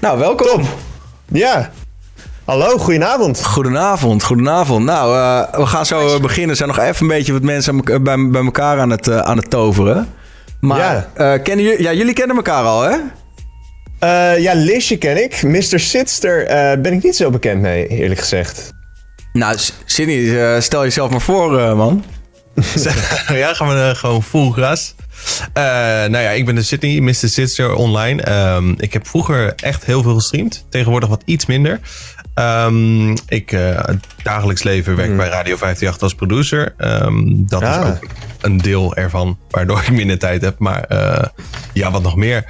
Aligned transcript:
Nou, 0.00 0.18
welkom. 0.18 0.46
Top. 0.46 0.78
Ja. 1.28 1.70
Hallo, 2.44 2.78
goedenavond. 2.78 3.44
Goedenavond, 3.44 4.22
goedenavond. 4.22 4.84
Nou, 4.84 5.16
uh, 5.16 5.60
we 5.60 5.66
gaan 5.66 5.86
zo 5.86 6.14
uh, 6.14 6.20
beginnen. 6.20 6.50
Er 6.50 6.56
zijn 6.56 6.68
nog 6.68 6.78
even 6.78 7.02
een 7.02 7.08
beetje 7.08 7.32
wat 7.32 7.42
mensen 7.42 7.84
bij, 7.84 8.28
bij 8.30 8.44
elkaar 8.44 8.78
aan 8.78 8.90
het, 8.90 9.06
uh, 9.06 9.18
aan 9.18 9.36
het 9.36 9.50
toveren. 9.50 10.08
Maar 10.60 11.08
ja. 11.16 11.38
kennen 11.38 11.64
jullie, 11.64 11.82
ja, 11.82 11.92
jullie 11.92 12.12
kennen 12.12 12.36
elkaar 12.36 12.64
al, 12.64 12.82
hè? 12.82 12.96
ja, 14.36 14.54
Lisje 14.54 14.98
ken 14.98 15.22
ik. 15.22 15.42
Mr. 15.42 15.80
Sitster 15.80 16.46
ben 16.80 16.92
ik 16.92 17.02
niet 17.02 17.16
zo 17.16 17.30
bekend 17.30 17.60
mee, 17.60 17.86
eerlijk 17.86 18.20
gezegd. 18.20 18.72
Nou, 19.32 19.56
Sidney, 19.84 20.60
stel 20.60 20.82
jezelf 20.82 21.10
maar 21.10 21.20
voor, 21.20 21.76
man. 21.76 22.04
ja, 23.28 23.54
gaan 23.54 23.68
we 23.68 23.92
gewoon 23.94 24.22
full 24.22 24.50
gras. 24.50 24.94
Uh, 25.54 25.64
nou 26.08 26.18
ja, 26.18 26.30
ik 26.30 26.46
ben 26.46 26.54
de 26.54 26.62
Sydney, 26.62 27.00
Mr. 27.00 27.14
Sitzer 27.14 27.74
online. 27.74 28.54
Um, 28.54 28.74
ik 28.78 28.92
heb 28.92 29.06
vroeger 29.06 29.54
echt 29.54 29.84
heel 29.84 30.02
veel 30.02 30.14
gestreamd. 30.14 30.66
Tegenwoordig 30.68 31.08
wat 31.08 31.22
iets 31.24 31.46
minder. 31.46 31.80
Um, 32.34 33.14
ik 33.28 33.52
uh, 33.52 33.80
dagelijks 34.22 34.62
leven 34.62 34.96
werk 34.96 35.10
mm. 35.10 35.16
bij 35.16 35.28
Radio 35.28 35.56
538 35.56 36.02
als 36.02 36.14
producer. 36.14 36.74
Um, 36.78 37.46
dat 37.48 37.62
ah. 37.62 37.80
is 37.80 37.90
ook 37.90 38.06
een 38.40 38.58
deel 38.58 38.94
ervan, 38.96 39.38
waardoor 39.50 39.78
ik 39.78 39.90
minder 39.90 40.18
tijd 40.18 40.42
heb. 40.42 40.58
Maar 40.58 40.84
uh, 40.88 41.24
ja, 41.72 41.90
wat 41.90 42.02
nog 42.02 42.16
meer. 42.16 42.44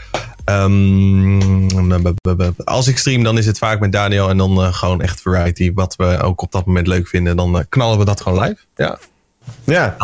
als 2.65 2.89
ik 2.89 2.99
stream, 2.99 3.23
dan 3.23 3.39
is 3.39 3.47
het 3.47 3.59
vaak 3.59 3.80
met 3.80 3.93
Daniel 3.93 4.29
en 4.29 4.37
dan 4.37 4.75
gewoon 4.75 5.01
echt 5.01 5.21
variety. 5.21 5.73
Wat 5.75 5.97
we 5.97 6.19
ook 6.23 6.43
op 6.43 6.52
dat 6.52 6.66
moment 6.66 6.87
leuk 6.87 7.09
vinden. 7.09 7.37
Dan 7.37 7.65
knallen 7.69 7.99
we 7.99 8.05
dat 8.05 8.21
gewoon 8.21 8.43
live. 8.43 8.59
Ja. 8.77 8.99
Ja. 9.65 9.97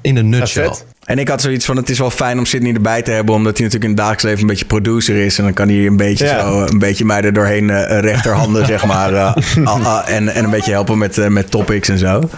In 0.00 0.16
een 0.16 0.28
nutshell. 0.28 0.72
En 1.04 1.18
ik 1.18 1.28
had 1.28 1.40
zoiets 1.40 1.64
van, 1.64 1.76
het 1.76 1.90
is 1.90 1.98
wel 1.98 2.10
fijn 2.10 2.38
om 2.38 2.46
Sydney 2.46 2.74
erbij 2.74 3.02
te 3.02 3.10
hebben... 3.10 3.34
omdat 3.34 3.58
hij 3.58 3.66
natuurlijk 3.66 3.84
in 3.84 3.88
het 3.90 3.98
dagelijks 3.98 4.24
leven 4.24 4.40
een 4.40 4.46
beetje 4.46 4.64
producer 4.64 5.16
is. 5.16 5.38
En 5.38 5.44
dan 5.44 5.52
kan 5.52 5.68
hij 5.68 5.86
een 5.86 5.96
beetje, 5.96 6.26
zo, 6.26 6.66
een 6.66 6.78
beetje 6.78 7.04
mij 7.04 7.22
er 7.22 7.32
doorheen 7.32 7.68
uh, 7.68 8.00
rechterhanden, 8.00 8.66
zeg 8.74 8.86
maar. 8.86 9.12
Uh, 9.12 9.36
uh, 9.56 9.98
en, 10.06 10.28
en 10.28 10.44
een 10.44 10.50
beetje 10.50 10.70
helpen 10.70 10.98
met, 10.98 11.28
met 11.28 11.50
topics 11.50 11.88
en 11.88 11.98
zo. 11.98 12.30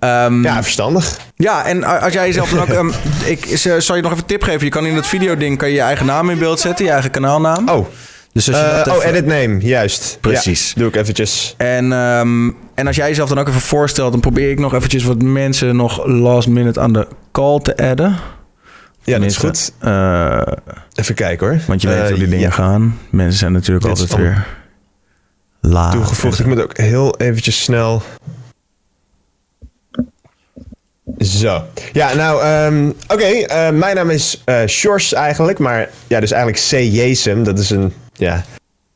Um, 0.00 0.42
ja, 0.42 0.62
verstandig. 0.62 1.18
Ja, 1.36 1.64
en 1.64 1.84
als 1.84 2.12
jij 2.12 2.26
jezelf 2.26 2.50
dan 2.50 2.60
ook... 2.60 2.68
Um, 2.68 2.92
ik 3.24 3.46
zal 3.78 3.96
je 3.96 4.02
nog 4.02 4.10
even 4.10 4.22
een 4.22 4.26
tip 4.26 4.42
geven. 4.42 4.64
Je 4.64 4.70
kan 4.70 4.86
in 4.86 4.94
dat 4.94 5.06
videoding 5.06 5.58
kan 5.58 5.68
je, 5.68 5.74
je 5.74 5.80
eigen 5.80 6.06
naam 6.06 6.30
in 6.30 6.38
beeld 6.38 6.60
zetten. 6.60 6.84
Je 6.84 6.90
eigen 6.90 7.10
kanaalnaam. 7.10 7.68
Oh. 7.68 7.86
Dus 8.32 8.48
als 8.48 8.56
je 8.56 8.62
uh, 8.62 8.78
even... 8.78 8.96
Oh, 8.96 9.04
edit 9.04 9.26
name, 9.26 9.60
juist. 9.60 10.18
Precies. 10.20 10.72
Ja, 10.74 10.80
doe 10.80 10.88
ik 10.88 10.96
eventjes. 10.96 11.54
En, 11.56 11.92
um, 11.92 12.56
en 12.74 12.86
als 12.86 12.96
jij 12.96 13.08
jezelf 13.08 13.28
dan 13.28 13.38
ook 13.38 13.48
even 13.48 13.60
voorstelt... 13.60 14.12
dan 14.12 14.20
probeer 14.20 14.50
ik 14.50 14.58
nog 14.58 14.74
eventjes 14.74 15.04
wat 15.04 15.22
mensen 15.22 15.76
nog 15.76 16.06
last 16.06 16.48
minute 16.48 16.80
aan 16.80 16.92
de 16.92 17.06
call 17.32 17.60
te 17.60 17.76
adden. 17.76 18.16
Ja, 19.02 19.18
dat 19.18 19.30
is 19.30 19.36
goed. 19.36 19.72
Uh, 19.84 20.42
even 20.94 21.14
kijken 21.14 21.46
hoor. 21.46 21.60
Want 21.66 21.82
je 21.82 21.88
weet 21.88 22.02
uh, 22.02 22.08
hoe 22.08 22.18
die 22.18 22.28
dingen 22.28 22.48
ja. 22.48 22.50
gaan. 22.50 22.98
Mensen 23.10 23.38
zijn 23.38 23.52
natuurlijk 23.52 23.86
Dit 23.86 24.00
altijd 24.00 24.20
weer 24.20 24.46
laat. 25.60 25.92
Toegevoegd. 25.92 26.38
Ik 26.38 26.46
moet 26.46 26.62
ook 26.62 26.76
heel 26.76 27.16
eventjes 27.16 27.62
snel... 27.62 28.02
Zo. 31.24 31.62
Ja, 31.92 32.14
nou, 32.14 32.46
um, 32.66 32.88
oké. 32.88 33.14
Okay, 33.14 33.68
uh, 33.68 33.78
mijn 33.78 33.96
naam 33.96 34.10
is 34.10 34.42
uh, 34.46 34.66
Sjors 34.66 35.12
eigenlijk. 35.12 35.58
Maar 35.58 35.88
ja, 36.06 36.20
dus 36.20 36.30
eigenlijk 36.30 36.62
C. 36.68 37.44
Dat 37.44 37.58
is 37.58 37.70
een, 37.70 37.92
ja, 38.12 38.44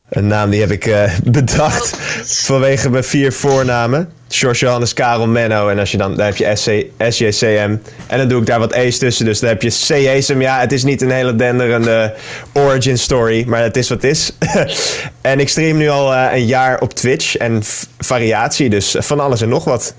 een 0.09 0.27
naam 0.27 0.49
die 0.49 0.59
heb 0.59 0.71
ik 0.71 0.85
uh, 0.85 1.11
bedacht 1.23 1.97
vanwege 2.23 2.89
mijn 2.89 3.03
vier 3.03 3.33
voornamen. 3.33 4.11
George 4.27 4.65
Johannes 4.65 4.93
Karel 4.93 5.27
Menno. 5.27 5.69
En 5.69 5.79
als 5.79 5.91
je 5.91 5.97
dan, 5.97 6.15
dan 6.15 6.25
heb 6.25 6.35
je 6.35 6.55
SC, 6.55 6.69
SJCM. 7.09 7.75
En 8.07 8.17
dan 8.17 8.27
doe 8.27 8.39
ik 8.39 8.45
daar 8.45 8.59
wat 8.59 8.73
E's 8.73 8.97
tussen. 8.97 9.25
Dus 9.25 9.39
dan 9.39 9.49
heb 9.49 9.61
je 9.61 9.69
CJSM. 9.69 10.41
Ja, 10.41 10.59
het 10.59 10.71
is 10.71 10.83
niet 10.83 11.01
een 11.01 11.11
hele 11.11 11.35
denderende 11.35 12.13
origin 12.53 12.97
story. 12.97 13.43
Maar 13.47 13.63
het 13.63 13.77
is 13.77 13.89
wat 13.89 14.01
het 14.01 14.11
is. 14.11 14.31
en 15.21 15.39
ik 15.39 15.49
stream 15.49 15.77
nu 15.77 15.89
al 15.89 16.13
uh, 16.13 16.27
een 16.33 16.45
jaar 16.45 16.79
op 16.79 16.93
Twitch. 16.93 17.37
En 17.37 17.61
variatie. 17.97 18.69
Dus 18.69 18.95
van 18.99 19.19
alles 19.19 19.41
en 19.41 19.49
nog 19.49 19.63
wat. 19.63 19.93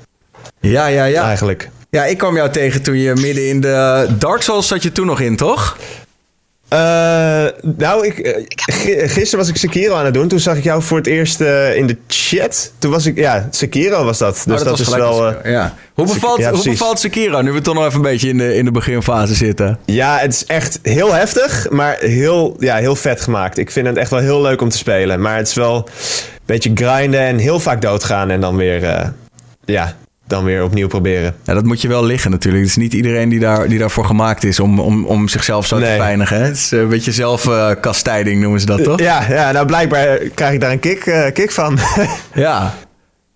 Ja, 0.61 0.87
ja, 0.87 1.05
ja. 1.05 1.25
Eigenlijk. 1.25 1.71
Ja, 1.91 2.05
ik 2.05 2.19
kwam 2.19 2.37
jou 2.37 2.51
tegen 2.51 2.83
toen 2.83 2.99
je 2.99 3.15
midden 3.15 3.49
in 3.49 3.61
de 3.61 4.07
Dark 4.19 4.43
Souls 4.43 4.69
zat 4.69 4.83
je 4.83 4.93
toen 4.93 5.07
nog 5.07 5.21
in, 5.21 5.37
toch? 5.37 5.77
Uh, 6.73 6.79
nou, 7.77 8.07
ik, 8.07 8.19
uh, 8.19 9.09
gisteren 9.09 9.39
was 9.39 9.49
ik 9.49 9.57
Sekiro 9.57 9.95
aan 9.95 10.05
het 10.05 10.15
doen. 10.15 10.29
Toen 10.29 10.39
zag 10.39 10.57
ik 10.57 10.65
jou 10.65 10.83
voor 10.83 10.97
het 10.97 11.07
eerst 11.07 11.41
uh, 11.41 11.77
in 11.77 11.87
de 11.87 11.97
chat. 12.07 12.73
Toen 12.79 12.91
was 12.91 13.07
ik, 13.07 13.17
ja, 13.17 13.49
Sekiro 13.51 14.05
was 14.05 14.19
dat. 14.19 14.35
Dus 14.35 14.45
oh, 14.45 14.67
dat, 14.67 14.77
dat 14.77 14.79
is 14.79 14.95
wel. 14.95 15.49
ja. 15.49 15.75
Hoe 15.95 16.07
bevalt, 16.07 16.39
ja, 16.39 16.53
hoe 16.53 16.65
bevalt 16.65 16.99
Sekiro 16.99 17.41
nu 17.41 17.53
we 17.53 17.61
toch 17.61 17.75
nog 17.75 17.85
even 17.85 17.97
een 17.97 18.03
beetje 18.03 18.29
in 18.29 18.39
de, 18.39 18.55
in 18.55 18.65
de 18.65 18.71
beginfase 18.71 19.35
zitten? 19.35 19.79
Ja, 19.85 20.19
het 20.19 20.33
is 20.33 20.47
echt 20.47 20.79
heel 20.83 21.13
heftig, 21.13 21.71
maar 21.71 21.97
heel, 22.01 22.57
ja, 22.59 22.77
heel 22.77 22.97
vet 22.97 23.21
gemaakt. 23.21 23.59
Ik 23.59 23.71
vind 23.71 23.87
het 23.87 23.97
echt 23.97 24.11
wel 24.11 24.21
heel 24.21 24.43
leuk 24.43 24.61
om 24.61 24.69
te 24.69 24.77
spelen. 24.77 25.21
Maar 25.21 25.37
het 25.37 25.49
is 25.49 25.55
wel 25.55 25.77
een 25.77 26.41
beetje 26.47 26.71
grinden 26.75 27.21
en 27.21 27.39
heel 27.39 27.61
vaak 27.61 27.83
doodgaan 27.83 28.31
en 28.31 28.41
dan 28.41 28.57
weer. 28.57 29.13
ja, 29.65 29.97
dan 30.29 30.45
weer 30.45 30.63
opnieuw 30.63 30.89
proberen. 30.89 31.37
Ja, 31.45 31.55
dat 31.55 31.65
moet 31.65 31.83
je 31.83 31.89
wel 31.89 32.05
liggen 32.05 32.31
natuurlijk. 32.31 32.63
Het 32.63 32.71
is 32.71 32.83
niet 32.83 32.93
iedereen 32.93 33.29
die, 33.29 33.41
daar, 33.41 33.69
die 33.69 33.79
daarvoor 33.79 34.05
gemaakt 34.05 34.45
is 34.45 34.61
om, 34.61 34.81
om, 34.81 35.05
om 35.05 35.29
zichzelf 35.29 35.67
zo 35.67 35.79
nee. 35.79 35.91
te 35.91 36.03
pijnigen. 36.03 36.43
Het 36.43 36.57
is 36.57 36.71
een 36.71 36.89
beetje 36.89 37.13
zelfkastijding 37.13 38.37
uh, 38.37 38.43
noemen 38.43 38.61
ze 38.61 38.67
dat, 38.67 38.85
toch? 38.85 39.01
Ja, 39.01 39.27
ja, 39.29 39.53
nou 39.53 39.67
blijkbaar 39.67 40.19
krijg 40.19 40.53
ik 40.53 40.61
daar 40.61 40.73
een 40.73 40.81
kick, 40.81 41.07
uh, 41.07 41.27
kick 41.33 41.51
van. 41.51 41.79
ja. 42.35 42.75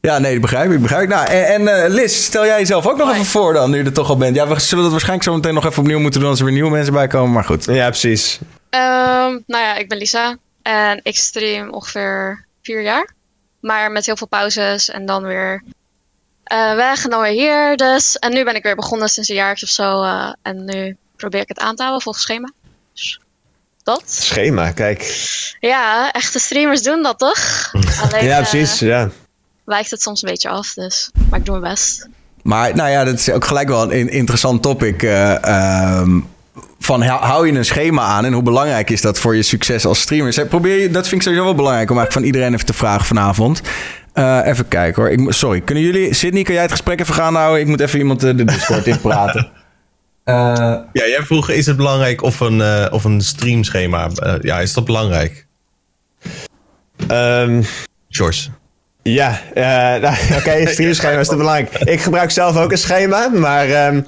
Ja, 0.00 0.18
nee, 0.18 0.32
dat 0.32 0.40
begrijp 0.40 0.70
ik. 0.70 0.80
Begrijp 0.80 1.02
ik. 1.02 1.08
Nou, 1.08 1.26
en, 1.26 1.46
en 1.46 1.60
uh, 1.62 1.94
Liz, 1.94 2.14
stel 2.14 2.44
jij 2.44 2.58
jezelf 2.58 2.86
ook 2.86 2.96
nog 2.96 3.06
Hoi. 3.06 3.18
even 3.18 3.30
voor 3.30 3.52
dan, 3.52 3.70
nu 3.70 3.78
je 3.78 3.84
er 3.84 3.92
toch 3.92 4.08
al 4.08 4.16
bent. 4.16 4.36
Ja, 4.36 4.48
we 4.48 4.60
zullen 4.60 4.82
dat 4.82 4.92
waarschijnlijk 4.92 5.28
zo 5.28 5.34
meteen 5.34 5.54
nog 5.54 5.66
even 5.66 5.82
opnieuw 5.82 5.98
moeten 5.98 6.20
doen 6.20 6.28
als 6.28 6.38
er 6.38 6.44
weer 6.44 6.54
nieuwe 6.54 6.70
mensen 6.70 6.92
bij 6.92 7.06
komen, 7.06 7.32
maar 7.32 7.44
goed. 7.44 7.64
Ja, 7.64 7.88
precies. 7.88 8.38
Um, 8.70 9.42
nou 9.46 9.64
ja, 9.64 9.76
ik 9.76 9.88
ben 9.88 9.98
Lisa 9.98 10.36
en 10.62 11.00
ik 11.02 11.16
stream 11.16 11.70
ongeveer 11.70 12.44
vier 12.62 12.82
jaar. 12.82 13.10
Maar 13.60 13.92
met 13.92 14.06
heel 14.06 14.16
veel 14.16 14.26
pauzes 14.26 14.90
en 14.90 15.06
dan 15.06 15.22
weer 15.22 15.62
uh, 16.52 16.74
weg 16.74 17.04
en 17.04 17.10
dan 17.10 17.20
weer 17.20 17.32
hier 17.32 17.76
dus. 17.76 18.18
En 18.18 18.32
nu 18.32 18.44
ben 18.44 18.54
ik 18.54 18.62
weer 18.62 18.76
begonnen 18.76 19.08
sinds 19.08 19.28
een 19.28 19.34
jaar 19.34 19.58
of 19.62 19.68
zo. 19.68 20.02
Uh, 20.02 20.32
en 20.42 20.64
nu 20.64 20.96
probeer 21.16 21.40
ik 21.40 21.48
het 21.48 21.58
aan 21.58 21.74
te 21.74 21.82
houden 21.82 22.02
volgens 22.02 22.24
schema. 22.24 22.52
Dus 22.94 23.20
dat. 23.82 24.02
Schema, 24.06 24.70
kijk. 24.70 25.30
Ja, 25.60 26.12
echte 26.12 26.38
streamers 26.38 26.82
doen 26.82 27.02
dat 27.02 27.18
toch? 27.18 27.70
Alleen, 28.02 28.24
ja, 28.24 28.36
precies. 28.36 28.82
Uh, 28.82 28.88
ja. 28.88 29.10
Wijkt 29.64 29.90
het 29.90 30.02
soms 30.02 30.22
een 30.22 30.28
beetje 30.28 30.48
af, 30.48 30.74
dus. 30.74 31.10
Maar 31.30 31.38
ik 31.38 31.44
doe 31.44 31.58
mijn 31.58 31.72
best. 31.72 32.08
Maar 32.42 32.74
nou 32.74 32.90
ja, 32.90 33.04
dat 33.04 33.14
is 33.14 33.30
ook 33.30 33.44
gelijk 33.44 33.68
wel 33.68 33.92
een 33.92 34.08
interessant 34.08 34.62
topic. 34.62 35.02
Um, 35.02 36.30
van 36.78 37.02
hou 37.02 37.46
je 37.46 37.52
een 37.52 37.64
schema 37.64 38.02
aan 38.02 38.24
en 38.24 38.32
hoe 38.32 38.42
belangrijk 38.42 38.90
is 38.90 39.00
dat 39.00 39.18
voor 39.18 39.36
je 39.36 39.42
succes 39.42 39.86
als 39.86 40.00
streamer? 40.00 40.46
Probeer 40.46 40.80
je, 40.80 40.90
dat 40.90 41.08
vind 41.08 41.20
ik 41.20 41.22
sowieso 41.22 41.44
wel 41.44 41.54
belangrijk 41.54 41.90
om 41.90 41.96
eigenlijk 41.96 42.26
van 42.26 42.34
iedereen 42.34 42.54
even 42.54 42.66
te 42.66 42.72
vragen 42.72 43.06
vanavond. 43.06 43.60
Uh, 44.14 44.40
even 44.44 44.68
kijken 44.68 45.02
hoor. 45.02 45.10
Ik, 45.10 45.32
sorry, 45.32 45.60
kunnen 45.60 45.84
jullie... 45.84 46.14
Sydney, 46.14 46.42
kan 46.42 46.54
jij 46.54 46.62
het 46.62 46.70
gesprek 46.70 47.00
even 47.00 47.14
gaan 47.14 47.34
houden? 47.34 47.60
Ik 47.60 47.66
moet 47.66 47.80
even 47.80 47.98
iemand 47.98 48.20
de 48.20 48.44
Discord 48.44 48.86
in 48.86 49.00
praten. 49.00 49.50
Uh, 50.24 50.34
ja, 50.92 51.06
jij 51.06 51.22
vroeg, 51.22 51.50
is 51.50 51.66
het 51.66 51.76
belangrijk 51.76 52.22
of 52.22 52.40
een, 52.40 52.58
uh, 52.58 52.86
of 52.90 53.04
een 53.04 53.20
streamschema? 53.20 54.10
ja, 54.40 54.60
is 54.60 54.72
dat 54.72 54.84
belangrijk? 54.84 55.46
Um, 57.10 57.64
George. 58.08 58.48
Ja, 59.02 59.40
uh, 59.54 59.64
nou, 60.02 60.16
oké, 60.28 60.36
okay, 60.36 60.66
streamschema 60.66 61.20
is 61.20 61.28
te 61.28 61.36
belangrijk. 61.36 61.74
Ik 61.78 62.00
gebruik 62.00 62.30
zelf 62.30 62.56
ook 62.56 62.70
een 62.70 62.78
schema, 62.78 63.28
maar 63.28 63.86
um, 63.86 64.04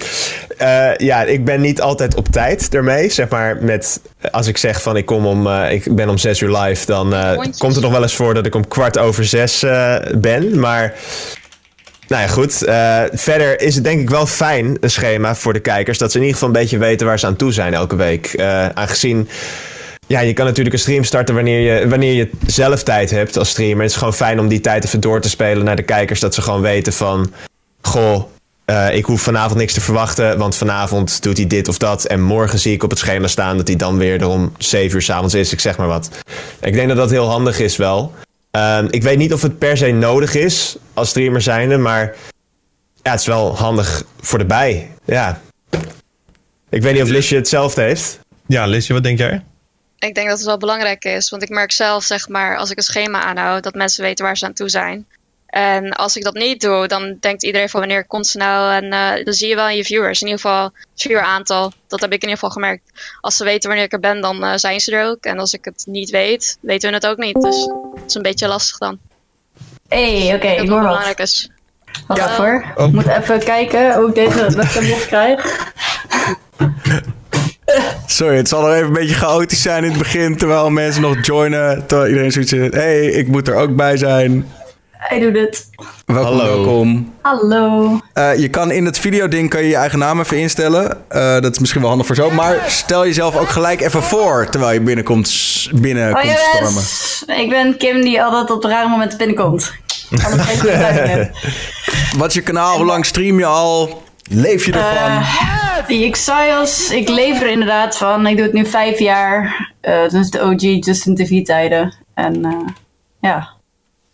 uh, 0.61 0.95
ja, 0.95 1.23
ik 1.23 1.45
ben 1.45 1.61
niet 1.61 1.81
altijd 1.81 2.15
op 2.15 2.27
tijd 2.27 2.75
ermee. 2.75 3.09
Zeg 3.09 3.29
maar, 3.29 3.57
met, 3.61 3.99
als 4.31 4.47
ik 4.47 4.57
zeg 4.57 4.81
van 4.81 4.97
ik, 4.97 5.05
kom 5.05 5.25
om, 5.25 5.47
uh, 5.47 5.71
ik 5.71 5.95
ben 5.95 6.09
om 6.09 6.17
zes 6.17 6.39
uur 6.39 6.57
live, 6.57 6.85
dan 6.85 7.13
komt 7.57 7.73
het 7.73 7.83
nog 7.83 7.91
wel 7.91 8.01
eens 8.01 8.15
voor 8.15 8.33
dat 8.33 8.45
ik 8.45 8.55
om 8.55 8.67
kwart 8.67 8.97
over 8.97 9.25
zes 9.25 9.65
ben. 10.17 10.59
Maar 10.59 10.93
nou 12.07 12.21
ja, 12.21 12.27
goed. 12.27 12.55
verder 13.19 13.61
is 13.61 13.75
het 13.75 13.83
denk 13.83 14.01
ik 14.01 14.09
wel 14.09 14.25
fijn, 14.25 14.77
een 14.79 14.89
schema 14.89 15.35
voor 15.35 15.53
de 15.53 15.59
kijkers, 15.59 15.97
dat 15.97 16.11
ze 16.11 16.17
in 16.17 16.23
ieder 16.23 16.39
geval 16.39 16.53
een 16.55 16.61
beetje 16.61 16.77
weten 16.77 17.07
waar 17.07 17.19
ze 17.19 17.25
aan 17.25 17.35
toe 17.35 17.53
zijn 17.53 17.73
elke 17.73 17.95
week. 17.95 18.41
aangezien 18.73 19.29
ja, 20.07 20.19
je 20.19 20.33
kan 20.33 20.45
natuurlijk 20.45 20.75
een 20.75 20.81
stream 20.81 21.03
starten 21.03 21.35
wanneer 21.35 21.59
je, 21.59 21.87
wanneer 21.87 22.13
je 22.13 22.29
zelf 22.47 22.83
tijd 22.83 23.11
hebt 23.11 23.37
als 23.37 23.49
streamer. 23.49 23.81
Het 23.81 23.91
is 23.91 23.97
gewoon 23.97 24.13
fijn 24.13 24.39
om 24.39 24.47
die 24.47 24.59
tijd 24.59 24.85
even 24.85 24.99
door 24.99 25.21
te 25.21 25.29
spelen 25.29 25.65
naar 25.65 25.75
de 25.75 25.83
kijkers. 25.83 26.19
Dat 26.19 26.33
ze 26.33 26.41
gewoon 26.41 26.61
weten 26.61 26.93
van... 26.93 27.31
Goh, 27.81 28.23
uh, 28.65 28.95
ik 28.95 29.05
hoef 29.05 29.21
vanavond 29.21 29.59
niks 29.59 29.73
te 29.73 29.81
verwachten, 29.81 30.37
want 30.37 30.55
vanavond 30.55 31.23
doet 31.23 31.37
hij 31.37 31.47
dit 31.47 31.67
of 31.67 31.77
dat. 31.77 32.05
En 32.05 32.21
morgen 32.21 32.59
zie 32.59 32.73
ik 32.73 32.83
op 32.83 32.89
het 32.89 32.99
schema 32.99 33.27
staan 33.27 33.57
dat 33.57 33.67
hij 33.67 33.75
dan 33.75 33.97
weer 33.97 34.21
er 34.21 34.27
om 34.27 34.51
7 34.57 34.95
uur 34.95 35.01
s'avonds 35.01 35.33
is. 35.33 35.51
Ik 35.51 35.59
zeg 35.59 35.77
maar 35.77 35.87
wat. 35.87 36.09
Ik 36.61 36.73
denk 36.73 36.87
dat 36.87 36.97
dat 36.97 37.09
heel 37.09 37.29
handig 37.29 37.59
is 37.59 37.77
wel. 37.77 38.13
Uh, 38.51 38.79
ik 38.89 39.03
weet 39.03 39.17
niet 39.17 39.33
of 39.33 39.41
het 39.41 39.57
per 39.57 39.77
se 39.77 39.91
nodig 39.91 40.35
is 40.35 40.77
als 40.93 41.09
streamer 41.09 41.41
zijnde, 41.41 41.77
maar 41.77 42.15
ja, 43.01 43.11
het 43.11 43.19
is 43.19 43.25
wel 43.25 43.57
handig 43.57 44.03
voor 44.21 44.39
de 44.39 44.45
bij. 44.45 44.91
Ja. 45.05 45.41
Ik 46.69 46.81
weet 46.81 46.93
niet 46.93 47.03
of 47.03 47.09
Lisje 47.09 47.35
hetzelfde 47.35 47.81
heeft. 47.81 48.19
Ja, 48.47 48.65
Lisje, 48.65 48.93
wat 48.93 49.03
denk 49.03 49.17
jij? 49.17 49.43
Ik 49.99 50.15
denk 50.15 50.27
dat 50.27 50.37
het 50.37 50.47
wel 50.47 50.57
belangrijk 50.57 51.03
is, 51.03 51.29
want 51.29 51.43
ik 51.43 51.49
merk 51.49 51.71
zelf, 51.71 52.03
zeg 52.03 52.27
maar, 52.27 52.57
als 52.57 52.71
ik 52.71 52.77
een 52.77 52.83
schema 52.83 53.21
aanhoud, 53.21 53.63
dat 53.63 53.73
mensen 53.73 54.03
weten 54.03 54.25
waar 54.25 54.37
ze 54.37 54.45
aan 54.45 54.53
toe 54.53 54.69
zijn. 54.69 55.07
En 55.55 55.93
als 55.93 56.15
ik 56.15 56.23
dat 56.23 56.33
niet 56.33 56.61
doe, 56.61 56.87
dan 56.87 57.17
denkt 57.19 57.43
iedereen 57.43 57.69
van 57.69 57.79
wanneer 57.79 58.05
komt 58.05 58.27
ze 58.27 58.37
nou? 58.37 58.73
En 58.73 58.83
uh, 58.83 59.25
dan 59.25 59.33
zie 59.33 59.47
je 59.47 59.55
wel 59.55 59.67
in 59.67 59.75
je 59.75 59.83
viewers, 59.85 60.21
in 60.21 60.27
ieder 60.27 60.41
geval 60.41 60.71
het 60.95 61.13
aantal. 61.13 61.71
Dat 61.87 62.01
heb 62.01 62.11
ik 62.11 62.21
in 62.21 62.29
ieder 62.29 62.33
geval 62.33 62.49
gemerkt. 62.49 62.91
Als 63.21 63.35
ze 63.37 63.43
weten 63.43 63.67
wanneer 63.67 63.85
ik 63.85 63.93
er 63.93 63.99
ben, 63.99 64.21
dan 64.21 64.43
uh, 64.43 64.53
zijn 64.55 64.79
ze 64.79 64.91
er 64.91 65.05
ook. 65.05 65.23
En 65.23 65.39
als 65.39 65.53
ik 65.53 65.65
het 65.65 65.83
niet 65.87 66.09
weet, 66.09 66.57
weten 66.61 66.89
we 66.89 66.95
het 66.95 67.07
ook 67.07 67.17
niet. 67.17 67.41
Dus 67.41 67.69
het 67.93 68.03
is 68.07 68.13
een 68.13 68.21
beetje 68.21 68.47
lastig 68.47 68.77
dan. 68.77 68.99
Hé, 69.87 70.17
hey, 70.17 70.35
oké, 70.35 70.45
okay, 70.45 70.57
ik 70.57 70.69
hoor 70.69 70.81
wat. 70.81 71.19
Is. 71.19 71.49
Wat 72.07 72.17
ja. 72.17 72.35
voor? 72.35 72.73
Ik 72.85 72.91
moet 72.91 73.07
even 73.07 73.39
kijken 73.39 73.95
hoe 73.95 74.07
ik 74.09 74.15
deze 74.15 74.55
webcam 74.55 74.83
krijg. 75.07 75.73
Sorry, 78.05 78.35
het 78.35 78.47
zal 78.47 78.61
nog 78.61 78.71
even 78.71 78.87
een 78.87 78.93
beetje 78.93 79.15
chaotisch 79.15 79.61
zijn 79.61 79.83
in 79.83 79.89
het 79.89 79.99
begin. 79.99 80.37
Terwijl 80.37 80.69
mensen 80.69 81.01
nog 81.01 81.25
joinen. 81.25 81.85
Terwijl 81.87 82.09
iedereen 82.09 82.31
zoiets 82.31 82.51
zegt: 82.51 82.73
hé, 82.73 82.79
hey, 82.79 83.05
ik 83.05 83.27
moet 83.27 83.47
er 83.47 83.55
ook 83.55 83.75
bij 83.75 83.97
zijn. 83.97 84.45
Hij 84.91 85.19
doet 85.19 85.37
het. 85.37 85.69
Welkom, 86.05 86.25
Hallo. 86.25 86.55
welkom. 86.55 87.13
Hallo. 87.21 87.99
Uh, 88.13 88.35
je 88.37 88.49
kan 88.49 88.71
in 88.71 88.85
het 88.85 88.99
videoding 88.99 89.49
kan 89.49 89.61
je, 89.61 89.67
je 89.67 89.75
eigen 89.75 89.99
naam 89.99 90.19
even 90.19 90.37
instellen. 90.37 90.97
Uh, 91.11 91.39
dat 91.39 91.51
is 91.51 91.59
misschien 91.59 91.81
wel 91.81 91.89
handig 91.89 92.07
voor 92.07 92.15
zo. 92.15 92.29
Maar 92.29 92.63
stel 92.67 93.05
jezelf 93.05 93.35
ook 93.35 93.49
gelijk 93.49 93.81
even 93.81 94.03
voor 94.03 94.47
terwijl 94.49 94.73
je 94.73 94.81
binnenkomt, 94.81 95.31
binnenkomt 95.73 96.25
oh, 96.25 96.35
stormen. 96.53 96.83
Ik 97.43 97.49
ben 97.49 97.77
Kim 97.77 98.01
die 98.01 98.23
altijd 98.23 98.51
op 98.51 98.61
de 98.61 98.67
rare 98.67 98.89
momenten 98.89 99.17
binnenkomt. 99.17 99.73
Wat 102.17 102.27
is 102.27 102.33
je 102.33 102.41
kanaal? 102.41 102.77
Hoe 102.77 102.85
lang 102.85 103.05
stream 103.05 103.39
je 103.39 103.45
al? 103.45 104.03
Leef 104.29 104.65
je 104.65 104.71
ervan? 104.71 105.21
Uh, 105.87 106.01
ik 106.01 106.15
ik 106.91 107.09
leef 107.09 107.41
er 107.41 107.49
inderdaad 107.49 107.97
van. 107.97 108.27
Ik 108.27 108.35
doe 108.35 108.45
het 108.45 108.53
nu 108.53 108.65
vijf 108.65 108.99
jaar. 108.99 109.69
Uh, 109.81 110.01
dat 110.01 110.13
is 110.13 110.29
de 110.29 110.41
OG 110.41 110.85
Justin 110.85 111.15
TV 111.15 111.43
tijden. 111.43 111.95
En 112.13 112.45
uh, 112.45 112.67
ja. 113.19 113.49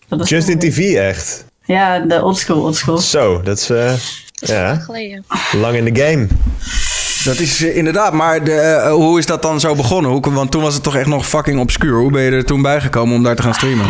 Dat 0.07 0.21
is 0.21 0.29
Justin 0.29 0.59
TV 0.59 0.93
echt? 0.95 1.45
Ja, 1.63 1.99
de 1.99 2.23
oldschool, 2.23 2.61
oldschool. 2.61 2.97
Zo, 2.97 3.41
dat 3.41 3.57
is 3.57 3.69
uh, 3.69 3.93
ja, 4.33 4.75
geleden. 4.75 5.25
lang 5.51 5.75
in 5.75 5.93
de 5.93 6.01
game. 6.01 6.27
Dat 7.23 7.39
is 7.39 7.61
uh, 7.61 7.77
inderdaad, 7.77 8.13
maar 8.13 8.43
de, 8.43 8.81
uh, 8.85 8.93
hoe 8.93 9.19
is 9.19 9.25
dat 9.25 9.41
dan 9.41 9.59
zo 9.59 9.75
begonnen? 9.75 10.11
Hoe, 10.11 10.31
want 10.31 10.51
toen 10.51 10.61
was 10.61 10.73
het 10.73 10.83
toch 10.83 10.95
echt 10.95 11.07
nog 11.07 11.27
fucking 11.27 11.59
obscuur. 11.59 11.99
Hoe 11.99 12.11
ben 12.11 12.21
je 12.21 12.31
er 12.31 12.45
toen 12.45 12.61
bijgekomen 12.61 13.15
om 13.15 13.23
daar 13.23 13.35
te 13.35 13.41
gaan 13.41 13.53
streamen? 13.53 13.85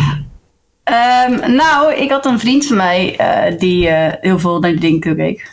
Um, 0.84 1.54
nou, 1.54 1.94
ik 1.94 2.10
had 2.10 2.26
een 2.26 2.38
vriend 2.38 2.66
van 2.66 2.76
mij 2.76 3.16
die 3.58 3.88
heel 4.20 4.38
veel 4.38 4.60
naar 4.60 4.70
die 4.70 4.80
dingen 4.80 5.16
keek. 5.16 5.51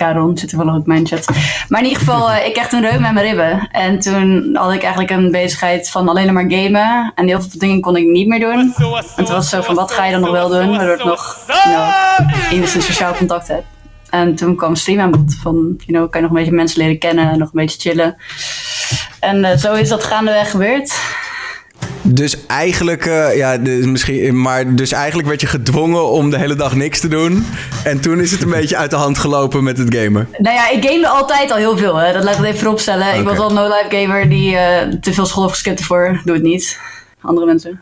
Karon 0.00 0.38
zit 0.38 0.48
toevallig 0.48 0.74
ook 0.74 0.86
in 0.86 0.92
mijn 0.92 1.06
chat. 1.06 1.26
Maar 1.68 1.80
in 1.80 1.86
ieder 1.86 2.02
geval, 2.02 2.30
uh, 2.30 2.46
ik 2.46 2.52
kreeg 2.52 2.68
toen 2.68 2.80
reuk 2.80 3.00
met 3.00 3.12
mijn 3.12 3.26
ribben. 3.26 3.68
En 3.72 3.98
toen 3.98 4.50
had 4.52 4.72
ik 4.72 4.82
eigenlijk 4.82 5.10
een 5.10 5.30
bezigheid 5.30 5.90
van 5.90 6.08
alleen 6.08 6.32
maar 6.32 6.50
gamen. 6.50 7.12
En 7.14 7.26
heel 7.26 7.40
veel 7.40 7.58
dingen 7.58 7.80
kon 7.80 7.96
ik 7.96 8.06
niet 8.06 8.28
meer 8.28 8.40
doen. 8.40 8.74
En 9.16 9.24
toen 9.24 9.34
was 9.34 9.48
zo 9.48 9.60
van, 9.60 9.74
wat 9.74 9.92
ga 9.92 10.04
je 10.04 10.12
dan 10.12 10.20
nog 10.20 10.30
wel 10.30 10.48
doen? 10.48 10.76
Waardoor 10.76 10.94
ik 10.94 11.04
nog 11.04 11.44
know, 11.46 12.52
enigszins 12.52 12.86
sociaal 12.86 13.14
contact 13.14 13.48
heb. 13.48 13.64
En 14.10 14.34
toen 14.34 14.56
kwam 14.56 14.74
stream 14.74 15.00
aan. 15.00 15.26
Van, 15.42 15.54
you 15.54 15.98
know, 15.98 16.10
kan 16.10 16.20
je 16.20 16.26
nog 16.26 16.30
een 16.30 16.42
beetje 16.42 16.56
mensen 16.56 16.80
leren 16.82 16.98
kennen. 16.98 17.38
Nog 17.38 17.48
een 17.52 17.60
beetje 17.60 17.80
chillen. 17.80 18.16
En 19.20 19.36
uh, 19.36 19.56
zo 19.56 19.72
is 19.72 19.88
dat 19.88 20.04
gaandeweg 20.04 20.50
gebeurd. 20.50 20.98
Dus 22.02 22.46
eigenlijk, 22.46 23.06
uh, 23.06 23.36
ja, 23.36 23.58
dus 23.58 23.84
misschien, 23.84 24.40
maar 24.40 24.74
dus 24.74 24.92
eigenlijk 24.92 25.28
werd 25.28 25.40
je 25.40 25.46
gedwongen 25.46 26.10
om 26.10 26.30
de 26.30 26.38
hele 26.38 26.54
dag 26.54 26.74
niks 26.74 27.00
te 27.00 27.08
doen. 27.08 27.46
En 27.84 28.00
toen 28.00 28.20
is 28.20 28.30
het 28.30 28.42
een 28.42 28.50
beetje 28.50 28.76
uit 28.76 28.90
de 28.90 28.96
hand 28.96 29.18
gelopen 29.18 29.64
met 29.64 29.78
het 29.78 29.94
gamen. 29.94 30.28
Nou 30.38 30.54
ja, 30.54 30.70
ik 30.70 30.84
gamede 30.84 31.08
altijd 31.08 31.50
al 31.50 31.56
heel 31.56 31.76
veel. 31.76 31.96
Hè. 31.96 32.12
Dat 32.12 32.24
laat 32.24 32.38
ik 32.38 32.44
even 32.44 32.58
vooropstellen. 32.58 33.06
Okay. 33.06 33.18
Ik 33.18 33.26
was 33.26 33.38
al 33.38 33.48
een 33.48 33.54
no-life 33.54 33.86
gamer 33.88 34.28
die 34.28 34.52
uh, 34.52 34.60
te 35.00 35.12
veel 35.12 35.26
school 35.26 35.42
heeft 35.42 35.54
geskipt 35.54 35.78
ervoor. 35.78 36.20
Doe 36.24 36.34
het 36.34 36.44
niet. 36.44 36.78
Andere 37.20 37.46
mensen. 37.46 37.80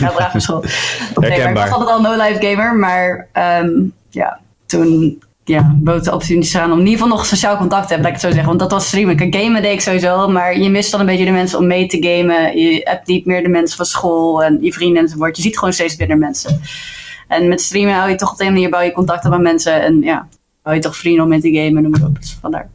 ja, 0.00 0.10
braaf 0.10 0.32
naar 0.32 0.42
school. 0.42 0.64
Ik 0.64 1.54
was 1.54 1.70
altijd 1.70 1.90
al 1.90 1.96
een 1.96 2.02
no-life 2.02 2.46
gamer. 2.46 2.74
Maar 2.74 3.28
um, 3.62 3.92
ja, 4.10 4.40
toen 4.66 5.22
ja, 5.44 5.76
bood 5.76 6.04
de 6.04 6.12
opportunities 6.12 6.56
aan 6.56 6.72
om 6.72 6.78
in 6.78 6.84
ieder 6.86 7.00
geval 7.00 7.16
nog 7.16 7.26
sociaal 7.26 7.56
contact 7.56 7.82
te 7.82 7.94
hebben, 7.94 8.10
laat 8.10 8.16
ik 8.16 8.22
het 8.22 8.30
zo 8.30 8.38
zeggen. 8.38 8.46
Want 8.46 8.58
dat 8.58 8.70
was 8.70 8.86
streamen. 8.86 9.16
Kijk, 9.16 9.34
gamen 9.34 9.62
deed 9.62 9.72
ik 9.72 9.80
sowieso, 9.80 10.28
maar 10.28 10.58
je 10.58 10.70
mist 10.70 10.90
dan 10.90 11.00
een 11.00 11.06
beetje 11.06 11.24
de 11.24 11.30
mensen 11.30 11.58
om 11.58 11.66
mee 11.66 11.86
te 11.86 12.02
gamen. 12.02 12.58
Je 12.58 12.80
hebt 12.84 13.06
niet 13.06 13.26
meer 13.26 13.42
de 13.42 13.48
mensen 13.48 13.76
van 13.76 13.86
school 13.86 14.42
en 14.42 14.58
je 14.60 14.72
vrienden 14.72 15.02
enzovoort. 15.02 15.36
Je 15.36 15.42
ziet 15.42 15.58
gewoon 15.58 15.74
steeds 15.74 15.96
minder 15.96 16.18
mensen. 16.18 16.60
En 17.28 17.48
met 17.48 17.60
streamen 17.60 17.94
hou 17.94 18.10
je 18.10 18.14
toch 18.14 18.32
op 18.32 18.40
een 18.40 18.52
manier 18.52 18.70
bouw 18.70 18.80
je 18.80 18.92
contacten 18.92 19.30
met 19.30 19.40
mensen. 19.40 19.82
En 19.82 20.00
ja, 20.02 20.28
hou 20.62 20.76
je 20.76 20.82
toch 20.82 20.96
vrienden 20.96 21.22
om 21.22 21.28
mee 21.28 21.40
te 21.40 21.52
gamen, 21.52 21.82
noem 21.82 21.90
maar 21.90 22.04
op. 22.04 22.20
Dus 22.20 22.38
vandaar. 22.40 22.70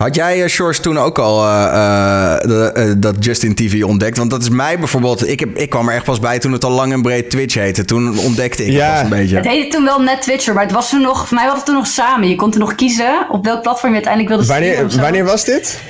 Had 0.00 0.14
jij, 0.14 0.42
uh, 0.42 0.46
Shores, 0.46 0.80
toen 0.80 0.98
ook 0.98 1.18
al 1.18 1.44
uh, 1.44 1.52
uh, 1.52 2.38
de, 2.40 2.94
dat 2.98 3.24
Justin 3.24 3.54
TV 3.54 3.82
ontdekt? 3.84 4.16
Want 4.16 4.30
dat 4.30 4.42
is 4.42 4.48
mij 4.48 4.78
bijvoorbeeld... 4.78 5.28
Ik, 5.28 5.40
heb, 5.40 5.56
ik 5.56 5.70
kwam 5.70 5.88
er 5.88 5.94
echt 5.94 6.04
pas 6.04 6.18
bij 6.20 6.38
toen 6.38 6.52
het 6.52 6.64
al 6.64 6.70
lang 6.70 6.92
en 6.92 7.02
breed 7.02 7.30
Twitch 7.30 7.54
heette. 7.54 7.84
Toen 7.84 8.18
ontdekte 8.18 8.64
ik 8.64 8.72
ja. 8.72 8.84
het 8.84 8.92
pas 8.92 9.02
een 9.02 9.08
beetje. 9.08 9.36
Het 9.36 9.46
heette 9.46 9.76
toen 9.76 9.84
wel 9.84 10.02
net 10.02 10.22
Twitcher, 10.22 10.54
maar 10.54 10.62
het 10.62 10.72
was 10.72 10.90
toen 10.90 11.00
nog... 11.00 11.28
Voor 11.28 11.36
mij 11.36 11.46
was 11.46 11.56
het 11.56 11.66
toen 11.66 11.74
nog 11.74 11.86
samen. 11.86 12.28
Je 12.28 12.36
kon 12.36 12.50
toen 12.50 12.60
nog 12.60 12.74
kiezen 12.74 13.26
op 13.30 13.44
welk 13.44 13.62
platform 13.62 13.88
je 13.88 13.94
uiteindelijk 13.94 14.34
wilde 14.34 14.52
wanneer, 14.52 14.72
streamen. 14.72 15.00
Wanneer 15.00 15.24
was 15.24 15.44
dit? 15.44 15.80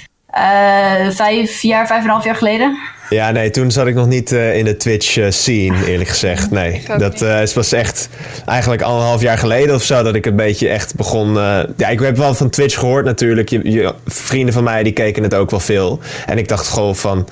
Vijf 1.10 1.62
jaar, 1.62 1.86
vijf 1.86 1.98
en 1.98 2.04
een 2.04 2.10
half 2.10 2.24
jaar 2.24 2.36
geleden. 2.36 2.78
Ja, 3.10 3.30
nee, 3.30 3.50
toen 3.50 3.70
zat 3.70 3.86
ik 3.86 3.94
nog 3.94 4.06
niet 4.06 4.32
uh, 4.32 4.56
in 4.56 4.64
de 4.64 4.76
Twitch 4.76 5.16
uh, 5.16 5.30
scene, 5.30 5.84
eerlijk 5.90 6.08
gezegd. 6.08 6.50
Nee, 6.50 6.82
dat 6.98 7.22
uh, 7.22 7.46
was 7.46 7.72
echt 7.72 8.08
eigenlijk 8.46 8.82
anderhalf 8.82 9.20
jaar 9.20 9.38
geleden 9.38 9.74
of 9.74 9.82
zo 9.82 10.02
dat 10.02 10.14
ik 10.14 10.26
een 10.26 10.36
beetje 10.36 10.68
echt 10.68 10.94
begon. 10.94 11.34
ja, 11.76 11.88
ik 11.88 12.00
heb 12.00 12.16
wel 12.16 12.34
van 12.34 12.50
Twitch 12.50 12.78
gehoord 12.78 13.04
natuurlijk. 13.04 13.48
Je, 13.48 13.70
je, 13.70 13.94
vrienden 14.06 14.54
van 14.54 14.64
mij 14.64 14.82
die 14.82 14.92
keken 14.92 15.22
het 15.22 15.34
ook 15.34 15.50
wel 15.50 15.60
veel. 15.60 16.00
En 16.26 16.38
ik 16.38 16.48
dacht 16.48 16.68
gewoon 16.68 16.96
van, 16.96 17.28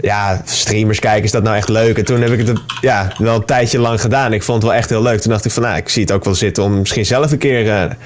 ja, 0.00 0.42
streamers 0.44 0.98
kijken, 0.98 1.24
is 1.24 1.30
dat 1.30 1.42
nou 1.42 1.56
echt 1.56 1.68
leuk? 1.68 1.98
En 1.98 2.04
toen 2.04 2.20
heb 2.20 2.30
ik 2.30 2.46
het 2.46 2.60
ja, 2.80 3.12
wel 3.18 3.34
een 3.34 3.44
tijdje 3.44 3.78
lang 3.78 4.00
gedaan. 4.00 4.32
Ik 4.32 4.42
vond 4.42 4.62
het 4.62 4.70
wel 4.70 4.78
echt 4.78 4.90
heel 4.90 5.02
leuk. 5.02 5.20
Toen 5.20 5.32
dacht 5.32 5.44
ik 5.44 5.50
van, 5.50 5.62
nou, 5.62 5.76
ik 5.76 5.88
zie 5.88 6.02
het 6.02 6.12
ook 6.12 6.24
wel 6.24 6.34
zitten 6.34 6.62
om 6.62 6.78
misschien 6.78 7.06
zelf 7.06 7.32
een 7.32 7.38
keer 7.38 7.96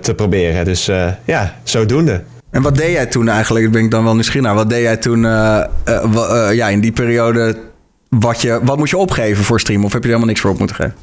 te 0.00 0.14
proberen. 0.16 0.64
Dus 0.64 0.90
ja, 1.24 1.54
zodoende. 1.62 2.22
En 2.54 2.62
wat 2.62 2.76
deed 2.76 2.92
jij 2.92 3.06
toen 3.06 3.28
eigenlijk? 3.28 3.70
Ben 3.70 3.84
ik 3.84 3.90
dan 3.90 4.04
wel 4.04 4.14
nieuwsgierig 4.14 4.46
naar. 4.46 4.54
Wat 4.54 4.70
deed 4.70 4.82
jij 4.82 4.96
toen 4.96 5.22
uh, 5.24 5.64
uh, 5.88 6.04
uh, 6.14 6.48
ja, 6.52 6.68
in 6.68 6.80
die 6.80 6.92
periode? 6.92 7.56
Wat, 8.08 8.42
je, 8.42 8.60
wat 8.62 8.78
moest 8.78 8.90
je 8.90 8.96
opgeven 8.96 9.44
voor 9.44 9.60
streamen? 9.60 9.84
Of 9.84 9.92
heb 9.92 10.02
je 10.02 10.08
er 10.08 10.14
helemaal 10.14 10.34
niks 10.34 10.40
voor 10.40 10.50
op 10.50 10.58
moeten 10.58 10.76
geven? 10.76 10.94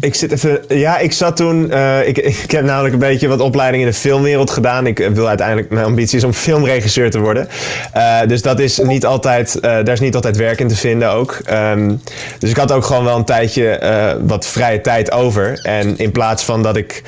Ik 0.00 0.14
zit 0.14 0.32
even. 0.32 0.60
Ja, 0.68 0.98
ik 0.98 1.12
zat 1.12 1.36
toen. 1.36 1.70
Uh, 1.70 2.08
ik, 2.08 2.18
ik 2.18 2.50
heb 2.50 2.64
namelijk 2.64 2.92
een 2.94 3.00
beetje 3.00 3.28
wat 3.28 3.40
opleiding 3.40 3.82
in 3.82 3.88
de 3.88 3.96
filmwereld 3.96 4.50
gedaan. 4.50 4.86
Ik 4.86 4.98
wil 4.98 5.28
uiteindelijk. 5.28 5.70
Mijn 5.70 5.84
ambitie 5.84 6.18
is 6.18 6.24
om 6.24 6.32
filmregisseur 6.32 7.10
te 7.10 7.18
worden. 7.18 7.48
Uh, 7.96 8.20
dus 8.26 8.42
dat 8.42 8.60
is 8.60 8.78
niet 8.78 9.06
altijd. 9.06 9.58
Daar 9.62 9.88
is 9.88 10.00
niet 10.00 10.14
altijd 10.14 10.36
werk 10.36 10.60
in 10.60 10.68
te 10.68 10.76
vinden 10.76 11.10
ook. 11.10 11.38
Um, 11.50 12.00
dus 12.38 12.50
ik 12.50 12.56
had 12.56 12.72
ook 12.72 12.84
gewoon 12.84 13.04
wel 13.04 13.16
een 13.16 13.24
tijdje 13.24 14.20
wat 14.26 14.46
vrije 14.46 14.80
tijd 14.80 15.12
over. 15.12 15.60
En 15.62 15.98
in 15.98 16.10
plaats 16.10 16.44
van 16.44 16.62
dat 16.62 16.76
ik. 16.76 17.02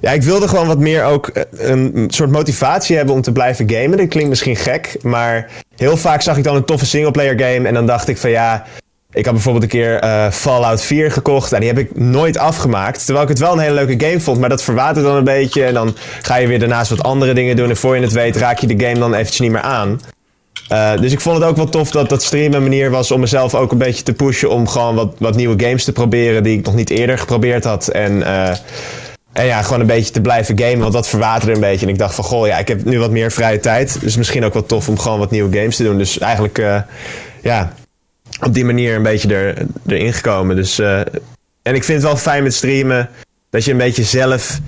Ja, 0.00 0.10
ik 0.10 0.22
wilde 0.22 0.48
gewoon 0.48 0.66
wat 0.66 0.78
meer 0.78 1.04
ook 1.04 1.30
een 1.56 2.04
soort 2.08 2.30
motivatie 2.30 2.96
hebben 2.96 3.14
om 3.14 3.22
te 3.22 3.32
blijven 3.32 3.70
gamen. 3.70 3.98
Dat 3.98 4.08
klinkt 4.08 4.28
misschien 4.28 4.56
gek, 4.56 4.96
maar 5.02 5.50
heel 5.76 5.96
vaak 5.96 6.22
zag 6.22 6.36
ik 6.36 6.44
dan 6.44 6.56
een 6.56 6.64
toffe 6.64 6.86
singleplayer 6.86 7.40
game 7.40 7.68
en 7.68 7.74
dan 7.74 7.86
dacht 7.86 8.08
ik 8.08 8.18
van 8.18 8.30
ja, 8.30 8.64
ik 9.12 9.24
had 9.24 9.34
bijvoorbeeld 9.34 9.64
een 9.64 9.70
keer 9.70 10.04
uh, 10.04 10.30
Fallout 10.30 10.82
4 10.82 11.10
gekocht. 11.10 11.52
En 11.52 11.60
die 11.60 11.68
heb 11.68 11.78
ik 11.78 11.98
nooit 11.98 12.38
afgemaakt. 12.38 13.04
Terwijl 13.04 13.22
ik 13.22 13.30
het 13.30 13.38
wel 13.38 13.52
een 13.52 13.58
hele 13.58 13.84
leuke 13.84 14.06
game 14.06 14.20
vond. 14.20 14.40
Maar 14.40 14.48
dat 14.48 14.62
verwatert 14.62 15.04
dan 15.04 15.16
een 15.16 15.24
beetje. 15.24 15.64
En 15.64 15.74
dan 15.74 15.96
ga 16.22 16.36
je 16.36 16.46
weer 16.46 16.58
daarnaast 16.58 16.90
wat 16.90 17.02
andere 17.02 17.32
dingen 17.32 17.56
doen. 17.56 17.68
En 17.68 17.76
voor 17.76 17.96
je 17.96 18.02
het 18.02 18.12
weet 18.12 18.36
raak 18.36 18.58
je 18.58 18.66
de 18.66 18.84
game 18.86 18.98
dan 18.98 19.14
eventjes 19.14 19.40
niet 19.40 19.50
meer 19.50 19.60
aan. 19.60 20.00
Uh, 20.72 20.96
dus 21.00 21.12
ik 21.12 21.20
vond 21.20 21.36
het 21.36 21.46
ook 21.46 21.56
wel 21.56 21.68
tof 21.68 21.90
dat 21.90 22.08
dat 22.08 22.22
streamen 22.22 22.54
een 22.54 22.62
manier 22.62 22.90
was 22.90 23.10
om 23.10 23.20
mezelf 23.20 23.54
ook 23.54 23.72
een 23.72 23.78
beetje 23.78 24.02
te 24.02 24.12
pushen. 24.12 24.50
Om 24.50 24.68
gewoon 24.68 24.94
wat, 24.94 25.14
wat 25.18 25.36
nieuwe 25.36 25.64
games 25.64 25.84
te 25.84 25.92
proberen 25.92 26.42
die 26.42 26.58
ik 26.58 26.64
nog 26.64 26.74
niet 26.74 26.90
eerder 26.90 27.18
geprobeerd 27.18 27.64
had. 27.64 27.88
En, 27.88 28.16
uh, 28.16 28.48
en 29.32 29.46
ja, 29.46 29.62
gewoon 29.62 29.80
een 29.80 29.86
beetje 29.86 30.12
te 30.12 30.20
blijven 30.20 30.58
gamen. 30.58 30.78
Want 30.78 30.92
dat 30.92 31.08
verwaterde 31.08 31.54
een 31.54 31.60
beetje. 31.60 31.86
En 31.86 31.92
ik 31.92 31.98
dacht 31.98 32.14
van, 32.14 32.24
goh, 32.24 32.46
ja, 32.46 32.58
ik 32.58 32.68
heb 32.68 32.84
nu 32.84 32.98
wat 32.98 33.10
meer 33.10 33.32
vrije 33.32 33.60
tijd. 33.60 34.00
Dus 34.00 34.16
misschien 34.16 34.44
ook 34.44 34.52
wel 34.52 34.66
tof 34.66 34.88
om 34.88 34.98
gewoon 34.98 35.18
wat 35.18 35.30
nieuwe 35.30 35.58
games 35.58 35.76
te 35.76 35.82
doen. 35.82 35.98
Dus 35.98 36.18
eigenlijk, 36.18 36.62
ja, 37.42 37.72
op 38.40 38.54
die 38.54 38.64
manier 38.64 38.94
een 38.94 39.02
beetje 39.02 39.34
er, 39.34 39.66
erin 39.86 40.12
gekomen. 40.12 40.56
Dus, 40.56 40.78
uh, 40.78 40.98
en 41.62 41.74
ik 41.74 41.84
vind 41.84 42.02
het 42.02 42.02
wel 42.02 42.16
fijn 42.16 42.42
met 42.42 42.54
streamen 42.54 43.08
dat 43.50 43.64
je 43.64 43.70
een 43.70 43.78
beetje 43.78 44.02
zelf 44.02 44.60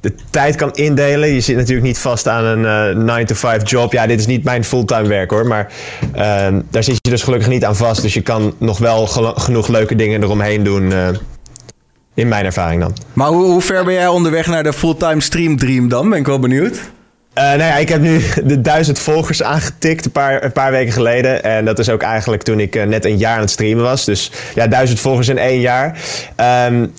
de 0.00 0.14
tijd 0.30 0.56
kan 0.56 0.72
indelen. 0.72 1.28
Je 1.28 1.40
zit 1.40 1.56
natuurlijk 1.56 1.86
niet 1.86 1.98
vast 1.98 2.28
aan 2.28 2.44
een 2.44 3.06
uh, 3.06 3.24
9-to-5 3.24 3.62
job. 3.62 3.92
Ja, 3.92 4.06
dit 4.06 4.18
is 4.18 4.26
niet 4.26 4.44
mijn 4.44 4.64
fulltime 4.64 5.08
werk 5.08 5.30
hoor. 5.30 5.46
Maar 5.46 5.72
uh, 6.16 6.58
daar 6.70 6.84
zit 6.84 6.98
je 7.02 7.10
dus 7.10 7.22
gelukkig 7.22 7.48
niet 7.48 7.64
aan 7.64 7.76
vast. 7.76 8.02
Dus 8.02 8.14
je 8.14 8.20
kan 8.20 8.54
nog 8.58 8.78
wel 8.78 9.06
genoeg 9.36 9.68
leuke 9.68 9.94
dingen 9.94 10.22
eromheen 10.22 10.62
doen. 10.62 10.90
Uh, 10.90 11.08
in 12.14 12.28
mijn 12.28 12.44
ervaring 12.44 12.80
dan. 12.80 12.96
Maar 13.12 13.28
hoe, 13.28 13.44
hoe 13.44 13.60
ver 13.60 13.84
ben 13.84 13.94
jij 13.94 14.08
onderweg 14.08 14.46
naar 14.46 14.62
de 14.62 14.72
fulltime 14.72 15.20
stream 15.20 15.56
dream 15.56 15.88
dan? 15.88 16.08
Ben 16.08 16.18
ik 16.18 16.26
wel 16.26 16.38
benieuwd. 16.38 16.80
Uh, 17.34 17.44
nou 17.44 17.62
ja, 17.62 17.76
ik 17.76 17.88
heb 17.88 18.00
nu 18.00 18.22
de 18.44 18.60
duizend 18.60 18.98
volgers 18.98 19.42
aangetikt 19.42 20.04
een 20.04 20.12
paar, 20.12 20.44
een 20.44 20.52
paar 20.52 20.70
weken 20.70 20.92
geleden. 20.92 21.42
En 21.42 21.64
dat 21.64 21.78
is 21.78 21.88
ook 21.88 22.02
eigenlijk 22.02 22.42
toen 22.42 22.60
ik 22.60 22.76
uh, 22.76 22.84
net 22.84 23.04
een 23.04 23.18
jaar 23.18 23.34
aan 23.34 23.40
het 23.40 23.50
streamen 23.50 23.82
was. 23.82 24.04
Dus 24.04 24.30
ja, 24.54 24.66
duizend 24.66 25.00
volgers 25.00 25.28
in 25.28 25.38
één 25.38 25.60
jaar. 25.60 25.98
Um, 26.66 26.92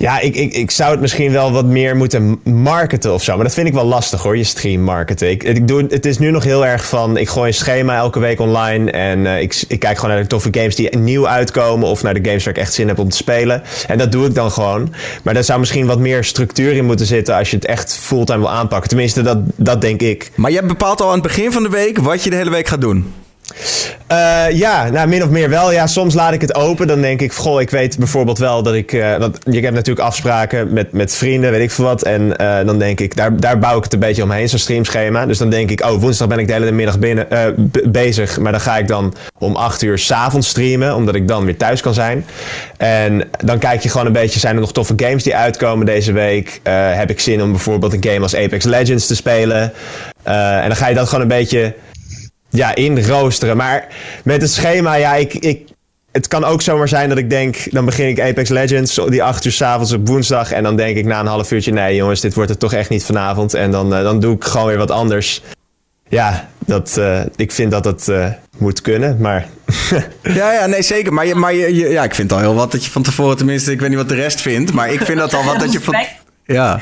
Ja, 0.00 0.20
ik, 0.20 0.34
ik, 0.34 0.52
ik 0.52 0.70
zou 0.70 0.90
het 0.90 1.00
misschien 1.00 1.32
wel 1.32 1.52
wat 1.52 1.64
meer 1.64 1.96
moeten 1.96 2.40
marketen 2.44 3.14
of 3.14 3.22
zo. 3.22 3.34
Maar 3.34 3.44
dat 3.44 3.54
vind 3.54 3.66
ik 3.66 3.72
wel 3.72 3.84
lastig 3.84 4.22
hoor, 4.22 4.36
je 4.36 4.44
stream 4.44 4.82
marketen. 4.82 5.30
Ik, 5.30 5.42
ik 5.42 5.68
doe, 5.68 5.86
het 5.88 6.06
is 6.06 6.18
nu 6.18 6.30
nog 6.30 6.44
heel 6.44 6.66
erg 6.66 6.86
van, 6.86 7.16
ik 7.16 7.28
gooi 7.28 7.48
een 7.48 7.54
schema 7.54 7.96
elke 7.96 8.18
week 8.18 8.40
online. 8.40 8.90
En 8.90 9.18
uh, 9.18 9.40
ik, 9.40 9.62
ik 9.68 9.78
kijk 9.78 9.96
gewoon 9.96 10.10
naar 10.14 10.22
de 10.22 10.28
toffe 10.28 10.48
games 10.50 10.74
die 10.74 10.96
nieuw 10.96 11.28
uitkomen. 11.28 11.88
Of 11.88 12.02
naar 12.02 12.14
de 12.14 12.28
games 12.28 12.44
waar 12.44 12.54
ik 12.54 12.60
echt 12.60 12.72
zin 12.72 12.88
heb 12.88 12.98
om 12.98 13.08
te 13.08 13.16
spelen. 13.16 13.62
En 13.86 13.98
dat 13.98 14.12
doe 14.12 14.26
ik 14.26 14.34
dan 14.34 14.50
gewoon. 14.50 14.94
Maar 15.22 15.34
daar 15.34 15.44
zou 15.44 15.58
misschien 15.58 15.86
wat 15.86 15.98
meer 15.98 16.24
structuur 16.24 16.72
in 16.72 16.84
moeten 16.84 17.06
zitten 17.06 17.34
als 17.34 17.50
je 17.50 17.56
het 17.56 17.66
echt 17.66 17.94
fulltime 17.94 18.38
wil 18.38 18.50
aanpakken. 18.50 18.88
Tenminste, 18.88 19.22
dat, 19.22 19.38
dat 19.56 19.80
denk 19.80 20.00
ik. 20.00 20.30
Maar 20.34 20.50
je 20.50 20.62
bepaalt 20.62 21.00
al 21.00 21.06
aan 21.06 21.12
het 21.12 21.22
begin 21.22 21.52
van 21.52 21.62
de 21.62 21.68
week 21.68 21.98
wat 21.98 22.24
je 22.24 22.30
de 22.30 22.36
hele 22.36 22.50
week 22.50 22.68
gaat 22.68 22.80
doen. 22.80 23.12
Uh, 24.12 24.50
ja, 24.50 24.88
nou, 24.88 25.08
min 25.08 25.22
of 25.22 25.28
meer 25.28 25.48
wel. 25.48 25.72
Ja, 25.72 25.86
soms 25.86 26.14
laat 26.14 26.32
ik 26.32 26.40
het 26.40 26.54
open. 26.54 26.86
Dan 26.86 27.00
denk 27.00 27.20
ik, 27.20 27.32
goh, 27.32 27.60
ik 27.60 27.70
weet 27.70 27.98
bijvoorbeeld 27.98 28.38
wel 28.38 28.62
dat 28.62 28.74
ik... 28.74 28.92
Uh, 28.92 29.18
dat, 29.18 29.38
je 29.44 29.60
hebt 29.60 29.74
natuurlijk 29.74 30.06
afspraken 30.06 30.72
met, 30.72 30.92
met 30.92 31.14
vrienden, 31.14 31.50
weet 31.50 31.62
ik 31.62 31.70
veel 31.70 31.84
wat. 31.84 32.02
En 32.02 32.34
uh, 32.40 32.58
dan 32.66 32.78
denk 32.78 33.00
ik, 33.00 33.16
daar, 33.16 33.40
daar 33.40 33.58
bouw 33.58 33.76
ik 33.76 33.84
het 33.84 33.92
een 33.92 33.98
beetje 33.98 34.22
omheen, 34.22 34.48
zo'n 34.48 34.58
streamschema. 34.58 35.26
Dus 35.26 35.38
dan 35.38 35.50
denk 35.50 35.70
ik, 35.70 35.84
oh, 35.84 36.00
woensdag 36.00 36.28
ben 36.28 36.38
ik 36.38 36.46
de 36.46 36.52
hele 36.52 36.70
middag 36.70 36.98
binnen, 36.98 37.26
bezig. 37.84 38.38
Maar 38.38 38.52
dan 38.52 38.60
ga 38.60 38.78
ik 38.78 38.88
dan 38.88 39.14
om 39.38 39.56
acht 39.56 39.82
uur 39.82 39.98
s'avonds 39.98 40.48
streamen, 40.48 40.94
omdat 40.94 41.14
ik 41.14 41.28
dan 41.28 41.44
weer 41.44 41.56
thuis 41.56 41.80
kan 41.80 41.94
zijn. 41.94 42.26
En 42.76 43.28
dan 43.44 43.58
kijk 43.58 43.82
je 43.82 43.88
gewoon 43.88 44.06
een 44.06 44.12
beetje, 44.12 44.40
zijn 44.40 44.54
er 44.54 44.60
nog 44.60 44.72
toffe 44.72 44.94
games 44.96 45.22
die 45.22 45.36
uitkomen 45.36 45.86
deze 45.86 46.12
week? 46.12 46.60
heb 46.70 47.10
ik 47.10 47.20
zin 47.20 47.42
om 47.42 47.50
bijvoorbeeld 47.50 47.92
een 47.92 48.04
game 48.04 48.20
als 48.20 48.36
Apex 48.36 48.64
Legends 48.64 49.06
te 49.06 49.14
spelen? 49.14 49.72
en 50.22 50.66
dan 50.66 50.76
ga 50.76 50.88
je 50.88 50.94
dat 50.94 51.08
gewoon 51.08 51.22
een 51.22 51.28
beetje 51.28 51.74
ja, 52.50 52.74
inroosteren. 52.74 53.56
Maar 53.56 53.86
met 54.24 54.42
het 54.42 54.50
schema, 54.50 54.94
ja, 54.94 55.14
ik, 55.14 55.34
ik, 55.34 55.68
het 56.12 56.28
kan 56.28 56.44
ook 56.44 56.62
zomaar 56.62 56.88
zijn 56.88 57.08
dat 57.08 57.18
ik 57.18 57.30
denk... 57.30 57.72
dan 57.72 57.84
begin 57.84 58.08
ik 58.08 58.20
Apex 58.20 58.48
Legends 58.48 59.00
die 59.08 59.22
acht 59.22 59.44
uur 59.44 59.52
s'avonds 59.52 59.92
op 59.92 60.08
woensdag... 60.08 60.52
en 60.52 60.62
dan 60.62 60.76
denk 60.76 60.96
ik 60.96 61.04
na 61.04 61.20
een 61.20 61.26
half 61.26 61.52
uurtje... 61.52 61.72
nee 61.72 61.96
jongens, 61.96 62.20
dit 62.20 62.34
wordt 62.34 62.50
het 62.50 62.58
toch 62.58 62.72
echt 62.72 62.90
niet 62.90 63.04
vanavond. 63.04 63.54
En 63.54 63.70
dan, 63.70 63.94
uh, 63.94 64.02
dan 64.02 64.20
doe 64.20 64.34
ik 64.34 64.44
gewoon 64.44 64.66
weer 64.66 64.78
wat 64.78 64.90
anders. 64.90 65.42
Ja, 66.08 66.48
dat, 66.66 66.96
uh, 66.98 67.20
ik 67.36 67.52
vind 67.52 67.70
dat 67.70 67.84
het 67.84 68.08
uh, 68.08 68.26
moet 68.58 68.80
kunnen, 68.80 69.16
maar... 69.20 69.46
ja, 70.22 70.52
ja, 70.52 70.66
nee, 70.66 70.82
zeker. 70.82 71.12
Maar, 71.12 71.26
je, 71.26 71.34
maar 71.34 71.54
je, 71.54 71.74
je, 71.74 71.88
ja, 71.88 72.04
ik 72.04 72.14
vind 72.14 72.32
al 72.32 72.38
heel 72.38 72.54
wat 72.54 72.72
dat 72.72 72.84
je 72.84 72.90
van 72.90 73.02
tevoren... 73.02 73.36
tenminste, 73.36 73.72
ik 73.72 73.80
weet 73.80 73.88
niet 73.88 73.98
wat 73.98 74.08
de 74.08 74.14
rest 74.14 74.40
vindt... 74.40 74.72
maar 74.72 74.92
ik 74.92 75.00
vind 75.00 75.18
dat 75.18 75.34
al 75.34 75.44
wat 75.44 75.58
dat 75.58 75.72
je 75.72 75.80
van... 75.80 75.96
Ja. 76.44 76.80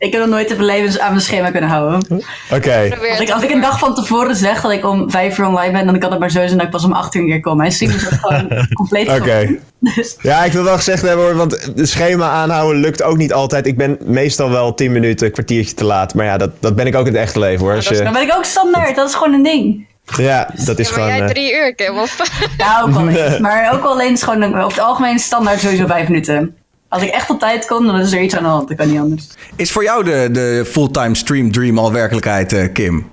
Ik 0.00 0.12
heb 0.12 0.20
nog 0.20 0.30
nooit 0.30 0.50
een 0.50 0.64
leven 0.64 1.00
aan 1.00 1.10
mijn 1.10 1.22
schema 1.22 1.50
kunnen 1.50 1.70
houden. 1.70 2.22
Oké. 2.50 2.88
Als, 3.10 3.20
ik, 3.20 3.30
als 3.30 3.42
ik 3.42 3.50
een 3.50 3.60
dag 3.60 3.78
van 3.78 3.94
tevoren 3.94 4.36
zeg 4.36 4.60
dat 4.60 4.70
ik 4.70 4.84
om 4.84 5.10
vijf 5.10 5.38
uur 5.38 5.46
online 5.46 5.72
ben, 5.72 5.86
dan 5.86 5.98
kan 5.98 6.10
het 6.10 6.20
maar 6.20 6.30
zo 6.30 6.46
zijn 6.46 6.56
dat 6.56 6.66
ik 6.66 6.70
pas 6.70 6.84
om 6.84 6.92
acht 6.92 7.14
uur 7.14 7.24
keer 7.24 7.40
kom. 7.40 7.56
Mijn 7.56 7.72
stream 7.72 7.92
is 7.92 8.02
gewoon 8.02 8.66
compleet 8.74 9.08
Oké. 9.08 9.58
Dus. 9.78 10.16
Ja, 10.22 10.44
ik 10.44 10.52
wil 10.52 10.62
wel 10.62 10.76
gezegd 10.76 11.02
hebben 11.02 11.24
hoor, 11.24 11.34
want 11.34 11.72
het 11.76 11.88
schema 11.88 12.30
aanhouden 12.30 12.80
lukt 12.80 13.02
ook 13.02 13.16
niet 13.16 13.32
altijd. 13.32 13.66
Ik 13.66 13.76
ben 13.76 13.98
meestal 14.04 14.50
wel 14.50 14.74
tien 14.74 14.92
minuten, 14.92 15.26
een 15.26 15.32
kwartiertje 15.32 15.74
te 15.74 15.84
laat. 15.84 16.14
Maar 16.14 16.26
ja, 16.26 16.36
dat, 16.36 16.50
dat 16.60 16.76
ben 16.76 16.86
ik 16.86 16.94
ook 16.94 17.06
in 17.06 17.12
het 17.12 17.22
echte 17.22 17.38
leven 17.38 17.66
hoor. 17.66 17.76
Ja, 17.76 18.02
Dan 18.02 18.12
ben 18.12 18.22
ik 18.22 18.34
ook 18.36 18.44
standaard, 18.44 18.96
dat 18.96 19.08
is 19.08 19.14
gewoon 19.14 19.32
een 19.32 19.42
ding. 19.42 19.86
Ja, 20.16 20.50
dat 20.64 20.78
is 20.78 20.88
ja, 20.88 20.94
gewoon... 20.94 21.08
jij 21.08 21.26
drie 21.26 21.54
uur, 21.54 21.74
Kim, 21.74 21.98
of? 21.98 22.16
Ja, 22.58 22.82
ook 22.82 22.90
wel 22.90 23.40
Maar 23.40 23.74
ook 23.74 23.84
alleen 23.84 24.12
is 24.12 24.22
gewoon 24.22 24.44
over 24.44 24.68
het 24.68 24.80
algemeen 24.80 25.18
standaard 25.18 25.60
sowieso 25.60 25.86
vijf 25.86 26.08
minuten. 26.08 26.54
Als 26.90 27.02
ik 27.02 27.08
echt 27.08 27.30
op 27.30 27.38
tijd 27.38 27.66
kom, 27.66 27.86
dan 27.86 27.98
is 27.98 28.12
er 28.12 28.22
iets 28.22 28.36
aan 28.36 28.42
de 28.42 28.48
hand. 28.48 28.68
Dat 28.68 28.76
kan 28.76 28.88
niet 28.90 28.98
anders. 28.98 29.28
Is 29.56 29.72
voor 29.72 29.82
jou 29.82 30.04
de, 30.04 30.28
de 30.32 30.64
fulltime 30.66 31.14
stream 31.14 31.52
dream 31.52 31.78
al 31.78 31.92
werkelijkheid, 31.92 32.52
uh, 32.52 32.72
Kim? 32.72 33.10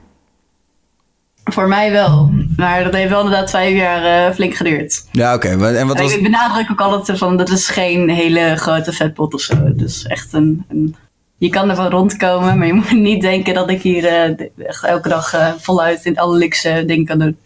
Voor 1.44 1.68
mij 1.68 1.92
wel. 1.92 2.32
Maar 2.56 2.84
dat 2.84 2.94
heeft 2.94 3.10
wel 3.10 3.24
inderdaad 3.24 3.50
vijf 3.50 3.76
jaar 3.76 4.30
uh, 4.30 4.36
flink 4.36 4.56
geduurd. 4.56 5.06
Ja, 5.12 5.34
oké. 5.34 5.48
En 5.48 5.88
wat 5.88 6.00
was... 6.00 6.14
Ik 6.14 6.24
benadruk 6.24 6.72
ook 6.72 6.82
altijd 6.82 7.18
van, 7.18 7.38
dat 7.38 7.50
is 7.50 7.68
geen 7.68 8.10
hele 8.10 8.56
grote 8.56 8.94
vetpot 8.94 9.34
of 9.34 9.42
zo. 9.42 9.56
Dus 9.66 10.06
echt 10.06 10.34
een, 10.34 10.66
een... 10.70 10.96
Je 11.38 11.50
kan 11.50 11.70
ervan 11.70 11.90
rondkomen, 11.90 12.58
maar 12.58 12.68
je 12.68 12.74
moet 12.74 12.92
niet 13.12 13.22
denken 13.22 13.54
dat 13.54 13.70
ik 13.70 13.82
hier 13.82 14.04
uh, 14.04 14.68
echt 14.68 14.84
elke 14.84 15.10
dag 15.10 15.56
voluit 15.58 16.06
in 16.06 16.18
alle 16.18 16.38
luxe 16.38 16.84
dingen 16.86 17.06
kan 17.06 17.20
doen. 17.20 17.38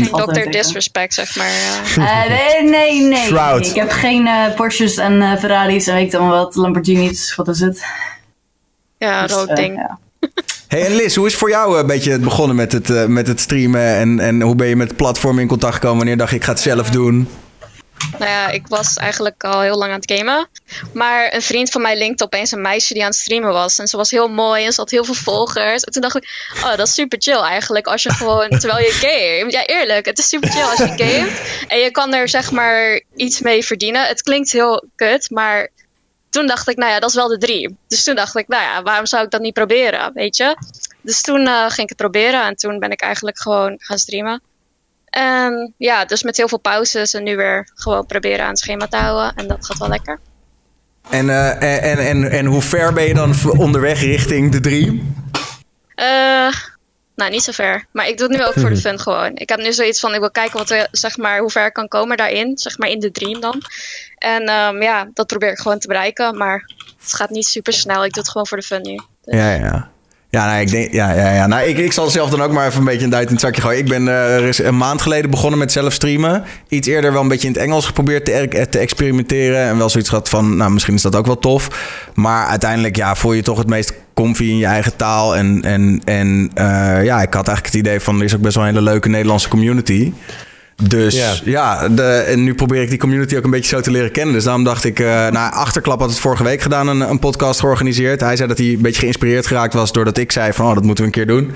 Dr. 0.00 0.50
Disrespect, 0.50 1.14
zeg 1.14 1.36
maar. 1.36 1.50
Uh, 1.98 2.28
nee, 2.28 2.70
nee, 2.70 3.00
nee. 3.00 3.60
Ik 3.60 3.74
heb 3.74 3.90
geen 3.90 4.26
uh, 4.26 4.54
Porsches 4.54 4.96
en 4.96 5.12
uh, 5.12 5.36
Ferraris 5.36 5.86
en 5.86 5.94
weet 5.94 6.04
ik 6.04 6.10
dan 6.10 6.28
wat, 6.28 6.54
Lamborghinis, 6.54 7.34
wat 7.34 7.48
is 7.48 7.60
het? 7.60 7.84
Ja, 8.98 9.26
dus, 9.26 9.36
rood 9.36 9.56
ding. 9.56 9.76
Ja. 9.76 9.98
Hey, 10.68 10.86
en 10.86 10.94
Liz, 10.94 11.16
hoe 11.16 11.26
is 11.26 11.34
voor 11.34 11.50
jou 11.50 11.78
een 11.78 11.86
beetje 11.86 12.18
begonnen 12.18 12.56
met 12.56 12.72
het, 12.72 13.08
met 13.08 13.26
het 13.26 13.40
streamen? 13.40 13.96
En, 13.96 14.20
en 14.20 14.42
hoe 14.42 14.54
ben 14.54 14.66
je 14.66 14.76
met 14.76 14.88
het 14.88 14.96
platform 14.96 15.38
in 15.38 15.46
contact 15.46 15.74
gekomen? 15.74 15.96
Wanneer 15.96 16.16
dacht 16.16 16.30
je, 16.30 16.36
ik 16.36 16.44
ga 16.44 16.52
het 16.52 16.60
zelf 16.60 16.90
doen? 16.90 17.28
Nou 18.18 18.30
ja, 18.30 18.48
ik 18.48 18.66
was 18.66 18.96
eigenlijk 18.96 19.44
al 19.44 19.60
heel 19.60 19.76
lang 19.76 19.92
aan 19.92 20.00
het 20.00 20.12
gamen. 20.12 20.48
Maar 20.92 21.34
een 21.34 21.42
vriend 21.42 21.70
van 21.70 21.82
mij 21.82 21.98
linkte 21.98 22.24
opeens 22.24 22.50
een 22.50 22.60
meisje 22.60 22.92
die 22.92 23.02
aan 23.02 23.08
het 23.08 23.18
streamen 23.18 23.52
was. 23.52 23.78
En 23.78 23.86
ze 23.86 23.96
was 23.96 24.10
heel 24.10 24.28
mooi 24.28 24.64
en 24.64 24.72
ze 24.72 24.80
had 24.80 24.90
heel 24.90 25.04
veel 25.04 25.14
volgers. 25.14 25.84
En 25.84 25.92
toen 25.92 26.02
dacht 26.02 26.16
ik, 26.16 26.50
oh, 26.56 26.76
dat 26.76 26.86
is 26.86 26.94
super 26.94 27.20
chill 27.22 27.40
eigenlijk. 27.40 27.86
Als 27.86 28.02
je 28.02 28.12
gewoon, 28.12 28.48
terwijl 28.60 28.78
je 28.78 28.92
game. 28.92 29.50
Ja, 29.50 29.66
eerlijk, 29.66 30.06
het 30.06 30.18
is 30.18 30.28
super 30.28 30.50
chill 30.50 30.62
als 30.62 30.78
je 30.78 30.92
gamet. 31.02 31.64
En 31.68 31.78
je 31.78 31.90
kan 31.90 32.14
er 32.14 32.28
zeg 32.28 32.50
maar 32.50 33.02
iets 33.16 33.40
mee 33.40 33.64
verdienen. 33.64 34.06
Het 34.06 34.22
klinkt 34.22 34.52
heel 34.52 34.84
kut, 34.96 35.30
maar 35.30 35.68
toen 36.30 36.46
dacht 36.46 36.68
ik, 36.68 36.76
nou 36.76 36.92
ja, 36.92 37.00
dat 37.00 37.08
is 37.08 37.16
wel 37.16 37.28
de 37.28 37.38
dream. 37.38 37.78
Dus 37.88 38.04
toen 38.04 38.14
dacht 38.14 38.36
ik, 38.36 38.48
nou 38.48 38.62
ja, 38.62 38.82
waarom 38.82 39.06
zou 39.06 39.24
ik 39.24 39.30
dat 39.30 39.40
niet 39.40 39.54
proberen, 39.54 40.12
weet 40.14 40.36
je? 40.36 40.56
Dus 41.00 41.22
toen 41.22 41.40
uh, 41.40 41.62
ging 41.62 41.82
ik 41.82 41.88
het 41.88 41.96
proberen 41.96 42.44
en 42.44 42.56
toen 42.56 42.78
ben 42.78 42.90
ik 42.90 43.00
eigenlijk 43.00 43.38
gewoon 43.38 43.74
gaan 43.78 43.98
streamen. 43.98 44.42
En 45.12 45.74
ja, 45.76 46.04
dus 46.04 46.22
met 46.22 46.36
heel 46.36 46.48
veel 46.48 46.58
pauzes 46.58 47.14
en 47.14 47.22
nu 47.22 47.36
weer 47.36 47.70
gewoon 47.74 48.06
proberen 48.06 48.44
aan 48.44 48.50
het 48.50 48.58
schema 48.58 48.86
te 48.86 48.96
houden. 48.96 49.32
En 49.36 49.48
dat 49.48 49.66
gaat 49.66 49.78
wel 49.78 49.88
lekker. 49.88 50.20
En, 51.10 51.26
uh, 51.26 51.62
en, 51.90 51.98
en, 51.98 52.30
en 52.30 52.46
hoe 52.46 52.62
ver 52.62 52.92
ben 52.92 53.04
je 53.04 53.14
dan 53.14 53.34
onderweg 53.56 54.00
richting 54.00 54.52
de 54.52 54.60
dream? 54.60 55.14
Uh, 55.96 56.52
nou, 57.14 57.30
niet 57.30 57.42
zo 57.42 57.52
ver. 57.52 57.84
Maar 57.90 58.08
ik 58.08 58.18
doe 58.18 58.28
het 58.28 58.38
nu 58.38 58.44
ook 58.44 58.52
voor 58.52 58.70
de 58.70 58.80
fun 58.86 59.00
gewoon. 59.00 59.36
Ik 59.36 59.48
heb 59.48 59.58
nu 59.58 59.72
zoiets 59.72 60.00
van, 60.00 60.14
ik 60.14 60.20
wil 60.20 60.30
kijken 60.30 60.58
wat 60.58 60.88
zeg 60.90 61.16
maar, 61.16 61.38
hoe 61.38 61.50
ver 61.50 61.66
ik 61.66 61.72
kan 61.72 61.88
komen 61.88 62.16
daarin. 62.16 62.58
Zeg 62.58 62.78
maar 62.78 62.88
in 62.88 63.00
de 63.00 63.10
dream 63.10 63.40
dan. 63.40 63.62
En 64.18 64.50
um, 64.50 64.82
ja, 64.82 65.08
dat 65.14 65.26
probeer 65.26 65.50
ik 65.50 65.58
gewoon 65.58 65.78
te 65.78 65.86
bereiken. 65.86 66.36
Maar 66.36 66.70
het 67.00 67.14
gaat 67.14 67.30
niet 67.30 67.46
super 67.46 67.72
snel. 67.72 68.04
Ik 68.04 68.12
doe 68.12 68.22
het 68.22 68.30
gewoon 68.30 68.46
voor 68.46 68.58
de 68.58 68.62
fun 68.62 68.82
nu. 68.82 68.96
Dus. 69.22 69.34
Ja, 69.34 69.52
ja. 69.52 69.91
Ja, 70.36 70.46
nou, 70.46 70.60
ik 70.60 70.70
denk, 70.70 70.92
ja, 70.92 71.10
ja, 71.10 71.30
ja. 71.32 71.46
Nou, 71.46 71.68
ik, 71.68 71.78
ik 71.78 71.92
zal 71.92 72.10
zelf 72.10 72.30
dan 72.30 72.42
ook 72.42 72.52
maar 72.52 72.66
even 72.66 72.78
een 72.78 72.84
beetje 72.84 73.04
een 73.04 73.10
duit 73.10 73.26
in 73.26 73.32
het 73.32 73.40
zakje 73.40 73.60
gooien. 73.60 73.78
Ik 73.78 73.88
ben 73.88 74.06
uh, 74.06 74.52
een 74.52 74.76
maand 74.76 75.02
geleden 75.02 75.30
begonnen 75.30 75.58
met 75.58 75.72
zelf 75.72 75.92
streamen. 75.92 76.44
Iets 76.68 76.88
eerder 76.88 77.12
wel 77.12 77.22
een 77.22 77.28
beetje 77.28 77.46
in 77.46 77.52
het 77.52 77.62
Engels 77.62 77.86
geprobeerd 77.86 78.24
te, 78.24 78.66
te 78.70 78.78
experimenteren. 78.78 79.58
En 79.58 79.78
wel 79.78 79.88
zoiets 79.88 80.08
gehad 80.08 80.28
van, 80.28 80.56
nou, 80.56 80.70
misschien 80.70 80.94
is 80.94 81.02
dat 81.02 81.16
ook 81.16 81.26
wel 81.26 81.38
tof. 81.38 81.68
Maar 82.14 82.46
uiteindelijk, 82.46 82.96
ja, 82.96 83.14
voel 83.14 83.32
je 83.32 83.42
toch 83.42 83.58
het 83.58 83.68
meest 83.68 83.94
comfy 84.14 84.44
in 84.44 84.56
je 84.56 84.66
eigen 84.66 84.96
taal. 84.96 85.36
En, 85.36 85.62
en, 85.62 86.00
en 86.04 86.50
uh, 86.54 87.04
ja, 87.04 87.22
ik 87.22 87.34
had 87.34 87.48
eigenlijk 87.48 87.66
het 87.66 87.74
idee 87.74 88.00
van, 88.00 88.18
er 88.18 88.24
is 88.24 88.34
ook 88.34 88.40
best 88.40 88.54
wel 88.54 88.64
een 88.64 88.74
hele 88.74 88.84
leuke 88.84 89.08
Nederlandse 89.08 89.48
community. 89.48 90.12
Dus 90.88 91.42
ja, 91.44 91.88
de, 91.88 92.02
en 92.02 92.44
nu 92.44 92.54
probeer 92.54 92.82
ik 92.82 92.88
die 92.88 92.98
community 92.98 93.36
ook 93.36 93.44
een 93.44 93.50
beetje 93.50 93.76
zo 93.76 93.80
te 93.80 93.90
leren 93.90 94.12
kennen. 94.12 94.34
Dus 94.34 94.44
daarom 94.44 94.64
dacht 94.64 94.84
ik, 94.84 95.00
uh, 95.00 95.06
nou, 95.06 95.52
Achterklap 95.52 96.00
had 96.00 96.10
het 96.10 96.18
vorige 96.18 96.44
week 96.44 96.62
gedaan, 96.62 96.88
een, 96.88 97.00
een 97.00 97.18
podcast 97.18 97.60
georganiseerd. 97.60 98.20
Hij 98.20 98.36
zei 98.36 98.48
dat 98.48 98.58
hij 98.58 98.66
een 98.66 98.82
beetje 98.82 99.00
geïnspireerd 99.00 99.46
geraakt 99.46 99.74
was 99.74 99.92
doordat 99.92 100.18
ik 100.18 100.32
zei 100.32 100.52
van, 100.52 100.66
oh, 100.66 100.74
dat 100.74 100.84
moeten 100.84 101.04
we 101.04 101.10
een 101.10 101.16
keer 101.16 101.34
doen. 101.34 101.54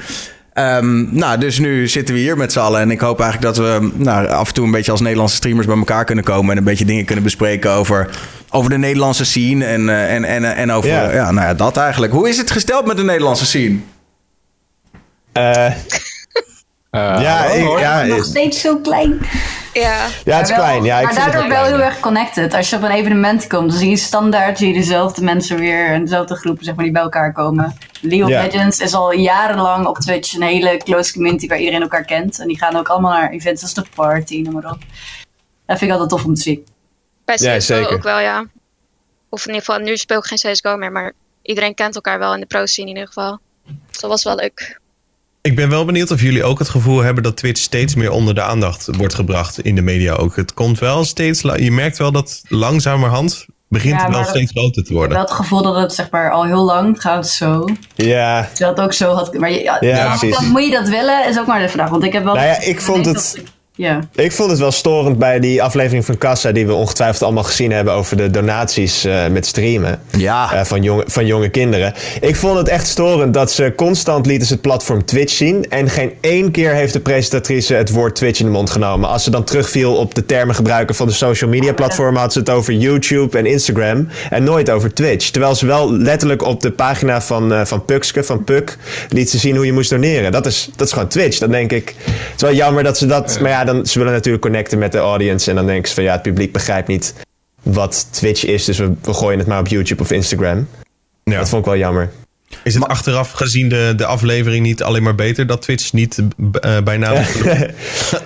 Um, 0.59 1.09
nou, 1.11 1.39
dus 1.39 1.59
nu 1.59 1.89
zitten 1.89 2.15
we 2.15 2.21
hier 2.21 2.37
met 2.37 2.53
z'n 2.53 2.59
allen. 2.59 2.81
En 2.81 2.91
ik 2.91 3.01
hoop 3.01 3.21
eigenlijk 3.21 3.55
dat 3.55 3.67
we 3.67 3.91
nou, 3.95 4.29
af 4.29 4.49
en 4.49 4.55
toe 4.55 4.65
een 4.65 4.71
beetje 4.71 4.91
als 4.91 5.01
Nederlandse 5.01 5.37
streamers 5.37 5.67
bij 5.67 5.77
elkaar 5.77 6.05
kunnen 6.05 6.25
komen. 6.25 6.51
En 6.51 6.57
een 6.57 6.65
beetje 6.65 6.85
dingen 6.85 7.05
kunnen 7.05 7.25
bespreken 7.25 7.71
over, 7.71 8.09
over 8.51 8.71
de 8.71 8.79
Nederlandse 8.79 9.25
scene. 9.25 9.65
En, 9.65 9.81
uh, 9.81 10.15
en, 10.15 10.25
en, 10.25 10.57
en 10.57 10.73
over 10.73 10.91
ja. 10.91 11.13
ja. 11.13 11.31
nou 11.31 11.47
ja, 11.47 11.55
dat 11.55 11.77
eigenlijk. 11.77 12.13
Hoe 12.13 12.29
is 12.29 12.37
het 12.37 12.51
gesteld 12.51 12.87
met 12.87 12.97
de 12.97 13.05
Nederlandse 13.05 13.47
scene? 13.47 13.79
Uh, 15.39 15.71
ja, 16.97 17.45
ik, 17.45 17.79
ja, 17.79 18.05
nog 18.05 18.25
steeds 18.25 18.61
zo 18.61 18.77
klein. 18.77 19.19
Ja, 19.73 20.07
ja 20.25 20.37
het 20.37 20.49
is 20.49 20.55
klein. 20.55 20.85
Ja, 20.85 21.01
maar 21.01 21.15
daardoor 21.15 21.49
wel 21.49 21.65
heel 21.65 21.81
erg 21.81 22.01
connected. 22.01 22.55
Als 22.55 22.71
je 22.71 22.77
op 22.77 22.83
een 22.83 22.91
evenement 22.91 23.47
komt, 23.47 23.71
dan 23.71 23.79
zie 23.79 23.91
je 23.91 23.97
standaard 23.97 24.59
zie 24.59 24.69
je 24.69 24.75
dezelfde 24.75 25.23
mensen 25.23 25.59
weer, 25.59 25.99
dezelfde 25.99 26.35
groepen 26.35 26.65
zeg 26.65 26.75
maar, 26.75 26.85
die 26.85 26.93
bij 26.93 27.03
elkaar 27.03 27.33
komen. 27.33 27.77
League 28.01 28.25
of 28.25 28.31
yeah. 28.31 28.45
Legends 28.45 28.79
is 28.79 28.95
al 28.95 29.13
jarenlang 29.13 29.87
op 29.87 29.99
Twitch 29.99 30.35
een 30.35 30.43
hele 30.43 30.77
close 30.77 31.13
community 31.13 31.49
waar 31.49 31.59
iedereen 31.59 31.83
elkaar 31.83 32.05
kent. 32.05 32.41
En 32.41 32.49
die 32.49 32.59
gaan 32.59 32.77
ook 32.77 32.89
allemaal 32.89 33.13
naar 33.13 33.31
events 33.31 33.63
als 33.63 33.75
de 33.75 33.85
party, 33.95 34.41
noem 34.41 34.55
maar 34.55 34.71
op. 34.73 34.79
Dat 35.67 35.79
vind 35.79 35.91
ik 35.91 35.91
altijd 35.91 36.09
tof 36.09 36.25
om 36.25 36.35
te 36.35 36.41
zien. 36.41 36.67
Bij 37.25 37.37
CSGO 37.37 37.75
ja, 37.75 37.87
ook 37.87 38.03
wel, 38.03 38.19
ja. 38.19 38.45
Of 39.29 39.47
in 39.47 39.55
ieder 39.55 39.65
geval, 39.65 39.81
nu 39.81 39.97
speel 39.97 40.19
ik 40.19 40.25
geen 40.25 40.53
CSGO 40.53 40.77
meer, 40.77 40.93
maar 40.93 41.13
iedereen 41.43 41.75
kent 41.75 41.95
elkaar 41.95 42.19
wel 42.19 42.35
in 42.35 42.41
de 42.41 42.47
pro 42.47 42.67
scene 42.67 42.89
in 42.89 42.95
ieder 42.95 43.09
geval. 43.13 43.39
Dus 43.65 44.01
dat 44.01 44.11
was 44.11 44.25
wel 44.25 44.35
leuk. 44.35 44.81
Ik 45.47 45.57
ben 45.57 45.69
wel 45.69 45.85
benieuwd 45.85 46.11
of 46.11 46.21
jullie 46.21 46.45
ook 46.45 46.59
het 46.59 46.69
gevoel 46.69 47.03
hebben 47.03 47.23
dat 47.23 47.37
Twitch 47.37 47.61
steeds 47.61 47.95
meer 47.95 48.11
onder 48.11 48.35
de 48.35 48.43
aandacht 48.43 48.89
wordt 48.97 49.15
gebracht 49.15 49.61
in 49.61 49.75
de 49.75 49.83
media 49.83 50.13
ook. 50.13 50.37
Het 50.37 50.55
komt 50.55 50.79
wel 50.79 51.05
steeds, 51.05 51.41
je 51.41 51.73
merkt 51.73 51.99
wel 51.99 52.13
dat 52.13 52.43
langzamerhand 52.49 53.47
begint 53.69 54.03
het 54.03 54.11
wel 54.11 54.25
steeds 54.25 54.51
groter 54.51 54.85
te 54.85 54.93
worden. 54.93 55.11
Ik 55.11 55.17
heb 55.17 55.27
wel 55.29 55.37
het 55.37 55.47
gevoel 55.47 55.63
dat 55.63 55.83
het 55.83 55.95
zeg 55.95 56.11
maar 56.11 56.31
al 56.31 56.45
heel 56.45 56.65
lang 56.65 57.01
gaat 57.01 57.29
zo. 57.29 57.65
Ja. 57.95 58.49
Dat 58.59 58.81
ook 58.81 58.93
zo 58.93 59.13
had. 59.13 59.35
Maar 59.35 59.53
ja, 59.53 59.77
ja, 59.81 60.17
dan 60.17 60.49
moet 60.49 60.65
je 60.65 60.71
dat 60.71 60.89
willen, 60.89 61.29
is 61.29 61.39
ook 61.39 61.47
maar 61.47 61.61
de 61.61 61.69
vraag. 61.69 61.89
Want 61.89 62.05
ik 62.05 62.13
heb 62.13 62.25
wel. 62.25 62.35
Nou 62.35 62.47
ja, 62.47 62.61
ik 62.61 62.81
vond 62.81 63.07
het. 63.07 63.43
Ja. 63.77 64.01
Ik 64.15 64.33
vond 64.33 64.51
het 64.51 64.59
wel 64.59 64.73
storend 64.73 65.19
bij 65.19 65.41
die 65.41 65.63
aflevering 65.63 66.05
van 66.05 66.19
Kassa, 66.19 66.53
die 66.53 66.67
we 66.67 66.75
ongetwijfeld 66.75 67.23
allemaal 67.23 67.43
gezien 67.43 67.73
hebben 67.73 67.95
over 67.95 68.17
de 68.17 68.31
donaties 68.31 69.05
uh, 69.05 69.27
met 69.27 69.47
streamen. 69.47 70.01
Ja. 70.19 70.55
Uh, 70.55 70.65
van, 70.65 70.83
jonge, 70.83 71.05
van 71.07 71.27
jonge 71.27 71.49
kinderen. 71.49 71.95
Ik 72.21 72.37
vond 72.37 72.59
het 72.59 72.69
echt 72.69 72.87
storend 72.87 73.35
dat 73.35 73.53
ze 73.53 73.73
constant 73.77 74.27
lieten 74.27 74.47
ze 74.47 74.53
het 74.53 74.63
platform 74.63 75.05
Twitch 75.05 75.33
zien. 75.33 75.69
En 75.69 75.91
geen 75.91 76.13
één 76.21 76.51
keer 76.51 76.73
heeft 76.73 76.93
de 76.93 77.01
presentatrice 77.01 77.75
het 77.75 77.91
woord 77.91 78.15
Twitch 78.15 78.41
in 78.41 78.47
de 78.47 78.53
mond 78.53 78.71
genomen. 78.71 79.09
Als 79.09 79.25
ze 79.25 79.31
dan 79.31 79.45
terugviel 79.45 79.95
op 79.95 80.15
de 80.15 80.27
termen 80.27 80.55
gebruiken 80.55 80.95
van 80.95 81.07
de 81.07 81.13
social 81.13 81.51
media 81.51 81.73
platformen, 81.73 82.21
had 82.21 82.33
ze 82.33 82.39
het 82.39 82.51
over 82.51 82.73
YouTube 82.73 83.39
en 83.39 83.47
Instagram. 83.47 84.09
En 84.31 84.45
nooit 84.45 84.71
over 84.71 84.95
Twitch. 84.95 85.31
Terwijl 85.31 85.55
ze 85.55 85.67
wel 85.67 85.93
letterlijk 85.93 86.43
op 86.43 86.61
de 86.61 86.71
pagina 86.71 87.23
van, 87.23 87.53
uh, 87.53 87.65
van 87.65 87.85
Pukske, 87.85 88.25
van 88.25 88.45
Puk, 88.45 88.77
liet 89.09 89.31
ze 89.31 89.39
zien 89.39 89.57
hoe 89.57 89.67
je 89.67 89.73
moest 89.73 89.91
doneren. 89.91 90.33
Dat 90.33 90.47
is, 90.47 90.69
dat 90.77 90.87
is 90.87 90.93
gewoon 90.93 91.09
Twitch. 91.09 91.39
Dan 91.39 91.51
denk 91.51 91.73
ik. 91.73 91.95
Het 92.05 92.35
is 92.37 92.43
wel 92.43 92.53
jammer 92.53 92.83
dat 92.83 92.99
ze 92.99 93.07
dat. 93.07 93.41
Maar 93.41 93.51
ja, 93.51 93.65
dan, 93.67 93.87
ze 93.87 93.99
willen 93.99 94.13
natuurlijk 94.13 94.43
connecten 94.43 94.79
met 94.79 94.93
de 94.93 94.99
audience. 94.99 95.51
En 95.51 95.57
dan 95.57 95.67
denken 95.67 95.89
ze 95.89 95.95
van 95.95 96.05
ja, 96.05 96.13
het 96.13 96.23
publiek 96.23 96.53
begrijpt 96.53 96.89
niet 96.89 97.15
wat 97.63 98.09
Twitch 98.11 98.45
is. 98.45 98.65
Dus 98.65 98.79
we, 98.79 98.93
we 99.03 99.15
gooien 99.15 99.39
het 99.39 99.49
maar 99.49 99.59
op 99.59 99.67
YouTube 99.67 100.03
of 100.03 100.11
Instagram. 100.11 100.69
Ja. 101.25 101.39
Dat 101.39 101.49
vond 101.49 101.61
ik 101.61 101.71
wel 101.71 101.79
jammer. 101.79 102.11
Is 102.63 102.75
het 102.75 102.89
achteraf 102.89 103.31
gezien 103.31 103.69
de, 103.69 103.93
de 103.97 104.07
aflevering 104.07 104.67
niet 104.67 104.83
alleen 104.83 105.03
maar 105.03 105.15
beter 105.15 105.47
dat 105.47 105.63
Twitch 105.63 105.93
niet 105.93 106.19
uh, 106.19 106.79
bij 106.85 106.97
naam 106.97 107.17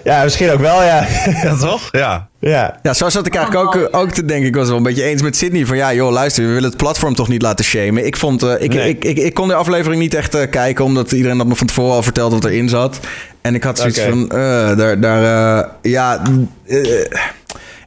Ja, 0.04 0.22
misschien 0.22 0.50
ook 0.50 0.60
wel, 0.60 0.82
ja. 0.82 1.06
ja, 1.42 1.56
toch? 1.56 1.88
Ja. 1.90 2.28
Ja. 2.40 2.78
ja, 2.82 2.94
zo 2.94 3.08
zat 3.08 3.26
ik 3.26 3.34
eigenlijk 3.34 3.76
ook, 3.76 3.88
ook 3.90 4.10
te 4.10 4.24
denken. 4.24 4.46
Ik 4.46 4.54
was 4.54 4.68
wel 4.68 4.76
een 4.76 4.82
beetje 4.82 5.02
eens 5.02 5.22
met 5.22 5.36
Sydney. 5.36 5.66
Van 5.66 5.76
ja, 5.76 5.94
joh, 5.94 6.12
luister, 6.12 6.46
we 6.46 6.52
willen 6.52 6.68
het 6.68 6.76
platform 6.76 7.14
toch 7.14 7.28
niet 7.28 7.42
laten 7.42 7.64
shamen. 7.64 8.06
Ik, 8.06 8.16
vond, 8.16 8.42
uh, 8.42 8.52
ik, 8.58 8.74
nee. 8.74 8.88
ik, 8.88 9.04
ik, 9.04 9.16
ik, 9.16 9.34
kon 9.34 9.48
de 9.48 9.54
aflevering 9.54 10.00
niet 10.02 10.14
echt 10.14 10.34
uh, 10.34 10.50
kijken, 10.50 10.84
omdat 10.84 11.12
iedereen 11.12 11.38
dat 11.38 11.46
me 11.46 11.54
van 11.54 11.66
tevoren 11.66 11.94
al 11.94 12.02
vertelde 12.02 12.34
wat 12.34 12.44
erin 12.44 12.68
zat. 12.68 13.00
En 13.40 13.54
ik 13.54 13.62
had 13.62 13.78
zoiets 13.78 13.98
okay. 13.98 14.10
van, 14.10 14.28
daar, 14.76 15.00
daar 15.00 15.68
ja... 15.82 16.22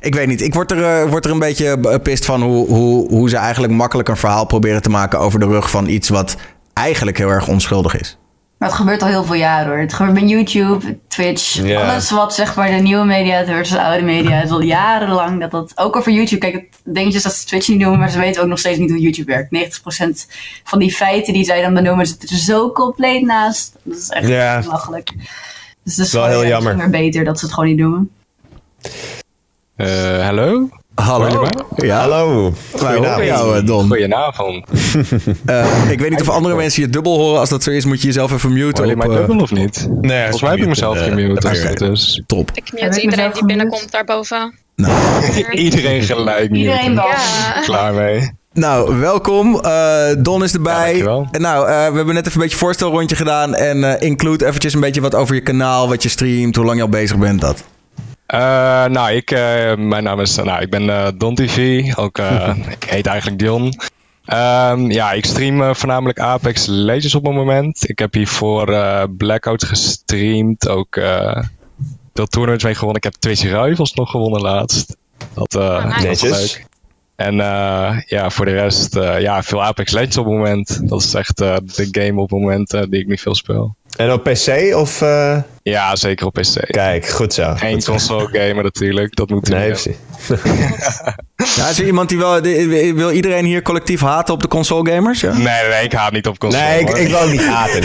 Ik 0.03 0.15
weet 0.15 0.27
niet. 0.27 0.41
Ik 0.41 0.53
word 0.53 0.71
er, 0.71 1.03
uh, 1.03 1.09
word 1.09 1.25
er 1.25 1.31
een 1.31 1.39
beetje 1.39 1.99
pist 1.99 2.25
van 2.25 2.41
hoe, 2.41 2.67
hoe, 2.67 3.09
hoe 3.09 3.29
ze 3.29 3.37
eigenlijk 3.37 3.73
makkelijk 3.73 4.09
een 4.09 4.17
verhaal 4.17 4.45
proberen 4.45 4.81
te 4.81 4.89
maken 4.89 5.19
over 5.19 5.39
de 5.39 5.45
rug 5.45 5.69
van 5.69 5.87
iets 5.87 6.09
wat 6.09 6.35
eigenlijk 6.73 7.17
heel 7.17 7.29
erg 7.29 7.47
onschuldig 7.47 7.99
is. 7.99 8.17
Maar 8.63 8.71
het 8.71 8.81
gebeurt 8.81 9.01
al 9.01 9.07
heel 9.07 9.23
veel 9.23 9.35
jaren 9.35 9.71
hoor. 9.71 9.79
Het 9.79 9.93
gebeurt 9.93 10.19
bij 10.19 10.27
YouTube, 10.27 10.97
Twitch, 11.07 11.53
yeah. 11.53 11.89
alles 11.89 12.11
wat 12.11 12.33
zeg 12.33 12.55
maar 12.55 12.71
de 12.71 12.77
nieuwe 12.77 13.05
media 13.05 13.45
versus 13.45 13.77
de 13.77 13.83
oude 13.83 14.03
media. 14.03 14.31
Het 14.31 14.45
is 14.45 14.51
al 14.51 14.61
jarenlang 14.61 15.39
dat 15.39 15.51
dat, 15.51 15.71
ook 15.75 15.95
over 15.95 16.11
YouTube, 16.11 16.37
kijk, 16.37 16.53
het 16.53 16.65
dingetjes 16.83 17.23
dat 17.23 17.33
ze 17.33 17.45
Twitch 17.45 17.67
niet 17.67 17.79
doen, 17.79 17.99
maar 17.99 18.09
ze 18.09 18.19
weten 18.19 18.41
ook 18.41 18.47
nog 18.47 18.59
steeds 18.59 18.79
niet 18.79 18.89
hoe 18.89 18.99
YouTube 18.99 19.31
werkt. 19.31 19.79
90% 20.25 20.29
van 20.63 20.79
die 20.79 20.93
feiten 20.93 21.33
die 21.33 21.43
zij 21.43 21.61
dan 21.61 21.73
benoemen 21.73 22.05
zitten 22.05 22.29
er 22.29 22.35
zo 22.35 22.71
compleet 22.71 23.21
naast. 23.21 23.75
Dat 23.83 23.97
is 23.97 24.09
echt 24.09 24.27
yeah. 24.27 24.63
belachelijk. 24.63 25.13
Dus 25.83 25.97
het 25.97 26.05
is 26.05 26.13
wel 26.13 26.27
heel 26.27 26.45
jammer. 26.45 26.73
Het 26.73 26.81
is 26.81 26.89
beter 26.89 27.23
dat 27.23 27.39
ze 27.39 27.45
het 27.45 27.53
gewoon 27.53 27.69
niet 27.69 27.77
doen. 27.77 28.11
Uh, 29.77 30.67
hallo? 30.95 31.25
Hallo. 31.25 31.47
Ja. 31.75 31.99
Hallo. 31.99 32.53
Goedenavond. 32.71 33.25
jou, 33.25 33.63
Don. 33.63 33.87
Goedenavond. 33.87 34.65
uh, 35.49 35.91
ik 35.91 35.99
weet 35.99 36.09
niet 36.09 36.21
of 36.21 36.29
andere 36.29 36.55
mensen 36.55 36.81
je 36.81 36.89
dubbel 36.89 37.17
horen. 37.17 37.39
Als 37.39 37.49
dat 37.49 37.63
zo 37.63 37.71
is, 37.71 37.85
moet 37.85 38.01
je 38.01 38.07
jezelf 38.07 38.31
even 38.31 38.53
muten. 38.53 38.83
Hoor 38.83 38.87
je 38.87 38.97
mij 38.97 39.07
uh, 39.07 39.15
dubbel 39.15 39.39
of 39.39 39.51
niet? 39.51 39.87
Nee, 40.01 40.21
volgens 40.21 40.41
mij 40.41 40.51
heb 40.51 40.59
ik 40.59 40.67
mezelf 40.67 40.97
uh, 40.97 41.03
gemute. 41.03 41.47
Okay. 41.47 41.73
Dus. 41.73 42.23
Top. 42.27 42.51
Ik 42.53 42.71
mute 42.73 43.01
iedereen 43.01 43.31
die 43.33 43.45
binnenkomt 43.45 43.91
daarboven. 43.91 44.53
Nou. 44.75 44.91
iedereen 45.51 46.03
gelijk. 46.03 46.51
Iedereen 46.51 46.95
wel. 46.95 47.07
Ja. 47.07 47.61
Klaar 47.61 47.93
mee. 47.93 48.31
Nou, 48.53 48.99
welkom. 48.99 49.59
Uh, 49.65 50.05
Don 50.17 50.43
is 50.43 50.53
erbij. 50.53 50.97
Ja, 50.97 51.25
nou, 51.31 51.69
uh, 51.69 51.87
we 51.87 51.95
hebben 51.95 52.13
net 52.13 52.27
even 52.27 52.37
een 52.37 52.43
beetje 52.43 52.57
voorstelrondje 52.57 53.15
gedaan. 53.15 53.55
En 53.55 53.77
uh, 53.77 54.01
include 54.01 54.45
eventjes 54.45 54.73
een 54.73 54.79
beetje 54.79 55.01
wat 55.01 55.15
over 55.15 55.35
je 55.35 55.41
kanaal, 55.41 55.87
wat 55.89 56.03
je 56.03 56.09
streamt, 56.09 56.55
hoe 56.55 56.65
lang 56.65 56.77
je 56.77 56.83
al 56.83 56.89
bezig 56.89 57.17
bent, 57.17 57.41
dat. 57.41 57.63
Uh, 58.27 58.85
nou, 58.85 59.11
ik, 59.11 59.31
uh, 59.31 59.75
mijn 59.75 60.03
naam 60.03 60.19
is, 60.19 60.35
nou, 60.35 60.61
ik 60.61 60.69
ben 60.69 60.83
uh, 60.83 61.07
Don 61.17 61.35
TV. 61.35 61.83
Ook, 61.95 62.17
ik 62.79 62.83
heet 62.83 63.05
eigenlijk 63.05 63.39
Dion. 63.39 63.73
Um, 64.25 64.91
ja, 64.91 65.11
ik 65.11 65.25
stream 65.25 65.75
voornamelijk 65.75 66.19
Apex 66.19 66.65
Legends 66.65 67.15
op 67.15 67.25
het 67.25 67.33
moment. 67.33 67.89
Ik 67.89 67.99
heb 67.99 68.13
hiervoor 68.13 68.65
Blackout 69.09 69.63
gestreamd. 69.63 70.67
Ook 70.69 70.99
veel 72.13 72.25
toernooits 72.25 72.63
mee 72.63 72.75
gewonnen. 72.75 72.97
Ik 72.97 73.03
heb 73.03 73.13
Twitch 73.13 73.41
Rivals 73.41 73.93
nog 73.93 74.09
gewonnen 74.09 74.41
laatst. 74.41 74.97
Dat 75.33 75.55
oh, 75.55 76.01
is 76.01 76.21
leuk. 76.21 76.65
En 77.15 77.33
uh, 77.33 77.99
ja, 78.05 78.29
voor 78.29 78.45
de 78.45 78.51
rest, 78.51 78.95
uh, 78.95 79.21
ja, 79.21 79.43
veel 79.43 79.63
Apex 79.63 79.91
Legends 79.91 80.17
op 80.17 80.25
het 80.25 80.33
moment. 80.33 80.89
Dat 80.89 81.01
is 81.01 81.13
echt 81.13 81.41
uh, 81.41 81.55
de 81.75 81.87
game 81.91 82.21
op 82.21 82.29
het 82.29 82.39
moment 82.39 82.69
die 82.69 82.99
ik 82.99 83.07
niet 83.07 83.21
veel 83.21 83.35
speel. 83.35 83.75
En 83.97 84.11
op 84.11 84.23
PC 84.23 84.75
of? 84.75 84.99
Ja, 85.63 85.95
zeker 85.95 86.25
op 86.25 86.33
PC. 86.33 86.65
Kijk, 86.67 87.07
goed 87.09 87.33
zo. 87.33 87.53
Geen 87.55 87.83
console 87.83 88.27
gamer 88.31 88.63
natuurlijk, 88.63 89.15
dat 89.15 89.29
moet 89.29 89.49
Nee, 89.49 89.67
precies. 89.67 89.95
ja, 91.55 91.69
is 91.69 91.79
er 91.79 91.85
iemand 91.85 92.09
die 92.09 92.17
wel, 92.17 92.41
die, 92.41 92.93
wil 92.93 93.11
iedereen 93.11 93.45
hier 93.45 93.61
collectief 93.61 94.01
haten 94.01 94.33
op 94.33 94.41
de 94.41 94.47
console 94.47 94.91
gamers? 94.91 95.21
Ja? 95.21 95.33
Nee, 95.33 95.43
nee, 95.43 95.69
nee, 95.69 95.83
ik 95.83 95.93
haat 95.93 96.11
niet 96.11 96.27
op 96.27 96.39
console. 96.39 96.63
Nee, 96.63 96.79
ik, 96.79 96.89
ik 96.89 97.07
wil 97.07 97.19
ook 97.19 97.31
niet 97.31 97.45
haten. 97.45 97.83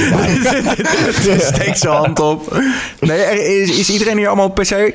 Steek 1.54 1.76
zijn 1.76 1.94
hand 1.94 2.20
op. 2.20 2.62
Nee, 3.00 3.60
is, 3.60 3.78
is 3.78 3.90
iedereen 3.90 4.16
hier 4.16 4.26
allemaal 4.26 4.46
op 4.46 4.54
PC? 4.54 4.94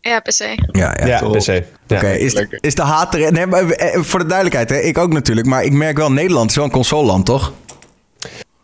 Ja, 0.00 0.20
PC. 0.20 0.38
Ja, 0.38 0.56
ja, 0.72 1.06
ja 1.06 1.18
PC. 1.18 1.46
Ja. 1.46 1.56
Oké, 1.56 1.94
okay, 1.94 2.16
is, 2.16 2.46
is 2.60 2.74
de 2.74 2.82
haat 2.82 3.14
er... 3.14 3.32
Nee, 3.32 3.46
maar 3.46 3.64
voor 3.94 4.18
de 4.18 4.26
duidelijkheid, 4.26 4.70
hè, 4.70 4.78
ik 4.78 4.98
ook 4.98 5.12
natuurlijk. 5.12 5.46
Maar 5.46 5.64
ik 5.64 5.72
merk 5.72 5.96
wel, 5.96 6.12
Nederland 6.12 6.50
is 6.50 6.56
wel 6.56 6.64
een 6.64 6.70
consoleland, 6.70 7.26
toch? 7.26 7.52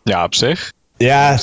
Ja, 0.03 0.23
op 0.23 0.35
zich. 0.35 0.71
Ja. 1.07 1.37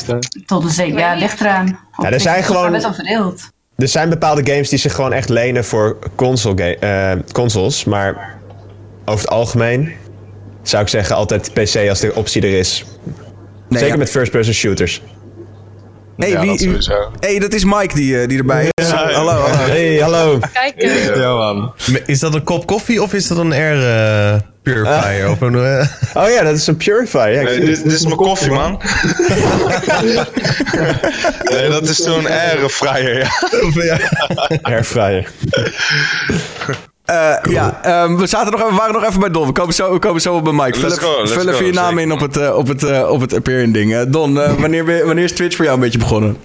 Tot 0.46 0.64
een 0.64 0.70
zeker. 0.70 0.98
Ja, 0.98 1.14
ligt 1.14 1.40
eraan. 1.40 1.78
Ja, 2.02 2.10
er 2.10 2.20
zijn 2.20 2.42
gewoon... 2.42 2.70
best 2.70 2.82
wel 2.82 2.94
verdeeld. 2.94 3.50
Er 3.76 3.88
zijn 3.88 4.08
bepaalde 4.08 4.52
games 4.52 4.68
die 4.68 4.78
zich 4.78 4.94
gewoon 4.94 5.12
echt 5.12 5.28
lenen 5.28 5.64
voor 5.64 5.98
console 6.14 6.76
uh, 6.80 7.12
consoles. 7.32 7.84
Maar 7.84 8.38
over 9.04 9.20
het 9.20 9.28
algemeen 9.28 9.92
zou 10.62 10.82
ik 10.82 10.88
zeggen 10.88 11.16
altijd 11.16 11.52
PC 11.52 11.88
als 11.88 12.00
de 12.00 12.14
optie 12.14 12.42
er 12.42 12.58
is. 12.58 12.84
Nee, 13.68 13.78
Zeker 13.78 13.94
ja. 13.94 13.96
met 13.96 14.10
first-person 14.10 14.54
shooters. 14.54 15.02
Hey, 16.16 16.30
ja, 16.30 16.40
wie, 16.40 16.72
dat 16.72 17.10
hey, 17.20 17.38
dat 17.38 17.52
is 17.52 17.64
Mike 17.64 17.94
die, 17.94 18.20
uh, 18.20 18.28
die 18.28 18.38
erbij 18.38 18.70
is. 18.74 18.88
Ja, 18.88 19.12
hallo, 19.12 19.30
hallo. 19.30 19.56
Hey, 19.56 19.96
hallo. 19.96 20.38
Kijk. 20.52 20.82
Uh, 20.82 21.16
ja, 21.16 21.34
man. 21.34 21.72
Is 22.06 22.20
dat 22.20 22.34
een 22.34 22.42
kop 22.42 22.66
koffie 22.66 23.02
of 23.02 23.12
is 23.12 23.26
dat 23.26 23.38
een 23.38 23.52
air 23.52 23.76
uh, 23.76 24.40
purifier? 24.62 25.24
Uh. 25.24 25.30
Of 25.30 25.40
een, 25.40 25.56
oh 26.22 26.30
ja, 26.30 26.42
dat 26.42 26.56
is 26.56 26.66
een 26.66 26.76
purifier. 26.76 27.30
Ja, 27.30 27.42
nee, 27.42 27.60
dit, 27.60 27.82
dit, 27.82 27.92
is 27.92 28.04
mijn 28.04 28.16
koffie, 28.16 28.50
man. 28.50 28.80
nee, 31.52 31.68
dat 31.68 31.88
is 31.88 31.96
zo'n 31.96 32.26
airfryer, 32.26 33.18
ja. 33.18 33.30
Airfryer. 34.62 35.30
Uh, 37.10 37.36
ja, 37.42 38.04
um, 38.04 38.16
we, 38.16 38.26
zaten 38.26 38.52
nog, 38.52 38.68
we 38.70 38.76
waren 38.76 38.92
nog 38.94 39.04
even 39.04 39.20
bij 39.20 39.30
Don. 39.30 39.46
We 39.46 39.52
komen 39.52 39.74
zo, 39.74 39.92
we 39.92 39.98
komen 39.98 40.20
zo 40.20 40.34
op 40.34 40.44
bij 40.44 40.52
Mike. 40.52 40.78
Vul, 40.78 40.90
go, 40.90 41.26
vul 41.26 41.48
even 41.48 41.66
je 41.66 41.72
naam 41.72 41.98
in 41.98 42.12
op 42.12 42.20
het, 42.20 42.36
uh, 42.36 42.56
op 42.56 42.66
het, 42.66 42.82
uh, 42.82 43.10
op 43.10 43.20
het 43.20 43.34
appearing 43.34 43.72
ding. 43.72 44.02
Don, 44.08 44.34
wanneer, 44.34 45.06
wanneer 45.06 45.24
is 45.24 45.32
Twitch 45.32 45.56
voor 45.56 45.64
jou 45.64 45.76
een 45.76 45.84
beetje 45.84 45.98
begonnen? 45.98 46.36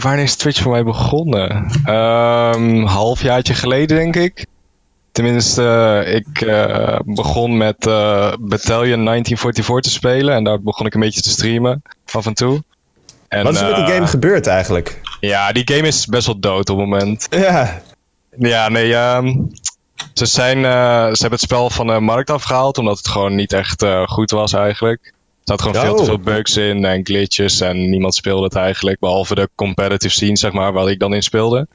wanneer 0.00 0.22
is 0.22 0.36
Twitch 0.36 0.62
voor 0.62 0.72
mij 0.72 0.84
begonnen? 0.84 1.70
Um, 1.86 2.84
halfjaartje 2.84 3.54
geleden, 3.54 3.96
denk 3.96 4.16
ik. 4.16 4.46
Tenminste, 5.12 6.02
ik 6.06 6.46
begon 7.04 7.56
met 7.56 7.76
Battalion 8.40 9.04
1944 9.04 9.80
te 9.80 9.90
spelen. 9.90 10.34
En 10.34 10.44
daar 10.44 10.62
begon 10.62 10.86
ik 10.86 10.94
een 10.94 11.00
beetje 11.00 11.22
te 11.22 11.30
streamen, 11.30 11.82
af 12.12 12.26
en 12.26 12.34
toe. 12.34 12.62
En, 13.28 13.44
Wat 13.44 13.54
is 13.54 13.60
er 13.60 13.66
met 13.66 13.76
die 13.76 13.94
game 13.94 14.06
gebeurd 14.06 14.46
eigenlijk? 14.46 15.00
Ja, 15.20 15.52
die 15.52 15.74
game 15.74 15.88
is 15.88 16.06
best 16.06 16.26
wel 16.26 16.40
dood 16.40 16.70
op 16.70 16.78
het 16.78 16.88
moment. 16.88 17.26
Ja. 17.30 17.82
Ja, 18.38 18.68
nee, 18.68 18.94
um, 18.94 19.50
ze, 20.12 20.26
zijn, 20.26 20.58
uh, 20.58 20.64
ze 21.04 21.20
hebben 21.20 21.30
het 21.30 21.40
spel 21.40 21.70
van 21.70 21.86
de 21.86 22.00
markt 22.00 22.30
afgehaald, 22.30 22.78
omdat 22.78 22.96
het 22.96 23.08
gewoon 23.08 23.34
niet 23.34 23.52
echt 23.52 23.82
uh, 23.82 24.06
goed 24.06 24.30
was 24.30 24.52
eigenlijk. 24.52 25.06
Er 25.06 25.12
zat 25.44 25.62
gewoon 25.62 25.76
oh. 25.76 25.82
veel 25.82 25.96
te 25.96 26.04
veel 26.04 26.18
bugs 26.18 26.56
in 26.56 26.84
en 26.84 27.04
glitches 27.04 27.60
en 27.60 27.90
niemand 27.90 28.14
speelde 28.14 28.44
het 28.44 28.54
eigenlijk, 28.54 28.98
behalve 28.98 29.34
de 29.34 29.48
competitive 29.54 30.14
scene, 30.14 30.36
zeg 30.36 30.52
maar, 30.52 30.72
waar 30.72 30.90
ik 30.90 30.98
dan 30.98 31.14
in 31.14 31.22
speelde. 31.22 31.66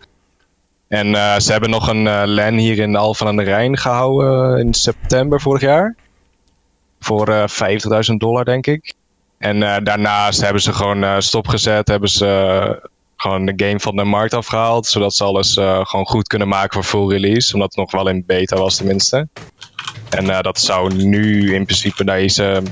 En 0.88 1.08
uh, 1.08 1.38
ze 1.38 1.52
hebben 1.52 1.69
nog 1.69 1.88
een 1.88 2.30
LAN 2.30 2.54
hier 2.54 2.80
in 2.80 2.95
Alphen 2.95 3.28
aan 3.28 3.36
de 3.36 3.43
Rijn 3.43 3.78
gehouden 3.78 4.60
in 4.60 4.74
september 4.74 5.41
vorig 5.41 5.62
jaar. 5.62 5.95
Voor 7.00 7.50
50.000 8.10 8.15
dollar, 8.17 8.45
denk 8.45 8.67
ik. 8.67 8.93
En 9.38 9.60
daarnaast 9.84 10.41
hebben 10.41 10.62
ze 10.62 10.74
gewoon 10.74 11.22
stopgezet, 11.22 11.88
hebben 11.88 12.10
ze 12.10 12.89
gewoon 13.21 13.45
de 13.45 13.65
game 13.65 13.79
van 13.79 13.95
de 13.95 14.03
markt 14.03 14.34
afgehaald. 14.34 14.88
Zodat 14.88 15.13
ze 15.15 15.23
alles 15.23 15.58
uh, 15.58 15.86
gewoon 15.86 16.05
goed 16.05 16.27
kunnen 16.27 16.47
maken 16.47 16.73
voor 16.73 16.84
full 16.84 17.12
release. 17.12 17.53
Omdat 17.53 17.67
het 17.67 17.77
nog 17.77 17.91
wel 17.91 18.10
in 18.10 18.23
beta 18.25 18.58
was 18.58 18.75
tenminste. 18.75 19.27
En 20.10 20.25
uh, 20.25 20.41
dat 20.41 20.60
zou 20.60 20.93
nu 20.93 21.53
in 21.53 21.63
principe 21.63 22.03
deze 22.03 22.63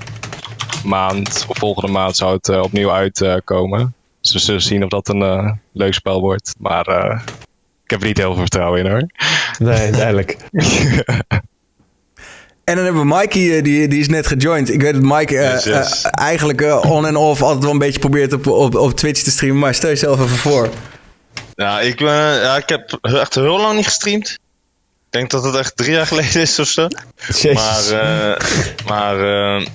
maand 0.84 1.46
of 1.48 1.58
volgende 1.58 1.92
maand 1.92 2.18
zou 2.18 2.36
het 2.36 2.48
uh, 2.48 2.62
opnieuw 2.62 2.92
uitkomen. 2.92 3.96
dus 4.22 4.34
we 4.34 4.40
zullen 4.40 4.62
zien 4.62 4.84
of 4.84 4.90
dat 4.90 5.08
een 5.08 5.60
leuk 5.74 5.94
spel 5.94 6.22
wordt. 6.22 6.56
Maar 6.60 6.88
ik 7.84 7.90
heb 7.90 8.02
er 8.02 8.08
niet 8.08 8.18
heel 8.18 8.32
veel 8.32 8.42
vertrouwen 8.42 8.80
in 8.80 8.92
hoor. 8.92 9.08
Nee, 9.60 9.92
duidelijk. 9.92 10.38
En 12.68 12.76
dan 12.76 12.84
hebben 12.84 13.02
we 13.02 13.16
Mikey, 13.16 13.62
die, 13.62 13.88
die 13.88 14.00
is 14.00 14.08
net 14.08 14.28
gejoind. 14.28 14.72
Ik 14.72 14.82
weet 14.82 14.94
dat 14.94 15.02
Mike 15.04 15.34
uh, 15.34 15.52
yes, 15.52 15.64
yes. 15.64 16.06
Uh, 16.06 16.12
eigenlijk 16.14 16.62
uh, 16.62 16.84
on 16.86 17.06
en 17.06 17.16
off 17.16 17.42
altijd 17.42 17.64
wel 17.64 17.72
een 17.72 17.78
beetje 17.78 18.00
probeert 18.00 18.34
op, 18.34 18.48
op, 18.48 18.76
op 18.76 18.96
Twitch 18.96 19.22
te 19.22 19.32
streamen. 19.32 19.60
Maar 19.60 19.74
stel 19.74 19.90
jezelf 19.90 20.20
even 20.20 20.38
voor. 20.38 20.70
Ja, 21.56 21.80
ik, 21.80 21.98
ben, 21.98 22.42
ja, 22.42 22.56
ik 22.56 22.70
heb 22.70 22.98
echt 23.02 23.36
heel 23.36 23.60
lang 23.60 23.76
niet 23.76 23.86
gestreamd. 23.86 24.30
Ik 24.30 24.40
denk 25.10 25.30
dat 25.30 25.44
het 25.44 25.56
echt 25.56 25.78
drie 25.78 25.92
jaar 25.92 26.08
geleden 26.14 26.42
is 26.42 26.60
of 26.60 26.68
zo. 26.68 26.88
Maar, 27.54 27.84
uh, 27.92 28.36
maar 28.86 29.20
uh, 29.20 29.66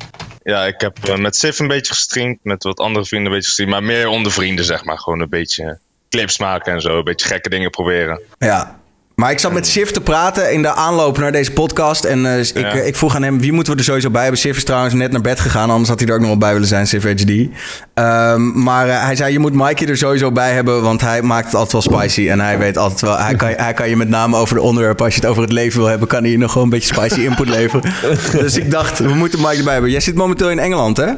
ja, 0.42 0.66
ik 0.66 0.81
heb 0.81 1.16
met 1.16 1.37
Sif 1.37 1.59
een 1.59 1.68
beetje 1.68 1.94
gestreamd. 1.94 2.38
Met 2.42 2.62
wat 2.62 2.78
andere 2.78 3.07
vrienden 3.07 3.28
een 3.28 3.35
beetje 3.37 3.48
gestreamd. 3.48 3.72
Maar 3.72 3.83
meer 3.83 4.09
onder 4.09 4.33
vrienden, 4.33 4.64
zeg 4.64 4.85
maar. 4.85 4.98
Gewoon 4.98 5.20
een 5.20 5.28
beetje 5.28 5.78
clips 6.09 6.38
maken 6.38 6.72
en 6.72 6.81
zo. 6.81 6.98
Een 6.98 7.05
beetje 7.05 7.26
gekke 7.26 7.48
dingen 7.48 7.70
proberen. 7.70 8.20
Ja, 8.38 8.81
maar 9.22 9.30
ik 9.30 9.38
zat 9.38 9.52
met 9.52 9.66
Sif 9.66 9.90
te 9.90 10.00
praten 10.00 10.52
in 10.52 10.62
de 10.62 10.72
aanloop 10.74 11.18
naar 11.18 11.32
deze 11.32 11.52
podcast. 11.52 12.04
En 12.04 12.24
uh, 12.24 12.38
ik, 12.38 12.56
ja. 12.56 12.72
ik, 12.72 12.96
vroeg 12.96 13.14
aan 13.14 13.22
hem, 13.22 13.40
wie 13.40 13.52
moeten 13.52 13.72
we 13.72 13.78
er 13.78 13.85
sowieso 13.85 14.11
bij 14.11 14.22
hebben? 14.22 14.40
Sif 14.40 14.56
is 14.56 14.64
trouwens 14.64 14.94
net 14.94 15.12
naar 15.12 15.20
bed 15.20 15.40
gegaan, 15.40 15.70
anders 15.70 15.88
had 15.88 15.98
hij 15.98 16.08
er 16.08 16.14
ook 16.14 16.20
nog 16.20 16.28
wel 16.28 16.38
bij 16.38 16.52
willen 16.52 16.68
zijn, 16.68 16.87
Sif 16.87 17.02
HD. 17.02 17.30
Um, 17.30 18.62
maar 18.62 18.87
uh, 18.87 19.04
hij 19.04 19.16
zei, 19.16 19.32
je 19.32 19.38
moet 19.38 19.52
Mikey 19.52 19.88
er 19.88 19.96
sowieso 19.96 20.32
bij 20.32 20.52
hebben, 20.52 20.82
want 20.82 21.00
hij 21.00 21.22
maakt 21.22 21.46
het 21.46 21.54
altijd 21.54 21.85
wel 21.87 22.00
spicy. 22.00 22.28
En 22.28 22.40
hij 22.40 22.58
weet 22.58 22.78
altijd 22.78 23.00
wel, 23.00 23.18
hij 23.18 23.35
kan, 23.35 23.48
hij 23.56 23.72
kan 23.72 23.88
je 23.88 23.96
met 23.96 24.08
name 24.08 24.37
over 24.37 24.54
de 24.54 24.62
onderwerp, 24.62 25.00
als 25.00 25.14
je 25.14 25.20
het 25.20 25.28
over 25.28 25.42
het 25.42 25.52
leven 25.52 25.78
wil 25.78 25.88
hebben, 25.88 26.08
kan 26.08 26.22
hij 26.22 26.30
je 26.30 26.38
nog 26.38 26.52
gewoon 26.52 26.66
een 26.66 26.72
beetje 26.72 26.94
spicy 26.94 27.20
input 27.20 27.48
leveren. 27.48 27.92
dus 28.42 28.56
ik 28.56 28.70
dacht, 28.70 28.98
we 28.98 29.14
moeten 29.14 29.40
Mike 29.40 29.56
erbij 29.56 29.72
hebben. 29.72 29.90
Jij 29.90 30.00
zit 30.00 30.14
momenteel 30.14 30.50
in 30.50 30.58
Engeland, 30.58 30.96
hè? 30.96 31.11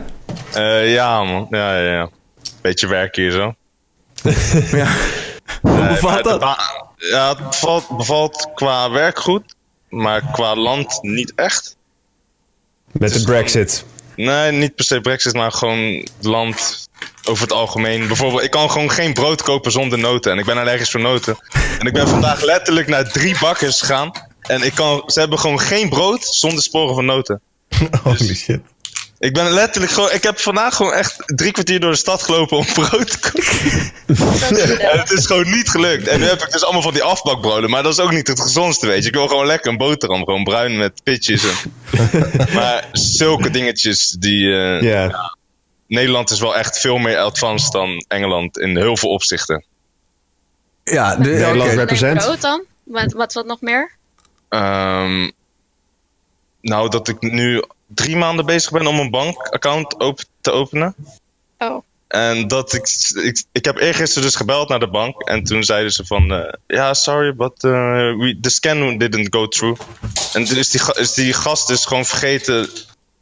Uh, 0.57 0.93
ja, 0.93 1.25
man. 1.25 1.47
Ja, 1.51 1.79
ja, 1.79 1.93
ja. 1.93 2.09
Beetje 2.61 2.87
werk 2.87 3.17
hier 3.17 3.31
zo. 3.31 3.55
ja. 4.79 4.87
Hoe 5.61 5.87
bevalt 5.87 6.25
dat? 6.25 6.57
Ja, 7.11 7.29
het 7.29 7.49
bevalt, 7.49 7.97
bevalt 7.97 8.49
qua 8.55 8.91
werk 8.91 9.19
goed, 9.19 9.55
maar 9.89 10.31
qua 10.33 10.57
land 10.57 10.99
niet 11.03 11.33
echt. 11.35 11.77
Met 12.93 13.13
de 13.13 13.23
brexit? 13.23 13.85
Gewoon, 14.15 14.31
nee, 14.31 14.53
niet 14.53 14.75
per 14.75 14.85
se 14.85 15.01
brexit, 15.01 15.35
maar 15.35 15.53
gewoon 15.53 16.09
land 16.21 16.89
over 17.25 17.43
het 17.43 17.53
algemeen. 17.53 18.07
Bijvoorbeeld, 18.07 18.43
ik 18.43 18.51
kan 18.51 18.71
gewoon 18.71 18.91
geen 18.91 19.13
brood 19.13 19.43
kopen 19.43 19.73
zonder 19.73 19.99
noten. 19.99 20.33
En 20.33 20.39
ik 20.39 20.45
ben 20.45 20.59
allergisch 20.59 20.91
voor 20.91 21.01
noten. 21.01 21.39
En 21.79 21.87
ik 21.87 21.93
ben 21.93 22.09
vandaag 22.09 22.43
letterlijk 22.43 22.89
naar 22.89 23.13
drie 23.13 23.37
bakkers 23.41 23.81
gegaan. 23.81 24.13
En 24.41 24.63
ik 24.63 24.75
kan, 24.75 25.03
ze 25.07 25.21
hebben 25.21 25.39
gewoon 25.39 25.61
geen 25.61 25.89
brood 25.89 26.25
zonder 26.25 26.63
sporen 26.63 26.95
van 26.95 27.05
noten. 27.05 27.41
Holy 28.03 28.35
shit. 28.35 28.61
Ik 29.25 29.33
ben 29.33 29.51
letterlijk 29.51 29.93
gewoon. 29.93 30.13
Ik 30.13 30.23
heb 30.23 30.39
vandaag 30.39 30.75
gewoon 30.75 30.93
echt 30.93 31.23
drie 31.27 31.53
kwartier 31.53 31.81
door 31.81 31.91
de 31.91 31.97
stad 31.97 32.23
gelopen 32.23 32.57
om 32.57 32.65
brood 32.73 33.11
te 33.11 33.19
kopen. 33.19 34.81
en 34.91 34.99
het 34.99 35.11
is 35.11 35.27
gewoon 35.27 35.51
niet 35.51 35.69
gelukt. 35.69 36.09
En 36.09 36.21
nu 36.21 36.27
heb 36.27 36.43
ik 36.43 36.51
dus 36.51 36.65
allemaal 36.65 36.83
van 36.83 36.93
die 36.93 37.03
afbakbroden. 37.03 37.71
Maar 37.71 37.83
dat 37.83 37.93
is 37.93 38.01
ook 38.01 38.13
niet 38.13 38.29
het 38.29 38.41
gezondste, 38.41 38.87
weet 38.87 39.03
je. 39.03 39.09
Ik 39.09 39.15
wil 39.15 39.29
gewoon 39.29 39.47
lekker 39.47 39.71
een 39.71 39.77
boterham. 39.77 40.25
Gewoon 40.25 40.45
bruin 40.45 40.77
met 40.77 41.03
pitjes. 41.03 41.45
En... 41.45 41.73
maar 42.55 42.89
zulke 42.93 43.51
dingetjes 43.51 44.17
die. 44.19 44.45
Uh, 44.45 44.81
yeah. 44.81 45.15
Nederland 45.87 46.31
is 46.31 46.41
wel 46.41 46.57
echt 46.57 46.79
veel 46.79 46.97
meer 46.97 47.19
advanced 47.19 47.73
dan 47.73 48.05
Engeland 48.09 48.59
in 48.59 48.77
heel 48.77 48.97
veel 48.97 49.11
opzichten. 49.11 49.65
Ja, 50.85 51.17
de, 51.17 51.29
Nederland 51.29 51.61
okay. 51.61 51.75
represent. 51.75 52.19
Brood 52.19 52.41
dan? 52.41 52.65
Wat, 52.83 53.13
wat, 53.13 53.33
wat 53.33 53.47
nog 53.47 53.61
meer? 53.61 53.93
Um, 54.49 55.33
nou, 56.61 56.89
dat 56.89 57.09
ik 57.09 57.21
nu 57.21 57.63
drie 57.95 58.17
maanden 58.17 58.47
bezig 58.47 58.71
ben 58.71 58.87
om 58.87 58.99
een 58.99 59.11
bankaccount 59.11 60.01
open 60.01 60.25
te 60.41 60.51
openen. 60.51 60.95
Oh. 61.59 61.85
En 62.09 62.49
dat 62.49 62.73
ik, 62.73 62.89
ik, 63.23 63.45
ik 63.53 63.65
heb 63.65 63.79
eergisteren 63.79 64.23
dus 64.23 64.37
gebeld 64.37 64.69
naar 64.69 64.79
de 64.79 64.91
bank. 64.91 65.21
En 65.21 65.45
toen 65.45 65.65
zeiden 65.65 65.93
ze 65.93 66.07
van, 66.07 66.33
uh, 66.33 66.53
ja, 66.67 66.95
sorry, 66.95 67.35
but 67.35 67.63
uh, 67.63 67.73
we, 68.19 68.39
the 68.41 68.51
scan 68.51 68.99
didn't 68.99 69.35
go 69.35 69.49
through. 69.49 69.81
En 70.33 70.45
dus 70.45 70.71
die, 70.71 70.81
is 70.95 71.15
die 71.15 71.33
gast 71.33 71.67
dus 71.67 71.85
gewoon 71.85 72.05
vergeten 72.05 72.69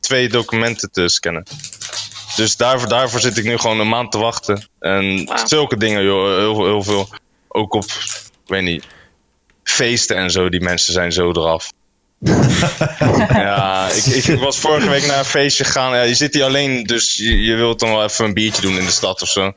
twee 0.00 0.28
documenten 0.28 0.90
te 0.90 1.08
scannen. 1.08 1.46
Dus 2.37 2.56
daarvoor, 2.56 2.88
daarvoor 2.88 3.20
zit 3.20 3.37
ik 3.37 3.44
nu 3.44 3.58
gewoon 3.58 3.80
een 3.80 3.88
maand 3.88 4.12
te 4.12 4.18
wachten. 4.18 4.68
En 4.78 5.24
wow. 5.24 5.46
zulke 5.46 5.76
dingen, 5.76 6.04
joh, 6.04 6.37
heel, 6.37 6.64
heel 6.64 6.82
veel. 6.82 7.08
Ook 7.48 7.74
op, 7.74 7.85
ik 7.85 8.30
weet 8.46 8.62
niet, 8.62 8.85
feesten 9.64 10.16
en 10.16 10.30
zo, 10.30 10.48
die 10.48 10.61
mensen 10.61 10.92
zijn 10.92 11.12
zo 11.12 11.30
eraf. 11.30 11.72
ja, 13.28 13.88
ik, 13.90 14.04
ik, 14.04 14.38
was 14.38 14.58
vorige 14.58 14.88
week 14.88 15.06
naar 15.06 15.18
een 15.18 15.24
feestje 15.24 15.64
gegaan. 15.64 15.94
Ja, 15.94 16.02
je 16.02 16.14
zit 16.14 16.35
hier 16.35 16.44
alleen, 16.44 16.85
dus 16.85 17.16
je, 17.16 17.42
je 17.42 17.54
wilt 17.54 17.80
dan 17.80 17.90
wel 17.90 18.04
even 18.04 18.24
een 18.24 18.35
biertje 18.35 18.62
doen 18.62 18.78
in 18.78 18.85
de 18.85 18.90
stad 18.90 19.22
of 19.22 19.28
zo. 19.28 19.52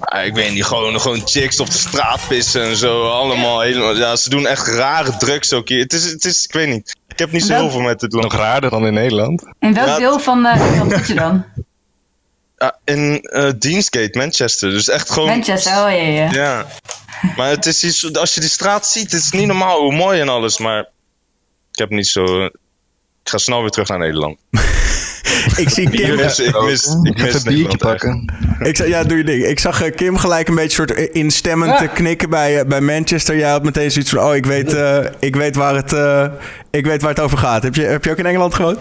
Ja, 0.00 0.20
ik 0.20 0.34
weet 0.34 0.52
niet, 0.52 0.64
gewoon, 0.64 1.00
gewoon 1.00 1.22
chicks 1.24 1.60
op 1.60 1.66
de 1.66 1.78
straat 1.78 2.20
pissen 2.28 2.62
en 2.62 2.76
zo. 2.76 3.10
Allemaal 3.10 3.60
helemaal. 3.60 3.96
Ja, 3.96 4.16
ze 4.16 4.30
doen 4.30 4.46
echt 4.46 4.66
rare 4.66 5.16
drugs 5.16 5.52
ook 5.52 5.68
hier. 5.68 5.82
Het 5.82 5.92
is, 5.92 6.04
het 6.04 6.24
is 6.24 6.44
ik 6.44 6.52
weet 6.52 6.68
niet. 6.68 6.96
Ik 7.08 7.18
heb 7.18 7.32
niet 7.32 7.44
zo 7.44 7.54
heel 7.54 7.70
veel 7.70 7.80
met 7.80 8.00
het 8.00 8.12
land. 8.12 8.32
Nog 8.32 8.40
raarder 8.40 8.70
dan 8.70 8.86
in 8.86 8.94
Nederland. 8.94 9.42
In 9.58 9.74
welk 9.74 9.86
ja, 9.86 9.98
deel 9.98 10.20
van 10.20 10.46
uh, 10.46 10.88
zit 10.88 11.06
je 11.06 11.14
dan? 11.14 11.44
Ja, 12.56 12.78
in 12.84 13.18
uh, 13.22 13.50
Deansgate, 13.58 14.18
Manchester. 14.18 14.70
Dus 14.70 14.88
echt 14.88 15.10
gewoon. 15.10 15.28
Manchester, 15.28 15.72
oh 15.72 15.90
ja, 15.90 16.02
ja. 16.02 16.30
Ja. 16.32 16.66
Maar 17.36 17.48
het 17.48 17.66
is 17.66 17.84
iets, 17.84 18.14
als 18.14 18.34
je 18.34 18.40
die 18.40 18.48
straat 18.48 18.86
ziet, 18.86 19.12
het 19.12 19.20
is 19.20 19.30
niet 19.30 19.46
normaal 19.46 19.80
hoe 19.80 19.94
mooi 19.94 20.20
en 20.20 20.28
alles, 20.28 20.58
maar 20.58 20.88
ik 21.74 21.80
heb 21.80 21.90
niet 21.90 22.06
zo. 22.06 22.44
Ik 22.44 23.30
ga 23.30 23.38
snel 23.38 23.60
weer 23.60 23.70
terug 23.70 23.88
naar 23.88 23.98
Nederland. 23.98 24.38
ik 25.62 25.68
zie 25.68 25.90
Kim. 25.90 26.12
Ik 26.12 26.16
mis, 26.16 26.38
ik 26.38 26.60
mis, 26.62 26.96
ik 27.02 27.22
mis 27.22 27.34
een 27.34 27.54
biertje 27.54 27.78
pakken. 27.78 28.34
Ik 28.58 28.76
zag, 28.76 28.86
ja, 28.86 29.04
doe 29.04 29.16
je 29.16 29.24
ding. 29.24 29.44
Ik 29.44 29.58
zag 29.58 29.90
Kim 29.90 30.16
gelijk 30.16 30.48
een 30.48 30.54
beetje 30.54 30.70
soort 30.70 30.90
instemmend 30.90 31.78
ja. 31.78 31.86
knikken 31.86 32.30
bij, 32.30 32.58
uh, 32.58 32.64
bij 32.68 32.80
Manchester. 32.80 33.36
Jij 33.36 33.50
had 33.50 33.62
meteen 33.62 33.90
zoiets 33.90 34.10
van: 34.10 34.24
oh, 34.24 34.34
ik 34.34 34.46
weet, 34.46 34.72
uh, 34.72 34.98
ik 35.18 35.36
weet, 35.36 35.56
waar, 35.56 35.74
het, 35.74 35.92
uh, 35.92 36.26
ik 36.70 36.86
weet 36.86 37.00
waar 37.00 37.10
het 37.10 37.20
over 37.20 37.38
gaat. 37.38 37.62
Heb 37.62 37.74
je, 37.74 37.82
heb 37.82 38.04
je 38.04 38.10
ook 38.10 38.18
in 38.18 38.26
Engeland 38.26 38.54
gewoond? 38.54 38.78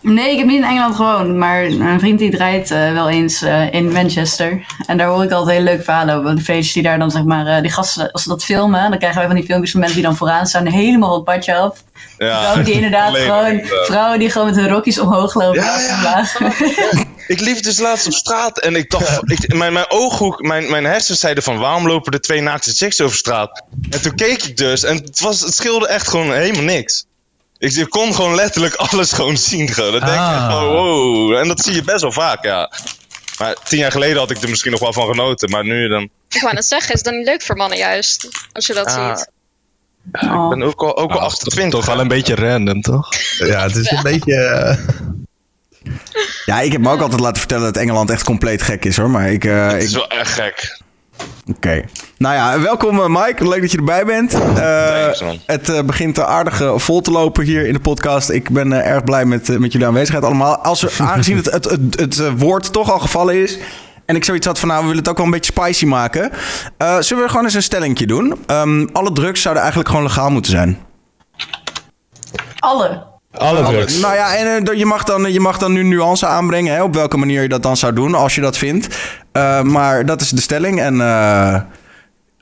Nee, 0.00 0.30
ik 0.32 0.38
heb 0.38 0.46
niet 0.46 0.56
in 0.56 0.68
Engeland 0.68 0.96
gewoond, 0.96 1.34
maar 1.34 1.64
een 1.64 2.00
vriend 2.00 2.18
die 2.18 2.30
draait 2.30 2.70
uh, 2.70 2.92
wel 2.92 3.08
eens 3.08 3.42
uh, 3.42 3.72
in 3.72 3.92
Manchester. 3.92 4.66
En 4.86 4.98
daar 4.98 5.08
hoor 5.08 5.24
ik 5.24 5.30
altijd 5.30 5.56
hele 5.56 5.70
leuke 5.70 5.82
verhalen 5.82 6.14
over. 6.14 6.36
De 6.36 6.42
feestjes 6.42 6.72
die 6.72 6.82
daar 6.82 6.98
dan, 6.98 7.10
zeg 7.10 7.24
maar, 7.24 7.46
uh, 7.46 7.60
die 7.60 7.70
gasten, 7.70 8.12
als 8.12 8.22
ze 8.22 8.28
dat 8.28 8.44
filmen, 8.44 8.90
dan 8.90 8.98
krijgen 8.98 9.18
wij 9.18 9.26
van 9.26 9.36
die 9.36 9.44
filmpjes 9.44 9.70
van 9.70 9.80
mensen 9.80 9.98
die 9.98 10.08
dan 10.08 10.16
vooraan 10.16 10.46
staan, 10.46 10.66
helemaal 10.66 11.10
op 11.10 11.26
het 11.26 11.36
padje 11.36 11.54
af. 11.54 11.82
Ja. 12.18 12.38
Vrouwen 12.40 12.64
die 12.64 12.74
inderdaad 12.74 13.16
gewoon, 13.28 13.60
vrouwen 13.64 14.18
die 14.18 14.30
gewoon 14.30 14.46
met 14.46 14.56
hun 14.56 14.68
rokjes 14.68 14.98
omhoog 14.98 15.34
lopen. 15.34 15.62
Ja, 15.62 15.78
ja. 16.02 16.26
ik 17.26 17.40
liep 17.40 17.62
dus 17.62 17.78
laatst 17.78 18.06
op 18.06 18.12
straat 18.12 18.58
en 18.58 18.76
ik 18.76 18.90
dacht, 18.90 19.30
ik, 19.30 19.54
mijn, 19.54 19.72
mijn 19.72 19.90
ooghoek, 19.90 20.42
mijn, 20.42 20.70
mijn 20.70 20.84
hersens 20.84 21.20
zeiden 21.20 21.42
van 21.42 21.58
waarom 21.58 21.86
lopen 21.86 22.12
er 22.12 22.20
twee 22.20 22.40
naakte 22.40 22.72
chicks 22.72 23.00
over 23.00 23.16
straat? 23.16 23.62
En 23.90 24.02
toen 24.02 24.14
keek 24.14 24.42
ik 24.42 24.56
dus 24.56 24.84
en 24.84 24.96
het, 24.96 25.20
was, 25.20 25.40
het 25.40 25.54
scheelde 25.54 25.88
echt 25.88 26.08
gewoon 26.08 26.32
helemaal 26.32 26.62
niks. 26.62 27.06
Ik, 27.58 27.72
ik, 27.72 27.90
kon 27.90 28.14
gewoon 28.14 28.34
letterlijk 28.34 28.74
alles 28.90 29.12
gewoon 29.12 29.36
zien. 29.36 29.68
Gewoon. 29.68 29.92
Dan 29.92 30.00
denk 30.00 30.20
ah. 30.20 30.44
ik 30.44 30.50
van 30.50 30.66
wow. 30.66 31.36
En 31.36 31.48
dat 31.48 31.60
zie 31.60 31.74
je 31.74 31.82
best 31.82 32.00
wel 32.00 32.12
vaak, 32.12 32.44
ja. 32.44 32.70
Maar 33.38 33.54
tien 33.64 33.78
jaar 33.78 33.92
geleden 33.92 34.18
had 34.18 34.30
ik 34.30 34.42
er 34.42 34.48
misschien 34.48 34.70
nog 34.70 34.80
wel 34.80 34.92
van 34.92 35.06
genoten. 35.06 35.50
Maar 35.50 35.64
nu 35.64 35.88
dan... 35.88 36.08
Ik 36.28 36.40
wou 36.40 36.54
net 36.54 36.64
zeggen, 36.64 36.94
is 36.94 37.02
dat 37.02 37.14
niet 37.14 37.26
leuk 37.26 37.42
voor 37.42 37.56
mannen 37.56 37.78
juist? 37.78 38.28
Als 38.52 38.66
je 38.66 38.74
dat 38.74 38.86
ah. 38.86 39.16
ziet. 39.16 39.30
Ja, 40.12 40.42
ik 40.42 40.48
ben 40.48 40.62
ook 40.62 40.82
al, 40.82 40.96
ook 40.96 41.12
al 41.12 41.18
28. 41.18 41.80
Toch 41.80 41.88
wel 41.88 42.00
een 42.00 42.08
beetje 42.08 42.34
random, 42.34 42.80
toch? 42.80 43.14
Ja, 43.38 43.62
het 43.62 43.76
is 43.76 43.88
ja. 43.88 43.96
een 43.96 44.02
beetje... 44.02 44.32
Uh... 44.34 45.06
Ja, 46.44 46.60
ik 46.60 46.72
heb 46.72 46.80
me 46.80 46.90
ook 46.90 47.00
altijd 47.00 47.20
laten 47.20 47.38
vertellen 47.38 47.64
dat 47.72 47.82
Engeland 47.82 48.10
echt 48.10 48.24
compleet 48.24 48.62
gek 48.62 48.84
is, 48.84 48.96
hoor. 48.96 49.10
Maar 49.10 49.30
ik... 49.30 49.44
Uh, 49.44 49.70
het 49.70 49.82
is 49.82 49.90
ik... 49.90 49.96
wel 49.96 50.08
echt 50.08 50.30
gek. 50.30 50.80
Oké. 51.18 51.56
Okay. 51.56 51.88
Nou 52.18 52.34
ja, 52.34 52.60
welkom 52.60 53.12
Mike. 53.12 53.48
Leuk 53.48 53.60
dat 53.60 53.70
je 53.70 53.78
erbij 53.78 54.04
bent. 54.04 54.34
Uh, 54.34 55.10
Thanks, 55.10 55.44
het 55.46 55.68
uh, 55.68 55.82
begint 55.82 56.20
aardig 56.20 56.60
uh, 56.60 56.78
vol 56.78 57.00
te 57.00 57.10
lopen 57.10 57.44
hier 57.44 57.66
in 57.66 57.72
de 57.72 57.80
podcast. 57.80 58.30
Ik 58.30 58.50
ben 58.50 58.72
erg 58.72 59.04
blij 59.04 59.24
met, 59.24 59.58
met 59.58 59.72
jullie 59.72 59.86
aanwezigheid 59.86 60.24
allemaal. 60.24 60.56
Als 60.56 60.80
we, 60.82 60.94
aangezien 60.98 61.36
het, 61.36 61.52
het, 61.52 61.64
het, 61.70 61.96
het 61.98 62.38
woord 62.38 62.72
toch 62.72 62.92
al 62.92 62.98
gevallen 62.98 63.42
is... 63.42 63.58
en 64.04 64.16
ik 64.16 64.24
zoiets 64.24 64.46
had 64.46 64.58
van, 64.58 64.68
nou, 64.68 64.80
we 64.80 64.86
willen 64.86 65.02
het 65.02 65.10
ook 65.10 65.16
wel 65.16 65.26
een 65.26 65.32
beetje 65.32 65.52
spicy 65.52 65.86
maken... 65.86 66.30
zullen 66.98 67.24
we 67.24 67.28
gewoon 67.28 67.44
eens 67.44 67.54
een 67.54 67.62
stellingje 67.62 68.06
doen? 68.06 68.34
Um, 68.46 68.88
alle 68.92 69.12
drugs 69.12 69.42
zouden 69.42 69.62
eigenlijk 69.62 69.92
gewoon 69.92 70.06
legaal 70.06 70.30
moeten 70.30 70.50
zijn. 70.50 70.78
Alle? 72.58 73.06
Alle 73.32 73.62
drugs. 73.62 74.00
Nou 74.00 74.14
ja, 74.14 74.36
en 74.36 74.68
uh, 74.70 74.78
je, 74.78 74.86
mag 74.86 75.04
dan, 75.04 75.32
je 75.32 75.40
mag 75.40 75.58
dan 75.58 75.72
nu 75.72 75.82
nuance 75.82 76.26
aanbrengen 76.26 76.74
hè, 76.74 76.82
op 76.82 76.94
welke 76.94 77.16
manier 77.16 77.42
je 77.42 77.48
dat 77.48 77.62
dan 77.62 77.76
zou 77.76 77.92
doen, 77.92 78.14
als 78.14 78.34
je 78.34 78.40
dat 78.40 78.56
vindt. 78.56 78.98
Uh, 79.32 79.62
maar 79.62 80.06
dat 80.06 80.20
is 80.20 80.30
de 80.30 80.40
stelling. 80.40 80.80
En 80.80 80.94
uh, 80.94 81.60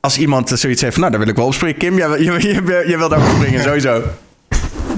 als 0.00 0.18
iemand 0.18 0.48
zoiets 0.48 0.82
heeft 0.82 0.92
van, 0.92 1.00
nou, 1.00 1.10
daar 1.10 1.20
wil 1.20 1.30
ik 1.30 1.36
wel 1.36 1.46
op 1.46 1.54
springen. 1.54 1.76
Kim, 1.76 1.96
jij, 1.96 2.08
je, 2.22 2.32
je, 2.32 2.84
je 2.86 2.96
wil 2.96 3.08
daar 3.08 3.18
op 3.18 3.28
springen, 3.36 3.62
sowieso. 3.62 4.02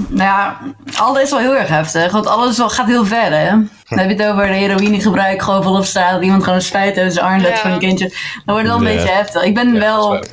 Nou 0.07 0.29
ja, 0.29 0.57
alles 0.97 1.21
is 1.21 1.29
wel 1.29 1.39
heel 1.39 1.55
erg 1.55 1.67
heftig. 1.67 2.11
Want 2.11 2.27
alles 2.27 2.57
wel, 2.57 2.69
gaat 2.69 2.87
heel 2.87 3.05
ver, 3.05 3.31
hè. 3.31 3.49
Dan 3.49 3.97
heb 3.99 4.09
je 4.09 4.23
het 4.23 4.31
over 4.31 4.47
de 4.47 4.53
heroïnegebruik 4.53 5.41
gewoon 5.41 5.63
volop 5.63 5.85
straat. 5.85 6.11
Dat 6.11 6.23
iemand 6.23 6.43
gewoon 6.43 6.57
een 6.57 6.65
spuit 6.65 6.97
uit 6.97 7.13
zijn 7.13 7.25
arm 7.25 7.41
ja. 7.41 7.55
van 7.55 7.71
een 7.71 7.79
kindje. 7.79 8.07
Dan 8.45 8.55
wordt 8.55 8.67
het 8.67 8.77
wel 8.77 8.87
een 8.87 8.93
ja. 8.93 8.95
beetje 8.95 9.13
heftig. 9.13 9.43
Ik 9.43 9.53
ben 9.53 9.73
ja, 9.73 9.79
wel... 9.79 10.23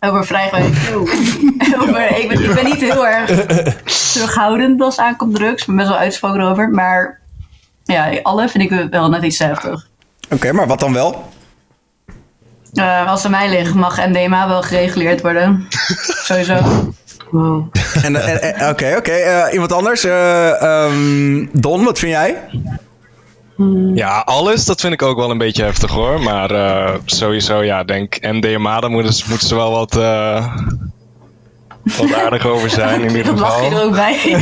Over 0.00 0.26
vrijgewijs. 0.26 0.90
over, 1.80 2.18
ik, 2.18 2.28
ben, 2.28 2.42
ik 2.42 2.54
ben 2.54 2.64
niet 2.64 2.80
heel 2.80 3.06
erg 3.06 3.46
terughoudend 4.12 4.80
als 4.80 4.96
het 4.96 5.04
aankomt 5.04 5.34
drugs. 5.34 5.60
Ik 5.60 5.66
ben 5.66 5.76
best 5.76 5.88
wel 5.88 5.98
uitgesproken 5.98 6.40
over. 6.40 6.70
Maar 6.70 7.20
ja, 7.84 8.18
alle 8.22 8.48
vind 8.48 8.72
ik 8.72 8.88
wel 8.90 9.08
net 9.08 9.22
iets 9.22 9.38
heftig. 9.38 9.88
Oké, 10.24 10.34
okay, 10.34 10.50
maar 10.50 10.66
wat 10.66 10.80
dan 10.80 10.92
wel? 10.92 11.30
Uh, 12.72 13.10
als 13.10 13.22
het 13.22 13.32
mij 13.32 13.48
ligt, 13.48 13.74
mag 13.74 14.06
MDMA 14.06 14.48
wel 14.48 14.62
gereguleerd 14.62 15.20
worden. 15.20 15.66
Sowieso. 16.28 16.58
Wow. 17.30 17.66
Oké, 17.96 18.06
oké. 18.06 18.68
Okay, 18.68 18.96
okay. 18.96 19.46
uh, 19.46 19.52
iemand 19.52 19.72
anders? 19.72 20.04
Uh, 20.04 20.62
um, 20.62 21.48
Don, 21.52 21.84
wat 21.84 21.98
vind 21.98 22.12
jij? 22.12 22.42
Ja, 23.94 24.22
alles, 24.24 24.64
dat 24.64 24.80
vind 24.80 24.92
ik 24.92 25.02
ook 25.02 25.16
wel 25.16 25.30
een 25.30 25.38
beetje 25.38 25.64
heftig 25.64 25.90
hoor. 25.90 26.22
Maar 26.22 26.52
uh, 26.52 26.94
sowieso, 27.04 27.62
ja, 27.62 27.84
denk 27.84 28.20
MDMA, 28.20 28.80
daar 28.80 28.90
moeten, 28.90 29.24
moeten 29.28 29.48
ze 29.48 29.54
wel 29.54 29.70
wat, 29.70 29.96
uh, 29.96 30.56
wat 31.98 32.14
aardig 32.14 32.46
over 32.46 32.70
zijn 32.70 33.00
in 33.00 33.16
ieder 33.16 33.32
geval. 33.36 33.60
Dat 33.60 33.70
je 33.70 33.76
er 33.76 33.82
ook 33.82 33.94
bij. 33.94 34.36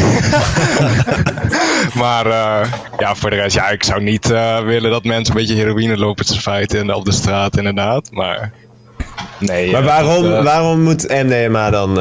maar 2.02 2.26
uh, 2.26 2.72
ja, 2.98 3.14
voor 3.14 3.30
de 3.30 3.36
rest, 3.36 3.56
ja, 3.56 3.68
ik 3.68 3.84
zou 3.84 4.02
niet 4.02 4.26
willen 4.64 4.90
dat 4.90 5.04
mensen 5.04 5.34
een 5.34 5.40
beetje 5.40 5.56
heroïne 5.56 5.96
lopen 5.98 6.26
te 6.26 6.40
feiten 6.40 6.94
op 6.94 7.04
de 7.04 7.12
straat 7.12 7.56
inderdaad. 7.56 8.10
Maar 8.10 8.52
nee. 9.38 9.72
Maar 9.72 9.84
waarom, 9.84 10.22
waarom 10.44 10.82
moet 10.82 11.08
MDMA 11.08 11.70
dan 11.70 11.98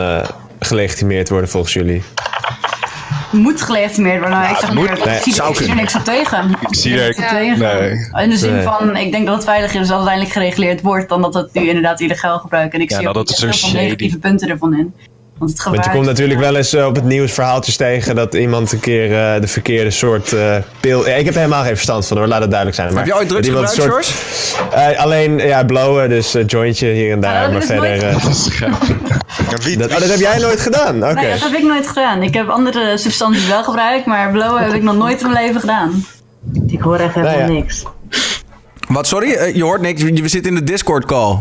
gelegitimeerd 0.60 1.30
worden 1.30 1.50
volgens 1.50 1.74
jullie? 1.74 2.04
Moet 3.34 3.62
gelegitimeerd 3.62 4.20
worden. 4.20 4.40
Nou, 4.40 4.52
ik 4.52 4.60
zeg 4.60 4.74
moet, 4.74 5.06
nee, 5.06 5.16
ik, 5.16 5.24
zie, 5.24 5.44
ik 5.44 5.56
zie 5.56 5.68
er 5.68 5.76
niks 5.76 5.96
op 5.96 6.04
tegen. 6.04 6.50
Ik 6.60 6.76
zie 6.76 7.02
er 7.02 7.14
tegen. 7.16 7.60
Nee. 7.60 8.24
In 8.24 8.30
de 8.30 8.38
zin 8.38 8.62
van, 8.62 8.96
ik 8.96 9.12
denk 9.12 9.26
dat 9.26 9.36
het 9.36 9.44
veiliger 9.44 9.76
is 9.82 9.88
als 9.88 9.98
uiteindelijk 9.98 10.34
gereguleerd 10.34 10.82
wordt, 10.82 11.10
dan 11.10 11.22
dat 11.22 11.34
het 11.34 11.54
nu 11.54 11.68
inderdaad 11.68 12.00
illegaal 12.00 12.40
gebruikt. 12.40 12.74
En 12.74 12.82
ik 12.82 12.92
zie 12.92 13.08
ook 13.08 13.14
dat 13.14 13.30
heel 13.30 13.54
veel 13.54 13.72
negatieve 13.74 14.20
punten 14.20 14.50
ervan 14.50 14.78
in. 14.78 14.94
Want, 15.44 15.58
het 15.58 15.64
Want 15.64 15.86
je 15.86 15.92
komt 15.92 16.06
natuurlijk 16.06 16.40
wel 16.40 16.56
eens 16.56 16.74
uh, 16.74 16.86
op 16.86 16.96
het 16.96 17.04
nieuws 17.04 17.32
verhaaltjes 17.32 17.76
tegen 17.76 18.16
dat 18.16 18.34
iemand 18.34 18.72
een 18.72 18.80
keer 18.80 19.10
uh, 19.10 19.42
de 19.42 19.48
verkeerde 19.48 19.92
soort 19.92 20.32
uh, 20.32 20.56
pil. 20.80 21.08
Ja, 21.08 21.14
ik 21.14 21.26
heb 21.26 21.34
er 21.34 21.40
helemaal 21.40 21.64
geen 21.64 21.76
verstand 21.76 22.08
van 22.08 22.18
hoor, 22.18 22.28
laat 22.28 22.42
het 22.42 22.50
duidelijk 22.50 22.80
zijn. 22.80 22.94
Maar 22.94 23.04
heb 23.04 23.14
je 23.14 23.20
ooit 23.20 23.30
drugs 23.30 23.48
gebruikt, 23.48 23.74
soort... 23.74 24.06
George? 24.72 24.98
alleen 24.98 25.38
ja, 25.38 25.64
blowen, 25.64 26.10
dus 26.10 26.36
jointje 26.48 26.88
hier 26.88 27.12
en 27.12 27.20
daar. 27.20 27.52
maar 27.52 27.62
verder. 27.62 28.00
dat, 29.78 29.92
oh, 29.92 30.00
dat 30.00 30.10
heb 30.10 30.20
jij 30.20 30.38
nooit 30.38 30.60
gedaan? 30.60 31.04
Oké. 31.04 31.14
Nee, 31.14 31.30
dat 31.30 31.40
heb 31.40 31.54
ik 31.54 31.64
nooit 31.64 31.88
gedaan. 31.88 32.24
Ik 32.24 32.34
heb 32.34 32.50
andere 32.50 32.98
substanties 32.98 33.48
wel 33.48 33.64
gebruikt, 33.64 34.06
maar 34.06 34.32
blowen 34.32 34.64
heb 34.64 34.74
ik 34.74 34.82
nog 34.82 34.96
nooit 34.96 35.22
in 35.22 35.32
mijn 35.32 35.46
leven 35.46 35.60
gedaan. 35.60 36.06
Ik 36.68 36.82
hoor 36.82 36.98
echt 36.98 37.14
helemaal 37.14 37.38
nou 37.38 37.52
ja. 37.52 37.60
niks. 37.60 37.84
Wat, 38.88 39.08
sorry? 39.08 39.56
je 39.56 39.64
hoort 39.64 39.82
niks. 39.82 40.02
We 40.02 40.28
zitten 40.28 40.52
in 40.52 40.56
de 40.56 40.64
Discord 40.64 41.06
call. 41.06 41.38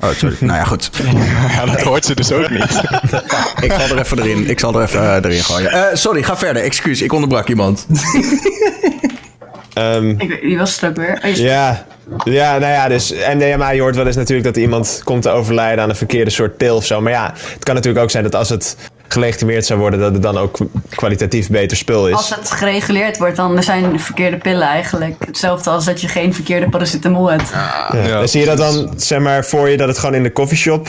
Oh, 0.00 0.10
sorry. 0.10 0.36
nou 0.40 0.58
ja, 0.58 0.64
goed. 0.64 0.90
Ja, 1.56 1.66
dat 1.66 1.82
hoort 1.82 2.04
ze 2.04 2.14
dus 2.14 2.32
ook 2.32 2.50
niet. 2.50 2.82
ik 3.66 3.72
zal 3.72 3.96
er 3.96 3.98
even 3.98 4.18
erin, 4.18 4.50
ik 4.50 4.60
zal 4.60 4.74
er 4.74 4.82
even 4.82 5.02
uh, 5.02 5.14
erin 5.14 5.44
gooien. 5.44 5.74
Uh, 5.74 5.84
sorry, 5.92 6.22
ga 6.22 6.36
verder. 6.36 6.62
Excuus, 6.62 7.02
ik 7.02 7.12
onderbrak 7.12 7.48
iemand. 7.48 7.86
um, 9.78 10.10
ik, 10.20 10.40
die 10.40 10.58
was 10.58 10.72
stuk 10.72 10.96
weer. 10.96 11.20
Oh, 11.24 11.34
ja, 11.34 11.86
ja, 12.24 12.58
nou 12.58 12.72
ja, 12.72 12.88
dus 12.88 13.12
MDMA, 13.34 13.70
je 13.70 13.80
hoort 13.80 13.96
wel 13.96 14.06
eens 14.06 14.16
natuurlijk 14.16 14.46
dat 14.46 14.56
iemand 14.56 15.00
komt 15.04 15.22
te 15.22 15.30
overlijden 15.30 15.82
aan 15.84 15.90
een 15.90 15.96
verkeerde 15.96 16.30
soort 16.30 16.56
pil 16.56 16.76
of 16.76 16.84
zo. 16.84 17.00
Maar 17.00 17.12
ja, 17.12 17.32
het 17.52 17.64
kan 17.64 17.74
natuurlijk 17.74 18.04
ook 18.04 18.10
zijn 18.10 18.24
dat 18.24 18.34
als 18.34 18.48
het 18.48 18.76
gelegitimeerd 19.08 19.66
zou 19.66 19.80
worden, 19.80 20.00
dat 20.00 20.12
het 20.12 20.22
dan 20.22 20.38
ook 20.38 20.58
kwalitatief 20.90 21.50
beter 21.50 21.76
spul 21.76 22.08
is. 22.08 22.14
Als 22.14 22.34
het 22.34 22.50
gereguleerd 22.50 23.18
wordt, 23.18 23.36
dan 23.36 23.62
zijn 23.62 23.92
de 23.92 23.98
verkeerde 23.98 24.36
pillen 24.36 24.68
eigenlijk 24.68 25.16
hetzelfde 25.26 25.70
als 25.70 25.84
dat 25.84 26.00
je 26.00 26.08
geen 26.08 26.34
verkeerde 26.34 26.68
paracetamol 26.68 27.30
hebt. 27.30 27.50
Ja. 27.50 27.96
Ja. 28.06 28.26
zie 28.26 28.40
je 28.40 28.46
dat 28.46 28.58
dan, 28.58 28.92
zeg 28.96 29.20
maar, 29.20 29.44
voor 29.44 29.68
je 29.68 29.76
dat 29.76 29.88
het 29.88 29.98
gewoon 29.98 30.14
in 30.14 30.22
de 30.22 30.32
coffeeshop 30.32 30.88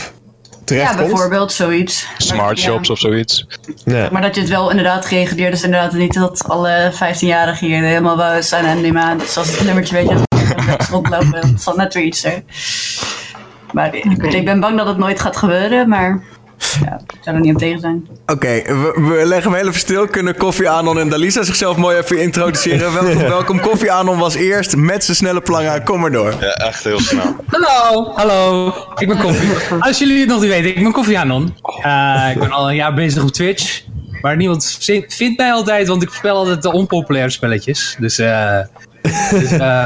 terecht 0.63 0.91
Ja, 0.91 0.97
bijvoorbeeld 0.97 1.51
zoiets. 1.51 2.07
Smart 2.17 2.59
shops 2.59 2.89
of 2.89 2.99
zoiets. 2.99 3.47
Ja. 3.85 4.09
Maar 4.11 4.21
dat 4.21 4.35
je 4.35 4.41
het 4.41 4.49
wel 4.49 4.69
inderdaad 4.69 5.05
gereguleerd 5.05 5.53
is, 5.53 5.63
inderdaad 5.63 5.93
niet 5.93 6.13
dat 6.13 6.43
alle 6.47 6.91
15-jarigen 6.93 7.59
hier 7.59 7.83
helemaal 7.83 8.17
wel 8.17 8.43
zijn 8.43 8.65
en 8.65 8.81
die 8.81 8.93
maand, 8.93 9.23
zoals 9.23 9.51
het 9.51 9.65
nummertje 9.65 9.95
weet 9.95 10.09
je, 10.09 10.17
rondlopen, 10.91 11.31
dat 11.31 11.61
zal 11.61 11.75
net 11.75 11.93
weer 11.93 12.03
iets 12.03 12.19
zijn. 12.19 12.45
Maar 13.71 13.95
ik 13.95 14.45
ben 14.45 14.59
bang 14.59 14.77
dat 14.77 14.87
het 14.87 14.97
nooit 14.97 15.19
gaat 15.19 15.37
gebeuren, 15.37 15.89
maar 15.89 16.23
ja, 16.57 16.99
ik 17.07 17.19
zou 17.21 17.35
er 17.35 17.41
niet 17.41 17.53
op 17.53 17.59
tegen 17.59 17.79
zijn. 17.79 18.07
Oké, 18.25 18.61
we, 18.65 19.15
we, 19.17 19.25
leggen 19.25 19.51
hem 19.51 19.61
even 19.61 19.79
stil. 19.79 20.07
Kunnen 20.07 20.37
Koffie 20.37 20.69
Anon 20.69 20.99
en 20.99 21.09
Dalisa 21.09 21.43
zichzelf 21.43 21.77
mooi 21.77 21.97
even 21.97 22.21
introduceren? 22.21 22.93
welkom, 22.93 23.17
welkom. 23.37 23.59
Koffie 23.59 23.91
Anon 23.91 24.17
was 24.17 24.35
eerst 24.35 24.75
met 24.75 25.03
zijn 25.03 25.17
snelle 25.17 25.41
planga. 25.41 25.79
Kom 25.79 25.99
maar 25.99 26.11
door. 26.11 26.33
Ja, 26.39 26.53
echt 26.53 26.83
heel 26.83 26.99
snel. 26.99 27.35
Hallo, 27.47 28.11
hallo. 28.15 28.73
Ik 28.95 29.07
ben 29.07 29.17
Koffie. 29.17 29.49
Als 29.79 29.97
jullie 29.97 30.19
het 30.19 30.29
nog 30.29 30.41
niet 30.41 30.49
weten, 30.49 30.75
ik 30.75 30.83
ben 30.83 30.91
Koffie 30.91 31.19
Anon. 31.19 31.55
Uh, 31.85 32.29
ik 32.31 32.39
ben 32.39 32.51
al 32.51 32.69
een 32.69 32.75
jaar 32.75 32.93
bezig 32.93 33.23
op 33.23 33.31
Twitch. 33.31 33.81
Maar 34.21 34.35
niemand 34.35 34.77
vindt 35.07 35.37
mij 35.37 35.51
altijd, 35.51 35.87
want 35.87 36.03
ik 36.03 36.09
speel 36.09 36.35
altijd 36.35 36.61
de 36.61 36.71
onpopulaire 36.71 37.29
spelletjes. 37.31 37.95
Dus, 37.99 38.19
uh, 38.19 38.59
dus 39.29 39.51
uh, 39.51 39.85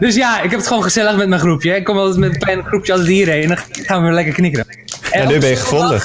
dus 0.00 0.14
ja, 0.14 0.40
ik 0.40 0.50
heb 0.50 0.58
het 0.58 0.68
gewoon 0.68 0.82
gezellig 0.82 1.16
met 1.16 1.28
mijn 1.28 1.40
groepje. 1.40 1.74
Ik 1.74 1.84
kom 1.84 1.96
altijd 1.96 2.16
met 2.16 2.34
een 2.34 2.40
klein 2.40 2.64
groepje 2.64 2.92
als 2.92 3.06
hierheen. 3.06 3.42
En 3.42 3.48
dan 3.48 3.84
gaan 3.84 3.98
we 4.00 4.04
weer 4.06 4.14
lekker 4.14 4.34
knikkeren. 4.34 4.66
En 5.12 5.28
nu 5.28 5.38
ben 5.38 5.48
je 5.48 5.56
gevonden. 5.56 6.02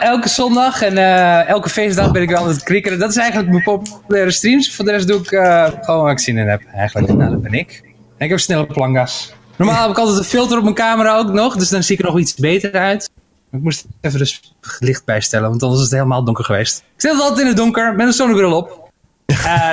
elke 0.00 0.28
zondag 0.28 0.82
en 0.82 0.92
uh, 0.92 1.48
elke 1.48 1.68
feestdag 1.68 2.12
ben 2.12 2.22
ik 2.22 2.30
wel 2.30 2.42
aan 2.42 2.48
het 2.48 2.62
knikkeren. 2.62 2.98
Dat 2.98 3.10
is 3.10 3.16
eigenlijk 3.16 3.50
mijn 3.50 3.62
populaire 3.62 4.30
streams. 4.30 4.74
Voor 4.74 4.84
de 4.84 4.90
rest 4.90 5.06
doe 5.06 5.20
ik 5.20 5.30
uh, 5.30 5.68
gewoon 5.80 6.02
waar 6.02 6.12
ik 6.12 6.18
zin 6.18 6.38
in 6.38 6.48
heb. 6.48 6.62
Eigenlijk, 6.74 7.12
nou, 7.12 7.30
dat 7.30 7.42
ben 7.42 7.52
ik. 7.52 7.80
En 8.18 8.24
ik 8.24 8.30
heb 8.30 8.40
snelle 8.40 8.66
plangas. 8.66 9.32
Normaal 9.56 9.82
heb 9.82 9.90
ik 9.90 9.98
altijd 9.98 10.18
een 10.18 10.24
filter 10.24 10.56
op 10.56 10.62
mijn 10.62 10.74
camera 10.74 11.16
ook 11.16 11.32
nog. 11.32 11.56
Dus 11.56 11.68
dan 11.68 11.82
zie 11.82 11.96
ik 11.96 12.02
er 12.02 12.10
nog 12.10 12.18
iets 12.18 12.34
beter 12.34 12.72
uit. 12.72 13.10
Ik 13.52 13.62
moest 13.62 13.84
even 14.00 14.18
dus 14.18 14.54
licht 14.78 15.04
bijstellen, 15.04 15.48
want 15.48 15.62
anders 15.62 15.80
is 15.80 15.86
het 15.86 15.96
helemaal 15.96 16.24
donker 16.24 16.44
geweest. 16.44 16.78
Ik 16.94 17.00
zit 17.00 17.20
altijd 17.20 17.38
in 17.40 17.46
het 17.46 17.56
donker 17.56 17.94
met 17.94 18.06
een 18.06 18.12
zonnebril 18.12 18.56
op. 18.56 18.81
Uh, 19.26 19.70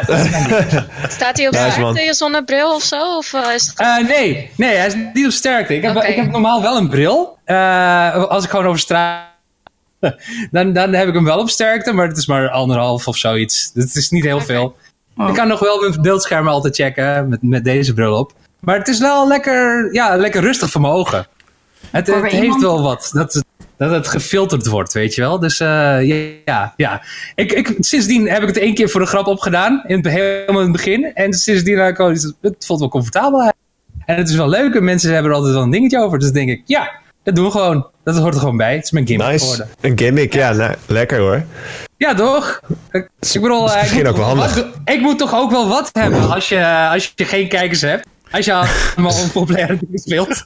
Staat 1.07 1.38
hij 1.38 1.47
op 1.47 1.55
sterkte, 1.55 2.01
je 2.01 2.13
zonnebril 2.13 2.75
of 2.75 2.83
zo? 2.83 3.17
Of, 3.17 3.33
uh, 3.33 3.53
is 3.53 3.67
het... 3.67 3.79
uh, 3.79 4.07
nee, 4.07 4.51
nee, 4.55 4.75
hij 4.75 4.88
is 4.88 4.95
niet 5.13 5.25
op 5.25 5.31
sterkte. 5.31 5.75
Ik 5.75 5.81
heb, 5.81 5.95
okay. 5.95 6.09
ik 6.09 6.15
heb 6.15 6.31
normaal 6.31 6.62
wel 6.62 6.77
een 6.77 6.89
bril. 6.89 7.38
als 8.27 8.43
ik 8.43 8.49
gewoon 8.49 8.65
over 8.65 8.79
straat... 8.79 9.27
dan, 10.51 10.73
dan 10.73 10.93
heb 10.93 11.07
ik 11.07 11.13
hem 11.13 11.23
wel 11.23 11.39
op 11.39 11.49
sterkte, 11.49 11.93
maar 11.93 12.07
het 12.07 12.17
is 12.17 12.27
maar 12.27 12.49
anderhalf 12.49 13.07
of 13.07 13.17
zoiets. 13.17 13.71
Het 13.73 13.95
is 13.95 14.09
niet 14.09 14.23
heel 14.23 14.33
okay. 14.35 14.47
veel. 14.47 14.75
Oh. 15.17 15.29
Ik 15.29 15.33
kan 15.33 15.47
nog 15.47 15.59
wel 15.59 15.79
mijn 15.79 16.01
beeldscherm 16.01 16.47
altijd 16.47 16.75
checken 16.75 17.29
met, 17.29 17.41
met 17.41 17.63
deze 17.63 17.93
bril 17.93 18.17
op. 18.17 18.33
Maar 18.59 18.77
het 18.77 18.88
is 18.88 18.99
wel 18.99 19.27
lekker, 19.27 19.93
ja, 19.93 20.15
lekker 20.15 20.41
rustig 20.41 20.69
voor 20.69 20.81
mijn 20.81 20.93
ogen. 20.93 21.27
Het, 21.91 22.07
het 22.07 22.25
heeft 22.25 22.62
wel 22.62 22.81
wat. 22.81 23.09
Dat, 23.13 23.43
dat 23.79 23.91
het 23.91 24.07
gefilterd 24.07 24.67
wordt, 24.67 24.93
weet 24.93 25.15
je 25.15 25.21
wel. 25.21 25.39
Dus 25.39 25.59
uh, 25.59 26.37
ja, 26.45 26.73
ja. 26.77 27.01
Ik, 27.35 27.51
ik, 27.51 27.75
sindsdien 27.79 28.29
heb 28.29 28.41
ik 28.41 28.47
het 28.47 28.57
één 28.57 28.73
keer 28.73 28.89
voor 28.89 28.99
de 28.99 29.07
grap 29.07 29.27
opgedaan. 29.27 29.83
In 29.87 29.95
het, 29.95 30.07
helemaal 30.07 30.61
in 30.61 30.67
het 30.67 30.71
begin. 30.71 31.13
En 31.13 31.33
sindsdien 31.33 31.77
heb 31.77 31.89
ik 31.89 31.97
het, 31.97 32.33
het 32.41 32.65
voelt 32.65 32.79
wel 32.79 32.89
comfortabel. 32.89 33.41
En 34.05 34.15
het 34.15 34.29
is 34.29 34.35
wel 34.35 34.49
leuk. 34.49 34.75
En 34.75 34.83
mensen 34.83 35.13
hebben 35.13 35.31
er 35.31 35.37
altijd 35.37 35.53
wel 35.53 35.63
een 35.63 35.69
dingetje 35.69 35.99
over. 35.99 36.19
Dus 36.19 36.31
denk 36.31 36.49
ik, 36.49 36.61
ja, 36.65 36.91
dat 37.23 37.35
doen 37.35 37.45
we 37.45 37.51
gewoon. 37.51 37.87
Dat 38.03 38.17
hoort 38.17 38.33
er 38.33 38.39
gewoon 38.39 38.57
bij. 38.57 38.75
Het 38.75 38.83
is 38.83 38.91
mijn 38.91 39.07
gimmick 39.07 39.27
nice. 39.27 39.39
geworden. 39.39 39.69
Een 39.81 39.97
gimmick, 39.97 40.33
ja. 40.33 40.75
Lekker 40.87 41.19
hoor. 41.19 41.43
Ja, 41.97 42.13
toch? 42.13 42.61
Ik, 42.91 43.09
bedoel, 43.33 43.69
ik 43.69 43.91
moet, 43.93 44.07
ook 44.07 44.17
wel 44.17 44.25
handig. 44.25 44.55
Wat, 44.55 44.65
ik 44.85 45.01
moet 45.01 45.17
toch 45.17 45.35
ook 45.35 45.51
wel 45.51 45.67
wat 45.67 45.89
hebben 45.93 46.29
als 46.29 46.49
je, 46.49 46.87
als 46.91 47.13
je 47.15 47.25
geen 47.25 47.47
kijkers 47.47 47.81
hebt. 47.81 48.07
Als 48.31 48.45
je 48.45 48.53
allemaal 48.53 49.21
onpopulaire 49.21 49.77
dingen 49.79 49.99
speelt. 49.99 50.43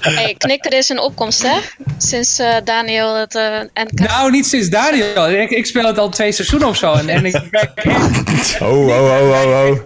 hey, 0.00 0.34
knikker 0.38 0.72
is 0.72 0.88
een 0.88 1.00
opkomst, 1.00 1.42
hè? 1.42 1.58
Sinds 1.98 2.40
uh, 2.40 2.56
Daniel 2.64 3.14
het... 3.14 3.34
Uh, 3.34 3.58
en 3.58 3.88
nou, 3.90 4.30
niet 4.30 4.46
sinds 4.46 4.68
Daniel. 4.68 5.30
Ik, 5.30 5.50
ik, 5.50 5.66
speel 5.66 5.84
het 5.84 5.98
al 5.98 6.08
twee 6.08 6.32
seizoenen 6.32 6.68
of 6.68 6.76
zo. 6.76 6.92
En, 6.92 7.08
en 7.08 7.24
ik 7.24 7.42
krijg 7.50 7.74
echt... 7.74 8.60
Oh, 8.60 8.86
oh, 8.86 8.88
oh, 8.88 9.30
oh, 9.30 9.70
oh. 9.70 9.78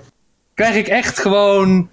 Krijg 0.55 0.75
ik 0.75 0.88
echt 0.88 1.20
gewoon 1.20 1.90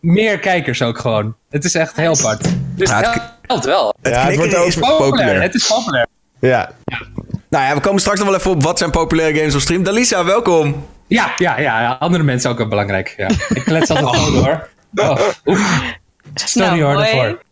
meer 0.00 0.38
kijkers 0.38 0.82
ook 0.82 0.98
gewoon. 0.98 1.34
Het 1.50 1.64
is 1.64 1.74
echt 1.74 1.96
heel 1.96 2.16
apart. 2.18 2.48
Dus 2.76 2.88
ja, 2.88 2.96
het 2.96 3.22
helpt 3.42 3.64
wel. 3.64 3.94
Het, 4.02 4.14
ja, 4.14 4.26
het 4.26 4.36
wordt 4.36 4.56
ook 4.56 4.66
is 4.66 4.76
populair. 4.76 5.42
Het 5.42 5.54
is 5.54 5.66
populair. 5.66 6.06
Ja. 6.40 6.72
ja. 6.84 7.00
Nou 7.48 7.64
ja, 7.64 7.74
we 7.74 7.80
komen 7.80 8.00
straks 8.00 8.18
nog 8.18 8.28
wel 8.28 8.38
even 8.38 8.50
op 8.50 8.62
wat 8.62 8.78
zijn 8.78 8.90
populaire 8.90 9.38
games 9.38 9.54
op 9.54 9.60
stream. 9.60 9.82
Dalisa, 9.82 10.24
welkom. 10.24 10.86
Ja, 11.10 11.34
ja, 11.36 11.58
ja, 11.58 11.96
andere 12.00 12.22
mensen 12.22 12.50
ook 12.50 12.58
wel 12.58 12.68
belangrijk. 12.68 13.14
Ja. 13.16 13.28
Ik 13.28 13.64
klets 13.64 13.90
altijd 13.90 14.16
gewoon 14.16 14.36
oh. 14.36 14.44
door. 14.44 14.68
Oh, 14.94 15.60
Sorry 16.34 16.78
nou, 16.78 16.82
hoor, 16.82 16.94
daarvoor. 16.94 17.42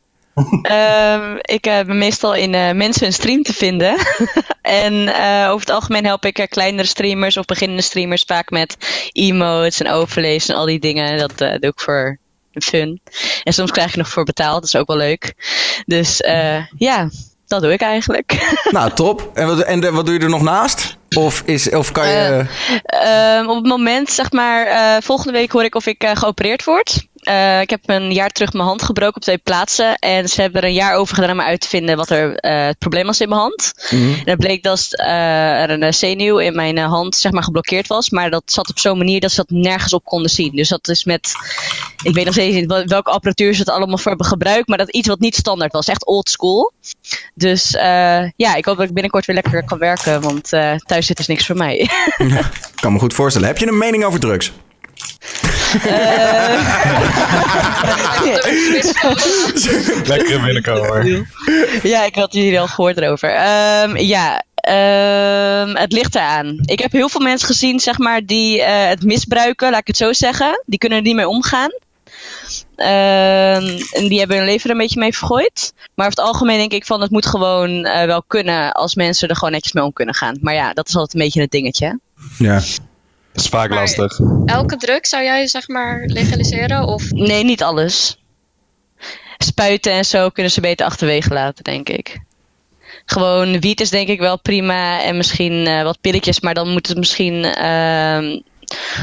um, 1.25 1.39
ik 1.41 1.67
uh, 1.67 1.81
ben 1.81 1.99
meestal 1.99 2.35
in 2.35 2.55
uh, 2.55 2.73
mensen 2.73 3.07
een 3.07 3.13
stream 3.13 3.43
te 3.43 3.53
vinden. 3.53 3.97
en 4.63 4.93
uh, 4.95 5.47
over 5.47 5.61
het 5.61 5.71
algemeen 5.71 6.05
help 6.05 6.25
ik 6.25 6.47
kleinere 6.49 6.89
streamers 6.89 7.37
of 7.37 7.45
beginnende 7.45 7.83
streamers 7.83 8.25
vaak 8.27 8.51
met 8.51 8.77
emotes 9.13 9.81
en 9.81 9.91
overlezen 9.91 10.55
en 10.55 10.61
al 10.61 10.67
die 10.67 10.81
dingen. 10.81 11.19
Dat 11.19 11.39
doe 11.39 11.71
ik 11.71 11.81
voor 11.81 12.19
fun. 12.53 13.01
En 13.43 13.53
soms 13.53 13.71
krijg 13.71 13.91
je 13.91 13.99
nog 13.99 14.09
voor 14.09 14.25
betaald, 14.25 14.55
dat 14.55 14.65
is 14.65 14.77
ook 14.77 14.89
wel 14.89 14.97
leuk. 14.97 15.35
Dus 15.87 16.17
ja, 16.77 17.09
dat 17.49 17.63
doe 17.63 17.73
ik 17.73 17.81
eigenlijk. 17.81 18.55
nou, 18.71 18.91
top. 18.91 19.31
En 19.35 19.47
wat, 19.47 19.61
en 19.61 19.95
wat 19.95 20.07
doe 20.07 20.15
je 20.15 20.21
er 20.21 20.29
nog 20.29 20.43
naast? 20.43 20.97
Of, 21.17 21.43
is, 21.45 21.71
of 21.71 21.93
kan 21.93 22.09
je... 22.09 22.45
Uh, 23.43 23.49
op 23.49 23.57
het 23.57 23.67
moment, 23.67 24.11
zeg 24.11 24.33
maar, 24.33 24.67
uh, 24.67 24.97
volgende 25.03 25.33
week 25.33 25.53
hoor 25.53 25.65
ik 25.65 25.75
of 25.75 25.87
ik 25.87 26.05
uh, 26.05 26.11
geopereerd 26.15 26.65
word. 26.65 27.07
Ik 27.61 27.71
heb 27.71 27.81
een 27.85 28.13
jaar 28.13 28.31
terug 28.31 28.53
mijn 28.53 28.65
hand 28.65 28.83
gebroken 28.83 29.17
op 29.17 29.23
twee 29.23 29.39
plaatsen. 29.39 29.95
En 29.95 30.29
ze 30.29 30.41
hebben 30.41 30.63
er 30.63 30.69
een 30.69 30.75
jaar 30.75 30.95
over 30.95 31.15
gedaan 31.15 31.31
om 31.31 31.41
uit 31.41 31.61
te 31.61 31.69
vinden 31.69 31.97
wat 31.97 32.11
er 32.11 32.33
het 32.35 32.79
probleem 32.79 33.07
was 33.07 33.21
in 33.21 33.29
mijn 33.29 33.41
hand. 33.41 33.73
Mm 33.91 34.13
En 34.13 34.31
het 34.31 34.39
bleek 34.39 34.63
dat 34.63 34.89
er 34.97 35.71
een 35.71 35.95
zenuw 35.95 36.39
in 36.39 36.55
mijn 36.55 36.79
hand 36.79 37.17
zeg 37.17 37.33
maar, 37.33 37.43
geblokkeerd 37.43 37.87
was. 37.87 38.11
Maar 38.11 38.31
dat 38.31 38.43
zat 38.47 38.71
op 38.71 38.79
zo'n 38.79 38.99
manier 38.99 39.21
dat 39.21 39.31
ze 39.31 39.45
dat 39.47 39.59
nergens 39.59 39.93
op 39.93 40.05
konden 40.05 40.31
zien. 40.31 40.57
Dus 40.57 40.69
dat 40.69 40.89
is 40.89 41.05
met... 41.05 41.33
Ik 42.03 42.15
weet 42.15 42.25
nog 42.25 42.35
steeds 42.35 42.55
niet 42.55 42.85
welke 42.87 43.11
apparatuur 43.11 43.55
ze 43.55 43.61
het 43.61 43.71
allemaal 43.71 43.99
voor 43.99 44.09
hebben 44.09 44.27
gebruikt. 44.27 44.69
Maar 44.69 44.79
dat 44.79 44.91
iets 44.91 45.09
wat 45.09 45.21
niet 45.21 45.37
standaard 45.37 45.73
was. 45.73 45.89
Echt 45.89 46.07
old 46.07 46.29
school. 46.29 46.73
Dus 47.35 47.71
ja, 48.37 48.55
ik 48.55 48.65
hoop 48.65 48.77
dat 48.77 48.87
ik 48.87 48.93
binnenkort 48.93 49.27
weer 49.27 49.35
lekker 49.35 49.65
kan 49.65 49.79
werken, 49.79 50.21
want 50.21 50.49
thuis 50.87 51.07
zit 51.07 51.19
is 51.19 51.27
niks 51.27 51.47
voor 51.47 51.57
mij. 51.57 51.77
Ik 52.79 52.85
kan 52.85 52.93
me 52.93 52.99
goed 52.99 53.15
voorstellen. 53.15 53.49
Heb 53.49 53.59
je 53.59 53.67
een 53.67 53.79
mening 53.79 54.05
over 54.05 54.21
drugs? 54.21 54.53
Lekker 60.05 60.41
binnenkomen. 60.41 61.29
Ja, 61.83 62.05
ik 62.05 62.15
had 62.15 62.33
jullie 62.33 62.61
al 62.61 62.67
gehoord 62.67 62.99
erover. 62.99 63.31
Um, 63.31 63.97
ja, 63.97 64.43
um, 64.69 65.77
het 65.77 65.93
ligt 65.93 66.15
eraan. 66.15 66.59
Ik 66.65 66.79
heb 66.79 66.93
heel 66.93 67.09
veel 67.09 67.21
mensen 67.21 67.49
gezien, 67.49 67.81
zeg 67.81 67.99
maar, 67.99 68.25
die 68.25 68.59
uh, 68.59 68.87
het 68.87 69.03
misbruiken, 69.03 69.71
laat 69.71 69.81
ik 69.81 69.87
het 69.87 69.97
zo 69.97 70.13
zeggen. 70.13 70.63
Die 70.67 70.79
kunnen 70.79 70.99
er 70.99 71.05
niet 71.05 71.15
mee 71.15 71.29
omgaan. 71.29 71.71
Um, 72.77 73.79
en 73.93 74.09
die 74.09 74.19
hebben 74.19 74.37
hun 74.37 74.47
leven 74.47 74.65
er 74.65 74.71
een 74.71 74.83
beetje 74.83 75.01
mee 75.01 75.17
vergooid. 75.17 75.73
Maar 75.95 76.07
over 76.07 76.19
het 76.19 76.29
algemeen 76.29 76.59
denk 76.59 76.73
ik 76.73 76.87
van 76.87 77.01
het 77.01 77.11
moet 77.11 77.27
gewoon 77.27 77.71
uh, 77.71 78.05
wel 78.05 78.23
kunnen 78.27 78.73
als 78.73 78.95
mensen 78.95 79.29
er 79.29 79.35
gewoon 79.35 79.53
netjes 79.53 79.73
mee 79.73 79.85
om 79.85 79.93
kunnen 79.93 80.15
gaan. 80.15 80.39
Maar 80.41 80.55
ja, 80.55 80.73
dat 80.73 80.89
is 80.89 80.95
altijd 80.95 81.15
een 81.15 81.21
beetje 81.21 81.41
het 81.41 81.51
dingetje. 81.51 81.99
Ja. 82.39 82.61
Dat 83.39 83.47
is 83.47 83.53
vaak 83.53 83.75
lastig. 83.75 84.21
Elke 84.47 84.77
druk 84.77 85.07
zou 85.07 85.23
jij 85.23 85.47
zeg 85.47 85.69
maar 85.69 86.03
legaliseren? 86.07 86.85
Of? 86.85 87.11
Nee, 87.11 87.45
niet 87.45 87.63
alles. 87.63 88.19
Spuiten 89.39 89.93
en 89.93 90.05
zo 90.05 90.29
kunnen 90.29 90.53
ze 90.53 90.61
beter 90.61 90.87
achterwege 90.87 91.33
laten, 91.33 91.65
denk 91.65 91.89
ik. 91.89 92.21
Gewoon 93.05 93.61
wiet 93.61 93.81
is 93.81 93.91
denk 93.91 94.09
ik 94.09 94.21
wel 94.21 94.41
prima 94.41 95.03
en 95.03 95.17
misschien 95.17 95.53
uh, 95.53 95.83
wat 95.83 96.01
pilletjes, 96.01 96.41
maar 96.41 96.55
dan 96.55 96.69
moet 96.69 96.87
het 96.89 96.97
misschien. 96.97 97.45
Uh, 97.45 98.41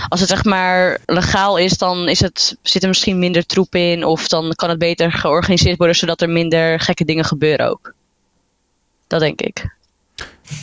als 0.07 0.19
het 0.19 0.29
zeg 0.29 0.43
maar 0.43 0.99
legaal 1.05 1.57
is, 1.57 1.77
dan 1.77 2.09
is 2.09 2.19
het, 2.19 2.57
zit 2.61 2.81
er 2.81 2.87
misschien 2.87 3.19
minder 3.19 3.45
troep 3.45 3.75
in. 3.75 4.05
Of 4.05 4.27
dan 4.27 4.53
kan 4.55 4.69
het 4.69 4.79
beter 4.79 5.11
georganiseerd 5.11 5.77
worden 5.77 5.95
zodat 5.95 6.21
er 6.21 6.29
minder 6.29 6.79
gekke 6.79 7.05
dingen 7.05 7.25
gebeuren 7.25 7.69
ook. 7.69 7.93
Dat 9.07 9.19
denk 9.19 9.41
ik. 9.41 9.75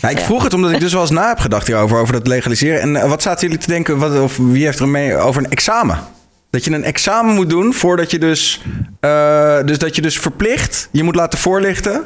Nou, 0.02 0.14
ik 0.14 0.20
vroeg 0.20 0.42
het 0.42 0.54
omdat 0.54 0.70
ik 0.70 0.80
dus 0.80 0.92
wel 0.92 1.00
eens 1.00 1.10
na 1.10 1.28
heb 1.28 1.38
gedacht 1.38 1.66
hierover, 1.66 1.98
over 1.98 2.12
dat 2.12 2.26
legaliseren. 2.26 2.80
En 2.80 2.94
uh, 2.94 3.08
wat 3.08 3.22
zaten 3.22 3.46
jullie 3.46 3.62
te 3.62 3.70
denken, 3.70 3.98
wat, 3.98 4.20
of 4.20 4.36
wie 4.36 4.64
heeft 4.64 4.78
er 4.78 4.88
mee 4.88 5.16
over 5.16 5.44
een 5.44 5.50
examen? 5.50 5.98
Dat 6.50 6.64
je 6.64 6.72
een 6.72 6.84
examen 6.84 7.34
moet 7.34 7.50
doen 7.50 7.74
voordat 7.74 8.10
je 8.10 8.18
dus, 8.18 8.62
uh, 9.00 9.58
dus 9.64 9.78
dat 9.78 9.96
je 9.96 10.02
dus 10.02 10.18
verplicht 10.18 10.88
je 10.90 11.02
moet 11.02 11.14
laten 11.14 11.38
voorlichten 11.38 12.04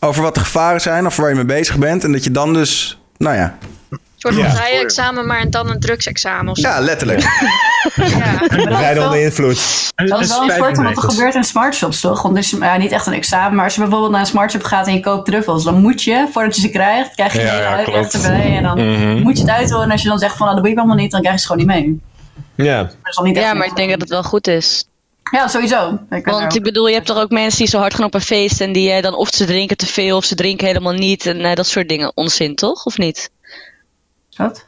over 0.00 0.22
wat 0.22 0.34
de 0.34 0.40
gevaren 0.40 0.80
zijn 0.80 1.06
of 1.06 1.16
waar 1.16 1.28
je 1.28 1.34
mee 1.34 1.44
bezig 1.44 1.78
bent. 1.78 2.04
En 2.04 2.12
dat 2.12 2.24
je 2.24 2.30
dan 2.30 2.52
dus, 2.52 3.00
nou 3.16 3.36
ja, 3.36 3.58
soort 4.18 4.34
van 4.34 4.42
ja. 4.42 4.80
examen 4.80 5.26
maar 5.26 5.50
dan 5.50 5.70
een 5.70 5.80
drugsexamen. 5.80 6.50
Of 6.50 6.58
zo. 6.58 6.68
Ja, 6.68 6.80
letterlijk. 6.80 7.20
ja. 7.94 8.38
Rijden 8.80 9.04
onder 9.04 9.20
invloed. 9.20 9.90
Dat 9.94 10.20
is 10.20 10.28
wel 10.28 10.42
een 10.42 10.50
soort 10.50 10.74
van 10.74 10.84
wat 10.84 10.96
er 10.96 11.10
gebeurt 11.10 11.34
in 11.34 11.44
smartshops, 11.44 12.00
toch? 12.00 12.22
Want 12.22 12.34
dus, 12.34 12.50
ja, 12.50 12.76
niet 12.76 12.92
echt 12.92 13.06
een 13.06 13.12
examen, 13.12 13.54
maar 13.54 13.64
als 13.64 13.74
je 13.74 13.80
bijvoorbeeld 13.80 14.10
naar 14.10 14.20
een 14.20 14.26
smartshop 14.26 14.62
gaat 14.62 14.86
en 14.86 14.94
je 14.94 15.00
koopt 15.00 15.26
truffels, 15.26 15.64
dan 15.64 15.80
moet 15.80 16.02
je, 16.02 16.28
voordat 16.32 16.54
je 16.54 16.60
ze 16.60 16.70
krijgt, 16.70 17.14
krijg 17.14 17.32
je 17.32 17.40
ja, 17.40 17.56
een 17.56 17.76
uitleg 17.76 18.12
erbij. 18.12 18.56
En 18.56 18.62
dan 18.62 18.78
mm 18.78 18.96
-hmm. 18.96 19.22
moet 19.22 19.36
je 19.36 19.42
het 19.42 19.52
uithoren. 19.52 19.84
En 19.84 19.90
als 19.90 20.02
je 20.02 20.08
dan 20.08 20.18
zegt 20.18 20.36
van, 20.36 20.46
nou, 20.46 20.54
dat 20.54 20.64
doe 20.64 20.72
ik 20.72 20.78
allemaal 20.78 20.96
niet, 20.96 21.10
dan 21.10 21.20
krijg 21.20 21.34
je 21.34 21.40
ze 21.40 21.46
gewoon 21.46 21.66
niet 21.66 21.74
mee. 21.74 22.00
Ja, 22.66 22.90
maar, 23.02 23.24
niet 23.24 23.36
ja, 23.36 23.54
maar 23.54 23.66
ik 23.66 23.76
denk 23.76 23.90
dat 23.90 24.00
het 24.00 24.08
wel 24.08 24.22
goed 24.22 24.46
is. 24.46 24.84
Ja, 25.30 25.48
sowieso. 25.48 25.98
Ik 26.10 26.24
Want 26.24 26.54
ik 26.54 26.62
bedoel, 26.62 26.86
je 26.86 26.94
hebt 26.94 27.06
toch 27.06 27.18
ook 27.18 27.30
mensen 27.30 27.58
die 27.58 27.68
zo 27.68 27.78
hard 27.78 27.94
gaan 27.94 28.04
op 28.04 28.14
een 28.14 28.20
feest 28.20 28.60
en 28.60 28.72
die 28.72 28.96
uh, 28.96 29.02
dan 29.02 29.14
of 29.14 29.28
ze 29.34 29.44
drinken 29.44 29.76
te 29.76 29.86
veel 29.86 30.16
of 30.16 30.24
ze 30.24 30.34
drinken 30.34 30.66
helemaal 30.66 30.92
niet 30.92 31.26
en 31.26 31.40
uh, 31.40 31.54
dat 31.54 31.66
soort 31.66 31.88
dingen. 31.88 32.12
Onzin, 32.14 32.54
toch? 32.54 32.84
Of 32.84 32.98
niet? 32.98 33.30
Wat? 34.38 34.66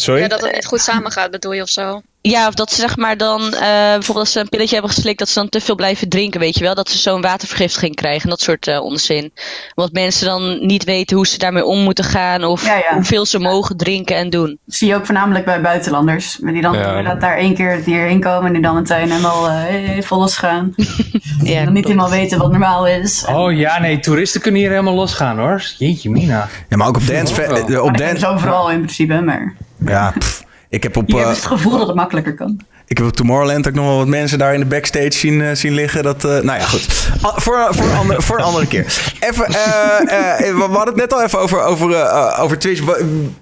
sorry? 0.00 0.20
Ja, 0.20 0.28
dat 0.28 0.40
het 0.40 0.52
niet 0.52 0.66
goed 0.66 0.80
samengaat, 0.80 1.30
bedoel 1.30 1.52
je 1.52 1.62
of 1.62 1.68
zo? 1.68 2.02
Ja, 2.22 2.46
of 2.46 2.54
dat 2.54 2.72
ze 2.72 2.80
zeg 2.80 2.96
maar 2.96 3.16
dan, 3.16 3.40
uh, 3.42 3.60
bijvoorbeeld 3.60 4.16
als 4.16 4.32
ze 4.32 4.40
een 4.40 4.48
pilletje 4.48 4.74
hebben 4.74 4.92
geslikt, 4.92 5.18
dat 5.18 5.28
ze 5.28 5.38
dan 5.38 5.48
te 5.48 5.60
veel 5.60 5.74
blijven 5.74 6.08
drinken, 6.08 6.40
weet 6.40 6.58
je 6.58 6.64
wel? 6.64 6.74
Dat 6.74 6.88
ze 6.88 6.98
zo'n 6.98 7.20
watervergiftiging 7.20 7.94
krijgen, 7.94 8.28
dat 8.28 8.40
soort 8.40 8.66
uh, 8.66 8.82
onzin. 8.82 9.32
Want 9.74 9.92
mensen 9.92 10.26
dan 10.26 10.66
niet 10.66 10.84
weten 10.84 11.16
hoe 11.16 11.26
ze 11.26 11.38
daarmee 11.38 11.64
om 11.64 11.78
moeten 11.78 12.04
gaan, 12.04 12.44
of 12.44 12.64
ja, 12.64 12.76
ja. 12.76 12.94
hoeveel 12.94 13.26
ze 13.26 13.38
mogen 13.38 13.76
drinken 13.76 14.16
en 14.16 14.30
doen. 14.30 14.58
Dat 14.66 14.74
zie 14.74 14.88
je 14.88 14.94
ook 14.94 15.04
voornamelijk 15.04 15.44
bij 15.44 15.60
buitenlanders. 15.60 16.38
Die 16.40 16.62
dan 16.62 16.74
ja. 16.74 17.14
daar 17.14 17.36
één 17.36 17.54
keer 17.54 17.82
hierheen 17.84 18.20
komen 18.20 18.46
en 18.46 18.52
die 18.52 18.62
dan 18.62 18.74
meteen 18.74 19.10
helemaal 19.10 19.46
uh, 19.46 19.52
hey, 19.52 20.02
vol 20.02 20.18
losgaan. 20.18 20.74
ja, 21.42 21.64
dan 21.64 21.72
niet 21.72 21.84
helemaal 21.84 22.10
weten 22.10 22.38
wat 22.38 22.50
normaal 22.50 22.86
is. 22.86 23.24
Oh 23.28 23.52
ja, 23.52 23.80
nee, 23.80 24.00
toeristen 24.00 24.40
kunnen 24.40 24.60
hier 24.60 24.70
helemaal 24.70 24.94
losgaan 24.94 25.38
hoor. 25.38 25.62
Jeetje 25.78 26.10
mina. 26.10 26.48
Ja, 26.68 26.76
maar 26.76 26.88
ook 26.88 26.96
op 26.96 27.06
dance... 27.06 27.82
Op 27.82 27.96
dance... 27.96 28.26
overal 28.26 28.70
in 28.70 28.78
principe, 28.78 29.20
maar... 29.20 29.54
Ja, 29.84 30.14
pff. 30.18 30.48
Ik 30.70 30.82
heb 30.82 30.96
op. 30.96 31.08
Je 31.08 31.16
hebt 31.16 31.28
het 31.28 31.46
gevoel 31.46 31.78
dat 31.78 31.86
het 31.86 31.96
makkelijker 31.96 32.34
kan. 32.34 32.60
Ik 32.86 32.98
heb 32.98 33.06
op 33.06 33.12
Tomorrowland 33.12 33.68
ook 33.68 33.74
nog 33.74 33.84
wel 33.84 33.96
wat 33.96 34.06
mensen 34.06 34.38
daar 34.38 34.54
in 34.54 34.60
de 34.60 34.66
backstage 34.66 35.12
zien, 35.12 35.40
uh, 35.40 35.50
zien 35.52 35.72
liggen. 35.72 36.02
Dat, 36.02 36.24
uh, 36.24 36.30
nou 36.30 36.58
ja, 36.58 36.64
goed. 36.64 37.08
Uh, 37.22 37.36
voor, 37.36 37.66
voor, 37.70 37.86
een 37.86 37.96
andere, 37.96 38.22
voor 38.22 38.38
een 38.38 38.44
andere 38.44 38.66
keer. 38.66 39.14
Even, 39.20 39.46
we 39.46 40.66
hadden 40.70 40.86
het 40.86 40.96
net 40.96 41.12
al 41.12 41.22
even 41.22 41.38
over, 41.38 41.62
over, 41.62 42.10
over 42.38 42.58
Twitch. 42.58 42.82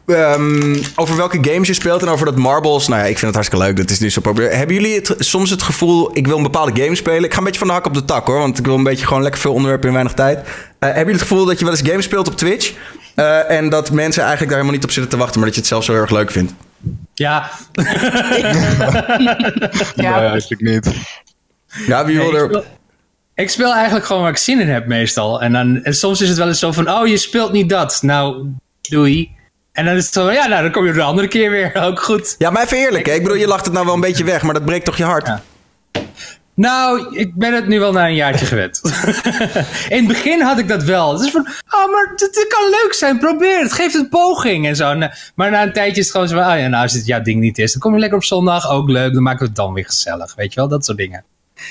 Um, 0.06 0.80
over 0.94 1.16
welke 1.16 1.38
games 1.40 1.66
je 1.66 1.74
speelt 1.74 2.02
en 2.02 2.08
over 2.08 2.26
dat 2.26 2.36
Marbles. 2.36 2.88
Nou 2.88 3.00
ja, 3.00 3.06
ik 3.06 3.18
vind 3.18 3.26
het 3.26 3.34
hartstikke 3.34 3.64
leuk. 3.64 3.76
Dat 3.76 3.90
is 3.90 3.98
nu 3.98 4.10
zo 4.10 4.20
populair. 4.20 4.56
Hebben 4.56 4.74
jullie 4.74 4.94
het, 4.94 5.14
soms 5.18 5.50
het 5.50 5.62
gevoel, 5.62 6.10
ik 6.12 6.26
wil 6.26 6.36
een 6.36 6.42
bepaalde 6.42 6.82
game 6.82 6.94
spelen? 6.94 7.24
Ik 7.24 7.32
ga 7.32 7.38
een 7.38 7.44
beetje 7.44 7.58
van 7.58 7.68
de 7.68 7.74
hak 7.74 7.86
op 7.86 7.94
de 7.94 8.04
tak 8.04 8.26
hoor. 8.26 8.38
Want 8.38 8.58
ik 8.58 8.64
wil 8.64 8.74
een 8.74 8.82
beetje 8.82 9.06
gewoon 9.06 9.22
lekker 9.22 9.40
veel 9.40 9.52
onderwerpen 9.52 9.86
in 9.88 9.94
weinig 9.94 10.14
tijd. 10.14 10.38
hebben 10.78 10.98
jullie 10.98 11.12
het 11.12 11.22
gevoel 11.22 11.44
dat 11.44 11.58
je 11.58 11.64
wel 11.64 11.74
eens 11.74 11.88
games 11.88 12.04
speelt 12.04 12.28
op 12.28 12.36
Twitch? 12.36 12.72
en 13.48 13.68
dat 13.68 13.90
mensen 13.90 14.22
eigenlijk 14.22 14.50
daar 14.50 14.60
helemaal 14.60 14.72
niet 14.72 14.84
op 14.84 14.90
zitten 14.90 15.10
te 15.10 15.16
wachten, 15.18 15.36
maar 15.36 15.46
dat 15.46 15.54
je 15.54 15.60
het 15.60 15.70
zelf 15.70 15.84
zo 15.84 15.92
erg 15.92 16.10
leuk 16.10 16.30
vindt? 16.30 16.52
Ja. 17.14 17.50
ja. 19.94 20.18
Nee, 20.18 20.28
eigenlijk 20.28 20.60
niet. 20.60 20.90
Ja, 21.86 22.04
wie 22.04 22.16
wil 22.16 22.34
er... 22.34 22.64
Ik 23.34 23.50
speel, 23.50 23.74
eigenlijk 23.74 24.06
gewoon 24.06 24.22
waar 24.22 24.30
ik 24.30 24.36
zin 24.36 24.60
in 24.60 24.68
heb 24.68 24.86
meestal. 24.86 25.42
En, 25.42 25.52
dan, 25.52 25.84
en 25.84 25.94
soms 25.94 26.20
is 26.20 26.28
het 26.28 26.38
wel 26.38 26.48
eens 26.48 26.58
zo 26.58 26.72
van, 26.72 26.90
oh, 26.90 27.06
je 27.06 27.16
speelt 27.16 27.52
niet 27.52 27.68
dat. 27.68 27.98
Nou, 28.02 28.46
doei. 28.80 29.30
En 29.72 29.84
dan 29.84 29.94
is 29.94 30.04
het 30.04 30.14
zo, 30.14 30.30
ja, 30.30 30.46
nou, 30.46 30.62
dan 30.62 30.72
kom 30.72 30.86
je 30.86 30.92
de 30.92 31.02
andere 31.02 31.28
keer 31.28 31.50
weer. 31.50 31.72
Ook 31.86 32.02
goed. 32.02 32.34
Ja, 32.38 32.50
maar 32.50 32.62
even 32.62 32.78
eerlijk, 32.78 33.06
hè? 33.06 33.12
Ik 33.12 33.22
bedoel, 33.22 33.38
je 33.38 33.46
lacht 33.46 33.64
het 33.64 33.74
nou 33.74 33.86
wel 33.86 33.94
een 33.94 34.00
beetje 34.00 34.24
weg, 34.24 34.42
maar 34.42 34.54
dat 34.54 34.64
breekt 34.64 34.84
toch 34.84 34.96
je 34.96 35.04
hart? 35.04 35.26
Ja. 35.26 35.42
Nou, 36.58 37.16
ik 37.16 37.34
ben 37.34 37.54
het 37.54 37.68
nu 37.68 37.78
wel 37.78 37.92
na 37.92 38.06
een 38.06 38.14
jaartje 38.14 38.46
gewend. 38.52 38.80
In 39.94 39.96
het 39.96 40.06
begin 40.06 40.40
had 40.40 40.58
ik 40.58 40.68
dat 40.68 40.82
wel. 40.82 41.12
Het 41.12 41.26
is 41.26 41.30
van, 41.30 41.40
oh, 41.70 41.90
maar 41.90 42.12
het, 42.16 42.46
kan 42.48 42.70
leuk 42.70 42.92
zijn, 42.92 43.18
probeer 43.18 43.58
het, 43.60 43.72
geef 43.72 43.92
het 43.92 44.02
een 44.02 44.08
poging 44.08 44.66
en 44.66 44.76
zo. 44.76 44.94
Maar 45.34 45.50
na 45.50 45.62
een 45.62 45.72
tijdje 45.72 46.00
is 46.00 46.06
het 46.06 46.10
gewoon 46.10 46.28
zo 46.28 46.34
van, 46.34 46.52
oh 46.52 46.58
ja, 46.58 46.68
nou 46.68 46.82
als 46.82 46.92
het 46.92 47.06
jouw 47.06 47.22
ding 47.22 47.40
niet 47.40 47.58
is, 47.58 47.72
dan 47.72 47.80
kom 47.80 47.92
je 47.92 47.98
lekker 47.98 48.18
op 48.18 48.24
zondag, 48.24 48.70
ook 48.70 48.88
leuk, 48.88 49.12
dan 49.12 49.22
maken 49.22 49.40
we 49.40 49.46
het 49.46 49.56
dan 49.56 49.72
weer 49.72 49.84
gezellig, 49.84 50.34
weet 50.34 50.52
je 50.54 50.60
wel, 50.60 50.68
dat 50.68 50.84
soort 50.84 50.98
dingen. 50.98 51.24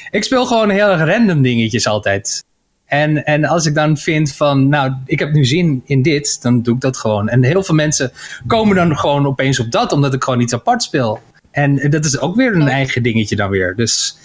Ik 0.10 0.23
speel 0.23 0.45
gewoon 0.45 0.69
heel 0.69 0.89
erg 0.89 1.10
random 1.10 1.41
dingetjes 1.41 1.88
altijd. 1.88 2.43
En, 2.86 3.26
en 3.26 3.45
als 3.45 3.65
ik 3.65 3.76
dan 3.76 3.97
vind 3.97 4.36
van, 4.36 4.69
nou, 4.69 4.93
ik 5.06 5.19
heb 5.19 5.32
nu 5.32 5.45
zin 5.45 5.82
in 5.86 6.02
dit, 6.02 6.41
dan 6.41 6.62
doe 6.62 6.76
ik 6.76 6.82
dat 6.82 6.97
gewoon. 6.97 7.30
En 7.30 7.43
heel 7.43 7.63
veel 7.63 7.76
mensen 7.76 8.12
komen 8.47 8.76
dan 8.76 8.97
gewoon 8.97 9.28
opeens 9.28 9.60
op 9.60 9.71
dat, 9.71 9.91
omdat 9.91 10.13
ik 10.13 10.23
gewoon 10.23 10.41
iets 10.41 10.54
apart 10.54 10.84
speel. 10.84 11.21
En 11.52 11.89
dat 11.89 12.06
is 12.06 12.19
ook 12.19 12.36
weer 12.36 12.56
een 12.56 12.67
eigen 12.67 13.04
dingetje 13.04 13.36
dan 13.36 13.50
weer. 13.50 13.76
Dus 13.76 14.17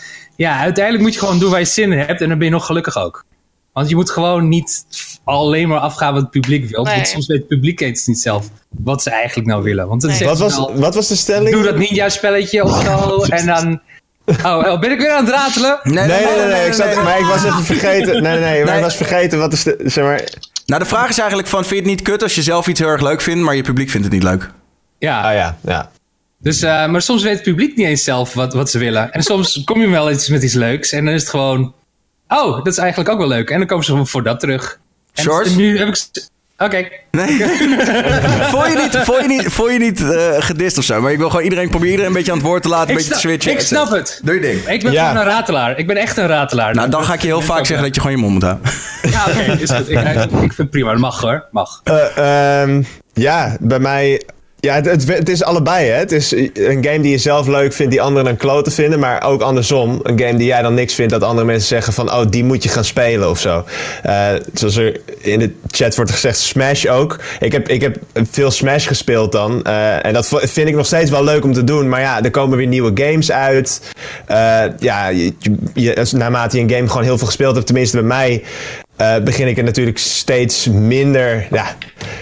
ja, 0.42 0.58
uiteindelijk 0.58 1.04
moet 1.04 1.14
je 1.14 1.20
gewoon 1.20 1.38
doen 1.38 1.50
waar 1.50 1.58
je 1.58 1.64
zin 1.64 1.92
in 1.92 1.98
hebt. 1.98 2.20
En 2.20 2.28
dan 2.28 2.38
ben 2.38 2.46
je 2.46 2.52
nog 2.52 2.66
gelukkig 2.66 2.96
ook. 2.96 3.24
Want 3.72 3.88
je 3.88 3.94
moet 3.94 4.10
gewoon 4.10 4.48
niet 4.48 4.84
alleen 5.24 5.68
maar 5.68 5.78
afgaan 5.78 6.12
wat 6.12 6.22
het 6.22 6.30
publiek 6.30 6.70
wil. 6.70 6.84
Nee. 6.84 6.94
Want 6.94 7.08
soms 7.08 7.26
weet 7.26 7.38
het 7.38 7.48
publiek 7.48 7.78
het 7.80 8.02
niet 8.06 8.18
zelf 8.18 8.48
wat 8.68 9.02
ze 9.02 9.10
eigenlijk 9.10 9.48
nou 9.48 9.62
willen. 9.62 9.88
Want 9.88 10.02
nee. 10.02 10.24
wat, 10.24 10.38
was, 10.38 10.56
wat 10.74 10.94
was 10.94 11.08
de 11.08 11.16
stelling? 11.16 11.50
Doe 11.54 11.62
dat 11.62 11.76
ninja-spelletje 11.76 12.62
of 12.62 12.82
zo. 12.82 13.22
en 13.38 13.46
dan... 13.46 13.80
Oh, 14.26 14.72
oh, 14.72 14.80
ben 14.80 14.90
ik 14.90 14.98
weer 14.98 15.10
aan 15.10 15.24
het 15.24 15.34
ratelen? 15.34 15.78
Nee, 15.82 15.94
nee, 15.94 16.06
nee. 16.06 16.36
nee, 16.36 16.46
nee, 16.46 16.66
ik, 16.66 16.72
zat, 16.72 16.94
maar 16.94 17.18
ik 17.18 17.24
was 17.24 17.44
even 17.44 17.64
vergeten. 17.64 18.22
Nee, 18.22 18.38
nee, 18.38 18.40
nee. 18.40 18.64
Maar 18.64 18.76
ik 18.76 18.82
was 18.82 18.96
vergeten 18.96 19.38
wat 19.38 19.52
is 19.52 19.62
de... 19.62 19.76
Zeg 19.84 20.04
maar... 20.04 20.28
Nou, 20.66 20.82
de 20.82 20.88
vraag 20.88 21.08
is 21.08 21.18
eigenlijk 21.18 21.48
van... 21.48 21.64
Vind 21.64 21.70
je 21.70 21.76
het 21.76 21.86
niet 21.86 22.02
kut 22.02 22.22
als 22.22 22.34
je 22.34 22.42
zelf 22.42 22.66
iets 22.66 22.80
heel 22.80 22.88
erg 22.88 23.02
leuk 23.02 23.20
vindt... 23.20 23.44
maar 23.44 23.54
je 23.54 23.62
publiek 23.62 23.90
vindt 23.90 24.06
het 24.06 24.14
niet 24.14 24.22
leuk? 24.22 24.50
Ja. 24.98 25.20
Ah 25.20 25.34
ja, 25.34 25.58
ja. 25.60 25.90
Dus, 26.42 26.62
uh, 26.62 26.86
maar 26.86 27.02
soms 27.02 27.22
weet 27.22 27.34
het 27.34 27.42
publiek 27.42 27.76
niet 27.76 27.86
eens 27.86 28.04
zelf 28.04 28.34
wat, 28.34 28.54
wat 28.54 28.70
ze 28.70 28.78
willen. 28.78 29.12
En 29.12 29.22
soms 29.22 29.60
kom 29.64 29.80
je 29.80 29.88
wel 29.88 30.10
iets 30.10 30.28
met 30.28 30.42
iets 30.42 30.54
leuks 30.54 30.92
en 30.92 31.04
dan 31.04 31.14
is 31.14 31.20
het 31.20 31.30
gewoon... 31.30 31.74
Oh, 32.28 32.56
dat 32.56 32.66
is 32.66 32.78
eigenlijk 32.78 33.10
ook 33.10 33.18
wel 33.18 33.28
leuk. 33.28 33.50
En 33.50 33.58
dan 33.58 33.66
komen 33.66 33.84
ze 33.84 34.04
voor 34.04 34.22
dat 34.22 34.40
terug. 34.40 34.80
Shorts? 35.20 35.54
nu 35.54 35.78
heb 35.78 35.88
ik... 35.88 36.06
Oké. 36.58 36.64
Okay. 36.64 37.00
Nee. 37.10 37.26
voel 38.52 38.66
je 38.66 38.76
niet, 38.76 38.96
voel 38.96 39.20
je 39.20 39.28
niet, 39.28 39.42
voel 39.42 39.70
je 39.70 39.78
niet 39.78 40.00
uh, 40.00 40.34
gedist 40.38 40.78
of 40.78 40.84
zo? 40.84 41.00
Maar 41.00 41.12
ik 41.12 41.18
wil 41.18 41.28
gewoon 41.28 41.44
iedereen 41.44 41.68
proberen 41.68 41.90
iedereen 41.90 42.10
een 42.10 42.16
beetje 42.16 42.32
aan 42.32 42.38
het 42.38 42.46
woord 42.46 42.62
te 42.62 42.68
laten, 42.68 42.88
een 42.88 42.96
beetje 42.96 43.12
te 43.12 43.18
switchen. 43.18 43.52
Ik 43.52 43.60
snap 43.60 43.90
het. 43.90 44.20
Doe 44.22 44.34
je 44.34 44.40
ding. 44.40 44.68
Ik 44.68 44.82
ben 44.82 44.92
ja. 44.92 45.08
gewoon 45.08 45.22
een 45.22 45.28
ratelaar. 45.28 45.78
Ik 45.78 45.86
ben 45.86 45.96
echt 45.96 46.16
een 46.16 46.26
ratelaar. 46.26 46.74
Nou, 46.74 46.90
dan 46.90 47.04
ga 47.04 47.14
ik 47.14 47.20
je 47.20 47.26
heel 47.26 47.40
vaak 47.40 47.66
zeggen 47.66 47.86
dat 47.86 47.94
je 47.94 48.00
gewoon 48.00 48.16
je 48.16 48.22
mond 48.22 48.32
moet 48.32 48.42
houden. 48.42 48.70
Ja, 49.02 49.24
oké. 49.28 49.38
Okay. 49.38 50.24
Ik, 50.24 50.32
ik, 50.44 50.52
vind 50.52 50.56
het 50.56 50.70
prima. 50.70 50.90
Dat 50.90 51.00
mag 51.00 51.20
hoor. 51.20 51.44
Mag. 51.50 51.80
Uh, 51.84 52.62
um, 52.62 52.86
ja, 53.12 53.56
bij 53.60 53.78
mij 53.78 54.22
ja, 54.66 54.74
het, 54.74 55.08
het, 55.08 55.28
is 55.28 55.42
allebei. 55.42 55.88
Hè? 55.88 55.96
Het 55.96 56.12
is 56.12 56.32
een 56.54 56.84
game 56.84 57.00
die 57.00 57.10
je 57.10 57.18
zelf 57.18 57.46
leuk 57.46 57.72
vindt, 57.72 57.92
die 57.92 58.02
anderen 58.02 58.24
dan 58.24 58.36
kloten 58.36 58.72
vinden. 58.72 58.98
Maar 58.98 59.24
ook 59.24 59.42
andersom. 59.42 60.00
Een 60.02 60.18
game 60.18 60.38
die 60.38 60.46
jij 60.46 60.62
dan 60.62 60.74
niks 60.74 60.94
vindt, 60.94 61.12
dat 61.12 61.22
andere 61.22 61.46
mensen 61.46 61.68
zeggen 61.68 61.92
van... 61.92 62.12
oh, 62.12 62.22
die 62.30 62.44
moet 62.44 62.62
je 62.62 62.68
gaan 62.68 62.84
spelen 62.84 63.30
of 63.30 63.38
zo. 63.38 63.64
Uh, 64.06 64.28
zoals 64.54 64.76
er 64.76 65.00
in 65.18 65.38
de 65.38 65.52
chat 65.70 65.96
wordt 65.96 66.10
gezegd, 66.10 66.38
Smash 66.38 66.86
ook. 66.86 67.18
Ik 67.40 67.52
heb, 67.52 67.68
ik 67.68 67.80
heb 67.80 67.96
veel 68.30 68.50
Smash 68.50 68.86
gespeeld 68.86 69.32
dan. 69.32 69.60
Uh, 69.66 70.06
en 70.06 70.12
dat 70.12 70.28
vind 70.28 70.68
ik 70.68 70.74
nog 70.74 70.86
steeds 70.86 71.10
wel 71.10 71.24
leuk 71.24 71.44
om 71.44 71.52
te 71.52 71.64
doen. 71.64 71.88
Maar 71.88 72.00
ja, 72.00 72.22
er 72.22 72.30
komen 72.30 72.58
weer 72.58 72.66
nieuwe 72.66 72.90
games 72.94 73.32
uit. 73.32 73.80
Uh, 74.30 74.62
ja, 74.78 75.08
je, 75.08 75.32
je, 75.74 76.06
naarmate 76.10 76.56
je 76.56 76.62
een 76.62 76.70
game 76.70 76.88
gewoon 76.88 77.04
heel 77.04 77.18
veel 77.18 77.26
gespeeld 77.26 77.54
hebt... 77.54 77.66
tenminste 77.66 77.96
bij 77.96 78.06
mij 78.06 78.42
uh, 79.00 79.14
begin 79.24 79.46
ik 79.46 79.56
het 79.56 79.64
natuurlijk 79.64 79.98
steeds 79.98 80.68
minder, 80.68 81.46
ja, 81.50 81.76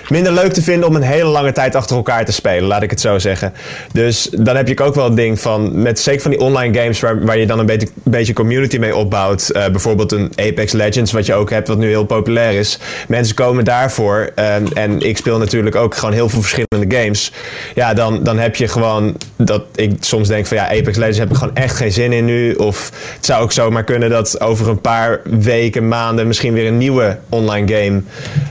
minder 0.09 0.33
leuk 0.33 0.53
te 0.53 0.63
vinden 0.63 0.89
om 0.89 0.95
een 0.95 1.03
hele 1.03 1.29
lange 1.29 1.53
tijd 1.53 1.75
achter 1.75 1.97
elkaar 1.97 2.25
te 2.25 2.33
spelen, 2.33 2.69
laat 2.69 2.83
ik 2.83 2.91
het 2.91 3.01
zo 3.01 3.19
zeggen. 3.19 3.53
Dus 3.93 4.29
dan 4.31 4.57
heb 4.57 4.69
je 4.69 4.81
ook 4.81 4.95
wel 4.95 5.05
het 5.05 5.17
ding 5.17 5.41
van, 5.41 5.83
met 5.83 6.01
zeker 6.01 6.21
van 6.21 6.31
die 6.31 6.41
online 6.41 6.79
games 6.79 7.01
waar, 7.01 7.25
waar 7.25 7.39
je 7.39 7.47
dan 7.47 7.59
een 7.59 7.67
beetje, 7.67 7.89
beetje 8.03 8.33
community 8.33 8.79
mee 8.79 8.97
opbouwt. 8.97 9.51
Uh, 9.53 9.69
bijvoorbeeld 9.69 10.13
een 10.13 10.33
Apex 10.37 10.73
Legends, 10.73 11.13
wat 11.13 11.27
je 11.27 11.35
ook 11.35 11.51
hebt, 11.51 11.69
wat 11.69 11.79
nu 11.79 11.89
heel 11.89 12.05
populair 12.05 12.59
is. 12.59 12.79
Mensen 13.09 13.35
komen 13.35 13.65
daarvoor 13.65 14.31
um, 14.37 14.67
en 14.75 15.01
ik 15.01 15.17
speel 15.17 15.39
natuurlijk 15.39 15.77
ook 15.77 15.95
gewoon 15.95 16.15
heel 16.15 16.29
veel 16.29 16.43
verschillende 16.43 16.97
games. 16.97 17.33
Ja, 17.75 17.95
dan, 17.95 18.23
dan 18.23 18.39
heb 18.39 18.57
je 18.57 18.69
gewoon 18.69 19.17
dat 19.37 19.63
ik 19.75 19.93
soms 20.01 20.29
denk 20.29 20.47
van 20.47 20.57
ja, 20.57 20.65
Apex 20.65 20.97
Legends 20.97 21.19
heb 21.19 21.31
ik 21.31 21.37
gewoon 21.37 21.55
echt 21.55 21.77
geen 21.77 21.93
zin 21.93 22.13
in 22.13 22.25
nu. 22.25 22.55
Of 22.55 22.91
het 23.17 23.27
zou 23.27 23.43
ook 23.43 23.53
zomaar 23.53 23.85
kunnen 23.85 24.11
dat 24.11 24.41
over 24.41 24.69
een 24.69 24.81
paar 24.81 25.21
weken, 25.25 25.89
maanden 25.89 26.27
misschien 26.27 26.53
weer 26.53 26.60
een 26.67 26.79
nieuwe 26.79 27.19
online 27.29 27.75
game 27.75 28.03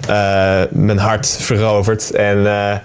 uh, 0.10 0.72
mijn 0.72 0.98
hart 0.98 1.38
verovert. 1.40 2.12
En, 2.12 2.38
uh, 2.38 2.76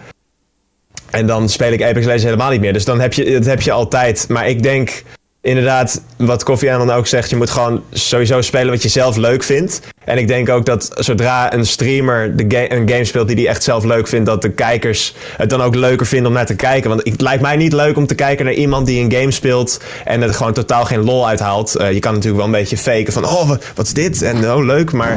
en 1.10 1.26
dan 1.26 1.48
speel 1.48 1.72
ik 1.72 1.82
Apex 1.82 2.04
Legends 2.04 2.24
helemaal 2.24 2.50
niet 2.50 2.60
meer. 2.60 2.72
Dus 2.72 2.84
dan 2.84 3.00
heb 3.00 3.12
je, 3.12 3.32
dat 3.32 3.44
heb 3.44 3.60
je 3.60 3.72
altijd. 3.72 4.28
Maar 4.28 4.48
ik 4.48 4.62
denk 4.62 5.02
inderdaad, 5.40 6.02
wat 6.16 6.42
Koffie 6.42 6.68
dan 6.68 6.90
ook 6.90 7.06
zegt, 7.06 7.30
je 7.30 7.36
moet 7.36 7.50
gewoon 7.50 7.82
sowieso 7.90 8.40
spelen 8.40 8.72
wat 8.72 8.82
je 8.82 8.88
zelf 8.88 9.16
leuk 9.16 9.42
vindt. 9.42 9.80
En 10.04 10.18
ik 10.18 10.28
denk 10.28 10.48
ook 10.48 10.66
dat 10.66 10.90
zodra 10.94 11.52
een 11.52 11.66
streamer 11.66 12.36
de 12.36 12.72
een 12.72 12.88
game 12.88 13.04
speelt 13.04 13.28
die 13.28 13.36
hij 13.36 13.46
echt 13.46 13.62
zelf 13.62 13.84
leuk 13.84 14.08
vindt, 14.08 14.26
dat 14.26 14.42
de 14.42 14.50
kijkers 14.50 15.14
het 15.36 15.50
dan 15.50 15.62
ook 15.62 15.74
leuker 15.74 16.06
vinden 16.06 16.28
om 16.28 16.32
naar 16.32 16.46
te 16.46 16.56
kijken. 16.56 16.90
Want 16.90 17.04
het 17.04 17.20
lijkt 17.20 17.42
mij 17.42 17.56
niet 17.56 17.72
leuk 17.72 17.96
om 17.96 18.06
te 18.06 18.14
kijken 18.14 18.44
naar 18.44 18.54
iemand 18.54 18.86
die 18.86 19.04
een 19.04 19.12
game 19.12 19.30
speelt 19.30 19.80
en 20.04 20.22
er 20.22 20.34
gewoon 20.34 20.52
totaal 20.52 20.84
geen 20.84 21.04
lol 21.04 21.28
uithaalt. 21.28 21.80
Uh, 21.80 21.92
je 21.92 21.98
kan 21.98 22.12
natuurlijk 22.12 22.44
wel 22.44 22.54
een 22.54 22.60
beetje 22.60 22.76
faken 22.76 23.12
van, 23.12 23.24
oh, 23.24 23.48
wat 23.74 23.86
is 23.86 23.92
dit? 23.92 24.22
En 24.22 24.50
oh, 24.50 24.64
leuk. 24.64 24.92
Maar 24.92 25.16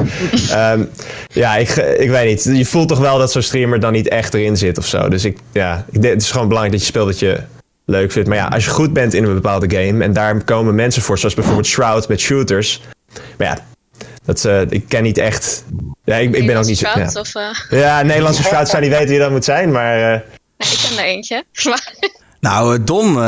um, 0.73 0.89
ja, 1.43 1.55
ik, 1.55 1.69
ik 1.75 2.09
weet 2.09 2.27
niet. 2.27 2.57
Je 2.57 2.65
voelt 2.65 2.87
toch 2.87 2.99
wel 2.99 3.17
dat 3.17 3.31
zo'n 3.31 3.41
streamer 3.41 3.79
dan 3.79 3.93
niet 3.93 4.07
echt 4.07 4.33
erin 4.33 4.57
zit 4.57 4.77
of 4.77 4.85
zo. 4.85 5.09
Dus 5.09 5.25
ik, 5.25 5.37
ja, 5.51 5.85
het 5.91 6.21
is 6.21 6.31
gewoon 6.31 6.47
belangrijk 6.47 6.77
dat 6.77 6.85
je 6.85 6.91
speelt 6.93 7.07
dat 7.07 7.19
je 7.19 7.39
leuk 7.85 8.11
vindt. 8.11 8.29
Maar 8.29 8.37
ja, 8.37 8.47
als 8.47 8.65
je 8.65 8.69
goed 8.69 8.93
bent 8.93 9.13
in 9.13 9.23
een 9.23 9.33
bepaalde 9.33 9.75
game 9.77 10.03
en 10.03 10.13
daar 10.13 10.43
komen 10.43 10.75
mensen 10.75 11.01
voor, 11.01 11.17
zoals 11.17 11.33
bijvoorbeeld 11.35 11.67
Shroud 11.67 12.07
met 12.07 12.19
shooters. 12.19 12.81
Maar 13.37 13.47
ja, 13.47 13.57
dat, 14.27 14.43
uh, 14.43 14.61
ik 14.69 14.83
ken 14.87 15.03
niet 15.03 15.17
echt. 15.17 15.63
Ja, 16.03 16.15
ik, 16.15 16.35
ik 16.35 16.45
ben 16.45 16.57
ook 16.57 16.65
niet 16.65 16.77
zo. 16.77 16.87
Ja. 16.95 17.09
Of, 17.13 17.35
uh... 17.35 17.79
ja, 17.79 18.01
Nederlandse 18.01 18.43
Shrouds 18.43 18.69
zou 18.69 18.81
niet 18.81 18.91
weten 18.91 19.07
wie 19.07 19.19
dat 19.19 19.31
moet 19.31 19.45
zijn, 19.45 19.71
maar. 19.71 19.97
Uh... 19.97 20.19
Nee, 20.57 20.69
ik 20.71 20.87
ken 20.89 20.97
er 20.97 21.03
eentje. 21.03 21.43
Nou, 22.39 22.83
Don 22.83 23.23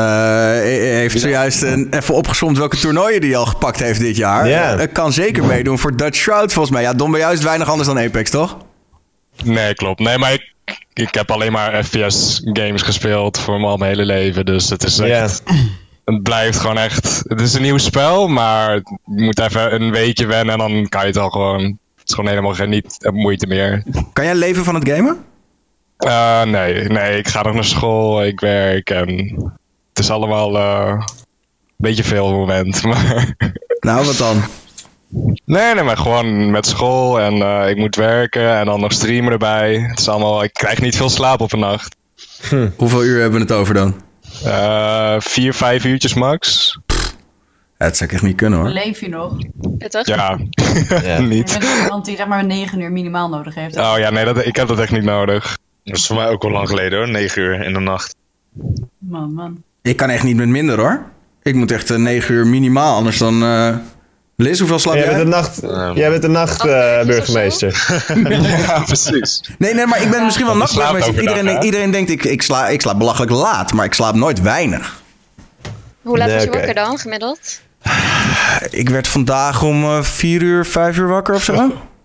heeft 0.62 1.20
zojuist 1.20 1.62
een, 1.62 1.88
even 1.90 2.14
opgezomd 2.14 2.58
welke 2.58 2.78
toernooien 2.78 3.22
die 3.22 3.38
al 3.38 3.46
gepakt 3.46 3.80
heeft 3.80 4.00
dit 4.00 4.16
jaar. 4.16 4.48
Yeah. 4.48 4.92
kan 4.92 5.14
zeker 5.14 5.46
meedoen 5.46 5.80
voor 5.80 5.96
Dutch 5.96 6.18
Shroud 6.18 6.54
volgens 6.54 6.76
mij. 6.76 6.84
Ja, 6.84 6.94
Don 6.94 7.12
ben 7.12 7.20
juist 7.20 7.44
weinig 7.44 7.70
anders 7.70 7.88
dan 7.88 8.00
Apex, 8.00 8.30
toch? 8.30 8.58
Nee, 9.44 9.74
klopt. 9.74 10.00
Nee, 10.00 10.18
maar 10.18 10.34
ik, 10.34 10.54
ik 10.94 11.14
heb 11.14 11.32
alleen 11.32 11.52
maar 11.52 11.84
FPS 11.84 12.42
games 12.44 12.82
gespeeld 12.82 13.40
voor 13.40 13.64
al 13.64 13.78
mijn 13.78 13.92
hele 13.92 14.06
leven. 14.06 14.46
Dus 14.46 14.70
het 14.70 14.84
is 14.84 15.00
echt... 15.00 15.44
Het 16.14 16.24
blijft 16.24 16.60
gewoon 16.60 16.78
echt... 16.78 17.24
Het 17.28 17.42
is 17.42 17.54
een 17.54 17.62
nieuw 17.62 17.78
spel, 17.78 18.28
maar 18.28 18.74
je 19.06 19.22
moet 19.22 19.40
even 19.40 19.82
een 19.82 19.92
weekje 19.92 20.26
wennen 20.26 20.54
en 20.54 20.60
dan 20.60 20.90
kan 20.90 21.02
je 21.02 21.08
het 21.08 21.18
al 21.18 21.30
gewoon... 21.30 21.62
Het 21.96 22.08
is 22.08 22.14
gewoon 22.14 22.30
helemaal 22.30 22.54
geen 22.54 22.70
niet 22.70 23.10
moeite 23.14 23.48
meer. 23.48 23.84
Kan 24.14 24.26
jij 24.26 24.36
leven 24.36 24.64
van 24.64 24.76
het 24.76 24.90
gamen? 24.90 25.24
Uh, 26.06 26.44
nee, 26.44 26.84
nee, 26.84 27.18
ik 27.18 27.28
ga 27.28 27.42
nog 27.42 27.54
naar 27.54 27.64
school, 27.64 28.24
ik 28.24 28.40
werk 28.40 28.90
en 28.90 29.08
het 29.90 30.00
is 30.00 30.10
allemaal 30.10 30.56
uh, 30.56 30.88
een 30.88 31.06
beetje 31.78 32.04
veel 32.04 32.26
op 32.26 32.30
het 32.30 32.40
moment. 32.40 32.84
Maar... 32.90 33.36
Nou, 33.80 34.06
wat 34.06 34.18
dan? 34.18 34.44
Nee, 35.46 35.74
nee, 35.74 35.84
maar 35.84 35.98
gewoon 35.98 36.52
met 36.52 36.66
school 36.66 37.20
en 37.20 37.36
uh, 37.36 37.70
ik 37.70 37.78
moet 37.78 37.96
werken 37.96 38.58
en 38.58 38.66
dan 38.66 38.80
nog 38.80 38.94
streamen 38.94 39.32
erbij. 39.32 39.78
Het 39.80 40.00
is 40.00 40.10
allemaal, 40.10 40.44
ik 40.44 40.54
krijg 40.54 40.82
niet 40.82 40.96
veel 40.96 41.10
slaap 41.10 41.42
op 41.42 41.54
een 41.54 41.60
nacht. 41.60 41.96
Hm. 42.50 42.70
Hoeveel 42.76 43.04
uur 43.04 43.22
hebben 43.22 43.40
we 43.40 43.46
het 43.46 43.56
over 43.56 43.74
dan? 43.74 43.96
Uh, 44.46 45.16
vier, 45.20 45.54
vijf 45.54 45.86
uurtjes 45.86 46.14
max. 46.14 46.78
Ja, 47.78 47.86
dat 47.86 47.98
zou 47.98 48.10
ik 48.10 48.16
echt 48.16 48.26
niet 48.26 48.36
kunnen 48.36 48.60
hoor. 48.60 48.70
Leef 48.70 49.00
je 49.00 49.10
nog? 49.10 49.38
Ja, 49.78 50.04
ja. 50.04 50.38
ja. 51.16 51.20
niet. 51.20 51.52
Je 51.52 51.60
bent 51.60 51.82
iemand 51.82 52.06
die 52.06 52.16
zeg 52.16 52.28
maar 52.28 52.46
negen 52.46 52.82
uur 52.82 52.92
minimaal 52.92 53.30
nodig 53.30 53.56
heeft. 53.56 53.78
Oh 53.78 53.94
ja, 53.98 54.10
nee, 54.10 54.26
dat, 54.26 54.46
ik 54.46 54.56
heb 54.56 54.68
dat 54.68 54.80
echt 54.80 54.92
niet 54.92 55.04
nodig. 55.04 55.58
Dat 55.84 55.98
is 55.98 56.08
voor 56.08 56.16
mij 56.16 56.28
ook 56.28 56.44
al 56.44 56.52
lang 56.52 56.68
geleden 56.68 56.98
hoor, 56.98 57.10
negen 57.10 57.42
uur 57.42 57.66
in 57.66 57.74
de 57.74 57.80
nacht. 57.80 58.16
Man, 58.98 59.34
man. 59.34 59.64
Ik 59.82 59.98
kan 59.98 60.10
echt 60.10 60.24
niet 60.24 60.36
met 60.36 60.48
minder 60.48 60.80
hoor. 60.80 61.04
Ik 61.44 61.56
moet 61.56 61.72
echt 61.72 61.92
uh, 61.92 61.98
negen 61.98 62.36
uur 62.36 62.48
minimaal, 62.48 62.96
anders 62.96 63.18
dan... 63.18 63.44
Uh 63.44 63.76
Liz, 64.40 64.60
hoeveel 64.60 64.80
slaap 64.80 64.96
jij? 64.96 65.04
Jij 65.04 65.14
bent 65.14 65.24
de, 65.24 65.36
nacht, 65.36 65.60
jij 65.96 66.10
bent 66.10 66.22
de 66.22 66.28
nachtburgemeester. 66.28 67.86
Uh, 68.10 68.60
ja, 68.68 68.80
precies. 68.80 69.42
Nee, 69.58 69.74
nee, 69.74 69.86
maar 69.86 70.02
ik 70.02 70.10
ben 70.10 70.24
misschien 70.24 70.46
wel 70.46 70.56
nachtburgemeester. 70.56 71.20
Iedereen, 71.20 71.64
iedereen 71.64 71.92
denkt, 71.92 72.10
ik, 72.10 72.24
ik, 72.24 72.42
sla, 72.42 72.68
ik 72.68 72.82
slaap 72.82 72.98
belachelijk 72.98 73.32
laat, 73.32 73.74
maar 73.74 73.86
ik 73.86 73.94
slaap 73.94 74.16
nooit 74.16 74.42
weinig. 74.42 75.02
Hoe 76.02 76.18
laat 76.18 76.28
nee, 76.28 76.36
was 76.36 76.46
je 76.46 76.52
wakker 76.52 76.74
dan, 76.74 76.98
gemiddeld? 76.98 77.62
Ik 78.70 78.90
werd 78.90 79.08
vandaag 79.08 79.62
om 79.62 80.04
4 80.04 80.42
uh, 80.42 80.48
uur, 80.48 80.66
5 80.66 80.98
uur 80.98 81.08
wakker 81.08 81.36
of 81.36 81.44
zo. 81.44 81.54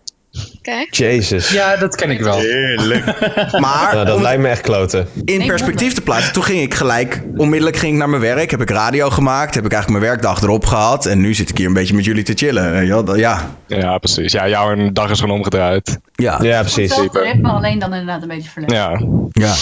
Okay. 0.59 0.87
Jezus. 0.91 1.51
Ja, 1.51 1.77
dat 1.77 1.95
ken 1.97 2.11
ik 2.11 2.21
wel. 2.21 2.39
Heerlijk. 2.39 3.05
maar 3.65 3.95
nou, 3.95 4.07
dat 4.07 4.21
lijkt 4.21 4.43
me 4.43 4.49
echt 4.49 4.61
kloten. 4.61 5.09
In 5.25 5.47
perspectief 5.47 5.95
te 5.95 6.01
plaatsen, 6.01 6.33
toen 6.33 6.43
ging 6.43 6.61
ik 6.61 6.75
gelijk, 6.75 7.23
onmiddellijk 7.37 7.77
ging 7.77 7.93
ik 7.93 7.99
naar 7.99 8.09
mijn 8.09 8.23
werk. 8.23 8.51
Heb 8.51 8.61
ik 8.61 8.71
radio 8.71 9.11
gemaakt, 9.11 9.55
heb 9.55 9.65
ik 9.65 9.73
eigenlijk 9.73 10.03
mijn 10.03 10.13
werkdag 10.13 10.43
erop 10.43 10.67
gehad. 10.67 11.07
En 11.07 11.21
nu 11.21 11.35
zit 11.35 11.51
ik 11.51 11.59
hier 11.59 11.67
een 11.67 11.73
beetje 11.73 11.95
met 11.95 12.05
jullie 12.05 12.23
te 12.23 12.33
chillen. 12.35 12.87
Ja, 13.17 13.51
ja 13.67 13.99
precies. 13.99 14.33
Ja, 14.33 14.49
jouw 14.49 14.93
dag 14.93 15.11
is 15.11 15.21
gewoon 15.21 15.37
omgedraaid. 15.37 15.99
Ja, 16.15 16.39
ja 16.43 16.61
precies. 16.61 16.99
ritme, 17.13 17.49
alleen 17.49 17.79
dan 17.79 17.93
inderdaad 17.93 18.23
een 18.23 18.29
beetje 18.29 18.51
verlegd. 18.51 18.73
Ja. 18.73 19.01
ja. 19.33 19.55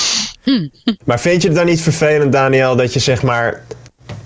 Maar 1.05 1.20
vind 1.20 1.43
je 1.43 1.49
het 1.49 1.57
dan 1.57 1.66
niet 1.66 1.81
vervelend, 1.81 2.33
Daniel, 2.33 2.77
dat 2.77 2.93
je 2.93 3.01
zeg 3.01 3.23
maar 3.23 3.62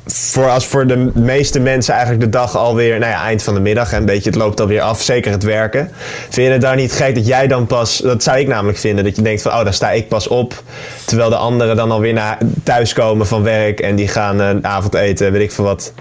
voor 0.07 0.49
als 0.49 0.67
voor 0.67 0.87
de 0.87 1.11
meeste 1.15 1.61
mensen 1.61 1.95
eigenlijk 1.95 2.25
de 2.25 2.31
dag 2.31 2.57
alweer, 2.57 2.99
nou 2.99 3.13
ja, 3.13 3.23
eind 3.23 3.43
van 3.43 3.55
de 3.55 3.61
middag, 3.61 3.93
een 3.93 4.05
beetje, 4.05 4.31
het 4.31 4.39
loopt 4.39 4.61
alweer 4.61 4.81
af, 4.81 5.03
zeker 5.03 5.31
het 5.31 5.43
werken. 5.43 5.91
Vind 6.31 6.47
je 6.47 6.53
het 6.53 6.61
daar 6.61 6.77
niet 6.77 6.93
gek 6.93 7.15
dat 7.15 7.27
jij 7.27 7.47
dan 7.47 7.67
pas, 7.67 7.99
dat 7.99 8.23
zou 8.23 8.39
ik 8.39 8.49
namelijk 8.49 8.79
vinden, 8.79 9.05
dat 9.05 9.17
je 9.17 9.23
denkt 9.23 9.43
van, 9.43 9.53
oh, 9.53 9.65
daar 9.65 9.75
sta 9.75 9.91
ik 9.91 10.09
pas 10.09 10.29
op, 10.29 10.63
terwijl 11.05 11.31
de 11.31 11.37
anderen 11.37 11.77
dan 11.77 11.91
alweer 11.91 12.13
naar 12.13 12.39
thuis 12.63 12.93
komen 12.93 13.27
van 13.27 13.43
werk 13.43 13.81
en 13.81 13.97
die 13.97 14.09
gaan 14.09 14.41
uh, 14.41 14.51
avondeten, 14.63 15.33
weet 15.33 15.43
ik 15.43 15.53
veel 15.53 15.65
wat. 15.65 15.93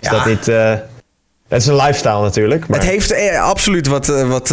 Is 0.00 0.08
dat 0.08 0.26
niet... 0.26 0.48
Uh, 0.48 0.72
het 1.48 1.62
is 1.62 1.66
een 1.66 1.76
lifestyle 1.76 2.20
natuurlijk. 2.20 2.68
Maar... 2.68 2.78
Het 2.78 2.88
heeft 2.88 3.10
eh, 3.10 3.42
absoluut 3.42 3.86
wat, 3.86 4.06
wat, 4.06 4.48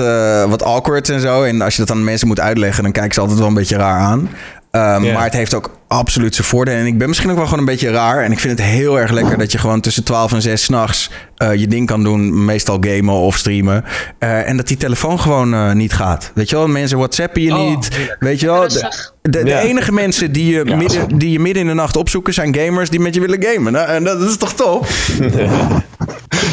wat 0.47 0.63
awkward 0.63 1.09
en 1.09 1.19
zo. 1.19 1.43
En 1.43 1.61
als 1.61 1.75
je 1.75 1.85
dat 1.85 1.95
aan 1.95 2.03
mensen 2.03 2.27
moet 2.27 2.39
uitleggen, 2.39 2.83
dan 2.83 2.91
kijken 2.91 3.13
ze 3.13 3.19
altijd 3.19 3.39
wel 3.39 3.47
een 3.47 3.53
beetje 3.53 3.77
raar 3.77 3.99
aan. 3.99 4.29
Um, 4.77 5.13
Maar 5.13 5.23
het 5.23 5.33
heeft 5.33 5.53
ook 5.53 5.71
absoluut 5.87 6.35
zijn 6.35 6.47
voordelen. 6.47 6.79
En 6.79 6.85
ik 6.85 6.97
ben 6.97 7.07
misschien 7.07 7.29
ook 7.29 7.35
wel 7.35 7.45
gewoon 7.45 7.59
een 7.59 7.65
beetje 7.65 7.91
raar. 7.91 8.23
En 8.23 8.31
ik 8.31 8.39
vind 8.39 8.57
het 8.57 8.67
heel 8.67 8.99
erg 8.99 9.11
lekker 9.11 9.37
dat 9.37 9.51
je 9.51 9.57
gewoon 9.57 9.81
tussen 9.81 10.03
12 10.03 10.33
en 10.33 10.41
6 10.41 10.63
s'nachts 10.63 11.11
uh, 11.37 11.55
je 11.55 11.67
ding 11.67 11.87
kan 11.87 12.03
doen. 12.03 12.45
Meestal 12.45 12.77
gamen 12.81 13.13
of 13.13 13.37
streamen. 13.37 13.83
Uh, 14.19 14.49
en 14.49 14.57
dat 14.57 14.67
die 14.67 14.77
telefoon 14.77 15.19
gewoon 15.19 15.53
uh, 15.53 15.71
niet 15.71 15.93
gaat. 15.93 16.31
Weet 16.33 16.49
je 16.49 16.55
wel, 16.55 16.67
mensen 16.67 16.97
whatsappen 16.97 17.41
je 17.41 17.53
oh, 17.53 17.69
niet. 17.69 18.15
Weet 18.19 18.39
je 18.39 18.45
wel, 18.45 18.67
de, 18.67 18.91
de, 19.21 19.43
de 19.43 19.57
enige 19.57 19.91
mensen 19.91 20.31
die 20.31 20.53
je, 20.53 20.65
ja, 20.65 20.75
midden, 20.75 21.17
die 21.17 21.31
je 21.31 21.39
midden 21.39 21.61
in 21.61 21.67
de 21.67 21.73
nacht 21.73 21.95
opzoeken 21.95 22.33
zijn 22.33 22.55
gamers 22.55 22.89
die 22.89 22.99
met 22.99 23.13
je 23.13 23.19
willen 23.19 23.43
gamen. 23.43 23.71
Nou, 23.71 23.87
en 23.87 24.03
dat, 24.03 24.21
is 24.21 24.37
toch 24.37 24.53
top? 24.53 24.87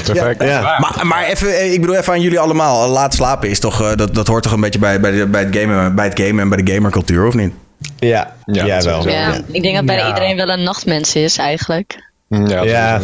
Perfect. 0.04 0.42
Ja, 0.42 0.48
ja. 0.48 0.78
Maar, 0.78 1.06
maar 1.06 1.24
even, 1.24 1.72
ik 1.72 1.80
bedoel 1.80 1.96
even 1.96 2.12
aan 2.12 2.20
jullie 2.20 2.38
allemaal. 2.38 2.88
Laat 2.88 3.14
slapen 3.14 3.50
is 3.50 3.58
toch, 3.58 3.94
dat, 3.94 4.14
dat 4.14 4.26
hoort 4.26 4.42
toch 4.42 4.52
een 4.52 4.60
beetje 4.60 4.78
bij, 4.78 5.00
bij, 5.00 5.30
bij, 5.30 5.42
het 5.42 5.56
gamen, 5.56 5.94
bij 5.94 6.04
het 6.04 6.20
gamen 6.20 6.40
en 6.40 6.48
bij 6.48 6.62
de 6.62 6.72
gamercultuur, 6.72 7.26
of 7.26 7.34
niet? 7.34 7.52
Ja, 7.98 8.36
ja, 8.44 8.64
ja 8.64 8.82
wel. 8.82 9.08
Ja, 9.08 9.40
ik 9.52 9.62
denk 9.62 9.74
dat 9.76 9.84
bijna 9.84 10.06
iedereen 10.06 10.36
wel 10.36 10.48
een 10.48 10.62
nachtmens 10.62 11.14
is 11.14 11.38
eigenlijk. 11.38 12.10
Ja, 12.28 12.62
ja. 12.62 13.00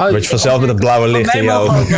Oh, 0.00 0.10
Word 0.10 0.22
je 0.22 0.28
vanzelf 0.28 0.60
met 0.60 0.68
het 0.68 0.78
blauwe 0.78 1.08
licht 1.08 1.34
in 1.34 1.42
je 1.42 1.52
ogen. 1.52 1.90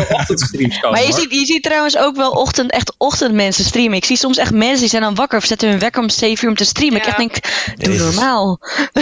maar 0.91 1.03
je 1.07 1.13
ziet, 1.13 1.31
je 1.31 1.45
ziet 1.45 1.63
trouwens 1.63 1.97
ook 1.97 2.17
wel 2.17 2.31
ochtend, 2.31 2.71
echt 2.71 2.95
ochtendmensen 2.99 3.65
streamen. 3.65 3.97
Ik 3.97 4.05
zie 4.05 4.17
soms 4.17 4.37
echt 4.37 4.53
mensen 4.53 4.81
die 4.81 4.89
zijn 4.89 5.03
dan 5.03 5.15
wakker 5.15 5.39
of 5.39 5.45
zetten 5.45 5.69
hun 5.69 5.79
wekker 5.79 6.03
om 6.03 6.11
7 6.11 6.45
uur 6.45 6.51
om 6.51 6.57
te 6.57 6.65
streamen. 6.65 6.97
Ik 6.97 7.07
echt 7.07 7.17
denk, 7.17 7.35
doe 7.77 7.99
normaal. 7.99 8.59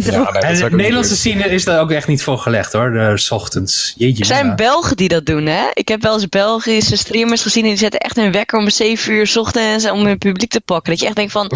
Ja, 0.00 0.32
en 0.32 0.58
de 0.58 0.70
Nederlandse 0.70 1.16
scene 1.16 1.44
is 1.44 1.64
daar 1.64 1.80
ook 1.80 1.90
echt 1.90 2.06
niet 2.06 2.22
voor 2.22 2.38
gelegd 2.38 2.72
hoor, 2.72 2.90
de 2.90 3.18
s 3.18 3.30
ochtends. 3.30 3.94
Jeetje. 3.96 4.20
Er 4.20 4.26
zijn 4.26 4.56
Belgen 4.56 4.96
die 4.96 5.08
dat 5.08 5.26
doen 5.26 5.46
hè. 5.46 5.64
Ik 5.72 5.88
heb 5.88 6.02
wel 6.02 6.14
eens 6.14 6.28
Belgische 6.28 6.96
streamers 6.96 7.42
gezien 7.42 7.64
die 7.64 7.76
zetten 7.76 8.00
echt 8.00 8.16
hun 8.16 8.32
wekker 8.32 8.58
om 8.58 8.70
7 8.70 9.12
uur 9.12 9.26
s 9.26 9.36
ochtends 9.36 9.90
om 9.90 10.06
hun 10.06 10.18
publiek 10.18 10.50
te 10.50 10.60
pakken. 10.60 10.90
Dat 10.90 11.00
je 11.00 11.06
echt 11.06 11.16
denkt 11.16 11.32
van, 11.32 11.50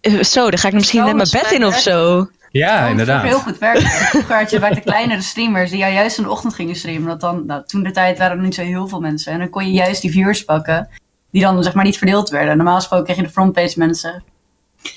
eh, 0.00 0.22
zo, 0.22 0.50
dan 0.50 0.58
ga 0.58 0.68
ik 0.68 0.74
misschien 0.74 1.04
net 1.04 1.14
mijn 1.14 1.28
bed 1.30 1.52
in 1.52 1.64
of 1.64 1.78
zo. 1.78 2.28
Ja, 2.58 2.86
inderdaad. 2.86 3.22
heel 3.22 3.38
goed 3.38 3.58
werken. 3.58 3.82
Vroeger 4.10 4.36
had 4.36 4.50
je 4.50 4.58
bij 4.58 4.70
de 4.70 4.80
kleinere 4.80 5.22
streamers 5.22 5.70
die 5.70 5.78
jou 5.78 5.92
juist 5.92 6.18
in 6.18 6.24
de 6.24 6.30
ochtend 6.30 6.54
gingen 6.54 6.76
streamen. 6.76 7.08
Dat 7.08 7.20
dan, 7.20 7.46
nou, 7.46 7.62
toen 7.66 7.82
de 7.82 7.90
tijd 7.90 8.18
waren 8.18 8.36
er 8.36 8.42
niet 8.42 8.54
zo 8.54 8.62
heel 8.62 8.88
veel 8.88 9.00
mensen. 9.00 9.32
En 9.32 9.38
dan 9.38 9.50
kon 9.50 9.66
je 9.66 9.72
juist 9.72 10.02
die 10.02 10.10
viewers 10.10 10.44
pakken 10.44 10.88
die 11.30 11.42
dan 11.42 11.62
zeg 11.62 11.74
maar 11.74 11.84
niet 11.84 11.98
verdeeld 11.98 12.28
werden. 12.28 12.56
Normaal 12.56 12.76
gesproken 12.76 13.04
kreeg 13.04 13.16
je 13.16 13.22
de 13.22 13.30
frontpage 13.30 13.78
mensen 13.78 14.22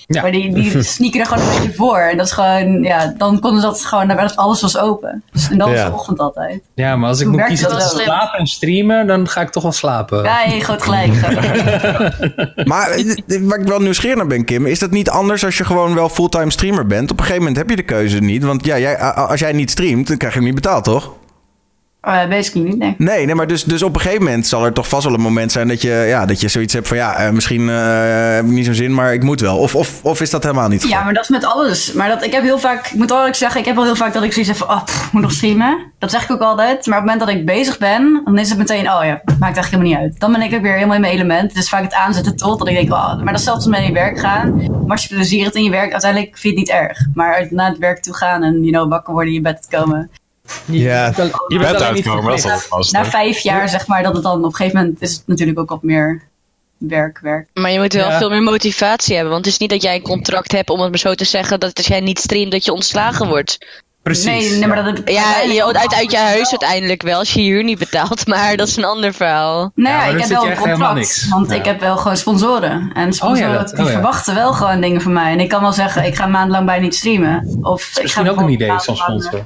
Ja. 0.08 0.22
Maar 0.22 0.32
die, 0.32 0.54
die 0.54 0.84
sneaken 0.94 1.20
er 1.20 1.26
gewoon 1.26 1.44
een 1.44 1.56
beetje 1.56 1.74
voor. 1.74 1.98
En 1.98 2.18
dat 2.18 2.26
is 2.26 2.32
gewoon, 2.32 2.84
ja, 2.84 3.14
dan 3.18 3.40
konden 3.40 3.62
ze 3.62 3.68
dat 3.68 3.86
gewoon, 3.86 4.08
dan 4.08 4.36
alles 4.36 4.62
was 4.62 4.78
open. 4.78 5.24
Dus, 5.32 5.50
en 5.50 5.58
dat 5.58 5.70
was 5.70 5.84
de 5.84 5.94
ochtend 5.94 6.20
altijd. 6.20 6.62
Ja, 6.74 6.96
maar 6.96 7.10
als 7.10 7.20
ik 7.20 7.28
moet 7.28 7.44
kiezen 7.44 7.70
tussen 7.70 8.00
slapen 8.00 8.40
en 8.40 8.48
streamen, 8.48 9.08
dan 9.08 9.28
ga 9.28 9.42
ik 9.42 9.50
toch 9.50 9.64
wel 9.64 9.72
slapen. 9.72 10.24
Ja, 10.24 10.44
je 10.44 10.64
groot 10.64 10.84
gelijk. 10.84 11.14
maar 12.72 12.90
waar 13.50 13.60
ik 13.60 13.68
wel 13.68 13.80
nieuwsgierig 13.80 14.18
naar 14.18 14.28
ben, 14.28 14.46
Kim, 14.46 14.66
is 14.66 14.80
dat 14.80 14.92
niet 14.92 15.10
anders 15.10 15.46
als 15.46 15.58
je 15.58 15.66
gewoon 15.66 15.96
wel 15.96 16.10
fulltime 16.10 16.52
streamer 16.52 16.88
bent? 16.88 17.12
Op 17.12 17.18
een 17.18 17.24
gegeven 17.24 17.42
moment 17.42 17.58
heb 17.58 17.70
je 17.70 17.76
de 17.76 17.84
keuze 17.84 18.20
niet. 18.20 18.44
Want 18.44 18.66
ja, 18.66 18.80
jij, 18.80 18.98
als 19.02 19.40
jij 19.40 19.52
niet 19.52 19.72
streamt, 19.72 20.08
dan 20.08 20.18
krijg 20.18 20.34
je 20.34 20.40
hem 20.40 20.48
niet 20.48 20.62
betaald, 20.62 20.84
toch? 20.84 21.12
Uh, 22.04 22.28
basically 22.28 22.68
niet, 22.68 22.78
nee. 22.78 22.95
Nee, 22.98 23.26
nee 23.26 23.36
maar 23.36 23.48
dus, 23.48 23.64
dus 23.64 23.84
op 23.84 23.95
een 23.95 24.02
gegeven 24.02 24.24
moment 24.24 24.48
zal 24.48 24.66
er 24.66 24.74
toch 24.74 24.88
vast 24.88 25.04
wel 25.04 25.14
een 25.14 25.22
moment 25.22 25.52
zijn 25.52 25.68
dat 25.68 25.82
je, 25.82 26.06
ja, 26.08 26.26
dat 26.26 26.41
je 26.41 26.48
zoiets 26.48 26.74
hebt 26.74 26.88
van 26.88 26.98
ja, 26.98 27.26
uh, 27.26 27.32
misschien 27.32 27.62
uh, 27.62 27.76
heb 28.36 28.45
ik 28.45 28.52
niet 28.52 28.66
zo'n 28.66 28.74
zin, 28.74 28.93
maar 28.93 29.14
ik 29.14 29.24
moet 29.24 29.41
wel. 29.41 29.58
Of, 29.58 29.76
of, 29.76 30.04
of 30.04 30.22
is 30.22 30.30
dat 30.30 30.43
helemaal 30.43 30.68
niet? 30.68 30.88
Ja, 30.88 31.04
maar 31.04 31.14
dat 31.14 31.24
is 31.24 31.30
met 31.30 31.45
alles. 31.45 31.93
Maar 31.93 32.10
dat, 32.10 32.24
ik 32.24 32.32
heb 32.32 32.43
heel 32.43 32.60
vaak, 32.60 32.88
ik 32.88 32.93
moet 32.93 33.12
eerlijk 33.12 33.36
zeggen, 33.36 33.60
ik 33.60 33.66
heb 33.66 33.76
wel 33.76 33.84
heel 33.84 33.95
vaak 33.95 34.14
dat 34.14 34.24
ik 34.24 34.34
zoiets 34.34 34.52
heb 34.52 34.60
van, 34.60 34.76
oh, 34.76 34.84
pff, 34.84 35.12
moet 35.12 35.22
nog 35.22 35.32
streamen. 35.32 35.91
Dat 36.00 36.12
zeg 36.12 36.24
ik 36.24 36.32
ook 36.32 36.41
altijd. 36.41 36.86
Maar 36.86 37.00
op 37.00 37.04
het 37.04 37.14
moment 37.14 37.20
dat 37.20 37.30
ik 37.30 37.45
bezig 37.45 37.78
ben, 37.78 38.22
dan 38.26 38.38
is 38.38 38.50
het 38.50 38.58
meteen, 38.58 38.91
oh 38.91 39.04
ja, 39.04 39.22
maakt 39.26 39.41
eigenlijk 39.41 39.70
helemaal 39.70 39.91
niet 39.91 39.98
uit. 39.98 40.20
Dan 40.20 40.32
ben 40.32 40.41
ik 40.41 40.54
ook 40.54 40.62
weer 40.62 40.74
helemaal 40.74 40.95
in 40.95 41.02
mijn 41.02 41.14
element. 41.14 41.56
Is 41.56 41.70
vaak 41.70 41.84
het 41.84 41.93
aanzetten 41.93 42.36
tot 42.36 42.60
dat 42.60 42.68
ik 42.68 42.76
denk, 42.76 42.91
oh, 42.91 43.16
maar 43.16 43.26
dat 43.26 43.39
is 43.39 43.43
zelfs 43.43 43.66
met 43.66 43.80
in 43.80 43.86
je 43.86 43.93
werk 43.93 44.20
gaan. 44.20 44.56
Maar 44.56 44.91
als 44.98 45.06
je 45.06 45.16
plezier 45.16 45.43
hebt 45.43 45.56
in 45.56 45.64
je 45.64 45.70
werk, 45.70 45.91
uiteindelijk 45.91 46.38
vind 46.38 46.54
je 46.54 46.60
het 46.60 46.70
niet 46.70 46.82
erg. 46.82 47.08
Maar 47.14 47.48
na 47.50 47.70
het 47.70 47.78
werk 47.78 48.02
toe 48.02 48.16
gaan 48.16 48.43
en, 48.43 48.60
you 48.60 48.72
know, 48.72 48.89
wakker 48.89 49.14
worden, 49.14 49.34
in 49.34 49.38
je 49.38 49.43
bed 49.43 49.68
komen 49.70 50.10
ja, 50.66 51.14
je 51.48 51.60
bent 51.60 51.82
uitkomen, 51.82 52.26
dat 52.26 52.45
is 52.45 52.66
vast. 52.68 52.91
Na 52.91 53.06
vijf 53.06 53.39
jaar 53.39 53.70
zeg 53.70 53.88
maar 53.88 54.04
dat 54.04 54.14
het 54.14 54.24
dan 54.24 54.38
op 54.38 54.43
een 54.43 54.56
gegeven 54.56 54.80
moment 54.80 55.02
is 55.02 55.14
het 55.14 55.28
natuurlijk 55.28 55.60
ook 55.60 55.70
wat 55.70 55.84
meer 55.84 56.28
werk, 56.78 57.20
werk. 57.20 57.48
Maar 57.54 57.72
je 57.72 57.80
moet 57.80 57.93
wel 57.93 58.12
veel 58.12 58.30
meer 58.30 58.43
motivatie 58.43 59.16
hebben. 59.16 59.34
Want 59.34 59.45
het 59.45 59.54
is 59.54 59.60
niet 59.60 59.70
dat 59.70 59.82
jij 59.82 59.95
een 59.95 60.02
contract 60.02 60.52
hebt 60.52 60.70
om 60.70 60.80
het 60.80 60.89
maar 60.89 61.00
zo 61.00 61.14
te 61.14 61.26
zeggen 61.26 61.60
dat 61.60 61.78
als 61.78 61.88
jij 61.88 62.00
niet 62.00 62.20
streamt 62.20 62.52
dat 62.52 62.66
je 62.66 62.74
ontslagen 62.74 63.28
wordt. 63.28 63.58
Precies. 64.08 64.50
Nee, 64.50 64.60
nee 64.60 64.68
maar 64.68 64.84
dat 64.84 65.02
ja, 65.06 65.41
je, 65.41 65.64
uit, 65.66 65.93
uit 65.93 66.12
je 66.12 66.18
huis 66.18 66.50
uiteindelijk 66.50 67.02
wel 67.02 67.20
als 67.20 67.34
je 67.34 67.41
huur 67.41 67.64
niet 67.64 67.80
betaalt, 67.80 68.28
maar 68.34 68.58
dat 68.58 68.68
is 68.68 68.78
een 68.78 68.84
ander 68.84 69.14
verhaal. 69.14 69.72
Nee, 69.76 69.93
ja, 69.93 70.06
ik 70.06 70.20
heb 70.20 70.30
wel 70.30 70.48
een 70.48 70.56
contract, 70.56 71.28
want 71.30 71.52
ik 71.52 71.66
heb 71.66 71.80
wel 71.80 71.98
gewoon 71.98 72.18
sponsoren. 72.18 72.91
En 72.93 73.14
sponsoren 73.14 73.60
oh, 73.60 73.76
die 73.76 73.86
oh, 73.86 73.91
verwachten 73.91 74.36
wel 74.36 74.54
gewoon 74.54 74.82
dingen 74.82 75.02
van 75.02 75.14
mij. 75.14 75.32
En 75.32 75.39
ik 75.39 75.50
kan 75.50 75.62
wel 75.62 75.74
zeggen, 75.74 76.06
ik 76.06 76.16
ga 76.16 76.26
maandenlang 76.26 76.66
bij 76.66 76.80
niet 76.80 76.95
streamen. 76.95 77.58
Of 77.62 77.98
ik 78.02 78.12
ga 78.12 78.28
ook 78.30 78.39
een 78.39 78.50
idee 78.50 78.80
zo'n 78.80 78.95
sponsor. 78.95 79.45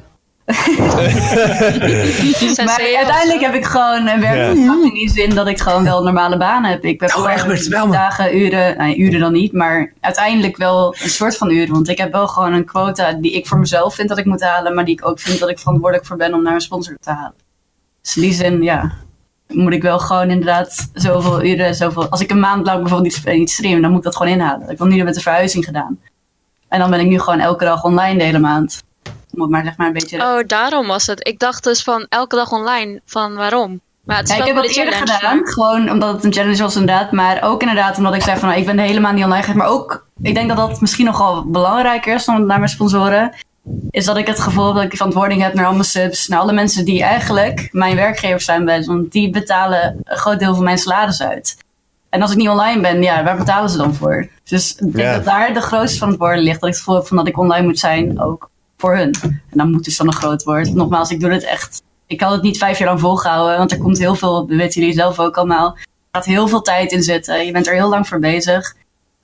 maar 2.66 2.82
uiteindelijk 2.96 3.42
heb 3.42 3.54
ik 3.54 3.66
gewoon 3.66 4.08
een 4.08 4.20
werk 4.20 4.56
in 4.56 4.92
die 4.94 5.10
zin 5.10 5.36
dat 5.36 5.48
ik 5.48 5.60
gewoon 5.60 5.84
wel 5.84 6.04
normale 6.04 6.38
banen 6.38 6.72
heb. 6.72 6.86
Ik 6.86 7.02
heb 7.02 7.16
oh, 7.16 7.32
echt, 7.32 7.68
wel, 7.68 7.92
dagen, 7.92 8.38
uren, 8.38 8.78
nee, 8.78 8.98
uren 8.98 9.20
dan 9.20 9.32
niet, 9.32 9.54
maar 9.54 9.94
uiteindelijk 10.00 10.58
wel 10.58 10.96
een 11.02 11.10
soort 11.10 11.38
van 11.38 11.52
uren. 11.52 11.74
Want 11.74 11.90
ik 11.90 11.98
heb 11.98 12.12
wel 12.12 12.28
gewoon 12.28 12.54
een 12.54 12.66
quota 12.66 13.14
die 13.14 13.32
ik 13.32 13.48
voor 13.48 13.60
mezelf 13.60 13.96
vind 13.96 14.10
dat 14.10 14.18
ik 14.18 14.26
moet 14.26 14.42
halen, 14.42 14.74
maar 14.74 14.86
die 14.86 14.94
ik 14.94 15.08
ook 15.08 15.20
vind 15.20 15.40
dat 15.40 15.50
ik 15.50 15.60
verantwoordelijk 15.60 16.08
voor 16.08 16.18
ben 16.18 16.34
om 16.34 16.44
naar 16.44 16.54
een 16.54 16.62
sponsor 16.62 16.98
te 17.00 17.12
halen. 17.12 17.36
Dus 18.02 18.16
in 18.16 18.22
die 18.22 18.34
zin, 18.34 18.62
ja, 18.62 18.92
moet 19.48 19.74
ik 19.74 19.82
wel 19.82 20.00
gewoon 20.00 20.30
inderdaad 20.30 20.90
zoveel 20.94 21.44
uren, 21.44 21.76
zoveel... 21.76 22.10
Als 22.10 22.22
ik 22.22 22.32
een 22.32 22.40
maand 22.40 22.66
lang 22.66 22.82
bijvoorbeeld 22.82 23.26
niet, 23.26 23.38
niet 23.38 23.52
stream, 23.52 23.82
dan 23.82 23.90
moet 23.90 24.00
ik 24.00 24.06
dat 24.06 24.16
gewoon 24.16 24.32
inhalen. 24.32 24.70
Ik 24.70 24.80
heb 24.80 24.88
nu 24.88 25.04
met 25.04 25.14
de 25.14 25.22
verhuizing 25.22 25.66
gedaan. 25.66 26.00
En 26.68 26.80
dan 26.80 26.90
ben 26.90 27.00
ik 27.00 27.08
nu 27.08 27.20
gewoon 27.20 27.40
elke 27.40 27.66
dag 27.66 27.84
online 27.84 28.18
de 28.18 28.24
hele 28.24 28.40
maand 28.40 28.82
maar 29.32 29.64
zeg 29.64 29.78
maar 29.78 29.88
een 29.88 29.94
beetje... 29.94 30.22
Oh, 30.22 30.40
daarom 30.48 30.88
was 30.88 31.08
het. 31.08 31.28
Ik 31.28 31.40
dacht 31.40 31.64
dus 31.64 31.84
van 31.84 32.06
elke 32.10 32.36
dag 32.36 32.52
online. 32.52 33.02
Van 33.06 33.36
waarom? 33.36 33.82
Maar 34.04 34.18
het 34.18 34.30
is 34.30 34.36
ja, 34.36 34.42
ik 34.42 34.48
heb 34.48 34.56
dat 34.56 34.76
eerder 34.76 34.94
gedaan, 34.94 35.40
gewoon 35.44 35.90
omdat 35.90 36.14
het 36.14 36.24
een 36.24 36.34
challenge 36.34 36.62
was 36.62 36.76
inderdaad. 36.76 37.12
Maar 37.12 37.44
ook 37.44 37.62
inderdaad 37.62 37.98
omdat 37.98 38.16
ik 38.16 38.22
zei 38.22 38.40
van 38.40 38.48
nou, 38.48 38.60
ik 38.60 38.66
ben 38.66 38.78
helemaal 38.78 39.14
niet 39.14 39.24
online 39.24 39.54
Maar 39.54 39.68
ook, 39.68 40.08
ik 40.22 40.34
denk 40.34 40.48
dat 40.48 40.58
dat 40.58 40.82
misschien 40.82 41.06
nogal 41.06 41.46
belangrijker 41.46 42.16
is 42.16 42.26
dan 42.26 42.46
naar 42.46 42.58
mijn 42.58 42.70
sponsoren. 42.70 43.34
Is 43.90 44.06
dat 44.06 44.18
ik 44.18 44.28
het 44.28 44.40
gevoel 44.40 44.66
heb 44.66 44.76
dat 44.76 44.84
ik 44.84 44.96
verantwoording 44.96 45.42
heb 45.42 45.54
naar 45.54 45.66
al 45.66 45.72
mijn 45.72 45.84
subs. 45.84 46.28
Naar 46.28 46.40
alle 46.40 46.54
mensen 46.54 46.86
die 46.86 47.04
eigenlijk 47.04 47.70
mijn 47.72 47.96
werkgevers 47.96 48.46
zijn 48.46 48.66
bij 48.66 48.84
Want 48.84 49.12
die 49.12 49.30
betalen 49.30 50.02
een 50.04 50.18
groot 50.18 50.40
deel 50.40 50.56
van 50.56 50.64
mijn 50.64 50.78
salaris 50.78 51.22
uit. 51.22 51.58
En 52.10 52.22
als 52.22 52.32
ik 52.32 52.38
niet 52.38 52.50
online 52.50 52.82
ben, 52.82 53.04
ja, 53.04 53.24
waar 53.24 53.38
betalen 53.38 53.70
ze 53.70 53.78
dan 53.78 53.94
voor? 53.94 54.28
Dus 54.44 54.76
ik 54.76 54.96
denk 54.96 55.14
dat 55.14 55.26
daar 55.26 55.54
de 55.54 55.62
grootste 55.62 55.98
verantwoording 55.98 56.44
ligt. 56.44 56.60
Dat 56.60 56.70
ik 56.70 56.76
het 56.76 56.84
gevoel 56.84 56.96
heb 56.96 57.08
van 57.08 57.18
dat 57.18 57.28
ik 57.28 57.38
online 57.38 57.66
moet 57.66 57.80
zijn 57.80 58.22
ook 58.22 58.50
voor 58.82 58.96
hun. 58.96 59.14
En 59.22 59.42
dan 59.50 59.72
moet 59.72 59.84
dus 59.84 59.98
dan 59.98 60.08
een 60.08 60.14
groot 60.14 60.44
woord. 60.44 60.74
Nogmaals, 60.74 61.12
ik 61.12 61.20
doe 61.20 61.32
het 61.32 61.44
echt. 61.44 61.82
Ik 62.08 62.22
had 62.22 62.32
het 62.32 62.42
niet 62.42 62.58
vijf 62.58 62.78
jaar 62.78 62.88
lang 62.88 63.00
volgehouden, 63.00 63.58
want 63.58 63.72
er 63.72 63.78
komt 63.78 63.98
heel 63.98 64.16
veel, 64.16 64.48
dat 64.48 64.58
weten 64.58 64.82
jullie 64.82 64.96
zelf 64.96 65.20
ook 65.20 65.38
allemaal. 65.38 65.76
Er 65.78 65.86
gaat 66.12 66.26
heel 66.26 66.48
veel 66.48 66.62
tijd 66.62 66.92
in 66.92 67.04
zitten. 67.04 67.46
Je 67.46 67.52
bent 67.52 67.68
er 67.68 67.74
heel 67.74 67.90
lang 67.90 68.08
voor 68.08 68.20
bezig. 68.20 68.76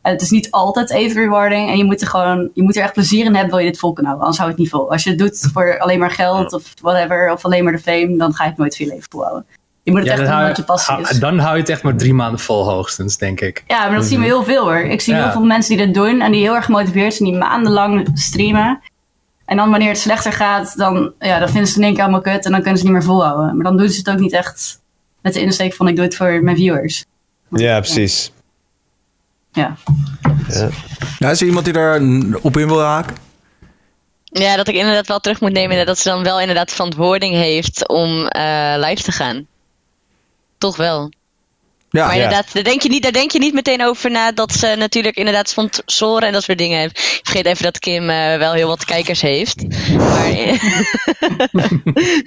En 0.02 0.12
het 0.12 0.22
is 0.22 0.30
niet 0.30 0.52
altijd 0.52 0.92
even 0.92 1.22
rewarding. 1.22 1.70
En 1.70 1.78
je 1.78 1.84
moet 1.84 2.02
er 2.02 2.08
gewoon, 2.08 2.50
je 2.54 2.64
moet 2.64 2.76
er 2.76 2.84
echt 2.84 2.94
plezier 2.94 3.26
in 3.26 3.34
hebben, 3.34 3.50
wil 3.50 3.60
je 3.60 3.72
dit 3.72 3.80
vol 3.80 3.94
kunnen 3.94 4.12
houden. 4.12 4.28
Anders 4.28 4.38
hou 4.38 4.50
het 4.50 4.60
niet 4.60 4.70
vol. 4.70 4.92
Als 4.92 5.04
je 5.04 5.10
het 5.10 5.20
doet 5.20 5.50
voor 5.54 5.80
alleen 5.80 6.00
maar 6.00 6.12
geld 6.12 6.54
of 6.54 6.74
whatever, 6.82 7.32
of 7.32 7.46
alleen 7.46 7.64
maar 7.64 7.74
de 7.74 7.80
fame, 7.80 8.18
dan 8.18 8.34
ga 8.34 8.44
je 8.44 8.50
het 8.50 8.60
nooit 8.60 8.76
veel 8.76 8.88
leven 8.88 9.06
volhouden. 9.10 9.46
Je 9.84 9.92
moet 9.92 10.02
het 10.02 10.10
echt 10.10 10.30
doen 10.30 10.42
wat 10.42 10.58
je 10.58 10.64
passie 10.64 11.00
is. 11.00 11.20
Dan 11.20 11.40
hou 11.40 11.54
je 11.54 11.60
het 11.60 11.70
echt 11.70 11.84
maar 11.84 11.96
drie 11.96 12.14
maanden 12.14 12.40
vol 12.40 12.70
hoogstens, 12.70 13.18
denk 13.18 13.42
ik. 13.42 13.64
Ja, 13.68 13.88
maar 13.88 13.96
dat 13.96 14.06
zien 14.06 14.20
we 14.20 14.26
heel 14.26 14.44
veel 14.44 14.64
hoor. 14.64 14.80
Ik 14.80 15.02
zie 15.02 15.16
heel 15.16 15.32
veel 15.32 15.44
mensen 15.44 15.78
die 15.78 15.86
dit 15.86 15.96
doen 15.96 16.22
en 16.22 16.32
die 16.32 16.42
heel 16.42 16.56
erg 16.56 16.66
gemotiveerd 16.66 17.14
zijn, 17.14 17.30
die 17.30 17.38
maandenlang 17.38 18.10
streamen. 18.14 18.80
En 19.48 19.58
dan 19.58 19.70
wanneer 19.70 19.90
het 19.90 20.00
slechter 20.00 20.32
gaat, 20.32 20.78
dan, 20.78 21.14
ja, 21.20 21.40
dan 21.40 21.50
vinden 21.50 21.68
ze 21.68 21.74
het 21.74 21.78
in 21.78 21.84
één 21.84 21.94
keer 21.94 22.04
allemaal 22.04 22.22
kut 22.22 22.46
en 22.46 22.52
dan 22.52 22.62
kunnen 22.62 22.78
ze 22.78 22.84
niet 22.84 22.94
meer 22.94 23.04
volhouden. 23.04 23.56
Maar 23.56 23.64
dan 23.64 23.78
doen 23.78 23.90
ze 23.90 23.98
het 23.98 24.10
ook 24.10 24.20
niet 24.20 24.34
echt 24.34 24.82
met 25.22 25.34
de 25.34 25.42
insteek 25.42 25.74
van 25.74 25.88
ik 25.88 25.96
doe 25.96 26.06
het 26.06 26.16
voor 26.16 26.44
mijn 26.44 26.56
viewers. 26.56 27.06
Ja, 27.50 27.80
precies. 27.80 28.32
Ja. 29.52 29.76
ja. 30.50 30.70
ja. 31.20 31.30
Is 31.30 31.42
er 31.42 31.48
iemand 31.48 31.66
die 31.66 31.74
daar 31.74 32.02
op 32.42 32.58
in 32.58 32.68
wil 32.68 32.82
haken? 32.82 33.16
Ja, 34.24 34.56
dat 34.56 34.68
ik 34.68 34.76
inderdaad 34.76 35.08
wel 35.08 35.20
terug 35.20 35.42
moet 35.42 35.52
nemen 35.52 35.86
dat 35.86 35.98
ze 35.98 36.10
dan 36.10 36.24
wel 36.24 36.40
inderdaad 36.40 36.72
verantwoording 36.72 37.34
heeft 37.34 37.88
om 37.88 38.10
uh, 38.10 38.74
live 38.78 39.04
te 39.04 39.12
gaan. 39.12 39.48
Toch 40.58 40.78
wel. 40.78 41.12
Ja, 41.98 42.06
maar 42.06 42.16
inderdaad, 42.16 42.54
daar, 42.54 42.64
denk 42.64 42.82
je 42.82 42.90
niet, 42.90 43.04
daar 43.04 43.12
denk 43.12 43.32
je 43.32 43.40
niet 43.40 43.54
meteen 43.54 43.84
over 43.84 44.12
na 44.12 44.32
dat 44.32 44.52
ze 44.52 44.76
natuurlijk 44.78 45.16
inderdaad 45.16 45.50
sponsoren 45.50 46.28
en 46.28 46.34
dat 46.34 46.44
soort 46.44 46.58
dingen 46.58 46.80
heeft. 46.80 46.98
Ik 46.98 47.20
vergeet 47.24 47.46
even 47.46 47.64
dat 47.64 47.80
Kim 47.80 48.10
uh, 48.10 48.36
wel 48.38 48.54
heel 48.54 48.68
wat 48.68 48.86
kijkers 48.86 49.22
heeft. 49.22 49.64
Maar, 49.98 50.32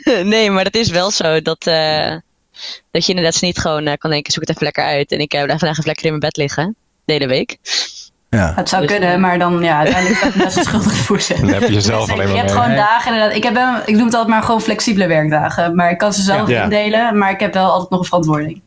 nee, 0.35 0.51
maar 0.51 0.65
dat 0.65 0.75
is 0.75 0.89
wel 0.89 1.11
zo 1.11 1.43
dat, 1.43 1.67
uh, 1.67 2.15
dat 2.91 3.07
je 3.07 3.13
inderdaad 3.15 3.41
niet 3.41 3.59
gewoon 3.59 3.87
uh, 3.87 3.93
kan 3.99 4.11
denken, 4.11 4.33
zoek 4.33 4.43
het 4.43 4.51
even 4.51 4.65
lekker 4.65 4.85
uit. 4.85 5.13
En 5.13 5.19
ik 5.19 5.29
blijf 5.29 5.49
vandaag 5.49 5.71
even 5.71 5.85
lekker 5.85 6.05
in 6.05 6.11
mijn 6.11 6.21
bed 6.21 6.37
liggen, 6.37 6.77
de 7.05 7.13
hele 7.13 7.27
week. 7.27 7.57
Ja. 8.31 8.53
Het 8.57 8.69
zou 8.69 8.87
dus, 8.87 8.91
kunnen, 8.91 9.21
maar 9.21 9.39
dan 9.39 9.63
ja, 9.63 9.79
uiteindelijk 9.79 10.21
ben 10.21 10.29
ik 10.29 10.37
best 10.37 10.65
schuldig 10.65 10.93
voor 10.93 11.21
ze. 11.21 11.35
Dan 11.41 11.49
heb 11.49 11.63
je 11.63 11.73
jezelf 11.73 12.05
dus 12.05 12.13
alleen 12.13 12.27
maar 12.27 12.35
Je 12.35 12.41
hebt 12.41 12.53
gewoon 12.53 12.75
dagen 12.75 13.13
inderdaad. 13.13 13.37
Ik, 13.37 13.43
heb, 13.43 13.87
ik 13.87 13.95
noem 13.95 14.05
het 14.05 14.15
altijd 14.15 14.35
maar 14.35 14.43
gewoon 14.43 14.61
flexibele 14.61 15.07
werkdagen. 15.07 15.75
Maar 15.75 15.91
ik 15.91 15.99
kan 15.99 16.13
ze 16.13 16.23
zelf 16.23 16.49
ja. 16.49 16.63
indelen, 16.63 17.19
maar 17.19 17.31
ik 17.31 17.41
heb 17.41 17.55
wel 17.55 17.71
altijd 17.71 17.91
nog 17.91 18.01
een 18.01 18.07
verantwoording. 18.07 18.63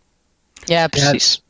Ja, 0.66 0.88
precies. 0.88 1.44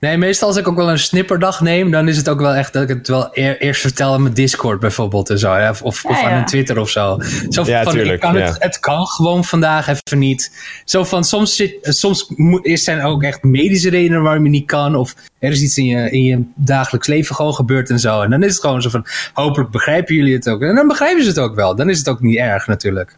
Nee, 0.00 0.16
meestal 0.16 0.48
als 0.48 0.56
ik 0.56 0.68
ook 0.68 0.76
wel 0.76 0.90
een 0.90 0.98
snipperdag 0.98 1.60
neem, 1.60 1.90
dan 1.90 2.08
is 2.08 2.16
het 2.16 2.28
ook 2.28 2.40
wel 2.40 2.54
echt 2.54 2.72
dat 2.72 2.82
ik 2.82 2.88
het 2.88 3.08
wel 3.08 3.34
eerst 3.34 3.80
vertel 3.80 4.12
aan 4.12 4.22
mijn 4.22 4.34
Discord 4.34 4.80
bijvoorbeeld 4.80 5.30
en 5.30 5.38
zo. 5.38 5.54
Of, 5.54 5.82
of, 5.82 6.04
of 6.04 6.22
aan 6.22 6.30
mijn 6.30 6.44
Twitter 6.46 6.78
of 6.78 6.90
zo. 6.90 7.18
Zo 7.48 7.64
ja, 7.64 7.82
van, 7.82 7.92
tuurlijk, 7.92 8.20
kan 8.20 8.36
het, 8.36 8.56
het, 8.58 8.78
kan 8.78 9.06
gewoon 9.06 9.44
vandaag 9.44 9.88
even 9.88 10.18
niet. 10.18 10.52
Zo 10.84 11.04
van, 11.04 11.24
soms, 11.24 11.56
zit, 11.56 11.76
soms 11.82 12.32
is 12.62 12.84
zijn 12.84 13.02
ook 13.02 13.22
echt 13.22 13.42
medische 13.42 13.90
redenen 13.90 14.22
waarom 14.22 14.44
je 14.44 14.50
niet 14.50 14.66
kan. 14.66 14.94
Of 14.94 15.14
er 15.38 15.50
is 15.50 15.62
iets 15.62 15.78
in 15.78 15.84
je, 15.84 16.10
in 16.10 16.22
je 16.22 16.42
dagelijks 16.54 17.06
leven 17.06 17.34
gewoon 17.34 17.54
gebeurd 17.54 17.90
en 17.90 17.98
zo. 17.98 18.22
En 18.22 18.30
dan 18.30 18.42
is 18.42 18.52
het 18.52 18.60
gewoon 18.60 18.82
zo 18.82 18.88
van, 18.90 19.06
hopelijk 19.32 19.70
begrijpen 19.70 20.14
jullie 20.14 20.34
het 20.34 20.48
ook. 20.48 20.62
En 20.62 20.74
dan 20.74 20.88
begrijpen 20.88 21.22
ze 21.22 21.28
het 21.28 21.38
ook 21.38 21.54
wel. 21.54 21.76
Dan 21.76 21.90
is 21.90 21.98
het 21.98 22.08
ook 22.08 22.20
niet 22.20 22.38
erg 22.38 22.66
natuurlijk. 22.66 23.16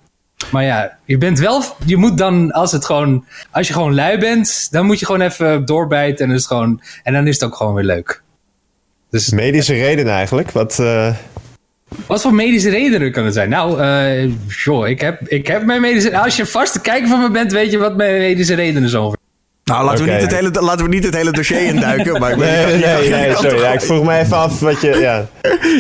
Maar 0.51 0.65
ja, 0.65 0.99
je 1.05 1.19
bent 1.19 1.39
wel. 1.39 1.63
Je 1.85 1.97
moet 1.97 2.19
dan, 2.19 2.51
als 2.51 2.73
het 2.73 2.85
gewoon. 2.85 3.25
Als 3.51 3.67
je 3.67 3.73
gewoon 3.73 3.95
lui 3.95 4.19
bent, 4.19 4.69
dan 4.71 4.87
moet 4.87 4.99
je 4.99 5.07
gewoon 5.07 5.21
even 5.21 5.65
doorbijten. 5.65 6.29
En, 6.29 6.35
is 6.35 6.47
gewoon, 6.47 6.81
en 7.03 7.13
dan 7.13 7.27
is 7.27 7.35
het 7.35 7.45
ook 7.45 7.57
gewoon 7.57 7.75
weer 7.75 7.85
leuk. 7.85 8.23
Dus, 9.11 9.31
medische 9.31 9.75
redenen 9.75 10.13
eigenlijk? 10.13 10.51
Wat. 10.51 10.79
Uh... 10.81 11.15
Wat 12.07 12.23
voor 12.23 12.35
medische 12.35 12.71
redenen 12.71 13.13
kan 13.13 13.25
het 13.25 13.35
zijn? 13.35 13.49
Nou, 13.49 13.83
uh, 13.83 14.33
joh, 14.65 14.89
ik 14.89 15.01
heb, 15.01 15.29
ik 15.29 15.47
heb 15.47 15.65
mijn 15.65 15.81
medische. 15.81 16.19
Als 16.19 16.37
je 16.37 16.47
vaste 16.47 16.81
kijker 16.81 17.09
van 17.09 17.21
me 17.21 17.31
bent, 17.31 17.53
weet 17.53 17.71
je 17.71 17.79
wat 17.79 17.97
mijn 17.97 18.19
medische 18.19 18.55
redenen 18.55 18.89
zijn. 18.89 19.13
Nou, 19.65 19.85
laten, 19.85 20.05
we 20.05 20.11
niet 20.11 20.21
het 20.21 20.35
hele, 20.35 20.51
laten 20.51 20.85
we 20.85 20.91
niet 20.91 21.05
het 21.05 21.15
hele 21.15 21.33
dossier 21.33 21.63
induiken. 21.63 22.21
Maar 22.21 22.39
nee, 22.39 22.67
nee, 22.67 22.77
nee, 22.77 23.11
nee, 23.21 23.35
sorry. 23.35 23.61
Ja, 23.61 23.73
ik 23.73 23.81
vroeg 23.81 24.05
me 24.05 24.19
even 24.19 24.37
af 24.37 24.61
wat 24.61 24.81
je. 24.81 24.99
Ja. 24.99 25.27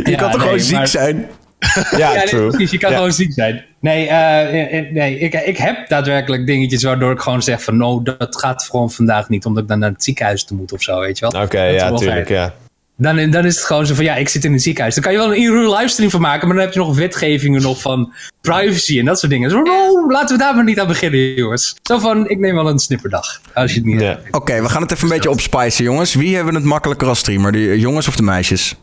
je 0.04 0.14
kan 0.16 0.30
toch 0.30 0.42
gewoon 0.42 0.60
ziek 0.60 0.86
zijn? 0.86 1.28
ja, 1.90 2.14
ja 2.14 2.24
true. 2.24 2.48
precies. 2.48 2.70
Je 2.70 2.78
kan 2.78 2.92
gewoon 2.92 3.12
ziek 3.12 3.32
zijn. 3.32 3.64
Nee, 3.80 4.06
uh, 4.06 4.92
nee 4.92 5.18
ik, 5.18 5.34
ik 5.34 5.56
heb 5.56 5.88
daadwerkelijk 5.88 6.46
dingetjes 6.46 6.82
waardoor 6.82 7.12
ik 7.12 7.20
gewoon 7.20 7.42
zeg 7.42 7.62
van... 7.62 7.76
no, 7.76 8.02
dat 8.02 8.38
gaat 8.38 8.62
gewoon 8.62 8.90
vandaag 8.90 9.28
niet, 9.28 9.44
omdat 9.44 9.62
ik 9.62 9.68
dan 9.68 9.78
naar 9.78 9.90
het 9.90 10.04
ziekenhuis 10.04 10.44
te 10.44 10.54
moet 10.54 10.72
of 10.72 10.82
zo, 10.82 11.00
weet 11.00 11.18
je 11.18 11.30
wel. 11.30 11.42
Oké, 11.42 11.62
ja, 11.62 11.94
tuurlijk, 11.94 12.28
ja. 12.28 12.54
Dan, 12.96 13.30
dan 13.30 13.44
is 13.44 13.56
het 13.56 13.64
gewoon 13.64 13.86
zo 13.86 13.94
van, 13.94 14.04
ja, 14.04 14.14
ik 14.14 14.28
zit 14.28 14.44
in 14.44 14.52
het 14.52 14.62
ziekenhuis. 14.62 14.94
Dan 14.94 15.04
kan 15.04 15.12
je 15.12 15.18
wel 15.18 15.30
een 15.30 15.36
in-real 15.36 15.76
livestream 15.76 16.10
van 16.10 16.20
maken, 16.20 16.46
maar 16.46 16.56
dan 16.56 16.64
heb 16.64 16.74
je 16.74 16.80
nog 16.80 16.96
wetgevingen 16.96 17.62
nog 17.62 17.80
van 17.80 18.12
privacy 18.40 18.98
en 18.98 19.04
dat 19.04 19.18
soort 19.18 19.32
dingen. 19.32 19.50
Zo, 19.50 19.62
oh, 19.62 20.10
laten 20.10 20.36
we 20.36 20.42
daar 20.42 20.54
maar 20.54 20.64
niet 20.64 20.80
aan 20.80 20.86
beginnen, 20.86 21.34
jongens. 21.34 21.76
Zo 21.82 21.98
van, 21.98 22.28
ik 22.28 22.38
neem 22.38 22.54
wel 22.54 22.68
een 22.68 22.78
snipperdag, 22.78 23.40
als 23.54 23.70
je 23.70 23.76
het 23.76 23.86
niet 23.86 24.00
yeah. 24.00 24.18
Oké, 24.30 24.62
we 24.62 24.68
gaan 24.68 24.82
het 24.82 24.92
even 24.92 25.04
een 25.04 25.12
beetje 25.12 25.30
opspicen, 25.30 25.84
jongens. 25.84 26.14
Wie 26.14 26.36
hebben 26.36 26.54
het 26.54 26.64
makkelijker 26.64 27.08
als 27.08 27.18
streamer, 27.18 27.52
de 27.52 27.78
jongens 27.78 28.08
of 28.08 28.16
de 28.16 28.22
meisjes? 28.22 28.76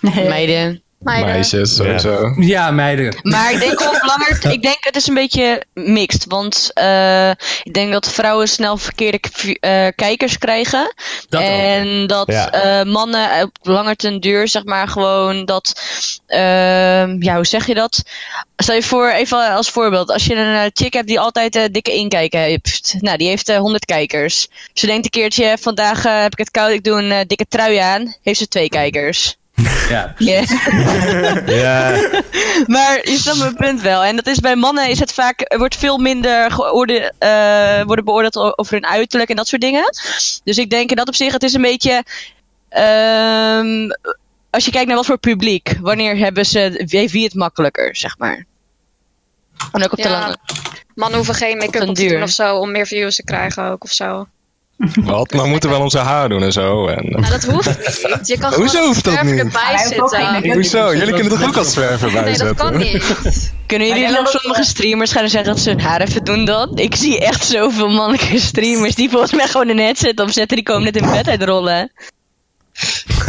Meiden. 0.00 0.83
Meiden. 1.04 1.30
Meisjes, 1.32 1.76
sowieso. 1.76 2.34
Ja, 2.38 2.70
meiden. 2.70 3.18
Maar 3.22 3.52
ik 3.52 3.58
denk 3.60 3.80
op 3.80 4.02
langer, 4.16 4.52
ik 4.52 4.62
denk 4.62 4.76
het 4.80 4.96
is 4.96 5.06
een 5.06 5.14
beetje 5.14 5.62
mixed. 5.74 6.24
Want 6.28 6.70
eh, 6.74 7.30
ik 7.62 7.72
denk 7.72 7.92
dat 7.92 8.12
vrouwen 8.12 8.48
snel 8.48 8.76
verkeerde 8.76 9.18
k- 9.18 9.28
eh, 9.60 9.86
kijkers 9.96 10.38
krijgen. 10.38 10.94
Dat 11.28 11.42
ook. 11.42 11.48
en 11.48 12.06
dat 12.06 12.26
Ja. 12.30 12.50
eh, 12.50 12.84
mannen 12.92 13.42
op 13.42 13.56
langer 13.62 13.96
ten 13.96 14.20
duur, 14.20 14.48
zeg 14.48 14.64
maar, 14.64 14.88
gewoon 14.88 15.44
dat. 15.44 15.80
ehm, 16.26 17.22
ja, 17.22 17.34
hoe 17.34 17.46
zeg 17.46 17.66
je 17.66 17.74
dat? 17.74 18.02
Stel 18.56 18.74
je 18.74 18.82
voor, 18.82 19.08
even 19.10 19.38
als 19.52 19.70
voorbeeld. 19.70 20.10
Als 20.10 20.24
je 20.26 20.34
een 20.34 20.70
chick 20.74 20.92
hebt 20.92 21.06
die 21.08 21.20
altijd 21.20 21.68
dikke 21.72 21.92
inkijken 21.94 22.40
heeft. 22.40 22.94
Nou, 23.00 23.16
die 23.16 23.28
heeft 23.28 23.48
eh 23.48 23.56
100 23.58 23.84
kijkers. 23.84 24.48
Ze 24.72 24.86
denkt 24.86 25.04
een 25.04 25.10
keertje, 25.10 25.56
vandaag 25.60 26.02
heb 26.02 26.32
ik 26.32 26.38
het 26.38 26.50
koud, 26.50 26.70
ik 26.70 26.84
doe 26.84 27.02
een 27.02 27.26
dikke 27.26 27.46
trui 27.48 27.76
aan. 27.76 28.14
Heeft 28.22 28.38
ze 28.38 28.48
twee 28.48 28.68
kijkers. 28.68 29.36
Ja. 29.88 30.14
Ja. 30.18 30.42
Ja, 31.46 31.90
Maar 32.66 33.08
je 33.10 33.16
snapt 33.18 33.38
mijn 33.38 33.54
punt 33.56 33.80
wel. 33.80 34.04
En 34.04 34.16
dat 34.16 34.26
is 34.26 34.38
bij 34.40 34.56
mannen 34.56 34.88
is 34.88 34.98
het 34.98 35.12
vaak, 35.12 35.40
er 35.44 35.58
wordt 35.58 35.76
veel 35.76 35.98
minder 35.98 36.50
geoorde, 36.50 37.12
eh, 37.18 37.82
worden 37.86 38.04
beoordeeld 38.04 38.58
over 38.58 38.72
hun 38.72 38.86
uiterlijk 38.86 39.30
en 39.30 39.36
dat 39.36 39.48
soort 39.48 39.60
dingen. 39.62 39.84
Dus 40.44 40.58
ik 40.58 40.70
denk 40.70 40.90
in 40.90 40.96
dat 40.96 41.08
opzicht, 41.08 41.32
het 41.32 41.42
is 41.42 41.54
een 41.54 41.62
beetje. 41.62 42.02
ehm, 42.68 43.88
als 44.50 44.64
je 44.64 44.70
kijkt 44.70 44.86
naar 44.86 44.96
wat 44.96 45.06
voor 45.06 45.18
publiek, 45.18 45.74
wanneer 45.80 46.16
hebben 46.16 46.46
ze, 46.46 46.82
wie, 46.86 47.08
wie 47.10 47.24
het 47.24 47.34
makkelijker, 47.34 47.96
zeg 47.96 48.18
maar. 48.18 48.44
En 49.72 49.84
ook 49.84 49.92
op 49.92 49.96
de 50.02 50.08
Ja. 50.08 50.20
lange. 50.20 50.36
Mannen 50.94 51.16
hoeven 51.16 51.34
geen 51.34 51.52
Op 51.54 51.58
make-up 51.60 51.88
op 51.88 51.94
te 51.94 52.06
doen 52.08 52.22
of 52.22 52.30
zo 52.30 52.56
om 52.56 52.70
meer 52.70 52.86
views 52.86 53.16
te 53.16 53.24
krijgen 53.24 53.64
ook 53.70 53.84
of 53.84 53.90
zo. 53.90 54.26
Wat? 54.94 55.32
Maar 55.32 55.42
we 55.42 55.48
moeten 55.48 55.70
wel 55.70 55.80
onze 55.80 55.98
haar 55.98 56.28
doen 56.28 56.42
en 56.42 56.52
zo. 56.52 56.86
En, 56.86 57.06
Nou, 57.10 57.30
dat 57.30 57.44
hoeft 57.44 57.66
niet. 58.16 58.26
Je 58.26 58.38
kan 58.38 58.52
Hoezo 58.60 58.84
hoeft 58.86 59.04
dat 59.04 59.22
niet? 59.22 59.38
erbij 59.38 59.78
zitten. 59.88 60.52
Hoezo? 60.52 60.94
Jullie 60.94 61.14
kunnen 61.14 61.32
toch 61.38 61.48
ook 61.48 61.56
als 61.56 61.72
zwerver 61.72 62.22
Nee, 62.24 62.38
dat 62.38 62.54
kan 62.56 62.76
niet. 62.76 63.02
Kunnen 63.66 63.88
jullie 63.88 64.12
dat- 64.12 64.28
sommige 64.40 64.64
streamers 64.64 65.12
gaan 65.12 65.28
zeggen 65.28 65.54
dat 65.54 65.62
ze 65.62 65.68
hun 65.70 65.80
haar 65.80 66.00
even 66.00 66.24
doen 66.24 66.44
dan? 66.44 66.70
Ik 66.74 66.94
zie 66.94 67.20
echt 67.20 67.44
zoveel 67.44 67.88
mannelijke 67.88 68.38
streamers 68.38 68.94
die 68.94 69.10
volgens 69.10 69.32
mij 69.32 69.46
gewoon 69.46 69.68
een 69.68 69.78
headset 69.78 70.20
opzetten. 70.20 70.56
Die 70.56 70.66
komen 70.66 70.84
net 70.84 70.96
in 70.96 71.10
bed 71.10 71.28
uitrollen. 71.28 71.92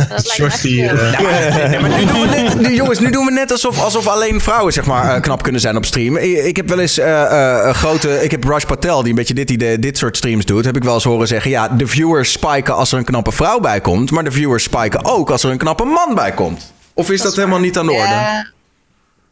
Dat 0.10 0.32
George 0.32 0.62
die, 0.62 0.82
Nee, 0.82 1.80
maar 1.80 1.90
nu 2.00 2.06
doen 2.06 2.22
we 2.22 2.28
net, 2.28 2.60
nu, 2.60 2.76
jongens, 2.76 3.00
nu 3.00 3.10
doen 3.10 3.26
we 3.26 3.32
net 3.32 3.52
alsof, 3.52 3.80
alsof 3.80 4.08
alleen 4.08 4.42
vrouwen 4.42 4.74
zeg 4.74 4.86
maar, 4.86 5.16
eh, 5.16 5.22
knap 5.22 5.44
kunnen 5.44 5.62
zijn 5.62 5.78
op 5.78 5.86
stream. 5.86 6.18
Ik, 6.18 6.38
ik 6.38 6.56
heb 6.56 6.70
wel 6.70 6.80
eens 6.80 6.98
eh, 6.98 7.24
eh, 7.24 7.68
een 7.68 7.76
grote. 7.76 8.24
Ik 8.24 8.32
heb 8.32 8.44
Raj 8.44 8.66
Patel, 8.68 9.00
die 9.00 9.10
een 9.10 9.16
beetje 9.16 9.34
dit, 9.34 9.50
idee, 9.50 9.80
dit 9.80 9.98
soort 9.98 10.18
streams 10.18 10.46
doet. 10.46 10.66
Heb 10.66 10.76
ik 10.76 10.84
wel 10.84 10.94
eens 10.94 11.04
horen 11.04 11.28
zeggen: 11.28 11.52
ja, 11.52 11.68
de 11.68 11.88
viewers 11.88 12.32
spiken 12.32 12.76
als 12.76 12.92
er 12.92 12.98
een 12.98 13.06
knappe 13.06 13.32
vrouw 13.32 13.60
bij 13.60 13.82
komt. 13.82 14.12
Maar 14.12 14.24
de 14.24 14.32
viewers 14.32 14.64
spiken 14.64 15.06
ook 15.06 15.30
als 15.30 15.44
er 15.44 15.52
een 15.52 15.58
knappe 15.58 15.86
man 15.86 16.16
bij 16.16 16.32
komt. 16.32 16.74
Of 16.94 17.10
is 17.10 17.22
dat, 17.22 17.36
helemaal 17.36 17.60
niet 17.60 17.78
aan 17.78 17.86
de 17.86 17.92
orde? 17.92 18.54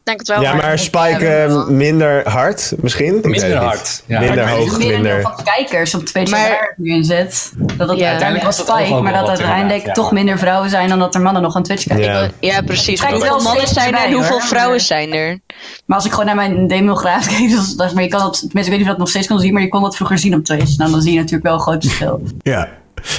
Ja, 0.05 0.11
denk 0.11 0.19
het 0.19 0.27
wel. 0.27 0.41
ja 0.41 0.53
maar 0.53 0.79
Spike 0.79 1.27
eh, 1.27 1.67
minder 1.67 2.29
hard 2.29 2.73
misschien? 2.77 3.19
Minder 3.23 3.55
hard. 3.55 4.03
Ja. 4.05 4.19
Minder 4.19 4.49
hoog, 4.49 4.77
minder... 4.77 5.21
van 5.21 5.31
kijkers 5.43 5.95
op 5.95 6.05
Twitch 6.05 6.31
Maar- 6.31 6.73
nu 6.77 6.93
in 6.93 7.03
zit. 7.03 7.51
Dat 7.77 7.89
het 7.89 7.99
Ja. 7.99 8.07
uiteindelijk 8.09 8.45
was 8.45 8.57
Spike, 8.57 9.01
maar 9.01 9.13
dat 9.13 9.27
uiteindelijk 9.27 9.85
ja. 9.85 9.91
toch 9.91 10.11
minder 10.11 10.37
vrouwen 10.37 10.69
zijn 10.69 10.89
dan 10.89 10.99
dat 10.99 11.15
er 11.15 11.21
mannen 11.21 11.41
nog 11.41 11.55
aan 11.55 11.63
Twitch 11.63 11.87
kijken. 11.87 12.05
Ja. 12.05 12.29
ja 12.39 12.61
precies. 12.61 12.99
Kijk, 12.99 13.11
Hoeveel 13.11 13.29
wel 13.35 13.43
mannen 13.43 13.67
zijn 13.67 13.93
er 13.95 14.05
en 14.05 14.13
hoeveel 14.13 14.39
vrouwen 14.39 14.81
zijn 14.81 15.13
er? 15.13 15.39
Maar 15.85 15.97
als 15.97 16.05
ik 16.05 16.11
gewoon 16.11 16.25
naar 16.25 16.35
mijn 16.35 16.67
demograaf 16.67 17.27
kijk, 17.27 17.49
dus, 17.49 17.73
dat- 17.75 17.93
maar 17.93 18.03
je 18.03 18.09
kan 18.09 18.19
dat, 18.19 18.33
tenminste 18.39 18.59
ik 18.59 18.63
weet 18.63 18.71
niet 18.71 18.79
of 18.79 18.85
je 18.85 18.89
dat 18.89 18.97
nog 18.97 19.09
steeds 19.09 19.27
kan 19.27 19.39
zien, 19.39 19.53
maar 19.53 19.61
je 19.61 19.67
kon 19.69 19.81
dat 19.81 19.95
vroeger 19.95 20.17
zien 20.17 20.35
op 20.35 20.43
Twitch. 20.43 20.77
Nou, 20.77 20.91
dan 20.91 21.01
zie 21.01 21.11
je 21.11 21.17
natuurlijk 21.17 21.43
wel 21.45 21.53
een 21.53 21.59
groot 21.59 21.83
verschil. 21.83 22.21
Ja. 22.41 22.69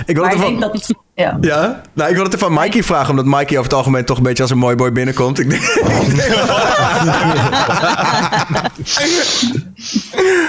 Ik 0.07 0.17
wil 0.17 0.25
het 0.29 0.61
dat, 0.61 0.91
ja. 1.15 1.39
ja? 1.41 1.81
Nou, 1.93 2.09
ik 2.11 2.15
wil 2.17 2.25
het 2.25 2.35
even 2.35 2.47
aan 2.47 2.53
Mikey 2.53 2.83
vragen, 2.83 3.11
omdat 3.11 3.25
Mikey 3.25 3.51
over 3.59 3.63
het 3.63 3.73
algemeen 3.73 4.05
toch 4.05 4.17
een 4.17 4.23
beetje 4.23 4.43
als 4.43 4.51
een 4.53 4.59
mooi 4.59 4.77
boy 4.77 4.93
binnenkomt. 4.93 5.39
Ik 5.39 5.51
denk, 5.51 5.63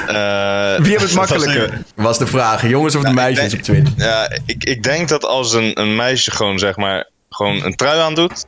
Eh, 0.08 0.76
wie 0.78 0.90
heeft 0.92 1.02
het 1.04 1.14
makkelijker? 1.24 1.64
even- 1.64 1.86
Was 1.96 2.18
de 2.18 2.28
vraag. 2.28 2.68
Jongens 2.70 2.96
of 2.96 3.02
de 3.02 3.08
Nou, 3.12 3.20
meisjes 3.22 3.50
denk- 3.50 3.54
op 3.54 3.62
Twitch? 3.62 3.92
Ja, 3.98 4.30
ik, 4.46 4.64
ik 4.64 4.84
denk 4.84 5.10
dat 5.10 5.26
als 5.26 5.54
een, 5.54 5.80
een 5.82 5.96
meisje 5.96 6.32
gewoon 6.32 6.60
zeg 6.60 6.76
maar 6.76 7.10
gewoon 7.30 7.64
een 7.64 7.76
trui 7.76 8.00
aandoet 8.00 8.46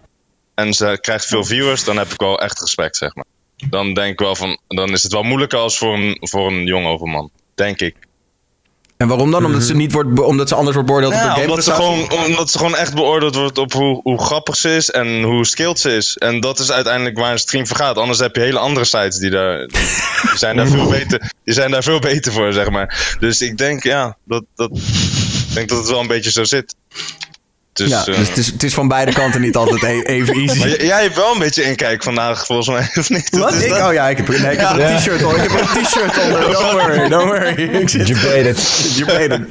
en 0.56 0.74
ze 0.74 0.98
krijgt 1.02 1.26
veel 1.26 1.44
viewers, 1.46 1.84
dan 1.84 1.98
heb 1.98 2.12
ik 2.12 2.20
wel 2.20 2.40
echt 2.42 2.60
respect, 2.60 2.98
zeg 2.98 3.16
maar. 3.16 3.26
Dan 3.70 3.94
denk 3.94 4.12
ik 4.12 4.20
wel 4.20 4.36
van, 4.36 4.60
dan 4.68 4.90
is 4.90 5.04
het 5.04 5.12
wel 5.12 5.24
moeilijker 5.24 5.60
als 5.60 5.78
voor 5.78 5.94
een, 5.94 6.18
voor 6.22 6.48
een 6.52 6.64
jongen 6.66 6.92
of 6.94 7.02
een 7.02 7.10
man, 7.10 7.30
denk 7.56 7.80
ik. 7.80 7.96
En 8.98 9.08
waarom 9.08 9.32
dan? 9.32 9.46
Omdat 9.46 9.64
ze, 9.64 9.76
niet 9.76 9.92
wordt 9.92 10.20
omdat 10.20 10.48
ze 10.48 10.56
anders 10.56 10.76
wordt 10.76 10.90
beoordeeld 10.90 11.14
op 11.14 11.20
Ja, 11.20 11.34
de 11.34 11.42
omdat, 11.42 11.64
ze 11.64 11.72
gewoon, 11.72 12.12
omdat 12.12 12.52
ze 12.52 12.58
gewoon 12.58 12.76
echt 12.76 12.94
beoordeeld 12.94 13.36
wordt 13.36 13.58
op 13.58 13.74
hoe, 13.74 14.00
hoe 14.04 14.24
grappig 14.24 14.56
ze 14.56 14.76
is 14.76 14.90
en 14.90 15.22
hoe 15.24 15.46
skilled 15.46 15.80
ze 15.80 15.96
is. 15.96 16.18
En 16.18 16.40
dat 16.40 16.60
is 16.60 16.72
uiteindelijk 16.72 17.18
waar 17.18 17.32
een 17.32 17.40
stream 17.40 17.68
voor 17.68 17.78
gaat. 17.78 17.98
Anders 17.98 18.20
heb 18.20 18.36
je 18.36 18.42
hele 18.42 18.60
andere 18.60 18.86
sites 18.86 19.18
die, 19.18 19.30
daar, 19.30 19.58
die, 19.58 19.68
die 20.22 20.38
zijn, 20.38 20.56
daar 20.56 20.68
veel 20.68 20.90
beter, 20.90 21.32
die 21.44 21.54
zijn 21.54 21.72
daar 21.72 21.84
veel 21.84 22.00
beter 22.00 22.32
voor, 22.32 22.54
zeg 22.54 22.70
maar. 22.70 23.16
Dus 23.20 23.42
ik 23.42 23.58
denk, 23.58 23.84
ja, 23.84 24.18
dat, 24.26 24.44
dat, 24.56 24.70
ik 25.48 25.54
denk 25.54 25.70
dat 25.70 25.78
het 25.78 25.90
wel 25.90 26.00
een 26.00 26.08
beetje 26.08 26.32
zo 26.32 26.44
zit. 26.44 26.76
Dus, 27.78 27.90
ja, 27.90 28.00
eh, 28.06 28.18
dus 28.18 28.28
het 28.28 28.38
is, 28.38 28.46
het 28.48 28.64
is 28.64 28.74
van 28.74 28.88
beide 28.88 29.14
kanten 29.14 29.42
niet 29.42 29.56
altijd 29.56 29.84
e- 29.84 30.02
even 30.02 30.34
easy. 30.42 30.60
maar 30.60 30.84
jij 30.86 31.02
hebt 31.02 31.16
wel 31.16 31.34
een 31.34 31.40
beetje 31.40 31.64
inkijk 31.64 32.04
vandaag, 32.04 32.46
volgens 32.46 32.68
mij, 32.68 32.90
of 32.96 33.10
niet? 33.10 33.30
Wat? 33.38 33.54
is 33.54 33.64
Ik? 33.64 33.70
dat? 33.70 33.88
Oh 33.88 33.94
ja, 33.94 34.08
ik 34.10 34.18
heb, 34.18 34.28
nee, 34.28 34.38
ik 34.52 34.60
heb 34.60 34.70
een 34.78 34.98
t-shirt 34.98 35.24
onder. 35.24 35.44
Ik 35.44 35.52
heb 35.52 35.62
een 35.62 35.84
t-shirt 35.84 36.24
onder. 36.24 36.42
Don't 36.42 36.72
worry, 36.72 37.10
don't 37.10 37.26
worry. 37.26 37.62
Ik 37.64 37.90
zit... 37.90 38.08
Debated. 38.08 38.92
Je 38.96 39.06
weet 39.06 39.32
het. 39.32 39.42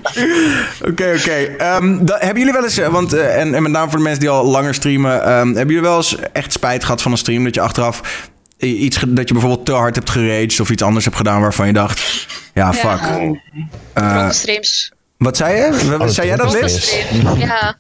Oké, 0.91 1.15
oké. 1.19 1.33
Ehm, 1.59 1.99
hebben 2.07 2.39
jullie 2.39 2.53
wel 2.53 2.65
eens, 2.65 2.79
eh, 2.79 2.89
want, 2.89 3.13
eh, 3.13 3.41
en, 3.41 3.55
en 3.55 3.63
met 3.63 3.73
name 3.73 3.89
voor 3.91 3.99
de 3.99 4.05
mensen 4.05 4.21
die 4.21 4.29
al 4.31 4.45
langer 4.45 4.75
streamen, 4.75 5.23
ehm, 5.25 5.47
hebben 5.47 5.67
jullie 5.75 5.81
wel 5.89 5.97
eens 5.97 6.17
echt 6.33 6.53
spijt 6.53 6.85
gehad 6.85 7.03
van 7.03 7.13
een 7.13 7.19
stream 7.19 7.45
dat 7.45 7.55
je 7.55 7.61
achteraf 7.61 8.01
iets, 8.59 8.99
dat 9.09 9.29
je 9.29 9.33
bijvoorbeeld 9.35 9.67
te 9.67 9.73
hard 9.73 9.95
hebt 9.95 10.11
geraged 10.11 10.61
of 10.61 10.71
iets 10.71 10.83
anders 10.83 11.05
hebt 11.05 11.17
gedaan 11.17 11.41
waarvan 11.41 11.67
je 11.67 11.73
dacht, 11.73 12.27
ja, 12.55 12.73
fuck. 12.73 13.01
Eh, 13.01 13.17
Dronken 13.95 14.35
streams. 14.35 14.93
wat 15.19 15.37
zei 15.37 15.57
je? 15.57 15.97
Wat- 15.99 16.15
zei 16.15 16.27
jij 16.27 16.37
dat, 16.37 16.53
Liz? 16.61 16.95
Ja, 17.39 17.79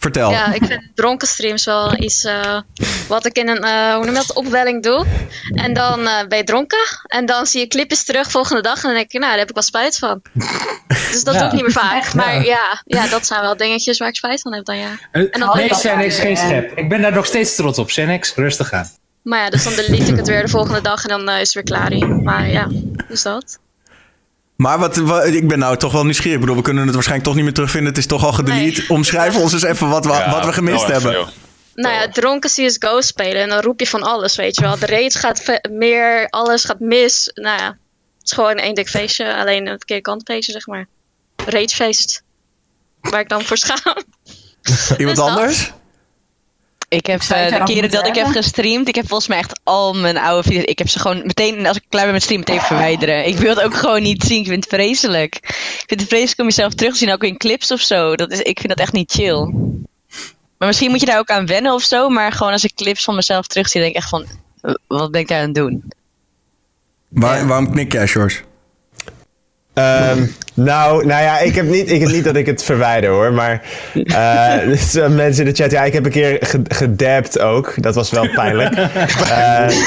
Vertel. 0.00 0.30
ja, 0.30 0.52
ik 0.52 0.64
vind 0.64 0.82
dronken 0.94 1.28
streams 1.28 1.64
wel 1.64 1.96
iets 2.02 2.24
eh, 2.24 2.60
wat 3.08 3.26
ik 3.26 3.36
in 3.36 3.48
een, 3.48 3.62
eh, 3.64 3.94
hoe 3.94 4.04
noem 4.04 4.14
je 4.14 4.20
dat, 4.26 4.32
opwelling 4.34 4.82
doe. 4.82 5.06
En 5.54 5.74
dan 5.74 6.06
eh, 6.06 6.26
ben 6.28 6.38
je 6.38 6.44
dronken. 6.44 6.78
En 7.06 7.26
dan 7.26 7.46
zie 7.46 7.60
je 7.60 7.66
clipjes 7.66 8.04
terug 8.04 8.30
volgende 8.30 8.62
dag. 8.62 8.76
En 8.76 8.82
dan 8.82 8.94
denk 8.94 9.12
je, 9.12 9.18
nou, 9.18 9.30
daar 9.30 9.38
heb 9.40 9.48
ik 9.48 9.54
wel 9.54 9.62
spijt 9.62 9.96
van. 9.98 10.22
Dus 10.88 11.24
dat 11.24 11.34
Ja. 11.34 11.40
doe 11.40 11.48
ik 11.48 11.52
niet 11.54 11.62
meer 11.62 11.72
vaak. 11.72 12.14
Maar 12.14 12.44
ja, 12.44 12.82
ja, 12.84 13.06
dat 13.06 13.26
zijn 13.26 13.40
wel 13.40 13.56
dingetjes 13.56 13.98
waar 13.98 14.08
ik 14.08 14.16
spijt 14.16 14.40
van 14.40 14.54
heb 14.54 14.64
dan, 14.64 14.76
ja. 14.78 14.98
En 15.12 15.28
dan- 15.30 15.56
nee, 15.56 15.68
Xenex, 15.68 16.18
geen 16.18 16.36
schep. 16.36 16.78
Ik 16.78 16.88
ben 16.88 17.02
daar 17.02 17.12
nog 17.12 17.26
steeds 17.26 17.54
trots 17.54 17.78
op. 17.78 17.86
Xenex, 17.86 18.34
rustig 18.34 18.72
aan. 18.72 18.90
Maar 19.22 19.38
ja, 19.44 19.50
dus 19.50 19.64
dan 19.64 19.74
delete 19.74 20.10
ik 20.10 20.16
het 20.16 20.28
weer 20.28 20.42
de 20.42 20.48
volgende 20.48 20.80
dag. 20.80 21.02
En 21.06 21.08
dan 21.08 21.28
is 21.34 21.38
het 21.40 21.52
weer 21.52 21.62
klaar. 21.62 21.90
hier. 21.92 22.06
Maar 22.08 22.48
ja, 22.48 22.68
dus 23.08 23.22
dat. 23.22 23.58
Maar 24.60 24.78
wat, 24.78 24.96
wat- 24.96 25.24
ik 25.26 25.48
ben 25.48 25.58
nou 25.58 25.76
toch 25.76 25.92
wel 25.92 26.02
nieuwsgierig. 26.04 26.34
Ik 26.34 26.40
bedoel, 26.40 26.56
we 26.56 26.62
kunnen 26.62 26.84
het 26.84 26.92
waarschijnlijk 26.94 27.28
toch 27.28 27.36
niet 27.36 27.44
meer 27.44 27.54
terugvinden. 27.54 27.88
Het 27.88 27.98
is 27.98 28.06
toch 28.06 28.24
al 28.24 28.32
gedelete. 28.32 28.80
Nee. 28.80 28.90
Omschrijf 28.90 29.36
ons 29.36 29.52
eens 29.52 29.62
even 29.62 29.88
wat, 29.88 30.04
we- 30.04 30.12
Ja, 30.12 30.30
wat 30.30 30.44
we 30.44 30.52
gemist 30.52 30.86
hebben. 30.86 31.28
Nou 31.74 31.94
ja, 31.94 32.08
dronken 32.08 32.50
CSGO 32.50 33.00
spelen 33.00 33.42
en 33.42 33.48
dan 33.48 33.60
roep 33.60 33.80
je 33.80 33.86
van 33.86 34.02
alles, 34.02 34.36
weet 34.36 34.54
je 34.56 34.62
wel. 34.62 34.78
De 34.78 34.86
rage 34.86 35.18
gaat 35.18 35.60
meer, 35.70 36.26
alles 36.28 36.64
gaat 36.64 36.80
mis. 36.80 37.30
Nou 37.34 37.58
ja, 37.58 37.66
het 37.66 37.76
is 38.24 38.32
gewoon 38.32 38.56
één 38.56 38.74
dik 38.74 38.88
feestje, 38.88 39.36
alleen 39.36 39.62
een 39.66 39.76
verkeerde 39.76 40.02
kantfeestje, 40.02 40.52
zeg 40.52 40.66
maar. 40.66 40.86
Ragefeest. 41.46 42.22
Waar 43.00 43.20
ik 43.20 43.28
dan 43.28 43.42
voor 43.44 43.56
schaam. 43.56 43.96
Iemand 44.98 45.16
dat. 45.22 45.28
anders? 45.28 45.72
Ik 46.90 47.06
heb 47.06 47.20
eh, 47.20 47.58
de 47.58 47.62
keren 47.64 47.90
dat 47.90 48.06
ik 48.06 48.14
heb 48.14 48.26
gestreamd, 48.26 48.88
ik 48.88 48.94
heb 48.94 49.08
volgens 49.08 49.28
mij 49.28 49.38
echt 49.38 49.60
al 49.64 49.94
mijn 49.94 50.18
oude 50.18 50.42
video's. 50.42 50.64
Ik 50.64 50.78
heb 50.78 50.88
ze 50.88 50.98
gewoon 50.98 51.22
meteen, 51.26 51.66
als 51.66 51.76
ik 51.76 51.82
klaar 51.88 52.04
ben 52.04 52.12
met 52.12 52.22
streamen, 52.22 52.46
meteen 52.48 52.66
verwijderen. 52.66 53.26
Ik 53.26 53.36
wil 53.36 53.54
het 53.54 53.64
ook 53.64 53.74
gewoon 53.74 54.02
niet 54.02 54.22
zien. 54.22 54.40
Ik 54.40 54.46
vind 54.46 54.64
het 54.64 54.74
vreselijk. 54.74 55.34
Ik 55.34 55.84
vind 55.86 56.00
het 56.00 56.08
vreselijk 56.08 56.38
om 56.40 56.44
jezelf 56.44 56.74
terug 56.74 56.92
te 56.92 56.98
zien, 56.98 57.12
ook 57.12 57.24
in 57.24 57.36
clips 57.36 57.70
of 57.70 57.80
zo. 57.80 58.16
Dat 58.16 58.30
is, 58.32 58.40
ik 58.40 58.58
vind 58.58 58.68
dat 58.68 58.78
echt 58.78 58.92
niet 58.92 59.12
chill. 59.12 59.54
Maar 60.58 60.68
misschien 60.68 60.90
moet 60.90 61.00
je 61.00 61.06
daar 61.06 61.18
ook 61.18 61.30
aan 61.30 61.46
wennen 61.46 61.72
of 61.72 61.82
zo. 61.82 62.08
Maar 62.08 62.32
gewoon 62.32 62.52
als 62.52 62.64
ik 62.64 62.74
clips 62.74 63.04
van 63.04 63.14
mezelf 63.14 63.46
terugzie, 63.46 63.80
denk 63.80 63.92
ik 63.92 63.98
echt 63.98 64.08
van, 64.08 64.26
wat 64.86 65.10
ben 65.10 65.20
ik 65.20 65.28
daar 65.28 65.38
aan 65.38 65.44
het 65.44 65.54
doen? 65.54 65.92
Waar, 67.08 67.46
waarom 67.46 67.70
knik 67.70 67.92
jij, 67.92 68.08
George? 68.08 68.40
Ehm, 69.74 70.26
nou, 70.54 71.06
nou 71.06 71.22
ja, 71.22 71.38
ik 71.38 71.54
heb, 71.54 71.68
niet, 71.68 71.90
ik 71.90 72.00
heb 72.00 72.10
niet 72.10 72.24
dat 72.24 72.36
ik 72.36 72.46
het 72.46 72.62
verwijder 72.64 73.10
hoor. 73.10 73.32
Maar 73.32 73.62
eh, 73.94 74.54
dus, 74.72 74.94
eh, 74.94 75.08
mensen 75.08 75.44
in 75.46 75.50
de 75.54 75.62
chat, 75.62 75.70
ja, 75.70 75.82
ik 75.84 75.92
heb 75.92 76.04
een 76.04 76.10
keer 76.10 76.36
ge- 76.40 76.60
gedapt 76.68 77.40
ook. 77.40 77.74
Dat 77.76 77.94
was 77.94 78.10
wel 78.10 78.28
pijnlijk. 78.34 78.74
Eh, 79.30 79.36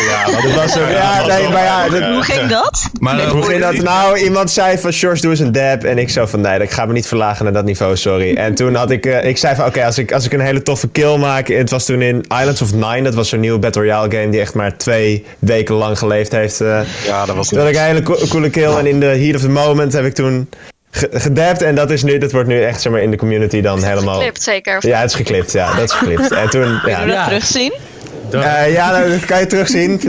ja, 0.09 0.24
want 0.32 0.43
het 0.43 0.55
was 0.55 0.80
ook, 0.80 0.89
ja, 0.89 1.26
nee, 1.26 1.49
maar 1.49 1.64
ja, 1.64 1.89
dat- 1.89 2.03
Hoe 2.03 2.24
ging 2.24 2.47
dat? 2.49 2.89
Maar 2.99 3.28
hoe 3.28 3.43
ging 3.43 3.61
dat? 3.61 3.74
Nou, 3.93 4.18
iemand 4.18 4.51
zei 4.51 4.78
van 4.78 4.93
George, 4.93 5.22
doe 5.22 5.32
eens 5.32 5.39
een 5.39 5.51
dab. 5.51 5.84
En 5.84 5.97
ik 5.97 6.09
zo 6.09 6.26
van, 6.26 6.41
nee, 6.41 6.59
ik 6.59 6.72
ga 6.72 6.86
me 6.86 6.93
niet 6.93 7.07
verlagen 7.07 7.43
naar 7.43 7.53
dat 7.53 7.66
niveau, 7.66 7.97
sorry. 7.97 8.36
En 8.36 8.55
toen 8.55 8.76
had 8.76 8.91
ik, 8.91 9.05
eh, 9.05 9.26
ik 9.26 9.38
zei 9.38 9.55
van, 9.55 9.66
oké, 9.66 9.86
als, 9.86 9.97
ik, 9.97 10.11
als 10.11 10.26
ik 10.26 10.34
een 10.34 10.39
hele 10.39 10.61
toffe 10.61 10.88
kill 10.89 11.18
maak. 11.18 11.47
Het 11.47 11.70
was 11.70 11.86
toen 11.86 12.01
in 12.01 12.26
Islands 12.39 12.61
of 12.61 12.74
Nine, 12.74 13.01
dat 13.01 13.14
was 13.14 13.30
zo'n 13.30 13.39
nieuwe 13.39 13.59
Battle 13.59 13.82
Royale 13.82 14.11
game 14.11 14.30
die 14.30 14.39
echt 14.39 14.53
maar 14.53 14.78
twee 14.78 15.26
weken 15.39 15.76
lang 15.76 15.97
geleefd 15.97 16.32
heeft. 16.32 16.61
eh. 16.61 16.80
Ja, 17.05 17.26
dat 17.26 17.36
was 17.36 17.47
Toen 17.47 17.59
had 17.59 17.68
ik 17.68 17.76
een 17.76 17.82
hele 17.82 18.01
co- 18.03 18.20
coole 18.30 18.49
kill 18.49 18.72
en 18.78 18.86
in 18.86 18.99
de 18.99 19.05
heat 19.05 19.36
of 19.36 19.41
the 19.41 19.49
moment 19.49 19.93
heb 19.93 20.05
ik 20.05 20.14
toen 20.14 20.49
gedapt 21.11 21.61
en 21.61 21.75
dat 21.75 21.91
is 21.91 22.03
nu, 22.03 22.17
dat 22.17 22.31
wordt 22.31 22.47
nu 22.47 22.61
echt 22.61 22.81
zeg 22.81 22.91
maar, 22.91 23.01
in 23.01 23.11
de 23.11 23.17
community 23.17 23.61
dan 23.61 23.83
helemaal... 23.83 24.15
Geklipt 24.15 24.43
zeker? 24.43 24.87
Ja, 24.87 24.99
het 24.99 25.09
is 25.09 25.15
geklipt, 25.15 25.51
ja, 25.51 25.73
dat 25.75 25.83
is 25.83 25.91
geklipt. 25.91 26.31
En 26.31 26.49
toen, 26.49 26.61
ja. 26.71 26.79
Kunnen 26.79 27.05
we 27.05 27.11
dat 27.13 27.25
terugzien? 27.25 27.73
Uh, 28.31 28.73
ja, 28.73 28.91
nou, 28.91 29.09
dat 29.09 29.25
kan 29.25 29.39
je 29.39 29.45
terugzien. 29.45 29.91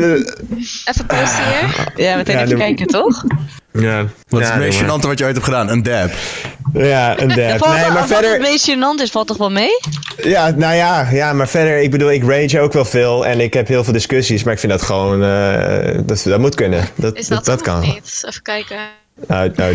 Even 0.85 1.07
posten 1.07 1.45
hier. 1.45 1.93
Ja, 1.97 2.17
meteen 2.17 2.37
Ja, 2.39 2.45
even 2.45 2.59
kijken, 2.59 2.87
toch? 2.87 3.25
Ja. 3.73 4.07
Wat 4.29 4.41
is 4.41 4.47
Ja, 4.47 4.53
het 4.53 4.63
meest 4.63 4.83
gênante 4.83 5.07
wat 5.07 5.19
je 5.19 5.25
ooit 5.25 5.35
hebt 5.35 5.45
gedaan? 5.45 5.69
Een 5.69 5.83
dab. 5.83 6.11
Ja, 6.73 7.21
een 7.21 7.29
Ja, 7.29 7.35
dab. 7.35 7.69
Nee, 7.69 7.81
maar 7.81 7.93
Wat 7.93 7.99
het 7.99 8.19
verder... 8.19 8.41
meest 8.41 8.71
gênant 8.71 9.03
is, 9.03 9.11
valt 9.11 9.27
toch 9.27 9.37
wel 9.37 9.51
mee? 9.51 9.79
Ja, 10.23 10.51
nou 10.51 10.75
ja, 10.75 11.09
ja, 11.11 11.33
maar 11.33 11.49
verder, 11.49 11.79
ik 11.79 11.91
bedoel, 11.91 12.13
ik 12.13 12.23
rage 12.25 12.61
ook 12.61 12.73
wel 12.73 12.85
veel 12.85 13.27
en 13.27 13.41
ik 13.41 13.55
heb 13.55 13.69
heel 13.69 13.85
veel 13.85 13.93
discussies, 13.93 14.43
maar 14.43 14.53
ik 14.53 14.59
vind 14.59 14.73
dat 14.73 14.83
gewoon, 14.83 15.25
eh, 15.25 15.99
dat, 16.05 16.23
dat 16.25 16.41
moet 16.41 16.55
kunnen. 16.55 16.89
Dat, 16.95 17.17
Is 17.17 17.29
dat, 17.29 17.45
dat, 17.45 17.47
dat 17.47 17.63
kan. 17.63 17.81
niet? 17.81 18.23
Even 18.29 18.43
kijken. 18.43 18.77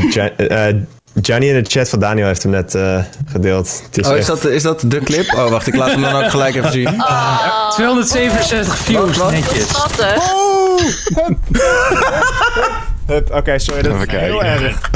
Ja- 0.10 0.30
eh, 0.38 0.74
Johnny 1.14 1.47
in 1.49 1.64
de 1.64 1.70
chat 1.70 1.89
van 1.89 1.99
Daniel 1.99 2.28
heeft 2.28 2.43
hem 2.43 2.51
net 2.51 2.76
eh, 2.76 2.97
gedeeld. 3.32 3.82
Is 3.91 4.07
Oh, 4.07 4.14
is 4.14 4.18
echt- 4.18 4.28
dat, 4.28 4.51
is 4.51 4.64
dat 4.64 4.82
de 4.86 4.99
clip? 4.99 5.34
Oh, 5.34 5.49
wacht, 5.49 5.68
ik 5.68 5.76
laat 5.76 5.91
hem 5.91 6.01
dan 6.01 6.16
ook 6.24 6.30
gelijk 6.30 6.55
even 6.55 6.72
zien. 6.72 7.03
267 7.74 8.78
views, 8.78 9.18
Wat? 9.18 9.32
netjes. 9.32 9.68
Schattig. 9.68 10.24
Hup, 13.07 13.32
Oké, 13.38 13.60
sorry, 13.60 13.82
dat 13.82 13.93
is 14.07 14.12
heel 14.20 14.43
erg. 14.43 14.78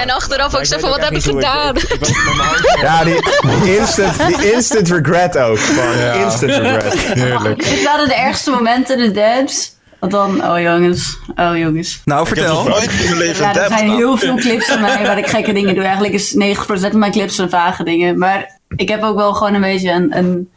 En 0.00 0.10
achteraf 0.10 0.54
ook 0.54 0.66
van, 0.66 0.76
ook 0.84 0.88
wat 0.90 1.00
heb 1.00 1.12
ik 1.12 1.22
gedaan? 1.22 1.76
ik- 1.76 1.82
ik 1.82 2.06
Ja, 2.82 3.04
die, 3.04 3.14
die, 3.62 3.78
instant, 3.78 4.26
die 4.26 4.52
instant 4.52 4.88
regret 4.90 5.38
ook. 5.38 5.58
Gewoon 5.58 6.22
instant 6.24 6.52
regret. 6.52 6.94
Heerlijk. 6.98 7.64
Dit 7.68 7.82
waren 7.84 8.08
de 8.08 8.14
ergste 8.14 8.50
momenten, 8.50 8.98
de 8.98 9.10
dabs. 9.10 9.72
Want 10.00 10.12
dan, 10.12 10.44
oh 10.44 10.60
jongens, 10.60 11.18
oh 11.36 11.56
jongens. 11.56 12.00
Nou, 12.04 12.20
Ik 12.20 12.28
heb 12.28 12.36
vertel. 12.38 12.54
nog 12.54 12.68
nooit 12.68 12.90
in 12.90 13.04
mijn 13.04 13.18
leven 13.18 13.44
Ja, 13.44 13.56
er 13.56 13.68
zijn 13.68 13.90
heel 13.90 14.16
veel 14.16 14.36
clips 14.36 14.66
van 14.66 14.80
mij 14.80 15.02
waar 15.02 15.18
ik 15.18 15.26
gekke 15.26 15.52
dingen 15.52 15.74
doe. 15.74 15.84
Eigenlijk 15.84 16.14
is 16.14 16.34
90% 16.34 16.56
van 16.64 16.98
mijn 16.98 17.12
clips 17.12 17.34
zijn 17.34 17.50
vage 17.50 17.84
dingen. 17.84 18.18
Maar 18.18 18.58
ik 18.76 18.88
heb 18.88 19.02
ook 19.02 19.16
wel 19.16 19.34
gewoon 19.34 19.54
een 19.54 19.60
beetje 19.60 19.90
een, 19.90 20.16
een 20.16 20.48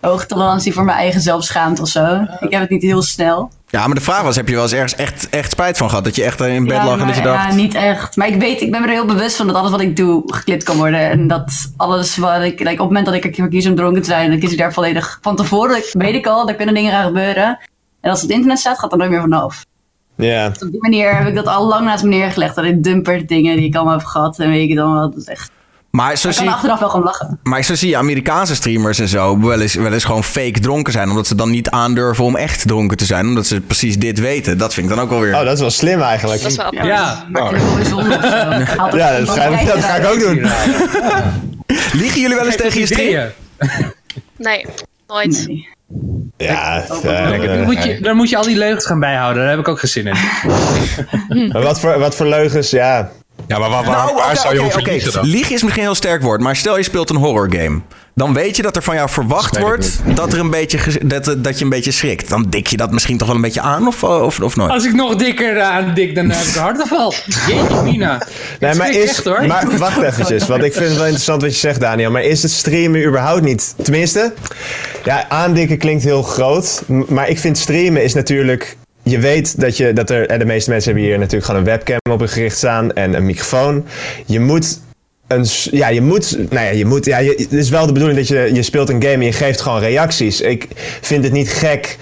hoge 0.00 0.26
tolerantie 0.26 0.72
voor 0.72 0.84
mijn 0.84 0.98
eigen 0.98 1.20
zelfschaamte 1.20 1.82
of 1.82 1.88
zo. 1.88 2.26
Ik 2.40 2.50
heb 2.50 2.60
het 2.60 2.70
niet 2.70 2.82
heel 2.82 3.02
snel. 3.02 3.50
Ja, 3.68 3.86
maar 3.86 3.94
de 3.94 4.00
vraag 4.00 4.22
was, 4.22 4.36
heb 4.36 4.48
je 4.48 4.54
wel 4.54 4.62
eens 4.62 4.72
ergens 4.72 4.94
echt, 4.94 5.28
echt 5.28 5.50
spijt 5.50 5.76
van 5.76 5.88
gehad? 5.88 6.04
Dat 6.04 6.16
je 6.16 6.24
echt 6.24 6.40
in 6.40 6.64
bed 6.64 6.76
ja, 6.76 6.84
lag 6.84 7.00
en 7.00 7.06
dat 7.06 7.16
je 7.16 7.22
dacht... 7.22 7.48
ja, 7.48 7.54
niet 7.54 7.74
echt. 7.74 8.16
Maar 8.16 8.28
ik 8.28 8.40
weet, 8.40 8.60
ik 8.60 8.70
ben 8.70 8.80
me 8.80 8.86
er 8.86 8.92
heel 8.92 9.04
bewust 9.04 9.36
van 9.36 9.46
dat 9.46 9.56
alles 9.56 9.70
wat 9.70 9.80
ik 9.80 9.96
doe 9.96 10.22
geklipt 10.26 10.64
kan 10.64 10.76
worden. 10.76 11.00
En 11.00 11.26
dat 11.26 11.72
alles 11.76 12.16
wat 12.16 12.42
ik, 12.42 12.58
like, 12.58 12.72
op 12.72 12.78
het 12.78 12.78
moment 12.78 13.06
dat 13.06 13.14
ik 13.14 13.24
ervoor 13.24 13.48
kies 13.48 13.66
om 13.66 13.74
dronken 13.74 14.02
te 14.02 14.08
zijn, 14.08 14.30
dan 14.30 14.38
kies 14.38 14.52
ik 14.52 14.58
daar 14.58 14.72
volledig 14.72 15.18
van 15.22 15.36
tevoren. 15.36 15.82
Weet 15.92 16.14
ik 16.14 16.26
al, 16.26 16.46
daar 16.46 16.54
kunnen 16.54 16.74
dingen 16.74 16.92
gaan 16.92 17.06
gebeuren. 17.06 17.58
En 18.00 18.10
als 18.10 18.22
het 18.22 18.30
internet 18.30 18.58
staat, 18.58 18.78
gaat 18.78 18.92
er 18.92 18.98
nooit 18.98 19.10
meer 19.10 19.20
vanaf. 19.20 19.64
Ja. 20.16 20.48
Dus 20.48 20.62
op 20.62 20.70
die 20.70 20.80
manier 20.80 21.16
heb 21.16 21.26
ik 21.26 21.34
dat 21.34 21.46
al 21.46 21.66
lang 21.66 21.84
naast 21.84 22.02
me 22.02 22.08
neergelegd. 22.08 22.54
Dat 22.54 22.64
ik 22.64 22.82
dumper 22.84 23.26
dingen 23.26 23.56
die 23.56 23.66
ik 23.66 23.74
allemaal 23.76 23.96
heb 23.98 24.06
gehad. 24.06 24.38
En 24.38 24.50
weet 24.50 24.70
ik 24.70 24.76
dan 24.76 24.92
wel, 24.94 25.10
dat 25.10 25.18
is 25.18 25.24
echt... 25.26 25.50
Maar 25.90 26.16
zo, 26.16 26.28
Ik 26.28 26.34
kan 26.34 26.44
zie, 26.44 26.52
achteraf 26.54 26.78
wel 26.80 26.88
gewoon 26.88 27.04
lachen. 27.04 27.38
maar 27.42 27.62
zo 27.62 27.74
zie 27.74 27.88
je 27.88 27.96
Amerikaanse 27.96 28.54
streamers 28.54 28.98
en 28.98 29.08
zo 29.08 29.40
wel 29.40 29.60
eens, 29.60 29.74
wel 29.74 29.92
eens 29.92 30.04
gewoon 30.04 30.24
fake 30.24 30.60
dronken 30.60 30.92
zijn. 30.92 31.08
Omdat 31.10 31.26
ze 31.26 31.34
dan 31.34 31.50
niet 31.50 31.70
aandurven 31.70 32.24
om 32.24 32.36
echt 32.36 32.66
dronken 32.66 32.96
te 32.96 33.04
zijn. 33.04 33.26
Omdat 33.26 33.46
ze 33.46 33.60
precies 33.60 33.98
dit 33.98 34.18
weten. 34.20 34.58
Dat 34.58 34.74
vind 34.74 34.90
ik 34.90 34.94
dan 34.94 35.04
ook 35.04 35.10
wel 35.10 35.20
weer... 35.20 35.34
Oh, 35.34 35.44
dat 35.44 35.52
is 35.54 35.60
wel 35.60 35.70
slim 35.70 36.00
eigenlijk. 36.00 36.42
Dat 36.42 36.50
is 36.50 36.56
wel. 36.56 36.74
Ja, 36.74 36.84
Ja, 36.84 37.24
dat 39.18 39.30
ga, 39.30 39.42
ik- 39.44 39.50
kijken 39.56 39.66
dat 39.74 39.84
ga 39.84 39.94
ik 39.94 40.06
ook 40.12 40.18
doen. 40.20 40.36
Liegen 42.00 42.20
jullie 42.20 42.36
wel 42.36 42.46
eens 42.46 42.56
tegen 42.56 42.80
je 42.80 42.86
stream? 42.86 43.30
Nee, 44.36 44.66
nooit. 45.06 45.44
Nee. 45.46 45.68
Ja, 46.38 46.82
eh, 46.82 46.88
wel. 46.88 47.02
Dan 47.02 47.42
eh, 47.42 47.64
moet, 47.64 47.84
je, 47.84 48.00
dan 48.00 48.16
moet 48.16 48.30
je 48.30 48.36
al 48.36 48.44
die 48.44 48.56
leugens 48.56 48.86
gaan 48.86 49.00
bijhouden. 49.00 49.42
Daar 49.42 49.50
heb 49.50 49.60
ik 49.60 49.68
ook 49.68 49.78
geen 49.78 49.90
zin 49.90 50.06
in. 50.06 50.16
maar 51.52 51.62
wat 51.62 51.80
voor, 51.80 51.98
wat 51.98 52.14
voor 52.14 52.26
leugens, 52.26 52.70
ja. 52.70 53.10
Ja, 53.46 53.58
maar 53.58 53.70
waar, 53.70 53.84
waar, 53.84 53.96
Nou, 53.96 54.14
waar 54.14 54.36
zou 54.36 54.54
je 54.54 54.64
oké. 54.64 54.90
liegen 54.90 55.12
dan? 55.12 55.26
Liegen 55.26 55.54
is 55.54 55.62
misschien 55.62 55.82
een 55.82 55.88
heel 55.88 55.94
sterk 55.94 56.22
woord, 56.22 56.40
maar 56.40 56.56
stel 56.56 56.76
je 56.76 56.82
speelt 56.82 57.10
een 57.10 57.16
horror 57.16 57.48
game. 57.50 57.80
Dan 58.14 58.34
weet 58.34 58.56
je 58.56 58.62
dat 58.62 58.76
er 58.76 58.82
van 58.82 58.94
jou 58.94 59.08
verwacht 59.08 59.58
wordt 59.58 60.00
dat, 60.14 60.32
er 60.32 60.38
een 60.38 60.50
beetje, 60.50 61.06
dat, 61.06 61.36
dat 61.38 61.58
je 61.58 61.64
een 61.64 61.70
beetje 61.70 61.90
schrikt. 61.92 62.28
Dan 62.28 62.46
dik 62.48 62.66
je 62.66 62.76
dat 62.76 62.90
misschien 62.90 63.18
toch 63.18 63.26
wel 63.26 63.36
een 63.36 63.42
beetje 63.42 63.60
aan 63.60 63.86
of, 63.86 64.04
of, 64.04 64.40
of 64.40 64.56
nooit? 64.56 64.70
Als 64.70 64.84
ik 64.84 64.94
nog 64.94 65.14
dikker 65.16 65.60
aan 65.60 65.94
dik, 65.94 66.14
dan 66.14 66.30
heb 66.30 66.46
ik 66.46 66.54
een 66.54 66.60
hartaanval. 66.60 67.12
Jeetje, 67.46 67.82
Mina. 67.82 68.22
Nee, 68.60 68.74
maar, 68.74 68.90
is, 68.90 69.08
echt, 69.08 69.24
hoor. 69.24 69.46
maar 69.46 69.78
wacht 69.78 70.02
eventjes, 70.02 70.46
want 70.46 70.62
ik 70.62 70.72
vind 70.72 70.84
het 70.84 70.94
wel 70.94 71.04
interessant 71.04 71.42
wat 71.42 71.52
je 71.52 71.58
zegt, 71.58 71.80
Daniel. 71.80 72.10
Maar 72.10 72.22
is 72.22 72.42
het 72.42 72.52
streamen 72.52 73.04
überhaupt 73.06 73.42
niet? 73.42 73.74
Tenminste, 73.82 74.32
ja, 75.04 75.28
aandikken 75.28 75.78
klinkt 75.78 76.04
heel 76.04 76.22
groot. 76.22 76.82
Maar 76.86 77.28
ik 77.28 77.38
vind 77.38 77.58
streamen 77.58 78.02
is 78.02 78.14
natuurlijk. 78.14 78.76
Je 79.08 79.18
weet 79.18 79.60
dat, 79.60 79.76
je, 79.76 79.92
dat 79.92 80.10
er. 80.10 80.26
En 80.26 80.38
de 80.38 80.44
meeste 80.44 80.70
mensen 80.70 80.90
hebben 80.90 81.08
hier 81.08 81.18
natuurlijk 81.18 81.44
gewoon 81.44 81.60
een 81.60 81.66
webcam 81.66 82.12
op 82.12 82.18
hun 82.18 82.28
gericht 82.28 82.56
staan 82.56 82.92
en 82.92 83.14
een 83.14 83.26
microfoon. 83.26 83.84
Je 84.26 84.40
moet. 84.40 84.80
Een, 85.26 85.46
ja, 85.70 85.88
je 85.88 86.00
moet. 86.00 86.36
Nou 86.50 86.66
ja, 86.66 86.70
je 86.70 86.84
moet. 86.84 87.04
Ja, 87.04 87.22
het 87.22 87.52
is 87.52 87.68
wel 87.68 87.86
de 87.86 87.92
bedoeling 87.92 88.18
dat 88.18 88.28
je. 88.28 88.50
Je 88.52 88.62
speelt 88.62 88.88
een 88.88 89.02
game 89.02 89.14
en 89.14 89.24
je 89.24 89.32
geeft 89.32 89.60
gewoon 89.60 89.80
reacties. 89.80 90.40
Ik 90.40 90.66
vind 91.00 91.24
het 91.24 91.32
niet 91.32 91.48
gek. 91.48 91.98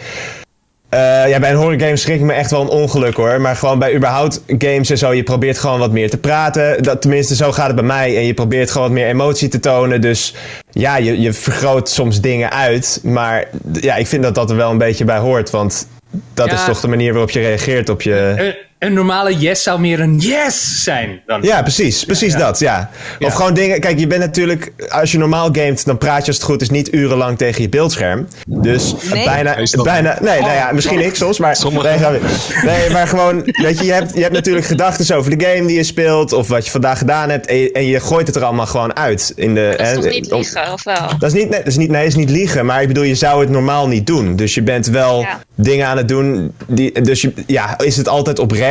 Eh, 0.89 1.29
ja, 1.29 1.39
bij 1.39 1.51
een 1.51 1.57
horror 1.57 1.81
game 1.81 1.97
schrik 1.97 2.17
ik 2.17 2.27
me 2.27 2.33
echt 2.33 2.51
wel 2.51 2.61
een 2.61 2.69
ongeluk 2.69 3.15
hoor. 3.15 3.41
Maar 3.41 3.57
gewoon 3.57 3.79
bij 3.79 3.95
überhaupt 3.95 4.43
games 4.47 4.91
en 4.91 4.99
zo, 4.99 5.13
je 5.13 5.23
probeert 5.23 5.59
gewoon 5.59 5.79
wat 5.79 5.93
meer 5.93 6.11
te 6.11 6.19
praten. 6.19 6.83
Dat, 6.83 7.03
tenminste, 7.03 7.35
zo 7.35 7.53
gaat 7.53 7.67
het 7.67 7.77
bij 7.77 7.85
mij. 7.85 8.17
En 8.17 8.25
je 8.25 8.35
probeert 8.35 8.71
gewoon 8.71 8.87
wat 8.87 8.97
meer 8.97 9.07
emotie 9.07 9.49
te 9.49 9.61
tonen. 9.61 10.01
Dus 10.01 10.35
ja, 10.71 10.97
je, 10.97 11.21
je 11.21 11.33
vergroot 11.33 11.89
soms 11.89 12.21
dingen 12.21 12.51
uit. 12.51 13.01
Maar 13.03 13.49
ja, 13.73 13.97
ik 13.97 14.07
vind 14.07 14.23
dat 14.23 14.35
dat 14.35 14.51
er 14.51 14.57
wel 14.57 14.71
een 14.71 14.79
beetje 14.79 15.05
bij 15.05 15.19
hoort. 15.19 15.51
Want 15.51 15.87
dat 16.35 16.47
Ja. 16.47 16.55
is 16.55 16.65
toch 16.65 16.81
de 16.81 16.89
manier 16.89 17.13
waarop 17.13 17.31
je 17.31 17.41
reageert 17.41 17.89
op 17.89 18.03
je... 18.03 18.55
Een, 18.79 18.93
normale 18.93 19.37
yes 19.39 19.63
zou 19.63 19.81
meer 19.81 20.01
een 20.01 20.19
yes 20.19 20.83
zijn. 20.83 21.21
Dan. 21.27 21.43
Ja, 21.43 21.63
precies. 21.63 22.05
Precies 22.05 22.35
dat, 22.37 22.59
ja. 22.59 22.91
Of 23.21 23.33
gewoon 23.35 23.55
dingen... 23.55 23.81
Kijk, 23.81 23.99
je 23.99 24.07
bent 24.07 24.21
natuurlijk... 24.21 24.73
Als 24.89 25.13
je 25.13 25.19
normaal 25.19 25.49
gamet, 25.53 25.85
dan 25.85 25.99
praat 25.99 26.21
je 26.21 26.27
als 26.27 26.37
het 26.37 26.45
goed 26.45 26.61
is 26.63 26.71
niet 26.71 26.93
urenlang 26.95 27.39
tegen 27.39 27.63
je 27.63 27.69
beeldscherm. 27.69 28.29
Dus 28.49 28.95
Nee. 29.13 29.25
bijna... 29.25 29.55
Meestal. 29.57 29.85
bijna 29.85 30.19
nee, 30.21 30.41
nou 30.41 30.53
ja, 30.53 30.71
misschien 30.73 31.01
ik 31.01 31.15
soms, 31.15 31.39
maar... 31.39 31.57
Sommige- 31.57 31.85
Nee, 31.87 32.21
nee, 32.65 32.91
maar 32.91 33.07
gewoon... 33.09 33.43
Weet 33.45 33.79
je, 33.79 33.85
je 33.85 33.93
hebt, 33.93 34.15
je 34.15 34.21
hebt 34.21 34.33
natuurlijk 34.35 34.67
gedachten 34.67 35.17
over 35.17 35.39
de 35.39 35.47
game 35.47 35.67
die 35.67 35.77
je 35.77 35.83
speelt... 35.85 36.33
of 36.33 36.49
wat 36.49 36.65
je 36.65 36.71
vandaag 36.71 36.99
gedaan 36.99 37.31
hebt... 37.31 37.47
en 37.47 37.57
je, 37.57 37.73
en 37.73 37.87
je 37.87 38.01
gooit 38.01 38.27
het 38.27 38.37
er 38.37 38.45
allemaal 38.45 38.67
gewoon 38.67 38.97
uit. 38.97 39.33
In 39.37 39.55
de, 39.55 39.75
Dat 39.77 39.87
is 39.87 40.05
hè, 40.05 40.11
niet 40.11 40.31
liegen, 40.31 40.73
of 40.73 40.85
wel? 40.85 41.09
Dat 41.19 41.33
is 41.35 41.41
niet, 41.41 41.49
nee, 41.51 41.59
dat 41.59 41.69
is 41.69 41.77
niet, 41.77 41.91
nee, 41.91 42.01
dat 42.03 42.11
is 42.11 42.17
niet 42.17 42.31
liegen. 42.31 42.67
Maar 42.67 42.83
ik 42.83 42.89
bedoel, 42.89 43.03
je 43.05 43.15
zou 43.15 43.41
het 43.41 43.51
normaal 43.51 43.89
niet 43.89 44.07
doen. 44.07 44.37
Dus 44.37 44.55
je 44.55 44.63
bent 44.63 44.87
wel 44.87 45.21
Ja. 45.21 45.41
dingen 45.55 45.87
aan 45.87 45.97
het 45.97 46.09
doen. 46.09 46.53
Die, 46.67 47.01
dus 47.01 47.21
je, 47.21 47.33
ja, 47.47 47.79
is 47.79 47.97
het 47.97 48.09
altijd 48.09 48.39
oprecht 48.39 48.65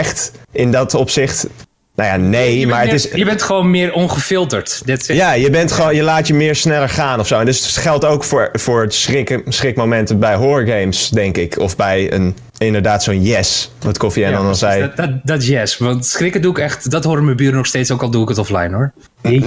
in 0.51 0.71
dat 0.71 0.93
opzicht? 0.93 1.47
Nou 1.95 2.09
ja, 2.09 2.15
nee. 2.27 2.51
Je 2.51 2.57
bent 2.59 2.69
maar 2.69 2.79
het 2.79 2.87
meer- 2.87 2.95
is, 2.95 3.11
je 3.11 3.25
bent 3.25 3.41
gewoon 3.41 3.69
meer 3.69 3.93
ongefilterd. 3.93 4.81
Ja, 5.07 5.33
je, 5.33 5.49
bent 5.49 5.71
gewoon, 5.71 5.95
je 5.95 6.03
laat 6.03 6.27
je 6.27 6.33
meer 6.33 6.55
sneller 6.55 6.89
gaan 6.89 7.19
of 7.19 7.27
zo. 7.27 7.39
En 7.39 7.45
dus 7.45 7.59
het 7.65 7.77
geldt 7.77 8.05
ook 8.05 8.23
voor, 8.23 8.49
voor 8.53 8.81
het 8.81 8.93
schrikken, 8.93 9.41
schrikmomenten 9.47 10.19
bij 10.19 10.35
horror 10.35 10.67
games, 10.67 11.09
denk 11.09 11.37
ik. 11.37 11.59
Of 11.59 11.75
bij 11.75 12.13
een, 12.13 12.35
inderdaad 12.57 13.03
zo'n 13.03 13.21
yes, 13.23 13.71
wat 13.79 13.97
Koffie 13.97 14.23
en 14.23 14.29
Ja, 14.31 14.35
dan 14.37 14.45
al 14.45 14.51
precies. 14.57 14.67
zei. 14.75 14.81
Dat, 14.81 14.97
dat, 14.97 15.09
dat 15.23 15.45
yes. 15.45 15.77
Want 15.77 16.05
schrikken 16.05 16.41
doe 16.41 16.51
ik 16.51 16.57
echt... 16.59 16.91
Dat 16.91 17.03
horen 17.03 17.25
mijn 17.25 17.37
buren 17.37 17.55
nog 17.55 17.65
steeds, 17.65 17.91
ook 17.91 18.01
al 18.01 18.09
doe 18.09 18.21
ik 18.23 18.29
het 18.29 18.37
offline 18.37 18.75
hoor. 18.75 18.93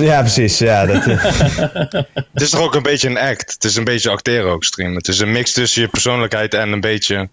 Ja, 0.00 0.20
precies. 0.20 0.58
Ja, 0.58 0.86
dat, 0.86 1.04
Het 2.32 2.42
is 2.42 2.50
toch 2.50 2.60
ook 2.60 2.74
een 2.74 2.82
beetje 2.82 3.08
een 3.08 3.18
act. 3.18 3.52
Het 3.52 3.64
is 3.64 3.76
een 3.76 3.84
beetje 3.84 4.10
acteren 4.10 4.50
ook 4.50 4.64
streamen. 4.64 4.96
Het 4.96 5.08
is 5.08 5.18
een 5.18 5.32
mix 5.32 5.52
tussen 5.52 5.82
je 5.82 5.88
persoonlijkheid 5.88 6.54
en 6.54 6.72
een 6.72 6.80
beetje 6.80 7.28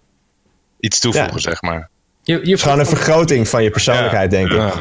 iets 0.80 0.98
toevoegen, 1.00 1.32
Ja. 1.34 1.38
zeg 1.40 1.62
maar. 1.62 1.88
Je, 2.26 2.40
je 2.42 2.58
gewoon 2.58 2.78
een 2.78 2.86
vergroting 2.86 3.48
van 3.48 3.62
je 3.62 3.70
persoonlijkheid, 3.70 4.30
denk 4.30 4.50
ik. 4.50 4.72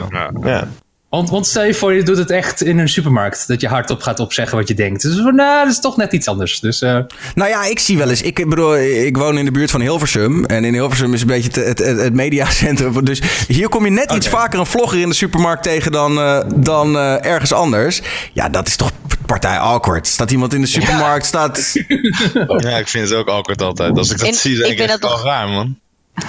Ja. 0.44 0.68
Want, 1.10 1.30
want 1.30 1.48
stel 1.48 1.64
je 1.64 1.74
voor, 1.74 1.94
je 1.94 2.04
doet 2.04 2.18
het 2.18 2.30
echt 2.30 2.64
in 2.64 2.78
een 2.78 2.90
supermarkt. 2.90 3.48
Dat 3.48 3.62
je 3.62 3.68
hardop 3.68 4.02
gaat 4.02 4.20
opzeggen 4.20 4.58
wat 4.58 4.68
je 4.68 4.74
denkt. 4.74 5.02
Dus 5.02 5.16
nou, 5.16 5.36
dat 5.36 5.68
is 5.68 5.80
toch 5.80 5.98
net 5.98 6.14
iets 6.14 6.28
anders. 6.28 6.60
Dus 6.60 6.82
eh, 6.82 7.00
Nou 7.36 7.50
ja, 7.50 7.66
ik 7.66 7.80
zie 7.80 7.98
wel 7.98 8.10
eens. 8.10 8.22
Ik 8.22 8.50
bedoel, 8.50 8.78
ik 8.78 9.18
woon 9.18 9.38
in 9.38 9.46
de 9.46 9.52
buurt 9.52 9.72
van 9.72 9.82
Hilversum. 9.82 10.46
En 10.46 10.66
in 10.66 10.74
Hilversum 10.74 11.14
is 11.14 11.22
een 11.22 11.28
beetje 11.28 11.50
het, 11.50 11.68
het, 11.68 11.80
het, 11.80 12.00
het 12.00 12.14
mediacentrum. 12.14 13.06
Dus 13.06 13.22
hier 13.48 13.70
kom 13.70 13.86
je 13.86 13.92
net 13.92 14.12
iets 14.12 14.28
vaker 14.28 14.60
een 14.60 14.66
vlogger 14.66 15.00
in 15.00 15.10
de 15.10 15.16
supermarkt 15.16 15.64
tegen 15.64 15.92
dan, 15.92 16.18
eh, 16.20 16.42
dan 16.56 16.96
eh, 16.98 17.26
ergens 17.26 17.54
anders. 17.54 18.02
Ja, 18.34 18.50
dat 18.50 18.68
is 18.68 18.76
toch 18.76 18.92
partij 19.26 19.58
awkward. 19.58 20.08
Staat 20.08 20.32
iemand 20.32 20.54
in 20.54 20.62
de 20.62 20.68
supermarkt, 20.68 21.26
staat... 21.26 21.74
ja, 22.58 22.78
ik 22.78 22.88
vind 22.88 23.10
het 23.10 23.18
ook 23.18 23.28
awkward 23.30 23.62
altijd. 23.62 23.98
Als 23.98 24.12
ik 24.12 24.18
dat 24.18 24.28
In- 24.28 24.34
zie, 24.34 24.52
ik 24.52 24.58
denk 24.60 24.72
ik, 24.72 24.78
vind 24.78 24.90
echt 24.90 25.02
dat 25.02 25.10
wel 25.10 25.20
toch- 25.20 25.28
raar, 25.28 25.48
man. 25.48 25.78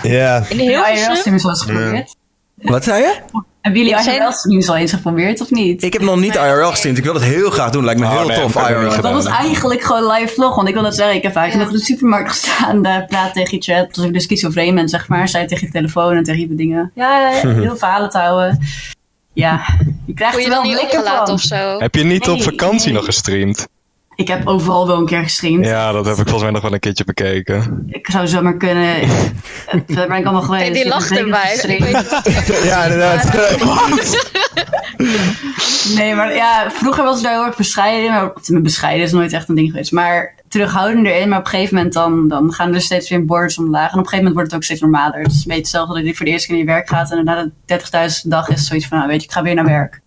Ja. 0.03 0.45
In 0.49 0.59
Hilversum? 0.59 1.39
Wel 1.39 1.51
eens 1.51 1.63
geprobeerd. 1.63 2.15
Wat 2.55 2.85
zei 2.85 3.03
je? 3.03 3.15
Hebben 3.61 3.81
jullie 3.85 3.97
Ik 3.97 4.03
zei- 4.05 4.17
IRL-streams 4.17 4.69
al 4.69 4.77
eens 4.77 4.93
geprobeerd 4.93 5.41
of 5.41 5.51
niet? 5.51 5.83
Ik 5.83 5.93
heb 5.93 6.03
nog 6.03 6.17
niet 6.17 6.35
IRL 6.35 6.71
gestreamd. 6.71 6.99
Ik 6.99 7.05
wil 7.05 7.13
dat 7.13 7.23
heel 7.23 7.51
graag 7.51 7.71
doen. 7.71 7.85
Lijkt 7.85 8.01
me 8.01 8.07
Oh, 8.07 8.19
heel 8.19 8.27
nee, 8.27 8.41
tof, 8.41 8.69
IRL. 8.69 9.03
dat 9.03 9.13
was 9.13 9.25
eigenlijk 9.27 9.83
gewoon 9.83 10.13
live 10.13 10.35
vlog. 10.35 10.55
Want 10.55 10.69
ik 10.69 10.75
wil 10.75 10.83
net 10.83 10.95
zeggen, 10.95 11.17
ik 11.17 11.23
heb 11.23 11.33
vaak 11.33 11.55
nog 11.55 11.67
in 11.67 11.73
de 11.73 11.81
supermarkt 11.85 12.29
gestaan. 12.31 12.83
Daar 12.83 13.07
praat 13.07 13.33
tegen 13.33 13.57
je 13.59 13.63
chat. 13.63 13.97
Als 13.97 14.07
ik 14.07 14.13
dus 14.13 14.23
schizofreen 14.23 14.75
ben, 14.75 14.89
zeg 14.89 15.09
maar. 15.09 15.29
Zei 15.29 15.47
tegen 15.47 15.67
je 15.67 15.73
telefoon 15.73 16.17
en 16.17 16.23
tegen 16.23 16.41
je 16.41 16.55
dingen. 16.55 16.93
Ja, 16.95 17.29
heel 17.43 17.77
verhalen 17.77 18.11
te 18.11 18.19
houden. 18.19 18.59
Ja, 19.33 19.65
je 20.07 20.15
krijgt 20.15 20.37
je 20.37 20.43
er 20.45 20.49
wel 20.51 20.63
niet 20.63 21.01
van. 21.05 21.31
of 21.31 21.41
zo? 21.41 21.79
Heb 21.79 21.95
je 21.95 22.05
niet 22.05 22.29
op 22.29 22.43
vakantie 22.43 22.87
nee. 22.87 22.95
nog 22.97 23.05
gestreamd? 23.05 23.67
Ik 24.17 24.29
heb 24.29 24.47
overal 24.47 24.87
wel 24.87 24.99
een 24.99 25.07
keer 25.07 25.23
gestreamd. 25.23 25.65
Ja, 25.65 25.93
dat 25.93 26.07
heb 26.07 26.17
ik 26.17 26.23
volgens 26.23 26.43
mij 26.43 26.51
nog 26.51 26.63
wel 26.63 26.73
een 26.73 26.81
keertje 26.81 27.05
bekeken. 27.05 27.85
Ik 27.87 28.11
zou 28.11 28.27
zomaar 28.27 28.57
kunnen. 28.57 28.95
Daar 29.87 30.09
ben 30.09 30.17
ik 30.17 30.25
allemaal 30.25 30.43
geweest. 30.43 30.65
Hey, 30.65 30.73
die 30.73 30.89
lacht 30.89 31.11
erbij. 31.11 31.57
ja, 32.71 32.85
inderdaad. 32.85 33.33
nee, 35.97 36.15
maar 36.15 36.35
ja, 36.35 36.71
vroeger 36.71 37.05
was 37.05 37.17
ik 37.17 37.23
daar 37.23 37.33
heel 37.33 37.45
erg 37.45 37.57
bescheiden. 37.57 38.11
Maar, 38.11 38.63
bescheiden 38.63 39.05
is 39.05 39.13
nooit 39.13 39.33
echt 39.33 39.49
een 39.49 39.55
ding 39.55 39.71
geweest. 39.71 39.93
Maar 39.93 40.35
terughoudender 40.49 41.21
in. 41.21 41.29
Maar 41.29 41.39
op 41.39 41.45
een 41.45 41.51
gegeven 41.51 41.75
moment 41.75 41.95
dan, 41.95 42.29
dan 42.29 42.53
gaan 42.53 42.75
er 42.75 42.81
steeds 42.81 43.11
weer 43.11 43.25
borders 43.25 43.59
omlaag. 43.59 43.93
En 43.93 43.99
op 43.99 44.05
een 44.05 44.09
gegeven 44.09 44.17
moment 44.17 44.35
wordt 44.35 44.51
het 44.51 44.59
ook 44.59 44.65
steeds 44.65 44.81
normaler. 44.81 45.19
Het 45.19 45.33
is 45.33 45.37
een 45.37 45.43
beetje 45.47 45.61
hetzelfde 45.61 45.95
dat 45.95 46.07
je 46.07 46.15
voor 46.15 46.27
de 46.27 46.33
eerste 46.33 46.47
keer 46.47 46.57
naar 46.57 46.67
je 46.67 46.73
werk 46.73 46.89
gaat. 46.89 47.11
En 47.11 47.25
na 47.25 47.51
de 47.67 47.81
30.000 48.25 48.29
dag 48.29 48.49
is 48.49 48.59
het 48.59 48.67
zoiets 48.67 48.87
van, 48.87 48.99
nou 48.99 49.11
weet 49.11 49.21
je, 49.21 49.27
ik 49.27 49.33
ga 49.33 49.43
weer 49.43 49.55
naar 49.55 49.65
werk. 49.65 50.01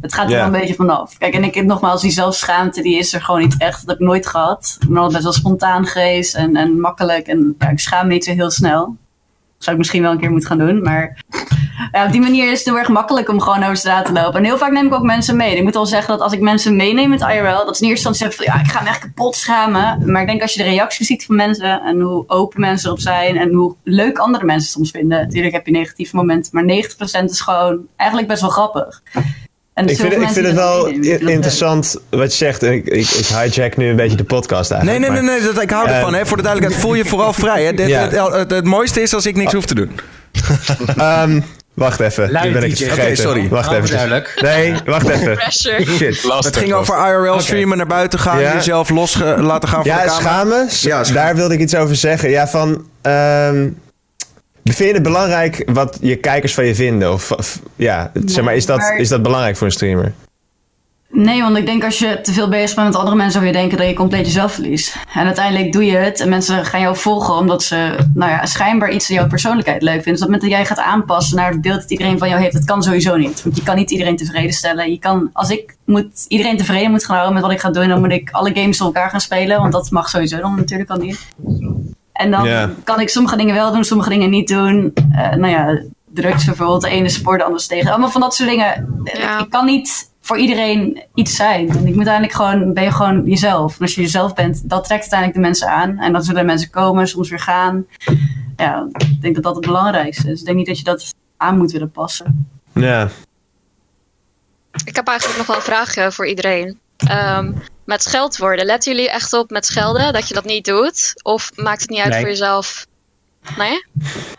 Het 0.00 0.14
gaat 0.14 0.24
er 0.24 0.30
yeah. 0.30 0.44
een 0.44 0.52
beetje 0.52 0.74
vanaf. 0.74 1.18
Kijk, 1.18 1.34
en 1.34 1.44
ik 1.44 1.64
nogmaals, 1.64 2.02
die 2.02 2.10
zelfschaamte, 2.10 2.82
die 2.82 2.98
is 2.98 3.12
er 3.14 3.22
gewoon 3.22 3.40
niet 3.40 3.54
echt. 3.58 3.80
Dat 3.80 3.88
heb 3.88 3.98
ik 3.98 4.06
nooit 4.06 4.26
gehad. 4.26 4.76
Ik 4.80 4.88
ben 4.88 4.96
altijd 4.96 5.12
best 5.12 5.24
wel 5.24 5.32
spontaan 5.32 5.86
geweest 5.86 6.34
en, 6.34 6.56
en 6.56 6.80
makkelijk. 6.80 7.26
En 7.26 7.54
ja, 7.58 7.68
ik 7.68 7.78
schaam 7.78 8.06
me 8.06 8.12
niet 8.12 8.24
zo 8.24 8.32
heel 8.32 8.50
snel. 8.50 8.84
Dat 8.86 9.64
zou 9.64 9.76
ik 9.76 9.78
misschien 9.78 10.02
wel 10.02 10.12
een 10.12 10.18
keer 10.18 10.30
moeten 10.30 10.48
gaan 10.48 10.58
doen. 10.58 10.82
Maar 10.82 11.22
ja, 11.92 12.06
op 12.06 12.12
die 12.12 12.20
manier 12.20 12.50
is 12.50 12.58
het 12.58 12.66
heel 12.66 12.78
erg 12.78 12.88
makkelijk 12.88 13.28
om 13.28 13.40
gewoon 13.40 13.62
over 13.62 13.76
straat 13.76 14.06
te 14.06 14.12
lopen. 14.12 14.34
En 14.34 14.44
heel 14.44 14.58
vaak 14.58 14.70
neem 14.70 14.86
ik 14.86 14.94
ook 14.94 15.02
mensen 15.02 15.36
mee. 15.36 15.56
Ik 15.56 15.62
moet 15.62 15.74
wel 15.74 15.86
zeggen 15.86 16.10
dat 16.10 16.20
als 16.20 16.32
ik 16.32 16.40
mensen 16.40 16.76
meeneem 16.76 17.08
met 17.08 17.20
IRL, 17.20 17.64
dat 17.64 17.76
ze 17.76 17.84
in 17.84 17.90
eerste 17.90 18.08
instantie 18.08 18.18
zeggen 18.18 18.44
van 18.44 18.54
ja, 18.54 18.60
ik 18.60 18.70
ga 18.70 18.82
me 18.82 18.88
echt 18.88 18.98
kapot 18.98 19.36
schamen. 19.36 20.12
Maar 20.12 20.20
ik 20.20 20.28
denk 20.28 20.42
als 20.42 20.54
je 20.54 20.62
de 20.62 20.68
reacties 20.68 21.06
ziet 21.06 21.24
van 21.24 21.36
mensen 21.36 21.82
en 21.82 22.00
hoe 22.00 22.24
open 22.26 22.60
mensen 22.60 22.86
erop 22.88 23.00
zijn 23.00 23.36
en 23.36 23.52
hoe 23.52 23.74
leuk 23.82 24.18
andere 24.18 24.44
mensen 24.44 24.70
soms 24.70 24.90
vinden. 24.90 25.20
Natuurlijk 25.20 25.54
heb 25.54 25.66
je 25.66 25.72
negatieve 25.72 26.16
momenten, 26.16 26.50
maar 26.52 26.64
90% 26.64 27.24
is 27.24 27.40
gewoon 27.40 27.86
eigenlijk 27.96 28.28
best 28.28 28.40
wel 28.40 28.50
grappig. 28.50 29.02
En 29.74 29.86
ik 29.86 29.96
vind, 29.96 30.12
ik 30.12 30.28
vind 30.28 30.46
het 30.46 30.54
wel 30.54 30.86
interessant 30.86 31.96
wat 32.10 32.30
je 32.30 32.36
zegt. 32.36 32.62
Ik, 32.62 32.84
ik, 32.84 33.10
ik, 33.10 33.26
hijack 33.26 33.76
nu 33.76 33.88
een 33.88 33.96
beetje 33.96 34.16
de 34.16 34.24
podcast 34.24 34.70
eigenlijk. 34.70 35.00
Nee, 35.00 35.10
nee, 35.10 35.22
nee, 35.22 35.38
nee 35.38 35.52
dat, 35.52 35.62
ik 35.62 35.70
hou 35.70 35.88
ervan. 35.88 36.14
hè. 36.14 36.26
Voor 36.26 36.36
de 36.36 36.42
duidelijkheid, 36.42 36.84
voel 36.84 36.94
je 36.94 37.04
vooral 37.04 37.32
vrij. 37.32 37.64
Hè. 37.64 37.86
ja. 37.86 38.30
het, 38.30 38.50
het, 38.50 38.64
mooiste 38.64 39.02
is 39.02 39.14
als 39.14 39.26
ik 39.26 39.36
niks 39.36 39.52
hoef 39.52 39.66
te 39.66 39.74
doen. 39.74 39.90
um, 41.00 41.44
wacht 41.74 42.00
even. 42.00 42.24
nu 42.42 42.52
ben 42.52 42.62
ik 42.62 42.70
het 42.70 42.78
vergeten. 42.78 43.02
Okay, 43.02 43.14
sorry. 43.14 43.48
Wacht 43.48 43.72
even. 43.72 43.90
Duidelijk. 43.90 44.34
Nee, 44.42 44.74
wacht 44.84 45.08
even. 45.08 45.38
Shit. 45.52 46.22
het 46.44 46.56
ging 46.56 46.72
over 46.72 47.08
IRL 47.08 47.40
streamen, 47.40 47.76
naar 47.76 47.86
buiten 47.86 48.18
gaan, 48.18 48.40
ja. 48.40 48.54
jezelf 48.54 48.90
los 48.90 49.18
laten 49.36 49.68
gaan 49.68 49.82
voor 49.82 49.92
ja, 49.92 50.02
de 50.02 50.24
camera. 50.24 50.56
Ja, 50.56 50.68
schamen. 50.68 51.14
Daar 51.14 51.36
wilde 51.36 51.54
ik 51.54 51.60
iets 51.60 51.74
over 51.74 51.96
zeggen. 51.96 52.30
Ja, 52.30 52.48
van... 52.48 52.86
Um, 53.02 53.76
Vind 54.64 54.88
je 54.88 54.94
het 54.94 55.02
belangrijk 55.02 55.70
wat 55.72 55.98
je 56.00 56.16
kijkers 56.16 56.54
van 56.54 56.64
je 56.64 56.74
vinden? 56.74 57.12
Of, 57.12 57.60
ja, 57.76 58.12
zeg 58.24 58.44
maar, 58.44 58.56
is 58.56 58.66
dat, 58.66 58.92
is 58.96 59.08
dat 59.08 59.22
belangrijk 59.22 59.56
voor 59.56 59.66
een 59.66 59.72
streamer? 59.72 60.12
Nee, 61.14 61.42
want 61.42 61.56
ik 61.56 61.66
denk 61.66 61.84
als 61.84 61.98
je 61.98 62.20
te 62.20 62.32
veel 62.32 62.48
bezig 62.48 62.74
bent 62.74 62.86
met 62.86 62.96
andere 62.96 63.16
mensen, 63.16 63.32
zou 63.32 63.46
je 63.46 63.52
denken 63.52 63.78
dat 63.78 63.86
je 63.86 63.94
compleet 63.94 64.26
jezelf 64.26 64.52
verliest. 64.52 64.96
En 65.14 65.26
uiteindelijk 65.26 65.72
doe 65.72 65.84
je 65.84 65.96
het 65.96 66.20
en 66.20 66.28
mensen 66.28 66.64
gaan 66.64 66.80
jou 66.80 66.96
volgen 66.96 67.34
omdat 67.34 67.62
ze 67.62 67.94
nou 68.14 68.30
ja, 68.30 68.46
schijnbaar 68.46 68.92
iets 68.92 69.10
in 69.10 69.14
jouw 69.14 69.26
persoonlijkheid 69.26 69.82
leuk 69.82 70.02
vinden. 70.02 70.12
Dus 70.12 70.22
op 70.22 70.28
het 70.28 70.40
moment 70.40 70.50
dat 70.50 70.58
jij 70.58 70.76
gaat 70.76 70.92
aanpassen 70.92 71.36
naar 71.36 71.50
het 71.50 71.60
beeld 71.60 71.80
dat 71.80 71.90
iedereen 71.90 72.18
van 72.18 72.28
jou 72.28 72.40
heeft, 72.40 72.52
dat 72.52 72.64
kan 72.64 72.82
sowieso 72.82 73.16
niet. 73.16 73.42
Want 73.42 73.56
je 73.56 73.62
kan 73.62 73.76
niet 73.76 73.90
iedereen 73.90 74.16
tevreden 74.16 74.52
stellen. 74.52 74.90
Je 74.90 74.98
kan, 74.98 75.30
als 75.32 75.50
ik 75.50 75.76
moet, 75.84 76.24
iedereen 76.28 76.56
tevreden 76.56 76.90
moet 76.90 77.04
gaan 77.04 77.16
houden 77.16 77.34
met 77.34 77.42
wat 77.42 77.52
ik 77.52 77.60
ga 77.60 77.70
doen, 77.70 77.88
dan 77.88 78.00
moet 78.00 78.12
ik 78.12 78.30
alle 78.30 78.54
games 78.54 78.78
door 78.78 78.86
elkaar 78.86 79.10
gaan 79.10 79.20
spelen. 79.20 79.60
Want 79.60 79.72
dat 79.72 79.90
mag 79.90 80.08
sowieso 80.08 80.40
dan 80.40 80.56
natuurlijk 80.56 80.90
al 80.90 80.98
niet. 80.98 81.28
En 82.12 82.30
dan 82.30 82.74
kan 82.84 83.00
ik 83.00 83.08
sommige 83.08 83.36
dingen 83.36 83.54
wel 83.54 83.72
doen, 83.72 83.84
sommige 83.84 84.08
dingen 84.08 84.30
niet 84.30 84.48
doen. 84.48 84.92
Uh, 85.12 85.30
nou 85.30 85.46
ja, 85.46 85.82
drugs 86.14 86.44
bijvoorbeeld. 86.44 86.82
De 86.82 86.88
ene 86.88 87.04
is 87.04 87.18
voor, 87.18 87.38
de 87.38 87.44
andere 87.44 87.66
tegen. 87.66 87.90
Allemaal 87.90 88.10
van 88.10 88.20
dat 88.20 88.34
soort 88.34 88.48
dingen. 88.48 89.02
Ik 89.04 89.46
kan 89.50 89.64
niet 89.64 90.10
voor 90.20 90.38
iedereen 90.38 91.02
iets 91.14 91.36
zijn. 91.36 91.68
En 91.68 91.86
ik 91.86 91.94
moet 91.94 92.08
uiteindelijk 92.08 92.32
gewoon, 92.32 92.72
ben 92.72 92.84
je 92.84 92.92
gewoon 92.92 93.24
jezelf. 93.24 93.74
En 93.74 93.82
als 93.82 93.94
je 93.94 94.00
jezelf 94.00 94.34
bent, 94.34 94.68
dat 94.68 94.84
trekt 94.84 95.00
uiteindelijk 95.00 95.38
de 95.38 95.44
mensen 95.44 95.68
aan. 95.68 95.98
En 95.98 96.12
dan 96.12 96.22
zullen 96.22 96.46
mensen 96.46 96.70
komen, 96.70 97.08
soms 97.08 97.30
weer 97.30 97.40
gaan. 97.40 97.86
Ja, 98.56 98.88
ik 98.92 99.22
denk 99.22 99.34
dat 99.34 99.44
dat 99.44 99.54
het 99.54 99.66
belangrijkste 99.66 100.30
is. 100.30 100.40
Ik 100.40 100.46
denk 100.46 100.56
niet 100.56 100.66
dat 100.66 100.78
je 100.78 100.84
dat 100.84 101.14
aan 101.36 101.56
moet 101.56 101.72
willen 101.72 101.90
passen. 101.90 102.48
Ja. 102.72 103.08
Ik 104.84 104.96
heb 104.96 105.06
eigenlijk 105.08 105.38
nog 105.38 105.46
wel 105.46 105.56
een 105.56 105.62
vraag 105.62 106.14
voor 106.14 106.26
iedereen. 106.26 106.78
Um, 107.10 107.62
met 107.84 108.02
scheldwoorden. 108.02 108.66
Letten 108.66 108.92
jullie 108.92 109.10
echt 109.10 109.32
op 109.32 109.50
met 109.50 109.66
schelden 109.66 110.12
dat 110.12 110.28
je 110.28 110.34
dat 110.34 110.44
niet 110.44 110.64
doet? 110.64 111.12
Of 111.22 111.50
maakt 111.54 111.80
het 111.80 111.90
niet 111.90 112.00
uit 112.00 112.16
voor 112.16 112.28
jezelf? 112.28 112.86
Nee? 113.56 113.84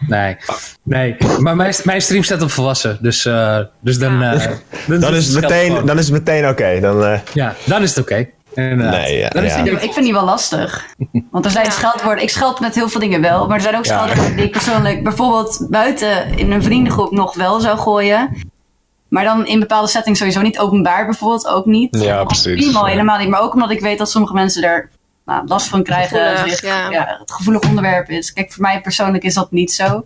Nee. 0.07 0.37
Nee. 0.83 1.15
Maar 1.39 1.55
mijn, 1.55 1.73
mijn 1.83 2.01
stream 2.01 2.23
staat 2.23 2.41
op 2.41 2.51
volwassen. 2.51 2.97
Dus, 3.01 3.25
uh, 3.25 3.59
dus 3.81 3.99
dan, 3.99 4.19
ja. 4.19 4.33
uh, 4.33 4.41
dan, 4.87 4.99
dan, 4.99 5.15
is 5.15 5.27
het 5.27 5.41
meteen, 5.41 5.85
dan 5.85 5.97
is 5.97 6.05
het 6.05 6.13
meteen 6.13 6.43
oké. 6.43 6.51
Okay. 6.51 6.79
Dan, 6.79 7.03
uh... 7.03 7.19
Ja, 7.33 7.55
dan 7.65 7.81
is 7.81 7.89
het 7.89 7.99
oké. 7.99 8.13
Okay. 8.13 8.33
Nee, 8.55 9.17
ja, 9.17 9.29
dan 9.29 9.43
is 9.43 9.53
ja. 9.53 9.63
ik 9.63 9.93
vind 9.93 10.05
die 10.05 10.13
wel 10.13 10.23
lastig. 10.23 10.85
Want 11.31 11.45
er 11.45 11.51
zijn 11.51 11.71
scheldwoorden. 11.71 12.23
Ik 12.23 12.29
scheld 12.29 12.59
met 12.59 12.75
heel 12.75 12.89
veel 12.89 12.99
dingen 12.99 13.21
wel. 13.21 13.47
Maar 13.47 13.55
er 13.55 13.61
zijn 13.61 13.75
ook 13.75 13.85
scheldwoorden 13.85 14.35
die 14.35 14.45
ik 14.45 14.51
persoonlijk 14.51 15.03
bijvoorbeeld 15.03 15.67
buiten 15.69 16.37
in 16.37 16.51
een 16.51 16.63
vriendengroep 16.63 17.11
nog 17.11 17.35
wel 17.35 17.59
zou 17.59 17.77
gooien. 17.77 18.29
Maar 19.13 19.23
dan 19.23 19.45
in 19.45 19.59
bepaalde 19.59 19.87
settings 19.87 20.19
sowieso 20.19 20.41
niet. 20.41 20.59
Openbaar 20.59 21.05
bijvoorbeeld 21.05 21.47
ook 21.47 21.65
niet. 21.65 21.97
Ja, 21.99 22.23
precies. 22.23 22.63
Prima, 22.63 22.85
helemaal 22.85 23.17
niet. 23.17 23.29
Maar 23.29 23.41
ook 23.41 23.53
omdat 23.53 23.71
ik 23.71 23.79
weet 23.79 23.97
dat 23.97 24.09
sommige 24.09 24.33
mensen 24.33 24.63
er 24.63 24.89
nou, 25.25 25.47
last 25.47 25.67
van 25.67 25.83
krijgen. 25.83 26.37
Gevoelig, 26.37 26.61
ja. 26.61 26.89
ja. 26.89 27.17
het 27.19 27.31
gevoelig 27.31 27.61
onderwerp 27.61 28.09
is. 28.09 28.33
Kijk, 28.33 28.51
voor 28.51 28.61
mij 28.61 28.81
persoonlijk 28.81 29.23
is 29.23 29.33
dat 29.33 29.51
niet 29.51 29.71
zo. 29.71 30.05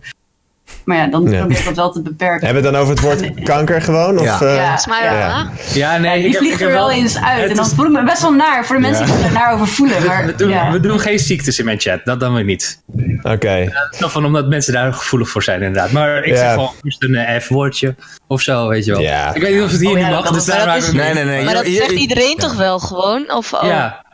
Maar 0.84 0.96
ja, 0.96 1.06
dan 1.06 1.24
probeer 1.24 1.58
ik 1.58 1.64
dat 1.64 1.76
wel 1.76 1.92
te 1.92 2.02
beperken. 2.02 2.46
Hebben 2.46 2.62
we 2.62 2.68
het 2.68 2.76
dan 2.76 2.82
over 2.82 2.94
het 2.94 3.02
woord 3.04 3.42
kanker 3.42 3.82
gewoon? 3.82 4.18
Of, 4.18 4.40
ja, 4.40 4.42
uh, 4.42 4.54
ja. 4.54 4.78
ja. 4.88 5.50
ja. 5.74 5.96
nee. 5.96 6.22
die 6.22 6.36
vliegt 6.36 6.60
er 6.60 6.72
wel 6.72 6.90
eens 6.90 7.18
uit. 7.20 7.50
En 7.50 7.56
dan 7.56 7.66
voel 7.66 7.84
ik 7.84 7.92
me 7.92 8.04
best 8.04 8.22
wel 8.22 8.32
naar 8.32 8.64
voor 8.64 8.76
de 8.76 8.82
mensen 8.82 9.06
die 9.06 9.14
er 9.14 9.32
naar 9.32 9.52
over 9.52 9.66
voelen. 9.66 10.06
Maar, 10.06 10.26
we, 10.26 10.34
doen, 10.34 10.70
we 10.72 10.80
doen 10.80 11.00
geen 11.00 11.18
ziektes 11.18 11.58
in 11.58 11.64
mijn 11.64 11.80
chat, 11.80 12.00
dat 12.04 12.20
dan 12.20 12.34
weer 12.34 12.44
niet. 12.44 12.82
Oké. 13.22 13.32
Okay. 13.32 13.72
van 13.90 14.24
omdat 14.24 14.48
mensen 14.48 14.72
daar 14.72 14.92
gevoelig 14.92 15.28
voor 15.28 15.42
zijn, 15.42 15.62
inderdaad. 15.62 15.92
Maar 15.92 16.24
ik 16.24 16.36
zeg 16.36 16.52
gewoon 16.52 16.72
een 16.98 17.14
eh, 17.14 17.40
F-woordje 17.40 17.94
of 18.28 18.40
zo, 18.40 18.68
weet 18.68 18.84
je 18.84 18.90
wel. 18.90 19.00
Ik 19.34 19.42
weet 19.42 19.54
niet 19.54 19.62
of 19.62 19.70
het 19.70 19.80
hier 19.80 19.90
oh, 19.90 19.96
niet 19.96 20.10
mag. 20.10 20.30
Dus 20.30 20.44
daar 20.44 20.76
is, 20.76 20.92
nee, 20.92 21.14
nee, 21.14 21.24
nee. 21.24 21.44
Maar 21.44 21.54
dat 21.54 21.66
zegt 21.66 21.90
iedereen 21.90 22.36
toch 22.36 22.54
wel 22.54 22.78
gewoon? 22.78 23.32
Of, 23.32 23.52
oh. 23.52 23.62
Ja. 23.62 24.06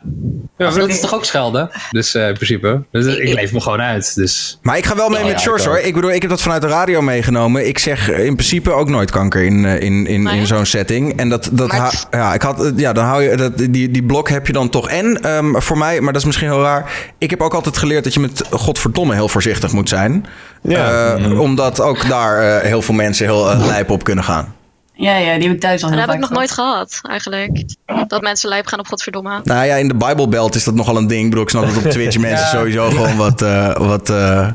Ja, 0.58 0.70
maar 0.70 0.78
dat 0.78 0.88
is 0.88 1.00
toch 1.00 1.14
ook 1.14 1.24
schelden? 1.24 1.70
Dus 1.90 2.14
uh, 2.14 2.28
in 2.28 2.34
principe. 2.34 2.84
Dus 2.90 3.16
ik 3.16 3.34
leef 3.34 3.52
me 3.52 3.60
gewoon 3.60 3.80
uit. 3.80 4.14
Dus. 4.14 4.58
Maar 4.62 4.76
ik 4.76 4.86
ga 4.86 4.96
wel 4.96 5.08
mee 5.08 5.20
oh, 5.20 5.26
met 5.26 5.42
ja, 5.42 5.50
hoor. 5.50 5.78
Ik 5.78 5.94
bedoel, 5.94 6.12
ik 6.12 6.20
heb 6.20 6.30
dat 6.30 6.42
vanuit 6.42 6.62
de 6.62 6.68
radio 6.68 7.02
meegenomen. 7.02 7.66
Ik 7.66 7.78
zeg 7.78 8.10
in 8.10 8.34
principe 8.34 8.72
ook 8.72 8.88
nooit 8.88 9.10
kanker 9.10 9.44
in, 9.44 9.64
eh, 9.64 9.80
in, 9.80 10.06
in, 10.06 10.26
in 10.26 10.46
zo'n 10.46 10.66
setting. 10.66 11.16
En 11.16 11.28
dat, 11.28 11.48
dat 11.52 12.06
ja, 12.10 12.34
ik 12.34 12.42
had, 12.42 12.72
ja, 12.76 12.92
dan 12.92 13.04
hou 13.04 13.22
je 13.22 13.36
dat, 13.36 13.58
die, 13.58 13.90
die 13.90 14.04
blok 14.04 14.28
heb 14.28 14.46
je 14.46 14.52
dan 14.52 14.68
toch. 14.68 14.88
En 14.88 15.34
um, 15.36 15.62
voor 15.62 15.78
mij, 15.78 16.00
maar 16.00 16.12
dat 16.12 16.20
is 16.20 16.26
misschien 16.26 16.48
heel 16.48 16.62
raar. 16.62 16.90
Ik 17.18 17.30
heb 17.30 17.40
ook 17.40 17.54
altijd 17.54 17.76
geleerd 17.76 18.04
dat 18.04 18.14
je 18.14 18.20
met 18.20 18.42
godverdomme 18.50 19.14
heel 19.14 19.28
voorzichtig 19.28 19.72
moet 19.72 19.88
zijn. 19.88 20.26
Ja. 20.68 21.16
Uh, 21.18 21.40
Omdat 21.40 21.80
ook 21.80 22.08
daar 22.08 22.44
uh, 22.44 22.68
heel 22.68 22.82
veel 22.82 22.94
mensen 22.94 23.26
heel 23.26 23.52
uh, 23.52 23.66
lijp 23.66 23.90
op 23.90 24.04
kunnen 24.04 24.24
gaan. 24.24 24.54
Ja, 24.96 25.16
ja, 25.16 25.34
die 25.34 25.42
heb 25.46 25.54
ik 25.54 25.60
thuis 25.60 25.82
al 25.82 25.88
heel 25.88 25.98
Dat 25.98 26.06
heb 26.06 26.14
ik 26.14 26.20
nog 26.20 26.30
nooit 26.30 26.50
gehad, 26.50 26.98
eigenlijk. 27.02 27.64
Dat 28.06 28.22
mensen 28.22 28.48
lijp 28.48 28.66
gaan 28.66 28.78
op 28.78 28.86
godverdomme. 28.86 29.40
Nou 29.44 29.66
ja, 29.66 29.74
in 29.74 29.88
de 29.88 29.94
Bijbelbelt 29.94 30.54
is 30.54 30.64
dat 30.64 30.74
nogal 30.74 30.96
een 30.96 31.06
ding. 31.06 31.30
Broek 31.30 31.50
snap 31.50 31.66
dat 31.66 31.76
op 31.76 31.90
Twitch 31.90 32.18
mensen 32.28 32.46
sowieso 32.46 32.88
gewoon 32.90 33.16
wat, 33.16 33.42
uh, 33.42 33.76
wat, 33.76 34.10
uh, 34.10 34.48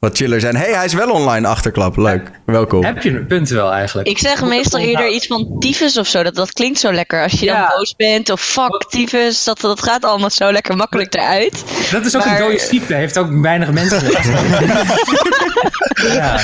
wat 0.00 0.16
chiller 0.16 0.40
zijn. 0.40 0.56
hey, 0.56 0.72
hij 0.72 0.84
is 0.84 0.92
wel 0.92 1.10
online, 1.10 1.48
achterklap. 1.48 1.96
Leuk, 1.96 2.30
welkom. 2.46 2.84
Heb 2.84 3.02
je 3.02 3.10
een 3.10 3.26
punt 3.26 3.48
wel 3.48 3.72
eigenlijk? 3.72 4.08
Ik 4.08 4.18
zeg 4.18 4.42
meestal 4.42 4.80
eerder 4.80 5.08
iets 5.08 5.26
van 5.26 5.56
tyfus 5.58 5.98
of 5.98 6.06
zo. 6.06 6.22
Dat, 6.22 6.34
dat 6.34 6.52
klinkt 6.52 6.78
zo 6.78 6.92
lekker. 6.92 7.22
Als 7.22 7.32
je 7.32 7.46
dan 7.46 7.66
boos 7.76 7.94
bent 7.96 8.30
of 8.30 8.40
fuck 8.40 8.84
tyfus. 8.88 9.44
Dat, 9.44 9.60
dat 9.60 9.82
gaat 9.82 10.04
allemaal 10.04 10.30
zo 10.30 10.52
lekker 10.52 10.76
makkelijk 10.76 11.14
eruit. 11.14 11.64
Dat 11.90 12.04
is 12.04 12.16
ook 12.16 12.24
een 12.24 12.38
dode 12.38 12.58
ziekte. 12.58 12.94
Heeft 12.94 13.18
ook 13.18 13.40
weinig 13.40 13.70
mensen 13.70 14.02
ja. 16.14 16.40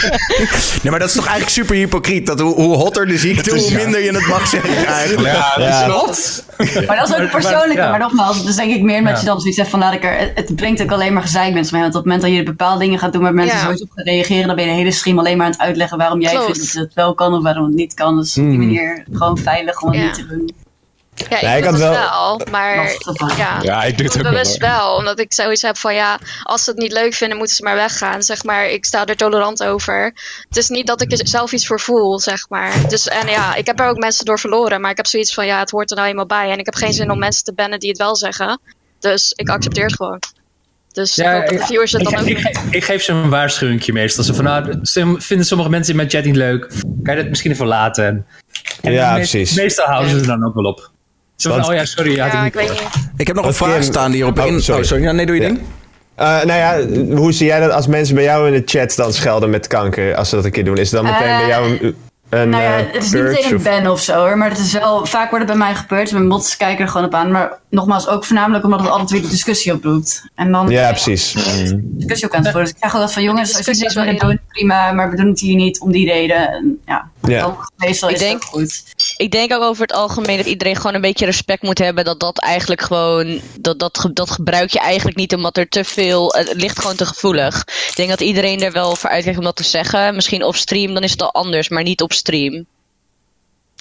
Nee, 0.82 0.90
maar 0.90 0.98
dat 0.98 1.08
is 1.08 1.14
toch 1.14 1.26
eigenlijk 1.26 1.50
super 1.50 1.74
hypocriet. 1.74 2.26
Dat 2.26 2.40
hoe, 2.40 2.54
hoe 2.54 2.76
hotter 2.76 3.06
de 3.06 3.18
ziekte, 3.18 3.50
hoe 3.50 3.70
minder 3.72 4.02
je 4.02 4.12
het 4.12 4.26
mag 4.26 4.46
zeggen 4.46 4.86
eigenlijk. 4.86 5.34
Ja, 5.34 5.86
dat 5.86 6.10
is 6.10 6.42
ja. 6.58 6.82
Maar 6.86 6.96
dat 6.96 7.08
is 7.08 7.16
ook 7.16 7.30
persoonlijk. 7.30 7.78
Maar 7.78 7.98
nogmaals, 7.98 8.44
dus 8.44 8.56
denk 8.56 8.74
ik 8.74 8.82
meer 8.82 9.04
dat 9.04 9.20
je 9.20 9.26
dan 9.26 9.38
zoiets 9.40 9.58
zegt 9.58 9.70
van 9.70 9.78
laat 9.78 9.94
ik 9.94 10.04
er... 10.04 10.30
Het 10.34 10.56
brengt 10.56 10.82
ook 10.82 10.90
alleen 10.90 11.12
maar 11.12 11.22
gezeik 11.22 11.52
mensen 11.52 11.74
mee. 11.74 11.82
Want 11.82 11.94
op 11.94 12.04
het 12.04 12.12
moment 12.12 12.22
dat 12.22 12.38
je 12.38 12.42
bepaalde 12.42 12.78
dingen 12.78 12.98
gaat 12.98 13.12
doen 13.12 13.22
waar 13.22 13.34
mensen 13.34 13.45
sowieso 13.48 13.82
op 13.82 13.90
gaan 13.90 14.04
reageren... 14.04 14.46
dan 14.46 14.56
ben 14.56 14.64
je 14.64 14.70
de 14.70 14.76
hele 14.76 14.90
stream 14.90 15.18
alleen 15.18 15.36
maar 15.36 15.46
aan 15.46 15.52
het 15.52 15.60
uitleggen 15.60 15.98
waarom 15.98 16.20
jij 16.20 16.40
vindt 16.40 16.74
dat 16.74 16.82
het 16.84 16.94
wel 16.94 17.14
kan 17.14 17.34
of 17.34 17.42
waarom 17.42 17.64
het 17.64 17.74
niet 17.74 17.94
kan. 17.94 18.16
Dus 18.16 18.36
op 18.36 18.44
die 18.44 18.52
hmm. 18.52 18.58
manier 18.58 19.04
gewoon 19.12 19.38
veilig 19.38 19.82
om 19.82 19.92
het 19.92 20.02
niet 20.02 20.14
te 20.14 20.26
doen. 20.26 20.54
Ja, 21.16 21.36
ik 21.36 21.42
nee, 21.42 21.62
doe 21.62 21.70
het 21.70 21.78
wel, 21.78 21.90
wel, 21.90 22.40
maar 22.50 22.96
ja, 23.36 23.62
ja, 23.62 23.84
ik 23.84 23.96
doe 23.96 24.06
het 24.06 24.16
ook 24.16 24.22
bewust 24.22 24.56
wel, 24.56 24.70
wel. 24.70 24.96
Omdat 24.96 25.18
ik 25.18 25.32
zoiets 25.32 25.62
heb 25.62 25.76
van 25.76 25.94
ja, 25.94 26.18
als 26.42 26.64
ze 26.64 26.70
het 26.70 26.78
niet 26.78 26.92
leuk 26.92 27.14
vinden, 27.14 27.36
moeten 27.38 27.56
ze 27.56 27.62
maar 27.62 27.74
weggaan. 27.74 28.22
Zeg 28.22 28.44
maar, 28.44 28.68
ik 28.68 28.84
sta 28.84 29.06
er 29.06 29.16
tolerant 29.16 29.64
over. 29.64 30.04
Het 30.48 30.56
is 30.56 30.68
niet 30.68 30.86
dat 30.86 31.00
ik 31.00 31.12
er 31.12 31.28
zelf 31.28 31.52
iets 31.52 31.66
voor 31.66 31.80
voel, 31.80 32.18
zeg 32.18 32.48
maar. 32.48 32.88
Dus 32.88 33.08
en 33.08 33.28
ja, 33.28 33.54
ik 33.54 33.66
heb 33.66 33.80
er 33.80 33.88
ook 33.88 33.98
mensen 33.98 34.24
door 34.24 34.38
verloren, 34.38 34.80
maar 34.80 34.90
ik 34.90 34.96
heb 34.96 35.06
zoiets 35.06 35.34
van 35.34 35.46
ja, 35.46 35.58
het 35.58 35.70
hoort 35.70 35.90
er 35.90 35.96
nou 35.96 36.08
eenmaal 36.08 36.26
bij. 36.26 36.50
En 36.50 36.58
ik 36.58 36.64
heb 36.64 36.74
geen 36.74 36.92
zin 36.92 37.10
om 37.10 37.18
mensen 37.18 37.44
te 37.44 37.54
bannen 37.54 37.80
die 37.80 37.88
het 37.88 37.98
wel 37.98 38.16
zeggen. 38.16 38.60
Dus 38.98 39.32
ik 39.36 39.48
accepteer 39.48 39.84
het 39.84 39.96
gewoon. 39.96 40.20
Dus 40.96 41.14
ja, 41.14 41.34
ik 41.34 41.40
hoop 41.40 41.50
dat 41.50 41.58
de 41.58 41.66
viewers 41.66 41.92
het 41.92 42.04
dan 42.04 42.18
ook 42.18 42.26
ik, 42.26 42.58
ik, 42.70 42.84
geef 42.84 43.02
ze 43.02 43.12
een 43.12 43.28
waarschuwing 43.28 43.92
meestal. 43.92 44.24
Ze 44.24 44.34
van, 44.34 44.44
nou, 44.44 44.78
vinden 45.18 45.46
sommige 45.46 45.70
mensen 45.70 45.90
in 45.90 45.96
mijn 45.96 46.10
chat 46.10 46.24
niet 46.24 46.36
leuk. 46.36 46.68
Kan 47.02 47.16
je 47.16 47.20
dat 47.20 47.28
misschien 47.28 47.50
even 47.50 47.66
laten? 47.66 48.26
En 48.82 48.92
ja, 48.92 49.14
precies. 49.14 49.54
Meestal 49.54 49.86
houden 49.86 50.10
ze 50.10 50.16
er 50.16 50.26
dan 50.26 50.46
ook 50.46 50.54
wel 50.54 50.64
op. 50.64 50.90
oh 51.46 51.74
ja, 51.74 51.84
sorry. 51.84 52.14
Ja, 52.14 52.44
ik 52.44 52.54
weet 52.54 52.70
niet. 52.70 52.82
Ik 53.16 53.26
heb 53.26 53.36
nog 53.36 53.46
een 53.46 53.54
vraag 53.54 53.82
staan 53.82 54.10
die 54.10 54.16
hierop 54.16 54.38
in... 54.38 54.54
Oh, 54.54 54.60
sorry. 54.60 55.02
Ja, 55.02 55.12
nee, 55.12 55.26
doe 55.26 55.34
je 55.34 55.40
ding. 55.40 55.58
Uh, 55.58 56.44
nou 56.44 56.52
ja, 56.52 56.86
hoe 57.16 57.32
zie 57.32 57.46
jij 57.46 57.60
dat 57.60 57.70
als 57.70 57.86
mensen 57.86 58.14
bij 58.14 58.24
jou 58.24 58.46
in 58.46 58.52
de 58.52 58.62
chat 58.64 58.96
dan 58.96 59.12
schelden 59.12 59.50
met 59.50 59.66
kanker, 59.66 60.14
als 60.14 60.28
ze 60.28 60.36
dat 60.36 60.44
een 60.44 60.50
keer 60.50 60.64
doen? 60.64 60.76
Is 60.76 60.90
het 60.90 61.02
dan 61.02 61.12
meteen 61.12 61.36
bij 61.36 61.46
jou 61.46 61.78
een, 61.80 61.96
een 62.28 62.48
nou 62.48 62.62
ja, 62.62 62.78
uh, 62.80 62.92
het 62.92 63.04
is 63.04 63.10
niet 63.10 63.22
meteen 63.22 63.52
een 63.52 63.62
ban 63.62 63.86
of 63.88 64.00
zo 64.00 64.14
hoor, 64.18 64.38
maar 64.38 64.50
het 64.50 64.58
is 64.58 64.72
wel, 64.72 65.06
vaak 65.06 65.30
wordt 65.30 65.48
het 65.48 65.58
bij 65.58 65.66
mij 65.66 65.74
gebeurd. 65.74 66.12
Mijn 66.12 66.26
mods 66.26 66.56
kijken 66.56 66.84
er 66.84 66.90
gewoon 66.90 67.06
op 67.06 67.14
aan, 67.14 67.30
maar 67.30 67.58
nogmaals 67.70 68.08
ook 68.08 68.24
voornamelijk 68.24 68.64
omdat 68.64 68.80
het 68.80 68.88
altijd 68.88 69.10
weer 69.10 69.22
de 69.22 69.28
discussie 69.28 69.72
oproept. 69.72 70.28
En 70.34 70.52
dan 70.52 70.68
ja, 70.68 70.90
precies. 70.90 71.32
discussie 71.80 72.26
ook 72.28 72.34
aan 72.34 72.42
het 72.42 72.50
voeren. 72.50 72.64
Dus 72.64 72.70
ik 72.70 72.76
zeg 72.80 72.92
altijd 72.94 73.12
van 73.12 73.22
jongens, 73.22 73.56
als 73.56 73.66
je 73.66 73.74
niks 73.82 73.94
willen 73.94 74.16
doen, 74.18 74.40
prima, 74.48 74.92
maar 74.92 75.10
we 75.10 75.16
doen 75.16 75.28
het 75.28 75.40
hier 75.40 75.56
niet 75.56 75.80
om 75.80 75.92
die 75.92 76.06
reden. 76.12 76.48
En, 76.48 76.78
ja, 76.86 77.10
ja. 77.22 77.40
dan 77.40 77.56
meestal 77.76 78.08
Ik 78.08 78.14
is 78.14 78.20
denk- 78.20 78.34
het 78.34 78.44
ook 78.44 78.50
goed. 78.50 78.84
Ik 79.16 79.30
denk 79.30 79.52
ook 79.52 79.62
over 79.62 79.82
het 79.82 79.92
algemeen 79.92 80.36
dat 80.36 80.46
iedereen 80.46 80.76
gewoon 80.76 80.94
een 80.94 81.00
beetje 81.00 81.24
respect 81.24 81.62
moet 81.62 81.78
hebben. 81.78 82.04
Dat 82.04 82.20
dat 82.20 82.38
eigenlijk 82.38 82.80
gewoon. 82.80 83.40
Dat, 83.60 83.78
dat, 83.78 84.08
dat 84.12 84.30
gebruik 84.30 84.70
je 84.70 84.78
eigenlijk 84.78 85.16
niet 85.16 85.34
omdat 85.34 85.56
er 85.56 85.68
te 85.68 85.84
veel. 85.84 86.34
Het 86.36 86.54
ligt 86.54 86.78
gewoon 86.80 86.96
te 86.96 87.06
gevoelig. 87.06 87.60
Ik 87.60 87.92
denk 87.94 88.08
dat 88.08 88.20
iedereen 88.20 88.60
er 88.60 88.72
wel 88.72 88.96
voor 88.96 89.10
uitkijkt 89.10 89.38
om 89.38 89.44
dat 89.44 89.56
te 89.56 89.64
zeggen. 89.64 90.14
Misschien 90.14 90.44
op 90.44 90.56
stream, 90.56 90.94
dan 90.94 91.02
is 91.02 91.10
het 91.10 91.22
al 91.22 91.32
anders, 91.32 91.68
maar 91.68 91.82
niet 91.82 92.02
op 92.02 92.12
stream. 92.16 92.54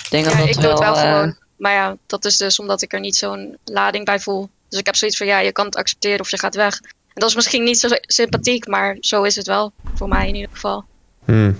Ik 0.03 0.09
denk 0.09 0.23
dat 0.23 0.33
Ja, 0.33 0.39
dat 0.39 0.47
ik 0.47 0.61
doe 0.61 0.69
het 0.69 0.79
wel 0.79 0.95
eh, 0.95 1.01
gewoon. 1.01 1.35
Maar 1.57 1.73
ja, 1.73 1.97
dat 2.07 2.25
is 2.25 2.37
dus 2.37 2.59
omdat 2.59 2.81
ik 2.81 2.93
er 2.93 2.99
niet 2.99 3.15
zo'n 3.15 3.57
lading 3.65 4.05
bij 4.05 4.19
voel. 4.19 4.49
Dus 4.69 4.79
ik 4.79 4.85
heb 4.85 4.95
zoiets 4.95 5.17
van, 5.17 5.27
ja, 5.27 5.39
je 5.39 5.51
kan 5.51 5.65
het 5.65 5.75
accepteren 5.75 6.19
of 6.19 6.29
je 6.31 6.39
gaat 6.39 6.55
weg. 6.55 6.79
En 6.83 7.21
dat 7.21 7.29
is 7.29 7.35
misschien 7.35 7.63
niet 7.63 7.79
zo 7.79 7.87
sympathiek, 8.01 8.67
maar 8.67 8.97
zo 8.99 9.23
is 9.23 9.35
het 9.35 9.47
wel. 9.47 9.71
Voor 9.95 10.07
mij 10.07 10.27
in 10.27 10.35
ieder 10.35 10.49
geval. 10.53 10.85
Hmm. 11.25 11.57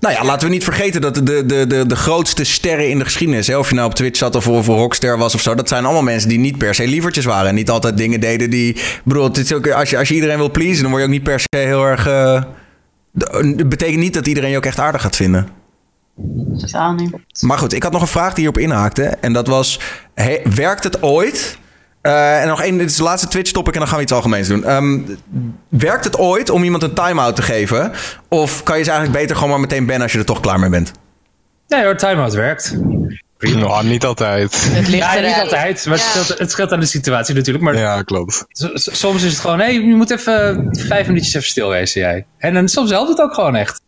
Nou 0.00 0.14
ja, 0.14 0.24
laten 0.24 0.48
we 0.48 0.54
niet 0.54 0.64
vergeten 0.64 1.00
dat 1.00 1.14
de, 1.14 1.46
de, 1.46 1.66
de, 1.66 1.86
de 1.86 1.96
grootste 1.96 2.44
sterren 2.44 2.88
in 2.90 2.98
de 2.98 3.04
geschiedenis... 3.04 3.46
Hè, 3.46 3.58
of 3.58 3.68
je 3.68 3.74
nou 3.74 3.88
op 3.88 3.94
Twitch 3.94 4.18
zat 4.18 4.34
of 4.34 4.46
een 4.46 4.62
rockster 4.62 5.18
was 5.18 5.34
of 5.34 5.40
zo... 5.40 5.54
dat 5.54 5.68
zijn 5.68 5.84
allemaal 5.84 6.02
mensen 6.02 6.28
die 6.28 6.38
niet 6.38 6.58
per 6.58 6.74
se 6.74 6.86
lievertjes 6.86 7.24
waren... 7.24 7.48
en 7.48 7.54
niet 7.54 7.70
altijd 7.70 7.96
dingen 7.96 8.20
deden 8.20 8.50
die... 8.50 8.74
Ik 8.74 9.00
bedoel, 9.04 9.24
het 9.24 9.36
is 9.36 9.52
ook, 9.52 9.70
als, 9.70 9.90
je, 9.90 9.98
als 9.98 10.08
je 10.08 10.14
iedereen 10.14 10.38
wil 10.38 10.50
pleasen... 10.50 10.82
dan 10.82 10.90
word 10.90 11.02
je 11.02 11.08
ook 11.08 11.14
niet 11.14 11.22
per 11.22 11.40
se 11.40 11.56
heel 11.56 11.84
erg... 11.84 12.06
eh, 12.06 12.42
Het 13.18 13.68
betekent 13.68 13.98
niet 13.98 14.14
dat 14.14 14.26
iedereen 14.26 14.50
je 14.50 14.56
ook 14.56 14.66
echt 14.66 14.78
aardig 14.78 15.00
gaat 15.02 15.16
vinden. 15.16 15.48
Totaal 16.60 16.92
niet. 16.92 17.10
Maar 17.40 17.58
goed, 17.58 17.72
ik 17.72 17.82
had 17.82 17.92
nog 17.92 18.00
een 18.00 18.06
vraag 18.08 18.28
die 18.34 18.44
hierop 18.44 18.58
inhaakte. 18.58 19.02
En 19.04 19.32
dat 19.32 19.46
was, 19.46 19.80
he- 20.14 20.40
werkt 20.54 20.84
het 20.84 21.02
ooit... 21.02 21.58
eh, 22.00 22.42
en 22.42 22.48
nog 22.48 22.62
één, 22.62 22.78
dit 22.78 22.90
is 22.90 22.96
de 22.96 23.02
laatste 23.02 23.28
Twitch-topic 23.28 23.72
en 23.72 23.78
dan 23.78 23.88
gaan 23.88 23.96
we 23.96 24.02
iets 24.02 24.12
algemeens 24.12 24.48
doen. 24.48 24.64
Ehm, 24.64 24.98
werkt 25.68 26.04
het 26.04 26.18
ooit 26.18 26.50
om 26.50 26.62
iemand 26.64 26.82
een 26.82 26.94
time-out 26.94 27.36
te 27.36 27.42
geven? 27.42 27.92
Of 28.28 28.62
kan 28.62 28.78
je 28.78 28.84
ze 28.84 28.90
eigenlijk 28.90 29.20
beter 29.20 29.36
gewoon 29.36 29.50
maar 29.50 29.60
meteen 29.60 29.84
bannen 29.86 30.02
als 30.02 30.12
je 30.12 30.18
er 30.18 30.24
toch 30.24 30.40
klaar 30.40 30.58
mee 30.58 30.70
bent? 30.70 30.92
Nee 31.68 31.84
hoor, 31.84 31.96
timeout 31.96 32.34
werkt. 32.34 32.76
Nou, 33.38 33.84
niet 33.86 34.04
altijd. 34.04 34.64
Het 34.72 34.88
ligt 34.88 35.12
Ja, 35.12 35.20
niet 35.20 35.34
altijd. 35.42 35.86
Maar 35.86 35.94
het, 35.98 36.04
Ja. 36.14 36.22
scheelt, 36.22 36.38
het 36.38 36.50
scheelt 36.50 36.72
aan 36.72 36.80
de 36.80 36.86
situatie 36.86 37.34
natuurlijk. 37.34 37.64
Maar 37.64 37.76
Ja, 37.76 38.02
klopt. 38.02 38.44
soms 38.74 39.22
is 39.22 39.30
het 39.30 39.40
gewoon... 39.40 39.58
Hé, 39.60 39.66
je 39.66 39.80
moet 39.80 40.10
even 40.10 40.68
vijf 40.70 41.06
minuutjes 41.06 41.34
even 41.34 41.48
stil 41.48 41.68
wezen, 41.68 42.00
jij. 42.00 42.26
En 42.38 42.54
dan, 42.54 42.68
soms 42.68 42.90
helpt 42.90 43.08
het 43.08 43.20
ook 43.20 43.34
gewoon 43.34 43.56
echt. 43.56 43.80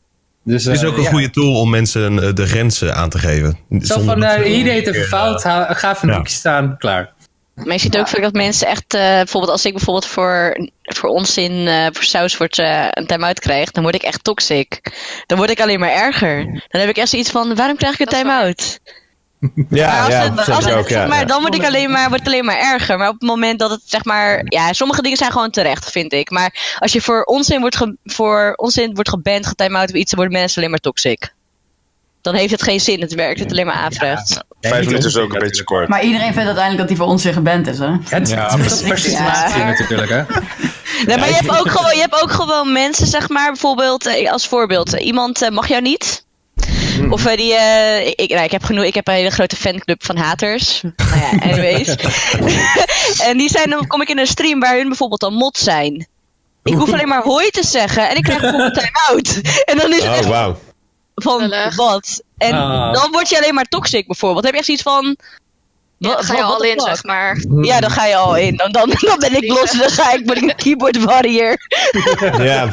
Dus, 0.45 0.65
Het 0.65 0.75
is 0.75 0.83
eh, 0.83 0.89
ook 0.89 0.97
een 0.97 1.03
ja. 1.03 1.11
goede 1.11 1.31
tool 1.31 1.61
om 1.61 1.71
mensen 1.71 2.23
eh, 2.23 2.35
de 2.35 2.47
grenzen 2.47 2.95
aan 2.97 3.09
te 3.11 3.19
geven. 3.19 3.59
Zo 3.81 4.01
van, 4.01 4.23
eh, 4.23 4.43
hier 4.43 4.65
deed 4.65 4.87
het 4.87 4.97
fout. 5.07 5.43
Hou- 5.43 5.75
Ga 5.75 5.95
even 5.95 6.09
een 6.09 6.15
hoekje 6.15 6.35
staan. 6.35 6.77
Klaar. 6.79 7.13
Maar 7.55 7.73
je 7.73 7.79
ziet 7.79 7.99
ook 7.99 8.09
vaak 8.09 8.23
dat 8.23 8.33
mensen 8.33 8.67
echt, 8.69 8.95
eh, 8.95 9.01
bijvoorbeeld 9.01 9.53
als 9.53 9.65
ik 9.65 9.73
bijvoorbeeld 9.73 10.07
voor, 10.07 10.57
voor 10.83 11.09
onzin, 11.09 11.67
eh 11.69 11.87
voor 11.93 12.05
saus 12.05 12.37
wordt, 12.37 12.59
eh, 12.59 12.87
een 12.91 13.07
time-out 13.07 13.39
krijg, 13.41 13.71
dan 13.71 13.83
word 13.83 13.95
ik 13.95 14.03
echt 14.03 14.25
toxic. 14.25 14.81
Dan 15.27 15.39
word 15.39 15.51
ik 15.51 15.61
alleen 15.61 15.81
maar 15.81 15.93
erger. 15.93 16.45
Dan 16.69 16.81
heb 16.81 16.91
ik 16.91 16.97
echt 16.97 17.09
zoiets 17.09 17.31
van, 17.31 17.55
waarom 17.55 17.77
krijg 17.77 17.95
ik 17.95 18.01
een 18.01 18.07
time-out? 18.19 18.79
Maar 19.55 19.79
Ja, 19.79 20.09
het- 20.09 20.47
het- 20.47 20.73
ook, 20.73 21.09
maar, 21.09 21.27
dan 21.27 21.41
word 21.41 21.55
ik 21.55 21.65
alleen 21.65 21.91
maar, 21.91 22.09
wordt 22.09 22.25
het 22.25 22.33
alleen 22.33 22.45
maar 22.45 22.59
erger. 22.59 22.99
Maar 22.99 23.09
op 23.09 23.15
het 23.21 23.29
moment 23.29 23.59
dat 23.59 23.71
het 23.71 23.81
zeg 23.85 24.05
maar, 24.05 24.43
ja, 24.45 24.73
sommige 24.73 25.03
dingen 25.03 25.17
zijn 25.17 25.33
gewoon 25.33 25.51
terecht, 25.51 25.91
vind 25.91 26.13
ik. 26.13 26.31
Maar 26.31 26.77
als 26.79 26.93
je 26.93 27.01
voor 27.01 27.23
onzin 27.23 27.61
wordt, 27.61 27.77
ge, 27.77 27.97
voor 28.05 28.53
onzin 28.57 28.95
wordt 28.95 29.09
geband, 29.09 29.47
getime-out 29.47 29.89
of 29.89 29.95
iets, 29.95 30.11
dan 30.11 30.21
worden 30.21 30.39
mensen 30.39 30.57
alleen 30.59 30.71
maar 30.71 30.79
toxic. 30.81 31.35
Dan 32.21 32.35
heeft 32.35 32.51
het 32.51 32.63
geen 32.63 32.81
zin, 32.81 33.01
het 33.01 33.15
werkt 33.15 33.41
het 33.41 33.51
alleen 33.51 33.67
maar 33.67 33.75
aanvraagt. 33.75 34.45
Vijf 34.61 34.85
minuten 34.87 35.09
is 35.09 35.17
ook 35.17 35.33
een 35.33 35.39
beetje 35.39 35.65
kort. 35.65 35.89
Maar 35.89 36.03
iedereen 36.03 36.33
vindt 36.33 36.47
uiteindelijk 36.47 36.79
dat 36.79 36.89
hij 36.89 36.97
voor 36.97 37.07
ons 37.07 37.25
weer 37.25 37.33
geband 37.33 37.67
is, 37.67 37.79
hè? 37.79 37.91
Het 38.09 38.29
Ja, 38.29 38.51
het 38.57 38.61
is 38.61 38.67
precies. 38.67 38.89
per 38.89 38.99
situatie 38.99 39.59
Ja. 39.61 39.67
natuurlijk, 39.67 40.09
hè. 40.11 40.23
Nee, 41.07 41.19
maar 41.19 41.29
je 41.29 41.35
hebt, 41.35 41.59
ook 41.61 41.71
gewoon, 41.71 41.95
je 41.95 42.01
hebt 42.01 42.23
ook 42.23 42.31
gewoon 42.31 42.73
mensen, 42.73 43.07
zeg 43.07 43.29
maar, 43.29 43.51
bijvoorbeeld, 43.51 44.07
eh, 44.07 44.31
als 44.33 44.49
voorbeeld, 44.49 44.93
iemand 44.93 45.43
eh, 45.43 45.51
mag 45.51 45.69
jou 45.69 45.83
niet. 45.83 46.25
Of 47.11 47.27
eh, 47.27 47.37
die, 47.37 47.55
eh, 47.55 48.07
ik, 48.07 48.29
nou, 48.31 48.43
ik, 48.45 48.51
heb 48.51 48.63
genoeg, 48.65 48.85
ik 48.85 48.95
heb 48.95 49.09
een 49.09 49.15
hele 49.15 49.31
grote 49.31 49.57
fanclub 49.57 50.05
van 50.05 50.17
haters. 50.17 50.83
Nou 50.83 51.21
ja, 51.21 51.31
anyways. 51.51 51.95
en 53.29 53.37
die 53.39 53.49
zijn, 53.49 53.71
dan 53.71 53.87
kom 53.87 54.01
ik 54.03 54.09
in 54.09 54.19
een 54.19 54.27
stream 54.27 54.61
waar 54.61 54.77
hun 54.77 54.89
bijvoorbeeld 54.89 55.21
dan 55.21 55.35
mod 55.35 55.59
zijn. 55.59 56.07
Ik 56.65 56.75
hoef 56.75 56.93
alleen 56.93 57.09
maar 57.09 57.23
hoi 57.23 57.51
te 57.51 57.65
zeggen 57.67 58.09
en 58.09 58.17
ik 58.17 58.23
krijg 58.23 58.41
bijvoorbeeld 58.41 58.75
time-out. 58.75 59.41
En 59.65 59.79
dan 59.79 59.91
is 59.93 59.97
het 60.03 60.09
Oh, 60.09 60.17
echt 60.17 60.27
wauw. 60.29 60.59
van, 61.15 61.55
wat? 61.77 62.23
En 62.39 62.53
Ah. 62.55 62.93
dan 62.93 63.11
word 63.11 63.29
je 63.29 63.37
alleen 63.37 63.55
maar 63.55 63.65
toxic 63.69 64.07
bijvoorbeeld. 64.07 64.45
Dan 64.45 64.55
heb 64.55 64.65
je 64.65 64.73
echt 64.73 64.83
zoiets 64.83 65.07
van... 65.07 65.17
Ja, 65.99 66.15
dan 66.15 66.25
ga 66.25 66.35
je 66.35 66.43
al 66.43 66.63
in, 66.63 66.81
zeg 66.81 67.03
maar. 67.05 67.45
Ja, 67.63 67.81
dan 67.81 67.91
ga 67.91 68.07
je 68.07 68.17
al 68.17 68.37
in. 68.37 68.57
Dan, 68.57 68.73
dan, 68.73 68.93
dan 69.01 69.19
ben 69.19 69.37
ik 69.37 69.49
los. 69.49 69.71
Dan 69.71 69.91
ga 69.91 70.13
ik, 70.13 70.21
word 70.27 70.37
ik 70.37 70.43
een 70.51 70.57
keyboard 70.57 71.05
warrior. 71.05 71.57
Ja. 72.39 72.65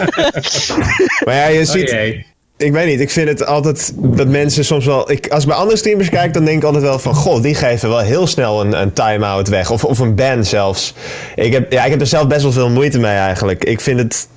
maar 1.25 1.35
ja, 1.35 1.45
je 1.45 1.59
Oh 1.59 1.65
ziet... 1.65 2.25
Ik 2.59 2.71
weet 2.71 2.87
niet, 2.87 2.99
ik 2.99 3.09
vind 3.09 3.27
het 3.27 3.45
altijd 3.45 3.91
dat 3.95 4.27
mensen 4.27 4.65
soms 4.65 4.85
wel... 4.85 5.11
Ik, 5.11 5.27
als 5.27 5.43
ik 5.43 5.49
bij 5.49 5.57
andere 5.57 5.77
streamers 5.77 6.09
kijk, 6.09 6.33
dan 6.33 6.45
denk 6.45 6.57
ik 6.57 6.63
altijd 6.63 6.83
wel 6.83 6.99
van... 6.99 7.15
Goh, 7.15 7.41
die 7.41 7.55
geven 7.55 7.89
wel 7.89 7.99
heel 7.99 8.27
snel 8.27 8.61
een, 8.61 8.81
een 8.81 8.93
time-out 8.93 9.47
weg. 9.47 9.71
Of, 9.71 9.83
of 9.83 9.99
een 9.99 10.15
ban 10.15 10.45
zelfs. 10.45 10.93
Ik 11.35 11.53
heb, 11.53 11.71
ja, 11.71 11.83
ik 11.83 11.91
heb 11.91 11.99
er 11.99 12.07
zelf 12.07 12.27
best 12.27 12.41
wel 12.41 12.51
veel 12.51 12.69
moeite 12.69 12.99
mee 12.99 13.15
eigenlijk. 13.15 13.63
Ik 13.63 13.81
vind 13.81 13.99
het... 13.99 14.27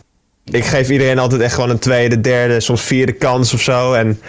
Ik 0.51 0.65
geef 0.65 0.91
iedereen 0.91 1.19
altijd 1.19 1.41
echt 1.41 1.55
gewoon 1.55 1.71
een 1.71 1.79
tweede, 1.79 2.21
derde, 2.21 2.61
soms 2.61 2.81
vierde 2.83 3.13
kans 3.13 3.55
of 3.55 3.61
zo. 3.61 3.93
En 3.93 4.21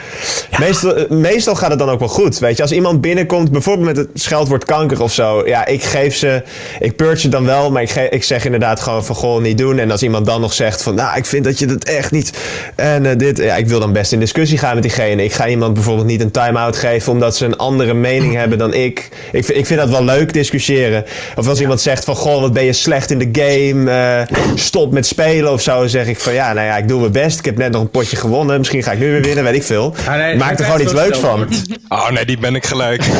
meestal, 0.59 1.05
meestal 1.09 1.55
gaat 1.55 1.69
het 1.69 1.79
dan 1.79 1.89
ook 1.89 1.99
wel 1.99 2.07
goed. 2.07 2.39
Weet 2.39 2.55
je, 2.55 2.61
als 2.61 2.71
iemand 2.71 3.01
binnenkomt, 3.01 3.51
bijvoorbeeld 3.51 3.87
met 3.87 3.97
het 3.97 4.07
scheldwoord 4.13 4.65
kanker 4.65 5.01
of 5.01 5.13
zo. 5.13 5.47
Ja, 5.47 5.65
ik 5.65 5.83
geef 5.83 6.15
ze. 6.15 6.43
Ik 6.79 6.95
purge 6.95 7.19
ze 7.19 7.29
dan 7.29 7.45
wel, 7.45 7.71
maar 7.71 7.81
ik, 7.81 7.89
ge- 7.89 8.09
ik 8.09 8.23
zeg 8.23 8.45
inderdaad 8.45 8.79
gewoon 8.79 9.05
van 9.05 9.15
goh, 9.15 9.41
niet 9.41 9.57
doen. 9.57 9.79
En 9.79 9.91
als 9.91 10.03
iemand 10.03 10.25
dan 10.25 10.41
nog 10.41 10.53
zegt 10.53 10.83
van, 10.83 10.95
nou, 10.95 11.17
ik 11.17 11.25
vind 11.25 11.43
dat 11.43 11.59
je 11.59 11.65
dat 11.65 11.83
echt 11.83 12.11
niet. 12.11 12.31
En 12.75 13.05
eh, 13.05 13.17
dit, 13.17 13.37
ja, 13.37 13.55
ik 13.55 13.67
wil 13.67 13.79
dan 13.79 13.93
best 13.93 14.11
in 14.11 14.19
discussie 14.19 14.57
gaan 14.57 14.73
met 14.73 14.83
diegene. 14.83 15.23
Ik 15.23 15.33
ga 15.33 15.47
iemand 15.47 15.73
bijvoorbeeld 15.73 16.07
niet 16.07 16.21
een 16.21 16.31
time-out 16.31 16.75
geven 16.77 17.11
omdat 17.11 17.35
ze 17.37 17.45
een 17.45 17.57
andere 17.57 17.93
mening 17.93 18.35
hebben 18.35 18.57
dan 18.57 18.73
ik. 18.73 19.09
Ik, 19.31 19.45
vind- 19.45 19.57
ik 19.57 19.65
vind 19.65 19.79
dat 19.79 19.89
wel 19.89 20.03
leuk 20.03 20.33
discussiëren. 20.33 21.05
Of 21.35 21.47
als 21.47 21.61
iemand 21.61 21.81
zegt 21.81 22.03
van, 22.03 22.15
goh, 22.15 22.41
wat 22.41 22.53
ben 22.53 22.63
je 22.63 22.73
slecht 22.73 23.11
in 23.11 23.19
de 23.19 23.29
game. 23.41 23.91
eh, 23.91 24.37
stop 24.55 24.91
met 24.91 25.05
spelen 25.05 25.51
of 25.51 25.61
zo. 25.61 25.87
Zeg 26.05 26.15
ik 26.15 26.19
van, 26.21 26.33
ja, 26.33 26.53
nou 26.53 26.67
ja, 26.67 26.77
ik 26.77 26.87
doe 26.87 26.99
mijn 26.99 27.11
best. 27.11 27.39
Ik 27.39 27.45
heb 27.45 27.57
net 27.57 27.71
nog 27.71 27.81
een 27.81 27.89
potje 27.89 28.15
gewonnen. 28.15 28.57
Misschien 28.57 28.83
ga 28.83 28.91
ik 28.91 28.99
nu 28.99 29.11
weer 29.11 29.21
winnen, 29.21 29.43
weet 29.43 29.55
ik 29.55 29.63
veel. 29.63 29.95
Ah, 30.07 30.15
nee, 30.15 30.35
Maak 30.35 30.59
er 30.59 30.65
gewoon 30.65 30.81
iets 30.81 30.93
leuks 30.93 31.17
van. 31.17 31.47
Oh 31.89 32.09
nee, 32.09 32.25
die 32.25 32.37
ben 32.37 32.55
ik 32.55 32.65
gelijk. 32.65 33.03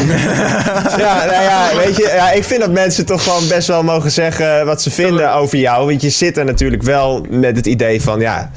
Ja, 0.97 1.25
nou 1.25 1.43
ja, 1.43 1.69
weet 1.77 1.95
je, 1.95 2.11
ja, 2.15 2.31
ik 2.31 2.43
vind 2.43 2.59
dat 2.61 2.71
mensen 2.71 3.05
toch 3.05 3.23
gewoon 3.23 3.47
best 3.47 3.67
wel 3.67 3.83
mogen 3.83 4.11
zeggen 4.11 4.65
wat 4.65 4.81
ze 4.81 4.91
vinden 4.91 5.33
over 5.33 5.57
jou. 5.57 5.85
Want 5.87 6.01
je 6.01 6.09
zit 6.09 6.37
er 6.37 6.45
natuurlijk 6.45 6.83
wel 6.83 7.25
met 7.29 7.55
het 7.55 7.65
idee 7.65 8.01
van, 8.01 8.19
ja... 8.19 8.51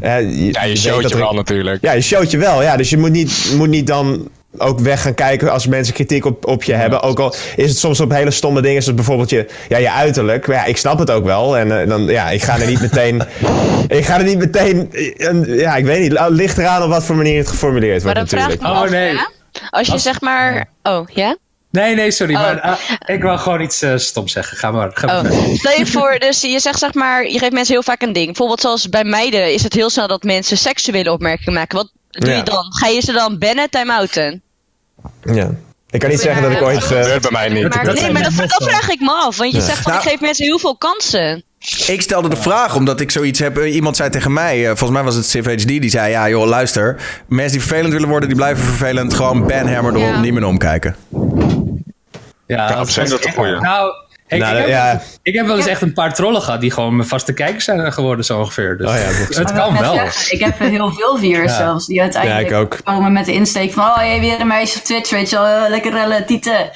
eh, 0.00 0.10
Ja, 0.52 0.64
je 0.64 0.76
showt 0.76 1.02
je 1.02 1.14
er- 1.14 1.18
wel 1.20 1.32
natuurlijk. 1.34 1.78
Ja, 1.82 1.92
je 1.92 2.00
showt 2.00 2.30
je 2.30 2.38
wel, 2.38 2.62
ja. 2.62 2.76
Dus 2.76 2.90
je 2.90 2.98
moet 2.98 3.10
niet, 3.10 3.52
moet 3.56 3.68
niet 3.68 3.86
dan 3.86 4.28
ook 4.58 4.80
weg 4.80 5.02
gaan 5.02 5.14
kijken 5.14 5.52
als 5.52 5.66
mensen 5.66 5.94
kritiek 5.94 6.24
op, 6.24 6.46
op 6.46 6.62
je 6.62 6.72
hebben. 6.72 7.02
Ook 7.02 7.18
al 7.18 7.34
is 7.56 7.68
het 7.68 7.78
soms 7.78 8.00
op 8.00 8.10
hele 8.10 8.30
stomme 8.30 8.60
dingen, 8.62 8.82
zoals 8.82 8.96
bijvoorbeeld 8.96 9.30
je, 9.30 9.46
ja, 9.68 9.78
je 9.78 9.90
uiterlijk. 9.90 10.46
Maar 10.46 10.56
ja, 10.56 10.64
ik 10.64 10.76
snap 10.76 10.98
het 10.98 11.10
ook 11.10 11.24
wel. 11.24 11.56
En 11.58 11.80
eh, 11.80 11.88
dan, 11.88 12.04
ja, 12.04 12.30
ik 12.30 12.42
ga 12.42 12.58
er 12.58 12.66
niet 12.66 12.80
meteen... 12.80 13.22
ik 13.98 14.04
ga 14.04 14.18
er 14.18 14.24
niet 14.24 14.38
meteen... 14.38 14.92
eh, 14.92 15.12
een- 15.16 15.54
ja, 15.54 15.76
ik 15.76 15.84
weet 15.84 16.00
niet. 16.00 16.20
Ligt 16.28 16.58
eraan 16.58 16.82
op 16.82 16.88
wat 16.88 17.04
voor 17.04 17.16
manier 17.16 17.38
het 17.38 17.48
geformuleerd 17.48 18.04
Maar 18.04 18.14
wordt 18.14 18.30
natuurlijk. 18.32 18.62
me 18.62 18.68
Oh, 18.68 18.80
af, 18.80 18.90
nee. 18.90 19.08
hè? 19.16 19.24
Als 19.70 19.86
je 19.86 19.92
Als- 19.92 20.02
zeg 20.02 20.20
maar... 20.20 20.68
Oh, 20.82 21.08
ja? 21.14 21.36
Nee, 21.70 21.94
nee, 21.94 22.10
sorry. 22.10 22.34
Oh. 22.34 22.40
Maar 22.40 22.60
ah, 22.60 22.76
ik 23.06 23.22
wil 23.22 23.38
gewoon 23.38 23.60
iets 23.60 23.82
eh 23.82 23.96
stom 23.96 24.28
zeggen. 24.28 24.56
Ga 24.56 24.70
maar. 24.70 24.90
Ga 24.94 25.06
maar 25.06 25.32
Oh. 25.32 25.54
Stel 25.54 25.78
je 25.78 25.86
voor, 25.86 26.16
dus 26.18 26.40
je 26.40 26.60
zegt 26.60 26.78
zeg 26.78 26.94
maar, 26.94 27.26
je 27.28 27.38
geeft 27.38 27.52
mensen 27.52 27.74
heel 27.74 27.82
vaak 27.82 28.02
een 28.02 28.12
ding. 28.12 28.26
Bijvoorbeeld 28.26 28.60
zoals 28.60 28.88
bij 28.88 29.04
meiden 29.04 29.52
is 29.52 29.62
het 29.62 29.74
heel 29.74 29.90
snel 29.90 30.06
dat 30.08 30.22
mensen 30.22 30.56
seksuele 30.56 31.12
opmerkingen 31.12 31.52
maken. 31.52 31.76
Wat 31.76 31.90
doe 32.10 32.30
Ja. 32.30 32.36
je 32.36 32.42
dan? 32.42 32.64
Ga 32.74 32.86
je 32.86 33.00
ze 33.00 33.12
dan 33.12 33.38
bannen, 33.38 33.70
time-outen? 33.70 34.42
Ja. 35.22 35.50
Ik 35.90 36.00
kan 36.00 36.10
niet 36.10 36.20
zeggen 36.20 36.42
dat 36.42 36.52
ik 36.52 36.62
ooit... 36.62 36.80
Dat 36.80 36.90
eh, 36.90 36.98
gebeurt 37.02 37.22
bij 37.22 37.30
mij 37.30 37.48
niet. 37.48 37.74
Maar- 37.74 37.84
Dat 37.84 38.00
Nee, 38.00 38.12
maar 38.12 38.22
dat, 38.22 38.32
dat 38.36 38.62
vraag 38.68 38.88
ik 38.88 39.00
me 39.00 39.10
af. 39.12 39.36
Want 39.36 39.52
je 39.52 39.60
zegt 39.60 39.78
van, 39.78 39.92
Nou- 39.92 40.04
ik 40.04 40.10
geef 40.10 40.20
mensen 40.20 40.44
heel 40.44 40.58
veel 40.58 40.76
kansen. 40.76 41.44
Ik 41.86 42.00
stelde 42.02 42.28
de 42.28 42.36
vraag 42.36 42.74
omdat 42.76 43.00
ik 43.00 43.10
zoiets 43.10 43.38
heb. 43.38 43.58
eh, 43.58 43.74
Iemand 43.74 43.96
zei 43.96 44.10
tegen 44.10 44.32
mij, 44.32 44.60
eh, 44.60 44.66
volgens 44.66 44.90
mij 44.90 45.02
was 45.02 45.14
het 45.14 45.26
Civ 45.26 45.44
HD, 45.46 45.66
die 45.66 45.90
zei: 45.90 46.10
Ja, 46.10 46.28
joh, 46.28 46.46
luister. 46.46 46.96
Mensen 47.28 47.58
die 47.58 47.66
vervelend 47.66 47.92
willen 47.92 48.08
worden, 48.08 48.28
die 48.28 48.36
blijven 48.38 48.64
vervelend. 48.64 49.14
Gewoon 49.14 49.46
banhammer 49.46 49.92
erop, 49.94 50.08
Ja. 50.14 50.20
niet 50.20 50.32
meer 50.32 50.40
naar 50.40 50.50
omkijken. 50.50 50.96
Ja, 52.46 52.68
Ja, 52.68 52.84
zich 52.84 52.98
als- 52.98 53.10
dat 53.10 53.24
een 53.24 53.32
goeie. 53.32 53.60
Nou, 53.60 53.92
ik, 54.30 54.40
Nou, 54.40 54.52
ik, 54.54 54.60
heb, 54.60 54.68
ja. 54.68 55.00
ik 55.22 55.34
heb 55.34 55.46
wel 55.46 55.56
eens 55.56 55.66
echt 55.66 55.82
een 55.82 55.92
paar 55.92 56.14
trollen 56.14 56.42
gehad 56.42 56.60
die 56.60 56.70
gewoon 56.70 56.96
mijn 56.96 57.08
vaste 57.08 57.32
kijkers 57.32 57.64
zijn 57.64 57.92
geworden, 57.92 58.24
zo 58.24 58.38
ongeveer. 58.38 58.76
Dus 58.76 58.88
Oh 58.88 58.94
ja, 58.94 59.04
dat- 59.26 59.36
het 59.36 59.52
kan 59.52 59.78
wel. 59.78 59.94
Ik 60.28 60.40
heb 60.44 60.58
heel 60.58 60.92
veel 60.92 61.18
viewers 61.18 61.52
Ja. 61.52 61.58
zelfs, 61.58 61.86
die 61.86 62.00
uiteindelijk 62.00 62.48
Ja, 62.50 62.56
ik 62.56 62.62
ook. 62.62 62.78
komen 62.84 63.12
met 63.12 63.24
de 63.24 63.32
insteek 63.32 63.72
van... 63.72 63.84
Oh, 63.84 63.96
jij 63.96 64.20
weer 64.20 64.40
een 64.40 64.46
meisje 64.46 64.78
op 64.78 64.84
Twitch, 64.84 65.10
weet 65.10 65.30
je 65.30 65.36
wel, 65.38 65.68
lekker 65.68 65.92
rellen, 65.92 66.26
tieten. 66.26 66.70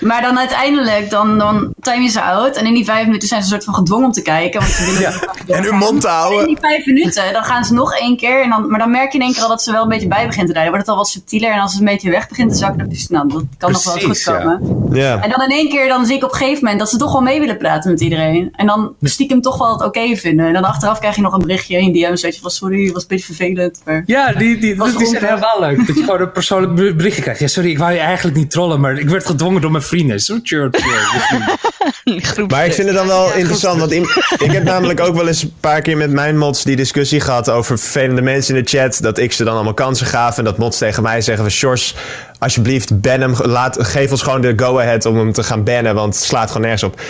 Maar 0.00 0.22
dan 0.22 0.38
uiteindelijk, 0.38 1.10
dan, 1.10 1.38
dan 1.38 1.72
time 1.80 2.02
je 2.02 2.08
ze 2.08 2.22
out. 2.22 2.56
En 2.56 2.66
in 2.66 2.74
die 2.74 2.84
vijf 2.84 3.06
minuten 3.06 3.28
zijn 3.28 3.42
ze 3.42 3.46
een 3.46 3.52
soort 3.52 3.64
van 3.64 3.74
gedwongen 3.74 4.06
om 4.06 4.12
te 4.12 4.22
kijken. 4.22 4.60
Want 4.60 4.72
ze 4.72 4.84
willen 4.84 5.00
ja. 5.46 5.56
En 5.56 5.62
hun 5.62 5.76
mond 5.76 6.00
te 6.00 6.08
houden. 6.08 6.40
in 6.40 6.46
die 6.46 6.56
vijf 6.60 6.86
minuten, 6.86 7.32
dan 7.32 7.44
gaan 7.44 7.64
ze 7.64 7.74
nog 7.74 7.94
één 7.94 8.16
keer. 8.16 8.42
En 8.42 8.50
dan, 8.50 8.70
maar 8.70 8.78
dan 8.78 8.90
merk 8.90 9.12
je 9.12 9.18
in 9.18 9.24
één 9.24 9.32
keer 9.32 9.42
al 9.42 9.48
dat 9.48 9.62
ze 9.62 9.72
wel 9.72 9.82
een 9.82 9.88
beetje 9.88 10.08
bij 10.08 10.26
begint 10.26 10.46
te 10.46 10.52
rijden. 10.52 10.72
Wordt 10.72 10.86
het 10.86 10.96
al 10.96 11.00
wat 11.02 11.10
subtieler. 11.10 11.52
En 11.52 11.60
als 11.60 11.70
het 11.70 11.80
een 11.80 11.86
beetje 11.86 12.10
weg 12.10 12.28
begint 12.28 12.50
te 12.50 12.56
zakken, 12.56 12.78
dan 12.78 12.90
is 12.90 13.08
nou, 13.08 13.28
dat 13.28 13.42
kan 13.58 13.72
nog 13.72 13.84
wel 13.84 13.98
goed 13.98 14.22
komen. 14.22 14.88
Ja. 14.92 15.22
En 15.22 15.30
dan 15.30 15.42
in 15.42 15.50
één 15.50 15.68
keer, 15.68 15.88
dan 15.88 16.06
zie 16.06 16.16
ik 16.16 16.24
op 16.24 16.30
een 16.30 16.36
gegeven 16.36 16.62
moment 16.62 16.78
dat 16.78 16.90
ze 16.90 16.96
toch 16.96 17.12
wel 17.12 17.20
mee 17.20 17.40
willen 17.40 17.56
praten 17.56 17.90
met 17.90 18.00
iedereen. 18.00 18.48
En 18.56 18.66
dan 18.66 18.94
stiekem 19.02 19.40
toch 19.40 19.58
wel 19.58 19.72
het 19.72 19.84
oké 19.84 20.16
vinden. 20.16 20.46
En 20.46 20.52
dan 20.52 20.64
achteraf 20.64 20.98
krijg 20.98 21.16
je 21.16 21.22
nog 21.22 21.32
een 21.32 21.40
berichtje 21.40 21.78
in 21.78 21.92
DM. 21.92 22.16
Zodat 22.16 22.34
je 22.34 22.40
van 22.40 22.50
sorry, 22.50 22.84
het 22.84 22.92
was 22.92 23.02
een 23.02 23.08
beetje 23.08 23.24
vervelend. 23.24 23.80
Maar 23.84 24.02
ja, 24.06 24.32
die, 24.32 24.58
die, 24.58 24.74
die, 24.74 24.96
die 24.96 25.06
zijn 25.06 25.24
helemaal 25.24 25.60
leuk. 25.60 25.86
Dat 25.86 25.96
je 25.96 26.02
gewoon 26.02 26.20
een 26.20 26.32
persoonlijk 26.32 26.74
berichtje 26.74 27.22
krijgt. 27.22 27.40
Ja, 27.40 27.46
sorry, 27.46 27.70
ik 27.70 27.78
wou 27.78 27.92
je 27.92 27.98
eigenlijk 27.98 28.36
niet 28.36 28.50
trollen, 28.50 28.80
maar 28.80 28.98
ik 28.98 29.08
werd 29.08 29.26
gedwongen 29.26 29.60
door 29.60 29.70
mijn 29.70 29.82
vrienden. 29.90 30.20
Zo 30.20 30.38
chill, 30.42 30.70
maar 32.48 32.64
ik 32.64 32.72
vind 32.72 32.88
het 32.88 32.96
dan 32.96 33.06
wel 33.06 33.32
interessant, 33.32 33.80
want 33.80 33.92
ik 33.92 34.50
heb 34.52 34.62
namelijk 34.62 35.00
ook 35.00 35.14
wel 35.14 35.28
eens 35.28 35.42
een 35.42 35.54
paar 35.60 35.80
keer 35.80 35.96
met 35.96 36.10
mijn 36.10 36.38
mods 36.38 36.64
die 36.64 36.76
discussie 36.76 37.20
gehad 37.20 37.50
over 37.50 37.78
vervelende 37.78 38.22
mensen 38.22 38.56
in 38.56 38.62
de 38.62 38.68
chat. 38.68 38.98
Dat 39.02 39.18
ik 39.18 39.32
ze 39.32 39.44
dan 39.44 39.54
allemaal 39.54 39.74
kansen 39.74 40.06
gaf 40.06 40.38
en 40.38 40.44
dat 40.44 40.58
mods 40.58 40.78
tegen 40.78 41.02
mij 41.02 41.20
zeggen 41.20 41.44
van 41.44 41.52
Sjors, 41.52 41.94
alsjeblieft 42.38 43.00
ban 43.00 43.20
hem, 43.20 43.34
laat, 43.42 43.76
geef 43.80 44.10
ons 44.10 44.22
gewoon 44.22 44.40
de 44.40 44.52
go-ahead 44.56 45.06
om 45.06 45.16
hem 45.16 45.32
te 45.32 45.42
gaan 45.42 45.64
bannen, 45.64 45.94
want 45.94 46.14
het 46.14 46.24
slaat 46.24 46.46
gewoon 46.46 46.62
nergens 46.62 46.82
op. 46.82 47.00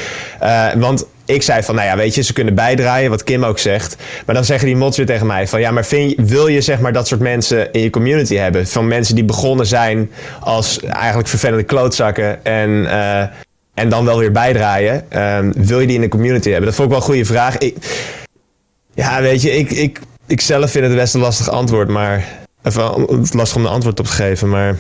Uh, 0.43 0.73
want 0.77 1.05
ik 1.35 1.43
zei 1.43 1.63
van, 1.63 1.75
nou 1.75 1.87
ja, 1.87 1.97
weet 1.97 2.15
je, 2.15 2.23
ze 2.23 2.33
kunnen 2.33 2.55
bijdraaien, 2.55 3.11
wat 3.11 3.25
Kim 3.25 3.45
ook 3.45 3.59
zegt. 3.59 3.97
Maar 4.27 4.35
dan 4.35 4.45
zeggen 4.45 4.67
die 4.67 4.77
mods 4.77 4.97
weer 4.97 5.07
tegen 5.07 5.27
mij 5.27 5.49
van, 5.49 5.61
ja, 5.61 5.71
maar 5.71 5.85
vind 5.85 6.15
wil 6.17 6.47
je 6.47 6.61
zeg 6.61 6.81
maar 6.81 6.93
dat 6.93 7.07
soort 7.07 7.21
mensen 7.21 7.73
in 7.73 7.81
je 7.81 7.91
community 7.91 8.35
hebben? 8.35 8.67
Van 8.67 8.89
mensen 8.89 9.15
die 9.15 9.25
begonnen 9.25 9.67
zijn 9.67 10.11
als 10.41 10.81
eigenlijk 10.81 11.29
vervelende 11.29 11.65
klootzakken 11.65 12.45
en, 12.45 12.71
uh, 12.71 13.21
en 13.75 13.89
dan 13.89 14.05
wel 14.05 14.19
weer 14.19 14.33
bijdraaien. 14.33 15.05
Uh, 15.13 15.39
wil 15.55 15.81
je 15.81 15.87
die 15.87 15.97
in 15.97 16.01
de 16.01 16.09
community 16.09 16.49
hebben? 16.49 16.67
Dat 16.67 16.75
vond 16.75 16.89
ik 16.89 16.95
wel 16.95 17.03
een 17.03 17.11
goede 17.11 17.25
vraag. 17.25 17.59
Ik, 17.59 17.77
ja, 18.95 19.21
weet 19.21 19.43
je, 19.43 19.51
ik, 19.51 19.71
ik, 19.71 20.01
ik 20.27 20.41
zelf 20.41 20.71
vind 20.71 20.87
het 20.87 20.95
best 20.95 21.15
een 21.15 21.21
lastig 21.21 21.51
antwoord, 21.51 21.89
maar... 21.89 22.39
Even 22.63 23.07
lastig 23.33 23.57
om 23.57 23.65
een 23.65 23.71
antwoord 23.71 24.01
op 24.01 24.07
te 24.07 24.13
geven, 24.13 24.49
maar... 24.49 24.77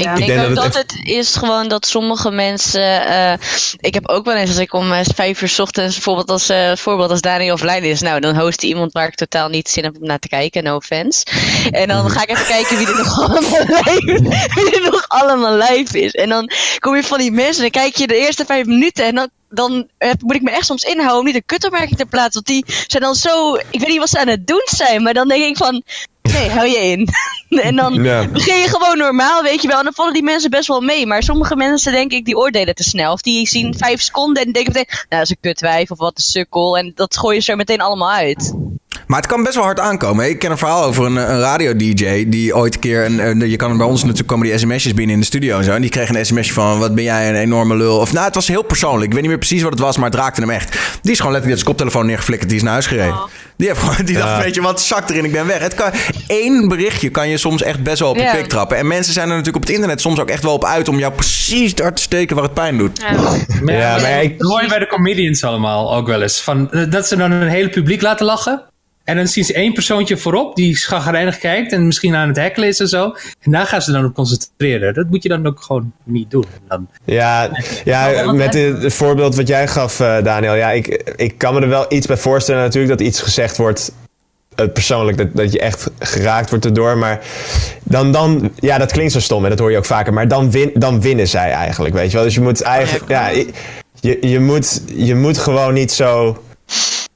Ja. 0.00 0.14
Ik, 0.14 0.26
denk, 0.26 0.48
ook 0.48 0.54
dat, 0.54 0.74
het, 0.74 0.94
is 1.02 1.34
gewoon 1.34 1.68
dat 1.68 1.86
sommige 1.86 2.30
mensen. 2.30 3.08
Uh, 3.08 3.32
ik 3.76 3.94
heb 3.94 4.08
ook 4.08 4.24
wel 4.24 4.34
eens 4.34 4.48
als 4.48 4.58
ik 4.58 4.72
om 4.72 4.92
uh, 4.92 4.98
vijf 5.14 5.42
uur 5.42 5.48
s 5.48 5.58
ochtends, 5.58 5.94
bijvoorbeeld 5.94 6.30
als 6.30 6.50
uh, 6.50 6.76
voorbeeld 6.76 7.10
als 7.10 7.20
Daniel 7.20 7.54
offline 7.54 7.88
is, 7.88 8.00
nou 8.00 8.20
dan 8.20 8.38
host 8.38 8.60
hij 8.60 8.70
iemand 8.70 8.92
waar 8.92 9.06
ik 9.06 9.14
totaal 9.14 9.48
niet 9.48 9.68
zin 9.68 9.84
heb 9.84 9.96
om 10.00 10.06
naar 10.06 10.18
te 10.18 10.28
kijken, 10.28 10.64
no 10.64 10.76
offense. 10.76 11.26
En 11.70 11.88
dan 11.88 12.10
ga 12.10 12.22
ik 12.22 12.30
even 12.30 12.46
kijken 12.46 12.76
wie 12.76 12.86
er 12.86 12.96
nog 12.96 13.20
allemaal 13.28 13.64
live, 13.66 14.20
wie 14.54 14.70
er 14.70 14.90
nog 14.90 15.04
allemaal 15.08 15.56
live 15.56 16.00
is. 16.00 16.12
En 16.12 16.28
dan 16.28 16.50
kom 16.78 16.96
je 16.96 17.04
van 17.04 17.18
die 17.18 17.32
mensen 17.32 17.64
en 17.64 17.70
dan 17.70 17.82
kijk 17.82 17.96
je 17.96 18.06
de 18.06 18.16
eerste 18.16 18.44
vijf 18.44 18.66
minuten 18.66 19.04
en 19.04 19.14
dan 19.14 19.30
dan 19.54 19.88
moet 20.20 20.34
ik 20.34 20.42
me 20.42 20.50
echt 20.50 20.66
soms 20.66 20.82
inhouden 20.82 21.18
om 21.18 21.24
niet 21.24 21.34
een 21.34 21.46
kutopmerking 21.46 21.98
te 21.98 22.06
plaatsen. 22.06 22.42
Want 22.44 22.46
die 22.46 22.64
zijn 22.86 23.02
dan 23.02 23.14
zo. 23.14 23.54
Ik 23.54 23.80
weet 23.80 23.88
niet 23.88 23.98
wat 23.98 24.08
ze 24.08 24.18
aan 24.18 24.28
het 24.28 24.46
doen 24.46 24.62
zijn. 24.64 25.02
Maar 25.02 25.14
dan 25.14 25.28
denk 25.28 25.44
ik 25.44 25.56
van. 25.56 25.82
Nee, 26.42 26.50
hou 26.50 26.68
je 26.68 26.78
in. 26.78 27.08
en 27.68 27.76
dan 27.76 28.02
begin 28.32 28.58
je 28.58 28.68
gewoon 28.68 28.98
normaal, 28.98 29.42
weet 29.42 29.62
je 29.62 29.68
wel. 29.68 29.78
En 29.78 29.84
dan 29.84 29.94
vallen 29.94 30.12
die 30.12 30.22
mensen 30.22 30.50
best 30.50 30.68
wel 30.68 30.80
mee. 30.80 31.06
Maar 31.06 31.22
sommige 31.22 31.56
mensen, 31.56 31.92
denk 31.92 32.12
ik, 32.12 32.24
die 32.24 32.36
oordelen 32.36 32.74
te 32.74 32.82
snel. 32.82 33.12
Of 33.12 33.20
die 33.20 33.48
zien 33.48 33.74
vijf 33.76 34.00
seconden 34.00 34.44
en 34.44 34.52
denken 34.52 34.72
meteen... 34.72 34.88
Nou, 34.90 35.06
dat 35.08 35.22
is 35.22 35.30
een 35.30 35.36
kutwijf 35.40 35.90
of 35.90 35.98
wat 35.98 36.16
een 36.16 36.22
sukkel. 36.22 36.78
En 36.78 36.92
dat 36.94 37.16
gooien 37.16 37.42
ze 37.42 37.50
er 37.50 37.56
meteen 37.56 37.80
allemaal 37.80 38.10
uit. 38.10 38.54
Maar 39.06 39.18
het 39.18 39.26
kan 39.26 39.42
best 39.42 39.54
wel 39.54 39.64
hard 39.64 39.80
aankomen. 39.80 40.28
Ik 40.28 40.38
ken 40.38 40.50
een 40.50 40.58
verhaal 40.58 40.84
over 40.84 41.04
een, 41.04 41.16
een 41.16 41.40
radio-dj 41.40 42.28
die 42.28 42.56
ooit 42.56 42.74
een 42.74 42.80
keer... 42.80 43.04
Een, 43.04 43.50
je 43.50 43.56
kan 43.56 43.76
bij 43.76 43.86
ons 43.86 44.00
natuurlijk 44.00 44.28
komen 44.28 44.46
die 44.46 44.58
sms'jes 44.58 44.94
binnen 44.94 45.14
in 45.14 45.20
de 45.20 45.26
studio 45.26 45.58
en 45.58 45.64
zo. 45.64 45.72
En 45.72 45.80
die 45.80 45.90
kreeg 45.90 46.08
een 46.08 46.26
sms'je 46.26 46.52
van, 46.52 46.78
wat 46.78 46.94
ben 46.94 47.04
jij 47.04 47.28
een 47.28 47.34
enorme 47.34 47.76
lul. 47.76 47.98
Of 47.98 48.12
nou, 48.12 48.24
het 48.24 48.34
was 48.34 48.48
heel 48.48 48.62
persoonlijk. 48.62 49.04
Ik 49.04 49.12
weet 49.12 49.20
niet 49.20 49.30
meer 49.30 49.38
precies 49.38 49.62
wat 49.62 49.72
het 49.72 49.80
was, 49.80 49.96
maar 49.96 50.10
het 50.10 50.18
raakte 50.18 50.40
hem 50.40 50.50
echt. 50.50 50.78
Die 51.02 51.12
is 51.12 51.18
gewoon 51.18 51.32
letterlijk 51.32 51.62
zijn 51.62 51.74
koptelefoon 51.74 52.06
neergeflikkerd. 52.06 52.48
Die 52.48 52.58
is 52.58 52.64
naar 52.64 52.72
huis 52.72 52.86
gereden. 52.86 53.14
Oh. 53.14 53.24
Die, 53.56 53.68
heeft 53.68 53.80
gewoon, 53.80 54.04
die 54.04 54.16
dacht, 54.16 54.42
weet 54.42 54.54
je 54.54 54.60
wat, 54.60 54.80
zak 54.80 55.10
erin, 55.10 55.24
ik 55.24 55.32
ben 55.32 55.46
weg. 55.46 55.58
Het 55.58 55.74
kan, 55.74 55.90
één 56.26 56.68
berichtje 56.68 57.08
kan 57.08 57.28
je 57.28 57.36
soms 57.36 57.62
echt 57.62 57.82
best 57.82 57.98
wel 57.98 58.10
op 58.10 58.16
je 58.16 58.30
pik 58.32 58.46
trappen. 58.46 58.76
En 58.76 58.86
mensen 58.86 59.12
zijn 59.12 59.28
er 59.28 59.36
natuurlijk 59.36 59.56
op 59.56 59.62
het 59.62 59.72
internet 59.72 60.00
soms 60.00 60.20
ook 60.20 60.28
echt 60.28 60.42
wel 60.42 60.52
op 60.52 60.64
uit... 60.64 60.88
om 60.88 60.98
jou 60.98 61.12
precies 61.12 61.74
daar 61.74 61.94
te 61.94 62.02
steken 62.02 62.36
waar 62.36 62.44
het 62.44 62.54
pijn 62.54 62.78
doet. 62.78 63.00
Ja, 63.00 63.12
maar, 63.62 63.74
ja, 63.74 63.98
maar 63.98 64.22
ik... 64.22 64.38
Dat 64.38 64.50
hoor 64.50 64.62
je 64.62 64.68
bij 64.68 64.78
de 64.78 64.86
comedians 64.86 65.44
allemaal 65.44 65.94
ook 65.94 66.06
wel 66.06 66.22
eens. 66.22 66.40
Van, 66.40 66.70
eh, 66.70 66.90
dat 66.90 67.08
ze 67.08 67.16
dan 67.16 67.30
een 67.30 67.48
hele 67.48 67.68
publiek 67.68 68.02
laten 68.02 68.26
lachen. 68.26 68.62
En 69.04 69.16
dan 69.16 69.26
zien 69.26 69.44
ze 69.44 69.52
één 69.52 69.72
persoontje 69.72 70.16
voorop 70.16 70.56
die 70.56 70.76
schagrijnig 70.76 71.38
kijkt 71.38 71.72
en 71.72 71.86
misschien 71.86 72.14
aan 72.14 72.28
het 72.28 72.36
hekkelen 72.36 72.68
is 72.68 72.80
en 72.80 72.88
zo. 72.88 73.14
En 73.40 73.50
daar 73.50 73.66
gaan 73.66 73.82
ze 73.82 73.92
dan 73.92 74.04
op 74.04 74.14
concentreren. 74.14 74.94
Dat 74.94 75.10
moet 75.10 75.22
je 75.22 75.28
dan 75.28 75.46
ook 75.46 75.60
gewoon 75.60 75.92
niet 76.04 76.30
doen. 76.30 76.44
Dan... 76.68 76.88
Ja, 77.04 77.50
ja 77.84 78.32
met 78.32 78.54
het 78.54 78.94
voorbeeld 78.94 79.34
wat 79.34 79.48
jij 79.48 79.68
gaf, 79.68 80.00
uh, 80.00 80.22
Daniel. 80.22 80.54
Ja, 80.54 80.70
ik, 80.70 81.12
ik 81.16 81.38
kan 81.38 81.54
me 81.54 81.60
er 81.60 81.68
wel 81.68 81.86
iets 81.88 82.06
bij 82.06 82.16
voorstellen 82.16 82.62
natuurlijk 82.62 82.98
dat 82.98 83.06
iets 83.06 83.20
gezegd 83.20 83.56
wordt 83.56 83.92
uh, 84.56 84.66
persoonlijk, 84.72 85.18
dat, 85.18 85.28
dat 85.32 85.52
je 85.52 85.60
echt 85.60 85.90
geraakt 85.98 86.50
wordt 86.50 86.64
erdoor. 86.64 86.98
Maar 86.98 87.20
dan, 87.82 88.12
dan, 88.12 88.52
ja, 88.58 88.78
dat 88.78 88.92
klinkt 88.92 89.12
zo 89.12 89.20
stom 89.20 89.44
en 89.44 89.50
dat 89.50 89.58
hoor 89.58 89.70
je 89.70 89.76
ook 89.76 89.84
vaker. 89.84 90.12
Maar 90.12 90.28
dan, 90.28 90.50
win, 90.50 90.70
dan 90.74 91.00
winnen 91.00 91.28
zij 91.28 91.50
eigenlijk, 91.50 91.94
weet 91.94 92.10
je 92.10 92.16
wel. 92.16 92.24
Dus 92.24 92.34
je 92.34 92.40
moet 92.40 92.62
eigenlijk, 92.62 93.08
ja, 93.08 93.28
je, 94.00 94.18
je, 94.20 94.40
moet, 94.40 94.82
je 94.94 95.14
moet 95.14 95.38
gewoon 95.38 95.74
niet 95.74 95.92
zo 95.92 96.42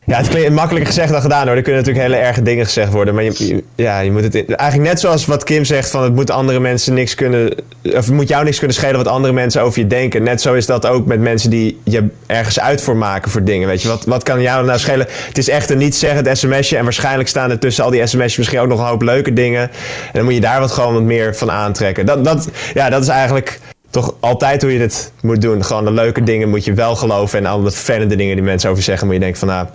ja, 0.07 0.17
het 0.17 0.29
klinkt 0.29 0.51
makkelijker 0.51 0.93
gezegd 0.93 1.13
dan 1.13 1.21
gedaan 1.21 1.47
hoor. 1.47 1.57
Er 1.57 1.63
kunnen 1.63 1.83
natuurlijk 1.83 2.07
hele 2.07 2.23
erge 2.23 2.43
dingen 2.43 2.65
gezegd 2.65 2.93
worden. 2.93 3.15
Maar 3.15 3.25
je, 3.25 3.65
ja, 3.75 4.01
je 4.01 4.13
moet 4.13 4.23
het 4.23 4.55
eigenlijk 4.55 4.91
net 4.91 5.01
zoals 5.01 5.27
wat 5.27 5.45
Kim 5.45 5.65
zegt: 5.65 5.91
van 5.91 6.03
het 6.03 6.15
moet 6.15 6.31
andere 6.31 6.61
mensen 6.61 6.95
niks 6.95 7.15
kunnen. 7.15 7.55
Of 7.83 7.93
het 7.93 8.11
moet 8.11 8.29
jou 8.29 8.45
niks 8.45 8.59
kunnen 8.59 8.77
schelen 8.77 8.97
wat 8.97 9.07
andere 9.07 9.33
mensen 9.33 9.63
over 9.63 9.81
je 9.81 9.87
denken. 9.87 10.23
Net 10.23 10.41
zo 10.41 10.55
is 10.55 10.67
dat 10.67 10.87
ook 10.87 11.07
met 11.07 11.21
mensen 11.21 11.51
die 11.51 11.81
je 11.85 12.07
ergens 12.27 12.61
uit 12.61 12.81
voor 12.81 12.97
maken 12.97 13.31
voor 13.31 13.45
dingen. 13.45 13.69
Weet 13.69 13.83
je, 13.83 13.89
wat, 13.89 14.05
wat 14.05 14.23
kan 14.23 14.41
jou 14.41 14.67
nou 14.67 14.79
schelen? 14.79 15.07
Het 15.27 15.39
is 15.39 15.49
echt 15.49 15.71
een 15.71 15.79
niet 15.79 15.97
zeggend 15.97 16.39
sms'je. 16.39 16.77
En 16.77 16.85
waarschijnlijk 16.85 17.29
staan 17.29 17.51
er 17.51 17.59
tussen 17.59 17.85
al 17.85 17.91
die 17.91 18.07
sms'jes 18.07 18.37
misschien 18.37 18.61
ook 18.61 18.69
nog 18.69 18.79
een 18.79 18.87
hoop 18.87 19.03
leuke 19.03 19.33
dingen. 19.33 19.61
En 19.61 20.13
dan 20.13 20.25
moet 20.25 20.35
je 20.35 20.41
daar 20.41 20.61
wat 20.61 20.73
gewoon 20.73 20.95
wat 20.95 21.03
meer 21.03 21.37
van 21.37 21.51
aantrekken. 21.51 22.07
Dat, 22.07 22.25
dat, 22.25 22.49
ja, 22.75 22.91
dat 22.91 23.03
is 23.03 23.09
eigenlijk 23.09 23.61
toch 23.91 24.15
altijd 24.21 24.63
hoe 24.63 24.73
je 24.73 24.79
dit 24.79 25.13
moet 25.23 25.41
doen. 25.41 25.65
Gewoon 25.65 25.85
de 25.85 25.93
leuke 25.93 26.23
dingen 26.23 26.49
moet 26.49 26.65
je 26.65 26.73
wel 26.73 26.97
geloven. 26.97 27.39
En 27.39 27.47
alle 27.47 27.71
vervelende 27.71 28.17
dingen 28.17 28.35
die 28.35 28.45
mensen 28.45 28.71
over 28.71 28.83
zeggen, 28.83 29.07
moet 29.07 29.15
je 29.15 29.21
denken 29.21 29.39
van 29.39 29.49
nou. 29.49 29.67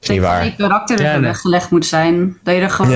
Dat 0.00 0.16
je 0.16 0.54
karakter 0.56 1.00
er 1.00 1.20
weggelegd 1.20 1.70
moet 1.70 1.86
zijn. 1.86 2.38
Dat 2.42 2.54
je 2.54 2.60
er 2.60 2.70
gewoon. 2.70 2.90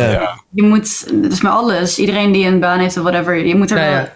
Je 0.51 0.63
moet. 0.63 1.23
Dat 1.23 1.33
is 1.33 1.41
met 1.41 1.53
alles. 1.53 1.99
Iedereen 1.99 2.33
die 2.33 2.47
een 2.47 2.61
baan 2.61 2.79
heeft 2.79 2.97
of 2.97 3.03
whatever. 3.03 3.47
Je 3.47 3.57
moet 3.57 3.71
er 3.71 4.13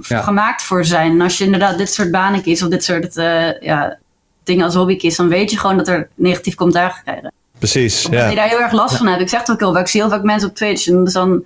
gemaakt 0.00 0.62
voor 0.62 0.84
zijn. 0.84 1.10
En 1.10 1.20
als 1.20 1.38
je 1.38 1.44
inderdaad 1.44 1.78
dit 1.78 1.92
soort 1.92 2.10
banen 2.10 2.42
kiest 2.42 2.62
of 2.62 2.68
dit 2.68 2.84
soort 2.84 3.16
uh, 3.16 3.60
ja, 3.60 3.98
dingen 4.44 4.64
als 4.64 4.74
hobby 4.74 4.96
kiest, 4.96 5.16
dan 5.16 5.28
weet 5.28 5.50
je 5.50 5.58
gewoon 5.58 5.76
dat 5.76 5.88
er 5.88 6.08
negatief 6.14 6.54
commentaar 6.54 7.00
krijgen. 7.04 7.32
Precies. 7.58 8.06
Omdat 8.06 8.30
je 8.30 8.36
daar 8.36 8.48
heel 8.48 8.60
erg 8.60 8.72
last 8.72 8.96
van 8.96 9.06
hebt. 9.06 9.20
Ik 9.20 9.28
zeg 9.28 9.40
het 9.40 9.50
ook 9.50 9.60
heel 9.60 9.72
vaak. 9.72 9.82
Ik 9.82 9.88
zie 9.88 10.00
heel 10.00 10.10
vaak 10.10 10.22
mensen 10.22 10.48
op 10.48 10.54
Twitch. 10.54 10.88
En 10.88 11.04
dan. 11.04 11.44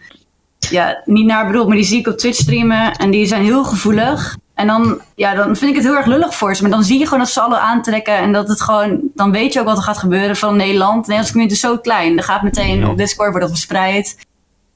Ja, 0.59 1.03
niet 1.05 1.26
naar 1.26 1.47
bedoeld, 1.47 1.66
maar 1.66 1.76
die 1.76 1.84
zie 1.84 1.99
ik 1.99 2.07
op 2.07 2.18
Twitch 2.18 2.38
streamen. 2.38 2.92
En 2.92 3.11
die 3.11 3.26
zijn 3.26 3.42
heel 3.42 3.64
gevoelig. 3.64 4.36
En 4.55 4.67
dan, 4.67 5.01
ja, 5.15 5.35
dan 5.35 5.57
vind 5.57 5.71
ik 5.71 5.77
het 5.77 5.87
heel 5.87 5.97
erg 5.97 6.07
lullig 6.07 6.35
voor 6.35 6.57
ze. 6.57 6.63
Maar 6.63 6.71
dan 6.71 6.85
zie 6.85 6.99
je 6.99 7.05
gewoon 7.05 7.19
dat 7.19 7.29
ze 7.29 7.41
alle 7.41 7.59
aantrekken. 7.59 8.17
En 8.17 8.33
dat 8.33 8.49
het 8.49 8.61
gewoon, 8.61 9.01
dan 9.15 9.31
weet 9.31 9.53
je 9.53 9.61
ook 9.61 9.67
wat 9.67 9.77
er 9.77 9.83
gaat 9.83 9.99
gebeuren 9.99 10.37
van 10.37 10.57
Nederland. 10.57 10.97
Nederlandse 10.97 11.33
community 11.33 11.57
is 11.57 11.71
zo 11.71 11.79
klein. 11.79 12.15
Dan 12.15 12.25
gaat 12.25 12.43
meteen 12.43 12.87
op 12.87 12.97
Discord 12.97 13.31
wordt 13.31 13.47
dat 13.47 13.55
verspreid. 13.57 14.17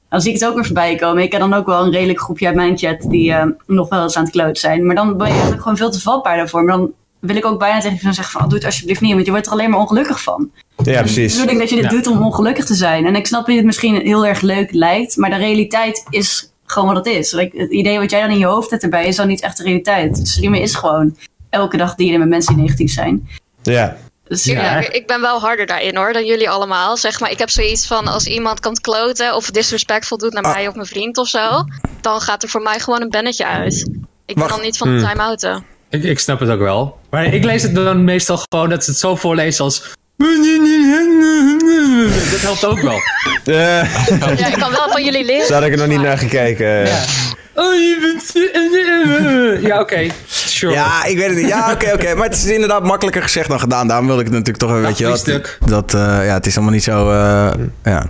Dan 0.08 0.20
zie 0.20 0.32
ik 0.32 0.40
het 0.40 0.48
ook 0.48 0.54
weer 0.54 0.64
voorbij 0.64 0.94
komen. 0.94 1.22
Ik 1.22 1.30
ken 1.30 1.40
dan 1.40 1.54
ook 1.54 1.66
wel 1.66 1.84
een 1.84 1.92
redelijk 1.92 2.20
groepje 2.20 2.46
uit 2.46 2.54
mijn 2.54 2.78
chat 2.78 3.00
die 3.00 3.30
uh, 3.30 3.44
nog 3.66 3.88
wel 3.88 4.02
eens 4.02 4.16
aan 4.16 4.22
het 4.22 4.32
kloot 4.32 4.58
zijn. 4.58 4.86
Maar 4.86 4.94
dan 4.94 5.16
ben 5.16 5.26
je 5.26 5.32
eigenlijk 5.32 5.62
gewoon 5.62 5.76
veel 5.76 5.90
te 5.90 6.00
vatbaar 6.00 6.36
daarvoor. 6.36 6.64
Maar 6.64 6.76
dan 6.76 6.90
wil 7.18 7.36
ik 7.36 7.44
ook 7.44 7.58
bijna 7.58 7.80
tegen 7.80 7.98
je 8.00 8.12
zeggen 8.12 8.24
van, 8.24 8.40
oh, 8.42 8.48
doe 8.48 8.58
het 8.58 8.66
alsjeblieft 8.66 9.00
niet. 9.00 9.12
Want 9.12 9.24
je 9.24 9.30
wordt 9.30 9.46
er 9.46 9.52
alleen 9.52 9.70
maar 9.70 9.80
ongelukkig 9.80 10.22
van. 10.22 10.50
Ja, 10.82 11.00
precies. 11.00 11.40
Ik 11.40 11.46
denk 11.46 11.58
dat 11.58 11.70
je 11.70 11.80
dit 11.80 11.90
doet 11.90 12.06
om 12.06 12.22
ongelukkig 12.22 12.64
te 12.64 12.74
zijn. 12.74 13.06
En 13.06 13.16
ik 13.16 13.26
snap 13.26 13.46
dat 13.46 13.56
het 13.56 13.64
misschien 13.64 13.94
heel 13.94 14.26
erg 14.26 14.40
leuk 14.40 14.72
lijkt. 14.72 15.16
Maar 15.16 15.30
de 15.30 15.36
realiteit 15.36 16.06
is 16.10 16.52
gewoon 16.72 16.94
wat 16.94 17.06
het 17.06 17.14
is. 17.14 17.32
Like, 17.32 17.60
het 17.60 17.70
idee 17.70 17.98
wat 17.98 18.10
jij 18.10 18.20
dan 18.20 18.30
in 18.30 18.38
je 18.38 18.46
hoofd 18.46 18.70
hebt 18.70 18.82
erbij 18.82 19.06
is 19.06 19.16
dan 19.16 19.28
niet 19.28 19.40
echt 19.40 19.56
de 19.56 19.62
realiteit. 19.62 20.20
Streamen 20.22 20.60
is 20.60 20.74
gewoon 20.74 21.16
elke 21.50 21.76
dag 21.76 21.94
dienen 21.94 22.18
met 22.18 22.28
mensen 22.28 22.54
die 22.54 22.62
negatief 22.62 22.92
zijn. 22.92 23.28
Ja. 23.62 23.96
Dus, 24.28 24.44
ja. 24.44 24.92
Ik 24.92 25.06
ben 25.06 25.20
wel 25.20 25.40
harder 25.40 25.66
daarin 25.66 25.96
hoor, 25.96 26.12
dan 26.12 26.26
jullie 26.26 26.50
allemaal. 26.50 26.96
Zeg 26.96 27.20
maar, 27.20 27.30
ik 27.30 27.38
heb 27.38 27.50
zoiets 27.50 27.86
van 27.86 28.06
als 28.06 28.26
iemand 28.26 28.60
komt 28.60 28.80
kloten 28.80 29.34
of 29.34 29.50
disrespectful 29.50 30.18
doet 30.18 30.32
naar 30.32 30.42
ah. 30.42 30.52
mij 30.54 30.68
of 30.68 30.74
mijn 30.74 30.86
vriend 30.86 31.18
of 31.18 31.28
zo, 31.28 31.64
dan 32.00 32.20
gaat 32.20 32.42
er 32.42 32.48
voor 32.48 32.62
mij 32.62 32.80
gewoon 32.80 33.02
een 33.02 33.08
bannetje 33.08 33.46
uit. 33.46 33.90
Ik 34.26 34.34
ben 34.34 34.48
dan 34.48 34.60
niet 34.60 34.76
van 34.76 34.88
de 34.88 34.98
hmm. 34.98 35.08
time-outen. 35.08 35.64
Ik, 35.90 36.02
ik 36.02 36.18
snap 36.18 36.40
het 36.40 36.50
ook 36.50 36.58
wel. 36.58 36.98
Maar 37.10 37.34
ik 37.34 37.44
lees 37.44 37.62
het 37.62 37.74
dan 37.74 38.04
meestal 38.04 38.38
gewoon 38.50 38.68
dat 38.68 38.84
ze 38.84 38.90
het 38.90 39.00
zo 39.00 39.16
voorlezen 39.16 39.64
als 39.64 39.96
dat 42.30 42.40
helpt 42.40 42.64
ook 42.64 42.80
wel. 42.80 43.00
Ja, 43.44 43.82
ik 44.46 44.56
kan 44.58 44.70
wel 44.70 44.90
van 44.90 45.04
jullie 45.04 45.24
leren. 45.24 45.46
Zo 45.46 45.54
had 45.54 45.62
ik 45.62 45.72
er 45.72 45.78
nog 45.78 45.86
niet 45.86 46.00
naar 46.00 46.18
gekeken. 46.18 46.66
Ja. 46.66 47.00
Oh, 47.54 47.74
je 47.74 47.98
bent... 48.00 48.32
Ja, 49.66 49.80
oké. 49.80 50.06
Sure. 50.58 50.72
Ja, 50.72 51.04
ik 51.04 51.16
weet 51.16 51.26
het 51.28 51.36
niet. 51.36 51.48
Ja, 51.48 51.72
oké, 51.72 51.92
oké. 51.92 52.14
Maar 52.14 52.24
het 52.28 52.34
is 52.36 52.44
inderdaad 52.46 52.82
makkelijker 52.84 53.22
gezegd 53.22 53.48
dan 53.48 53.60
gedaan. 53.60 53.88
Daarom 53.88 54.06
wil 54.06 54.18
ik 54.18 54.24
het 54.24 54.32
natuurlijk 54.32 54.58
toch 54.58 54.70
een 54.70 54.82
beetje... 54.82 55.04
Ja, 55.04 55.10
Dat, 55.10 55.18
stuk. 55.18 55.58
dat 55.66 55.94
eh, 55.94 56.00
ja, 56.00 56.34
het 56.34 56.46
is 56.46 56.54
allemaal 56.56 56.72
niet 56.74 56.84
zo... 56.84 57.10
eh, 57.10 57.50
ja. 57.84 58.06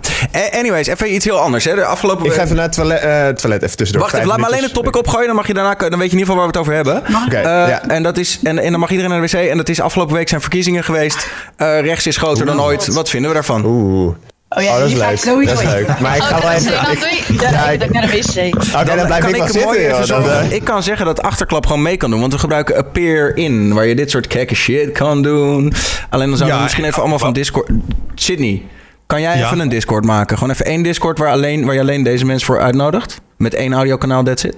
Anyways, 0.51 0.87
even 0.87 1.13
iets 1.13 1.25
heel 1.25 1.39
anders. 1.39 1.65
Hè. 1.65 1.75
De 1.75 1.85
afgelopen... 1.85 2.25
Ik 2.25 2.31
ga 2.33 2.43
even 2.43 2.55
naar 2.55 2.65
het 2.65 2.73
toilet, 2.73 2.99
eh, 3.01 3.23
het 3.23 3.41
toilet 3.41 3.63
even 3.63 3.77
tussendoor. 3.77 4.05
Wacht 4.07 4.15
even, 4.17 4.27
laat 4.27 4.39
me 4.39 4.45
alleen 4.45 4.63
het 4.63 4.73
topic 4.73 4.95
opgooien. 4.95 5.27
Dan 5.27 5.35
mag 5.35 5.47
je 5.47 5.53
daarna... 5.53 5.75
Dan 5.75 5.89
weet 5.89 6.11
je 6.11 6.17
in 6.17 6.19
ieder 6.19 6.19
geval 6.19 6.35
waar 6.35 6.45
we 6.45 6.51
het 6.51 6.61
over 6.61 6.73
hebben. 6.73 6.97
Oké, 7.25 7.35
Eh, 7.37 7.43
ja. 7.69 7.87
en, 7.87 8.03
dat 8.03 8.17
is, 8.17 8.39
en, 8.43 8.59
en 8.59 8.71
dan 8.71 8.79
mag 8.79 8.89
iedereen 8.89 9.11
naar 9.11 9.21
de 9.21 9.37
wc. 9.37 9.49
En 9.49 9.57
dat 9.57 9.69
is 9.69 9.81
afgelopen 9.81 10.15
week 10.15 10.29
zijn 10.29 10.41
verkiezingen 10.41 10.83
geweest. 10.83 11.27
Eh, 11.57 11.79
rechts 11.81 12.07
is 12.07 12.17
groter 12.17 12.45
dan 12.45 12.61
ooit. 12.61 12.87
Wat 12.93 13.09
vinden 13.09 13.29
we 13.29 13.35
daarvan? 13.35 13.65
Oeh. 13.65 14.15
Oh 14.57 14.63
ja, 14.63 14.73
Oh, 14.73 14.79
dat 14.79 14.87
is 14.87 14.93
leuk. 14.93 15.45
Dat 15.47 15.61
is 15.63 15.71
leuk. 15.71 15.99
Maar 15.99 16.15
ik 16.15 16.21
ga 16.21 16.41
wel 16.41 16.51
even... 16.51 16.71
Dan 16.71 16.91
ik- 16.91 16.99
doe 16.99 17.09
je... 17.37 17.51
Ja, 17.51 17.69
ik 17.69 17.83
ik- 17.83 17.91
naar 17.91 18.01
de 18.01 18.07
wc. 18.07 18.55
Oh, 18.75 18.85
dan 18.85 19.05
blijf 19.05 19.23
kan 19.23 19.35
ik 19.35 19.47
zitten, 19.47 19.81
joh. 19.81 20.05
Dan, 20.07 20.29
eh, 20.29 20.51
Ik 20.51 20.63
kan 20.63 20.83
zeggen 20.83 21.05
dat 21.05 21.21
Achterklap 21.21 21.65
gewoon 21.65 21.81
mee 21.81 21.97
kan 21.97 22.09
doen. 22.11 22.19
Want 22.19 22.33
we 22.33 22.39
gebruiken 22.39 22.77
Appear 22.77 23.35
In. 23.37 23.73
Waar 23.73 23.85
je 23.85 23.95
dit 23.95 24.09
soort 24.11 24.33
gekke 24.33 24.55
shit 24.55 24.91
kan 24.91 25.21
doen. 25.21 25.73
Alleen 26.09 26.27
dan 26.27 26.37
zouden 26.37 26.47
Ja, 26.47 26.55
we 26.55 26.61
misschien 26.63 26.85
even 26.85 26.99
allemaal 26.99 27.19
van 27.19 27.33
Discord... 27.33 27.69
Sydney, 28.15 28.61
kan 29.05 29.21
jij 29.21 29.37
Ja. 29.37 29.45
even 29.45 29.59
een 29.59 29.69
Discord 29.69 30.05
maken? 30.05 30.37
Gewoon 30.37 30.53
even 30.53 30.65
één 30.65 30.83
Discord 30.83 31.17
waar, 31.17 31.31
alleen, 31.31 31.65
waar 31.65 31.73
je 31.73 31.79
alleen 31.81 32.03
deze 32.03 32.25
mensen 32.25 32.45
voor 32.45 32.59
uitnodigt? 32.59 33.21
Met 33.37 33.53
één 33.53 33.73
audiokanaal, 33.73 34.23
that's 34.23 34.43
it? 34.43 34.55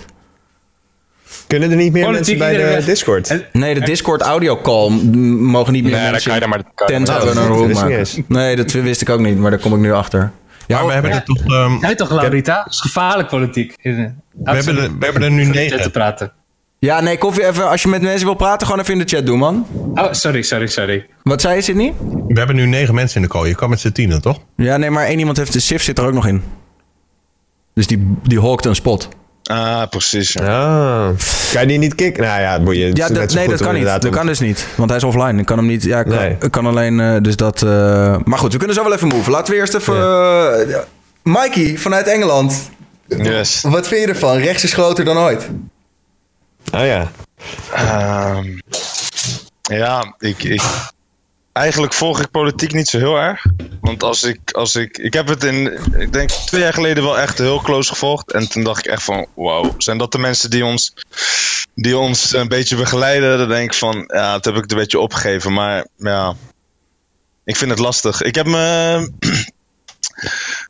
Kunnen 1.51 1.71
er 1.71 1.75
niet 1.77 1.91
meer 1.93 2.05
Politiek 2.05 2.37
mensen 2.39 2.57
bij 2.61 2.75
de 2.79 2.85
Discord? 2.85 3.29
En- 3.29 3.43
Nee, 3.51 3.73
de 3.73 3.79
Discord 3.79 4.21
audio 4.21 4.57
call 4.61 4.89
mogen 4.89 5.73
niet 5.73 5.83
meer 5.83 5.91
Nee, 5.91 6.01
dan 6.01 6.11
mensen... 6.11 6.31
kan 6.31 6.39
je 6.39 6.47
daar 6.47 6.49
maar... 6.75 6.87
Tenzij 6.87 7.19
we 7.19 7.39
een 7.39 7.47
room 7.47 7.69
ik 7.69 7.75
maken. 7.75 8.07
Nee, 8.27 8.55
dat 8.55 8.71
wist 8.71 9.01
ik 9.01 9.09
ook 9.09 9.19
niet, 9.19 9.37
maar 9.37 9.51
daar 9.51 9.59
kom 9.59 9.73
ik 9.73 9.79
nu 9.79 9.93
achter. 9.93 10.31
Ja, 10.67 10.77
Maar 10.77 10.85
we 10.87 10.93
hebben 10.93 11.11
er 11.11 11.23
toch... 11.23 11.45
ehm, 11.45 11.79
Nee 11.79 11.95
toch, 11.95 12.11
Laurita? 12.11 12.63
Dat 12.63 12.73
is 12.73 12.79
gevaarlijk 12.79 13.29
politiek. 13.29 13.75
We 13.81 14.11
hebben 14.43 14.77
er- 14.77 14.89
we 14.99 15.05
hebben 15.05 15.23
er 15.23 15.31
nu 15.31 15.45
negen. 15.45 15.81
te 15.81 15.89
praten. 15.91 16.31
ja, 16.79 17.01
nee, 17.01 17.17
koffie 17.17 17.45
even. 17.47 17.69
Als 17.69 17.81
je 17.81 17.87
met 17.87 18.01
mensen 18.01 18.25
wil 18.25 18.35
praten, 18.35 18.67
gewoon 18.67 18.81
even 18.81 18.93
in 18.93 18.99
de 18.99 19.15
chat 19.15 19.25
doen, 19.25 19.39
man. 19.39 19.65
Oh, 19.93 20.07
sorry, 20.11 20.41
sorry, 20.41 20.67
sorry. 20.67 21.05
Wat 21.23 21.41
zei 21.41 21.55
je, 21.55 21.61
Sydney? 21.61 21.93
we 22.27 22.37
hebben 22.37 22.55
nu 22.55 22.65
negen 22.65 22.93
mensen 22.95 23.15
in 23.21 23.27
de 23.27 23.33
call. 23.33 23.47
Je 23.47 23.55
kan 23.55 23.69
met 23.69 23.79
z'n 23.79 23.91
tienen, 23.91 24.21
toch? 24.21 24.39
Ja, 24.55 24.77
nee, 24.77 24.89
maar 24.89 25.05
één 25.05 25.19
iemand 25.19 25.37
heeft 25.37 25.53
de 25.53 25.59
Sif 25.59 25.83
zit 25.83 25.97
er 25.97 26.05
ook 26.05 26.13
nog 26.13 26.27
in. 26.27 26.43
Dus 27.73 27.87
die, 27.87 28.07
die 28.23 28.39
hawkt 28.41 28.65
een 28.65 28.75
spot. 28.75 29.09
Ah, 29.51 29.87
precies. 29.89 30.33
ja. 30.33 30.41
Ah. 30.43 31.09
Kan 31.51 31.61
je 31.61 31.67
die 31.67 31.77
niet 31.77 31.95
kicken? 31.95 32.23
Nou 32.23 32.41
ja, 32.41 32.57
moet 32.57 32.75
je. 32.75 32.83
het 32.85 32.97
Ja, 32.97 33.07
dat- 33.07 33.33
nee, 33.33 33.47
dat 33.49 33.61
kan 33.61 33.73
niet. 33.73 33.85
Dat 33.85 34.05
om- 34.05 34.11
kan 34.11 34.25
dus 34.25 34.39
niet. 34.39 34.67
Want 34.75 34.89
hij 34.89 34.97
is 34.97 35.03
offline. 35.05 35.39
Ik 35.39 35.45
kan 35.45 35.57
hem 35.57 35.65
niet. 35.67 35.83
Ja, 35.83 35.99
ik 35.99 36.05
kan, 36.05 36.15
Nee. 36.17 36.37
kan 36.49 36.65
alleen. 36.65 36.99
eh, 36.99 37.15
dus 37.21 37.35
dat. 37.35 37.61
eh, 37.61 37.69
Maar 38.23 38.37
goed, 38.39 38.51
we 38.51 38.57
kunnen 38.57 38.75
zo 38.75 38.83
wel 38.83 38.93
even 38.93 39.07
move. 39.07 39.29
Laten 39.31 39.53
we 39.53 39.59
eerst 39.59 39.73
even. 39.73 39.95
eh, 39.95 40.77
Mikey 41.23 41.77
vanuit 41.77 42.07
Engeland. 42.07 42.69
Yes. 43.07 43.61
Wat 43.61 43.87
vind 43.87 44.01
je 44.01 44.07
ervan? 44.07 44.37
Rechts 44.37 44.63
is 44.63 44.73
groter 44.73 45.05
dan 45.05 45.17
ooit. 45.17 45.49
Oh 46.73 46.85
ja. 46.85 47.11
Ehm, 47.73 48.47
ja, 49.61 50.15
ik, 50.19 50.43
ik, 50.43 50.61
eigenlijk 51.53 51.93
volg 51.93 52.19
ik 52.19 52.31
politiek 52.31 52.73
niet 52.73 52.87
zo 52.87 52.97
heel 52.97 53.17
erg. 53.17 53.45
Want 53.81 54.03
als 54.03 54.23
ik, 54.23 54.51
als 54.51 54.75
ik, 54.75 54.97
ik 54.97 55.13
heb 55.13 55.27
het 55.27 55.43
in, 55.43 55.79
ik 55.99 56.13
denk 56.13 56.29
twee 56.29 56.61
jaar 56.61 56.73
geleden 56.73 57.03
wel 57.03 57.19
echt 57.19 57.37
heel 57.37 57.61
close 57.61 57.89
gevolgd. 57.89 58.31
En 58.31 58.49
toen 58.49 58.63
dacht 58.63 58.85
ik 58.85 58.91
echt 58.91 59.03
van, 59.03 59.27
wauw, 59.35 59.75
zijn 59.77 59.97
dat 59.97 60.11
de 60.11 60.17
mensen 60.17 60.49
die 60.49 60.65
ons, 60.65 60.93
die 61.75 61.97
ons 61.97 62.33
een 62.33 62.47
beetje 62.47 62.75
begeleiden? 62.75 63.37
Dan 63.37 63.47
denk 63.47 63.71
ik 63.71 63.77
van, 63.77 64.03
ja, 64.07 64.31
dat 64.31 64.45
heb 64.45 64.55
ik 64.55 64.71
een 64.71 64.77
beetje 64.77 64.99
opgegeven. 64.99 65.53
Maar 65.53 65.85
ja, 65.97 66.35
ik 67.43 67.55
vind 67.55 67.71
het 67.71 67.79
lastig. 67.79 68.21
Ik 68.21 68.35
heb 68.35 68.45
me... 68.45 69.09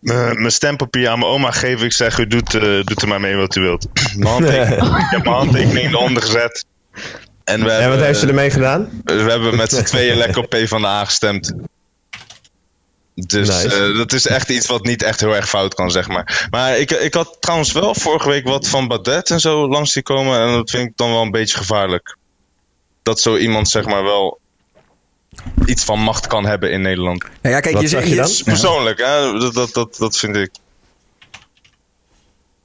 Mijn 0.01 0.39
mijn 0.39 0.51
stempapier 0.51 1.09
aan 1.09 1.19
mijn 1.19 1.31
oma 1.31 1.51
gegeven. 1.51 1.85
Ik 1.85 1.93
zeg, 1.93 2.17
u 2.17 2.27
doet, 2.27 2.53
eh, 2.55 2.61
doet 2.83 3.01
er 3.01 3.07
maar 3.07 3.19
mee 3.19 3.35
wat 3.35 3.55
u 3.55 3.61
wilt. 3.61 3.87
Mijn 4.15 4.31
handtekening, 4.31 4.97
ik 5.03 5.09
heb 5.09 5.23
mijn 5.23 5.35
handtekening 5.35 5.87
eronder 5.87 6.21
gezet. 6.21 6.65
En 7.51 7.63
we 7.63 7.69
En 7.71 7.79
hebben, 7.79 7.97
wat 7.97 8.05
heeft 8.07 8.19
ze 8.19 8.27
ermee 8.27 8.49
gedaan? 8.49 9.01
we 9.03 9.13
hebben 9.13 9.55
met 9.55 9.71
z'n 9.71 9.83
tweeën 9.83 10.17
lekker 10.17 10.43
op 10.43 10.49
PvdA 10.49 11.05
gestemd. 11.05 11.53
Dus 13.15 13.47
Nice. 13.47 13.75
eh, 13.89 13.97
dat 13.97 14.13
is 14.13 14.27
echt 14.27 14.49
iets 14.49 14.67
wat 14.67 14.83
niet 14.83 15.03
echt 15.03 15.19
heel 15.19 15.35
erg 15.35 15.49
fout 15.49 15.73
kan, 15.73 15.91
zeg 15.91 16.07
maar. 16.07 16.47
Maar 16.49 16.77
ik, 16.77 16.91
ik 16.91 17.13
had 17.13 17.37
trouwens 17.39 17.71
wel 17.71 17.95
vorige 17.95 18.29
week 18.29 18.47
wat 18.47 18.67
van 18.67 18.87
Badet 18.87 19.29
en 19.29 19.39
zo 19.39 19.67
langs 19.67 19.91
zien 19.91 20.03
komen. 20.03 20.39
En 20.39 20.53
dat 20.53 20.69
vind 20.69 20.89
ik 20.89 20.97
dan 20.97 21.09
wel 21.11 21.21
een 21.21 21.31
beetje 21.31 21.57
gevaarlijk. 21.57 22.17
Dat 23.03 23.19
zo 23.21 23.37
iemand, 23.37 23.69
zeg 23.69 23.85
maar, 23.85 24.03
wel 24.03 24.39
iets 25.65 25.83
van 25.83 25.99
macht 25.99 26.27
kan 26.27 26.45
hebben 26.45 26.71
in 26.71 26.81
Nederland. 26.81 27.23
Nou 27.41 27.55
ja, 27.55 27.59
kijk, 27.61 27.75
Wat 27.75 27.89
je 27.89 28.09
je 28.09 28.15
dan? 28.15 28.25
Dus 28.25 28.43
persoonlijk, 28.43 28.99
hè? 28.99 29.39
Dat, 29.39 29.53
dat, 29.53 29.73
dat, 29.73 29.95
dat 29.97 30.17
vind 30.17 30.35
ik. 30.35 30.49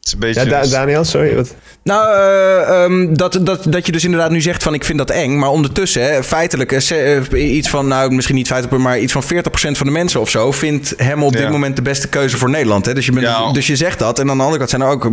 Het 0.07 0.15
is 0.15 0.21
een 0.21 0.33
beetje. 0.35 0.51
Ja, 0.51 0.63
Da- 0.63 0.69
Daniel, 0.71 1.05
sorry. 1.05 1.35
Wat? 1.35 1.55
Nou, 1.83 2.15
eh, 2.15 2.85
ehm, 2.85 3.15
dat, 3.15 3.39
dat, 3.43 3.65
dat 3.69 3.87
je 3.87 3.93
dus 3.93 4.05
inderdaad 4.05 4.31
nu 4.31 4.41
zegt 4.41 4.63
van 4.63 4.75
ik 4.75 4.85
vind 4.85 4.99
dat 4.99 5.11
eng. 5.11 5.39
Maar 5.39 5.49
ondertussen, 5.51 6.03
hè, 6.03 6.23
feitelijk, 6.23 6.73
eh, 6.73 7.17
eh, 7.17 7.55
iets 7.57 7.69
van, 7.69 7.89
nou 7.89 8.11
misschien 8.11 8.37
niet 8.37 8.47
50%, 8.49 8.83
maar 8.83 8.99
iets 8.99 9.13
van 9.13 9.23
40% 9.23 9.77
van 9.77 9.87
de 9.87 9.93
mensen 9.93 10.21
of 10.21 10.31
zo 10.31 10.53
vindt 10.53 10.95
hem 10.97 11.23
op 11.23 11.33
dit 11.33 11.43
Ja. 11.43 11.49
moment 11.51 11.77
de 11.77 11.83
beste 11.83 12.09
keuze 12.09 12.37
voor 12.37 12.51
Nederland. 12.51 12.87
Hè? 12.87 12.95
Dus, 12.95 13.07
je 13.07 13.13
bent, 13.13 13.27
Ja. 13.27 13.53
dus 13.53 13.67
je 13.67 13.77
zegt 13.77 13.99
dat. 13.99 14.19
En 14.19 14.31
aan 14.31 14.37
de 14.37 14.43
andere 14.43 14.59
kant 14.59 14.71
zijn 14.71 14.83
er 14.83 14.89
ook 14.89 15.09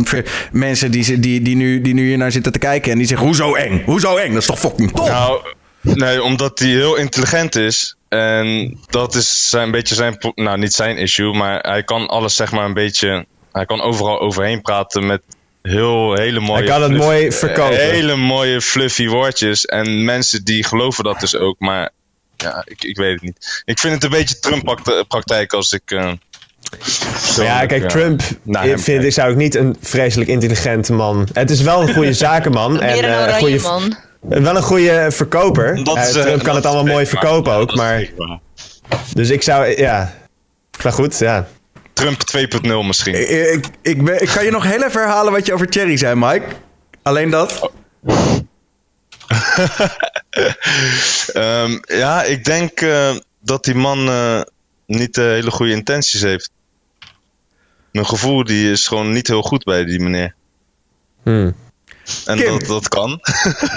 mensen 0.52 0.90
die, 0.90 1.20
die, 1.20 1.42
die, 1.42 1.56
nu, 1.56 1.80
die 1.80 1.94
nu 1.94 2.06
hier 2.06 2.18
naar 2.18 2.32
zitten 2.32 2.52
te 2.52 2.58
kijken 2.58 2.92
en 2.92 2.98
die 2.98 3.06
zeggen: 3.06 3.26
Hoezo 3.26 3.54
eng? 3.54 3.82
Hoezo 3.84 4.16
eng? 4.16 4.32
Dat 4.32 4.40
is 4.40 4.46
toch 4.48 4.58
fucking 4.58 4.92
top? 4.92 5.06
Nou, 5.06 5.40
nee, 5.80 6.22
omdat 6.22 6.58
hij 6.58 6.68
heel 6.68 6.96
intelligent 6.96 7.56
is. 7.56 7.96
En 8.08 8.78
dat 8.90 9.14
is 9.14 9.48
zijn, 9.48 9.64
een 9.64 9.70
beetje 9.70 9.94
zijn, 9.94 10.16
nou 10.34 10.58
niet 10.58 10.72
zijn 10.74 10.96
issue, 10.96 11.32
maar 11.34 11.58
hij 11.58 11.82
kan 11.82 12.06
alles 12.06 12.34
zeg 12.34 12.52
maar 12.52 12.64
een 12.64 12.74
beetje, 12.74 13.26
hij 13.54 13.66
kan 13.66 13.80
overal 13.80 14.20
overheen 14.20 14.62
praten 14.62 15.06
met 15.06 15.22
heel 15.62 16.14
hele 16.14 16.40
mooie. 16.40 16.58
Hij 16.62 16.68
kan 16.70 16.82
het 16.82 16.92
mooi 16.96 17.32
verkopen. 17.32 17.76
Hele 17.90 18.16
mooie 18.16 18.60
fluffy 18.60 19.08
woordjes. 19.08 19.64
En 19.64 20.04
mensen 20.04 20.44
die 20.44 20.64
geloven 20.64 21.04
dat 21.04 21.20
dus 21.20 21.36
ook, 21.36 21.56
maar 21.58 21.90
ja, 22.36 22.62
ik, 22.66 22.84
ik 22.84 22.96
weet 22.96 23.12
het 23.12 23.22
niet. 23.22 23.62
Ik 23.64 23.78
vind 23.78 23.94
het 23.94 24.04
een 24.04 24.10
beetje 24.10 24.38
Trump-praktijk 24.38 25.52
als 25.52 25.72
ik. 25.72 25.90
eh, 25.90 26.12
ja, 27.36 27.66
kijk, 27.66 27.82
ja, 27.82 27.88
Trump 27.88 28.22
hem 28.50 28.78
vind, 28.78 29.04
ik 29.04 29.12
zou 29.12 29.30
ik 29.30 29.36
niet 29.36 29.54
een 29.54 29.76
vreselijk 29.80 30.30
intelligente 30.30 30.92
man. 30.92 31.28
Het 31.32 31.50
is 31.50 31.60
wel 31.60 31.82
een 31.82 31.94
goede 31.94 32.12
zakenman. 32.28 32.80
en 32.80 32.98
een 32.98 33.28
eh, 33.28 33.34
goede, 33.36 33.60
man. 33.60 33.96
wel 34.20 34.56
een 34.56 34.62
goede 34.62 35.06
verkoper. 35.10 35.84
Dat 35.84 35.96
Eh, 35.96 36.08
is, 36.08 36.14
eh, 36.14 36.22
Trump 36.22 36.42
kan 36.42 36.54
het 36.54 36.66
allemaal 36.66 36.92
mooi 36.92 37.06
verkopen 37.06 37.52
ook. 37.52 37.74
Maar, 37.74 38.08
dus 39.12 39.30
ik 39.30 39.42
zou, 39.42 39.80
ja. 39.80 40.14
Maar 40.82 40.92
goed, 40.92 41.18
ja. 41.18 41.48
Trump 41.94 42.20
2.0 42.36 42.86
misschien. 42.86 43.14
Ik, 43.14 43.28
ik, 43.28 43.66
ik, 43.82 44.04
ben- 44.04 44.22
ik 44.22 44.28
kan 44.28 44.44
je 44.44 44.50
nog 44.50 44.64
heel 44.64 44.84
even 44.84 45.00
herhalen 45.00 45.32
wat 45.32 45.46
je 45.46 45.52
over 45.54 45.68
Thierry 45.68 45.96
zei, 45.96 46.14
Mike. 46.14 46.46
Alleen 47.02 47.30
dat. 47.30 47.70
Ehm, 51.32 51.78
ja, 51.86 52.22
ik 52.22 52.44
denk 52.44 52.80
eh, 52.80 53.16
dat 53.40 53.64
die 53.64 53.74
man 53.74 54.08
eh, 54.08 54.40
niet 54.86 55.18
eh, 55.18 55.24
hele 55.24 55.50
goede 55.50 55.72
intenties 55.72 56.20
heeft. 56.20 56.50
Mijn 57.92 58.06
gevoel 58.06 58.44
die 58.44 58.70
is 58.70 58.86
gewoon 58.86 59.12
niet 59.12 59.26
heel 59.26 59.42
goed 59.42 59.64
bij 59.64 59.84
die 59.84 60.00
meneer. 60.00 60.34
Hmm. 61.22 61.54
En 62.26 62.36
Kim. 62.36 62.58
dat, 62.58 62.66
dat 62.66 62.88
kan. 62.88 63.08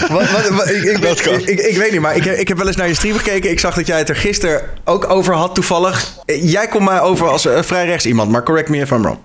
Wat, 0.09 0.31
wat, 0.31 0.47
wat- 0.49 0.69
ik, 0.69 0.83
ik, 0.83 1.01
Dat 1.07 1.21
kan. 1.21 1.33
ik, 1.33 1.45
ik, 1.47 1.59
ik 1.59 1.77
weet 1.77 1.91
niet, 1.91 2.01
maar 2.01 2.15
ik, 2.15 2.23
heb- 2.23 2.37
ik 2.37 2.47
heb 2.47 2.57
wel 2.57 2.67
eens 2.67 2.75
naar 2.75 2.87
je 2.87 2.93
stream 2.93 3.17
gekeken. 3.17 3.49
Ik 3.51 3.59
zag 3.59 3.75
dat 3.75 3.87
jij 3.87 3.97
het 3.97 4.09
er 4.09 4.15
gisteren 4.15 4.61
ook 4.85 5.09
over 5.09 5.33
had 5.35 5.55
toevallig. 5.55 6.13
Eh, 6.25 6.51
Jij 6.51 6.67
komt 6.67 6.83
mij 6.85 7.01
over 7.01 7.27
als 7.29 7.45
eh, 7.45 7.61
vrij 7.61 7.85
rechts 7.85 8.05
iemand, 8.05 8.31
maar 8.31 8.43
correct 8.43 8.69
me 8.69 8.77
if 8.77 8.91
I'm 8.91 9.01
wrong. 9.01 9.17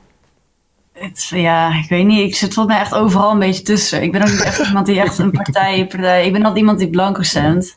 Het, 0.93 1.27
ja, 1.31 1.69
ik 1.83 1.89
weet 1.89 2.07
niet. 2.07 2.29
Ik 2.29 2.37
zit 2.37 2.55
volgens 2.55 2.75
mij 2.75 2.85
echt 2.85 2.95
overal 2.95 3.31
een 3.31 3.39
beetje 3.39 3.63
tussen. 3.63 4.03
Ik 4.03 4.13
ben 4.13 4.23
ook 4.23 4.29
niet 4.31 4.43
echt 4.43 4.59
iemand 4.67 4.87
die 4.87 5.01
echt 5.01 5.19
een 5.19 5.31
partij... 5.31 5.87
partij 5.87 6.27
ik 6.27 6.33
ben 6.33 6.41
altijd 6.43 6.59
iemand 6.61 6.79
die 6.79 6.91
blanco 6.91 7.23
stemt. 7.23 7.77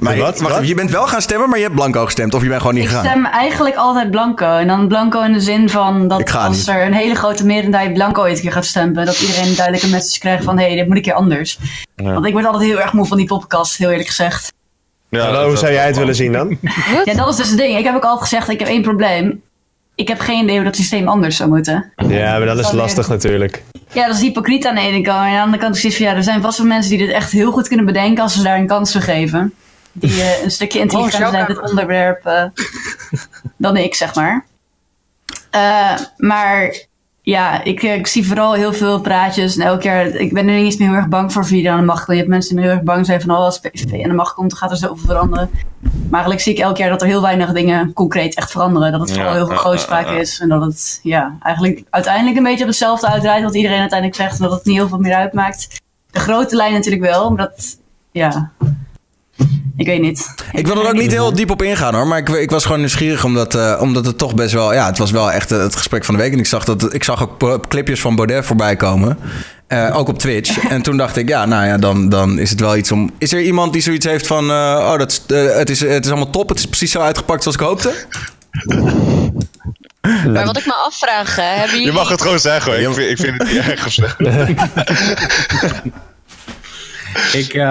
Maar 0.00 0.16
je, 0.16 0.22
Wat? 0.22 0.40
wacht 0.40 0.66
je 0.68 0.74
bent 0.74 0.90
wel 0.90 1.06
gaan 1.06 1.20
stemmen, 1.22 1.48
maar 1.48 1.58
je 1.58 1.64
hebt 1.64 1.76
blanco 1.76 2.04
gestemd. 2.04 2.34
Of 2.34 2.42
je 2.42 2.48
bent 2.48 2.60
gewoon 2.60 2.74
niet 2.74 2.84
Ik 2.84 2.90
gegaan. 2.90 3.04
stem 3.04 3.24
eigenlijk 3.26 3.76
altijd 3.76 4.10
blanco. 4.10 4.56
En 4.56 4.66
dan 4.66 4.88
blanco 4.88 5.22
in 5.22 5.32
de 5.32 5.40
zin 5.40 5.68
van 5.68 6.02
Ik 6.02 6.08
dat 6.08 6.34
als 6.34 6.56
niet. 6.56 6.68
er 6.68 6.86
een 6.86 6.92
hele 6.92 7.14
grote 7.14 7.46
meerderheid 7.46 7.92
blanco 7.92 8.20
ooit 8.22 8.36
een 8.36 8.42
keer 8.42 8.52
gaat 8.52 8.64
stemmen, 8.64 9.06
dat 9.06 9.20
iedereen 9.20 9.48
een 9.48 9.54
duidelijke 9.54 9.88
message 9.88 10.18
krijgt 10.18 10.44
van 10.44 10.58
hé, 10.58 10.66
hey, 10.66 10.76
dit 10.76 10.86
moet 10.86 10.96
een 10.96 11.02
keer 11.02 11.12
anders. 11.12 11.58
Want 11.96 12.26
ik 12.26 12.32
word 12.32 12.44
altijd 12.44 12.64
heel 12.64 12.80
erg 12.80 12.92
moe 12.92 13.06
van 13.06 13.16
die 13.16 13.26
podcast, 13.26 13.76
heel 13.76 13.90
eerlijk 13.90 14.08
gezegd. 14.08 14.52
Ja, 15.08 15.20
Hallo, 15.24 15.46
hoe 15.48 15.56
zou 15.56 15.72
jij 15.72 15.86
het 15.86 15.96
willen 15.96 16.14
zien 16.14 16.32
dan? 16.32 16.58
Ja, 17.04 17.14
dat 17.14 17.28
is 17.28 17.36
dus 17.36 17.48
het 17.48 17.58
ding. 17.58 17.78
Ik 17.78 17.84
heb 17.84 17.94
ook 17.94 18.04
altijd 18.04 18.22
gezegd, 18.28 18.48
ik 18.48 18.58
heb 18.58 18.68
één 18.68 18.82
probleem. 18.82 19.42
Ik 19.94 20.08
heb 20.08 20.20
geen 20.20 20.42
idee 20.42 20.54
hoe 20.56 20.64
dat 20.64 20.76
systeem 20.76 21.08
anders 21.08 21.36
zou 21.36 21.48
moeten. 21.50 21.92
Ja, 22.08 22.36
maar 22.38 22.46
dat 22.46 22.58
is 22.58 22.70
weer- 22.70 22.80
lastig 22.80 23.08
natuurlijk. 23.08 23.62
Ja, 23.92 24.06
dat 24.06 24.14
is 24.16 24.20
hypocriet 24.22 24.66
aan 24.66 24.74
de 24.74 24.80
ene 24.80 25.00
kant. 25.00 25.18
En 25.18 25.24
aan 25.24 25.32
de 25.34 25.40
andere 25.40 25.62
kant 25.62 25.76
is 25.76 25.82
het 25.82 25.96
van, 25.96 26.06
ja, 26.06 26.14
er 26.14 26.22
zijn 26.22 26.42
vast 26.42 26.58
wel 26.58 26.66
mensen 26.66 26.90
die 26.90 27.06
dit 27.06 27.14
echt 27.14 27.30
heel 27.32 27.52
goed 27.52 27.68
kunnen 27.68 27.86
bedenken 27.86 28.22
als 28.22 28.34
ze 28.34 28.42
daar 28.42 28.58
een 28.58 28.66
kans 28.66 28.92
voor 28.92 29.00
geven. 29.00 29.54
Die 29.92 30.22
eh, 30.22 30.42
een 30.42 30.50
stukje 30.50 30.78
intelligenter 30.78 31.26
Oh, 31.26 31.32
zijn 31.32 31.42
op 31.42 31.48
dit 31.48 31.70
onderwerp 31.70 32.26
eh, 32.26 32.44
dan 33.56 33.76
ik, 33.76 33.94
zeg 33.94 34.14
maar. 34.14 34.46
Eh, 35.50 35.98
maar 36.16 36.88
ja, 37.22 37.64
ik, 37.64 37.82
ik 37.82 38.06
zie 38.06 38.26
vooral 38.26 38.52
heel 38.52 38.72
veel 38.72 39.00
praatjes. 39.00 39.56
En 39.56 39.66
elk 39.66 39.82
jaar, 39.82 40.06
ik 40.06 40.32
ben 40.32 40.48
er 40.48 40.54
niet 40.54 40.64
eens 40.64 40.76
meer 40.76 40.88
heel 40.88 40.96
erg 40.96 41.08
bang 41.08 41.32
voor 41.32 41.44
wie 41.44 41.66
er 41.66 41.72
aan 41.72 41.78
de 41.78 41.84
macht 41.84 42.04
komt. 42.04 42.16
Je 42.16 42.22
hebt 42.22 42.28
mensen 42.28 42.56
die 42.56 42.64
heel 42.64 42.74
erg 42.74 42.82
bang 42.82 43.06
zijn 43.06 43.20
van, 43.20 43.30
oh, 43.30 43.38
als 43.38 43.60
PVV 43.60 43.92
aan 43.92 44.08
de 44.08 44.14
macht 44.14 44.34
komt, 44.34 44.50
dan 44.50 44.58
gaat 44.58 44.70
er 44.70 44.76
zoveel 44.76 45.06
veranderen. 45.06 45.50
Maar 45.80 46.10
eigenlijk 46.10 46.40
zie 46.40 46.52
ik 46.52 46.58
elk 46.58 46.76
jaar 46.76 46.88
dat 46.88 47.02
er 47.02 47.06
heel 47.06 47.22
weinig 47.22 47.52
dingen 47.52 47.92
concreet 47.92 48.34
echt 48.34 48.50
veranderen. 48.50 48.92
Dat 48.92 49.00
het 49.00 49.10
vooral 49.12 49.30
Ja, 49.30 49.36
heel 49.36 49.46
veel 49.46 49.56
grootspraak 49.56 50.08
is. 50.08 50.40
En 50.40 50.48
dat 50.48 50.62
het 50.62 51.00
ja, 51.02 51.36
eigenlijk 51.42 51.82
uiteindelijk 51.90 52.36
een 52.36 52.42
beetje 52.42 52.62
op 52.62 52.68
hetzelfde 52.68 53.06
uitdraait 53.06 53.42
wat 53.42 53.54
iedereen 53.54 53.80
uiteindelijk 53.80 54.20
zegt. 54.20 54.36
En 54.36 54.42
dat 54.42 54.52
het 54.52 54.64
niet 54.64 54.76
heel 54.76 54.88
veel 54.88 54.98
meer 54.98 55.14
uitmaakt. 55.14 55.80
de 56.10 56.18
grote 56.18 56.56
lijn 56.56 56.72
natuurlijk 56.72 57.02
wel, 57.02 57.28
maar 57.28 57.46
dat, 57.46 57.78
ja, 58.10 58.52
ik 59.76 59.86
weet 59.86 60.00
niet. 60.00 60.34
Ik, 60.52 60.66
wil 60.66 60.80
er 60.80 60.88
ook 60.88 60.94
niet 60.94 61.12
heel 61.12 61.34
diep 61.34 61.50
op 61.50 61.62
ingaan 61.62 61.94
hoor. 61.94 62.06
Maar 62.06 62.18
ik, 62.18 62.28
ik 62.28 62.50
was 62.50 62.64
gewoon 62.64 62.78
nieuwsgierig 62.78 63.24
omdat, 63.24 63.54
uh, 63.54 63.78
omdat 63.80 64.06
het 64.06 64.18
toch 64.18 64.34
best 64.34 64.52
wel... 64.52 64.72
Ja, 64.72 64.86
het 64.86 64.98
was 64.98 65.10
wel 65.10 65.32
echt 65.32 65.50
het 65.50 65.76
gesprek 65.76 66.04
van 66.04 66.14
de 66.14 66.20
week. 66.20 66.32
En 66.32 66.38
ik 66.38 66.46
zag, 66.46 66.64
dat, 66.64 66.94
ik 66.94 67.04
zag 67.04 67.22
ook 67.22 67.68
clipjes 67.68 68.00
van 68.00 68.16
Baudet 68.16 68.46
voorbij 68.46 68.76
komen. 68.76 69.18
Uh, 69.68 69.96
ook 69.96 70.08
op 70.08 70.18
Twitch. 70.18 70.58
en 70.68 70.82
toen 70.82 70.96
dacht 70.96 71.16
ik, 71.16 71.28
ja, 71.28 71.46
nou 71.46 71.66
ja, 71.66 71.78
dan, 71.78 72.08
dan 72.08 72.38
is 72.38 72.50
het 72.50 72.60
wel 72.60 72.76
iets 72.76 72.92
om... 72.92 73.10
Is 73.18 73.32
er 73.32 73.42
iemand 73.42 73.72
die 73.72 73.82
zoiets 73.82 74.06
heeft 74.06 74.26
van... 74.26 74.44
Uh, 74.44 74.50
oh, 74.50 74.98
dat, 74.98 75.22
het, 75.26 75.70
is, 75.70 75.80
het 75.80 76.04
is 76.04 76.10
allemaal 76.10 76.30
top. 76.30 76.48
Het 76.48 76.58
is 76.58 76.66
precies 76.66 76.90
zo 76.90 77.00
uitgepakt 77.00 77.42
zoals 77.42 77.58
ik 77.58 77.64
hoopte? 77.64 77.92
Maar 80.32 80.44
wat 80.44 80.56
ik 80.56 80.66
me 80.66 80.74
afvraag, 80.74 81.36
hebben 81.36 81.70
jullie... 81.70 81.86
Je 81.86 81.92
mag 81.92 82.08
het 82.08 82.22
gewoon 82.22 82.38
zeggen 82.38 82.72
hoor. 82.72 82.80
Ik, 82.80 82.94
vind, 82.94 83.10
ik 83.10 83.18
vind 83.18 83.38
het 83.38 83.52
niet 83.52 83.60
erg 83.60 83.86
of 83.86 83.92
zo. 83.92 84.06
ik, 87.42 87.54
uh, 87.54 87.62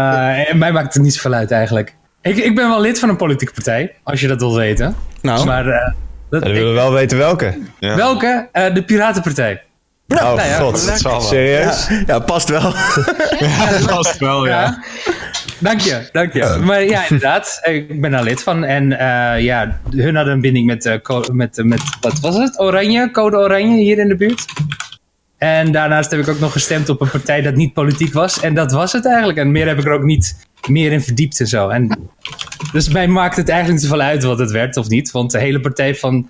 mij 0.53 0.71
maakt 0.71 0.93
het 0.93 1.03
niet 1.03 1.13
zoveel 1.13 1.33
uit 1.33 1.51
eigenlijk. 1.51 1.95
Ik, 2.21 2.37
ik 2.37 2.55
ben 2.55 2.69
wel 2.69 2.81
lid 2.81 2.99
van 2.99 3.09
een 3.09 3.15
politieke 3.15 3.53
partij, 3.53 3.95
als 4.03 4.19
je 4.19 4.27
dat 4.27 4.39
wilt 4.39 4.55
weten. 4.55 4.95
Nou, 5.21 5.45
maar, 5.45 5.67
uh, 5.67 5.87
dat, 6.29 6.43
we 6.43 6.51
willen 6.51 6.73
wel 6.73 6.93
weten 6.93 7.17
welke. 7.17 7.57
Ja. 7.79 7.95
Welke? 7.95 8.49
Uh, 8.53 8.73
de 8.73 8.83
Piratenpartij. 8.83 9.61
oh, 10.07 10.17
nou 10.17 10.41
ja, 10.41 10.57
god. 10.57 11.23
Serieus? 11.23 11.87
Ja, 11.87 12.03
ja, 12.07 12.19
past 12.19 12.49
wel. 12.49 12.73
ja, 13.39 13.85
past 13.95 14.17
wel, 14.17 14.47
ja. 14.47 14.83
Dank 15.59 15.79
je, 15.79 16.09
dank 16.11 16.33
je. 16.33 16.59
Maar 16.63 16.83
ja, 16.83 17.01
inderdaad. 17.01 17.59
Ik 17.63 18.01
ben 18.01 18.11
daar 18.11 18.23
lid 18.23 18.43
van. 18.43 18.63
En 18.63 18.91
uh, 18.91 19.39
ja, 19.39 19.79
hun 19.95 20.15
hadden 20.15 20.33
een 20.33 20.41
binding 20.41 20.65
met, 20.65 20.85
uh, 20.85 21.19
met, 21.31 21.61
met, 21.63 21.81
wat 22.01 22.19
was 22.19 22.35
het? 22.35 22.59
Oranje, 22.59 23.11
code 23.11 23.37
Oranje 23.37 23.77
hier 23.77 23.97
in 23.97 24.07
de 24.07 24.15
buurt. 24.15 24.45
En 25.39 25.71
daarnaast 25.71 26.11
heb 26.11 26.19
ik 26.19 26.27
ook 26.27 26.39
nog 26.39 26.51
gestemd 26.51 26.89
op 26.89 27.01
een 27.01 27.09
partij 27.09 27.41
dat 27.41 27.55
niet 27.55 27.73
politiek 27.73 28.13
was. 28.13 28.39
En 28.39 28.53
dat 28.53 28.71
was 28.71 28.91
het 28.91 29.05
eigenlijk. 29.05 29.37
En 29.37 29.51
meer 29.51 29.67
heb 29.67 29.77
ik 29.77 29.85
er 29.85 29.91
ook 29.91 30.03
niet 30.03 30.47
meer 30.67 30.91
in 30.91 31.01
verdiept 31.01 31.39
en 31.39 31.47
zo. 31.47 31.69
En 31.69 32.09
dus 32.71 32.89
mij 32.89 33.07
maakt 33.07 33.35
het 33.35 33.49
eigenlijk 33.49 33.81
niet 33.81 33.89
zoveel 33.89 34.05
uit 34.05 34.23
wat 34.23 34.39
het 34.39 34.51
werd 34.51 34.77
of 34.77 34.87
niet. 34.87 35.11
Want 35.11 35.31
de 35.31 35.39
hele 35.39 35.59
partij 35.59 35.95
van 35.95 36.29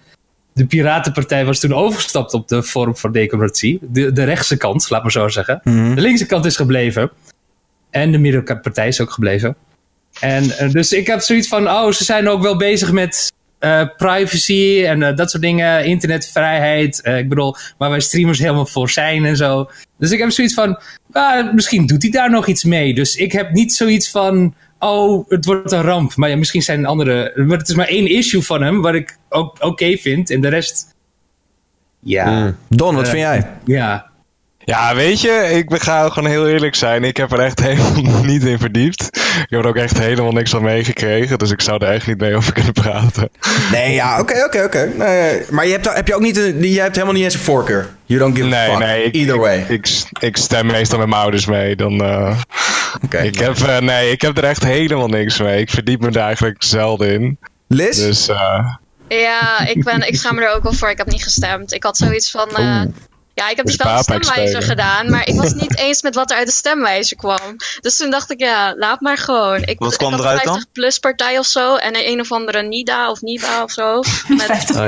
de 0.53 0.65
Piratenpartij 0.65 1.45
was 1.45 1.59
toen 1.59 1.73
overgestapt 1.73 2.33
op 2.33 2.47
de 2.47 2.63
vorm 2.63 2.97
voor 2.97 3.11
democratie. 3.11 3.79
De, 3.81 4.11
de 4.11 4.23
rechtse 4.23 4.57
kant, 4.57 4.89
laat 4.89 5.01
maar 5.01 5.11
zo 5.11 5.27
zeggen. 5.27 5.61
Mhm. 5.63 5.95
De 5.95 6.01
linkse 6.01 6.25
kant 6.25 6.45
is 6.45 6.55
gebleven. 6.55 7.11
En 7.89 8.11
de 8.11 8.17
middenpartij 8.17 8.87
is 8.87 9.01
ook 9.01 9.11
gebleven. 9.11 9.55
En 10.19 10.43
uh, 10.43 10.69
dus 10.71 10.91
ik 10.91 11.07
heb 11.07 11.19
zoiets 11.19 11.47
van, 11.47 11.67
oh, 11.69 11.91
ze 11.91 12.03
zijn 12.03 12.29
ook 12.29 12.41
wel 12.41 12.57
bezig 12.57 12.91
met 12.91 13.31
uh, 13.59 13.81
privacy 13.97 14.83
en 14.85 15.01
uh, 15.01 15.15
dat 15.15 15.29
soort 15.29 15.43
dingen, 15.43 15.85
internetvrijheid. 15.85 17.01
ik 17.03 17.29
bedoel, 17.29 17.55
waar 17.77 17.89
wij 17.89 17.99
streamers 17.99 18.39
helemaal 18.39 18.65
voor 18.65 18.89
zijn 18.89 19.25
en 19.25 19.37
zo. 19.37 19.69
Dus 19.97 20.11
ik 20.11 20.19
heb 20.19 20.31
zoiets 20.31 20.53
van, 20.53 20.79
ah, 21.11 21.53
misschien 21.53 21.85
doet 21.85 22.01
hij 22.01 22.11
daar 22.11 22.29
nog 22.29 22.47
iets 22.47 22.63
mee. 22.63 22.93
Dus 22.93 23.15
ik 23.15 23.31
heb 23.31 23.51
niet 23.51 23.73
zoiets 23.73 24.11
van, 24.11 24.53
oh, 24.79 25.29
het 25.29 25.45
wordt 25.45 25.71
een 25.71 25.81
ramp. 25.81 26.15
Maar 26.15 26.29
ja, 26.29 26.37
misschien 26.37 26.61
zijn 26.61 26.85
andere, 26.85 27.33
maar 27.35 27.57
het 27.57 27.69
is 27.69 27.75
maar 27.75 27.87
één 27.87 28.07
issue 28.07 28.41
van 28.41 28.61
hem, 28.61 28.81
wat 28.81 28.93
ik 28.93 29.17
ook 29.29 29.55
oké 29.55 29.65
okay 29.65 29.97
vind. 29.97 30.29
En 30.29 30.41
de 30.41 30.47
rest, 30.47 30.95
ja. 31.99 32.29
Mm. 32.29 32.55
Don, 32.67 32.95
wat 32.95 33.09
vind 33.09 33.21
jij? 33.21 33.47
Ja. 33.65 34.08
Ja, 34.69 34.95
weet 34.95 35.21
je, 35.21 35.63
ik 35.69 35.81
ga 35.81 36.09
gewoon 36.09 36.29
heel 36.29 36.47
eerlijk 36.47 36.75
zijn. 36.75 37.03
Ik 37.03 37.17
heb 37.17 37.31
er 37.31 37.39
echt 37.39 37.59
helemaal 37.69 38.23
niet 38.23 38.43
in 38.43 38.59
verdiept. 38.59 39.05
Ik 39.17 39.45
heb 39.49 39.59
er 39.59 39.67
ook 39.67 39.75
echt 39.75 39.97
helemaal 39.97 40.31
niks 40.31 40.49
van 40.49 40.61
meegekregen. 40.61 41.37
Dus 41.37 41.51
ik 41.51 41.61
zou 41.61 41.85
er 41.85 41.91
echt 41.91 42.07
niet 42.07 42.17
mee 42.17 42.35
over 42.35 42.53
kunnen 42.53 42.73
praten. 42.73 43.29
Nee, 43.71 43.93
ja, 43.93 44.19
oké, 44.19 44.43
oké, 44.43 44.63
oké. 44.63 44.91
Maar 45.49 45.65
je 45.65 45.71
hebt, 45.71 45.93
heb 45.93 46.07
je 46.07 46.15
ook 46.15 46.21
niet, 46.21 46.35
je 46.61 46.81
hebt 46.81 46.93
helemaal 46.93 47.15
niet 47.15 47.23
eens 47.23 47.33
een 47.33 47.39
voorkeur. 47.39 47.89
You 48.05 48.19
don't 48.19 48.35
give 48.35 48.47
nee, 48.47 48.69
a 48.69 48.71
fuck. 48.71 48.79
Nee, 48.79 49.03
ik, 49.03 49.15
Either 49.15 49.39
way. 49.39 49.59
Ik, 49.59 49.69
ik, 49.69 49.89
ik, 50.19 50.37
stem 50.37 50.65
meestal 50.65 50.97
met 50.99 51.07
mijn 51.07 51.21
ouders 51.21 51.45
mee. 51.45 51.75
Dan, 51.75 52.03
uh, 52.03 52.39
okay, 53.03 53.27
ik, 53.27 53.39
heb, 53.39 53.57
uh, 53.57 53.77
nee, 53.77 54.11
ik 54.11 54.21
heb 54.21 54.37
er 54.37 54.43
echt 54.43 54.63
helemaal 54.63 55.07
niks 55.07 55.39
mee. 55.39 55.61
Ik 55.61 55.69
verdiep 55.69 56.01
me 56.01 56.07
er 56.07 56.17
eigenlijk 56.17 56.63
zelden 56.63 57.13
in. 57.13 57.37
Liz? 57.67 57.97
Dus, 57.97 58.29
uh, 58.29 58.73
ja, 59.07 59.67
ik, 59.67 59.83
ben, 59.83 60.07
ik 60.07 60.15
schaam 60.15 60.35
me 60.35 60.41
er 60.41 60.55
ook 60.55 60.63
wel 60.63 60.73
voor. 60.73 60.89
Ik 60.89 60.97
heb 60.97 61.07
niet 61.07 61.23
gestemd. 61.23 61.73
Ik 61.73 61.83
had 61.83 61.97
zoiets 61.97 62.31
van... 62.31 62.49
Ja, 63.39 63.49
ik 63.49 63.57
heb 63.57 63.65
dus 63.65 63.75
wel 63.75 63.93
een 63.93 64.03
stemwijzer 64.03 64.61
gedaan, 64.61 65.09
maar 65.09 65.27
ik 65.27 65.35
was 65.35 65.53
niet 65.53 65.77
eens 65.77 66.01
met 66.01 66.15
wat 66.15 66.31
er 66.31 66.37
uit 66.37 66.47
de 66.47 66.53
stemwijzer 66.53 67.17
kwam. 67.17 67.55
Dus 67.81 67.97
toen 67.97 68.09
dacht 68.09 68.31
ik, 68.31 68.39
ja, 68.39 68.73
laat 68.77 69.01
maar 69.01 69.17
gewoon. 69.17 69.63
Ik, 69.63 69.79
wat 69.79 69.95
kwam 69.95 70.13
ik 70.13 70.19
eruit 70.19 70.41
50 70.41 70.63
dan? 70.63 70.71
plus 70.73 70.99
partij 70.99 71.39
of 71.39 71.45
zo 71.45 71.75
en 71.75 71.95
een, 71.95 72.07
een 72.07 72.19
of 72.19 72.31
andere 72.31 72.61
Nida 72.61 73.09
of 73.11 73.21
Niba 73.21 73.63
of 73.63 73.71
zo. 73.71 73.99
Met, 74.27 74.41
50 74.41 74.75
ja. 74.75 74.83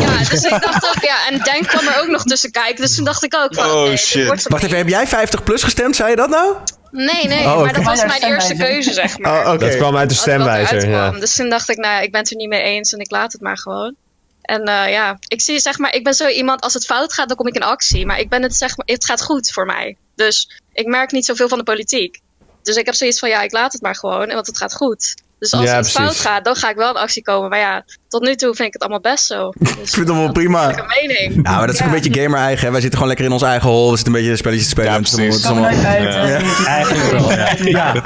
ja, 0.00 0.18
dus 0.30 0.44
ik 0.44 0.62
dacht 0.62 0.88
ook, 0.88 1.02
ja, 1.04 1.28
en 1.28 1.38
Denk 1.38 1.66
kwam 1.66 1.86
er 1.86 2.00
ook 2.00 2.08
nog 2.08 2.22
tussen 2.24 2.50
kijken. 2.50 2.82
Dus 2.82 2.94
toen 2.94 3.04
dacht 3.04 3.24
ik 3.24 3.34
ook 3.34 3.54
van, 3.54 3.70
oh, 3.70 3.82
nee, 3.82 3.96
shit. 3.96 4.48
Wacht 4.48 4.62
even, 4.62 4.76
heb 4.76 4.88
jij 4.88 5.06
50 5.06 5.42
plus 5.42 5.62
gestemd? 5.62 5.96
Zei 5.96 6.10
je 6.10 6.16
dat 6.16 6.28
nou? 6.28 6.54
Nee, 6.90 7.26
nee, 7.26 7.44
Oh, 7.44 7.60
maar 7.60 7.72
dat 7.72 7.84
was 7.84 8.04
mijn 8.04 8.22
eerste 8.22 8.56
keuze, 8.56 8.92
zeg 8.92 9.18
maar. 9.18 9.46
Oh, 9.46 9.52
oké. 9.52 9.66
Dat 9.66 9.76
kwam 9.76 9.96
uit 9.96 10.08
de 10.08 10.14
er 10.14 10.20
stemwijzer. 10.20 10.88
Ja. 10.88 11.10
Dus 11.10 11.34
toen 11.34 11.48
dacht 11.48 11.68
ik, 11.68 11.76
nou 11.76 11.94
ja, 11.94 12.00
ik 12.00 12.10
ben 12.10 12.20
het 12.20 12.30
er 12.30 12.36
niet 12.36 12.48
mee 12.48 12.62
eens 12.62 12.92
en 12.92 12.98
ik 12.98 13.10
laat 13.10 13.32
het 13.32 13.40
maar 13.40 13.58
gewoon. 13.58 13.96
En 14.50 14.68
uh, 14.68 14.90
ja, 14.90 15.18
ik 15.28 15.40
zie 15.40 15.60
zeg 15.60 15.78
maar, 15.78 15.94
ik 15.94 16.04
ben 16.04 16.14
zo 16.14 16.26
iemand, 16.26 16.60
als 16.60 16.74
het 16.74 16.84
fout 16.84 17.12
gaat, 17.12 17.28
dan 17.28 17.36
kom 17.36 17.46
ik 17.46 17.54
in 17.54 17.62
actie. 17.62 18.06
Maar 18.06 18.20
ik 18.20 18.28
ben 18.28 18.42
het 18.42 18.56
zeg 18.56 18.76
maar, 18.76 18.86
het 18.86 19.04
gaat 19.04 19.22
goed 19.22 19.50
voor 19.50 19.66
mij. 19.66 19.96
Dus 20.14 20.60
ik 20.72 20.86
merk 20.86 21.10
niet 21.12 21.24
zoveel 21.24 21.48
van 21.48 21.58
de 21.58 21.64
politiek. 21.64 22.20
Dus 22.62 22.76
ik 22.76 22.86
heb 22.86 22.94
zoiets 22.94 23.18
van, 23.18 23.28
ja, 23.28 23.42
ik 23.42 23.52
laat 23.52 23.72
het 23.72 23.82
maar 23.82 23.94
gewoon, 23.94 24.28
want 24.28 24.46
het 24.46 24.58
gaat 24.58 24.74
goed. 24.74 25.14
Dus 25.40 25.52
als 25.52 25.64
Ja, 25.64 25.76
het 25.76 25.90
fout 25.90 26.16
gaat, 26.16 26.44
dan 26.44 26.54
ga 26.56 26.70
ik 26.70 26.76
wel 26.76 26.88
in 26.90 26.96
actie 26.96 27.22
komen. 27.22 27.48
Maar 27.50 27.58
ja, 27.58 27.84
tot 28.08 28.22
nu 28.22 28.34
toe 28.34 28.54
vind 28.54 28.66
ik 28.68 28.72
het 28.72 28.82
allemaal 28.82 29.00
best 29.00 29.24
zo. 29.26 29.52
Dus 29.58 29.70
Ik 29.86 29.88
vind 29.88 30.08
het 30.08 30.16
wel 30.16 30.32
prima. 30.32 30.66
dat 30.66 30.74
is 30.76 30.80
een 30.80 31.06
mening. 31.08 31.46
Ja, 31.46 31.56
maar 31.56 31.66
dat 31.66 31.74
is 31.74 31.80
ook 31.82 31.86
een 31.86 32.00
beetje 32.00 32.20
gamer 32.22 32.38
eigen. 32.38 32.64
hè. 32.66 32.70
Wij 32.72 32.80
zitten 32.80 32.92
gewoon 32.98 33.08
lekker 33.08 33.26
in 33.26 33.32
ons 33.32 33.42
eigen 33.42 33.68
hol. 33.68 33.90
We 33.90 33.96
zitten 33.96 34.14
een 34.14 34.20
beetje 34.20 34.36
spelletjes 34.36 34.64
te 34.64 34.70
spelen. 34.70 34.90
Ja, 34.90 34.96
allemaal- 34.96 35.14
precies. 35.16 35.34
het 35.34 35.44
is 35.44 35.50
allemaal- 35.50 35.70
eh, 35.70 36.66
Eigenlijk 36.66 37.10
wel, 37.10 37.30
ja. 37.32 37.54
ja. 37.78 38.02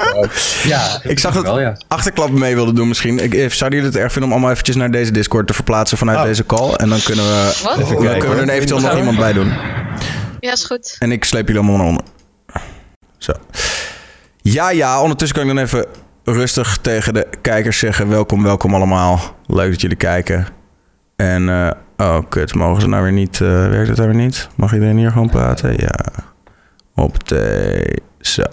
ja 0.63 0.99
Ik 1.03 1.19
zag 1.19 1.33
dat 1.33 1.43
wel, 1.43 1.59
ja. 1.59 1.77
achterklappen 1.87 2.39
mee 2.39 2.55
wilden 2.55 2.75
doen 2.75 2.87
misschien. 2.87 3.19
Ik, 3.19 3.33
eh, 3.33 3.49
zouden 3.49 3.79
jullie 3.79 3.93
het 3.93 4.03
erg 4.03 4.11
vinden 4.11 4.23
om 4.29 4.31
allemaal 4.31 4.51
eventjes 4.51 4.75
naar 4.75 4.91
deze 4.91 5.11
Discord 5.11 5.47
te 5.47 5.53
verplaatsen 5.53 5.97
vanuit 5.97 6.17
Oh. 6.17 6.23
deze 6.23 6.45
call? 6.45 6.73
En 6.73 6.89
dan 6.89 6.99
kunnen 7.03 7.25
we, 7.25 7.59
Wat? 7.63 7.77
Dan 7.77 8.17
kunnen 8.19 8.37
we 8.37 8.41
er 8.41 8.49
eventueel 8.49 8.79
nog 8.81 8.97
iemand 8.97 9.17
bij 9.17 9.33
doen. 9.33 9.53
Ja, 10.39 10.51
is 10.51 10.63
goed. 10.63 10.95
En 10.99 11.11
ik 11.11 11.23
sleep 11.25 11.47
jullie 11.47 11.61
allemaal 11.61 11.77
naar 11.79 11.87
onder. 11.87 12.03
Zo. 13.17 13.31
Ja, 14.41 14.69
ja. 14.69 15.01
Ondertussen 15.01 15.37
kan 15.37 15.49
ik 15.49 15.55
dan 15.55 15.63
even 15.65 15.85
rustig 16.25 16.77
tegen 16.77 17.13
de 17.13 17.27
kijkers 17.41 17.79
zeggen... 17.79 18.09
welkom, 18.09 18.43
welkom 18.43 18.75
allemaal. 18.75 19.19
Leuk 19.45 19.71
dat 19.71 19.81
jullie 19.81 19.97
kijken. 19.97 20.47
En, 21.15 21.49
eh, 21.49 21.71
oh 21.97 22.19
kut, 22.29 22.53
mogen 22.53 22.81
ze 22.81 22.87
nou 22.87 23.03
weer 23.03 23.11
niet... 23.11 23.41
eh, 23.41 23.47
werkt 23.69 23.87
het 23.87 23.97
daar 23.97 24.07
weer 24.07 24.15
niet? 24.15 24.49
Mag 24.55 24.73
iedereen 24.73 24.97
hier 24.97 25.11
gewoon 25.11 25.29
praten? 25.29 25.73
Ja. 25.77 25.95
Op 26.95 27.27
de... 27.27 28.01
Zo. 28.19 28.43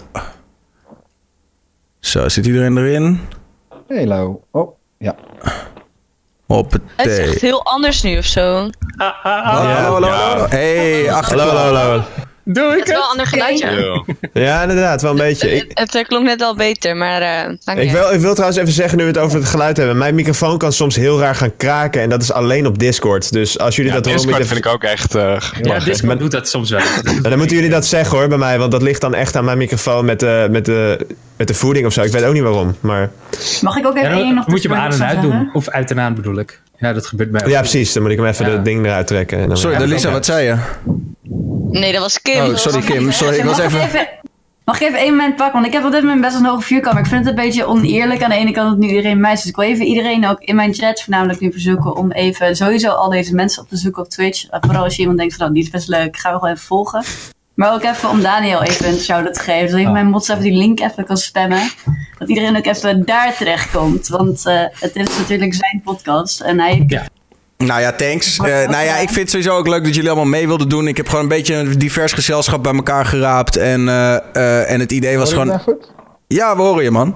Zo, 1.99 2.29
zit 2.29 2.45
iedereen 2.45 2.77
erin? 2.77 3.19
Hallo. 3.87 4.41
Oh, 4.51 4.75
ja. 4.97 5.15
Op 6.47 6.71
Het 6.95 7.07
is 7.07 7.17
echt 7.17 7.41
heel 7.41 7.65
anders 7.65 8.01
nu 8.01 8.17
of 8.17 8.25
zo. 8.25 8.69
Hallo, 8.97 9.69
hallo, 9.69 10.07
hallo. 10.07 10.45
Hey, 10.49 11.11
achterklap. 11.11 11.47
Hallo, 11.47 11.61
hallo, 11.61 11.77
hallo. 11.77 12.03
Doe 12.45 12.69
Het 12.69 12.77
ik 12.79 12.83
is 12.85 12.89
wel 12.91 12.95
een 12.97 13.01
het? 13.01 13.09
ander 13.11 13.27
geluidje. 13.27 13.71
Ja. 14.33 14.41
Ja, 14.41 14.61
inderdaad, 14.61 15.01
wel 15.01 15.11
een 15.11 15.17
beetje. 15.17 15.51
Ik, 15.55 15.61
Het, 15.67 15.79
het 15.79 15.95
eh, 15.95 16.03
klonk 16.03 16.25
net 16.25 16.39
wel 16.39 16.55
beter, 16.55 16.95
maar 16.97 17.21
eh 17.21 17.53
dank 17.63 17.79
ik, 17.79 17.91
wil, 17.91 18.11
ik 18.13 18.19
wil 18.19 18.31
trouwens 18.33 18.59
even 18.61 18.73
zeggen, 18.73 18.97
nu 18.97 19.03
we 19.03 19.09
het 19.09 19.17
over 19.19 19.39
het 19.39 19.47
geluid 19.47 19.77
hebben. 19.77 19.97
Mijn 19.97 20.15
microfoon 20.15 20.57
kan 20.57 20.73
soms 20.73 20.95
heel 20.95 21.19
raar 21.19 21.35
gaan 21.35 21.55
kraken. 21.57 22.01
En 22.01 22.09
dat 22.09 22.21
is 22.21 22.31
alleen 22.31 22.65
op 22.65 22.79
Discord. 22.79 23.31
Dus 23.31 23.59
als 23.59 23.75
jullie 23.75 23.91
ja, 23.91 23.97
dat 23.97 24.05
horen, 24.05 24.21
Discord 24.21 24.47
vind 24.47 24.65
ik 24.65 24.71
ook 24.71 24.83
echt 24.83 25.15
uh, 25.15 25.35
Ja, 25.61 25.79
Discord 25.79 26.19
doet 26.19 26.31
dat 26.31 26.49
soms 26.49 26.69
wel. 26.69 26.81
Dan 27.21 27.37
moeten 27.37 27.55
jullie 27.55 27.71
dat 27.71 27.85
zeggen 27.85 28.17
hoor 28.17 28.27
bij 28.27 28.37
mij. 28.37 28.59
Want 28.59 28.71
dat 28.71 28.81
ligt 28.81 29.01
dan 29.01 29.13
echt 29.13 29.35
aan 29.35 29.45
mijn 29.45 29.57
microfoon 29.57 30.05
met 30.05 30.19
de, 30.19 30.47
met 30.51 30.65
de, 30.65 31.07
met 31.37 31.47
de 31.47 31.53
voeding 31.53 31.85
of 31.85 31.93
zo. 31.93 32.01
Ik 32.01 32.11
weet 32.11 32.23
ook 32.23 32.33
niet 32.33 32.43
waarom. 32.43 32.75
Maar 32.79 33.11
Mag 33.61 33.77
ik 33.77 33.85
ook 33.85 33.95
Ja, 33.97 34.01
even 34.03 34.17
één 34.17 34.35
nog 34.35 34.47
moet 34.47 34.61
je 34.61 34.67
hem 34.67 34.77
aan 34.77 34.91
en 34.93 35.03
uit 35.05 35.21
doen. 35.21 35.49
Of 35.53 35.69
uit 35.69 35.91
en 35.91 35.99
aan 35.99 36.15
bedoel 36.15 36.39
ik. 36.39 36.61
Ja, 36.83 36.93
dat 36.93 37.05
gebeurt 37.05 37.31
bij 37.31 37.47
ja, 37.47 37.59
precies. 37.59 37.93
Dan 37.93 38.03
moet 38.03 38.11
ik 38.11 38.17
hem 38.17 38.27
even 38.27 38.45
Ja. 38.49 38.55
de 38.55 38.61
ding 38.61 38.85
eruit 38.85 39.07
trekken. 39.07 39.39
En 39.39 39.47
dan 39.47 39.57
Sorry, 39.57 39.83
Lisa, 39.83 40.11
wat 40.11 40.25
zei 40.25 40.45
je? 40.45 40.57
Nee, 41.71 41.91
dat 41.91 42.01
was 42.01 42.21
Kim. 42.21 42.45
Oh, 42.45 42.55
sorry 42.55 42.81
Kim. 42.81 43.11
Sorry, 43.11 43.37
ik 43.37 43.43
was 43.43 43.57
Mag 43.57 43.73
even... 43.73 44.07
Mag 44.65 44.81
ik 44.81 44.87
even 44.87 44.99
één 44.99 45.09
moment 45.15 45.35
pakken? 45.35 45.53
Want 45.53 45.65
ik 45.65 45.73
heb 45.73 45.85
op 45.85 45.91
dit 45.91 46.01
moment 46.01 46.21
best 46.21 46.33
wel 46.33 46.43
een 46.43 46.49
hoge 46.49 46.61
vuurkamer. 46.65 46.99
Ik 46.99 47.05
vind 47.05 47.25
het 47.25 47.37
een 47.37 47.43
beetje 47.43 47.65
oneerlijk 47.65 48.23
aan 48.23 48.29
de 48.29 48.35
ene 48.35 48.51
kant 48.51 48.69
dat 48.69 48.77
nu 48.77 48.87
iedereen 48.87 49.19
mij 49.19 49.33
is. 49.33 49.39
Dus 49.41 49.49
ik 49.49 49.55
wil 49.55 49.65
even 49.65 49.85
iedereen 49.85 50.27
ook 50.27 50.39
in 50.39 50.55
mijn 50.55 50.73
chat 50.73 51.01
voornamelijk 51.01 51.39
nu 51.39 51.51
verzoeken 51.51 51.95
om 51.95 52.11
even 52.11 52.55
sowieso 52.55 52.89
al 52.89 53.09
deze 53.09 53.35
mensen 53.35 53.61
op 53.63 53.69
te 53.69 53.77
zoeken 53.77 54.03
op 54.03 54.09
Twitch. 54.09 54.45
Vooral 54.49 54.83
als 54.83 54.95
je 54.95 55.01
iemand 55.01 55.17
denkt 55.17 55.33
van, 55.33 55.43
nou, 55.43 55.53
die 55.57 55.63
is 55.63 55.69
best 55.69 55.87
leuk, 55.87 56.17
gaan 56.17 56.33
we 56.33 56.39
gewoon 56.39 56.53
even 56.53 56.65
volgen. 56.65 57.03
Maar 57.53 57.73
ook 57.73 57.83
even 57.83 58.09
om 58.09 58.21
Daniel 58.21 58.63
even 58.63 58.87
een 58.87 58.97
shout-out 58.99 59.33
te 59.33 59.39
geven. 59.39 59.67
Dus 59.67 59.79
even 59.79 59.91
mijn 59.91 60.07
mods 60.07 60.27
even 60.27 60.43
die 60.43 60.57
link 60.57 60.79
even 60.79 61.05
kan 61.05 61.17
spammen. 61.17 61.71
Dat 62.19 62.29
iedereen 62.29 62.57
ook 62.57 62.65
even 62.65 63.05
daar 63.05 63.35
terecht 63.37 63.71
komt. 63.71 64.07
Want 64.07 64.45
eh, 64.45 64.63
het 64.71 64.95
is 64.95 65.17
natuurlijk 65.17 65.53
zijn 65.53 65.81
podcast. 65.83 66.41
En 66.41 66.59
hij 66.59 66.83
Ja. 66.87 67.07
Nou 67.65 67.81
ja, 67.81 67.91
thanks. 67.91 68.37
Eh, 68.37 68.45
nou 68.45 68.85
ja, 68.85 68.97
ik 68.97 69.07
vind 69.07 69.19
het 69.19 69.29
sowieso 69.29 69.57
ook 69.57 69.67
leuk 69.67 69.83
dat 69.83 69.95
jullie 69.95 70.09
allemaal 70.09 70.29
mee 70.29 70.47
wilden 70.47 70.69
doen. 70.69 70.87
Ik 70.87 70.97
heb 70.97 71.07
gewoon 71.07 71.23
een 71.23 71.29
beetje 71.29 71.55
een 71.55 71.77
divers 71.77 72.13
gezelschap 72.13 72.63
bij 72.63 72.73
elkaar 72.73 73.05
geraapt. 73.05 73.57
En, 73.57 73.89
eh, 73.89 74.15
eh, 74.15 74.71
en 74.71 74.79
het 74.79 74.91
idee 74.91 75.17
was 75.17 75.31
gewoon... 75.31 75.47
mij 75.47 75.59
goed? 75.59 75.91
Ja, 76.27 76.55
we 76.55 76.61
horen 76.61 76.83
je, 76.83 76.91
man. 76.91 77.15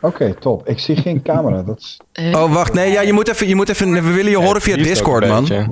Oké, 0.00 0.34
top. 0.34 0.68
Ik 0.68 0.78
zie 0.78 0.96
geen 0.96 1.22
camera. 1.22 1.62
Dat 1.62 1.78
is... 1.78 2.00
Oh, 2.34 2.52
wacht. 2.52 2.72
Nee, 2.72 2.92
ja, 2.92 3.00
je 3.00 3.12
moet 3.12 3.28
even... 3.28 3.48
Je 3.48 3.54
moet 3.54 3.68
even 3.68 3.92
we 3.92 4.12
willen 4.12 4.30
je 4.30 4.38
horen 4.38 4.60
via 4.60 4.76
Discord, 4.76 5.22
een 5.22 5.28
man. 5.28 5.40
beetje. 5.40 5.68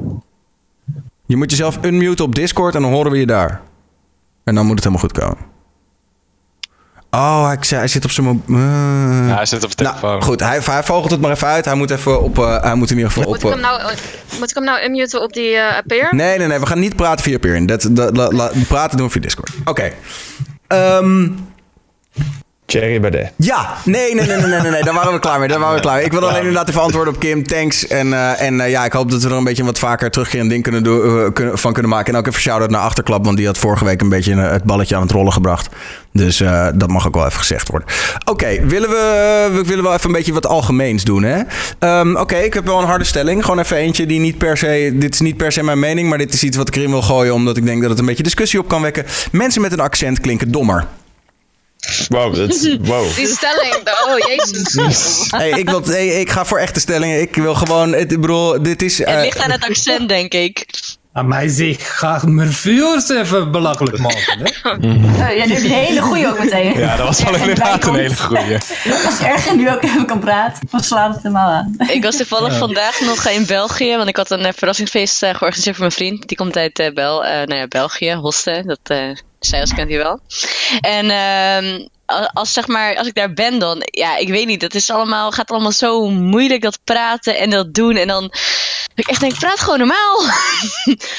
Je 1.27 1.37
moet 1.37 1.51
jezelf 1.51 1.79
unmuten 1.85 2.25
op 2.25 2.35
Discord 2.35 2.75
en 2.75 2.83
dan 2.83 2.93
horen 2.93 3.11
we 3.13 3.19
je 3.19 3.27
daar. 3.27 3.61
En 4.49 4.55
dan 4.55 4.67
moet 4.67 4.75
het 4.75 4.85
helemaal 4.85 5.09
goed 5.09 5.19
komen. 5.19 5.57
Oh, 7.11 7.47
hij, 7.47 7.57
hij 7.69 7.89
zit 7.89 8.05
op 8.05 8.11
zijn... 8.11 8.43
Uh... 8.47 8.57
Ja, 9.29 9.35
hij 9.35 9.47
zit 9.47 9.65
op 9.65 9.77
de 9.77 9.83
nou, 9.83 9.95
telefoon. 9.95 10.19
Nou, 10.19 10.23
goed, 10.23 10.41
hij, 10.41 10.61
hij 10.65 10.83
vogelt 10.83 11.11
het 11.11 11.21
maar 11.21 11.31
even 11.31 11.47
uit. 11.47 11.65
Hij 11.65 11.75
moet 11.75 11.91
even 11.91 12.23
op... 12.23 12.39
Uh, 12.39 12.63
hij 12.63 12.75
moet 12.75 12.91
in 12.91 12.97
ieder 12.97 13.13
geval 13.13 13.29
moet 13.29 13.45
op... 13.45 13.51
Ik 13.51 13.51
hem 13.51 13.61
nou, 13.61 13.83
moet 14.39 14.51
ik 14.51 14.55
hem 14.55 14.65
nou 14.65 14.85
unmuten 14.85 15.23
op 15.23 15.33
die 15.33 15.53
uh, 15.53 15.77
Appear? 15.77 16.15
Nee, 16.15 16.39
nee, 16.39 16.47
nee. 16.47 16.59
We 16.59 16.67
gaan 16.67 16.79
niet 16.79 16.97
praten 16.97 17.25
via 17.25 17.35
Appear. 17.35 17.67
Dat, 17.67 17.89
dat, 17.93 18.69
praten 18.69 18.97
doen 18.97 19.07
we 19.07 19.13
via 19.13 19.21
Discord. 19.21 19.51
Oké. 19.65 19.93
Okay. 20.69 20.97
Um, 20.99 21.49
Thierry 22.69 23.01
Baudet. 23.01 23.33
Ja, 23.37 23.75
nee, 23.85 24.15
nee, 24.15 24.27
nee, 24.27 24.37
nee, 24.37 24.61
nee, 24.61 24.71
nee, 24.71 24.83
daar 24.83 24.95
waren 24.95 25.13
we 25.13 25.19
klaar 25.19 25.39
mee. 25.39 25.49
Daar 25.49 25.59
waren 25.59 25.75
we 25.75 25.81
klaar 25.81 25.97
mee. 25.97 26.05
Ik 26.05 26.13
wil 26.13 26.29
alleen 26.29 26.37
inderdaad 26.37 26.69
even 26.69 26.81
antwoorden 26.81 27.15
op 27.15 27.21
Kim. 27.21 27.47
Thanks. 27.47 27.87
En, 27.87 28.07
uh, 28.07 28.43
en 28.43 28.55
uh, 28.55 28.71
ja, 28.71 28.85
ik 28.85 28.93
hoop 28.93 29.11
dat 29.11 29.23
we 29.23 29.29
er 29.29 29.35
een 29.35 29.45
beetje 29.45 29.65
wat 29.65 29.79
vaker 29.79 30.11
terugkerend 30.11 30.51
ding 30.51 30.63
kunnen 30.63 30.83
doen, 30.83 31.19
uh, 31.19 31.33
kunnen, 31.33 31.59
van 31.59 31.73
kunnen 31.73 31.91
maken. 31.91 32.13
En 32.13 32.19
ook 32.19 32.27
even 32.27 32.41
shout-out 32.41 32.71
naar 32.71 32.81
Achterklap, 32.81 33.25
want 33.25 33.37
die 33.37 33.47
had 33.47 33.59
vorige 33.59 33.85
week 33.85 34.01
een 34.01 34.09
beetje 34.09 34.37
het 34.37 34.65
balletje 34.65 34.97
aan 34.97 35.03
het 35.03 35.11
rollen 35.11 35.33
gebracht. 35.33 35.69
Dus 36.13 36.43
dat 36.75 36.89
mag 36.89 37.07
ook 37.07 37.15
wel 37.15 37.27
even 37.27 37.39
gezegd 37.39 37.69
worden. 37.69 37.89
Oké, 38.19 38.31
okay, 38.31 38.67
willen 38.67 38.89
we, 38.89 39.49
we 39.53 39.65
willen 39.65 39.85
wel 39.85 39.95
even 39.95 40.07
een 40.07 40.17
beetje 40.17 40.33
wat 40.33 40.47
algemeens 40.47 41.05
doen, 41.05 41.23
hè? 41.23 41.39
Um, 42.01 42.11
Oké, 42.11 42.21
okay, 42.21 42.45
ik 42.45 42.55
heb 42.55 42.67
wel 42.67 42.79
een 42.79 42.87
harde 42.87 43.05
stelling. 43.05 43.45
Gewoon 43.45 43.59
even 43.59 43.77
eentje 43.77 44.07
die 44.07 44.21
niet 44.21 44.39
per 44.39 44.57
se... 44.57 44.93
Dit 44.95 45.15
is 45.15 45.21
niet 45.21 45.37
per 45.37 45.53
se 45.53 45.63
mijn 45.63 45.79
mening, 45.79 46.09
maar 46.09 46.19
dit 46.19 46.35
is 46.35 46.43
iets 46.43 46.57
wat 46.57 46.69
ik 46.69 46.77
erin 46.77 46.91
wil 46.91 47.03
gooien... 47.03 47.35
omdat 47.35 47.57
ik 47.57 47.65
denk 47.65 47.81
dat 47.81 47.91
het 47.91 47.99
een 47.99 48.07
beetje 48.07 48.23
discussie 48.23 48.59
op 48.59 48.69
kan 48.69 48.83
wekken. 48.83 49.05
Mensen 49.33 49.61
met 49.61 49.73
een 49.73 49.81
accent 49.81 50.21
klinken 50.21 50.51
dommer. 50.51 50.87
Wow, 52.09 52.35
dat 52.35 52.69
wow. 52.81 53.15
Die 53.15 53.27
stelling, 53.27 53.75
oh 54.07 54.19
jezus. 54.19 54.77
Hey, 55.39 55.51
ik, 55.51 55.71
wil, 55.71 55.85
hey, 55.85 56.07
ik 56.07 56.31
ga 56.31 56.45
voor 56.45 56.59
echte 56.59 56.81
stellingen. 56.81 57.21
Ik 57.21 57.35
wil 57.35 57.55
gewoon, 57.55 57.93
het, 57.93 58.13
ik 58.13 58.21
bedoel, 58.21 58.63
dit 58.63 58.83
is... 58.83 59.01
Uh, 59.01 59.07
het 59.07 59.25
ligt 59.25 59.39
aan 59.39 59.51
het 59.51 59.65
accent, 59.65 60.09
denk 60.09 60.33
ik. 60.33 60.67
Aan 61.13 61.29
mij 61.29 61.49
zeg, 61.49 61.99
ga 61.99 62.21
mijn 62.25 62.53
vuurs 62.53 63.09
even 63.09 63.51
belachelijk 63.51 63.99
maken. 63.99 64.39
Hè? 64.39 64.77
Uh, 64.79 65.37
ja, 65.39 65.47
nu 65.47 65.53
heb 65.53 65.63
je 65.63 65.69
een 65.69 65.85
hele 65.85 66.01
goeie 66.01 66.29
ook 66.29 66.39
meteen. 66.39 66.79
Ja, 66.79 66.97
dat 66.97 67.07
was 67.07 67.23
wel 67.23 67.35
inderdaad 67.35 67.85
een 67.85 67.95
hele 67.95 68.17
goeie. 68.17 68.55
Als 69.07 69.21
erg 69.21 69.55
nu 69.55 69.71
ook 69.71 69.83
even 69.83 70.07
kan 70.07 70.19
praten, 70.19 70.69
dan 70.71 70.81
slaat 70.81 71.15
het 71.15 71.23
helemaal 71.23 71.51
aan. 71.51 71.75
Ik 71.89 72.03
was 72.03 72.17
toevallig 72.17 72.53
ja. 72.53 72.59
vandaag 72.59 73.01
nog 73.01 73.29
in 73.29 73.47
België, 73.47 73.97
want 73.97 74.09
ik 74.09 74.17
had 74.17 74.31
een 74.31 74.55
verrassingsfeest 74.55 75.23
uh, 75.23 75.31
georganiseerd 75.31 75.77
voor 75.77 75.85
mijn 75.85 75.97
vriend. 75.97 76.29
Die 76.29 76.37
komt 76.37 76.57
uit 76.57 76.79
uh, 76.79 76.93
Bel, 76.93 77.23
nou 77.23 77.55
ja, 77.55 77.67
België, 77.67 78.15
Hosten. 78.15 78.67
Dat 78.67 78.99
zij 79.41 79.61
als 79.61 79.75
kent 79.75 79.89
hij 79.89 79.99
wel. 79.99 80.21
En 80.81 81.05
uh, 81.05 81.87
als, 82.33 82.53
zeg 82.53 82.67
maar, 82.67 82.97
als 82.97 83.07
ik 83.07 83.15
daar 83.15 83.33
ben 83.33 83.59
dan, 83.59 83.79
ja, 83.85 84.17
ik 84.17 84.29
weet 84.29 84.47
niet, 84.47 84.61
dat 84.61 84.75
is 84.75 84.91
allemaal, 84.91 85.31
gaat 85.31 85.51
allemaal 85.51 85.73
zo 85.73 86.11
moeilijk 86.11 86.63
dat 86.63 86.79
praten 86.85 87.39
en 87.39 87.51
dat 87.51 87.75
doen. 87.75 87.97
En 87.97 88.09
dan, 88.09 88.33
ik 88.95 89.07
echt 89.07 89.21
denk, 89.21 89.39
praat 89.39 89.61
gewoon 89.61 89.79
normaal. 89.79 90.23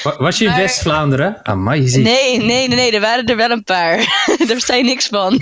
Was 0.26 0.38
je 0.38 0.46
in 0.46 0.56
West-Vlaanderen? 0.56 1.40
Amai, 1.44 1.82
nee, 1.82 2.02
nee, 2.02 2.38
nee, 2.38 2.68
nee, 2.68 2.92
er 2.92 3.02
waren 3.02 3.26
er 3.26 3.36
wel 3.36 3.50
een 3.50 3.64
paar. 3.64 3.98
daar 4.48 4.62
zei 4.62 4.84
niks 4.84 5.08
van. 5.08 5.40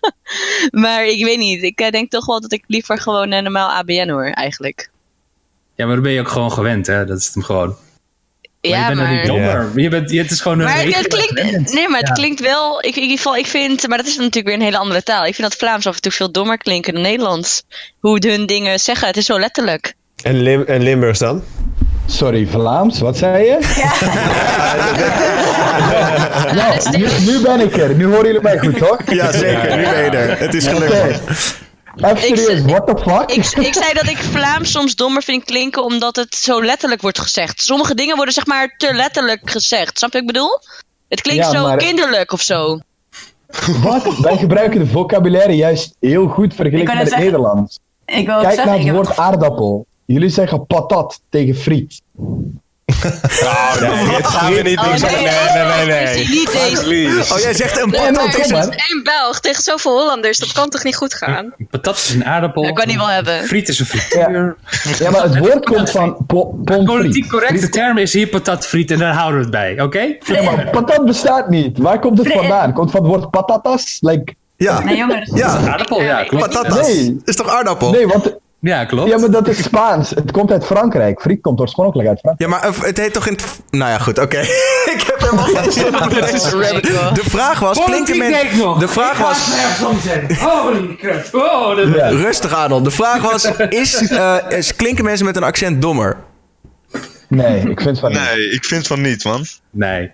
maar 0.82 1.06
ik 1.06 1.24
weet 1.24 1.38
niet, 1.38 1.62
ik 1.62 1.80
eh, 1.80 1.90
denk 1.90 2.10
toch 2.10 2.26
wel 2.26 2.40
dat 2.40 2.52
ik 2.52 2.64
liever 2.66 2.98
gewoon 2.98 3.32
een 3.32 3.42
normaal 3.42 3.70
ABN 3.70 4.08
hoor, 4.08 4.26
eigenlijk. 4.26 4.90
Ja, 5.74 5.86
maar 5.86 5.94
dan 5.94 6.04
ben 6.04 6.12
je 6.12 6.20
ook 6.20 6.28
gewoon 6.28 6.52
gewend, 6.52 6.86
hè? 6.86 7.04
Dat 7.04 7.18
is 7.18 7.30
hem 7.34 7.42
gewoon 7.42 7.76
ja, 8.68 8.88
je 8.88 8.94
bent 8.94 9.08
maar... 9.08 9.16
niet 9.16 9.26
dommer. 9.26 9.70
Je 9.74 9.88
bent, 9.88 10.10
het 10.10 10.30
is 10.30 10.40
gewoon 10.40 10.58
een 10.58 10.64
maar 10.64 10.84
het 10.84 11.06
klinkt, 11.06 11.72
Nee, 11.72 11.88
maar 11.88 12.00
het 12.00 12.12
klinkt 12.12 12.40
wel... 12.40 12.78
Ik, 12.84 12.96
in 12.96 13.02
ieder 13.02 13.16
geval, 13.16 13.36
ik 13.36 13.46
vind... 13.46 13.88
Maar 13.88 13.98
dat 13.98 14.06
is 14.06 14.16
natuurlijk 14.16 14.46
weer 14.46 14.54
een 14.54 14.60
hele 14.60 14.78
andere 14.78 15.02
taal. 15.02 15.26
Ik 15.26 15.34
vind 15.34 15.48
dat 15.48 15.58
Vlaams 15.58 15.86
af 15.86 15.94
en 15.94 16.00
toe 16.00 16.12
veel 16.12 16.32
dommer 16.32 16.58
klinken 16.58 16.92
dan 16.92 17.02
Nederlands. 17.02 17.62
Hoe 18.00 18.26
hun 18.28 18.46
dingen 18.46 18.80
zeggen. 18.80 19.06
Het 19.08 19.16
is 19.16 19.26
zo 19.26 19.38
letterlijk. 19.38 19.94
En, 20.22 20.42
Lim 20.42 20.62
en 20.62 20.82
Limburgs 20.82 21.18
dan? 21.18 21.42
Sorry, 22.06 22.46
Vlaams, 22.46 22.98
wat 22.98 23.18
zei 23.18 23.44
je? 23.44 23.58
Ja. 23.76 23.92
nou, 26.58 26.98
nu, 26.98 27.06
nu, 27.32 27.40
ben 27.40 27.60
ik 27.60 27.76
er. 27.76 27.94
Nu 27.94 28.06
horen 28.06 28.26
jullie 28.26 28.42
mij 28.42 28.58
goed, 28.58 28.78
toch? 28.78 28.98
Ja, 29.10 29.32
zeker. 29.32 29.76
Nu 29.76 29.82
ben 29.82 30.04
je 30.04 30.10
er. 30.10 30.38
Het 30.38 30.54
is 30.54 30.66
Even 31.96 32.66
what 32.66 32.86
the 32.86 32.96
fuck? 32.96 33.30
Ik, 33.30 33.66
ik, 33.66 33.74
zei 33.74 33.92
dat 33.92 34.08
ik 34.08 34.16
Vlaams 34.34 34.70
soms 34.70 34.94
dommer 34.94 35.22
vind 35.22 35.44
klinken 35.44 35.84
omdat 35.84 36.16
het 36.16 36.34
zo 36.34 36.64
letterlijk 36.64 37.02
wordt 37.02 37.18
gezegd. 37.18 37.60
Sommige 37.60 37.94
dingen 37.94 38.16
worden 38.16 38.34
zeg 38.34 38.46
maar 38.46 38.74
te 38.76 38.94
letterlijk 38.94 39.50
gezegd. 39.50 39.98
Snap 39.98 40.12
je 40.12 40.18
wat 40.18 40.28
ik 40.28 40.34
bedoel? 40.34 40.58
Het 41.08 41.20
klinkt 41.20 41.46
zo 41.46 41.76
kinderlijk 41.76 42.32
of 42.32 42.40
zo. 42.40 42.78
Wat? 43.82 44.18
Wij 44.18 44.36
gebruiken 44.36 44.78
de 44.78 44.86
vocabulaire 44.86 45.56
juist 45.56 45.96
heel 46.00 46.28
goed 46.28 46.54
vergeleken 46.54 46.96
met 46.96 47.10
het 47.10 47.18
Nederlands. 47.18 47.78
Ik 48.06 48.26
wil 48.26 48.40
Kijk 48.40 48.54
zeggen, 48.54 48.66
naar 48.66 48.78
het 48.78 48.90
woord 48.90 49.16
aardappel. 49.16 49.86
Jullie 50.04 50.28
zeggen 50.28 50.66
patat 50.66 51.20
tegen 51.28 51.54
friet. 51.54 52.00
Oh, 52.86 53.80
nee, 53.80 54.16
dit 54.16 54.26
gaan 54.26 54.52
we 54.52 54.62
niet 54.62 54.78
doen. 54.78 54.92
Oh, 54.92 55.00
nee, 55.00 55.10
nee, 55.10 55.86
nee, 55.86 55.86
nee. 55.86 56.26
nee. 56.86 57.32
Oh, 57.32 57.38
jij 57.38 57.54
zegt 57.54 57.82
een 57.82 57.90
patat 57.90 58.38
is 58.38 58.50
één 58.50 59.00
Belg 59.02 59.40
tegen 59.40 59.62
zoveel 59.62 59.98
Hollanders. 59.98 60.38
Dat 60.38 60.52
kan 60.52 60.68
toch 60.68 60.84
niet 60.84 60.96
goed 60.96 61.14
gaan? 61.14 61.54
Patat 61.70 61.96
is 61.96 62.10
een 62.14 62.24
aardappel. 62.24 62.62
Dat 62.62 62.72
kan 62.72 62.86
niet 62.86 62.96
wel 62.96 63.08
hebben. 63.08 63.44
Friet 63.44 63.68
is 63.68 63.78
een 63.78 63.86
frituur. 63.86 64.56
Ja. 64.82 64.94
ja, 64.98 65.10
maar 65.10 65.22
het 65.22 65.38
woord 65.38 65.64
komt 65.64 65.90
van 65.90 66.24
politiek 66.84 67.28
correcte 67.28 67.68
term 67.68 67.98
is 67.98 68.12
hier 68.12 68.28
patatfriet 68.28 68.90
en 68.90 68.98
daar 68.98 69.14
houden 69.14 69.38
we 69.38 69.42
het 69.42 69.50
bij, 69.50 69.80
oké? 69.82 70.16
Maar 70.42 70.70
patat 70.70 71.04
bestaat 71.04 71.48
niet. 71.48 71.78
Waar 71.78 71.98
komt 71.98 72.18
het 72.18 72.32
vandaan? 72.32 72.72
Komt 72.72 72.90
van 72.90 73.00
het 73.02 73.10
woord 73.10 73.30
patatas? 73.30 73.98
Like... 74.00 74.34
Ja. 74.56 74.80
Nee, 74.80 74.96
jongens. 74.96 75.30
Ja. 75.34 75.46
aardappel, 75.46 76.02
ja. 76.02 76.24
Klopt. 76.24 76.48
Patatas. 76.48 76.86
Nee. 76.86 77.20
Is 77.24 77.36
toch 77.36 77.48
aardappel? 77.48 77.90
Nee, 77.90 78.06
want 78.06 78.36
ja, 78.66 78.84
klopt. 78.84 79.10
Ja, 79.10 79.18
maar 79.18 79.30
dat 79.30 79.48
is 79.48 79.62
Spaans. 79.62 80.10
Het 80.10 80.30
komt 80.32 80.52
uit 80.52 80.64
Frankrijk. 80.64 81.20
Friet 81.20 81.40
komt 81.40 81.60
oorspronkelijk 81.60 82.08
uit 82.08 82.18
Frankrijk. 82.20 82.52
Ja, 82.52 82.58
maar 82.58 82.86
het 82.86 82.98
heet 82.98 83.12
toch 83.12 83.26
in... 83.26 83.38
Nou 83.70 83.90
ja, 83.90 83.98
goed, 83.98 84.18
oké. 84.18 84.38
ik 84.94 85.04
heb 85.06 85.20
helemaal 85.20 85.44
geen 85.44 85.72
zin 85.72 85.92
De 87.12 87.22
vraag 87.24 87.58
was... 87.58 87.84
Klinken 87.84 88.18
mensen... 88.18 88.78
De 88.78 88.88
vraag 88.88 89.18
was... 89.18 89.38
Holy 90.38 90.96
crap. 90.96 91.34
Oh, 91.34 91.74
Rustig, 92.10 92.54
Arnold. 92.54 92.84
De 92.84 92.90
vraag 92.90 93.22
was... 93.22 93.50
Is, 93.68 94.02
uh, 94.02 94.36
is, 94.48 94.76
klinken 94.76 95.04
mensen 95.04 95.26
met 95.26 95.36
een 95.36 95.42
accent 95.42 95.82
dommer? 95.82 96.16
Nee, 97.28 97.70
ik 97.70 97.80
vind 97.80 97.98
van 97.98 98.10
niet. 98.10 98.20
Nee, 98.20 98.50
ik 98.50 98.64
vind 98.64 98.86
van 98.86 99.00
niet, 99.00 99.24
man. 99.24 99.44
Nee. 99.70 100.10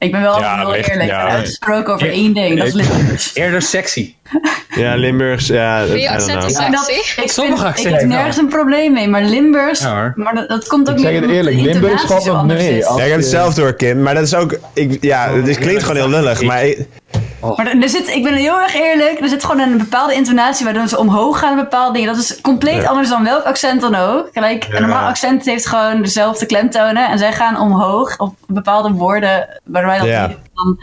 Ik 0.00 0.12
ben 0.12 0.20
wel 0.20 0.38
ja, 0.38 0.56
heel 0.56 0.74
eerlijk. 0.74 1.08
Ja, 1.08 1.28
uitgesproken 1.28 1.94
over 1.94 2.10
één 2.10 2.34
ding. 2.34 2.58
Dat 2.58 2.66
is 2.66 2.72
Limburgs. 2.72 3.34
Eerder 3.34 3.62
sexy. 3.62 4.14
Ja, 4.70 4.94
Limburgs. 4.94 5.46
Ja, 5.46 5.86
Vind 5.86 6.00
je 6.00 6.10
accent 6.10 6.44
is 6.44 6.56
sexy? 6.56 7.20
Ik, 7.20 7.30
Sommige 7.30 7.64
accenten. 7.64 7.92
Ik 7.92 8.00
heb 8.00 8.08
nergens 8.08 8.36
een 8.36 8.48
probleem 8.48 8.92
mee. 8.92 9.08
Maar 9.08 9.22
Limburgs. 9.22 9.80
Ja, 9.80 10.12
maar 10.16 10.34
dat, 10.34 10.48
dat, 10.48 10.66
komt 10.66 10.90
ook 10.90 10.96
ik 10.96 11.02
zeg 11.02 11.20
het 11.20 11.30
eerlijk. 11.30 11.56
Limburgs 11.56 12.04
valt 12.04 12.24
nog 12.24 12.46
mee. 12.46 12.76
Ja, 12.76 13.02
ik 13.02 13.08
heb 13.08 13.16
het 13.16 13.26
zelf 13.26 13.54
door, 13.54 13.74
Kim. 13.74 14.02
Maar 14.02 14.14
dat 14.14 14.22
is 14.22 14.34
ook. 14.34 14.58
Ik, 14.74 14.98
ja, 15.00 15.32
het 15.32 15.58
klinkt 15.58 15.82
gewoon 15.82 15.96
heel 15.96 16.08
lullig. 16.08 16.42
Maar. 16.42 16.74
Oh. 17.40 17.56
Maar 17.56 17.66
er 17.66 17.88
zit, 17.88 18.08
ik 18.08 18.22
ben 18.22 18.34
heel 18.34 18.60
erg 18.60 18.74
eerlijk, 18.74 19.20
er 19.20 19.28
zit 19.28 19.44
gewoon 19.44 19.60
een 19.60 19.78
bepaalde 19.78 20.14
intonatie 20.14 20.64
waardoor 20.64 20.88
ze 20.88 20.98
omhoog 20.98 21.38
gaan 21.38 21.54
met 21.54 21.64
bepaalde 21.64 21.92
dingen. 21.92 22.14
Dat 22.14 22.22
is 22.22 22.40
compleet 22.40 22.86
anders 22.86 23.08
dan 23.08 23.24
welk 23.24 23.44
accent 23.44 23.80
dan 23.80 23.94
ook. 23.94 24.32
Kijk, 24.32 24.66
een 24.70 24.80
normaal 24.80 25.08
accent 25.08 25.44
heeft 25.44 25.66
gewoon 25.66 26.02
dezelfde 26.02 26.46
klemtonen 26.46 27.08
en 27.08 27.18
zij 27.18 27.32
gaan 27.32 27.60
omhoog 27.60 28.18
op 28.18 28.34
bepaalde 28.46 28.90
woorden 28.90 29.60
waardoor 29.64 29.90
wij 29.90 29.98
dat 29.98 30.08
ja. 30.08 30.26
dan, 30.54 30.80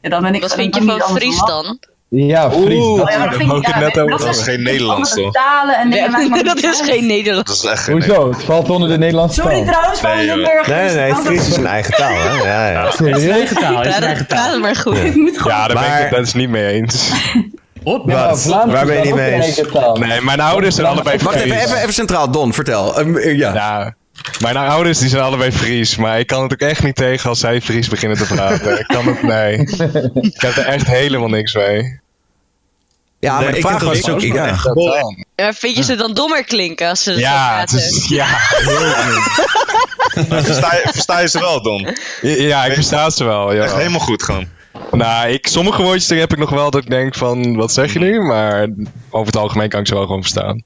ja, 0.00 0.08
dan 0.08 0.22
ben 0.22 0.34
ik... 0.34 0.40
Wat 0.40 0.54
vind 0.54 0.74
je 0.74 0.82
van 0.82 1.16
Fries 1.16 1.38
dan? 1.38 1.78
Ja, 2.12 2.50
Fries. 2.50 2.78
Oeh, 2.78 3.10
ja, 3.10 3.26
dat, 3.26 3.40
ja, 3.62 3.78
net 3.78 3.94
dat, 3.94 4.24
is 4.28 4.42
geen 4.42 4.62
Nederlands, 4.62 5.14
toch? 5.14 5.32
Talen 5.32 5.76
en 5.76 5.88
nee, 5.88 6.42
dat 6.54 6.62
is 6.62 6.80
geen 6.80 7.06
Nederlands. 7.06 7.48
Dat 7.50 7.56
is 7.56 7.70
echt 7.70 7.84
geen 7.84 7.94
Hoezo? 7.94 8.30
Het 8.30 8.44
valt 8.44 8.70
onder 8.70 8.88
de 8.88 8.98
Nederlandse 8.98 9.40
taal. 9.40 9.50
Sorry 9.50 9.66
trouwens, 9.66 10.00
van 10.00 10.16
nee, 10.16 10.26
Limburg. 10.26 10.66
Nee, 10.66 10.94
nee, 10.94 11.12
nee, 11.12 11.14
Fries 11.14 11.48
is 11.48 11.56
een 11.56 11.66
eigen 11.66 11.94
taal, 11.94 12.14
hè? 12.14 12.42
Ja, 12.42 12.70
ja. 12.70 12.86
Het 12.86 13.16
is 13.16 13.24
een 13.24 13.30
eigen 13.30 13.56
taal. 13.56 13.76
Het 13.76 13.86
is 13.86 13.96
een 13.96 14.02
eigen 14.02 14.26
taal. 14.26 14.58
maar 14.58 14.76
goed. 14.76 14.98
Ja, 15.44 15.68
daar 15.68 15.86
ben 15.88 16.04
ik 16.04 16.26
het 16.26 16.34
niet 16.34 16.48
mee 16.48 16.72
eens. 16.72 17.10
Op, 17.82 18.10
ja, 18.10 18.34
Waar 18.66 18.86
ben 18.86 18.96
je 18.96 19.02
niet 19.02 19.14
mee 19.14 19.32
eens? 19.32 19.62
Nee, 19.94 20.20
mijn 20.20 20.40
ouders 20.40 20.74
zijn 20.74 20.86
allebei 20.86 21.18
Wacht 21.22 21.36
even, 21.36 21.56
even, 21.56 21.76
even 21.76 21.92
centraal. 21.92 22.30
Don, 22.30 22.52
vertel. 22.52 22.98
Um, 22.98 23.18
ja. 23.18 23.54
ja. 23.54 23.94
Mijn 24.40 24.56
ouders 24.56 24.98
die 24.98 25.08
zijn 25.08 25.22
allebei 25.22 25.52
Fries, 25.52 25.96
maar 25.96 26.18
ik 26.18 26.26
kan 26.26 26.42
het 26.42 26.52
ook 26.52 26.68
echt 26.68 26.82
niet 26.82 26.96
tegen 26.96 27.28
als 27.28 27.40
zij 27.40 27.60
Fries 27.60 27.88
beginnen 27.88 28.18
te 28.18 28.26
praten. 28.26 28.78
ik 28.78 28.86
kan 28.86 29.06
het, 29.06 29.22
nee. 29.22 29.58
Ik 30.34 30.40
heb 30.40 30.56
er 30.56 30.66
echt 30.66 30.86
helemaal 30.86 31.28
niks 31.28 31.54
mee. 31.54 31.99
Ja, 33.20 33.40
maar 33.40 33.52
de 33.52 33.60
vraag 33.60 33.82
was 33.82 34.08
ook... 34.08 34.20
Ja. 34.20 34.56
ja. 35.36 35.52
vind 35.52 35.76
je 35.76 35.82
ze 35.82 35.96
dan 35.96 36.14
dommer 36.14 36.44
klinken 36.44 36.88
als 36.88 37.02
ze 37.02 37.18
ja, 37.18 37.60
het 37.60 37.72
is, 37.72 38.06
ja, 38.08 38.26
versta, 40.42 40.74
je, 40.74 40.88
versta 40.92 41.20
je 41.20 41.28
ze 41.28 41.38
wel, 41.38 41.62
Don? 41.62 41.96
Ja, 42.20 42.64
ik 42.64 42.74
versta 42.74 43.10
ze 43.10 43.24
wel. 43.24 43.52
Ja. 43.52 43.62
Echt 43.62 43.74
helemaal 43.76 44.00
goed 44.00 44.22
gewoon. 44.22 44.48
Nou, 44.90 45.28
ik, 45.28 45.46
sommige 45.46 45.82
woordjes 45.82 46.18
heb 46.18 46.32
ik 46.32 46.38
nog 46.38 46.50
wel 46.50 46.70
dat 46.70 46.82
ik 46.82 46.90
denk 46.90 47.14
van, 47.14 47.56
wat 47.56 47.72
zeg 47.72 47.92
je 47.92 47.98
nu? 47.98 48.20
Maar 48.20 48.68
over 49.10 49.26
het 49.26 49.36
algemeen 49.36 49.68
kan 49.68 49.80
ik 49.80 49.86
ze 49.86 49.94
wel 49.94 50.06
gewoon 50.06 50.20
verstaan. 50.20 50.62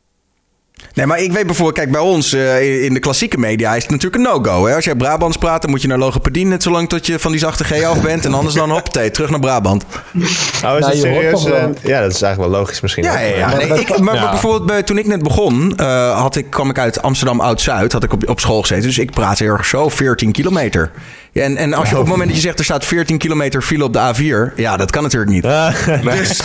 Nee, 0.95 1.07
maar 1.07 1.21
ik 1.21 1.33
weet 1.33 1.47
bijvoorbeeld, 1.47 1.77
kijk, 1.77 1.91
bij 1.91 2.01
ons 2.01 2.35
uh, 2.35 2.85
in 2.85 2.95
de 2.95 3.01
klassieke 3.01 3.39
media 3.39 3.75
is 3.75 3.83
het 3.83 3.91
natuurlijk 3.91 4.17
een 4.17 4.31
no-go. 4.31 4.69
Als 4.69 4.85
jij 4.85 4.95
Brabants 4.95 5.37
praat, 5.37 5.63
dan 5.63 5.71
moet 5.71 5.83
je 5.83 5.89
naar 5.89 5.99
logopedie 5.99 6.47
net 6.47 6.63
zolang 6.63 6.89
tot 6.89 7.07
je 7.07 7.19
van 7.19 7.31
die 7.31 7.41
zachte 7.41 7.65
G 7.65 7.85
af 7.85 8.03
bent. 8.03 8.25
En 8.25 8.35
anders 8.35 8.55
dan 8.55 8.71
hoppatee, 8.71 9.11
terug 9.11 9.31
naar 9.31 9.41
Brabant. 9.41 9.85
Oh, 9.85 10.23
is 10.23 10.63
nou, 10.63 10.81
dat 10.81 10.97
serieus? 10.97 11.47
Uh, 11.47 11.53
ja, 11.83 12.01
dat 12.01 12.13
is 12.13 12.23
eigenlijk 12.23 12.37
wel 12.37 12.49
logisch 12.49 12.81
misschien. 12.81 13.05
Ja, 13.05 13.19
ja, 13.19 13.37
ja. 13.37 13.57
Nee, 13.57 13.81
ik, 13.81 13.99
maar, 13.99 14.15
ja. 14.15 14.31
bijvoorbeeld 14.31 14.67
bij, 14.67 14.83
toen 14.83 14.99
ik 14.99 15.07
net 15.07 15.23
begon, 15.23 15.73
uh, 15.81 16.21
had 16.21 16.37
ik, 16.37 16.51
kwam 16.51 16.71
ik 16.71 16.79
uit 16.79 17.03
Amsterdam 17.03 17.41
Oud-Zuid, 17.41 17.93
had 17.93 18.05
ik 18.05 18.13
op, 18.13 18.29
op 18.29 18.41
school 18.41 18.61
gezeten. 18.61 18.85
Dus 18.85 18.99
ik 18.99 19.11
praat 19.11 19.39
heel 19.39 19.53
erg 19.53 19.67
zo, 19.67 19.89
14 19.89 20.33
kilometer. 20.33 20.91
Ja, 21.35 21.43
en, 21.43 21.57
en 21.57 21.75
als 21.75 21.89
je 21.89 21.95
op 21.95 22.01
het 22.01 22.11
moment 22.11 22.29
dat 22.29 22.37
je 22.37 22.43
zegt 22.43 22.59
er 22.59 22.65
staat 22.65 22.85
14 22.85 23.19
kilometer 23.19 23.63
file 23.63 23.85
op 23.85 23.93
de 23.93 24.15
A4, 24.15 24.55
ja, 24.57 24.77
dat 24.77 24.91
kan 24.91 25.03
natuurlijk 25.03 25.31
niet. 25.31 25.43
dus, 26.19 26.43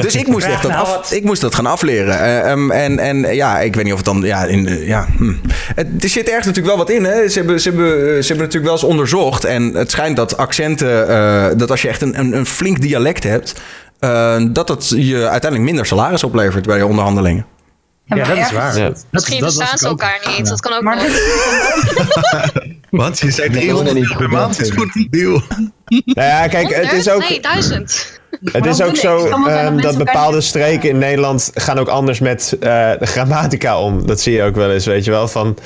dus 0.00 0.14
ik 0.14 0.26
moest 0.26 0.46
echt 0.46 0.62
dat, 0.62 0.70
nou, 0.70 0.86
af, 0.86 1.12
ik 1.12 1.24
moest 1.24 1.40
dat 1.40 1.54
gaan 1.54 1.66
afleren. 1.66 2.14
Uh, 2.14 2.50
um, 2.50 2.70
en, 2.70 2.98
en 2.98 3.34
ja, 3.34 3.60
ik 3.60 3.74
weet 3.74 3.84
niet 3.84 3.92
of 3.92 3.98
het 3.98 4.08
dan, 4.08 4.22
ja, 4.22 4.44
in, 4.44 4.86
ja 4.86 5.06
hm. 5.16 5.32
het, 5.74 5.86
er 6.02 6.08
zit 6.08 6.28
ergens 6.28 6.46
natuurlijk 6.46 6.76
wel 6.76 6.84
wat 6.84 6.90
in. 6.90 7.04
Hè? 7.04 7.28
Ze, 7.28 7.38
hebben, 7.38 7.60
ze, 7.60 7.68
hebben, 7.68 7.88
ze 8.24 8.28
hebben 8.28 8.46
natuurlijk 8.46 8.64
wel 8.64 8.72
eens 8.72 8.84
onderzocht. 8.84 9.44
En 9.44 9.74
het 9.74 9.90
schijnt 9.90 10.16
dat 10.16 10.36
accenten, 10.36 11.10
uh, 11.10 11.46
dat 11.56 11.70
als 11.70 11.82
je 11.82 11.88
echt 11.88 12.02
een, 12.02 12.18
een, 12.18 12.36
een 12.36 12.46
flink 12.46 12.80
dialect 12.80 13.22
hebt, 13.22 13.60
dat 14.52 14.66
dat 14.66 14.92
je 14.96 15.16
uiteindelijk 15.16 15.62
minder 15.62 15.86
salaris 15.86 16.24
oplevert 16.24 16.66
bij 16.66 16.76
je 16.76 16.86
onderhandelingen. 16.86 17.46
Ja, 18.14 18.24
dat 18.24 18.36
is 18.36 18.52
waar. 18.52 18.78
Ja. 18.78 18.92
Misschien 19.10 19.40
dat, 19.40 19.56
bestaan 19.56 19.78
ze 19.78 19.86
elkaar 19.86 20.20
niet. 20.36 20.48
Dat 20.48 20.60
kan 20.60 20.72
ook 20.72 20.82
maar 20.82 20.96
Wat? 22.90 23.18
Je 23.24 23.30
zei 23.30 23.50
300 23.50 23.96
euro 23.96 24.16
per 24.16 24.28
maand 24.28 24.60
is 24.60 24.70
goed 24.70 25.06
deal. 25.10 25.42
Nou 26.04 26.28
ja, 26.28 26.46
kijk, 26.48 26.74
het 26.74 26.92
is 26.92 27.08
ook... 27.08 27.28
Nee, 27.28 27.40
duizend. 27.40 28.20
Het 28.44 28.66
is 28.66 28.82
ook 28.82 28.96
zo 28.96 29.26
um, 29.26 29.80
dat 29.80 29.98
bepaalde 29.98 30.40
streken 30.40 30.88
in 30.88 30.98
Nederland 30.98 31.50
gaan 31.54 31.78
ook 31.78 31.88
anders 31.88 32.20
met 32.20 32.52
uh, 32.54 32.60
de 32.98 33.06
grammatica 33.06 33.80
om. 33.80 34.06
Dat 34.06 34.20
zie 34.20 34.32
je 34.32 34.42
ook 34.42 34.54
wel 34.54 34.72
eens, 34.72 34.86
weet 34.86 35.04
je 35.04 35.10
wel. 35.10 35.28
Van, 35.28 35.58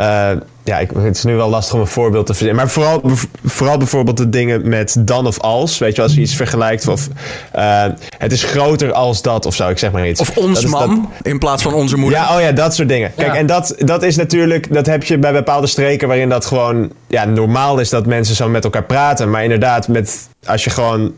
uh, 0.00 0.30
ja, 0.64 0.78
ik, 0.78 0.90
het 0.98 1.16
is 1.16 1.24
nu 1.24 1.34
wel 1.34 1.48
lastig 1.48 1.74
om 1.74 1.80
een 1.80 1.86
voorbeeld 1.86 2.26
te 2.26 2.34
verzinnen. 2.34 2.56
Maar 2.56 2.72
vooral, 2.72 3.02
vooral 3.44 3.78
bijvoorbeeld 3.78 4.16
de 4.16 4.28
dingen 4.28 4.68
met 4.68 4.96
dan 4.98 5.26
of 5.26 5.40
als. 5.40 5.78
Weet 5.78 5.96
je, 5.96 6.02
als 6.02 6.14
je 6.14 6.20
iets 6.20 6.34
vergelijkt. 6.34 6.88
Of 6.88 7.08
uh, 7.56 7.84
het 8.18 8.32
is 8.32 8.42
groter 8.42 8.92
als 8.92 9.22
dat 9.22 9.46
of 9.46 9.54
zo. 9.54 9.68
Ik 9.68 9.78
zeg 9.78 9.92
maar 9.92 10.08
iets. 10.08 10.20
Of 10.20 10.36
ons 10.36 10.66
man 10.66 11.10
in 11.22 11.38
plaats 11.38 11.62
van 11.62 11.74
onze 11.74 11.96
moeder. 11.96 12.18
Ja, 12.18 12.34
oh 12.36 12.40
ja, 12.40 12.52
dat 12.52 12.74
soort 12.74 12.88
dingen. 12.88 13.12
Kijk, 13.16 13.34
en 13.34 13.46
dat, 13.46 13.74
dat 13.78 14.02
is 14.02 14.16
natuurlijk. 14.16 14.72
Dat 14.72 14.86
heb 14.86 15.04
je 15.04 15.18
bij 15.18 15.32
bepaalde 15.32 15.66
streken 15.66 16.08
waarin 16.08 16.28
dat 16.28 16.46
gewoon. 16.46 16.92
Ja, 17.06 17.24
normaal 17.24 17.78
is 17.78 17.90
dat 17.90 18.06
mensen 18.06 18.34
zo 18.34 18.48
met 18.48 18.64
elkaar 18.64 18.84
praten. 18.84 19.30
Maar 19.30 19.42
inderdaad, 19.42 19.88
met, 19.88 20.28
als 20.46 20.64
je 20.64 20.70
gewoon 20.70 21.12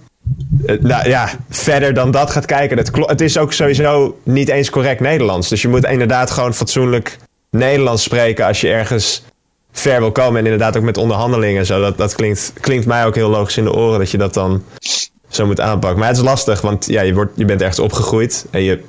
nou 0.81 1.09
ja, 1.09 1.29
verder 1.51 1.95
dan 1.95 2.11
dat 2.11 2.31
gaat 2.31 2.47
kijken. 2.47 2.79
Het, 2.79 2.91
het 2.95 3.21
is 3.21 3.39
ook 3.39 3.53
sowieso 3.53 4.19
niet 4.23 4.49
eens 4.49 4.71
correct 4.71 5.01
Nederlands. 5.01 5.49
Dus 5.49 5.63
je 5.63 5.69
moet 5.69 5.85
inderdaad 5.85 6.31
gewoon 6.31 6.55
fatsoenlijk 6.55 7.19
Nederlands 7.51 8.03
spreken 8.03 8.47
als 8.47 8.61
je 8.61 8.69
ergens 8.69 9.23
ver 9.73 10.01
wil 10.01 10.13
komen. 10.13 10.39
En 10.39 10.45
inderdaad 10.45 10.77
ook 10.77 10.83
met 10.83 10.97
onderhandelingen. 10.97 11.67
Zo. 11.67 11.81
Dat, 11.81 11.97
dat 11.97 12.15
klinkt, 12.15 12.53
klinkt 12.61 12.87
mij 12.87 13.07
ook 13.07 13.15
heel 13.15 13.29
logisch 13.31 13.57
in 13.57 13.65
de 13.65 13.73
oren 13.73 13.99
dat 13.99 14.11
je 14.11 14.19
dat 14.19 14.35
dan 14.35 14.65
zo 15.29 15.47
moet 15.47 15.61
aanpakken. 15.61 15.99
Maar 15.99 16.09
het 16.09 16.17
is 16.17 16.23
lastig, 16.23 16.61
want 16.61 16.87
ja, 16.87 17.01
je, 17.01 17.15
wordt, 17.15 17.33
je 17.35 17.45
bent 17.45 17.61
ergens 17.61 17.79
opgegroeid. 17.79 18.47
En 18.51 18.63
je 18.63 18.83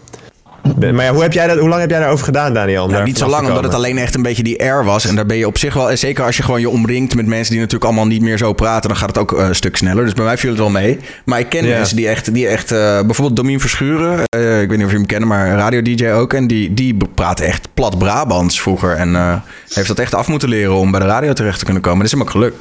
maar 0.79 1.03
ja, 1.03 1.13
hoe, 1.13 1.21
heb 1.21 1.33
jij 1.33 1.47
dat, 1.47 1.57
hoe 1.57 1.69
lang 1.69 1.81
heb 1.81 1.89
jij 1.89 1.99
daarover 1.99 2.25
gedaan, 2.25 2.53
Daniel? 2.53 2.87
Nou, 2.87 3.03
niet 3.03 3.17
zo 3.17 3.27
lang, 3.27 3.47
omdat 3.47 3.63
het 3.63 3.73
alleen 3.73 3.97
echt 3.97 4.15
een 4.15 4.21
beetje 4.21 4.43
die 4.43 4.61
air 4.61 4.85
was. 4.85 5.05
En 5.05 5.15
daar 5.15 5.25
ben 5.25 5.37
je 5.37 5.47
op 5.47 5.57
zich 5.57 5.73
wel... 5.73 5.97
Zeker 5.97 6.25
als 6.25 6.37
je 6.37 6.43
gewoon 6.43 6.59
je 6.59 6.69
omringt 6.69 7.15
met 7.15 7.25
mensen 7.25 7.51
die 7.51 7.59
natuurlijk 7.59 7.85
allemaal 7.85 8.07
niet 8.07 8.21
meer 8.21 8.37
zo 8.37 8.53
praten... 8.53 8.89
dan 8.89 8.97
gaat 8.97 9.07
het 9.07 9.17
ook 9.17 9.33
eh, 9.33 9.47
een 9.47 9.55
stuk 9.55 9.77
sneller. 9.77 10.03
Dus 10.03 10.13
bij 10.13 10.25
mij 10.25 10.37
viel 10.37 10.49
het 10.49 10.59
wel 10.59 10.69
mee. 10.69 10.99
Maar 11.25 11.39
ik 11.39 11.49
ken 11.49 11.67
mensen 11.67 11.95
die 11.95 12.07
echt... 12.07 12.33
Die 12.33 12.47
echt 12.47 12.71
uh, 12.71 12.77
bijvoorbeeld 13.01 13.35
Domien 13.35 13.59
Verschuren. 13.59 14.23
Uh, 14.35 14.61
ik 14.61 14.69
weet 14.69 14.77
niet 14.77 14.85
of 14.85 14.91
je 14.91 14.97
hem 14.97 15.05
kennen, 15.05 15.27
maar 15.27 15.47
radio-dj 15.47 16.07
ook. 16.07 16.33
En 16.33 16.47
die, 16.47 16.73
die 16.73 16.97
praat 17.13 17.39
echt 17.39 17.67
plat 17.73 17.97
Brabants 17.97 18.61
vroeger. 18.61 18.95
En 18.95 19.41
heeft 19.69 19.87
dat 19.87 19.99
echt 19.99 20.15
af 20.15 20.27
moeten 20.27 20.49
leren 20.49 20.75
om 20.75 20.91
bij 20.91 20.99
de 20.99 21.05
radio 21.05 21.33
terecht 21.33 21.59
te 21.59 21.65
kunnen 21.65 21.81
komen. 21.81 21.97
Dat 21.97 22.07
is 22.07 22.13
hem 22.13 22.21
ook 22.21 22.29
gelukt. 22.29 22.57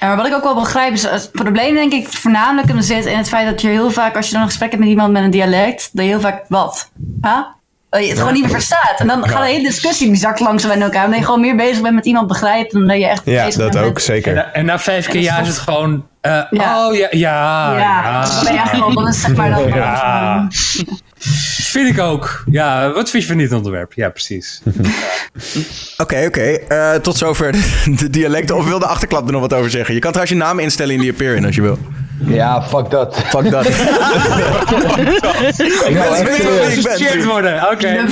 Ja, 0.00 0.06
maar 0.06 0.16
wat 0.16 0.26
ik 0.26 0.34
ook 0.34 0.42
wel 0.42 0.54
begrijp 0.54 0.92
is, 0.92 1.02
het 1.02 1.30
probleem 1.32 1.74
denk 1.74 1.92
ik 1.92 2.08
voornamelijk 2.08 2.68
in 2.68 2.82
zit 2.82 3.04
in 3.06 3.16
het 3.16 3.28
feit 3.28 3.46
dat 3.46 3.60
je 3.60 3.68
heel 3.68 3.90
vaak, 3.90 4.16
als 4.16 4.26
je 4.26 4.32
dan 4.32 4.40
een 4.40 4.48
gesprek 4.48 4.70
hebt 4.70 4.82
met 4.82 4.90
iemand 4.90 5.12
met 5.12 5.22
een 5.22 5.30
dialect, 5.30 5.90
dat 5.92 6.04
je 6.04 6.10
heel 6.10 6.20
vaak 6.20 6.44
wat? 6.48 6.90
Huh? 7.22 7.38
Dat 7.90 8.02
je 8.02 8.08
het 8.08 8.18
gewoon 8.18 8.32
niet 8.32 8.42
meer 8.42 8.50
verstaat. 8.50 8.94
En 8.96 9.06
dan 9.06 9.28
gaat 9.28 9.42
de 9.42 9.48
hele 9.48 9.62
discussie 9.62 10.06
die 10.06 10.16
zakt 10.16 10.40
langzaam 10.40 10.70
bij 10.70 10.80
elkaar. 10.80 11.04
Omdat 11.04 11.18
je 11.18 11.24
gewoon 11.24 11.40
meer 11.40 11.56
bezig 11.56 11.82
bent 11.82 11.94
met 11.94 12.06
iemand 12.06 12.26
begrijpen 12.26 12.78
dan 12.78 12.88
dat 12.88 12.96
je 12.96 13.06
echt 13.06 13.22
ja, 13.24 13.44
bezig 13.44 13.60
dat 13.60 13.72
bent 13.72 13.84
ook, 13.84 13.98
zeker. 13.98 14.36
En, 14.36 14.54
en 14.54 14.64
na 14.64 14.78
vijf 14.78 15.08
keer 15.08 15.20
ja 15.20 15.38
is 15.38 15.48
het 15.48 15.58
gewoon... 15.58 16.06
Uh, 16.22 16.42
ja. 16.50 16.86
Oh, 16.86 16.94
ja, 16.94 17.08
ja. 17.10 17.78
Ja, 17.78 18.24
dan 18.24 18.44
ben 18.44 18.52
je 18.52 18.58
gewoon, 18.58 18.94
dan 18.94 19.12
zeg 19.12 19.34
maar 19.34 19.50
dan... 19.50 20.50
Vind 21.70 21.88
ik 21.88 22.00
ook. 22.00 22.44
Ja, 22.50 22.92
wat 22.92 23.10
vind 23.10 23.22
je 23.22 23.28
van 23.28 23.38
dit 23.38 23.52
onderwerp? 23.52 23.92
Ja, 23.92 24.10
precies. 24.10 24.62
Oké, 26.02 26.24
oké. 26.26 26.58
Uh, 26.68 26.94
tot 26.94 27.16
zover 27.16 27.52
de 27.98 28.10
dialecten. 28.10 28.56
Of 28.56 28.68
wil 28.68 28.78
de 28.78 28.86
achterklap 28.86 29.26
er 29.26 29.32
nog 29.32 29.40
wat 29.40 29.54
over 29.54 29.70
zeggen? 29.70 29.94
Je 29.94 30.00
kan 30.00 30.12
trouwens 30.12 30.38
je 30.38 30.44
naam 30.44 30.58
instellen 30.58 30.94
in 30.94 31.00
die 31.00 31.10
appearance 31.10 31.46
als 31.46 31.54
je 31.54 31.62
wil. 31.62 31.78
Ja, 32.24 32.62
fuck 32.62 32.90
dat. 32.90 33.16
Fuck 33.16 33.50
dat. 33.50 33.66
ik 33.68 33.74
ben 36.82 37.06
echt 37.06 37.24
worden. 37.24 37.70
Oké. 37.70 38.06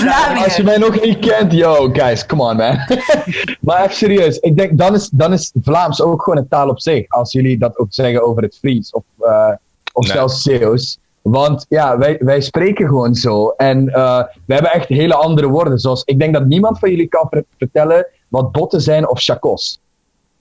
Als 0.44 0.56
je 0.56 0.62
mij 0.62 0.76
nog 0.76 1.00
niet 1.00 1.18
kent, 1.18 1.52
yo, 1.52 1.90
guys, 1.92 2.26
come 2.26 2.42
on, 2.42 2.56
man. 2.56 2.78
maar 3.60 3.82
even 3.82 3.96
serieus. 3.96 4.38
Ik 4.38 4.56
denk, 4.56 4.78
dan 4.78 4.94
is, 4.94 5.08
dan 5.12 5.32
is 5.32 5.52
Vlaams 5.62 6.02
ook 6.02 6.22
gewoon 6.22 6.38
een 6.38 6.48
taal 6.48 6.68
op 6.68 6.80
zich. 6.80 7.08
Als 7.08 7.32
jullie 7.32 7.58
dat 7.58 7.78
ook 7.78 7.86
zeggen 7.90 8.26
over 8.26 8.42
het 8.42 8.56
Fries 8.58 8.90
of, 8.90 9.02
uh, 9.20 9.52
of 9.92 10.04
nee. 10.04 10.12
zelfs 10.12 10.42
Zeeuws. 10.42 10.98
Want 11.30 11.66
ja, 11.68 11.98
wij, 11.98 12.16
wij 12.20 12.40
spreken 12.40 12.86
gewoon 12.86 13.14
zo. 13.14 13.48
En 13.48 13.84
uh, 13.88 14.22
we 14.46 14.54
hebben 14.54 14.72
echt 14.72 14.88
hele 14.88 15.14
andere 15.14 15.48
woorden. 15.48 15.78
Zoals, 15.78 16.02
ik 16.04 16.18
denk 16.18 16.34
dat 16.34 16.46
niemand 16.46 16.78
van 16.78 16.90
jullie 16.90 17.08
kan 17.08 17.28
vertellen 17.58 18.06
wat 18.28 18.52
botten 18.52 18.80
zijn 18.80 19.08
of 19.08 19.22
chacos. 19.22 19.80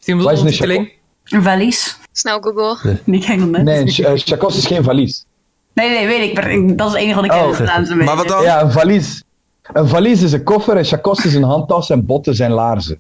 Wat 0.05 0.31
is 0.31 0.41
een 0.41 0.51
chacos? 0.51 0.88
Een 1.23 1.43
valies. 1.43 1.99
Snel 2.11 2.41
Google. 2.41 2.97
Nee. 3.03 3.19
Ken 3.19 3.51
net. 3.51 3.64
Nee, 3.64 4.05
een 4.05 4.18
chacos 4.18 4.57
is 4.57 4.65
geen 4.65 4.84
valies. 4.84 5.26
Nee, 5.73 5.89
nee, 5.89 6.07
weet 6.07 6.30
ik. 6.30 6.77
Dat 6.77 6.88
is 6.88 6.93
het 6.93 7.01
enige 7.01 7.15
wat 7.15 7.26
ik 7.26 7.31
ken. 7.31 7.99
Oh. 7.99 8.05
Maar 8.05 8.15
wat 8.15 8.27
dan? 8.27 8.43
Ja, 8.43 8.61
een 8.61 8.72
valies. 8.72 9.23
Een 9.73 9.88
valies 9.88 10.22
is 10.22 10.31
een 10.31 10.43
koffer, 10.43 10.77
een 10.77 10.85
chacos 10.85 11.26
is 11.26 11.34
een 11.34 11.43
handtas 11.43 11.89
en 11.89 12.05
botten 12.05 12.35
zijn 12.35 12.51
laarzen. 12.51 12.99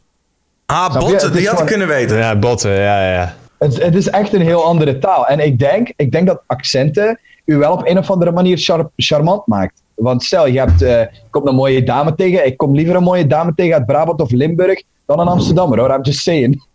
Ah, 0.65 0.99
botten, 0.99 1.33
die 1.33 1.47
had 1.47 1.59
ik 1.59 1.65
kunnen 1.65 1.87
weten. 1.87 2.17
Ja, 2.17 2.35
botten, 2.35 2.71
ja, 2.71 3.13
ja. 3.13 3.35
Het, 3.57 3.83
het, 3.83 3.95
is 3.95 4.09
echt 4.09 4.33
een 4.33 4.41
heel 4.41 4.63
andere 4.63 4.97
taal. 4.97 5.27
En 5.27 5.39
ik 5.39 5.59
denk, 5.59 5.93
ik 5.95 6.11
denk 6.11 6.27
dat 6.27 6.41
accenten 6.47 7.19
u 7.47 7.57
wel 7.57 7.71
op 7.71 7.87
een 7.87 7.97
of 7.97 8.11
andere 8.11 8.31
manier 8.31 8.57
char 8.57 8.89
charmant 8.95 9.47
maakt. 9.47 9.81
Want 9.95 10.23
stel, 10.23 10.47
je 10.47 10.59
hebt, 10.59 10.81
uh, 10.81 11.01
komt 11.29 11.47
een 11.47 11.55
mooie 11.55 11.83
dame 11.83 12.15
tegen. 12.15 12.45
Ik 12.45 12.57
kom 12.57 12.75
liever 12.75 12.95
een 12.95 13.03
mooie 13.03 13.27
dame 13.27 13.53
tegen 13.55 13.73
uit 13.73 13.85
Brabant 13.85 14.21
of 14.21 14.31
Limburg 14.31 14.83
dan 15.05 15.19
een 15.19 15.27
Amsterdammer 15.27 15.79
hoor. 15.79 15.89
I'm 15.89 16.01
just 16.01 16.21
saying. 16.21 16.65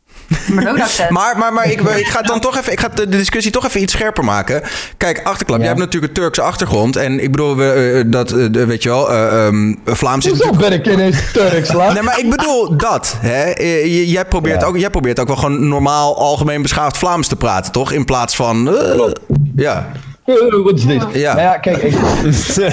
Maar, 1.08 1.34
maar, 1.38 1.52
maar 1.52 1.70
ik, 1.70 1.80
ik 1.80 2.06
ga 2.06 2.22
dan 2.22 2.40
toch 2.40 2.56
even, 2.56 2.72
ik 2.72 2.80
ga 2.80 2.88
de 2.88 3.08
discussie 3.08 3.52
toch 3.52 3.64
even 3.64 3.82
iets 3.82 3.92
scherper 3.92 4.24
maken. 4.24 4.62
Kijk, 4.96 5.20
achterklap, 5.24 5.58
ja. 5.58 5.64
jij 5.64 5.74
hebt 5.74 5.84
natuurlijk 5.84 6.16
een 6.16 6.22
Turkse 6.22 6.42
achtergrond. 6.42 6.96
En 6.96 7.22
ik 7.22 7.30
bedoel, 7.30 7.56
we, 7.56 8.02
uh, 8.04 8.12
dat, 8.12 8.32
uh, 8.32 8.64
weet 8.64 8.82
je 8.82 8.88
wel, 8.88 9.12
uh, 9.12 9.44
um, 9.46 9.80
Vlaams 9.84 10.26
is 10.26 10.32
natuurlijk... 10.32 10.58
ben 10.58 10.72
ik 10.72 10.86
ineens 10.86 11.32
Turks, 11.32 11.72
laat? 11.78 11.92
Nee, 11.92 12.02
maar 12.02 12.18
ik 12.18 12.30
bedoel 12.30 12.76
dat. 12.76 13.16
Hè? 13.18 13.50
Jij, 13.84 14.24
probeert 14.24 14.60
ja. 14.60 14.66
ook, 14.66 14.76
jij 14.76 14.90
probeert 14.90 15.20
ook 15.20 15.26
wel 15.26 15.36
gewoon 15.36 15.68
normaal, 15.68 16.18
algemeen 16.18 16.62
beschaafd 16.62 16.98
Vlaams 16.98 17.28
te 17.28 17.36
praten, 17.36 17.72
toch? 17.72 17.92
In 17.92 18.04
plaats 18.04 18.36
van... 18.36 18.76
ja. 19.56 19.92
Wat 20.24 20.74
is 20.74 20.86
dit? 20.86 21.06
Ja. 21.12 21.40
Ja, 21.40 21.58
kijk, 21.58 21.76
ik, 21.76 21.92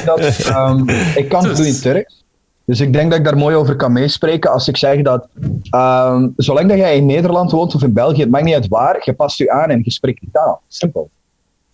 dat, 0.06 0.48
um, 0.48 0.90
ik 1.16 1.30
kan 1.30 1.46
het 1.46 1.58
doen 1.58 1.66
in 1.66 1.80
Turks. 1.80 2.24
Dus 2.66 2.80
ik 2.80 2.94
denk 2.94 3.10
dat 3.10 3.20
ik 3.20 3.26
daar 3.26 3.38
mooi 3.38 3.56
over 3.56 3.76
kan 3.76 3.92
meespreken 3.92 4.52
als 4.52 4.68
ik 4.68 4.78
zeg 4.78 5.02
dat 5.02 5.28
um, 5.76 6.34
zolang 6.38 6.70
dat 6.70 6.78
jij 6.78 6.96
in 6.96 7.06
Nederland 7.06 7.52
woont 7.52 7.76
of 7.76 7.84
in 7.84 7.94
België, 7.94 8.22
het 8.22 8.30
maakt 8.30 8.44
niet 8.44 8.54
uit 8.54 8.68
waar, 8.68 9.02
je 9.04 9.14
past 9.14 9.38
je 9.38 9.52
aan 9.52 9.70
en 9.70 9.82
je 9.84 9.92
spreekt 9.92 10.20
die 10.20 10.30
taal. 10.32 10.62
Simpel. 10.68 11.10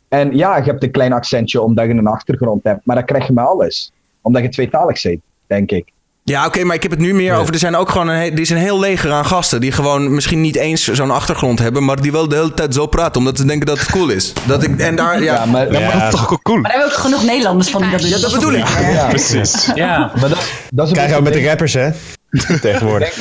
En 0.07 0.37
ja, 0.37 0.57
je 0.57 0.63
hebt 0.63 0.83
een 0.83 0.91
klein 0.91 1.13
accentje 1.13 1.61
omdat 1.61 1.85
je 1.85 1.91
een 1.91 2.07
achtergrond 2.07 2.63
hebt, 2.63 2.85
maar 2.85 2.95
dat 2.95 3.05
krijg 3.05 3.27
je 3.27 3.33
met 3.33 3.45
alles. 3.45 3.91
Omdat 4.21 4.41
je 4.41 4.49
tweetalig 4.49 5.01
bent, 5.01 5.21
denk 5.47 5.71
ik. 5.71 5.93
Ja, 6.31 6.45
oké, 6.45 6.63
maar 6.63 6.75
ik 6.75 6.81
heb 6.81 6.91
het 6.91 6.99
nu 6.99 7.13
meer 7.13 7.35
over. 7.35 7.53
Er 7.53 7.59
zijn 7.59 7.75
ook 7.75 7.89
gewoon 7.89 8.07
een, 8.07 8.31
er 8.31 8.39
is 8.39 8.49
een 8.49 8.57
heel 8.57 8.79
leger 8.79 9.11
aan 9.11 9.25
gasten 9.25 9.61
die 9.61 9.71
gewoon 9.71 10.13
misschien 10.13 10.41
niet 10.41 10.55
eens 10.55 10.83
zo'n 10.83 11.11
achtergrond 11.11 11.59
hebben, 11.59 11.85
maar 11.85 12.01
die 12.01 12.11
wel 12.11 12.27
de 12.27 12.35
hele 12.35 12.53
tijd 12.53 12.73
zo 12.73 12.87
praten, 12.87 13.19
omdat 13.19 13.37
ze 13.37 13.45
denken 13.45 13.65
dat 13.65 13.79
het 13.79 13.91
cool 13.91 14.09
is. 14.09 14.33
Dat 14.47 14.63
ik, 14.63 14.79
en 14.79 14.95
daar, 14.95 15.23
ja, 15.23 15.33
ja 15.33 15.45
maar 15.45 15.71
ja. 15.71 15.91
dat 15.91 16.13
is 16.13 16.19
toch 16.19 16.41
cool. 16.41 16.59
Maar 16.59 16.71
daar 16.71 16.79
hebben 16.79 16.89
we 16.89 16.95
ook 16.95 17.05
genoeg 17.05 17.23
Nederlanders 17.23 17.69
van 17.69 17.81
die 17.81 17.91
dat 17.91 18.09
Ja, 18.09 18.19
dat 18.19 18.31
bedoel 18.31 18.53
ik. 18.53 18.67
Ja, 18.67 19.07
precies. 19.07 19.71
Ja. 19.75 20.11
Maar 20.19 20.29
dat, 20.29 20.51
dat 20.69 20.91
is 20.91 21.13
ook 21.13 21.23
met 21.23 21.33
de 21.33 21.45
rappers, 21.47 21.73
hè? 21.73 21.89
Tegenwoordig. 22.61 23.17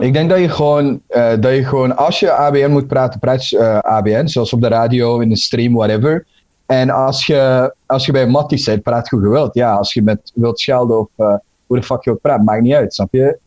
Ik 0.00 0.12
denk 0.12 0.30
dat 0.30 0.38
je 0.38 0.48
gewoon, 0.48 1.00
uh, 1.10 1.32
dat 1.40 1.54
je 1.54 1.64
gewoon 1.64 1.96
als 1.96 2.20
je 2.20 2.32
ABN 2.32 2.70
moet 2.70 2.86
praten, 2.86 3.20
praat 3.20 3.48
je 3.48 3.58
uh, 3.58 3.78
ABN, 3.78 4.26
zoals 4.26 4.52
op 4.52 4.60
de 4.60 4.68
radio, 4.68 5.20
in 5.20 5.28
de 5.28 5.36
stream, 5.36 5.74
whatever. 5.74 6.26
En 6.66 6.90
als 6.90 7.26
je, 7.26 7.74
als 7.86 8.06
je 8.06 8.12
bij 8.12 8.26
Mattie 8.26 8.58
zit, 8.58 8.82
praat 8.82 9.10
je 9.10 9.28
wilt. 9.28 9.54
Ja, 9.54 9.74
als 9.74 9.92
je 9.92 10.02
met 10.02 10.32
wilt 10.34 10.60
schelden 10.60 10.98
of 10.98 11.08
uh, 11.16 11.34
hoe 11.74 11.82
de 11.82 11.88
fuck 11.94 12.04
je 12.04 12.10
ook 12.10 12.20
praat, 12.20 12.44
maakt 12.44 12.62
niet 12.62 12.74
uit, 12.74 12.94
snap 12.94 13.08
je? 13.10 13.38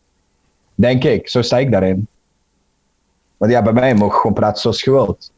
Denk 0.76 1.04
ik, 1.04 1.30
zo 1.30 1.42
sta 1.42 1.58
ik 1.58 1.72
daarin. 1.72 2.08
Want 3.38 3.52
ja, 3.52 3.62
bij 3.62 3.74
mij 3.74 3.94
mag 3.94 4.12
je 4.12 4.18
gewoon 4.18 4.34
praten 4.34 4.62
zoals 4.62 4.82
je 4.84 4.92
wilt. 4.92 5.32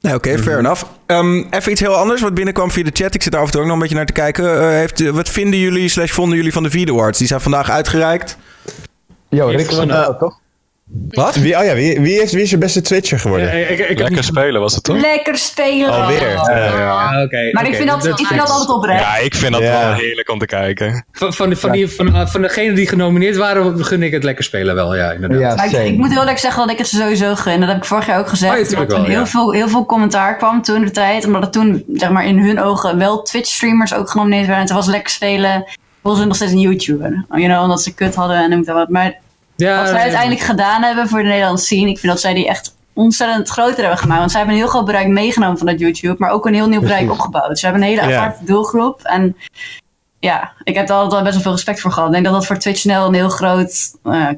Nee, 0.00 0.14
oké, 0.14 0.38
fair 0.38 0.56
mhm. 0.56 0.64
enough. 0.64 0.84
Um, 1.06 1.46
even 1.50 1.72
iets 1.72 1.80
heel 1.80 1.94
anders 1.94 2.20
wat 2.20 2.34
binnenkwam 2.34 2.70
via 2.70 2.84
de 2.84 2.90
chat. 2.92 3.14
Ik 3.14 3.22
zit 3.22 3.32
daar 3.32 3.40
af 3.40 3.46
en 3.46 3.52
toe 3.52 3.60
ook 3.60 3.66
nog 3.66 3.76
een 3.76 3.82
beetje 3.82 3.96
naar 3.96 4.06
te 4.06 4.12
kijken. 4.12 4.44
Uh, 4.44 4.68
heeft, 4.68 5.10
wat 5.10 5.28
vinden 5.28 5.58
jullie, 5.58 5.88
slash 5.88 6.10
vonden 6.10 6.36
jullie 6.36 6.52
van 6.52 6.62
de 6.62 6.70
Video 6.70 6.94
Awards? 6.94 7.18
Die 7.18 7.26
zijn 7.26 7.40
vandaag 7.40 7.70
uitgereikt. 7.70 8.36
Jo, 9.28 9.46
Rick 9.46 9.70
van 9.70 9.90
uh, 9.90 10.08
toch? 10.08 10.40
Wat? 10.90 11.36
Wie, 11.36 11.58
oh 11.58 11.64
ja, 11.64 11.74
wie, 11.74 12.00
wie, 12.00 12.18
heeft, 12.18 12.32
wie 12.32 12.42
is 12.42 12.50
je 12.50 12.58
beste 12.58 12.80
Twitcher 12.80 13.18
geworden? 13.18 13.70
ik, 13.70 13.78
ik, 13.78 13.98
Lekker 13.98 14.24
spelen 14.24 14.60
was 14.60 14.74
het 14.74 14.84
toch? 14.84 15.00
Lekker 15.00 15.36
spelen. 15.36 15.90
Alweer. 15.90 16.40
Oh. 16.40 16.46
Ja, 16.46 17.22
okay, 17.22 17.50
maar 17.50 17.66
ik, 17.66 17.74
vind 17.74 17.88
dat, 17.88 18.06
ik 18.06 18.26
vind 18.26 18.40
dat 18.40 18.50
altijd 18.50 18.70
oprecht. 18.70 19.00
Ja, 19.00 19.16
ik 19.16 19.34
vind 19.34 19.52
dat 19.52 19.60
wel 19.60 19.92
heerlijk 19.92 20.30
om 20.30 20.38
te 20.38 20.46
kijken. 20.46 21.04
Van, 21.12 21.32
van, 21.32 21.56
van, 21.56 21.72
die, 21.72 21.88
van, 21.88 22.28
van 22.28 22.42
degenen 22.42 22.74
die 22.74 22.86
genomineerd 22.86 23.36
waren, 23.36 23.84
gun 23.84 24.02
ik 24.02 24.12
het 24.12 24.24
lekker 24.24 24.44
spelen 24.44 24.74
wel. 24.74 24.96
Ja, 24.96 25.10
inderdaad. 25.10 25.72
Ik, 25.72 25.86
ik, 25.86 25.96
moet 25.96 26.10
heel 26.10 26.18
eerlijk 26.18 26.38
zeggen 26.38 26.62
dat 26.62 26.70
ik 26.70 26.78
het 26.78 26.86
sowieso 26.86 27.34
gun. 27.34 27.60
Dat 27.60 27.68
heb 27.68 27.78
ik 27.78 27.84
vorig 27.84 28.06
jaar 28.06 28.18
ook 28.18 28.28
gezegd. 28.28 28.72
Oh, 28.72 28.78
dat 28.78 28.92
er 28.92 29.04
heel, 29.04 29.26
veel, 29.26 29.52
heel 29.52 29.68
veel 29.68 29.86
commentaar 29.86 30.36
kwam 30.36 30.62
toen 30.62 30.84
de 30.84 30.90
tijd. 30.90 31.24
Omdat 31.24 31.42
het 31.42 31.52
toen, 31.52 31.84
zeg 31.92 32.10
maar, 32.10 32.26
in 32.26 32.38
hun 32.38 32.60
ogen 32.60 32.98
wel 32.98 33.22
Twitch-streamers 33.22 33.94
ook 33.94 34.10
genomineerd 34.10 34.46
werden. 34.46 34.62
En 34.64 34.68
het 34.68 34.84
was 34.84 34.86
lekker 34.86 35.10
spelen. 35.10 35.64
Volgens 36.02 36.22
ze 36.22 36.28
nog 36.28 36.36
steeds 36.36 36.52
een 36.52 36.60
YouTuber. 36.60 37.24
You 37.30 37.44
know, 37.44 37.62
omdat 37.62 37.82
ze 37.82 37.94
kut 37.94 38.14
hadden 38.14 38.36
en 38.36 38.50
noem 38.50 38.64
dat 38.64 38.74
wat. 38.74 38.88
Maar 38.88 39.18
ja, 39.66 39.78
wat 39.78 39.88
zij 39.88 40.00
uiteindelijk 40.00 40.40
gedaan 40.40 40.82
hebben 40.82 41.08
voor 41.08 41.22
de 41.22 41.28
Nederlandse 41.28 41.64
scene. 41.64 41.90
Ik 41.90 41.98
vind 41.98 42.12
dat 42.12 42.20
zij 42.20 42.34
die 42.34 42.48
echt 42.48 42.76
ontzettend 42.92 43.48
groter 43.48 43.80
hebben 43.80 43.98
gemaakt. 43.98 44.18
Want 44.18 44.30
zij 44.30 44.40
hebben 44.40 44.58
een 44.58 44.64
heel 44.64 44.72
groot 44.72 44.86
bereik 44.86 45.08
meegenomen 45.08 45.58
van 45.58 45.66
dat 45.66 45.78
YouTube. 45.78 46.14
Maar 46.18 46.30
ook 46.30 46.46
een 46.46 46.54
heel 46.54 46.68
nieuw 46.68 46.80
bereik 46.80 47.10
opgebouwd. 47.10 47.58
Ze 47.58 47.66
hebben 47.66 47.82
een 47.82 47.88
hele 47.88 48.00
aparte 48.00 48.44
doelgroep. 48.44 49.00
En 49.02 49.36
ja, 50.18 50.52
ik 50.62 50.74
heb 50.74 50.88
er 50.88 50.94
altijd 50.94 51.12
wel 51.12 51.22
best 51.22 51.34
wel 51.34 51.42
veel 51.42 51.52
respect 51.52 51.80
voor 51.80 51.92
gehad. 51.92 52.08
Ik 52.08 52.14
denk 52.14 52.24
dat 52.24 52.34
dat 52.34 52.46
voor 52.46 52.58
Twitch 52.58 52.78
snel 52.78 53.06
een 53.06 53.14
heel 53.14 53.28
groot... 53.28 53.94
Uh, 54.04 54.28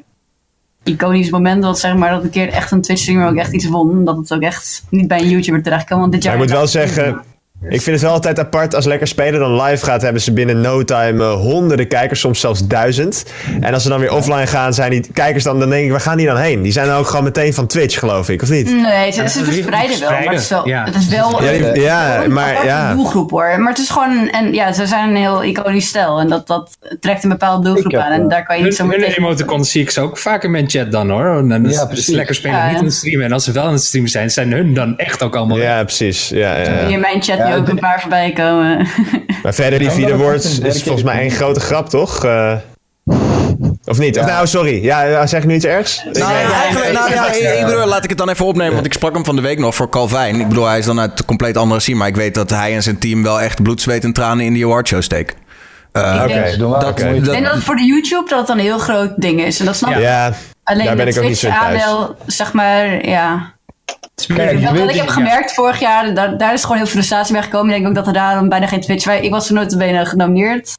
iconisch 0.83 1.29
moment 1.29 1.63
was, 1.63 1.79
zeg 1.79 1.95
maar, 1.95 2.11
dat 2.11 2.23
een 2.23 2.29
keer 2.29 2.49
echt 2.49 2.71
een 2.71 2.81
Twitch-streamer 2.81 3.27
ook 3.27 3.35
echt 3.35 3.53
iets 3.53 3.65
won. 3.65 4.05
Dat 4.05 4.17
het 4.17 4.33
ook 4.33 4.41
echt 4.41 4.83
niet 4.89 5.07
bij 5.07 5.19
een 5.19 5.29
YouTuber 5.29 5.63
terecht 5.63 5.85
kan. 5.85 5.99
Want 5.99 6.11
dit 6.11 6.23
jaar... 6.23 6.33
ik 6.33 6.39
moet 6.39 6.51
wel 6.51 6.67
zeggen, 6.67 7.23
ik 7.69 7.81
vind 7.81 7.85
het 7.85 8.01
wel 8.01 8.11
altijd 8.11 8.39
apart 8.39 8.75
als 8.75 8.85
lekker 8.85 9.07
spelen 9.07 9.39
dan 9.39 9.61
live 9.61 9.85
gaat, 9.85 10.01
hebben 10.01 10.21
ze 10.21 10.33
binnen 10.33 10.61
no 10.61 10.83
time 10.83 11.23
uh, 11.23 11.33
honderden 11.33 11.87
kijkers, 11.87 12.19
soms 12.19 12.39
zelfs 12.39 12.67
duizend. 12.67 13.25
En 13.59 13.73
als 13.73 13.83
ze 13.83 13.89
dan 13.89 13.99
weer 13.99 14.11
offline 14.11 14.47
gaan, 14.47 14.73
zijn 14.73 14.91
die 14.91 15.11
kijkers 15.13 15.43
dan, 15.43 15.59
dan 15.59 15.69
denk 15.69 15.85
ik, 15.85 15.91
waar 15.91 16.01
gaan 16.01 16.17
die 16.17 16.25
dan 16.25 16.37
heen? 16.37 16.61
Die 16.61 16.71
zijn 16.71 16.87
dan 16.87 16.97
ook 16.97 17.07
gewoon 17.07 17.23
meteen 17.23 17.53
van 17.53 17.67
Twitch, 17.67 17.99
geloof 17.99 18.29
ik, 18.29 18.41
of 18.41 18.49
niet? 18.49 18.75
Nee, 18.75 19.11
ze, 19.11 19.29
ze 19.29 19.43
verspreiden 19.43 19.99
wel, 19.99 20.09
maar 20.09 20.23
het 20.23 20.39
is 20.41 20.49
wel, 20.49 20.67
ja. 20.67 20.83
het 20.83 20.95
is 20.95 21.07
wel 21.07 21.43
ja, 21.43 21.51
die, 21.51 21.81
ja, 21.81 22.23
maar, 22.27 22.65
ja. 22.65 22.93
doelgroep 22.93 23.31
hoor. 23.31 23.55
Maar 23.59 23.69
het 23.69 23.81
is 23.81 23.89
gewoon, 23.89 24.29
en 24.29 24.53
ja, 24.53 24.73
ze 24.73 24.85
zijn 24.85 25.09
een 25.09 25.15
heel 25.15 25.43
iconisch 25.43 25.87
stijl 25.87 26.19
en 26.19 26.27
dat, 26.29 26.47
dat 26.47 26.77
trekt 26.99 27.23
een 27.23 27.29
bepaalde 27.29 27.69
doelgroep 27.69 27.95
aan 27.95 28.11
en 28.11 28.27
daar 28.27 28.43
kan 28.43 28.57
je 28.57 28.63
niet 28.63 28.75
zo 28.75 28.85
meteen... 28.85 29.03
Hun 29.03 29.17
emoticons 29.17 29.71
zie 29.71 29.81
ik 29.81 29.89
ze 29.89 30.01
ook 30.01 30.17
vaak 30.17 30.43
in 30.43 30.51
mijn 30.51 30.69
chat 30.69 30.91
dan 30.91 31.09
hoor. 31.09 31.37
En 31.37 31.49
dan 31.49 31.69
ja, 31.69 31.89
is 31.89 32.07
lekker 32.07 32.35
spelen, 32.35 32.67
niet 32.67 32.79
in 32.79 32.85
het 32.85 32.93
streamen. 32.93 33.25
En 33.25 33.31
als 33.31 33.43
ze 33.43 33.51
wel 33.51 33.65
in 33.65 33.73
het 33.73 33.83
streamen 33.83 34.09
zijn, 34.09 34.31
zijn 34.31 34.51
hun 34.51 34.73
dan 34.73 34.97
echt 34.97 35.23
ook 35.23 35.35
allemaal... 35.35 35.57
Ja, 35.57 35.83
precies. 35.83 36.29
Ja, 36.29 36.57
ja, 36.57 36.63
In 36.63 36.99
mijn 36.99 37.23
chat 37.23 37.50
ook 37.55 37.67
een 37.67 37.79
paar 37.79 38.01
voorbij 38.01 38.31
komen. 38.31 38.87
Maar 39.43 39.53
verder, 39.53 39.79
die 39.79 39.89
vierde 39.89 40.17
woord 40.17 40.43
is 40.63 40.83
volgens 40.83 41.03
mij 41.03 41.19
één 41.19 41.31
grote 41.31 41.59
grap, 41.59 41.89
toch? 41.89 42.25
Uh, 42.25 42.55
of 43.85 43.99
niet? 43.99 44.19
Of 44.19 44.25
nou, 44.25 44.47
sorry. 44.47 44.83
Ja, 44.83 45.27
zeg 45.27 45.41
ik 45.41 45.47
nu 45.47 45.55
iets 45.55 45.65
ergs? 45.65 46.03
Nou, 46.03 46.17
ja, 46.17 46.51
eigenlijk, 46.51 46.93
nou, 46.93 47.13
ja, 47.13 47.49
ik 47.51 47.65
bedoel, 47.65 47.85
laat 47.85 48.03
ik 48.03 48.09
het 48.09 48.17
dan 48.17 48.29
even 48.29 48.45
opnemen. 48.45 48.73
Want 48.73 48.85
ik 48.85 48.93
sprak 48.93 49.13
hem 49.13 49.25
van 49.25 49.35
de 49.35 49.41
week 49.41 49.59
nog 49.59 49.75
voor 49.75 49.89
Calvin. 49.89 50.39
Ik 50.39 50.47
bedoel, 50.47 50.65
hij 50.65 50.77
is 50.77 50.85
dan 50.85 50.99
uit 50.99 51.19
een 51.19 51.25
compleet 51.25 51.57
andere 51.57 51.79
scene. 51.79 51.97
Maar 51.97 52.07
ik 52.07 52.15
weet 52.15 52.33
dat 52.33 52.49
hij 52.49 52.75
en 52.75 52.83
zijn 52.83 52.99
team 52.99 53.23
wel 53.23 53.41
echt 53.41 53.63
bloed, 53.63 53.81
zweet 53.81 54.03
en 54.03 54.13
tranen 54.13 54.45
in 54.45 54.53
die 54.53 54.65
awardshow 54.65 55.01
steken. 55.01 55.37
Uh, 55.93 56.23
ik, 56.27 56.33
denk, 56.33 56.59
dat, 56.59 56.83
okay. 56.83 57.15
ik 57.15 57.25
denk 57.25 57.45
dat 57.45 57.53
het 57.53 57.63
voor 57.63 57.75
de 57.75 57.85
YouTube 57.85 58.29
dat 58.29 58.39
het 58.39 58.49
een 58.49 58.59
heel 58.59 58.79
groot 58.79 59.11
ding 59.15 59.41
is. 59.41 59.59
En 59.59 59.65
dat 59.65 59.75
snap 59.75 59.91
ik. 59.91 59.99
Ja, 59.99 60.33
Alleen 60.63 60.85
daar 60.85 60.95
ben 60.95 61.07
ik 61.07 61.17
ook 61.17 61.23
niet 61.23 61.37
zo 61.37 61.49
aandeel, 61.49 62.15
zeg 62.25 62.53
maar, 62.53 63.07
ja 63.07 63.53
Kijk, 64.25 64.69
wat 64.69 64.89
ik 64.89 64.95
heb 64.95 65.07
gemerkt 65.07 65.53
vorig 65.53 65.79
jaar, 65.79 66.13
daar, 66.13 66.37
daar 66.37 66.53
is 66.53 66.61
gewoon 66.61 66.77
heel 66.77 66.85
veel 66.85 66.95
frustratie 66.95 67.33
bij 67.33 67.43
gekomen. 67.43 67.69
Ik 67.69 67.75
denk 67.75 67.87
ook 67.87 67.95
dat 67.95 68.07
er 68.07 68.13
daarom 68.13 68.49
bijna 68.49 68.67
geen 68.67 68.81
Twitch... 68.81 69.21
Ik 69.21 69.31
was 69.31 69.47
er 69.47 69.53
nooit 69.53 69.77
benen 69.77 70.05
genomineerd. 70.05 70.77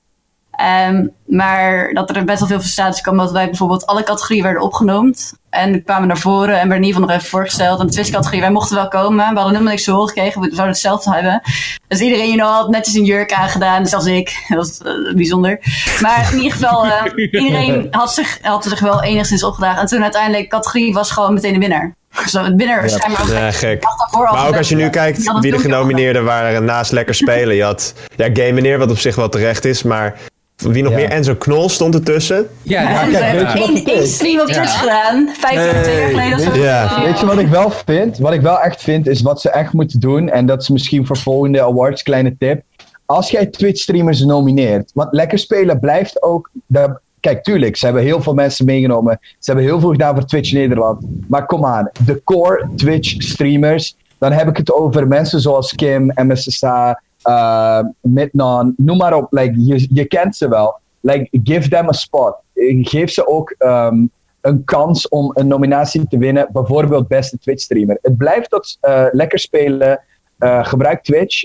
Um, 0.88 1.12
maar 1.26 1.92
dat 1.92 2.16
er 2.16 2.24
best 2.24 2.38
wel 2.38 2.48
veel 2.48 2.60
frustratie 2.60 3.02
kwam, 3.02 3.18
omdat 3.18 3.32
wij 3.32 3.46
bijvoorbeeld 3.46 3.86
alle 3.86 4.02
categorieën 4.02 4.42
werden 4.42 4.62
opgenoemd. 4.62 5.32
En 5.50 5.72
we 5.72 5.82
kwamen 5.82 6.08
naar 6.08 6.18
voren 6.18 6.60
en 6.60 6.68
werden 6.68 6.76
in 6.76 6.82
ieder 6.82 6.94
geval 6.94 7.08
nog 7.08 7.16
even 7.16 7.28
voorgesteld. 7.28 7.80
En 7.80 7.86
de 7.86 7.92
Twitch-categorie, 7.92 8.40
wij 8.40 8.50
mochten 8.50 8.76
wel 8.76 8.88
komen. 8.88 9.16
We 9.16 9.24
hadden 9.24 9.44
helemaal 9.44 9.72
niks 9.72 9.84
te 9.84 9.90
horen 9.90 10.08
gekregen, 10.08 10.40
we 10.40 10.46
zouden 10.46 10.66
hetzelfde 10.66 11.12
hebben. 11.12 11.40
Dus 11.88 12.00
iedereen 12.00 12.26
you 12.26 12.36
know, 12.36 12.50
had 12.50 12.68
netjes 12.68 12.94
een 12.94 13.04
jurk 13.04 13.32
aangedaan, 13.32 13.86
zelfs 13.86 14.06
ik. 14.06 14.44
Dat 14.48 14.58
was 14.58 14.80
uh, 14.80 15.14
bijzonder. 15.14 15.58
Maar 16.00 16.28
in 16.32 16.38
ieder 16.38 16.52
geval, 16.52 16.86
uh, 16.86 17.02
iedereen 17.44 17.86
had 17.90 18.14
zich, 18.14 18.38
had 18.42 18.64
zich 18.64 18.80
wel 18.80 19.02
enigszins 19.02 19.44
opgedragen. 19.44 19.80
En 19.80 19.86
toen 19.86 20.02
uiteindelijk, 20.02 20.48
categorie 20.48 20.92
was 20.92 21.10
gewoon 21.10 21.34
meteen 21.34 21.52
de 21.52 21.58
winnaar. 21.58 21.94
Zo, 22.30 22.44
het 22.44 22.56
winnaar 22.56 22.88
ja, 22.88 22.98
ja, 23.28 23.50
gek. 23.50 23.84
Maar 24.32 24.48
ook 24.48 24.56
als 24.56 24.68
je 24.68 24.76
nu 24.76 24.90
kijkt 24.90 25.40
wie 25.40 25.52
de 25.52 25.58
genomineerden 25.58 26.24
waren 26.24 26.64
naast 26.64 26.92
lekker 26.92 27.14
spelen. 27.24 27.54
Je 27.54 27.62
had 27.62 27.94
ja, 28.16 28.24
Game 28.32 28.52
Meneer, 28.52 28.78
wat 28.78 28.90
op 28.90 28.98
zich 28.98 29.14
wel 29.14 29.28
terecht 29.28 29.64
is, 29.64 29.82
maar 29.82 30.18
wie 30.56 30.82
nog 30.82 30.92
meer? 30.92 31.10
Enzo 31.10 31.34
Knol 31.34 31.68
stond 31.68 31.94
ertussen. 31.94 32.48
Ja, 32.62 32.82
ja, 32.82 33.04
ja 33.04 33.56
Eén, 33.56 33.84
één 33.84 34.06
stream 34.06 34.40
op 34.40 34.46
Twitch 34.46 34.78
gedaan. 34.80 35.28
Vijftig 35.38 35.98
jaar 35.98 36.08
geleden. 36.08 36.60
Ja. 36.60 37.02
Weet 37.04 37.20
je 37.20 37.26
wat 37.26 37.38
ik 37.38 37.46
wel 37.48 37.70
vind? 37.70 38.18
Wat 38.18 38.32
ik 38.32 38.40
wel 38.40 38.60
echt 38.60 38.82
vind, 38.82 39.06
is 39.06 39.22
wat 39.22 39.40
ze 39.40 39.50
echt 39.50 39.72
moeten 39.72 40.00
doen. 40.00 40.28
En 40.28 40.46
dat 40.46 40.62
is 40.62 40.68
misschien 40.68 41.06
voor 41.06 41.16
volgende 41.16 41.62
awards, 41.62 42.02
kleine 42.02 42.36
tip. 42.38 42.62
Als 43.06 43.30
jij 43.30 43.46
Twitch-streamers 43.46 44.20
nomineert. 44.20 44.90
Want 44.94 45.12
lekker 45.12 45.38
spelen 45.38 45.80
blijft 45.80 46.22
ook. 46.22 46.50
De, 46.66 47.00
kijk, 47.22 47.42
tuurlijk, 47.42 47.76
ze 47.76 47.84
hebben 47.84 48.02
heel 48.02 48.22
veel 48.22 48.34
mensen 48.34 48.64
meegenomen. 48.64 49.18
Ze 49.20 49.50
hebben 49.50 49.64
heel 49.64 49.80
veel 49.80 49.90
gedaan 49.90 50.14
voor 50.14 50.24
Twitch 50.24 50.52
Nederland. 50.52 51.06
Maar 51.28 51.46
kom 51.46 51.64
aan, 51.64 51.90
de 52.06 52.22
core 52.24 52.68
Twitch-streamers. 52.76 53.96
Dan 54.18 54.32
heb 54.32 54.48
ik 54.48 54.56
het 54.56 54.72
over 54.72 55.08
mensen 55.08 55.40
zoals 55.40 55.74
Kim, 55.74 56.12
MSSA, 56.14 57.02
uh, 57.24 57.80
Midnon, 58.00 58.74
noem 58.76 58.96
maar 58.96 59.14
op. 59.14 59.26
Like, 59.30 59.54
je, 59.56 59.88
je 59.92 60.04
kent 60.04 60.36
ze 60.36 60.48
wel. 60.48 60.80
Like, 61.00 61.28
give 61.44 61.68
them 61.68 61.88
a 61.88 61.92
spot. 61.92 62.34
Geef 62.82 63.10
ze 63.10 63.26
ook 63.26 63.54
um, 63.58 64.10
een 64.40 64.64
kans 64.64 65.08
om 65.08 65.30
een 65.34 65.46
nominatie 65.46 66.08
te 66.08 66.18
winnen. 66.18 66.48
Bijvoorbeeld 66.52 67.08
beste 67.08 67.38
Twitch 67.38 67.62
streamer. 67.62 67.98
Het 68.02 68.16
blijft 68.16 68.50
tot 68.50 68.78
uh, 68.82 69.06
lekker 69.10 69.38
spelen. 69.38 70.00
Uh, 70.38 70.64
gebruik 70.64 71.02
Twitch. 71.02 71.44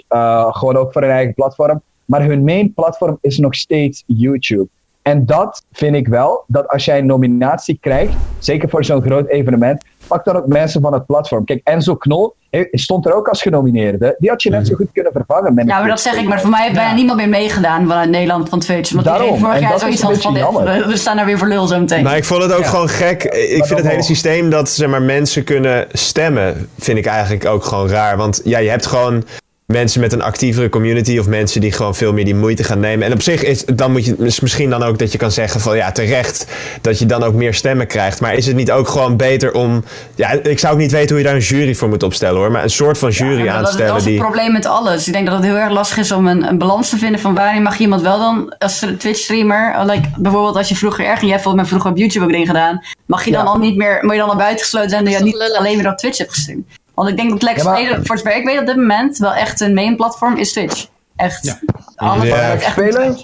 Gewoon 0.49 0.77
ook 0.77 0.91
voor 0.91 1.01
hun 1.01 1.11
eigen 1.11 1.33
platform. 1.33 1.81
Maar 2.05 2.25
hun 2.25 2.43
main 2.43 2.73
platform 2.73 3.17
is 3.21 3.37
nog 3.37 3.55
steeds 3.55 4.03
YouTube. 4.05 4.67
En 5.07 5.25
dat 5.25 5.63
vind 5.71 5.95
ik 5.95 6.07
wel, 6.07 6.43
dat 6.47 6.67
als 6.67 6.85
jij 6.85 6.97
een 6.97 7.05
nominatie 7.05 7.77
krijgt, 7.81 8.13
zeker 8.39 8.69
voor 8.69 8.85
zo'n 8.85 9.01
groot 9.01 9.27
evenement, 9.27 9.83
pak 10.07 10.25
dan 10.25 10.35
ook 10.35 10.47
mensen 10.47 10.81
van 10.81 10.93
het 10.93 11.05
platform. 11.05 11.45
Kijk, 11.45 11.61
Enzo 11.63 11.95
Knol 11.95 12.35
stond 12.71 13.05
er 13.05 13.13
ook 13.13 13.27
als 13.27 13.41
genomineerde. 13.41 14.15
Die 14.19 14.29
had 14.29 14.43
je 14.43 14.49
net 14.49 14.67
zo 14.67 14.75
goed 14.75 14.87
kunnen 14.93 15.11
vervangen. 15.11 15.53
Ja, 15.55 15.79
maar 15.79 15.87
dat 15.87 16.01
zeg 16.01 16.15
ik. 16.15 16.27
Maar 16.27 16.41
voor 16.41 16.49
mij 16.49 16.61
heeft 16.61 16.75
bijna 16.75 16.93
niemand 16.93 17.17
meer 17.17 17.29
meegedaan 17.29 17.87
vanuit 17.87 18.09
Nederland 18.09 18.49
van 18.49 18.59
Twitch. 18.59 18.91
Want 18.91 19.05
Daarom. 19.05 19.39
vorig 19.39 19.59
jaar 19.59 19.79
zoiets 19.79 20.01
had 20.01 20.17
van, 20.17 20.33
we 20.33 20.97
staan 20.97 21.15
daar 21.15 21.25
weer 21.25 21.37
voor 21.37 21.47
lul 21.47 21.67
zo 21.67 21.79
meteen. 21.79 22.03
Maar 22.03 22.17
ik 22.17 22.25
vond 22.25 22.43
het 22.43 22.53
ook 22.53 22.65
gewoon 22.65 22.89
gek. 22.89 23.23
Ik 23.23 23.65
vind 23.65 23.79
het 23.79 23.87
hele 23.87 24.03
systeem 24.03 24.49
dat 24.49 24.69
zeg 24.69 24.89
maar, 24.89 25.01
mensen 25.01 25.43
kunnen 25.43 25.87
stemmen, 25.91 26.69
vind 26.77 26.97
ik 26.97 27.05
eigenlijk 27.05 27.45
ook 27.45 27.63
gewoon 27.63 27.89
raar. 27.89 28.17
Want 28.17 28.41
ja, 28.43 28.57
je 28.57 28.69
hebt 28.69 28.85
gewoon 28.85 29.23
mensen 29.73 30.01
met 30.01 30.13
een 30.13 30.21
actievere 30.21 30.69
community 30.69 31.17
of 31.17 31.27
mensen 31.27 31.61
die 31.61 31.71
gewoon 31.71 31.95
veel 31.95 32.13
meer 32.13 32.25
die 32.25 32.35
moeite 32.35 32.63
gaan 32.63 32.79
nemen. 32.79 33.05
En 33.05 33.13
op 33.13 33.21
zich 33.21 33.43
is 33.43 33.65
dan 33.65 33.91
moet 33.91 34.05
je 34.05 34.15
is 34.17 34.39
misschien 34.39 34.69
dan 34.69 34.83
ook 34.83 34.99
dat 34.99 35.11
je 35.11 35.17
kan 35.17 35.31
zeggen 35.31 35.61
van 35.61 35.75
ja, 35.75 35.91
terecht 35.91 36.45
dat 36.81 36.99
je 36.99 37.05
dan 37.05 37.23
ook 37.23 37.33
meer 37.33 37.53
stemmen 37.53 37.87
krijgt. 37.87 38.21
Maar 38.21 38.33
is 38.33 38.45
het 38.45 38.55
niet 38.55 38.71
ook 38.71 38.87
gewoon 38.87 39.17
beter 39.17 39.53
om. 39.53 39.83
Ja, 40.15 40.31
ik 40.31 40.59
zou 40.59 40.73
ook 40.73 40.79
niet 40.79 40.91
weten 40.91 41.09
hoe 41.09 41.17
je 41.17 41.23
daar 41.23 41.35
een 41.35 41.41
jury 41.41 41.75
voor 41.75 41.89
moet 41.89 42.03
opstellen 42.03 42.39
hoor. 42.39 42.51
Maar 42.51 42.63
een 42.63 42.69
soort 42.69 42.97
van 42.97 43.09
jury 43.09 43.43
ja, 43.43 43.53
aan 43.53 43.63
te 43.63 43.71
stellen. 43.71 43.93
Dat 43.93 44.05
is 44.05 44.05
het 44.05 44.15
probleem 44.15 44.51
met 44.51 44.65
alles. 44.65 45.07
Ik 45.07 45.13
denk 45.13 45.25
dat 45.25 45.35
het 45.35 45.45
heel 45.45 45.57
erg 45.57 45.71
lastig 45.71 45.97
is 45.97 46.11
om 46.11 46.27
een, 46.27 46.43
een 46.43 46.57
balans 46.57 46.89
te 46.89 46.97
vinden 46.97 47.19
van 47.19 47.35
waarin 47.35 47.61
mag 47.61 47.79
iemand 47.79 48.01
wel 48.01 48.19
dan 48.19 48.55
als 48.57 48.85
Twitch 48.97 49.19
streamer. 49.19 49.85
Like, 49.85 50.09
bijvoorbeeld 50.17 50.55
als 50.55 50.69
je 50.69 50.75
vroeger 50.75 51.05
erg, 51.05 51.21
jij 51.21 51.29
hebt 51.29 51.41
volgens 51.41 51.61
mij 51.61 51.71
vroeger 51.71 51.91
op 51.91 51.97
YouTube 51.97 52.25
ook 52.25 52.31
dingen 52.31 52.47
gedaan. 52.47 52.83
Mag 53.05 53.25
je 53.25 53.31
dan 53.31 53.47
al 53.47 53.57
niet 53.57 53.77
meer, 53.77 53.99
moet 54.01 54.13
je 54.13 54.19
dan 54.19 54.29
al 54.29 54.35
buitengesloten 54.35 54.89
zijn 54.89 55.05
dat 55.05 55.13
je 55.13 55.23
niet 55.23 55.53
alleen 55.57 55.77
meer 55.77 55.89
op 55.89 55.97
Twitch 55.97 56.17
hebt 56.17 56.31
gestreamd. 56.33 56.65
Want 56.97 57.09
ik 57.09 57.17
denk 57.17 57.29
dat 57.29 57.41
Lex 57.41 57.63
ja, 57.63 57.99
voor 58.03 58.17
zover 58.17 58.35
ik 58.35 58.45
weet 58.45 58.59
op 58.59 58.65
dit 58.65 58.75
moment, 58.75 59.17
wel 59.17 59.33
echt 59.33 59.61
een 59.61 59.73
main 59.73 59.95
platform 59.95 60.37
is 60.37 60.51
Twitch. 60.51 60.87
Echt. 61.15 61.45
Ja. 61.45 61.59
Alles 61.95 62.27
ja. 62.27 62.51
echt 62.51 62.71
spelen. 62.71 63.17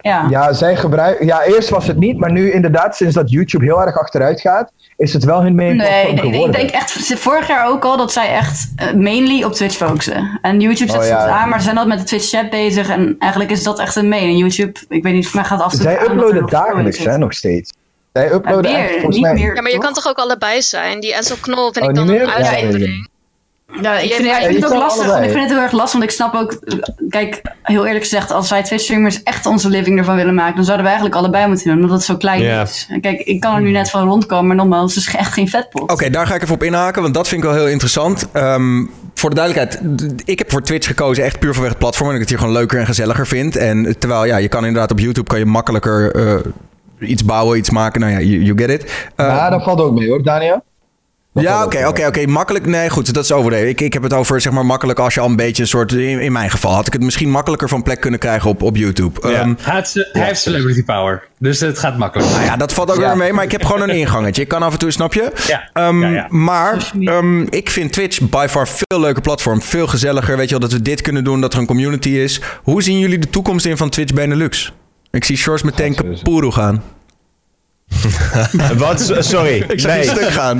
Ja. 0.00 0.26
ja, 0.30 0.52
zij 0.52 0.76
gebruiken. 0.76 1.26
Ja, 1.26 1.42
eerst 1.44 1.68
was 1.68 1.86
het 1.86 1.96
niet, 1.96 2.18
maar 2.18 2.32
nu 2.32 2.52
inderdaad, 2.52 2.96
sinds 2.96 3.14
dat 3.14 3.30
YouTube 3.30 3.64
heel 3.64 3.80
erg 3.80 3.98
achteruit 3.98 4.40
gaat, 4.40 4.72
is 4.96 5.12
het 5.12 5.24
wel 5.24 5.42
hun 5.42 5.54
main 5.54 5.76
platform 5.76 6.14
nee, 6.14 6.18
geworden. 6.18 6.46
Ik 6.46 6.52
denk 6.52 6.70
echt, 6.70 7.18
vorig 7.18 7.48
jaar 7.48 7.68
ook 7.68 7.84
al, 7.84 7.96
dat 7.96 8.12
zij 8.12 8.34
echt 8.34 8.72
uh, 8.82 8.92
mainly 8.92 9.44
op 9.44 9.52
Twitch 9.52 9.76
focussen. 9.76 10.38
En 10.42 10.60
YouTube 10.60 10.90
zet 10.90 11.00
oh, 11.00 11.06
ja. 11.06 11.26
aan, 11.26 11.48
maar 11.48 11.58
ze 11.58 11.64
zijn 11.64 11.78
al 11.78 11.86
met 11.86 11.98
de 11.98 12.04
Twitch 12.04 12.28
chat 12.28 12.50
bezig 12.50 12.88
en 12.88 13.16
eigenlijk 13.18 13.50
is 13.50 13.62
dat 13.62 13.78
echt 13.78 13.96
een 13.96 14.08
main. 14.08 14.28
En 14.28 14.36
YouTube, 14.36 14.80
ik 14.88 15.02
weet 15.02 15.14
niet, 15.14 15.28
voor 15.28 15.40
mij 15.40 15.48
gaat 15.48 15.60
af 15.60 15.72
en 15.72 15.78
toe 15.78 15.88
Zij 15.88 16.02
uploaden 16.02 16.46
dagelijks, 16.46 16.98
hè, 16.98 17.18
nog 17.18 17.32
steeds. 17.32 17.72
Zij 18.18 18.32
uploaden 18.32 19.08
niet 19.08 19.20
mij... 19.20 19.34
meer. 19.34 19.54
Ja, 19.54 19.62
maar 19.62 19.70
je 19.70 19.78
kan 19.78 19.92
toch 19.92 20.08
ook 20.08 20.18
allebei 20.18 20.62
zijn? 20.62 21.00
Die 21.00 21.14
Enzo 21.14 21.34
Knol 21.40 21.72
vind 21.72 21.84
oh, 21.84 21.90
ik 21.90 21.96
dan 21.96 22.08
een 22.08 22.28
uitzondering. 22.28 23.08
Ja, 23.82 23.98
ik 23.98 24.12
vind, 24.12 24.28
ja, 24.28 24.38
ik 24.38 24.46
vind 24.46 24.62
het 24.62 24.72
ook 24.72 24.78
lastig. 24.78 25.16
Ik 25.16 25.30
vind 25.30 25.40
het 25.40 25.50
heel 25.50 25.60
erg 25.60 25.72
lastig, 25.72 25.92
want 25.92 26.04
ik 26.04 26.10
snap 26.10 26.34
ook... 26.34 26.58
Kijk, 27.08 27.42
heel 27.62 27.86
eerlijk 27.86 28.04
gezegd, 28.04 28.30
als 28.30 28.50
wij 28.50 28.62
twee 28.62 28.78
streamers 28.78 29.22
echt 29.22 29.46
onze 29.46 29.68
living 29.68 29.98
ervan 29.98 30.16
willen 30.16 30.34
maken... 30.34 30.54
dan 30.54 30.64
zouden 30.64 30.86
we 30.86 30.90
eigenlijk 30.92 31.20
allebei 31.20 31.46
moeten 31.46 31.66
doen, 31.66 31.82
omdat 31.82 31.90
het 31.90 32.02
zo 32.02 32.16
klein 32.16 32.42
is. 32.42 32.88
kijk, 33.00 33.20
ik 33.20 33.40
kan 33.40 33.54
er 33.54 33.60
nu 33.60 33.70
net 33.70 33.90
van 33.90 34.08
rondkomen, 34.08 34.46
maar 34.46 34.56
nogmaals, 34.56 34.94
het 34.94 35.06
is 35.06 35.14
echt 35.14 35.32
geen 35.32 35.48
vetpot. 35.48 35.90
Oké, 35.90 36.10
daar 36.10 36.26
ga 36.26 36.34
ik 36.34 36.42
even 36.42 36.54
op 36.54 36.62
inhaken, 36.62 37.02
want 37.02 37.14
dat 37.14 37.28
vind 37.28 37.42
ik 37.42 37.48
wel 37.48 37.58
heel 37.58 37.68
interessant. 37.68 38.28
Um, 38.32 38.90
voor 39.14 39.30
de 39.30 39.36
duidelijkheid, 39.36 39.82
ik 40.24 40.38
heb 40.38 40.50
voor 40.50 40.62
Twitch 40.62 40.86
gekozen 40.86 41.24
echt 41.24 41.38
puur 41.38 41.52
vanwege 41.52 41.72
het 41.72 41.82
platform. 41.82 42.08
En 42.08 42.14
ik 42.14 42.20
het 42.20 42.28
hier 42.28 42.38
gewoon 42.38 42.52
leuker 42.52 42.78
en 42.78 42.86
gezelliger 42.86 43.26
vind. 43.26 43.56
En 43.56 43.98
terwijl, 43.98 44.24
ja, 44.24 44.36
je 44.36 44.48
kan 44.48 44.64
inderdaad 44.64 44.90
op 44.90 44.98
YouTube 44.98 45.28
kan 45.28 45.38
je 45.38 45.44
makkelijker 45.44 46.16
uh, 46.16 46.34
iets 47.00 47.24
bouwen, 47.24 47.58
iets 47.58 47.70
maken. 47.70 48.00
Nou 48.00 48.12
ja, 48.12 48.20
you, 48.20 48.42
you 48.42 48.58
get 48.58 48.70
it. 48.70 48.82
Uh, 48.84 49.26
ja, 49.26 49.50
dat 49.50 49.62
valt 49.62 49.80
ook 49.80 49.98
mee 49.98 50.08
hoor, 50.08 50.22
Daniel. 50.22 50.62
Ja, 51.32 51.64
oké, 51.64 51.86
oké, 51.86 52.06
oké. 52.06 52.26
Makkelijk. 52.26 52.66
Nee, 52.66 52.90
goed, 52.90 53.14
dat 53.14 53.24
is 53.24 53.32
overdreven. 53.32 53.68
Ik, 53.68 53.80
ik 53.80 53.92
heb 53.92 54.02
het 54.02 54.12
over, 54.12 54.40
zeg 54.40 54.52
maar, 54.52 54.66
makkelijk 54.66 54.98
als 54.98 55.14
je 55.14 55.20
al 55.20 55.28
een 55.28 55.36
beetje 55.36 55.62
een 55.62 55.68
soort. 55.68 55.92
In, 55.92 56.20
in 56.20 56.32
mijn 56.32 56.50
geval 56.50 56.74
had 56.74 56.86
ik 56.86 56.92
het 56.92 57.02
misschien 57.02 57.30
makkelijker 57.30 57.68
van 57.68 57.82
plek 57.82 58.00
kunnen 58.00 58.20
krijgen 58.20 58.50
op, 58.50 58.62
op 58.62 58.76
YouTube. 58.76 59.28
Ja. 59.28 59.40
Um, 59.40 59.56
hij, 59.60 59.84
heeft 60.12 60.40
celebrity 60.40 60.84
power. 60.84 61.26
Dus 61.38 61.60
het 61.60 61.78
gaat 61.78 61.98
makkelijk. 61.98 62.30
Nou 62.30 62.44
ja, 62.44 62.56
dat 62.56 62.72
valt 62.72 62.90
ook 62.90 62.96
weer 62.96 63.16
mee. 63.16 63.32
Maar 63.32 63.44
ik 63.44 63.52
heb 63.52 63.64
gewoon 63.64 63.82
een 63.82 63.96
ingangetje. 63.96 64.42
Ik 64.42 64.48
kan 64.48 64.62
af 64.62 64.72
en 64.72 64.78
toe, 64.78 64.90
snap 64.90 65.14
je? 65.14 65.32
Ja. 65.46 65.88
Um, 65.88 66.26
maar 66.28 66.92
um, 67.00 67.46
ik 67.50 67.70
vind 67.70 67.92
Twitch 67.92 68.20
by 68.20 68.46
far 68.48 68.68
veel 68.68 69.00
leuker 69.00 69.22
platform. 69.22 69.62
Veel 69.62 69.86
gezelliger. 69.86 70.36
Weet 70.36 70.48
je 70.48 70.58
wel, 70.58 70.68
dat 70.68 70.78
we 70.78 70.82
dit 70.82 71.00
kunnen 71.00 71.24
doen. 71.24 71.40
Dat 71.40 71.52
er 71.52 71.58
een 71.58 71.66
community 71.66 72.08
is. 72.08 72.40
Hoe 72.62 72.82
zien 72.82 72.98
jullie 72.98 73.18
de 73.18 73.30
toekomst 73.30 73.66
in 73.66 73.76
van 73.76 73.88
Twitch 73.88 74.14
Benelux? 74.14 74.72
Ik 75.10 75.24
zie 75.24 75.36
Shores 75.36 75.62
meteen 75.62 75.94
kapoeroe 75.94 76.52
gaan. 76.52 76.82
Wat? 78.76 79.14
Sorry. 79.18 79.64
Ik 79.68 79.80
zag 79.80 79.92
nee. 79.92 80.04
je 80.04 80.10
stuk 80.10 80.28
gaan. 80.28 80.56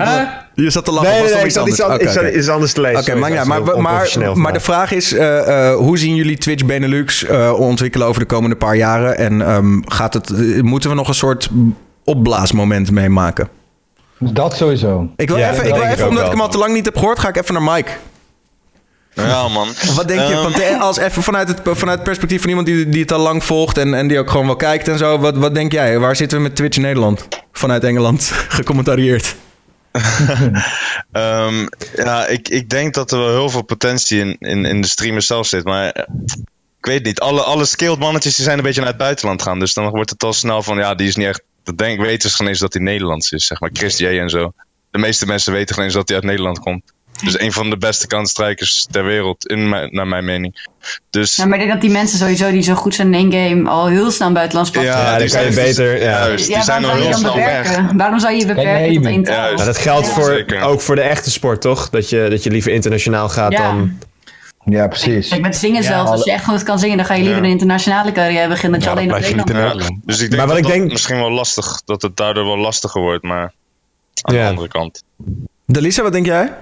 Je 0.55 0.71
zat 0.71 0.85
te 0.85 0.93
lachen. 0.93 1.11
Nee, 1.11 1.23
nee, 1.23 1.35
nee 1.35 1.45
ik 1.45 1.51
zat 1.51 1.69
iets, 1.69 1.81
anders. 1.83 2.17
Okay. 2.17 2.33
iets 2.33 2.49
anders 2.49 2.73
te 2.73 2.81
lezen. 2.81 3.01
Oké, 3.01 3.15
maar, 3.15 3.33
ja, 3.33 3.45
maar, 3.45 3.63
maar, 3.81 4.09
maar, 4.35 4.53
de 4.53 4.61
vraag 4.61 4.93
is: 4.93 5.13
uh, 5.13 5.21
uh, 5.21 5.75
hoe 5.75 5.99
zien 5.99 6.15
jullie 6.15 6.39
Twitch 6.39 6.65
Benelux 6.65 7.25
uh, 7.25 7.53
ontwikkelen 7.59 8.07
over 8.07 8.21
de 8.21 8.27
komende 8.27 8.57
paar 8.57 8.77
jaren? 8.77 9.19
En 9.19 9.51
um, 9.51 9.83
gaat 9.91 10.15
het, 10.15 10.33
moeten 10.63 10.91
we 10.91 10.97
nog 10.97 11.09
een 11.09 11.15
soort 11.15 11.51
opblaasmoment 12.05 12.91
meemaken? 12.91 13.49
Dat 14.19 14.57
sowieso. 14.57 15.09
Ik 15.17 15.29
wil 15.29 15.39
ja, 15.39 15.51
even, 15.53 15.67
ik 15.67 15.75
wil 15.75 15.83
even 15.83 16.09
omdat 16.09 16.25
ik 16.25 16.31
hem 16.31 16.41
al 16.41 16.49
te 16.49 16.59
lang 16.59 16.75
niet 16.75 16.85
heb 16.85 16.97
gehoord, 16.97 17.19
ga 17.19 17.29
ik 17.29 17.37
even 17.37 17.55
naar 17.55 17.75
Mike. 17.75 17.91
Ja, 19.27 19.49
man. 19.49 19.69
Wat 19.97 20.09
denk 20.09 20.21
je, 20.21 20.35
um, 20.35 20.53
van, 20.53 20.81
als 20.81 20.99
even 20.99 21.23
vanuit 21.23 21.49
het, 21.49 21.61
vanuit 21.65 21.97
het 21.97 22.03
perspectief 22.03 22.41
van 22.41 22.49
iemand 22.49 22.67
die, 22.67 22.89
die 22.89 23.01
het 23.01 23.13
al 23.13 23.21
lang 23.21 23.45
volgt 23.45 23.79
en, 23.79 23.95
en 23.95 24.09
die 24.09 24.19
ook 24.19 24.31
gewoon 24.31 24.47
wel 24.47 24.57
kijkt 24.57 24.89
en 24.89 24.99
zo. 24.99 25.19
Wat, 25.19 25.37
wat 25.37 25.55
denk 25.55 25.73
jij? 25.73 25.99
Waar 25.99 26.17
zitten 26.17 26.39
we 26.39 26.43
met 26.43 26.57
Twitch 26.57 26.77
in 26.77 26.83
Nederland? 26.83 27.29
Vanuit 27.53 27.85
Engeland, 27.85 28.31
gecommentarieerd. 28.59 29.37
um, 31.13 31.69
ja, 32.05 32.27
ik, 32.27 32.49
ik 32.49 32.69
denk 32.69 32.95
dat 32.95 33.13
er 33.13 33.19
wel 33.19 33.29
heel 33.29 33.51
veel 33.51 33.63
potentie 33.63 34.21
in, 34.21 34.37
in, 34.39 34.65
in 34.65 34.81
de 34.81 34.89
streamers 34.89 35.27
zelf 35.27 35.47
zit. 35.47 35.65
Maar 35.65 36.09
ik 36.79 36.87
weet 36.87 37.05
niet. 37.05 37.21
Alle, 37.21 37.43
alle 37.43 37.65
skilled 37.65 37.99
mannetjes 37.99 38.37
die 38.37 38.45
zijn 38.45 38.59
een 38.59 38.65
beetje 38.65 38.81
naar 38.81 38.91
het 38.91 38.99
buitenland 38.99 39.43
gaan. 39.43 39.59
Dus 39.59 39.75
dan 39.75 39.91
wordt 39.91 40.11
het 40.11 40.25
al 40.25 40.33
snel 40.33 40.63
van, 40.63 40.79
ja, 40.79 40.95
die 40.95 41.09
is 41.09 41.17
niet 41.17 41.27
echt... 41.27 41.43
Dat 41.63 41.79
denk, 41.79 42.01
weten 42.01 42.31
ze 42.31 42.37
geen 42.37 42.47
eens 42.47 42.59
dat 42.59 42.73
hij 42.73 42.83
Nederlands 42.83 43.31
is, 43.31 43.45
zeg 43.45 43.61
maar. 43.61 43.71
Chris 43.73 43.99
J 43.99 44.07
en 44.07 44.31
zo. 44.31 44.53
De 44.91 44.99
meeste 44.99 45.27
mensen 45.27 45.53
weten 45.53 45.75
geen 45.75 45.85
eens 45.85 45.95
dat 45.95 46.09
hij 46.09 46.17
uit 46.17 46.27
Nederland 46.27 46.59
komt. 46.59 46.93
Dus 47.25 47.41
een 47.41 47.53
van 47.53 47.71
de 47.71 47.77
beste 47.77 48.07
kansstrijkers 48.07 48.87
ter 48.91 49.05
wereld, 49.05 49.47
in 49.47 49.69
mijn, 49.69 49.89
naar 49.93 50.07
mijn 50.07 50.25
mening. 50.25 50.67
Dus, 51.11 51.37
ja, 51.37 51.45
maar 51.45 51.53
ik 51.53 51.61
denk 51.61 51.73
dat 51.73 51.81
die 51.81 51.91
mensen 51.91 52.19
sowieso 52.19 52.51
die 52.51 52.63
zo 52.63 52.75
goed 52.75 52.95
zijn 52.95 53.15
in 53.15 53.31
één 53.31 53.49
game 53.49 53.71
al 53.71 53.87
heel 53.87 54.11
snel 54.11 54.33
buitenlands. 54.33 54.71
Ja, 54.71 55.19
die 55.19 55.29
zijn 55.29 55.55
beter. 55.55 56.03
Ja, 56.03 56.27
juist, 56.27 56.47
die 56.47 56.63
zijn 56.63 56.85
al 56.85 56.95
heel 56.95 57.15
snel 57.15 57.35
weg. 57.35 57.93
Waarom 57.93 58.19
zou 58.19 58.35
je 58.35 58.47
beperken 58.47 58.95
tot 58.95 59.07
één 59.07 59.23
taal? 59.23 59.57
Ja, 59.57 59.65
dat 59.65 59.79
geldt 59.79 60.09
voor, 60.09 60.45
ook 60.63 60.81
voor 60.81 60.95
de 60.95 61.03
echte 61.03 61.31
sport, 61.31 61.61
toch? 61.61 61.91
Dat 61.91 62.09
je, 62.09 62.27
dat 62.31 62.43
je 62.43 62.51
liever 62.51 62.73
internationaal 62.73 63.29
gaat 63.29 63.53
dan... 63.53 63.99
Ja, 64.65 64.89
precies. 64.89 65.29
Kijk, 65.29 65.41
met 65.41 65.57
zingen 65.57 65.83
zelf, 65.83 66.09
als 66.09 66.25
je 66.25 66.33
echt 66.33 66.45
goed 66.45 66.63
kan 66.63 66.79
zingen, 66.79 66.97
dan 66.97 67.07
ga 67.07 67.15
je 67.15 67.23
liever 67.23 67.43
een 67.43 67.51
internationale 67.51 68.13
carrière 68.13 68.49
beginnen 68.49 68.81
dan 68.81 68.95
dat 68.95 69.09
je 69.09 69.17
alleen 69.17 69.41
op 69.41 69.47
Nederland 69.47 70.01
Dus 70.05 70.21
ik 70.21 70.31
denk 70.31 70.37
maar 70.37 70.47
wat 70.47 70.57
dat 70.57 70.67
ik 70.67 70.73
denk... 70.73 70.91
misschien 70.91 71.17
wel 71.17 71.31
lastig, 71.31 71.83
dat 71.85 72.03
het 72.03 72.17
daardoor 72.17 72.45
wel 72.45 72.59
lastiger 72.59 73.01
wordt, 73.01 73.23
maar 73.23 73.53
aan 74.23 74.35
de 74.35 74.45
andere 74.45 74.69
kant. 74.69 75.03
Delisa, 75.67 76.03
wat 76.03 76.13
denk 76.13 76.27
jij? 76.27 76.53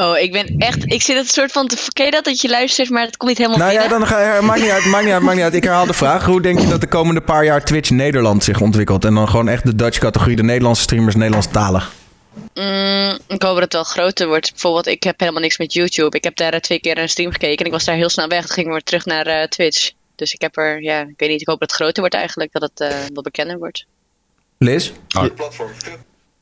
Oh, 0.00 0.18
ik 0.18 0.32
ben 0.32 0.54
echt. 0.58 0.92
Ik 0.92 1.02
zit 1.02 1.16
het 1.16 1.30
soort 1.30 1.52
van 1.52 1.66
te. 1.66 1.76
Ken 1.92 2.10
dat 2.10 2.24
dat 2.24 2.40
je 2.40 2.48
luistert, 2.48 2.90
maar 2.90 3.04
het 3.04 3.16
komt 3.16 3.30
niet 3.30 3.38
helemaal. 3.38 3.68
Nou 3.68 3.72
ja, 3.72 3.88
dan 3.88 4.06
ga 4.06 4.36
je. 4.36 4.42
Maakt 4.42 4.60
niet 4.60 4.70
uit, 4.70 4.84
maakt 4.84 5.04
niet 5.04 5.12
uit, 5.12 5.22
maakt 5.22 5.34
niet 5.34 5.44
uit. 5.44 5.54
Ik 5.54 5.64
herhaal 5.64 5.86
de 5.86 5.92
vraag. 5.92 6.24
Hoe 6.24 6.42
denk 6.42 6.60
je 6.60 6.66
dat 6.68 6.80
de 6.80 6.86
komende 6.86 7.20
paar 7.20 7.44
jaar 7.44 7.64
Twitch 7.64 7.90
Nederland 7.90 8.44
zich 8.44 8.60
ontwikkelt? 8.60 9.04
En 9.04 9.14
dan 9.14 9.28
gewoon 9.28 9.48
echt 9.48 9.66
de 9.66 9.74
Dutch 9.74 9.98
categorie, 9.98 10.36
de 10.36 10.42
Nederlandse 10.42 10.82
streamers, 10.82 11.14
Nederlandstalig. 11.14 11.92
Mm, 12.54 13.18
ik 13.28 13.42
hoop 13.42 13.54
dat 13.54 13.62
het 13.62 13.72
wel 13.72 13.84
groter 13.84 14.26
wordt. 14.26 14.50
Bijvoorbeeld, 14.50 14.86
ik 14.86 15.02
heb 15.02 15.20
helemaal 15.20 15.42
niks 15.42 15.58
met 15.58 15.72
YouTube. 15.72 16.16
Ik 16.16 16.24
heb 16.24 16.36
daar 16.36 16.52
eh, 16.52 16.60
twee 16.60 16.80
keer 16.80 16.98
een 16.98 17.08
stream 17.08 17.32
gekeken 17.32 17.58
en 17.58 17.66
ik 17.66 17.72
was 17.72 17.84
daar 17.84 17.96
heel 17.96 18.08
snel 18.08 18.28
weg. 18.28 18.40
Toen 18.46 18.54
ging 18.54 18.66
ik 18.66 18.72
weer 18.72 18.82
terug 18.82 19.04
naar 19.04 19.26
uh, 19.26 19.42
Twitch. 19.42 19.90
Dus 20.14 20.32
ik 20.32 20.40
heb 20.40 20.56
er, 20.56 20.82
ja, 20.82 21.00
ik 21.00 21.14
weet 21.16 21.28
niet. 21.28 21.40
Ik 21.40 21.48
hoop 21.48 21.60
dat 21.60 21.70
het 21.70 21.80
groter 21.80 22.00
wordt 22.00 22.14
eigenlijk, 22.14 22.52
dat 22.52 22.62
het 22.62 22.92
uh, 22.92 22.98
wat 23.12 23.24
bekender 23.24 23.58
wordt. 23.58 23.86
Liz? 24.58 24.92
Oh. 25.16 25.24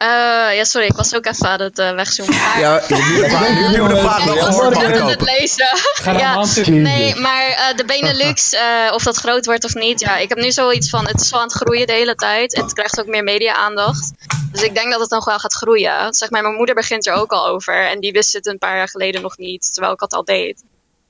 Uh, 0.03 0.57
ja, 0.57 0.65
sorry, 0.65 0.87
ik 0.87 0.97
was 0.97 1.15
ook 1.15 1.27
even 1.27 1.49
aan 1.49 1.61
het 1.61 1.79
uh, 1.79 1.91
wegzoomen. 1.91 2.35
Ja, 2.59 2.83
nu 2.89 3.73
de 3.73 4.01
wel 4.25 4.37
gehoord 4.37 4.77
het 5.11 5.20
lezen. 5.23 5.69
ja, 6.03 6.45
nee, 6.66 7.15
maar 7.15 7.49
uh, 7.49 7.77
de 7.77 7.85
Benelux, 7.85 8.57
of 8.93 9.03
dat 9.03 9.16
groot 9.16 9.47
wordt 9.47 9.65
of 9.65 9.75
niet. 9.75 10.01
Ja, 10.01 10.16
ik 10.16 10.29
heb 10.29 10.39
nu 10.39 10.53
zoiets 10.53 10.91
van, 10.91 11.07
het 11.07 11.20
is 11.20 11.31
wel 11.31 11.41
aan 11.41 11.47
het 11.47 11.57
groeien 11.57 11.87
de 11.87 11.93
hele 11.93 12.15
tijd. 12.15 12.57
Het 12.57 12.73
krijgt 12.73 13.01
ook 13.01 13.07
meer 13.07 13.25
media-aandacht. 13.25 14.12
Dus 14.53 14.62
ik 14.62 14.75
denk 14.75 14.91
dat 14.91 15.01
het 15.01 15.11
nog 15.11 15.25
wel 15.25 15.39
gaat 15.39 15.53
groeien. 15.53 16.15
Zeg 16.15 16.31
maar, 16.31 16.43
mijn 16.43 16.55
moeder 16.55 16.75
begint 16.75 17.07
er 17.07 17.15
ook 17.15 17.33
al 17.33 17.47
over. 17.47 17.87
En 17.89 18.01
die 18.01 18.12
wist 18.12 18.33
het 18.33 18.47
een 18.47 18.59
paar 18.59 18.77
jaar 18.77 18.89
geleden 18.89 19.23
nog 19.23 19.39
niet, 19.39 19.73
terwijl 19.73 19.95
ik 19.95 20.01
het 20.01 20.12
al 20.12 20.25
deed. 20.25 20.62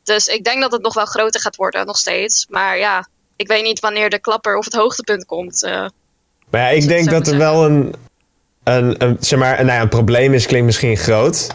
Dus 0.05 0.27
ik 0.27 0.45
denk 0.45 0.61
dat 0.61 0.73
het 0.73 0.83
nog 0.83 0.95
wel 0.95 1.05
groter 1.05 1.41
gaat 1.41 1.57
worden, 1.57 1.87
nog 1.87 1.99
steeds. 1.99 2.47
Maar 2.49 2.79
ja, 2.79 3.09
ik 3.37 3.49
weet 3.49 3.63
niet 3.63 3.81
wanneer 3.81 4.11
de 4.11 4.19
klapper 4.19 4.57
of 4.57 4.65
het 4.65 4.75
hoogtepunt 4.75 5.25
komt. 5.25 5.63
maar 6.51 6.61
ja, 6.61 6.69
ik 6.69 6.89
denk 6.89 7.11
dat 7.11 7.27
er 7.27 7.39
wel 7.39 7.65
een, 7.65 7.95
een, 8.77 9.17
zeg 9.21 9.39
maar, 9.39 9.57
nou 9.57 9.77
ja, 9.77 9.81
een 9.81 9.89
probleem 9.89 10.35
is, 10.35 10.47
klinkt 10.47 10.67
misschien 10.67 10.97
groot. 10.97 11.47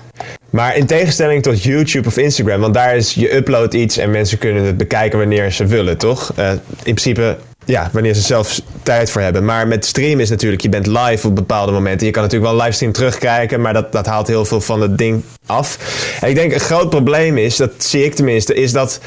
Maar 0.49 0.75
in 0.75 0.85
tegenstelling 0.85 1.43
tot 1.43 1.63
YouTube 1.63 2.07
of 2.07 2.17
Instagram, 2.17 2.59
want 2.59 2.73
daar 2.73 2.95
is 2.95 3.13
je 3.13 3.35
upload 3.35 3.73
iets 3.73 3.97
en 3.97 4.11
mensen 4.11 4.37
kunnen 4.37 4.63
het 4.63 4.77
bekijken 4.77 5.19
wanneer 5.19 5.51
ze 5.51 5.65
willen, 5.65 5.97
toch? 5.97 6.31
Uh, 6.39 6.51
in 6.51 6.59
principe, 6.83 7.37
ja, 7.65 7.89
wanneer 7.93 8.13
ze 8.13 8.21
zelf 8.21 8.61
tijd 8.83 9.09
voor 9.11 9.21
hebben. 9.21 9.45
Maar 9.45 9.67
met 9.67 9.85
stream 9.85 10.19
is 10.19 10.29
natuurlijk, 10.29 10.61
je 10.61 10.69
bent 10.69 10.87
live 10.87 11.27
op 11.27 11.35
bepaalde 11.35 11.71
momenten. 11.71 12.05
Je 12.07 12.13
kan 12.13 12.23
natuurlijk 12.23 12.51
wel 12.51 12.61
livestream 12.61 12.91
terugkijken, 12.91 13.61
maar 13.61 13.73
dat, 13.73 13.91
dat 13.91 14.05
haalt 14.05 14.27
heel 14.27 14.45
veel 14.45 14.61
van 14.61 14.81
het 14.81 14.97
ding 14.97 15.23
af. 15.45 15.77
En 16.21 16.29
ik 16.29 16.35
denk 16.35 16.53
een 16.53 16.59
groot 16.59 16.89
probleem 16.89 17.37
is, 17.37 17.55
dat 17.55 17.71
zie 17.77 18.05
ik 18.05 18.13
tenminste, 18.13 18.53
is 18.53 18.71
dat 18.71 18.99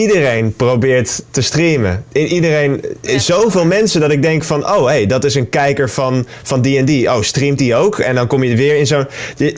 iedereen 0.00 0.56
probeert 0.56 1.24
te 1.30 1.40
streamen. 1.40 2.04
Iedereen, 2.12 2.84
zoveel 3.02 3.64
mensen 3.64 4.00
dat 4.00 4.10
ik 4.10 4.22
denk 4.22 4.44
van, 4.44 4.70
oh 4.70 4.84
hey, 4.84 5.06
dat 5.06 5.24
is 5.24 5.34
een 5.34 5.48
kijker 5.48 5.90
van 5.90 6.26
van 6.42 6.62
D&D. 6.62 7.08
Oh, 7.08 7.20
streamt 7.20 7.58
die 7.58 7.74
ook? 7.74 7.98
En 7.98 8.14
dan 8.14 8.26
kom 8.26 8.42
je 8.42 8.56
weer 8.56 8.76
in 8.76 8.86
zo'n... 8.86 9.06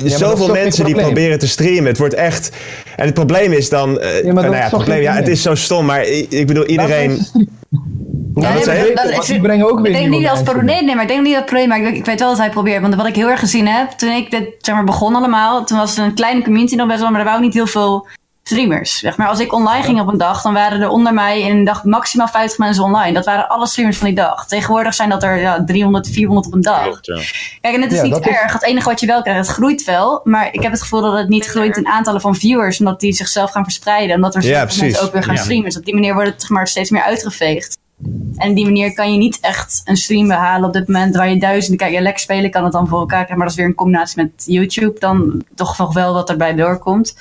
zoveel 0.05 0.48
mensen 0.48 0.85
die 0.85 0.94
proberen 0.94 1.39
te 1.39 1.48
streamen. 1.48 1.85
Het 1.85 1.98
wordt 1.98 2.15
echt... 2.15 2.51
En 2.97 3.05
het 3.05 3.15
probleem 3.15 3.52
is 3.52 3.69
dan... 3.69 4.01
Uh, 4.01 4.24
ja, 4.24 4.32
nou 4.32 4.51
ja, 4.51 4.61
het, 4.61 4.70
probleem, 4.70 5.02
ja, 5.02 5.15
het 5.15 5.28
is 5.28 5.43
zo 5.43 5.55
stom, 5.55 5.86
maar 5.86 6.02
ik, 6.02 6.31
ik 6.31 6.47
bedoel, 6.47 6.65
iedereen... 6.65 7.27
Ja, 8.35 8.52
nee, 8.52 8.94
dat, 8.94 9.12
dat, 9.15 9.28
ik, 9.28 9.43
brengen 9.43 9.70
ook 9.70 9.81
weer 9.81 9.90
ik 9.90 9.97
denk 9.97 10.09
niet 10.09 10.28
als 10.28 10.43
nee, 10.43 10.82
nee, 10.82 10.94
maar 10.94 11.02
ik 11.02 11.09
denk 11.09 11.23
niet 11.23 11.32
dat 11.32 11.40
het 11.40 11.44
probleem, 11.44 11.69
maar 11.69 11.81
ik, 11.81 11.97
ik, 11.97 12.05
weet 12.05 12.20
wel 12.20 12.28
dat 12.28 12.39
hij 12.39 12.51
probeert. 12.51 12.81
Want 12.81 12.94
wat 12.94 13.06
ik 13.06 13.15
heel 13.15 13.31
erg 13.31 13.40
gezien 13.40 13.66
heb, 13.66 13.90
toen 13.90 14.11
ik 14.11 14.31
dit 14.31 14.48
zeg 14.59 14.74
maar, 14.74 14.85
begon 14.85 15.15
allemaal, 15.15 15.65
toen 15.65 15.78
was 15.78 15.97
het 15.97 16.06
een 16.06 16.15
kleine 16.15 16.43
community 16.43 16.74
nog 16.74 16.86
best 16.86 17.01
wel, 17.01 17.11
maar 17.11 17.20
er 17.20 17.27
wou 17.27 17.40
niet 17.40 17.55
heel 17.55 17.66
veel 17.66 18.06
streamers. 18.45 18.99
Zeg 18.99 19.16
maar, 19.16 19.29
als 19.29 19.41
ik 19.41 19.53
online 19.53 19.83
ging 19.83 20.01
op 20.01 20.09
een 20.09 20.19
dag, 20.19 20.43
dan 20.43 20.53
waren 20.53 20.81
er 20.81 20.89
onder 20.89 21.15
mij 21.15 21.41
in 21.41 21.57
een 21.57 21.65
dag 21.65 21.85
maximaal 21.85 22.29
50 22.29 22.59
mensen 22.59 22.85
online. 22.85 23.12
Dat 23.12 23.25
waren 23.25 23.49
alle 23.49 23.66
streamers 23.66 23.97
van 23.97 24.07
die 24.07 24.16
dag. 24.16 24.47
Tegenwoordig 24.47 24.95
zijn 24.95 25.09
dat 25.09 25.23
er 25.23 25.41
ja, 25.41 25.65
300, 25.65 26.09
400 26.09 26.47
op 26.47 26.55
een 26.55 26.61
dag. 26.61 27.01
Kijk, 27.01 27.75
en 27.75 27.83
het 27.83 27.93
is 27.93 28.03
niet 28.03 28.19
erg. 28.19 28.53
Het 28.53 28.62
enige 28.62 28.89
wat 28.89 29.01
je 29.01 29.07
wel 29.07 29.23
krijgt, 29.23 29.47
het 29.47 29.57
groeit 29.57 29.85
wel. 29.85 30.21
Maar 30.25 30.49
ik 30.53 30.62
heb 30.62 30.73
het 30.73 30.83
gevoel 30.83 31.01
dat 31.01 31.19
het 31.19 31.29
niet 31.29 31.47
groeit 31.47 31.77
in 31.77 31.87
aantallen 31.87 32.21
van 32.21 32.35
viewers, 32.35 32.79
omdat 32.79 33.01
die 33.01 33.12
zichzelf 33.12 33.51
gaan 33.51 33.65
verspreiden. 33.65 34.16
Omdat 34.16 34.35
er 34.35 34.43
zoveel 34.43 34.79
mensen 34.79 35.03
ook 35.03 35.12
weer 35.12 35.23
gaan 35.23 35.39
streamen. 35.39 35.65
Dus 35.65 35.77
op 35.77 35.85
die 35.85 35.95
manier 35.95 36.15
wordt 36.15 36.31
het 36.31 36.41
zeg 36.41 36.51
maar, 36.51 36.69
steeds 36.69 36.91
meer 36.91 37.03
uitgeveegd. 37.03 37.79
En 38.37 38.51
op 38.51 38.57
die 38.57 38.65
manier 38.65 38.95
kan 38.95 39.12
je 39.12 39.19
niet 39.19 39.39
echt 39.41 39.83
een 39.85 39.97
stream 39.97 40.29
behalen 40.29 40.66
op 40.66 40.73
dit 40.73 40.87
moment 40.87 41.16
waar 41.16 41.31
je 41.31 41.39
duizenden 41.39 41.79
kijk, 41.79 41.93
je 41.93 42.01
lekker 42.01 42.23
spelen 42.23 42.51
kan 42.51 42.65
het 42.65 42.73
dan 42.73 42.89
voor 42.89 42.99
elkaar 42.99 43.25
krijgen, 43.25 43.37
maar 43.37 43.47
dat 43.47 43.55
is 43.55 43.61
weer 43.61 43.69
een 43.69 43.77
combinatie 43.77 44.23
met 44.23 44.45
YouTube 44.47 44.99
dan 44.99 45.43
toch 45.55 45.79
nog 45.79 45.95
wel 45.95 46.12
wat 46.12 46.31
erbij 46.31 46.55
doorkomt. 46.55 47.15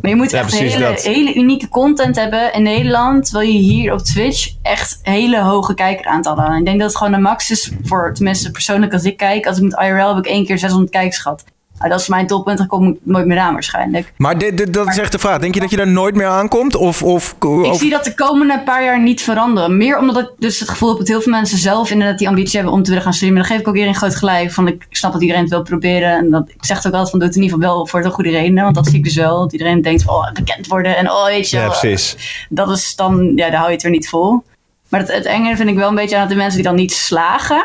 Maar 0.00 0.10
je 0.10 0.16
moet 0.16 0.32
echt 0.32 0.58
hele, 0.58 0.98
hele, 1.02 1.34
unieke 1.34 1.68
content 1.68 2.16
hebben 2.16 2.52
in 2.52 2.62
Nederland. 2.62 3.30
Wil 3.30 3.40
je 3.40 3.58
hier 3.58 3.92
op 3.92 3.98
Twitch 3.98 4.54
echt 4.62 4.98
hele 5.02 5.40
hoge 5.40 5.74
kijkeraantallen. 5.74 6.46
En 6.46 6.58
ik 6.58 6.64
denk 6.64 6.78
dat 6.78 6.88
het 6.88 6.98
gewoon 6.98 7.12
een 7.12 7.22
max 7.22 7.50
is 7.50 7.72
voor, 7.82 8.14
tenminste 8.14 8.50
persoonlijk 8.50 8.92
als 8.92 9.04
ik 9.04 9.16
kijk. 9.16 9.46
Als 9.46 9.56
ik 9.56 9.62
met 9.62 9.80
IRL 9.80 10.14
heb 10.14 10.24
ik 10.24 10.30
één 10.30 10.44
keer 10.44 10.58
600 10.58 10.90
kijkers 10.90 11.18
gehad. 11.18 11.44
Nou, 11.78 11.90
dat 11.90 12.00
is 12.00 12.08
mijn 12.08 12.26
toppunt, 12.26 12.58
dan 12.58 12.66
kom 12.66 12.88
ik 12.88 12.96
nooit 13.02 13.26
meer 13.26 13.38
aan 13.38 13.52
waarschijnlijk. 13.52 14.12
Maar 14.16 14.38
dit, 14.38 14.56
dit, 14.56 14.74
dat 14.74 14.88
is 14.88 14.98
echt 14.98 15.12
de 15.12 15.18
vraag. 15.18 15.38
Denk 15.38 15.54
je 15.54 15.60
dat 15.60 15.70
je 15.70 15.76
daar 15.76 15.88
nooit 15.88 16.14
meer 16.14 16.26
aankomt? 16.26 16.76
Of, 16.76 17.02
of, 17.02 17.36
Ik 17.62 17.74
zie 17.74 17.90
dat 17.90 18.04
de 18.04 18.14
komende 18.14 18.62
paar 18.64 18.84
jaar 18.84 19.02
niet 19.02 19.22
veranderen. 19.22 19.76
Meer 19.76 19.98
omdat 19.98 20.18
ik 20.18 20.30
dus 20.38 20.60
het 20.60 20.68
gevoel 20.68 20.88
heb 20.88 20.98
dat 20.98 21.08
heel 21.08 21.20
veel 21.20 21.32
mensen 21.32 21.58
zelf 21.58 21.90
inderdaad 21.90 22.18
die 22.18 22.28
ambitie 22.28 22.56
hebben 22.56 22.74
om 22.74 22.82
te 22.82 22.88
willen 22.88 23.04
gaan 23.04 23.12
streamen. 23.12 23.38
Dan 23.38 23.46
geef 23.46 23.58
ik 23.58 23.68
ook 23.68 23.74
iedereen 23.74 23.96
groot 23.96 24.14
gelijk. 24.14 24.52
Van, 24.52 24.68
ik 24.68 24.86
snap 24.90 25.12
dat 25.12 25.20
iedereen 25.20 25.42
het 25.42 25.50
wil 25.50 25.62
proberen. 25.62 26.10
En 26.10 26.30
dat, 26.30 26.48
ik 26.48 26.64
zeg 26.64 26.76
het 26.76 26.86
ook 26.86 26.92
altijd 26.92 27.10
van 27.10 27.18
doe 27.18 27.28
het 27.28 27.36
in 27.36 27.42
ieder 27.42 27.58
geval 27.58 27.74
wel 27.74 27.86
voor 27.86 28.02
de 28.02 28.10
goede 28.10 28.30
redenen. 28.30 28.62
Want 28.62 28.74
dat 28.74 28.86
zie 28.86 28.98
ik 28.98 29.04
dus 29.04 29.16
wel. 29.16 29.38
Dat 29.38 29.52
iedereen 29.52 29.82
denkt 29.82 30.02
van 30.02 30.14
oh, 30.14 30.32
bekend 30.32 30.66
worden 30.66 30.96
en 30.96 31.10
oh 31.10 31.24
weet 31.24 31.50
je. 31.50 31.56
Ja, 31.56 31.68
precies. 31.68 32.16
Dat 32.48 32.70
is 32.70 32.96
dan, 32.96 33.32
ja, 33.36 33.50
daar 33.50 33.58
hou 33.58 33.68
je 33.68 33.74
het 33.74 33.84
er 33.84 33.90
niet 33.90 34.08
vol. 34.08 34.42
Maar 34.88 35.00
het, 35.00 35.12
het 35.12 35.24
enge 35.24 35.56
vind 35.56 35.68
ik 35.68 35.76
wel 35.76 35.88
een 35.88 35.94
beetje 35.94 36.14
aan 36.14 36.20
dat 36.20 36.30
de 36.30 36.36
mensen 36.36 36.54
die 36.54 36.68
dan 36.68 36.76
niet 36.76 36.92
slagen 36.92 37.64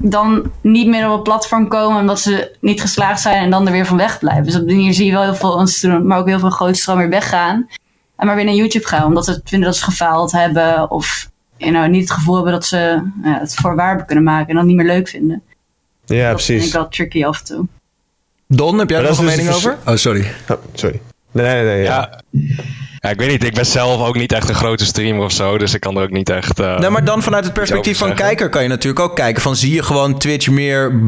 dan 0.00 0.52
niet 0.60 0.86
meer 0.86 1.06
op 1.06 1.12
het 1.12 1.22
platform 1.22 1.68
komen 1.68 2.00
omdat 2.00 2.20
ze 2.20 2.56
niet 2.60 2.80
geslaagd 2.80 3.20
zijn 3.20 3.42
en 3.42 3.50
dan 3.50 3.66
er 3.66 3.72
weer 3.72 3.86
van 3.86 3.96
weg 3.96 4.18
blijven. 4.18 4.44
Dus 4.44 4.56
op 4.56 4.66
die 4.66 4.76
manier 4.76 4.94
zie 4.94 5.06
je 5.06 5.12
wel 5.12 5.22
heel 5.22 5.34
veel 5.34 5.60
instroom, 5.60 6.06
maar 6.06 6.18
ook 6.18 6.26
heel 6.26 6.38
veel 6.38 6.50
grote 6.50 6.74
stroom 6.74 6.98
weer 6.98 7.08
weggaan. 7.08 7.68
En 8.16 8.26
maar 8.26 8.36
weer 8.36 8.44
naar 8.44 8.54
YouTube 8.54 8.86
gaan, 8.86 9.04
omdat 9.04 9.24
ze 9.24 9.40
vinden 9.44 9.68
dat 9.68 9.78
ze 9.78 9.84
gefaald 9.84 10.32
hebben 10.32 10.90
of 10.90 11.30
you 11.56 11.72
know, 11.72 11.88
niet 11.88 12.02
het 12.02 12.10
gevoel 12.10 12.34
hebben 12.34 12.52
dat 12.52 12.66
ze 12.66 12.76
ja, 13.22 13.38
het 13.38 13.54
voor 13.54 13.76
waar 13.76 14.04
kunnen 14.04 14.24
maken 14.24 14.48
en 14.48 14.54
dan 14.54 14.66
niet 14.66 14.76
meer 14.76 14.86
leuk 14.86 15.08
vinden. 15.08 15.42
Ja, 16.04 16.26
dat 16.26 16.34
precies. 16.34 16.56
vind 16.56 16.66
ik 16.66 16.72
wel 16.72 16.88
tricky 16.88 17.24
af 17.24 17.38
en 17.38 17.44
toe. 17.44 17.66
Don, 18.48 18.78
heb 18.78 18.90
jij 18.90 18.98
er 18.98 19.08
nog 19.08 19.18
een 19.18 19.26
dus 19.26 19.36
mening 19.36 19.54
over? 19.54 19.76
Oh, 19.86 19.94
sorry. 19.94 20.26
Oh, 20.48 20.56
sorry. 20.72 21.00
Nee, 21.30 21.54
nee, 21.54 21.64
nee. 21.64 21.82
Ja. 21.82 22.22
ja. 22.30 22.44
Ik 23.00 23.18
weet 23.18 23.30
niet. 23.30 23.44
Ik 23.44 23.54
ben 23.54 23.66
zelf 23.66 24.00
ook 24.00 24.16
niet 24.16 24.32
echt 24.32 24.48
een 24.48 24.54
grote 24.54 24.84
streamer 24.84 25.24
of 25.24 25.32
zo. 25.32 25.58
Dus 25.58 25.74
ik 25.74 25.80
kan 25.80 25.96
er 25.96 26.02
ook 26.02 26.10
niet 26.10 26.30
echt. 26.30 26.60
Uh, 26.60 26.78
nee, 26.78 26.90
maar 26.90 27.04
dan 27.04 27.22
vanuit 27.22 27.44
het 27.44 27.52
perspectief 27.52 27.98
van 27.98 28.14
kijker 28.14 28.48
kan 28.48 28.62
je 28.62 28.68
natuurlijk 28.68 29.00
ook 29.00 29.16
kijken. 29.16 29.42
Van 29.42 29.56
zie 29.56 29.74
je 29.74 29.82
gewoon 29.82 30.18
Twitch 30.18 30.48
meer. 30.48 31.00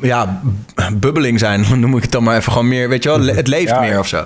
Ja, 0.00 0.42
bubbeling 0.94 1.38
zijn. 1.38 1.66
Noem 1.80 1.96
ik 1.96 2.02
het 2.02 2.12
dan 2.12 2.22
maar 2.22 2.36
even. 2.36 2.52
Gewoon 2.52 2.68
meer. 2.68 2.88
Weet 2.88 3.02
je 3.02 3.08
wel, 3.08 3.20
het 3.20 3.48
leeft 3.48 3.70
ja. 3.70 3.80
meer 3.80 3.98
of 3.98 4.08
zo. 4.08 4.24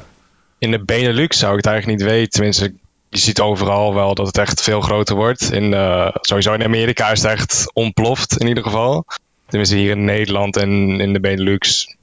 In 0.58 0.70
de 0.70 0.84
Benelux 0.84 1.38
zou 1.38 1.50
ik 1.50 1.56
het 1.56 1.66
eigenlijk 1.66 1.98
niet 1.98 2.08
weten. 2.10 2.30
Tenminste, 2.30 2.72
je 3.08 3.18
ziet 3.18 3.40
overal 3.40 3.94
wel 3.94 4.14
dat 4.14 4.26
het 4.26 4.38
echt 4.38 4.62
veel 4.62 4.80
groter 4.80 5.16
wordt. 5.16 5.52
In, 5.52 5.72
uh, 5.72 6.08
sowieso 6.12 6.52
in 6.52 6.64
Amerika 6.64 7.10
is 7.10 7.22
het 7.22 7.30
echt 7.30 7.70
ontploft 7.72 8.40
in 8.40 8.46
ieder 8.46 8.62
geval. 8.62 9.04
Tenminste, 9.48 9.76
hier 9.76 9.90
in 9.90 10.04
Nederland 10.04 10.56
en 10.56 11.00
in 11.00 11.12
de 11.12 11.20
Benelux 11.20 11.96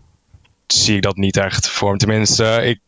zie 0.68 0.96
ik 0.96 1.02
dat 1.02 1.16
niet 1.16 1.38
echt 1.38 1.70
vorm. 1.70 1.98
Tenminste, 1.98 2.62
ik, 2.64 2.80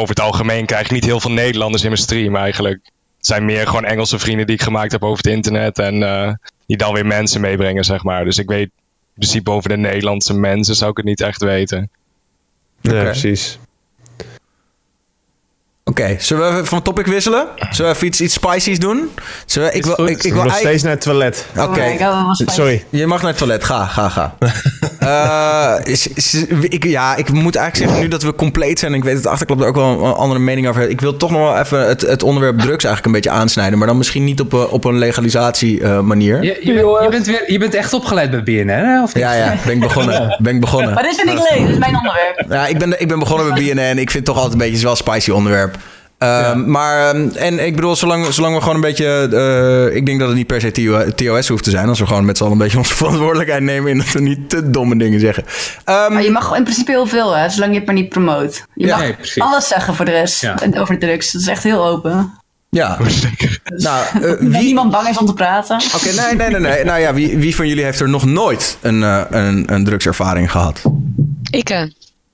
over 0.00 0.14
het 0.14 0.24
algemeen 0.24 0.66
krijg 0.66 0.84
ik 0.84 0.90
niet 0.90 1.04
heel 1.04 1.20
veel 1.20 1.30
Nederlanders 1.30 1.82
in 1.82 1.88
mijn 1.88 2.02
stream 2.02 2.36
eigenlijk. 2.36 2.80
Het 3.16 3.26
zijn 3.26 3.44
meer 3.44 3.66
gewoon 3.66 3.84
Engelse 3.84 4.18
vrienden 4.18 4.46
die 4.46 4.54
ik 4.54 4.62
gemaakt 4.62 4.92
heb 4.92 5.04
over 5.04 5.16
het 5.16 5.32
internet. 5.32 5.78
En 5.78 5.94
uh, 5.94 6.32
die 6.66 6.76
dan 6.76 6.94
weer 6.94 7.06
mensen 7.06 7.40
meebrengen, 7.40 7.84
zeg 7.84 8.04
maar. 8.04 8.24
Dus 8.24 8.38
ik 8.38 8.48
weet 8.48 8.70
in 8.70 9.14
principe 9.14 9.50
over 9.50 9.68
de 9.68 9.76
Nederlandse 9.76 10.34
mensen 10.34 10.74
zou 10.74 10.90
ik 10.90 10.96
het 10.96 11.06
niet 11.06 11.20
echt 11.20 11.42
weten. 11.42 11.90
Ja, 12.80 12.90
okay. 12.90 13.04
precies. 13.04 13.58
Oké, 15.90 16.02
okay, 16.02 16.16
zullen 16.20 16.56
we 16.56 16.64
van 16.64 16.82
topic 16.82 17.06
wisselen? 17.06 17.46
Zullen 17.70 17.90
we 17.90 17.96
even 17.96 18.06
iets, 18.06 18.20
iets 18.20 18.34
spicy's 18.34 18.78
doen? 18.78 19.10
We, 19.46 19.70
ik, 19.72 19.84
wil, 19.84 20.06
ik, 20.06 20.22
ik 20.22 20.32
wil 20.32 20.42
nog 20.42 20.56
steeds 20.56 20.82
naar 20.82 20.92
het 20.92 21.00
toilet. 21.00 21.46
Oké, 21.56 21.62
okay. 21.62 21.96
Oh 21.96 22.30
sorry. 22.32 22.84
Je 22.90 23.06
mag 23.06 23.20
naar 23.20 23.30
het 23.30 23.38
toilet, 23.38 23.64
ga, 23.64 23.84
ga, 23.84 24.08
ga. 24.08 24.34
uh, 25.02 25.86
is, 25.92 26.06
is, 26.06 26.34
ik, 26.60 26.84
ja, 26.84 27.16
ik 27.16 27.32
moet 27.32 27.56
eigenlijk 27.56 27.76
zeggen 27.76 28.00
nu 28.00 28.08
dat 28.08 28.22
we 28.22 28.34
compleet 28.34 28.78
zijn. 28.78 28.94
Ik 28.94 29.04
weet 29.04 29.14
dat 29.14 29.22
de 29.22 29.28
achterklap 29.28 29.60
er 29.60 29.66
ook 29.66 29.74
wel 29.74 30.04
een 30.04 30.12
andere 30.12 30.40
mening 30.40 30.68
over 30.68 30.80
heeft. 30.80 30.92
Ik 30.92 31.00
wil 31.00 31.16
toch 31.16 31.30
nog 31.30 31.40
wel 31.40 31.58
even 31.58 31.88
het, 31.88 32.00
het 32.00 32.22
onderwerp 32.22 32.58
drugs 32.58 32.84
eigenlijk 32.84 33.06
een 33.06 33.12
beetje 33.12 33.30
aansnijden. 33.30 33.78
Maar 33.78 33.86
dan 33.86 33.96
misschien 33.96 34.24
niet 34.24 34.40
op, 34.40 34.54
op 34.54 34.84
een 34.84 34.98
legalisatie 34.98 35.80
uh, 35.80 36.00
manier. 36.00 36.42
Je, 36.42 36.58
je, 36.62 36.72
bent, 36.72 37.02
je, 37.02 37.08
bent 37.10 37.26
weer, 37.26 37.52
je 37.52 37.58
bent 37.58 37.74
echt 37.74 37.92
opgeleid 37.92 38.30
bij 38.30 38.42
BNN, 38.42 38.68
hè? 38.68 39.02
Of 39.02 39.14
niet? 39.14 39.24
Ja, 39.24 39.32
ja, 39.32 39.56
ben 39.64 39.74
ik 39.74 39.80
begonnen. 39.80 40.36
Ben 40.42 40.54
ik 40.54 40.60
begonnen. 40.60 40.94
Maar 40.94 41.02
dit 41.02 41.14
vind 41.14 41.28
ik 41.28 41.34
leuk, 41.34 41.60
dit 41.60 41.68
is 41.68 41.78
mijn 41.78 41.96
onderwerp. 41.96 42.44
Ja, 42.48 42.66
ik 42.66 42.78
ben, 42.78 43.00
ik 43.00 43.08
ben 43.08 43.18
begonnen 43.18 43.54
bij 43.54 43.62
BNN. 43.62 43.98
Ik 43.98 44.10
vind 44.10 44.12
het 44.12 44.24
toch 44.24 44.36
altijd 44.36 44.52
een 44.52 44.58
beetje 44.58 44.82
wel 44.82 44.90
een 44.90 44.96
spicy 44.96 45.30
onderwerp. 45.30 45.76
Ja. 46.26 46.54
Maar, 46.54 47.14
en 47.34 47.66
ik 47.66 47.74
bedoel, 47.74 47.96
zolang, 47.96 48.26
zolang 48.26 48.54
we 48.54 48.60
gewoon 48.60 48.74
een 48.74 48.80
beetje. 48.80 49.28
Uh, 49.32 49.96
ik 49.96 50.06
denk 50.06 50.18
dat 50.18 50.28
het 50.28 50.36
niet 50.36 50.46
per 50.46 50.60
se 50.60 51.12
TOS 51.14 51.48
hoeft 51.48 51.64
te 51.64 51.70
zijn. 51.70 51.88
Als 51.88 51.98
we 51.98 52.06
gewoon 52.06 52.24
met 52.24 52.36
z'n 52.36 52.42
allen 52.42 52.56
een 52.56 52.62
beetje 52.62 52.78
onze 52.84 52.94
verantwoordelijkheid 52.94 53.62
nemen. 53.62 53.90
En 53.90 53.98
dat 53.98 54.12
we 54.12 54.20
niet 54.20 54.48
te 54.48 54.70
domme 54.70 54.96
dingen 54.96 55.20
zeggen. 55.20 55.44
Um, 55.44 56.12
maar 56.12 56.22
je 56.22 56.30
mag 56.30 56.56
in 56.56 56.62
principe 56.62 56.90
heel 56.90 57.06
veel, 57.06 57.36
hè, 57.36 57.48
zolang 57.48 57.72
je 57.72 57.78
het 57.78 57.86
maar 57.86 57.94
niet 57.94 58.08
promoot. 58.08 58.64
Je 58.74 58.86
ja, 58.86 58.96
mag 58.96 59.06
nee, 59.06 59.16
alles 59.36 59.68
zeggen 59.68 59.94
voor 59.94 60.04
de 60.04 60.10
rest. 60.10 60.40
Ja. 60.40 60.58
Over 60.74 60.98
drugs. 60.98 61.32
Dat 61.32 61.42
is 61.42 61.48
echt 61.48 61.62
heel 61.62 61.86
open. 61.86 62.32
Ja. 62.70 62.96
Dus 63.64 63.82
nou, 63.82 64.04
uh, 64.14 64.38
wie... 64.38 64.62
niemand 64.62 64.90
bang 64.90 65.08
is 65.08 65.18
om 65.18 65.26
te 65.26 65.34
praten. 65.34 65.80
Oké, 65.94 66.08
okay, 66.08 66.26
nee, 66.26 66.36
nee, 66.36 66.60
nee, 66.60 66.70
nee. 66.70 66.84
Nou 66.84 67.00
ja, 67.00 67.14
wie, 67.14 67.38
wie 67.38 67.54
van 67.54 67.68
jullie 67.68 67.84
heeft 67.84 68.00
er 68.00 68.08
nog 68.08 68.24
nooit 68.24 68.78
een, 68.80 69.00
uh, 69.00 69.22
een, 69.30 69.72
een 69.72 69.84
drugservaring 69.84 70.50
gehad? 70.50 70.82
Ik. 71.50 71.88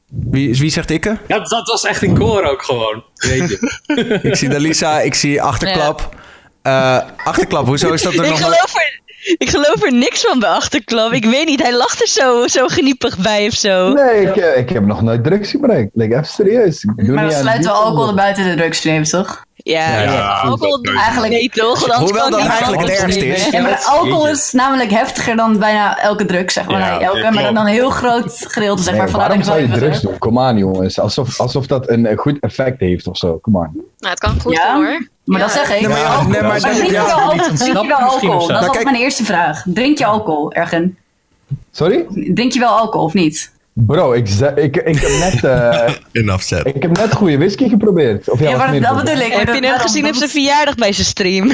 Wie, 0.09 0.59
wie 0.59 0.71
zegt 0.71 0.91
ikke? 0.91 1.19
Ja, 1.27 1.39
dat 1.39 1.69
was 1.69 1.85
echt 1.85 2.03
een 2.03 2.19
koor 2.19 2.45
ook 2.45 2.63
gewoon. 2.63 3.05
Weet 3.15 3.49
je. 3.49 4.21
ik 4.29 4.37
zie 4.37 4.49
Dalisa, 4.49 5.01
ik 5.01 5.15
zie 5.15 5.43
achterklap. 5.43 6.17
Ja. 6.63 7.03
Uh, 7.03 7.11
achterklap, 7.25 7.67
hoezo 7.67 7.93
is 7.93 8.03
dat 8.03 8.15
er 8.15 8.25
ik 8.25 8.31
nog... 8.31 8.41
Geloof 8.41 8.75
er, 8.75 9.01
ik 9.39 9.51
geloof 9.51 9.83
er 9.83 9.93
niks 9.93 10.21
van 10.21 10.39
bij 10.39 10.49
achterklap. 10.49 11.13
Ik 11.13 11.25
weet 11.25 11.47
niet, 11.47 11.63
hij 11.63 11.77
lacht 11.77 12.01
er 12.01 12.09
zo, 12.09 12.47
zo 12.47 12.67
geniepig 12.67 13.19
bij 13.19 13.47
of 13.47 13.55
zo. 13.55 13.93
Nee, 13.93 14.27
ik, 14.27 14.37
ik 14.37 14.69
heb 14.69 14.85
nog 14.85 15.03
nooit 15.03 15.25
drugs 15.25 15.51
gebruikt. 15.51 15.91
Like, 15.95 16.15
even 16.15 16.27
serieus. 16.27 16.85
Ik 16.97 17.09
maar 17.09 17.29
dan 17.29 17.33
sluiten 17.33 17.71
we 17.71 17.77
alcohol 17.77 18.15
buiten 18.15 18.45
de 18.45 18.55
drugs 18.55 18.85
nemen, 18.85 19.09
toch? 19.09 19.46
Ja, 19.73 20.41
alcohol 20.41 20.81
eigenlijk 20.83 21.33
nee, 21.33 21.49
toch? 21.49 21.99
Hoewel 21.99 22.31
dat 22.31 22.41
eigenlijk 22.47 22.83
het 22.83 22.91
ergste 22.91 23.27
is. 23.27 23.49
Ja, 23.51 23.63
maar 23.63 23.85
alcohol 23.85 24.29
is 24.29 24.53
namelijk 24.53 24.91
heftiger 24.91 25.37
dan 25.37 25.59
bijna 25.59 25.99
elke 25.99 26.25
drug, 26.25 26.51
zeg 26.51 26.67
maar. 26.67 26.81
Ja, 26.81 27.01
elke, 27.01 27.31
maar 27.31 27.43
dan 27.43 27.57
een 27.57 27.67
heel 27.67 27.91
groot 27.91 28.45
gedeelte, 28.49 28.83
zeg 28.83 28.97
maar. 28.97 29.07
Nee, 29.07 29.15
waarom 29.15 29.43
zou 29.43 29.61
je 29.61 29.69
drugs 29.69 30.01
doen? 30.01 30.19
Kom 30.19 30.39
aan, 30.39 30.59
jongens. 30.59 31.01
Alsof, 31.01 31.41
alsof 31.41 31.67
dat 31.67 31.91
een 31.91 32.17
goed 32.17 32.41
effect 32.41 32.81
heeft 32.81 33.07
of 33.07 33.17
zo. 33.17 33.39
Kom 33.39 33.57
aan. 33.59 33.73
Nou, 33.75 34.11
het 34.11 34.19
kan 34.19 34.41
goed 34.41 34.53
ja, 34.53 34.75
hoor. 34.75 35.09
Maar 35.25 35.41
dat 35.41 35.51
zeg 35.51 35.75
ik. 35.75 35.81
Nee, 35.81 35.89
maar, 35.89 36.29
nee, 36.29 36.43
maar, 36.43 36.61
drink 36.61 36.87
je 36.87 36.93
wel 37.87 37.99
alcohol? 37.99 38.47
Dat 38.47 38.67
was 38.67 38.85
mijn 38.85 38.97
eerste 38.97 39.25
vraag. 39.25 39.63
Drink 39.65 39.99
je 39.99 40.07
alcohol, 40.07 40.53
Ergen? 40.53 40.99
Sorry? 41.73 42.07
Drink 42.35 42.53
je 42.53 42.59
wel 42.59 42.79
alcohol 42.79 43.07
of 43.07 43.15
niet? 43.15 43.55
Bro, 43.79 44.13
ik, 44.13 44.29
ik, 44.55 44.77
ik 44.77 45.01
heb 45.01 45.11
net... 45.11 45.35
Uh, 46.13 46.33
afzet. 46.33 46.67
Ik 46.67 46.83
heb 46.83 46.97
net 46.97 47.15
goede 47.15 47.39
whisky 47.39 47.69
geprobeerd. 47.69 48.31
Of 48.31 48.41
ja, 48.41 48.51
ja 48.51 48.57
maar 48.57 48.81
dat 48.81 48.97
bedoel 48.97 49.21
ik. 49.21 49.33
Heb 49.33 49.55
je 49.55 49.67
hem 49.67 49.79
gezien 49.79 50.09
op 50.09 50.15
zijn 50.15 50.31
verjaardag 50.31 50.75
bij 50.75 50.93
zijn 50.93 51.07
stream? 51.07 51.47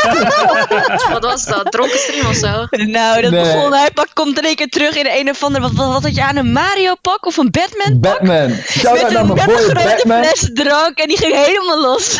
wat 1.12 1.24
was 1.24 1.46
dat? 1.46 1.72
Dronken 1.72 1.98
stream 1.98 2.26
of 2.26 2.34
zo? 2.34 2.66
Nou, 2.70 3.22
dat 3.22 3.30
nee. 3.30 3.42
begon... 3.42 3.72
Hij 3.72 3.90
pak, 3.94 4.08
komt 4.14 4.38
er 4.38 4.44
een 4.44 4.54
keer 4.54 4.68
terug 4.68 4.96
in 4.96 5.06
een 5.18 5.30
of 5.30 5.42
andere... 5.42 5.62
Wat, 5.62 5.72
wat, 5.72 5.92
wat 5.92 6.02
had 6.02 6.14
je 6.14 6.22
aan? 6.22 6.36
Een 6.36 6.52
Mario 6.52 6.94
pak 7.00 7.26
of 7.26 7.36
een 7.36 7.50
Batman 7.50 8.00
pak? 8.00 8.18
Batman. 8.18 8.50
Shout 8.50 9.02
met 9.02 9.14
een, 9.14 9.26
met 9.26 9.38
een 9.38 9.38
grote 9.38 10.00
fles 10.06 10.50
drank 10.54 10.98
en 10.98 11.08
die 11.08 11.18
ging 11.18 11.34
helemaal 11.34 11.80
los. 11.80 12.18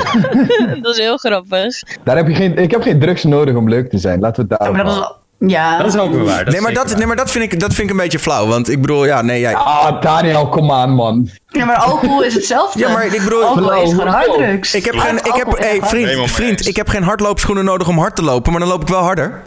dat 0.82 0.94
is 0.94 0.98
heel 0.98 1.16
grappig. 1.16 1.82
Daar 2.04 2.16
heb 2.16 2.28
je 2.28 2.34
geen, 2.34 2.56
ik 2.56 2.70
heb 2.70 2.82
geen 2.82 3.00
drugs 3.00 3.24
nodig 3.24 3.54
om 3.54 3.68
leuk 3.68 3.90
te 3.90 3.98
zijn. 3.98 4.20
Laten 4.20 4.46
we 4.48 4.54
het 4.54 4.76
ja, 4.76 5.16
ja. 5.38 5.78
Dat 5.78 5.94
is 5.94 6.00
ook 6.00 6.12
wel 6.12 6.24
waar. 6.24 6.44
Dat 6.44 6.52
nee, 6.52 6.62
maar 6.62 6.72
dat, 6.72 6.96
nee, 6.96 7.06
maar 7.06 7.16
dat 7.16 7.30
vind, 7.30 7.52
ik, 7.52 7.60
dat 7.60 7.74
vind 7.74 7.88
ik 7.88 7.90
een 7.90 8.02
beetje 8.02 8.18
flauw. 8.18 8.46
Want 8.46 8.68
ik 8.70 8.80
bedoel, 8.80 9.04
ja, 9.04 9.22
nee, 9.22 9.40
jij... 9.40 9.54
Ah, 9.54 10.00
Daniel, 10.02 10.48
kom 10.48 10.72
aan, 10.72 10.90
man. 10.90 11.28
Ja, 11.48 11.64
maar 11.64 11.76
alcohol 11.76 12.22
is 12.22 12.34
hetzelfde. 12.34 12.78
Ja, 12.78 12.88
maar 12.92 13.06
ik 13.06 13.22
bedoel... 13.24 13.44
Alcohol 13.44 13.82
is 13.82 13.90
gewoon 13.90 14.06
harddrugs. 14.06 14.74
Ik 14.74 14.84
heb 14.84 14.96
geen... 14.96 15.16
Ik 15.16 15.34
heb, 15.34 15.58
hey, 15.58 15.80
vriend, 15.82 16.30
vriend, 16.30 16.66
ik 16.66 16.76
heb 16.76 16.88
geen 16.88 17.02
hardloopschoenen 17.02 17.64
nodig 17.64 17.88
om 17.88 17.98
hard 17.98 18.16
te 18.16 18.22
lopen. 18.22 18.50
Maar 18.50 18.60
dan 18.60 18.68
loop 18.68 18.82
ik 18.82 18.88
wel 18.88 19.02
harder. 19.02 19.42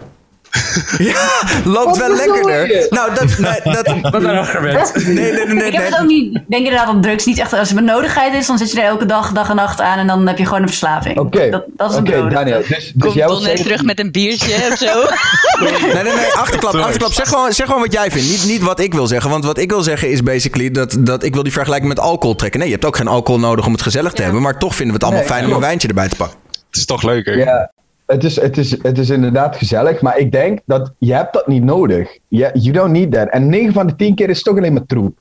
ja, 0.98 1.42
loopt 1.66 1.98
wel 1.98 2.16
lekkerder. 2.16 2.88
Nou, 2.90 3.14
dat... 3.14 3.38
Nee, 3.38 3.62
dat 3.76 4.12
Wat 4.12 4.24
een 4.24 4.38
argument. 4.38 4.94
Nee, 4.96 5.14
nee, 5.14 5.32
nee, 5.32 5.46
nee. 5.46 5.68
Ik 5.68 5.74
heb 5.74 5.86
het 5.86 6.00
ook 6.00 6.08
niet... 6.08 6.34
Denk 6.34 6.66
inderdaad 6.66 6.88
dat 6.88 7.04
drugs 7.04 7.26
niet 7.26 7.38
echt... 7.38 7.54
Als 7.54 7.70
het 7.70 7.78
benodigdheid 7.78 8.34
is, 8.34 8.48
dan 8.48 8.58
zit 8.58 8.72
je 8.72 8.82
er 8.82 8.88
elke 8.88 9.06
dag, 9.06 9.32
dag 9.32 9.50
en 9.50 9.56
nacht 9.56 9.82
aan. 9.82 9.98
En 9.98 10.08
dan 10.08 10.28
heb 10.28 10.38
je 10.38 10.46
gewoon 10.46 10.62
een 10.62 10.68
verslaving. 10.68 11.18
Oké. 11.18 11.38
Okay. 11.38 11.50
Dat, 11.50 11.64
dat 11.68 11.92
is 11.92 11.98
Oké, 11.98 12.18
okay, 12.18 12.30
Daniel. 12.30 12.58
Dus, 12.58 12.92
dus 12.96 13.14
Komt 13.24 13.44
jij 13.44 13.56
terug 13.56 13.84
met 13.84 14.00
een 14.00 14.12
biertje 14.12 14.68
of 14.72 14.78
zo? 14.78 14.86
nee, 15.94 16.04
nee, 16.04 16.14
nee. 16.14 16.34
Achterklap, 16.34 16.74
achterklap. 16.74 17.14
Zeg 17.14 17.28
gewoon, 17.28 17.54
zeg 17.54 17.66
gewoon 17.66 17.82
wat 17.82 17.94
jij 17.94 18.12
vindt. 18.12 18.30
Niet, 18.30 18.46
niet 18.46 18.62
wat 18.62 18.80
ik 18.80 18.94
wil 18.94 19.08
zeggen. 19.08 19.30
Want 19.30 19.46
wat 19.46 19.58
ik 19.58 19.70
wil 19.70 19.82
zeggen 19.82 20.10
is 20.10 20.24
basically 20.24 20.72
dat, 20.72 20.98
dat 21.00 21.24
ik 21.24 21.34
wil 21.34 21.44
die 21.44 21.52
vergelijking 21.52 21.90
met 21.90 22.00
alcohol 22.00 22.36
trekken. 22.36 22.60
Nee, 22.60 22.70
je 22.70 22.74
hebt 22.74 22.88
ook 22.88 22.98
geen 22.98 23.08
alcohol 23.08 23.40
nodig 23.40 23.66
om 23.66 23.72
het 23.72 23.82
gezellig 23.82 24.12
te 24.12 24.18
ja. 24.18 24.24
hebben. 24.24 24.42
Maar 24.42 24.60
toch 24.60 24.76
vinden 24.76 24.88
we 24.88 24.94
het 24.94 25.04
allemaal 25.04 25.22
nee, 25.22 25.32
fijn 25.32 25.46
om 25.46 25.52
een 25.54 25.68
wijntje 25.68 25.88
erbij 25.88 26.08
te 26.08 26.16
pakken. 26.16 26.38
Het 26.52 26.78
is 26.78 26.86
toch 26.86 27.04
leuker. 27.04 27.38
Ja. 27.38 27.72
Het 28.10 28.24
is, 28.24 28.42
het, 28.42 28.58
is, 28.58 28.84
het 28.84 28.98
is 28.98 29.10
inderdaad 29.10 29.56
gezellig, 29.56 30.02
maar 30.02 30.18
ik 30.18 30.32
denk 30.32 30.60
dat 30.66 30.94
je 30.98 31.14
hebt 31.14 31.34
dat 31.34 31.48
niet 31.48 31.64
nodig. 31.64 32.18
You, 32.28 32.72
don't 32.72 32.92
need 32.92 33.12
that. 33.12 33.30
En 33.30 33.50
9 33.50 33.74
van 33.74 33.88
de 33.88 33.96
10 33.96 34.16
keer 34.16 34.30
is 34.30 34.42
toch 34.42 34.58
alleen 34.58 34.74
maar 34.74 34.86
troep. 34.86 35.18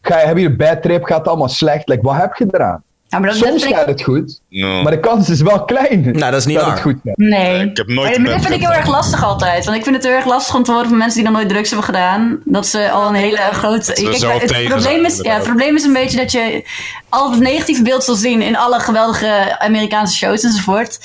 Ga 0.00 0.20
je, 0.20 0.26
heb 0.26 0.36
je 0.36 0.46
een 0.46 0.56
bad 0.56 0.82
trip, 0.82 1.04
gaat 1.04 1.18
het 1.18 1.28
allemaal 1.28 1.48
slecht. 1.48 1.98
Wat 2.02 2.16
heb 2.16 2.34
je 2.34 2.46
eraan? 2.50 2.82
Ja, 3.08 3.18
maar 3.18 3.28
dat 3.28 3.38
Soms 3.38 3.64
gaat 3.64 3.86
het 3.86 4.02
goed, 4.02 4.40
no. 4.48 4.82
maar 4.82 4.92
de 4.92 5.00
kans 5.00 5.28
is 5.28 5.40
wel 5.40 5.64
klein. 5.64 6.02
Nou, 6.02 6.30
dat 6.30 6.34
is 6.34 6.46
niet 6.46 6.56
dat 6.56 6.64
waar. 6.64 6.74
Het 6.74 6.82
goed 6.82 6.96
gaat. 7.04 7.16
Nee. 7.16 7.64
Ik 7.64 7.76
heb 7.76 7.86
nooit 7.86 8.18
maar 8.18 8.32
dat 8.32 8.42
vind 8.42 8.54
ik 8.54 8.60
heel 8.60 8.72
erg 8.72 8.88
lastig 8.88 9.24
altijd. 9.24 9.64
Want 9.64 9.76
ik 9.76 9.82
vind 9.82 9.96
het 9.96 10.04
heel 10.04 10.14
erg 10.14 10.26
lastig 10.26 10.54
om 10.54 10.62
te 10.62 10.72
horen 10.72 10.88
van 10.88 10.98
mensen 10.98 11.20
die 11.20 11.28
nog 11.28 11.38
nooit 11.38 11.48
drugs 11.48 11.68
hebben 11.68 11.86
gedaan. 11.86 12.40
Dat 12.44 12.66
ze 12.66 12.90
al 12.90 13.08
een 13.08 13.14
hele 13.14 13.36
grote... 13.52 13.92
Kijk, 13.92 14.42
het, 14.42 14.68
probleem 14.68 15.04
is, 15.04 15.20
ja, 15.20 15.34
het 15.34 15.42
probleem 15.42 15.76
is 15.76 15.84
een 15.84 15.92
beetje 15.92 16.16
dat 16.16 16.32
je 16.32 16.64
al 17.08 17.30
het 17.30 17.40
negatieve 17.40 17.82
beeld 17.82 18.04
zal 18.04 18.14
zien 18.14 18.42
in 18.42 18.56
alle 18.56 18.80
geweldige 18.80 19.58
Amerikaanse 19.58 20.16
shows 20.16 20.42
enzovoort. 20.42 20.98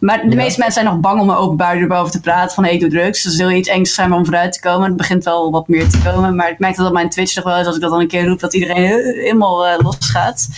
Maar 0.00 0.20
de 0.22 0.30
ja. 0.30 0.36
meeste 0.36 0.58
mensen 0.58 0.82
zijn 0.82 0.94
nog 0.94 1.00
bang 1.00 1.20
om 1.20 1.30
er 1.30 1.36
openbaar 1.36 1.76
erover 1.76 2.12
te 2.12 2.20
praten. 2.20 2.54
Van 2.54 2.64
hey, 2.64 2.78
doe 2.78 2.90
drugs. 2.90 3.22
Dus 3.22 3.38
heel 3.38 3.50
iets 3.50 3.68
engs 3.68 3.94
zijn 3.94 4.12
om 4.12 4.24
vooruit 4.24 4.52
te 4.52 4.60
komen. 4.60 4.88
Het 4.88 4.96
begint 4.96 5.24
wel 5.24 5.50
wat 5.50 5.68
meer 5.68 5.88
te 5.88 5.98
komen. 6.04 6.36
Maar 6.36 6.50
ik 6.50 6.58
merk 6.58 6.76
dat 6.76 6.86
op 6.86 6.92
mijn 6.92 7.10
Twitch 7.10 7.34
nog 7.34 7.44
wel 7.44 7.56
eens 7.56 7.66
als 7.66 7.76
ik 7.76 7.82
dat 7.82 7.90
dan 7.90 8.00
een 8.00 8.08
keer 8.08 8.26
roep. 8.26 8.40
Dat 8.40 8.54
iedereen 8.54 8.84
helemaal 9.02 9.66
uh, 9.66 9.72
losgaat. 9.78 10.48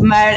Maar 0.00 0.27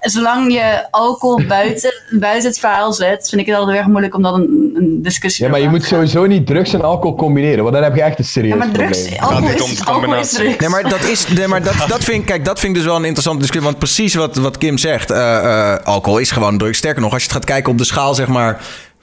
zolang 0.00 0.52
je 0.52 0.86
alcohol 0.90 1.46
buiten, 1.56 1.94
buiten 2.10 2.48
het 2.48 2.58
verhaal 2.58 2.92
zet, 2.92 3.28
vind 3.28 3.40
ik 3.40 3.46
het 3.46 3.56
altijd 3.56 3.78
erg 3.78 3.86
moeilijk 3.86 4.14
om 4.14 4.22
dan 4.22 4.34
een, 4.34 4.72
een 4.74 5.02
discussie 5.02 5.44
Ja, 5.44 5.50
maar 5.50 5.60
je 5.60 5.68
moet 5.68 5.84
sowieso 5.84 6.26
niet 6.26 6.46
drugs 6.46 6.72
en 6.72 6.82
alcohol 6.82 7.16
combineren, 7.16 7.62
want 7.62 7.74
dan 7.74 7.82
heb 7.84 7.94
je 7.94 8.02
echt 8.02 8.18
een 8.18 8.24
serieus 8.24 8.52
ja, 8.52 8.58
maar 8.58 8.70
drugs, 8.70 8.98
probleem. 8.98 9.20
Alcohol 9.30 9.48
is, 9.48 9.84
alcohol 9.84 10.14
is 10.14 10.30
drugs. 10.30 10.56
Nee, 10.56 10.68
maar 10.68 10.88
dat 10.88 11.04
is, 11.04 11.28
nee, 11.28 11.46
maar 11.46 11.62
dat, 11.62 11.84
dat 11.88 12.04
vind, 12.04 12.24
kijk, 12.24 12.44
dat 12.44 12.58
vind 12.58 12.72
ik 12.72 12.78
dus 12.78 12.88
wel 12.88 12.96
een 12.96 13.04
interessante 13.04 13.40
discussie, 13.40 13.70
want 13.70 13.78
precies 13.78 14.14
wat, 14.14 14.36
wat 14.36 14.58
Kim 14.58 14.78
zegt, 14.78 15.10
uh, 15.10 15.16
uh, 15.16 15.76
alcohol 15.76 16.18
is 16.18 16.30
gewoon 16.30 16.58
drugs. 16.58 16.78
Sterker 16.78 17.02
nog, 17.02 17.12
als 17.12 17.22
je 17.22 17.28
het 17.28 17.36
gaat 17.36 17.46
kijken 17.46 17.72
op 17.72 17.78
de 17.78 17.84
schaal, 17.84 18.14
zeg 18.14 18.26
maar 18.26 18.60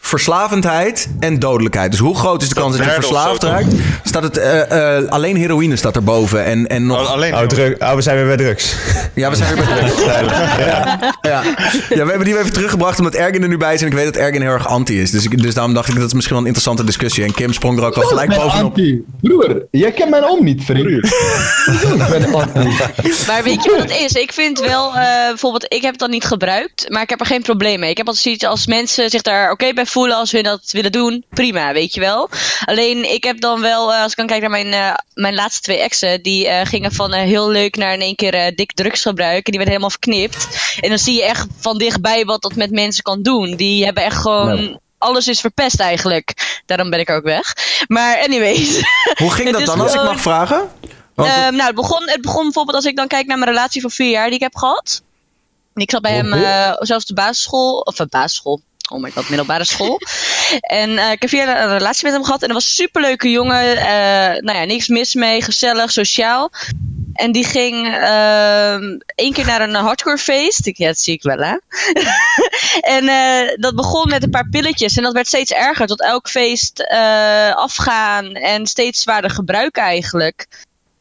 verslavendheid 0.08 1.10
en 1.20 1.40
dodelijkheid. 1.40 1.92
Dus 1.92 2.00
hoe 2.00 2.16
groot 2.16 2.42
is 2.42 2.50
de 2.50 2.56
kans 2.56 2.78
dat 2.78 2.86
je 2.86 2.92
verslaafd 2.92 3.44
raakt? 3.44 3.74
Staat 4.04 4.24
het, 4.24 4.38
uh, 4.38 5.02
uh, 5.02 5.10
alleen 5.10 5.36
heroïne 5.36 5.76
staat 5.76 5.96
erboven 5.96 6.46
en, 6.46 6.68
en 6.68 6.86
nog... 6.86 7.00
Oh, 7.00 7.12
alleen 7.12 7.34
oh, 7.34 7.42
druk, 7.42 7.84
oh, 7.84 7.94
we 7.94 8.02
zijn 8.02 8.18
weer 8.18 8.26
bij 8.26 8.38
drugs. 8.38 8.76
Ja, 9.14 9.30
we 9.30 9.36
zijn 9.36 9.56
weer 9.56 9.66
bij 9.66 9.76
drugs. 9.78 10.06
ja. 10.06 11.14
Ja. 11.22 11.44
ja, 11.90 12.04
we 12.04 12.10
hebben 12.10 12.24
die 12.24 12.40
even 12.40 12.54
teruggebracht 12.54 12.98
omdat 12.98 13.14
Ergin 13.14 13.42
er 13.42 13.48
nu 13.48 13.58
bij 13.58 13.74
is. 13.74 13.82
En 13.82 13.88
ik 13.88 13.94
weet 13.94 14.06
dat 14.06 14.16
Ergin 14.16 14.42
heel 14.42 14.52
erg 14.52 14.68
anti 14.68 15.02
is. 15.02 15.12
Dus, 15.12 15.26
ik, 15.26 15.42
dus 15.42 15.54
daarom 15.54 15.74
dacht 15.74 15.90
ik 15.90 15.96
dat 15.96 16.08
is 16.08 16.14
misschien 16.14 16.36
wel 16.36 16.44
een 16.44 16.54
interessante 16.54 16.86
discussie. 16.86 17.24
En 17.24 17.34
Kim 17.34 17.54
sprong 17.54 17.78
er 17.80 17.86
ook 17.86 17.96
al 17.96 18.04
gelijk 18.04 18.30
bovenop. 18.30 18.64
Anti. 18.64 19.04
Broer, 19.22 19.66
jij 19.72 19.92
kent 19.92 20.10
mijn 20.10 20.30
om 20.30 20.44
niet, 20.44 20.64
vriend. 20.64 21.02
maar 23.28 23.44
weet 23.44 23.64
je 23.64 23.70
wat 23.70 23.82
het 23.82 23.92
is? 23.92 24.12
Ik 24.12 24.34
vind 24.34 24.60
wel, 24.60 24.88
uh, 24.88 25.02
bijvoorbeeld, 25.28 25.66
ik 25.68 25.82
heb 25.82 25.92
het 25.92 26.00
dan 26.00 26.10
niet 26.10 26.26
gebruikt. 26.26 26.90
Maar 26.90 27.02
ik 27.02 27.10
heb 27.10 27.20
er 27.20 27.26
geen 27.26 27.42
probleem 27.42 27.80
mee. 27.80 27.90
Ik 27.90 27.98
heb 27.98 28.08
altijd 28.08 28.24
zoiets 28.24 28.46
als 28.46 28.68
mensen 28.68 29.10
zich 29.10 29.22
daar 29.22 29.52
oké 29.52 29.74
bij 29.74 29.86
voelen 29.86 29.97
als 30.06 30.32
hun 30.32 30.44
dat 30.44 30.72
willen 30.72 30.92
doen, 30.92 31.26
prima, 31.30 31.74
weet 31.74 31.94
je 31.94 32.00
wel. 32.00 32.30
Alleen 32.66 33.14
ik 33.14 33.24
heb 33.24 33.42
dan 33.42 33.62
wel, 33.62 33.94
eh, 33.94 34.02
als 34.02 34.12
ik 34.12 34.18
dan 34.18 34.28
kijk 34.28 34.42
naar 34.42 34.50
mijn, 34.50 34.68
uh, 34.68 34.94
mijn 35.14 35.34
laatste 35.34 35.62
twee 35.62 35.78
exen, 35.78 36.22
die 36.22 36.46
uh, 36.46 36.62
gingen 36.64 36.92
van 36.92 37.14
heel 37.14 37.50
leuk 37.50 37.76
naar 37.76 37.94
in 37.94 38.02
één 38.02 38.16
keer 38.16 38.56
dik 38.56 38.74
drugsgebruik. 38.74 39.46
En 39.46 39.52
die 39.52 39.60
werden 39.60 39.68
helemaal 39.68 39.90
verknipt. 39.90 40.48
En 40.80 40.90
dan 40.90 41.00
zie 41.00 41.16
je 41.16 41.24
echt 41.24 41.48
van 41.60 41.78
dichtbij 41.78 42.26
wat 42.26 42.42
dat 42.42 42.56
met 42.56 42.72
mensen 42.72 43.04
kan 43.04 43.22
doen. 43.22 43.56
Die 43.56 43.86
hebben 43.86 44.04
echt 44.04 44.18
gewoon. 44.18 44.80
Alles 44.98 45.28
is 45.28 45.40
verpest 45.40 45.80
eigenlijk. 45.80 46.62
Daarom 46.66 46.90
ben 46.90 47.00
ik 47.00 47.10
ook 47.10 47.24
weg. 47.24 47.54
Maar 47.88 48.20
anyways. 48.20 48.82
Hoe 49.24 49.32
ging 49.32 49.52
dat 49.52 49.66
dan, 49.66 49.82
als 49.82 49.94
ik 49.94 50.04
mag 50.04 50.22
vragen? 50.22 50.70
Want... 51.14 51.30
Uh, 51.30 51.36
nou, 51.36 51.62
het 51.62 51.76
begon, 51.76 52.10
het 52.10 52.22
begon 52.22 52.44
bijvoorbeeld 52.44 52.76
als 52.76 52.86
ik 52.86 52.96
dan 52.96 53.08
kijk 53.08 53.26
naar 53.28 53.38
mijn 53.38 53.52
relatie 53.52 53.82
van 53.82 53.92
vier 53.92 54.10
jaar 54.10 54.26
die 54.26 54.36
ik 54.36 54.42
heb 54.42 54.56
gehad. 54.56 55.02
Ik 55.74 55.92
zat 55.92 56.02
bij 56.02 56.14
hem 56.14 56.34
uh, 56.34 56.74
zelfs 56.80 57.06
de 57.06 57.14
basisschool, 57.14 57.80
of 57.80 57.96
de 57.96 58.08
basisschool, 58.10 58.62
oh 58.90 59.02
my 59.02 59.12
god, 59.12 59.30
middelbare 59.30 59.64
school. 59.64 60.02
en 60.62 60.90
uh, 60.90 61.12
ik 61.12 61.22
heb 61.22 61.30
vier 61.30 61.46
jaar 61.46 61.64
een 61.64 61.78
relatie 61.78 62.04
met 62.04 62.14
hem 62.14 62.24
gehad. 62.24 62.42
En 62.42 62.48
dat 62.48 62.58
was 62.58 62.68
een 62.68 62.74
superleuke 62.74 63.30
jongen. 63.30 63.76
Uh, 63.76 63.84
nou 64.42 64.54
ja, 64.54 64.64
niks 64.64 64.88
mis 64.88 65.14
mee. 65.14 65.42
Gezellig, 65.42 65.92
sociaal. 65.92 66.52
En 67.14 67.32
die 67.32 67.44
ging 67.44 67.88
uh, 67.88 68.74
één 69.16 69.34
keer 69.34 69.46
naar 69.46 69.62
een 69.62 69.76
hardcore 69.76 70.18
feest. 70.18 70.70
Ja, 70.74 70.88
dat 70.88 70.98
zie 70.98 71.14
ik 71.14 71.24
wel, 71.24 71.38
hè. 71.38 71.56
en 72.98 73.04
uh, 73.04 73.56
dat 73.56 73.76
begon 73.76 74.10
met 74.10 74.24
een 74.24 74.30
paar 74.30 74.48
pilletjes. 74.50 74.98
En 74.98 75.04
dat 75.04 75.14
werd 75.14 75.28
steeds 75.28 75.52
erger. 75.52 75.88
Tot 75.88 76.02
elk 76.02 76.30
feest 76.30 76.80
uh, 76.92 77.56
afgaan. 77.56 78.26
En 78.26 78.68
steeds 78.68 79.02
zwaarder 79.02 79.30
gebruiken 79.30 79.84
eigenlijk. 79.84 80.48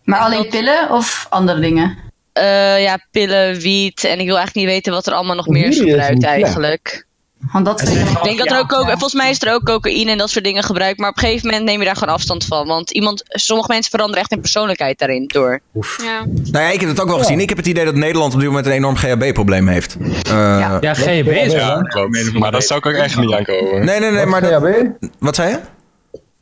Maar 0.04 0.20
alleen 0.20 0.48
pillen 0.48 0.90
of 0.90 1.26
andere 1.28 1.60
dingen? 1.60 1.98
Uh, 2.34 2.82
ja, 2.82 3.06
pillen, 3.10 3.60
wiet. 3.60 4.04
En 4.04 4.18
ik 4.18 4.26
wil 4.26 4.36
eigenlijk 4.36 4.54
niet 4.54 4.74
weten 4.74 4.92
wat 4.92 5.06
er 5.06 5.12
allemaal 5.12 5.36
nog 5.36 5.46
meer 5.46 5.66
is 5.66 5.78
gebruikt 5.78 6.24
eigenlijk. 6.24 7.05
Want 7.52 7.64
dat 7.64 7.82
ik 7.82 8.22
denk 8.22 8.38
dat 8.38 8.50
er 8.50 8.58
ook, 8.58 8.72
ook, 8.72 8.86
volgens 8.86 9.14
mij 9.14 9.30
is 9.30 9.42
er 9.42 9.52
ook 9.52 9.64
cocaïne 9.64 10.10
en 10.10 10.18
dat 10.18 10.30
soort 10.30 10.44
dingen 10.44 10.62
gebruikt. 10.62 10.98
Maar 10.98 11.10
op 11.10 11.16
een 11.16 11.22
gegeven 11.22 11.46
moment 11.46 11.64
neem 11.64 11.78
je 11.78 11.84
daar 11.84 11.96
gewoon 11.96 12.14
afstand 12.14 12.44
van. 12.44 12.66
Want 12.66 12.90
iemand, 12.90 13.22
sommige 13.28 13.68
mensen 13.68 13.90
veranderen 13.90 14.22
echt 14.22 14.32
in 14.32 14.40
persoonlijkheid 14.40 14.98
daarin 14.98 15.26
door. 15.26 15.60
Oef. 15.74 16.02
Ja. 16.02 16.24
Nou 16.24 16.64
ja, 16.64 16.70
ik 16.70 16.80
heb 16.80 16.88
het 16.88 17.00
ook 17.00 17.08
wel 17.08 17.18
gezien. 17.18 17.40
Ik 17.40 17.48
heb 17.48 17.58
het 17.58 17.66
idee 17.66 17.84
dat 17.84 17.94
Nederland 17.94 18.32
op 18.34 18.38
dit 18.38 18.48
moment 18.48 18.66
een 18.66 18.72
enorm 18.72 18.96
GHB-probleem 18.96 19.68
heeft. 19.68 19.96
Uh, 20.00 20.12
ja. 20.32 20.78
ja, 20.80 20.94
GHB 20.94 21.28
is 21.28 21.52
wel. 21.52 21.82
maar 22.38 22.52
dat 22.52 22.64
zou 22.64 22.78
ik 22.78 22.86
ook 22.86 22.94
echt 22.94 23.16
niet 23.16 23.32
aankomen. 23.32 23.84
Nee, 23.84 24.00
nee, 24.00 24.10
nee. 24.10 24.26
maar 24.26 24.42
GHB? 24.42 24.86
wat 25.18 25.34
zei 25.34 25.50
je? 25.50 25.60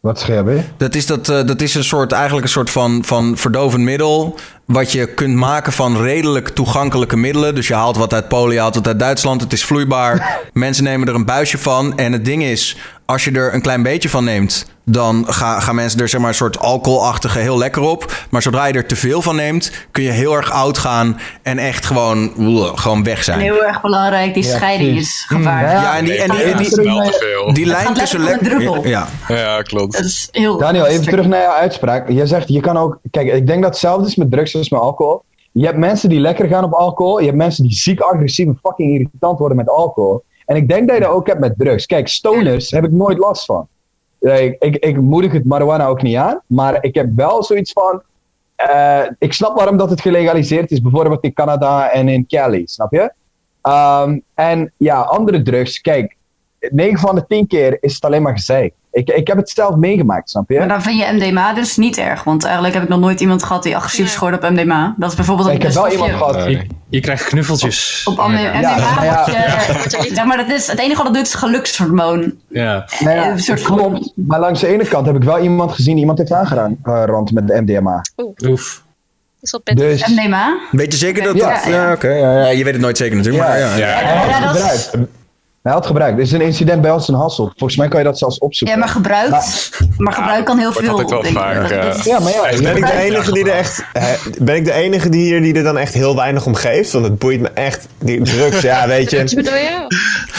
Wat 0.04 0.16
is 0.16 0.22
GHB? 0.22 0.50
Dat 0.76 0.94
is, 0.94 1.06
dat, 1.06 1.28
uh, 1.28 1.44
dat 1.44 1.60
is 1.60 1.74
een 1.74 1.84
soort, 1.84 2.12
eigenlijk 2.12 2.44
een 2.44 2.52
soort 2.52 2.70
van, 2.70 3.04
van 3.04 3.36
verdovend 3.36 3.82
middel. 3.82 4.38
Wat 4.64 4.92
je 4.92 5.06
kunt 5.06 5.34
maken 5.34 5.72
van 5.72 6.02
redelijk 6.02 6.48
toegankelijke 6.48 7.16
middelen. 7.16 7.54
Dus 7.54 7.68
je 7.68 7.74
haalt 7.74 7.96
wat 7.96 8.14
uit 8.14 8.28
Polen, 8.28 8.54
je 8.54 8.60
haalt 8.60 8.74
wat 8.74 8.86
uit 8.86 8.98
Duitsland. 8.98 9.40
Het 9.40 9.52
is 9.52 9.64
vloeibaar. 9.64 10.40
Mensen 10.52 10.84
nemen 10.84 11.08
er 11.08 11.14
een 11.14 11.24
buisje 11.24 11.58
van. 11.58 11.98
En 11.98 12.12
het 12.12 12.24
ding 12.24 12.42
is, 12.42 12.76
als 13.06 13.24
je 13.24 13.30
er 13.30 13.54
een 13.54 13.62
klein 13.62 13.82
beetje 13.82 14.08
van 14.08 14.24
neemt, 14.24 14.66
dan 14.84 15.24
gaan, 15.28 15.62
gaan 15.62 15.74
mensen 15.74 16.00
er 16.00 16.08
zeg 16.08 16.20
maar 16.20 16.28
een 16.28 16.34
soort 16.34 16.58
alcoholachtige 16.58 17.38
heel 17.38 17.58
lekker 17.58 17.82
op. 17.82 18.26
Maar 18.30 18.42
zodra 18.42 18.66
je 18.66 18.72
er 18.72 18.86
te 18.86 18.96
veel 18.96 19.22
van 19.22 19.36
neemt, 19.36 19.70
kun 19.90 20.02
je 20.02 20.10
heel 20.10 20.36
erg 20.36 20.50
oud 20.50 20.78
gaan 20.78 21.18
en 21.42 21.58
echt 21.58 21.86
gewoon, 21.86 22.32
gewoon 22.74 23.04
weg 23.04 23.24
zijn. 23.24 23.38
En 23.38 23.44
heel 23.44 23.64
erg 23.64 23.80
belangrijk, 23.80 24.34
die 24.34 24.42
scheiding 24.42 24.98
is 24.98 25.24
gevaarlijk. 25.28 25.72
Ja, 25.72 25.96
en 25.96 26.04
die, 26.04 26.14
en 26.14 26.30
die, 26.30 26.42
en 26.42 26.56
die, 26.56 26.80
die, 26.80 27.52
die 27.52 27.66
lijn 27.66 27.94
tussen 27.94 28.20
lekker. 28.20 28.88
Ja. 28.88 29.08
ja, 29.28 29.62
klopt. 29.62 29.92
Dat 29.92 30.04
is 30.04 30.28
heel 30.30 30.58
Daniel, 30.58 30.86
even 30.86 31.04
terug 31.04 31.26
naar 31.26 31.40
jouw 31.40 31.52
uitspraak. 31.52 32.08
Je 32.10 32.26
zegt, 32.26 32.48
je 32.48 32.60
kan 32.60 32.76
ook, 32.76 32.98
kijk, 33.10 33.32
ik 33.32 33.46
denk 33.46 33.62
dat 33.62 33.70
hetzelfde 33.70 34.06
is 34.06 34.16
met 34.16 34.30
drugs 34.30 34.53
als 34.58 34.70
met 34.70 34.80
alcohol. 34.80 35.22
Je 35.52 35.66
hebt 35.66 35.78
mensen 35.78 36.08
die 36.08 36.20
lekker 36.20 36.48
gaan 36.48 36.64
op 36.64 36.72
alcohol. 36.72 37.18
Je 37.18 37.24
hebt 37.24 37.36
mensen 37.36 37.62
die 37.62 37.72
ziek 37.72 38.00
agressief 38.00 38.46
en 38.46 38.58
fucking 38.62 38.92
irritant 38.92 39.38
worden 39.38 39.56
met 39.56 39.68
alcohol. 39.68 40.22
En 40.46 40.56
ik 40.56 40.68
denk 40.68 40.88
dat 40.88 40.96
je 40.96 41.02
dat 41.02 41.12
ook 41.12 41.26
hebt 41.26 41.40
met 41.40 41.58
drugs. 41.58 41.86
Kijk, 41.86 42.08
stoners 42.08 42.70
heb 42.70 42.84
ik 42.84 42.90
nooit 42.90 43.18
last 43.18 43.44
van. 43.44 43.68
Ik, 44.20 44.56
ik, 44.58 44.76
ik 44.76 45.00
moedig 45.00 45.32
het 45.32 45.44
marijuana 45.44 45.86
ook 45.86 46.02
niet 46.02 46.16
aan. 46.16 46.40
Maar 46.46 46.84
ik 46.84 46.94
heb 46.94 47.08
wel 47.16 47.42
zoiets 47.42 47.72
van. 47.72 48.02
Uh, 48.70 49.00
ik 49.18 49.32
snap 49.32 49.56
waarom 49.56 49.76
dat 49.76 49.90
het 49.90 50.00
gelegaliseerd 50.00 50.70
is, 50.70 50.80
bijvoorbeeld 50.80 51.24
in 51.24 51.32
Canada 51.32 51.90
en 51.90 52.08
in 52.08 52.26
Cali, 52.26 52.66
snap 52.66 52.92
je? 52.92 53.12
Um, 53.68 54.22
en 54.34 54.72
ja, 54.76 55.00
andere 55.00 55.42
drugs, 55.42 55.80
kijk, 55.80 56.16
9 56.70 56.98
van 56.98 57.14
de 57.14 57.26
10 57.26 57.46
keer 57.46 57.78
is 57.80 57.94
het 57.94 58.04
alleen 58.04 58.22
maar 58.22 58.36
gezeik. 58.36 58.74
Ik, 58.94 59.08
ik 59.10 59.26
heb 59.26 59.36
het 59.36 59.50
zelf 59.50 59.76
meegemaakt, 59.76 60.30
snap 60.30 60.50
je? 60.50 60.58
Maar 60.58 60.68
dan 60.68 60.82
vind 60.82 60.98
je 60.98 61.12
MDMA 61.12 61.54
dus 61.54 61.76
niet 61.76 61.98
erg. 61.98 62.24
Want 62.24 62.44
eigenlijk 62.44 62.74
heb 62.74 62.82
ik 62.82 62.88
nog 62.88 63.00
nooit 63.00 63.20
iemand 63.20 63.42
gehad 63.42 63.62
die 63.62 63.76
agressief 63.76 64.06
is 64.06 64.14
geworden 64.14 64.42
op 64.42 64.50
MDMA. 64.50 64.94
Dat 64.98 65.10
is 65.10 65.16
bijvoorbeeld 65.16 65.48
Ik 65.48 65.62
heb 65.62 65.72
wel 65.72 65.92
iemand 65.92 66.10
gehad. 66.10 66.44
Je, 66.50 66.66
je, 66.88 67.00
krijgt 67.00 67.24
knuffeltjes. 67.24 68.02
Op 68.04 68.16
MDMA 68.16 68.36
ja, 68.36 68.60
ja, 69.02 69.26
je, 69.26 70.10
ja, 70.14 70.24
maar 70.24 70.36
dat 70.36 70.50
is, 70.50 70.66
het 70.66 70.78
enige 70.78 70.96
wat 70.96 71.06
het 71.06 71.14
doet 71.14 71.26
is 71.26 71.34
gelukshormoon. 71.34 72.34
Ja. 72.48 72.88
Nou 72.98 73.16
ja, 73.16 73.30
een 73.30 73.38
soort 73.38 73.62
klopt. 73.62 74.12
Maar 74.14 74.40
langs 74.40 74.60
de 74.60 74.66
ene 74.66 74.84
kant 74.84 75.06
heb 75.06 75.16
ik 75.16 75.22
wel 75.22 75.38
iemand 75.38 75.72
gezien, 75.72 75.98
iemand 75.98 76.18
heeft 76.18 76.32
aangerand 76.32 77.32
met 77.32 77.48
de 77.48 77.62
MDMA. 77.62 78.02
Oef. 78.46 78.82
Dus, 79.74 80.06
MDMA? 80.06 80.58
Weet 80.70 80.92
je 80.92 80.98
zeker 80.98 81.22
dat 81.22 81.38
dat... 81.38 81.64
Ja, 81.66 81.92
oké. 81.92 82.08
ja, 82.08 82.48
je 82.48 82.64
weet 82.64 82.72
het 82.72 82.82
nooit 82.82 82.96
zeker 82.96 83.16
natuurlijk. 83.16 83.44
Maar, 83.44 83.58
ja. 83.58 83.76
Ja. 83.76 84.00
Ja, 84.28 84.52
dat 84.52 84.56
is... 84.56 84.90
Hij 85.64 85.72
had 85.72 85.86
gebruikt. 85.86 86.16
Er 86.16 86.22
is 86.22 86.32
een 86.32 86.40
incident 86.40 86.82
bij 86.82 86.90
ons 86.90 87.08
in 87.08 87.14
Hasselt. 87.14 87.52
Volgens 87.56 87.76
mij 87.76 87.88
kan 87.88 87.98
je 87.98 88.04
dat 88.04 88.18
zelfs 88.18 88.38
opzoeken. 88.38 88.76
Ja, 88.76 88.84
maar 88.84 88.94
gebruik, 88.94 89.30
maar, 89.98 90.12
gebruik 90.12 90.44
kan 90.44 90.58
heel 90.58 90.72
veel. 90.72 91.08
Wel 91.08 91.24
vaak, 91.24 91.70
ja. 92.04 92.18
maar 92.18 92.32
ja, 92.32 92.60
ben 92.62 92.76
ik 92.76 92.86
de 92.86 92.98
enige 92.98 93.32
die 93.32 93.50
er 93.50 93.56
echt. 93.56 93.84
Ben 94.40 94.54
ik 94.54 94.64
de 94.64 94.72
enige 94.72 95.08
die 95.08 95.20
hier 95.20 95.42
die 95.42 95.54
er 95.54 95.62
dan 95.62 95.78
echt 95.78 95.94
heel 95.94 96.16
weinig 96.16 96.46
om 96.46 96.54
geeft? 96.54 96.92
Want 96.92 97.04
het 97.04 97.18
boeit 97.18 97.40
me 97.40 97.48
echt. 97.48 97.86
Die 97.98 98.22
drugs, 98.22 98.60
ja, 98.60 98.86
weet 98.96 99.10
je. 99.10 99.18
Wat 99.18 99.34
bedoel 99.34 99.54
je? 99.54 99.86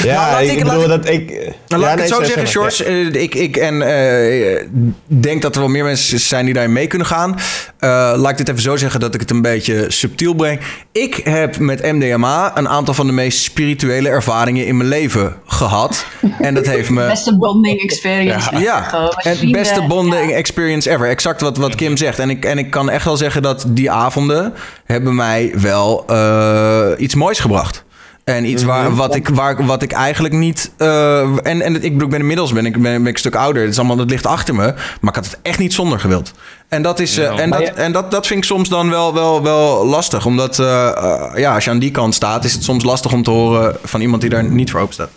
Ja, 0.04 0.32
nou, 0.32 0.44
ik, 0.44 0.52
ik 0.52 0.64
bedoel 0.64 0.88
dat 0.88 1.10
ik. 1.10 1.54
Nou, 1.68 1.82
laat 1.82 1.94
ik 1.94 2.00
het 2.00 2.10
zo 2.10 2.24
zeggen, 2.24 2.48
George. 2.48 2.90
Uh, 2.90 3.22
ik, 3.22 3.36
ik 3.36 3.58
en, 3.58 3.74
uh, 3.76 4.68
denk 5.06 5.42
dat 5.42 5.56
er 5.56 5.62
wel 5.62 5.70
meer 5.70 5.84
mensen 5.84 6.20
zijn 6.20 6.46
die 6.46 6.54
daarin 6.54 6.74
mee 6.74 6.88
kunnen 6.88 7.08
gaan. 7.08 7.36
Uh, 7.86 8.14
laat 8.16 8.32
ik 8.32 8.38
dit 8.38 8.50
even 8.50 8.62
zo 8.62 8.76
zeggen 8.76 9.00
dat 9.00 9.14
ik 9.14 9.20
het 9.20 9.30
een 9.30 9.42
beetje 9.42 9.86
subtiel 9.88 10.34
breng. 10.34 10.60
Ik 10.92 11.16
heb 11.16 11.58
met 11.58 11.92
MDMA 11.92 12.58
een 12.58 12.70
aantal 12.70 12.94
van 12.94 13.08
de 13.08 13.14
meest 13.14 13.40
spirituele 13.40 14.10
ervaringen 14.10 14.66
in 14.66 14.78
mijn 14.78 14.90
leven 14.90 15.36
gehad. 15.46 16.06
En 16.40 16.54
dat 16.54 16.66
heeft 16.66 16.90
me. 16.90 17.08
Beste 17.08 17.38
bonding 17.38 17.82
experience. 17.82 18.58
Ja, 18.58 19.10
het 19.16 19.52
beste 19.52 19.82
bonding 19.88 20.32
experience 20.32 20.90
ever. 20.90 21.10
Exact 21.10 21.42
wat, 21.42 21.58
wat 21.58 21.76
Kim 21.76 21.98
zegt. 21.98 22.20
En 22.20 22.30
ik, 22.30 22.46
en 22.46 22.58
ik 22.58 22.72
kan 22.72 22.90
echt 22.90 23.06
wel 23.06 23.18
zeggen 23.18 23.42
dat 23.42 23.66
die 23.68 23.92
avonden 23.92 24.54
hebben 24.86 25.16
mij 25.16 25.54
wel 25.56 26.06
uh, 26.10 26.88
iets 26.98 27.16
moois 27.16 27.40
gebracht. 27.40 27.84
En 28.26 28.46
iets 28.46 28.64
waar, 28.64 28.90
mhm. 28.90 28.96
wat, 28.96 29.16
ik, 29.16 29.28
waar, 29.28 29.66
wat 29.66 29.82
ik 29.82 29.92
eigenlijk 29.92 30.34
niet. 30.34 30.72
Uh, 30.78 31.20
en, 31.22 31.62
en 31.62 31.76
ik, 31.76 31.84
ik 31.84 32.10
ben 32.10 32.20
inmiddels 32.20 32.54
ben 32.54 32.66
ik, 32.66 32.74
ben, 32.74 32.82
ben 32.82 33.08
ik 33.08 33.14
een 33.14 33.18
stuk 33.18 33.36
ouder. 33.36 33.62
Het 33.62 33.72
is 33.72 33.78
allemaal, 33.78 33.96
dat 33.96 34.10
ligt 34.10 34.26
achter 34.26 34.56
me. 34.56 34.74
Maar 35.02 35.10
ik 35.10 35.16
had 35.16 35.26
het 35.26 35.40
echt 35.42 35.60
niet 35.60 35.74
zonder 35.74 36.00
gewild. 36.00 36.32
En 36.68 36.82
dat, 36.82 37.00
is, 37.00 37.18
uh, 37.18 37.40
en 37.40 37.50
dat, 37.50 37.62
en 37.62 37.92
dat, 37.92 38.12
dat 38.12 38.28
vind 38.28 38.40
ik 38.40 38.46
soms 38.46 38.70
dan 38.70 38.90
wel, 38.90 39.14
wel, 39.14 39.44
wel 39.44 39.86
lastig. 39.86 40.26
Omdat 40.26 40.60
uh, 40.60 40.66
ja, 41.36 41.54
als 41.54 41.64
je 41.64 41.70
aan 41.70 41.80
die 41.80 41.92
kant 41.92 42.16
staat, 42.16 42.44
is 42.44 42.54
het 42.54 42.64
soms 42.64 42.84
lastig 42.84 43.14
om 43.14 43.24
te 43.24 43.30
horen 43.30 43.78
van 43.84 44.02
iemand 44.02 44.22
die 44.22 44.30
daar 44.30 44.44
niet 44.44 44.72
voor 44.72 44.80
open 44.80 44.94
staat. 44.94 45.10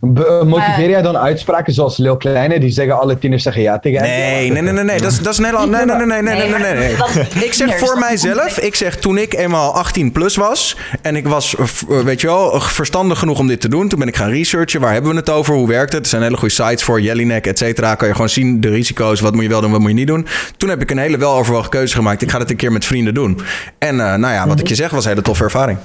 Eh, 0.00 0.42
motiveer 0.42 0.88
jij 0.88 1.02
dan 1.02 1.16
uitspraken 1.16 1.72
zoals 1.72 1.96
Lil 1.96 2.16
Kleine, 2.16 2.60
die 2.60 2.70
zeggen 2.70 3.00
alle 3.00 3.18
tieners 3.18 3.42
zeggen 3.42 3.62
ja 3.62 3.78
tegen 3.78 4.02
Nee, 4.02 4.50
nee, 4.50 4.62
nee, 4.62 4.72
nee, 4.72 4.84
nee. 4.84 5.00
Dat 5.00 5.12
is, 5.12 5.18
dat 5.18 5.32
is 5.32 5.38
een 5.38 5.44
hele 5.44 5.66
nee, 5.66 5.84
nee, 5.84 5.96
nee, 5.96 6.06
nee, 6.06 6.22
nee, 6.22 6.48
nee, 6.48 6.58
nee, 6.58 6.74
nee. 6.74 7.44
Ik 7.44 7.52
zeg 7.52 7.78
voor 7.78 7.98
mijzelf, 7.98 8.58
ik 8.58 8.74
zeg 8.74 8.96
toen 8.96 9.18
ik 9.18 9.34
eenmaal 9.34 9.74
18 9.74 10.12
plus 10.12 10.36
was 10.36 10.76
en 11.02 11.16
ik 11.16 11.26
was, 11.28 11.54
weet 11.88 12.20
je 12.20 12.26
wel, 12.26 12.60
verstandig 12.60 13.18
genoeg 13.18 13.38
om 13.38 13.46
dit 13.46 13.60
te 13.60 13.68
doen. 13.68 13.88
Toen 13.88 13.98
ben 13.98 14.08
ik 14.08 14.16
gaan 14.16 14.30
researchen, 14.30 14.80
waar 14.80 14.92
hebben 14.92 15.10
we 15.10 15.16
het 15.16 15.30
over, 15.30 15.54
hoe 15.54 15.68
werkt 15.68 15.92
het? 15.92 16.02
Er 16.02 16.08
zijn 16.08 16.22
hele 16.22 16.36
goede 16.36 16.54
sites 16.54 16.82
voor, 16.82 17.00
Jellyneck, 17.00 17.46
et 17.46 17.58
cetera. 17.58 17.94
Kan 17.94 18.08
je 18.08 18.14
gewoon 18.14 18.28
zien 18.28 18.60
de 18.60 18.68
risico's, 18.68 19.20
wat 19.20 19.34
moet 19.34 19.42
je 19.42 19.48
wel 19.48 19.60
doen, 19.60 19.70
wat 19.70 19.80
moet 19.80 19.90
je 19.90 19.94
niet 19.94 20.06
doen. 20.06 20.26
Toen 20.56 20.68
heb 20.68 20.82
ik 20.82 20.90
een 20.90 20.98
hele 20.98 21.16
weloverwogen 21.16 21.70
keuze 21.70 21.94
gemaakt. 21.94 22.22
Ik 22.22 22.30
ga 22.30 22.38
dit 22.38 22.50
een 22.50 22.56
keer 22.56 22.72
met 22.72 22.84
vrienden 22.84 23.14
doen. 23.14 23.40
En 23.78 23.94
uh, 23.94 24.14
nou 24.14 24.34
ja, 24.34 24.46
wat 24.46 24.60
ik 24.60 24.68
je 24.68 24.74
zeg, 24.74 24.90
was 24.90 25.04
een 25.04 25.10
hele 25.10 25.22
toffe 25.22 25.44
ervaring. 25.44 25.78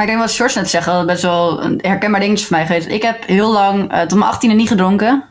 Maar 0.00 0.08
ik 0.08 0.14
denk 0.14 0.26
wat 0.26 0.36
George 0.36 0.58
net 0.58 0.70
zegt, 0.70 0.86
dat 0.86 1.06
best 1.06 1.22
wel 1.22 1.62
een 1.62 1.78
herkenbaar 1.82 2.20
dingetje 2.20 2.46
voor 2.46 2.56
mij 2.56 2.66
geweest. 2.66 2.88
Ik 2.88 3.02
heb 3.02 3.26
heel 3.26 3.52
lang, 3.52 3.92
uh, 3.92 4.00
tot 4.00 4.18
mijn 4.18 4.34
18e 4.34 4.56
niet 4.56 4.68
gedronken. 4.68 5.24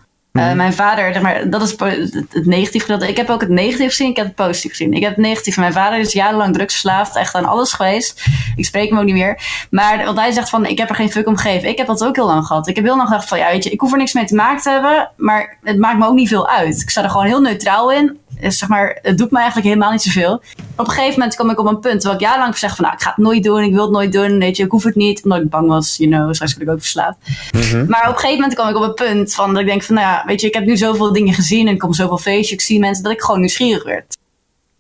Mhm. 0.48 0.58
mijn 0.58 0.74
vader, 0.74 1.14
zeg 1.14 1.22
maar, 1.22 1.50
dat 1.50 1.62
is 1.62 1.72
het, 1.78 2.26
het 2.30 2.46
negatief 2.46 2.82
gedeelte. 2.82 3.08
Ik 3.08 3.18
heb 3.18 3.30
ook 3.30 3.42
het 3.42 3.50
negatief 3.50 3.90
gezien, 3.90 4.10
ik 4.10 4.16
heb 4.16 4.26
het 4.26 4.36
positief 4.36 4.72
gezien. 4.72 4.94
Ik 4.94 5.02
heb 5.02 5.16
het 5.16 5.26
negatief. 5.26 5.58
Mijn 5.58 5.74
vader 5.74 6.00
is 6.00 6.14
jarenlang 6.14 6.54
drugsverslaafd, 6.54 7.16
echt 7.16 7.36
aan 7.36 7.46
alles 7.46 7.74
geweest. 7.74 8.24
Ik 8.56 8.66
spreek 8.66 8.90
hem 8.90 8.98
ook 8.98 9.06
niet 9.06 9.14
meer. 9.14 9.68
Maar 9.70 10.06
want 10.06 10.18
hij 10.18 10.32
zegt 10.32 10.50
van, 10.50 10.66
ik 10.66 10.78
heb 10.78 10.90
er 10.90 10.96
geen 10.96 11.12
fuck 11.12 11.28
om 11.28 11.38
gegeven. 11.38 11.70
Ik 11.70 11.78
heb 11.78 11.88
dat 11.88 12.04
ook 12.04 12.16
heel 12.16 12.26
lang 12.26 12.46
gehad. 12.46 12.68
Ik 12.68 12.76
heb 12.76 12.86
heel 12.86 12.96
lang 12.96 13.08
gedacht 13.08 13.28
van, 13.28 13.38
ja 13.38 13.52
weet 13.52 13.64
je, 13.64 13.70
ik 13.70 13.80
hoef 13.80 13.92
er 13.92 13.98
niks 13.98 14.14
mee 14.14 14.26
te 14.26 14.36
maken 14.36 14.62
te 14.62 14.70
hebben. 14.70 15.10
Maar 15.18 15.58
het 15.64 15.78
maakt 15.78 15.98
me 15.98 16.08
ook 16.08 16.16
niet 16.16 16.28
veel 16.28 16.48
uit. 16.48 16.82
Ik 16.82 16.90
sta 16.90 17.04
er 17.04 17.10
gewoon 17.10 17.26
heel 17.26 17.42
neutraal 17.42 17.92
in. 17.92 18.18
Eh, 18.40 18.50
zeg 18.50 18.70
maar, 18.70 19.00
het 19.02 19.18
doet 19.18 19.32
me 19.32 19.38
eigenlijk 19.38 19.68
helemaal 19.68 19.92
niet 19.92 20.02
zoveel. 20.02 20.34
Op 20.76 20.88
een 20.88 20.94
gegeven 20.94 21.20
moment 21.20 21.36
kom 21.36 21.50
ik 21.50 21.60
op 21.60 21.66
een 21.66 21.80
punt 21.80 22.04
waar 22.04 22.14
ik 22.14 22.20
jarenlang 22.20 22.58
zeg 22.58 22.76
van, 22.76 22.86
nou, 22.86 22.98
ik 22.98 23.04
ga 23.04 23.10
het 23.10 23.18
nooit 23.18 23.44
doen, 23.44 23.64
ik 23.64 23.74
wil 23.74 23.82
het 23.82 23.92
nooit 23.92 24.12
doen, 24.12 24.40
weet 24.40 24.58
je, 24.58 24.64
ik 24.64 24.72
hoef 24.72 24.84
het 24.84 24.96
niet, 24.96 25.24
omdat 25.24 25.42
ik 25.42 25.50
bang 25.50 25.68
was, 25.68 25.98
you 25.98 26.10
know, 26.10 26.34
straks 26.34 26.54
word 26.54 26.66
ik 26.66 26.74
ook 26.74 26.80
verslaafd. 26.80 27.18
Mhm. 27.52 27.86
Maar 27.88 28.02
op 28.02 28.14
een 28.14 28.20
gegeven 28.20 28.42
moment 28.42 28.56
kom 28.56 28.68
ik 28.68 28.76
op 28.76 28.82
een 28.82 28.94
punt 28.94 29.34
van, 29.34 29.54
dat 29.54 29.62
ik 29.62 29.68
denk 29.68 29.84
van, 29.84 29.96
nou 29.96 30.08
ja, 30.08 30.24
weet 30.30 30.42
je, 30.42 30.48
ik 30.48 30.54
heb 30.54 30.66
nu 30.66 30.78
zoveel 30.78 31.14
dingen 31.14 31.34
gezien 31.34 31.68
en 31.68 31.74
ik 31.74 31.80
kom 31.80 31.94
zoveel 31.94 32.18
feestjes, 32.18 32.52
ik 32.52 32.62
zie 32.62 32.80
mensen, 32.80 33.04
dat 33.04 33.12
ik 33.14 33.22
gewoon 33.22 33.40
nieuwsgierig 33.40 33.84
werd. 33.84 34.18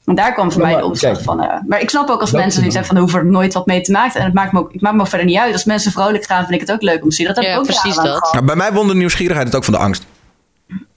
En 0.06 0.16
daar 0.16 0.34
kwam 0.34 0.52
voor 0.52 0.62
mij 0.62 0.76
de 0.76 0.86
omslag 0.86 1.22
van. 1.22 1.44
Uh, 1.44 1.54
maar 1.68 1.82
ik 1.82 1.90
snap 1.90 2.10
ook 2.10 2.22
als 2.22 2.32
mensen 2.32 2.62
die 2.62 2.72
zeggen 2.72 2.94
van, 2.94 3.02
hoeven 3.02 3.20
er 3.20 3.26
nooit 3.26 3.54
wat 3.54 3.66
mee 3.66 3.82
te 3.82 3.92
maken. 3.92 4.20
En 4.20 4.26
het 4.26 4.34
maakt 4.34 4.52
me 4.52 4.60
ook, 4.60 4.74
ik 4.74 4.82
maak 4.82 4.94
me 4.94 5.02
ook 5.02 5.08
verder 5.08 5.28
niet 5.28 5.38
uit. 5.38 5.54
Als 5.54 5.66
mensen 5.66 5.92
vrolijk 5.92 6.26
gaan, 6.26 6.46
vind 6.46 6.62
ik 6.62 6.68
het 6.68 6.72
ook 6.72 6.82
leuk 6.82 7.04
om 7.04 7.10
te 7.10 7.16
zien. 7.16 7.28
Dat 7.28 7.36
heb 7.36 7.46
ik 7.46 7.58
ook 7.58 7.66
precies 7.66 7.96
dat. 7.96 8.42
bij 8.46 8.56
mij 8.56 8.74
won 8.74 8.88
de 8.88 8.96
nieuwsgierigheid 8.96 9.48
het 9.48 9.56
ook 9.56 9.64
van 9.64 9.74
de 9.74 9.80
angst. 9.80 10.06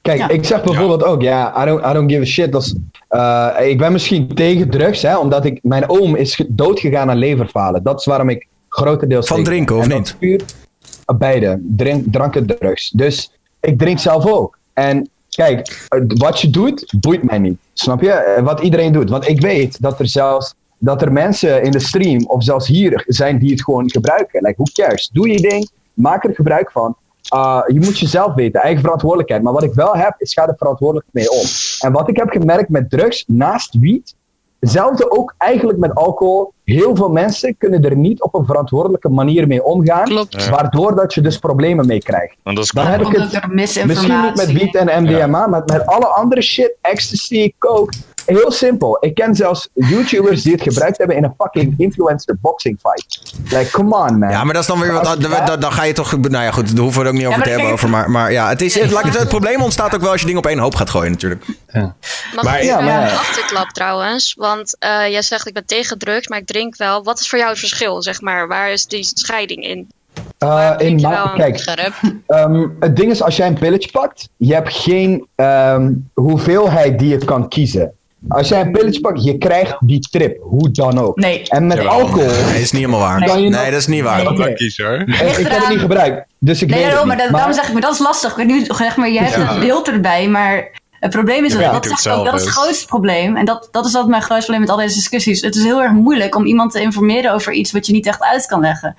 Kijk, 0.02 0.30
ik 0.30 0.44
zeg 0.44 0.62
bijvoorbeeld 0.62 1.04
ook, 1.04 1.22
ja, 1.22 1.62
I, 1.62 1.66
don't, 1.66 1.86
I 1.86 1.92
don't 1.92 2.10
give 2.10 2.22
a 2.22 2.26
shit. 2.26 2.52
Dat 2.52 2.74
uh, 3.10 3.68
ik 3.68 3.78
ben 3.78 3.92
misschien 3.92 4.34
tegen 4.34 4.70
drugs, 4.70 5.02
hè, 5.02 5.16
omdat 5.16 5.44
ik, 5.44 5.58
mijn 5.62 5.88
oom 5.88 6.16
is 6.16 6.44
doodgegaan 6.48 7.10
aan 7.10 7.16
leverfalen. 7.16 7.82
Dat 7.82 7.98
is 7.98 8.04
waarom 8.04 8.28
ik 8.28 8.46
grotendeels... 8.68 9.26
Van 9.26 9.44
drinken 9.44 9.76
of 9.76 9.88
niet? 9.88 10.16
Puur, 10.18 10.40
uh, 10.40 11.18
beide, 11.18 11.60
drink, 11.62 12.04
drank 12.10 12.36
en 12.36 12.46
drugs. 12.46 12.90
Dus 12.90 13.30
ik 13.62 13.78
drink 13.78 13.98
zelf 13.98 14.26
ook. 14.26 14.59
En 14.72 15.09
kijk, 15.28 15.89
wat 16.06 16.40
je 16.40 16.51
doet, 16.51 16.94
boeit 17.01 17.22
mij 17.22 17.39
niet. 17.39 17.59
Snap 17.72 18.01
je? 18.01 18.34
Uh, 18.39 18.44
wat 18.44 18.60
iedereen 18.60 18.93
doet. 18.93 19.10
Want 19.10 19.28
ik 19.28 19.40
weet 19.40 19.82
dat 19.82 19.98
er 19.98 20.09
zelfs 20.09 20.55
dat 20.78 21.02
er 21.02 21.12
mensen 21.12 21.62
in 21.62 21.70
de 21.70 21.78
stream, 21.78 22.24
of 22.26 22.44
zelfs 22.44 22.66
hier, 22.66 23.05
zijn 23.06 23.39
die 23.39 23.51
het 23.51 23.62
gewoon 23.62 23.90
gebruiken. 23.90 24.43
Like, 24.43 24.62
who 24.62 24.84
cares? 24.84 25.10
Doe 25.12 25.28
je 25.28 25.40
ding, 25.40 25.70
maak 25.94 26.24
er 26.24 26.34
gebruik 26.34 26.70
van. 26.70 26.97
Uh, 27.34 27.62
je 27.66 27.80
moet 27.80 27.98
jezelf 27.98 28.34
weten, 28.34 28.60
eigen 28.60 28.82
verantwoordelijkheid. 28.82 29.43
Maar 29.43 29.52
wat 29.52 29.62
ik 29.62 29.74
wel 29.74 29.97
heb, 29.97 30.14
is 30.18 30.32
ga 30.32 30.48
er 30.48 30.55
verantwoordelijk 30.56 31.06
mee 31.10 31.30
om. 31.30 31.44
En 31.78 31.93
wat 31.93 32.09
ik 32.09 32.16
heb 32.16 32.30
gemerkt 32.30 32.68
met 32.68 32.90
drugs, 32.90 33.24
naast 33.26 33.78
wiet, 33.78 34.14
hetzelfde 34.62 35.10
ook 35.10 35.34
eigenlijk 35.39 35.78
met 35.78 35.94
alcohol. 35.94 36.52
Heel 36.64 36.97
veel 36.97 37.09
mensen 37.09 37.56
kunnen 37.59 37.84
er 37.84 37.97
niet 37.97 38.22
op 38.22 38.34
een 38.34 38.47
verantwoordelijke 38.47 39.09
manier 39.09 39.47
mee 39.47 39.64
omgaan. 39.64 40.05
Klopt. 40.05 40.48
Waardoor 40.48 40.94
dat 40.94 41.14
je 41.14 41.20
dus 41.20 41.39
problemen 41.39 41.86
mee 41.86 41.98
krijgt. 41.98 42.36
Dan 42.43 42.86
heb 42.86 43.01
ik 43.01 43.16
het 43.16 43.52
misschien 43.52 43.89
niet 43.89 44.36
met 44.36 44.52
wiet 44.52 44.74
en 44.74 45.02
MDMA, 45.02 45.47
maar 45.47 45.62
met 45.66 45.86
alle 45.86 46.06
andere 46.06 46.43
shit, 46.43 46.76
ecstasy, 46.80 47.52
coke 47.59 47.94
Heel 48.26 48.52
simpel. 48.52 48.96
Ik 49.00 49.14
ken 49.14 49.34
zelfs 49.34 49.68
YouTubers 49.74 50.42
die 50.42 50.52
het 50.52 50.62
gebruikt 50.62 50.98
hebben 50.98 51.16
in 51.16 51.24
een 51.24 51.34
fucking 51.38 51.74
influencer 51.76 52.36
boxing 52.40 52.78
fight. 52.80 53.34
Like, 53.50 53.70
come 53.70 53.96
on, 53.96 54.18
man. 54.18 54.30
Ja, 54.30 54.44
maar 54.44 54.54
dat 54.54 54.62
is 54.62 54.68
dan 54.68 54.80
weer 54.80 54.92
wat. 54.92 55.04
Dan, 55.04 55.60
dan, 55.60 55.72
ga 55.72 55.82
je 55.82 55.92
toch. 55.92 56.16
Nou 56.16 56.44
ja, 56.44 56.50
goed, 56.50 56.76
daar 56.76 56.84
hoeven 56.84 57.02
we 57.02 57.06
het 57.08 57.16
ook 57.16 57.22
niet 57.22 57.30
over 57.30 57.42
te 57.42 57.50
hebben. 57.50 57.70
Over, 57.70 57.88
maar, 57.88 58.10
maar 58.10 58.32
ja, 58.32 58.48
het, 58.48 58.62
is, 58.62 58.74
het, 58.74 59.02
het, 59.02 59.18
het, 59.18 59.28
probleem 59.28 59.62
ontstaat 59.62 59.94
ook 59.94 60.00
wel 60.00 60.10
als 60.10 60.20
je 60.20 60.26
dingen 60.26 60.40
op 60.40 60.46
één 60.46 60.58
hoop 60.58 60.74
gaat 60.74 60.90
gooien, 60.90 61.10
natuurlijk. 61.10 61.44
Ja. 61.72 61.94
Mag 62.34 62.44
maar, 62.44 62.58
ik 62.58 62.64
ja, 62.64 62.80
maar, 62.80 63.02
een 63.02 63.18
achterklap 63.18 63.68
trouwens? 63.68 64.34
Want 64.34 64.76
uh, 64.84 65.08
jij 65.08 65.22
zegt 65.22 65.46
ik 65.46 65.54
ben 65.54 65.66
tegen 65.66 65.98
drugs, 65.98 66.28
maar 66.28 66.38
ik 66.38 66.46
drink 66.46 66.76
wel. 66.76 67.04
Wat 67.04 67.20
is 67.20 67.28
voor 67.28 67.38
jou 67.38 67.50
het 67.50 67.60
verschil, 67.60 68.02
zeg 68.02 68.20
maar? 68.20 68.48
Waar 68.48 68.70
is 68.70 68.86
die 68.86 69.04
scheiding 69.04 69.64
in? 69.64 69.90
Uh, 70.38 70.74
in 70.78 71.00
kijk, 71.36 71.90
um, 72.26 72.76
het 72.80 72.96
ding 72.96 73.10
is, 73.10 73.22
als 73.22 73.36
jij 73.36 73.46
een 73.46 73.58
pilletje 73.58 73.90
pakt, 73.90 74.28
je 74.36 74.54
hebt 74.54 74.72
geen 74.72 75.26
um, 75.36 76.10
hoeveelheid 76.14 76.98
die 76.98 77.08
je 77.08 77.24
kan 77.24 77.48
kiezen. 77.48 77.92
Als 78.28 78.48
jij 78.48 78.60
een 78.60 78.72
pilletje 78.72 79.00
pakt, 79.00 79.24
je 79.24 79.38
krijgt 79.38 79.76
die 79.80 80.00
trip. 80.10 80.38
Hoe 80.40 80.70
dan 80.70 80.98
ook. 80.98 81.16
Nee. 81.16 81.42
En 81.48 81.66
met 81.66 81.86
alcohol... 81.86 82.26
Nee, 82.26 82.44
dat 82.44 82.54
is 82.54 82.72
niet 82.72 82.80
helemaal 82.80 83.00
waar. 83.00 83.20
Nee, 83.20 83.48
nee 83.48 83.70
dat 83.70 83.80
is 83.80 83.86
niet 83.86 84.02
waar. 84.02 84.16
Nee, 84.16 84.28
okay. 84.28 84.52
kiezen 84.52 84.86
hoor. 84.86 84.98
Ik, 85.00 85.36
ik 85.38 85.46
heb 85.46 85.60
het 85.60 85.68
niet 85.68 85.78
gebruikt. 85.78 86.26
Dus 86.38 86.62
ik 86.62 86.70
nee, 86.70 86.84
weet 86.84 86.94
maar, 86.94 87.06
maar, 87.06 87.30
daarom 87.30 87.52
zeg 87.52 87.66
ik, 87.66 87.72
maar 87.72 87.82
dat 87.82 87.92
is 87.92 87.98
lastig. 87.98 88.36
Nu 88.36 88.64
zeg 88.64 88.96
maar, 88.96 89.10
je 89.10 89.18
hebt 89.18 89.34
ja. 89.34 89.52
het 89.52 89.60
beeld 89.60 89.88
erbij, 89.88 90.28
maar 90.28 90.70
het 90.90 91.10
probleem 91.10 91.44
is, 91.44 91.52
dat, 91.52 91.60
dat, 91.72 92.08
ook, 92.08 92.24
dat 92.24 92.34
is 92.34 92.40
het 92.40 92.50
grootste 92.50 92.86
probleem. 92.86 93.36
En 93.36 93.44
dat, 93.44 93.68
dat 93.70 93.86
is 93.86 93.92
altijd 93.92 94.10
mijn 94.10 94.22
grootste 94.22 94.50
probleem 94.50 94.60
met 94.60 94.70
al 94.70 94.84
deze 94.84 94.94
discussies. 94.94 95.40
Het 95.40 95.54
is 95.54 95.62
heel 95.62 95.82
erg 95.82 95.92
moeilijk 95.92 96.34
om 96.34 96.44
iemand 96.44 96.72
te 96.72 96.80
informeren 96.80 97.32
over 97.32 97.52
iets 97.52 97.72
wat 97.72 97.86
je 97.86 97.92
niet 97.92 98.06
echt 98.06 98.22
uit 98.22 98.46
kan 98.46 98.60
leggen. 98.60 98.96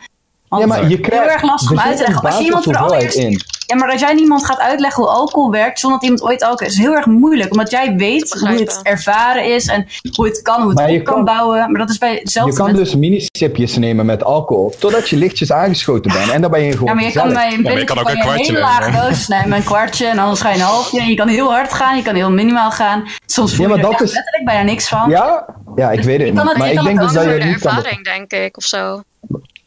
Want 0.60 0.74
ja, 0.74 0.80
maar 0.80 0.90
je 0.90 1.00
krijgt, 1.00 1.24
heel 1.24 1.34
erg 1.34 1.44
lastig 1.44 1.72
om 1.72 1.80
uit 1.80 1.98
te 1.98 2.04
leggen. 2.04 2.24
Als 2.26 2.38
je 2.38 2.44
iemand 2.44 2.64
voor 2.64 2.78
allereerst, 2.78 3.18
in. 3.18 3.42
Ja, 3.66 3.76
maar 3.76 3.92
als 3.92 4.02
jij 4.02 4.14
niemand 4.14 4.46
gaat 4.46 4.60
uitleggen 4.60 5.04
hoe 5.04 5.12
alcohol 5.12 5.52
werkt 5.52 5.80
zonder 5.80 6.00
dat 6.00 6.10
iemand 6.10 6.30
ooit 6.30 6.44
alcohol 6.44 6.68
is, 6.68 6.78
heel 6.78 6.96
erg 6.96 7.06
moeilijk. 7.06 7.52
Omdat 7.52 7.72
jij 7.72 7.96
weet 7.96 8.34
hoe 8.40 8.50
het 8.50 8.80
ervaren 8.84 9.54
is 9.56 9.68
en 9.68 9.88
hoe 10.16 10.26
het 10.26 10.42
kan, 10.42 10.62
hoe 10.62 10.82
het 10.82 11.00
op 11.00 11.04
kan, 11.04 11.26
bouwen. 11.26 11.72
Maar 11.72 11.80
dat 11.80 11.90
is 11.90 11.98
bij 11.98 12.16
hetzelfde. 12.16 12.52
Je 12.52 12.58
kan 12.58 12.74
dus 12.74 12.96
mini-sipjes 12.96 13.78
nemen 13.78 14.06
met 14.06 14.24
alcohol 14.24 14.76
totdat 14.80 15.10
je 15.10 15.18
lichtjes 15.18 15.52
aangeschoten 15.52 16.12
bent. 16.12 16.30
En 16.30 16.42
dan 16.42 16.52
ben 16.52 16.62
je 16.62 16.72
gewoon. 16.72 16.88
Ja, 16.88 16.94
maar 16.94 17.04
je 17.04 17.12
kan 17.12 17.34
bij 17.34 17.54
een 17.54 17.78
ja, 17.78 17.84
kan 17.84 18.00
ook 18.00 18.10
een, 18.10 18.20
kwartje 18.20 18.46
hele 18.46 18.60
lage 18.60 18.92
dosis 18.92 19.28
nemen, 19.28 19.58
een 19.58 19.64
kwartje 19.64 20.06
en 20.06 20.20
anders 20.20 20.42
ga 20.42 20.50
je 20.50 20.56
een 20.56 20.62
halfje. 20.62 21.04
Je 21.04 21.16
kan 21.16 21.28
heel 21.28 21.52
hard 21.52 21.74
gaan, 21.74 21.98
je 21.98 22.04
kan 22.04 22.16
heel 22.16 22.32
minimaal 22.32 22.72
gaan. 22.72 23.04
Soms 23.26 23.56
voel 23.56 23.68
je 23.68 23.74
er 23.74 23.90
letterlijk 23.90 24.46
bijna 24.46 24.64
niks 24.64 24.88
van. 24.88 25.10
Ja, 25.10 25.46
ja 25.76 25.92
ik 25.92 25.98
dus 25.98 26.06
weet 26.06 26.22
het. 26.22 26.34
Maar 26.34 26.72
ik 26.72 26.84
denk 26.84 27.00
dus 27.00 27.14
dat 27.14 27.24
je 27.24 27.30
niet 27.30 27.60
kan. 27.60 27.76
ervaring, 27.76 28.04
denk 28.04 28.32
ik, 28.32 28.58
of 28.58 28.64
zo. 28.64 29.02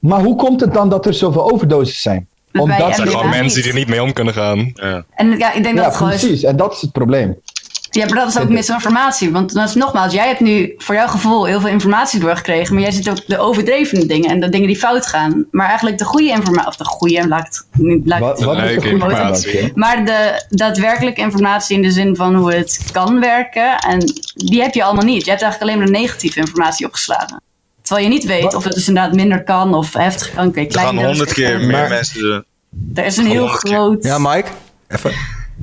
Maar 0.06 0.20
hoe 0.20 0.36
komt 0.36 0.60
het 0.60 0.74
dan 0.74 0.88
dat 0.88 1.06
er 1.06 1.14
zoveel 1.14 1.52
overdoses 1.52 2.02
zijn? 2.02 2.28
Omdat 2.52 2.80
er 2.80 2.94
zijn 2.94 3.08
gewoon 3.08 3.28
mensen 3.28 3.62
die 3.62 3.70
er 3.70 3.78
niet 3.78 3.88
mee 3.88 4.02
om 4.02 4.12
kunnen 4.12 4.34
gaan. 4.34 4.70
Ja. 4.74 5.04
En 5.14 5.38
ja, 5.38 5.52
ik 5.52 5.62
denk 5.62 5.76
dat 5.76 5.98
ja, 5.98 6.06
precies. 6.06 6.42
En 6.42 6.56
dat 6.56 6.72
is 6.72 6.80
het 6.80 6.92
probleem. 6.92 7.36
Ja, 7.90 8.04
maar 8.04 8.14
dat 8.14 8.28
is 8.28 8.38
ook 8.38 8.48
misinformatie. 8.48 9.32
Want 9.32 9.52
dat 9.52 9.68
is, 9.68 9.74
nogmaals, 9.74 10.12
jij 10.12 10.26
hebt 10.26 10.40
nu 10.40 10.74
voor 10.76 10.94
jouw 10.94 11.06
gevoel 11.06 11.44
heel 11.44 11.60
veel 11.60 11.70
informatie 11.70 12.20
doorgekregen. 12.20 12.74
Maar 12.74 12.82
jij 12.82 12.92
ziet 12.92 13.08
ook 13.10 13.26
de 13.26 13.38
overdreven 13.38 14.08
dingen 14.08 14.30
en 14.30 14.40
de 14.40 14.48
dingen 14.48 14.66
die 14.66 14.76
fout 14.76 15.06
gaan. 15.06 15.46
Maar 15.50 15.66
eigenlijk 15.66 15.98
de 15.98 16.04
goede 16.04 16.28
informatie, 16.28 16.68
of 16.68 16.76
de 16.76 16.84
goede, 16.84 17.28
laat 17.28 17.66
ik 17.72 18.00
laat 18.04 18.20
wat, 18.20 18.40
wat 18.40 18.56
is 18.56 18.62
de 18.62 18.74
goede 18.74 18.88
informatie? 18.88 19.72
Maar 19.74 20.04
de 20.04 20.44
daadwerkelijke 20.48 21.20
informatie 21.20 21.76
in 21.76 21.82
de 21.82 21.90
zin 21.90 22.16
van 22.16 22.34
hoe 22.34 22.52
het 22.52 22.88
kan 22.92 23.20
werken. 23.20 23.78
En 23.78 24.12
die 24.34 24.62
heb 24.62 24.74
je 24.74 24.84
allemaal 24.84 25.04
niet. 25.04 25.24
Je 25.24 25.30
hebt 25.30 25.42
eigenlijk 25.42 25.62
alleen 25.62 25.84
maar 25.84 25.92
de 25.92 26.04
negatieve 26.04 26.38
informatie 26.38 26.86
opgeslagen. 26.86 27.40
Terwijl 27.86 28.06
je 28.06 28.12
niet 28.12 28.24
weet 28.24 28.54
of 28.54 28.64
het 28.64 28.72
dus 28.72 28.88
inderdaad 28.88 29.14
minder 29.14 29.44
kan 29.44 29.74
of 29.74 29.92
heftig 29.92 30.34
kan. 30.34 30.46
Okay, 30.46 30.66
er 30.66 30.78
gaan 30.78 31.04
honderd 31.04 31.32
keer 31.32 31.60
meer 31.60 31.88
mensen... 31.88 32.44
Er 32.94 33.04
is 33.04 33.16
een 33.16 33.26
heel 33.26 33.48
groot... 33.48 34.04
Ja, 34.04 34.18
Mike? 34.18 34.48
Even. 34.88 35.12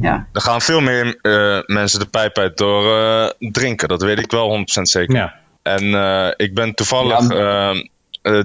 Ja. 0.02 0.28
Er 0.34 0.42
gaan 0.42 0.62
veel 0.62 0.82
meer 0.82 1.20
uh, 1.22 1.60
mensen 1.66 2.00
de 2.00 2.06
pijp 2.06 2.38
uit 2.38 2.58
door 2.58 3.00
uh, 3.00 3.30
drinken. 3.52 3.88
Dat 3.88 4.02
weet 4.02 4.20
ik 4.20 4.32
wel 4.32 4.58
100% 4.60 4.64
zeker. 4.82 5.16
Ja. 5.16 5.34
En 5.62 5.84
uh, 5.84 6.28
ik 6.36 6.54
ben 6.54 6.74
toevallig 6.74 7.30
ja. 7.30 7.74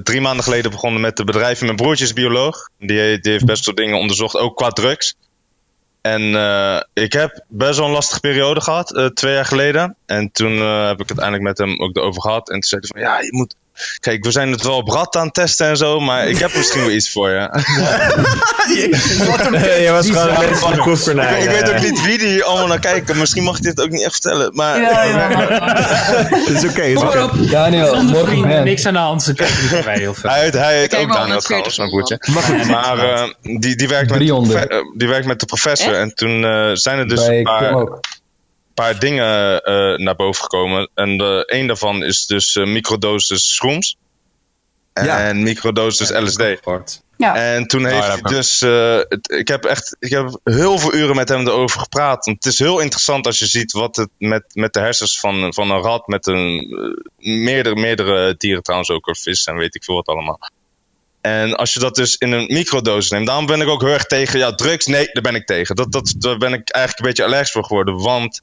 drie 0.02 0.20
maanden 0.20 0.44
geleden 0.44 0.70
begonnen 0.70 1.00
met 1.00 1.16
de 1.16 1.24
bedrijven. 1.24 1.64
Mijn 1.64 1.76
broertje 1.76 2.04
is 2.04 2.12
bioloog. 2.12 2.68
Die, 2.78 3.20
die 3.20 3.32
heeft 3.32 3.44
best 3.44 3.66
wel 3.66 3.74
dingen 3.74 3.98
onderzocht, 3.98 4.36
ook 4.36 4.56
qua 4.56 4.68
drugs. 4.68 5.14
En 6.00 6.22
ik 6.92 7.12
heb 7.12 7.44
best 7.48 7.78
wel 7.78 7.86
een 7.86 7.92
lastige 7.92 8.20
periode 8.20 8.60
gehad, 8.60 9.10
twee 9.14 9.34
jaar 9.34 9.44
geleden. 9.44 9.96
En 10.06 10.32
toen 10.32 10.58
heb 10.86 11.00
ik 11.00 11.08
het 11.08 11.18
eindelijk 11.18 11.42
met 11.42 11.58
hem 11.58 11.80
ook 11.80 11.96
erover 11.96 12.22
gehad. 12.22 12.48
En 12.48 12.54
toen 12.54 12.62
zei 12.62 12.80
hij 12.80 12.90
van, 12.90 13.10
ja, 13.10 13.20
je 13.20 13.36
moet 13.36 13.54
Kijk, 14.00 14.24
we 14.24 14.30
zijn 14.30 14.50
het 14.50 14.62
wel 14.62 14.76
op 14.76 14.88
rat 14.88 15.16
aan 15.16 15.24
het 15.24 15.34
testen 15.34 15.66
en 15.66 15.76
zo, 15.76 16.00
maar 16.00 16.28
ik 16.28 16.38
heb 16.38 16.56
misschien 16.56 16.80
wel 16.80 16.90
iets 16.90 17.12
voor 17.12 17.28
je. 17.28 17.38
je 19.84 19.88
was 19.90 20.06
gewoon 20.06 20.28
een 20.28 20.56
van 20.56 20.72
de 20.72 20.78
koekenij. 20.78 21.38
Ik, 21.38 21.44
ik 21.44 21.50
weet 21.50 21.70
ook 21.70 21.80
niet 21.80 22.02
wie 22.02 22.18
die 22.18 22.44
allemaal 22.44 22.66
naar 22.66 22.78
kijken. 22.78 23.18
Misschien 23.18 23.42
mag 23.42 23.56
ik 23.56 23.62
dit 23.62 23.80
ook 23.80 23.90
niet 23.90 24.02
echt 24.02 24.12
vertellen. 24.12 24.50
Maar... 24.54 24.80
Ja, 24.80 25.02
ja. 25.02 26.28
is 26.54 26.64
oké. 26.64 26.82
is 26.82 26.96
oké. 26.96 27.46
Daniel, 27.50 28.02
morgen 28.02 28.64
niks 28.64 28.86
aan 28.86 28.92
de 28.92 28.98
hand. 28.98 29.22
Ze 29.22 29.34
kijken 29.34 29.84
wij 29.84 29.98
heel 29.98 30.14
veel. 30.14 30.30
Hij 30.30 30.40
heet, 30.40 30.52
hij 30.52 30.78
heet 30.78 30.96
ook 30.96 31.12
Daniel 31.12 31.40
trouwens, 31.40 31.78
mijn 31.78 31.90
broertje. 31.90 32.20
Maar 32.66 32.98
uh, 32.98 33.22
die, 33.42 33.76
die, 33.76 33.88
werkt 33.88 34.10
met 34.10 34.18
de, 34.18 34.92
die 34.96 35.08
werkt 35.08 35.26
met 35.26 35.40
de 35.40 35.46
professor. 35.46 35.94
En 35.94 36.14
toen 36.14 36.42
uh, 36.42 36.70
zijn 36.72 36.98
er 36.98 37.08
dus 37.08 37.26
een 37.26 37.42
paar 37.42 37.72
paar 38.80 38.98
dingen 38.98 39.60
uh, 39.64 39.98
naar 39.98 40.16
boven 40.16 40.42
gekomen. 40.42 40.90
En 40.94 41.16
de, 41.16 41.42
een 41.46 41.66
daarvan 41.66 42.04
is 42.04 42.26
dus 42.26 42.54
uh, 42.54 42.66
microdosis 42.66 43.54
shrooms. 43.54 43.96
Ja. 44.92 45.18
En 45.18 45.42
microdosis 45.42 46.08
ja, 46.08 46.22
LSD. 46.22 46.42
Ja. 47.16 47.34
En 47.34 47.66
toen 47.66 47.86
heeft 47.86 48.06
oh, 48.06 48.12
hij 48.12 48.20
dus. 48.22 48.62
Uh, 48.62 49.00
het, 49.08 49.30
ik 49.30 49.48
heb 49.48 49.64
echt. 49.64 49.96
Ik 49.98 50.10
heb 50.10 50.40
heel 50.44 50.78
veel 50.78 50.94
uren 50.94 51.16
met 51.16 51.28
hem 51.28 51.46
erover 51.46 51.80
gepraat. 51.80 52.24
Want 52.24 52.44
het 52.44 52.52
is 52.52 52.58
heel 52.58 52.80
interessant 52.80 53.26
als 53.26 53.38
je 53.38 53.46
ziet 53.46 53.72
wat 53.72 53.96
het 53.96 54.08
met, 54.18 54.44
met 54.52 54.72
de 54.72 54.80
hersens 54.80 55.20
van, 55.20 55.54
van 55.54 55.70
een 55.70 55.82
rat. 55.82 56.06
Met 56.06 56.26
een. 56.26 56.66
meerdere, 57.16 57.76
meerdere 57.76 58.34
dieren 58.36 58.62
trouwens 58.62 58.90
ook. 58.90 59.06
Of 59.06 59.18
vis 59.18 59.44
en 59.44 59.56
weet 59.56 59.74
ik 59.74 59.84
veel 59.84 59.94
wat 59.94 60.06
allemaal. 60.06 60.38
En 61.20 61.56
als 61.56 61.72
je 61.72 61.80
dat 61.80 61.94
dus 61.94 62.16
in 62.16 62.32
een 62.32 62.46
microdosis 62.46 63.10
neemt, 63.10 63.26
daarom 63.26 63.46
ben 63.46 63.60
ik 63.60 63.68
ook 63.68 63.80
heel 63.80 63.92
erg 63.92 64.04
tegen 64.04 64.38
ja, 64.38 64.54
drugs. 64.54 64.86
Nee, 64.86 65.10
daar 65.12 65.22
ben 65.22 65.34
ik 65.34 65.46
tegen. 65.46 65.76
Dat, 65.76 65.92
dat, 65.92 66.14
daar 66.18 66.38
ben 66.38 66.52
ik 66.52 66.70
eigenlijk 66.70 66.98
een 66.98 67.08
beetje 67.08 67.24
allergisch 67.24 67.50
voor 67.50 67.64
geworden. 67.64 67.98
Want 67.98 68.40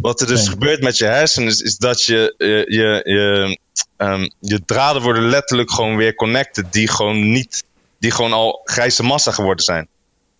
wat 0.00 0.20
er 0.20 0.26
dus 0.26 0.48
gebeurt 0.48 0.82
met 0.82 0.98
je 0.98 1.04
hersenen 1.04 1.48
is, 1.48 1.60
is 1.60 1.76
dat 1.76 2.04
je, 2.04 2.34
je, 2.38 2.64
je, 2.68 3.00
je, 3.04 3.58
um, 3.96 4.32
je 4.40 4.64
draden 4.64 5.02
worden 5.02 5.28
letterlijk 5.28 5.70
gewoon 5.70 5.96
weer 5.96 6.14
connected. 6.14 6.72
Die 6.72 6.88
gewoon 6.88 7.32
niet, 7.32 7.64
die 7.98 8.10
gewoon 8.10 8.32
al 8.32 8.60
grijze 8.64 9.02
massa 9.02 9.32
geworden 9.32 9.64
zijn. 9.64 9.88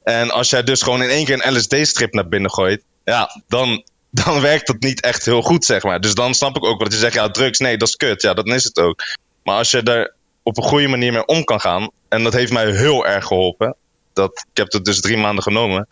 En 0.04 0.30
als 0.30 0.50
jij 0.50 0.62
dus 0.62 0.82
gewoon 0.82 1.02
in 1.02 1.08
één 1.08 1.24
keer 1.24 1.46
een 1.46 1.56
LSD-strip 1.56 2.12
naar 2.12 2.28
binnen 2.28 2.50
gooit, 2.50 2.82
ja, 3.04 3.42
dan, 3.48 3.84
dan 4.10 4.40
werkt 4.50 4.66
dat 4.66 4.80
niet 4.80 5.00
echt 5.00 5.24
heel 5.24 5.42
goed, 5.42 5.64
zeg 5.64 5.82
maar. 5.82 6.00
Dus 6.00 6.14
dan 6.14 6.34
snap 6.34 6.56
ik 6.56 6.64
ook 6.64 6.82
wat 6.82 6.92
je 6.92 6.98
zegt, 6.98 7.14
ja, 7.14 7.30
drugs, 7.30 7.58
nee, 7.58 7.76
dat 7.76 7.88
is 7.88 7.96
kut. 7.96 8.22
Ja, 8.22 8.34
dat 8.34 8.46
is 8.46 8.64
het 8.64 8.78
ook. 8.78 9.02
Maar 9.44 9.56
als 9.56 9.70
je 9.70 9.82
daar 9.82 10.12
op 10.42 10.56
een 10.56 10.62
goede 10.62 10.88
manier 10.88 11.12
mee 11.12 11.26
om 11.26 11.44
kan 11.44 11.60
gaan, 11.60 11.90
en 12.08 12.22
dat 12.22 12.32
heeft 12.32 12.52
mij 12.52 12.70
heel 12.70 13.06
erg 13.06 13.26
geholpen. 13.26 13.76
Dat, 14.12 14.46
ik 14.50 14.56
heb 14.56 14.72
het 14.72 14.84
dus 14.84 15.00
drie 15.00 15.16
maanden 15.16 15.42
genomen. 15.42 15.88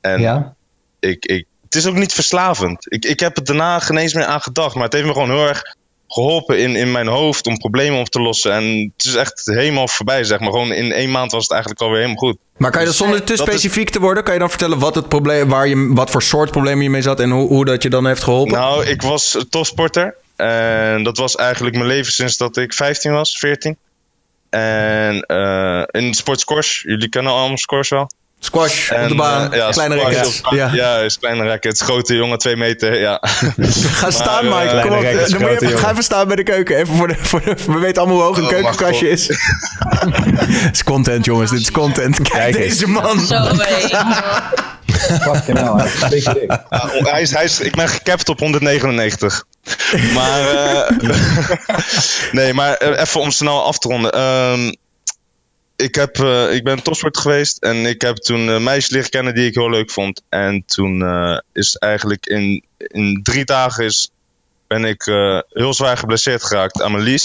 En 0.00 0.20
ja. 0.20 0.54
ik, 1.00 1.24
ik, 1.24 1.46
het 1.64 1.74
is 1.74 1.86
ook 1.86 1.94
niet 1.94 2.12
verslavend. 2.12 2.92
Ik, 2.92 3.04
ik 3.04 3.20
heb 3.20 3.36
het 3.36 3.46
daarna 3.46 3.78
geen 3.78 3.96
eens 3.96 4.14
meer 4.14 4.24
aan 4.24 4.40
gedacht, 4.40 4.74
maar 4.74 4.84
het 4.84 4.92
heeft 4.92 5.06
me 5.06 5.12
gewoon 5.12 5.30
heel 5.30 5.48
erg 5.48 5.76
geholpen 6.08 6.58
in, 6.58 6.76
in 6.76 6.92
mijn 6.92 7.06
hoofd 7.06 7.46
om 7.46 7.56
problemen 7.56 8.00
op 8.00 8.08
te 8.08 8.20
lossen. 8.20 8.52
En 8.52 8.92
het 8.96 9.04
is 9.04 9.14
echt 9.14 9.42
helemaal 9.44 9.88
voorbij, 9.88 10.24
zeg 10.24 10.40
maar. 10.40 10.50
Gewoon 10.50 10.72
in 10.72 10.92
één 10.92 11.10
maand 11.10 11.32
was 11.32 11.42
het 11.42 11.52
eigenlijk 11.52 11.80
alweer 11.80 11.96
helemaal 11.96 12.18
goed. 12.18 12.36
Maar 12.56 12.70
kan 12.70 12.80
je 12.80 12.86
dat 12.86 12.96
zonder 12.96 13.24
te 13.24 13.36
specifiek 13.36 13.90
te 13.90 14.00
worden, 14.00 14.24
kan 14.24 14.32
je 14.34 14.40
dan 14.40 14.50
vertellen 14.50 14.78
wat 14.78 14.94
het 14.94 15.08
probleem, 15.08 15.48
waar 15.48 15.68
je, 15.68 15.90
wat 15.94 16.10
voor 16.10 16.22
soort 16.22 16.50
problemen 16.50 16.82
je 16.82 16.90
mee 16.90 17.02
zat 17.02 17.20
en 17.20 17.30
hoe, 17.30 17.48
hoe 17.48 17.64
dat 17.64 17.82
je 17.82 17.90
dan 17.90 18.06
heeft 18.06 18.22
geholpen? 18.22 18.52
Nou, 18.52 18.84
ik 18.84 19.02
was 19.02 19.44
topsporter. 19.50 20.14
En 20.36 21.02
dat 21.02 21.16
was 21.16 21.34
eigenlijk 21.34 21.76
mijn 21.76 21.88
leven 21.88 22.12
sinds 22.12 22.36
dat 22.36 22.56
ik 22.56 22.74
15 22.74 23.12
was, 23.12 23.38
14. 23.38 23.76
En 24.56 25.24
uh, 25.26 25.82
in 25.90 26.14
sport 26.14 26.40
squash, 26.40 26.82
jullie 26.82 27.08
kennen 27.08 27.32
allemaal 27.32 27.58
squash 27.58 27.90
wel? 27.90 28.10
Squash 28.46 28.90
en, 28.90 29.02
op 29.02 29.08
de 29.08 29.14
baan, 29.14 29.52
uh, 29.52 29.58
ja, 29.58 29.70
kleine 29.70 29.96
racket. 29.96 30.40
Ja. 30.50 31.06
kleine 31.20 31.44
racket. 31.44 31.80
Grote 31.80 32.14
jongen, 32.14 32.38
twee 32.38 32.56
meter, 32.56 33.00
ja. 33.00 33.22
Ga 34.00 34.10
staan, 34.10 34.48
maar, 34.48 34.64
Mike. 34.64 34.80
Kom 34.80 34.96
op, 34.96 35.02
rackets, 35.02 35.30
dan 35.30 35.40
moet 35.40 35.50
je 35.50 35.66
even, 35.66 35.78
ga 35.78 35.90
even 35.90 36.02
staan 36.02 36.26
bij 36.26 36.36
de 36.36 36.42
keuken. 36.42 36.76
Even 36.76 36.96
voor 36.96 37.08
de, 37.08 37.16
voor 37.20 37.42
de, 37.44 37.56
we 37.66 37.78
weten 37.78 38.02
allemaal 38.02 38.16
hoe 38.16 38.26
hoog 38.26 38.36
een 38.36 38.42
oh, 38.42 38.48
keukenkastje 38.48 39.08
is. 39.08 39.26
Het 40.66 40.74
is 40.74 40.84
content, 40.84 41.24
jongens. 41.24 41.50
Dit 41.50 41.60
is 41.60 41.70
content. 41.70 42.16
Kijk, 42.16 42.28
Kijk 42.30 42.56
deze 42.56 42.88
man. 42.88 43.20
Zo, 43.20 43.36
Fucking 45.22 45.58
hell, 45.58 45.88
hij 47.04 47.22
is, 47.22 47.30
hij 47.30 47.44
is, 47.44 47.60
ik 47.60 47.74
ben 47.74 47.88
gecapt 47.88 48.28
op 48.28 48.38
199. 48.38 49.44
maar, 50.14 50.40
uh, 50.54 51.10
nee, 52.32 52.54
maar 52.54 52.76
even 52.76 53.20
om 53.20 53.30
snel 53.30 53.64
af 53.64 53.78
te 53.78 53.88
ronden. 53.88 54.16
Uh, 54.16 54.72
ik, 55.76 55.94
heb, 55.94 56.18
uh, 56.18 56.54
ik 56.54 56.64
ben 56.64 56.82
topsport 56.82 57.18
geweest 57.18 57.58
en 57.58 57.86
ik 57.86 58.00
heb 58.00 58.16
toen 58.16 58.48
een 58.48 58.62
meisje 58.62 58.92
leren 58.92 59.10
kennen 59.10 59.34
die 59.34 59.46
ik 59.46 59.54
heel 59.54 59.70
leuk 59.70 59.90
vond. 59.90 60.22
En 60.28 60.62
toen 60.66 61.04
is 61.52 61.74
eigenlijk 61.74 62.26
in, 62.26 62.64
in 62.78 63.20
drie 63.22 63.44
dagen 63.44 63.84
is, 63.84 64.10
ben 64.66 64.84
ik 64.84 65.02
heel 65.48 65.74
zwaar 65.74 65.96
geblesseerd 65.96 66.44
geraakt 66.44 66.82
aan 66.82 66.92
mijn 66.92 67.04
lies. 67.04 67.24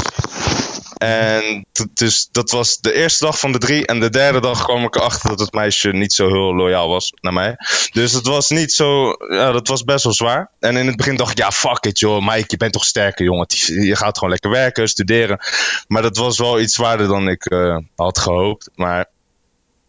En 1.02 1.66
dus 1.94 2.28
dat 2.32 2.52
was 2.52 2.78
de 2.78 2.94
eerste 2.94 3.26
dag 3.26 3.40
van 3.40 3.52
de 3.52 3.58
drie. 3.58 3.86
En 3.86 4.00
de 4.00 4.10
derde 4.10 4.40
dag 4.40 4.64
kwam 4.64 4.84
ik 4.84 4.96
erachter 4.96 5.30
dat 5.30 5.40
het 5.40 5.54
meisje 5.54 5.92
niet 5.92 6.14
zo 6.14 6.28
heel 6.28 6.56
loyaal 6.56 6.90
was 6.90 7.14
naar 7.22 7.34
mij. 7.34 7.56
Dus 7.92 8.14
het 8.14 8.28
was 8.28 8.50
niet 8.50 8.74
zo. 8.74 9.16
Ja, 9.30 9.52
dat 9.52 9.68
was 9.68 9.84
best 9.84 10.04
wel 10.04 10.14
zwaar. 10.14 10.52
En 10.60 10.78
in 10.78 10.88
het 10.88 10.96
begin 10.96 11.16
dacht 11.16 11.32
ik, 11.32 11.38
ja, 11.38 11.52
fuck 11.52 11.86
it, 11.86 12.00
joh. 12.00 12.28
Mike, 12.28 12.46
je 12.48 12.58
bent 12.58 12.74
toch 12.74 12.86
sterker, 12.86 13.26
jongen. 13.26 13.46
Je 13.66 13.96
gaat 13.96 14.18
gewoon 14.18 14.30
lekker 14.30 14.50
werken, 14.50 14.88
studeren. 14.88 15.40
Maar 15.88 16.02
dat 16.02 16.18
was 16.18 16.38
wel 16.38 16.60
iets 16.60 16.74
zwaarder 16.74 17.08
dan 17.08 17.28
ik 17.28 17.52
uh, 17.52 17.78
had 17.96 18.20
gehoopt. 18.20 18.70
Maar. 18.76 19.06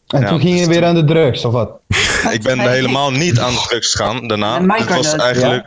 En 0.07 0.27
toen 0.27 0.41
ging 0.41 0.59
je 0.59 0.67
weer 0.67 0.85
aan 0.85 0.95
de 0.95 1.05
drugs, 1.05 1.45
of 1.45 1.53
wat? 1.53 1.71
ik 2.37 2.43
ben 2.43 2.61
helemaal 2.61 3.11
niet 3.11 3.39
aan 3.39 3.53
de 3.53 3.65
drugs 3.69 3.95
gegaan 3.95 4.27
daarna. 4.27 4.67
Het 4.67 4.89
was 4.89 5.15
eigenlijk. 5.15 5.67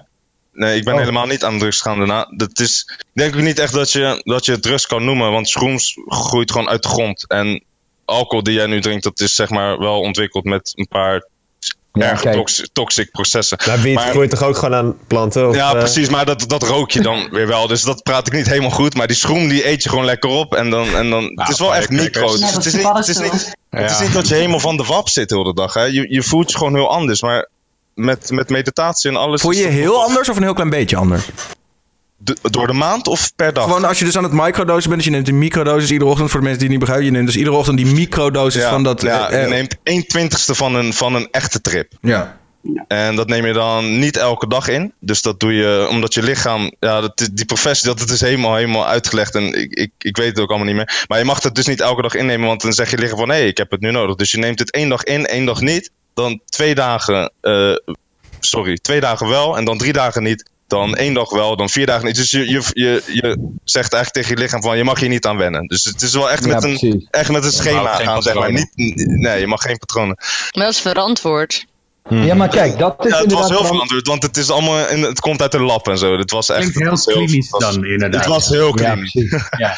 Nee, 0.55 0.77
ik 0.77 0.83
ben 0.83 0.93
oh. 0.93 0.99
helemaal 0.99 1.25
niet 1.25 1.43
aan 1.43 1.59
drugs 1.59 1.81
gaan 1.81 1.97
daarna. 1.97 2.33
Dat 2.37 2.59
is, 2.59 2.99
denk 3.13 3.35
ik 3.35 3.41
niet 3.41 3.59
echt 3.59 3.73
dat 3.73 3.91
je, 3.91 4.21
dat 4.23 4.45
je 4.45 4.59
drugs 4.59 4.87
kan 4.87 5.05
noemen, 5.05 5.31
want 5.31 5.49
schroems 5.49 5.97
groeit 6.05 6.51
gewoon 6.51 6.69
uit 6.69 6.83
de 6.83 6.89
grond. 6.89 7.27
En 7.27 7.63
alcohol 8.05 8.43
die 8.43 8.53
jij 8.53 8.65
nu 8.65 8.81
drinkt, 8.81 9.03
dat 9.03 9.19
is 9.19 9.35
zeg 9.35 9.49
maar 9.49 9.79
wel 9.79 9.99
ontwikkeld 9.99 10.43
met 10.43 10.71
een 10.75 10.87
paar 10.87 11.27
ja, 11.93 12.09
erg 12.09 12.21
toxic, 12.21 12.67
toxic 12.73 13.11
processen. 13.11 13.59
Maar 13.65 13.81
wiet 13.81 13.99
groeit 13.99 14.29
toch 14.29 14.43
ook 14.43 14.57
gewoon 14.57 14.75
aan 14.75 14.97
planten? 15.07 15.49
Of, 15.49 15.55
ja, 15.55 15.73
uh... 15.73 15.79
precies, 15.79 16.09
maar 16.09 16.25
dat, 16.25 16.49
dat 16.49 16.63
rook 16.63 16.91
je 16.91 17.01
dan 17.01 17.27
weer 17.31 17.47
wel. 17.47 17.67
Dus 17.67 17.81
dat 17.81 18.03
praat 18.03 18.27
ik 18.27 18.33
niet 18.33 18.47
helemaal 18.47 18.69
goed. 18.69 18.95
Maar 18.95 19.07
die 19.07 19.15
schroem 19.15 19.47
die 19.47 19.67
eet 19.67 19.83
je 19.83 19.89
gewoon 19.89 20.05
lekker 20.05 20.29
op. 20.29 20.55
En 20.55 20.69
dan, 20.69 20.87
en 20.95 21.09
dan, 21.09 21.21
nou, 21.23 21.33
het 21.33 21.49
is 21.49 21.59
wel 21.59 21.75
echt 21.75 21.89
micro. 21.89 22.31
Dus 22.31 22.53
het, 22.53 22.65
is 22.65 22.73
niet, 22.73 22.93
het, 22.93 23.07
is 23.07 23.17
niet, 23.17 23.55
het 23.69 23.91
is 23.91 23.99
niet 23.99 24.13
dat 24.13 24.27
je 24.27 24.35
helemaal 24.35 24.59
van 24.59 24.77
de 24.77 24.83
wap 24.83 25.09
zit 25.09 25.29
de 25.29 25.35
hele 25.37 25.53
dag. 25.53 25.73
Hè. 25.73 25.83
Je, 25.83 26.05
je 26.09 26.23
voelt 26.23 26.51
je 26.51 26.57
gewoon 26.57 26.75
heel 26.75 26.89
anders. 26.89 27.21
Maar 27.21 27.49
met, 27.95 28.31
met 28.31 28.49
meditatie 28.49 29.09
en 29.09 29.15
alles. 29.15 29.41
Voel 29.41 29.51
je 29.51 29.61
je 29.61 29.67
heel 29.67 30.03
anders 30.03 30.29
of 30.29 30.37
een 30.37 30.43
heel 30.43 30.53
klein 30.53 30.69
beetje 30.69 30.95
anders? 30.95 31.29
door 32.41 32.67
de 32.67 32.73
maand 32.73 33.07
of 33.07 33.35
per 33.35 33.53
dag? 33.53 33.63
Gewoon 33.63 33.85
als 33.85 33.99
je 33.99 34.05
dus 34.05 34.17
aan 34.17 34.23
het 34.23 34.31
microdosen 34.31 34.89
bent, 34.89 34.95
dus 34.95 35.05
je 35.05 35.15
neemt 35.15 35.27
een 35.27 35.37
microdosis 35.37 35.91
iedere 35.91 36.09
ochtend 36.09 36.31
voor 36.31 36.39
de 36.39 36.45
mensen 36.45 36.67
die 36.67 36.71
het 36.71 36.79
niet 36.79 36.87
begrijpen. 36.87 37.05
Je 37.05 37.11
neemt 37.11 37.25
dus 37.25 37.37
iedere 37.37 37.55
ochtend 37.55 37.77
die 37.77 37.85
microdosis 37.85 38.63
van 38.63 38.83
dat. 38.83 39.01
Ja, 39.01 39.29
eh, 39.29 39.41
je 39.41 39.47
neemt 39.47 39.75
1 39.83 40.07
twintigste 40.07 40.55
van 40.55 40.75
een, 40.75 40.93
van 40.93 41.15
een 41.15 41.27
echte 41.31 41.61
trip. 41.61 41.91
Ja. 42.01 42.37
En 42.87 43.15
dat 43.15 43.27
neem 43.27 43.45
je 43.45 43.53
dan 43.53 43.99
niet 43.99 44.17
elke 44.17 44.47
dag 44.47 44.67
in. 44.67 44.93
Dus 44.99 45.21
dat 45.21 45.39
doe 45.39 45.53
je 45.53 45.87
omdat 45.89 46.13
je 46.13 46.23
lichaam. 46.23 46.71
Ja, 46.79 47.01
dat, 47.01 47.29
die 47.33 47.45
professie, 47.45 47.87
dat 47.87 47.99
het 47.99 48.09
is 48.09 48.21
helemaal, 48.21 48.55
helemaal 48.55 48.87
uitgelegd. 48.87 49.35
En 49.35 49.53
ik, 49.53 49.73
ik, 49.73 49.91
ik 49.97 50.17
weet 50.17 50.27
het 50.27 50.39
ook 50.39 50.49
allemaal 50.49 50.67
niet 50.67 50.75
meer. 50.75 51.05
Maar 51.07 51.19
je 51.19 51.25
mag 51.25 51.43
het 51.43 51.55
dus 51.55 51.65
niet 51.65 51.81
elke 51.81 52.01
dag 52.01 52.13
innemen. 52.13 52.47
Want 52.47 52.61
dan 52.61 52.73
zeg 52.73 52.91
je 52.91 52.97
lichaam 52.97 53.17
van 53.17 53.29
hé, 53.29 53.35
hey, 53.35 53.47
ik 53.47 53.57
heb 53.57 53.71
het 53.71 53.81
nu 53.81 53.91
nodig. 53.91 54.15
Dus 54.15 54.31
je 54.31 54.37
neemt 54.37 54.59
het 54.59 54.71
één 54.71 54.89
dag 54.89 55.03
in, 55.03 55.25
één 55.25 55.45
dag 55.45 55.61
niet. 55.61 55.91
Dan 56.15 56.41
twee 56.45 56.75
dagen 56.75 57.31
uh, 57.41 57.75
sorry, 58.45 58.77
twee 58.77 58.99
dagen 58.99 59.27
wel 59.27 59.57
en 59.57 59.65
dan 59.65 59.77
drie 59.77 59.93
dagen 59.93 60.23
niet. 60.23 60.49
Dan 60.67 60.95
één 60.95 61.13
dag 61.13 61.29
wel, 61.29 61.55
dan 61.55 61.69
vier 61.69 61.85
dagen 61.85 62.05
niet. 62.05 62.15
Dus 62.15 62.31
je, 62.31 62.49
je, 62.49 62.61
je, 62.73 63.03
je 63.05 63.51
zegt 63.63 63.93
eigenlijk 63.93 64.13
tegen 64.13 64.29
je 64.29 64.43
lichaam 64.43 64.61
van 64.61 64.77
je 64.77 64.83
mag 64.83 64.99
hier 64.99 65.09
niet 65.09 65.25
aan 65.25 65.37
wennen. 65.37 65.67
Dus 65.67 65.83
het 65.83 66.01
is 66.01 66.13
wel 66.13 66.31
echt, 66.31 66.45
met, 66.45 66.63
een, 66.63 67.07
echt 67.11 67.31
met 67.31 67.45
een 67.45 67.51
schema 67.51 67.95
gaan, 67.95 68.21
zeg 68.21 68.33
maar. 68.33 68.51
Niet, 68.51 68.71
nee, 69.05 69.39
je 69.39 69.47
mag 69.47 69.61
geen 69.61 69.77
patronen. 69.77 70.17
Maar 70.51 70.65
dat 70.65 70.73
is 70.73 70.79
verantwoord. 70.79 71.65
Ja, 72.09 72.35
maar 72.35 72.49
kijk, 72.49 72.77
dat 72.77 73.05
is 73.05 73.11
ja, 73.11 73.21
het 73.21 73.31
was 73.31 73.49
heel 73.49 73.65
verantwoord, 73.65 74.07
want 74.07 74.23
het 74.23 74.37
is 74.37 74.49
allemaal 74.49 74.87
in, 74.87 75.01
het 75.01 75.19
komt 75.19 75.41
uit 75.41 75.53
een 75.53 75.61
lab 75.61 75.87
en 75.87 75.97
zo. 75.97 76.17
Het 76.17 76.31
was 76.31 76.49
echt 76.49 76.71
Klinkt 76.71 77.05
heel 77.05 77.15
klinisch 77.15 77.49
dan, 77.49 77.85
inderdaad. 77.85 78.21
Het 78.21 78.33
was 78.33 78.49
heel 78.49 78.71
klinisch. 78.71 79.13
Ja, 79.13 79.47
ja. 79.57 79.75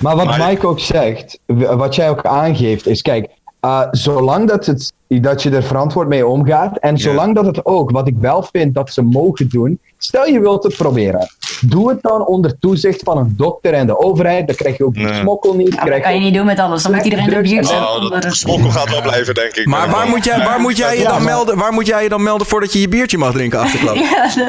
Maar 0.00 0.16
wat 0.16 0.38
Mike 0.38 0.66
ook 0.66 0.80
zegt, 0.80 1.38
wat 1.46 1.94
jij 1.94 2.10
ook 2.10 2.24
aangeeft, 2.24 2.86
is 2.86 3.02
kijk, 3.02 3.28
uh, 3.60 3.86
zolang 3.90 4.48
dat, 4.48 4.66
het, 4.66 4.92
dat 5.18 5.42
je 5.42 5.50
er 5.50 5.62
verantwoord 5.62 6.08
mee 6.08 6.26
omgaat 6.26 6.78
en 6.78 6.98
zolang 6.98 7.34
dat 7.34 7.46
het 7.46 7.64
ook, 7.64 7.90
wat 7.90 8.08
ik 8.08 8.14
wel 8.18 8.42
vind 8.52 8.74
dat 8.74 8.92
ze 8.92 9.02
mogen 9.02 9.48
doen, 9.48 9.80
stel 9.98 10.26
je 10.26 10.40
wilt 10.40 10.62
het 10.62 10.76
proberen. 10.76 11.30
Doe 11.60 11.88
het 11.88 12.02
dan 12.02 12.26
onder 12.26 12.58
toezicht 12.58 13.02
van 13.02 13.18
een 13.18 13.34
dokter 13.36 13.72
en 13.72 13.86
de 13.86 13.98
overheid. 13.98 14.46
Dan 14.46 14.56
krijg 14.56 14.76
je 14.76 14.84
ook 14.84 14.94
nee. 14.94 15.14
smokkel 15.14 15.54
niet. 15.54 15.74
Ja, 15.74 15.84
dat 15.84 16.00
kan 16.00 16.14
je 16.14 16.20
niet 16.20 16.34
doen 16.34 16.46
met 16.46 16.58
alles. 16.58 16.82
Dan 16.82 16.94
moet 16.94 17.04
iedereen 17.04 17.32
er 17.32 17.42
bier 17.42 17.70
oh, 17.70 18.10
dat 18.10 18.34
Smokkel 18.34 18.70
gaat 18.70 18.90
wel 18.90 19.02
blijven, 19.02 19.34
denk 19.34 19.54
ik. 19.54 19.66
Maar 19.66 19.90
waar 19.90 20.08
moet 20.08 20.24
jij, 20.24 20.38
waar 20.38 20.60
moet 20.60 20.76
jij 20.76 20.98
je 20.98 21.04
dan 21.04 21.24
melden? 21.24 21.56
Waar 21.56 21.72
moet 21.72 21.86
jij 21.86 22.02
je 22.02 22.08
dan 22.08 22.22
melden 22.22 22.46
voordat 22.46 22.72
je 22.72 22.80
je 22.80 22.88
biertje 22.88 23.18
mag 23.18 23.32
drinken 23.32 23.58
achterklap? 23.58 23.96
ja, 23.96 24.30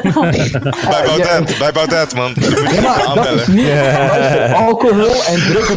bij 0.90 1.02
Baudet, 1.04 1.58
bij 1.58 1.72
Baudet, 1.72 2.14
man. 2.14 2.34
Ja, 2.72 3.14
maar 3.14 3.14
dat 3.14 3.40
is 3.40 3.46
niet 3.46 3.68
alcohol 4.54 5.24
en 5.24 5.40
drugs 5.48 5.72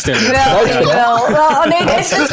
zijn 0.00 0.16
niet 0.16 0.30
Wel, 0.30 1.18
oh 1.28 1.64
nee, 1.64 1.96
deze 1.96 2.14
is 2.14 2.30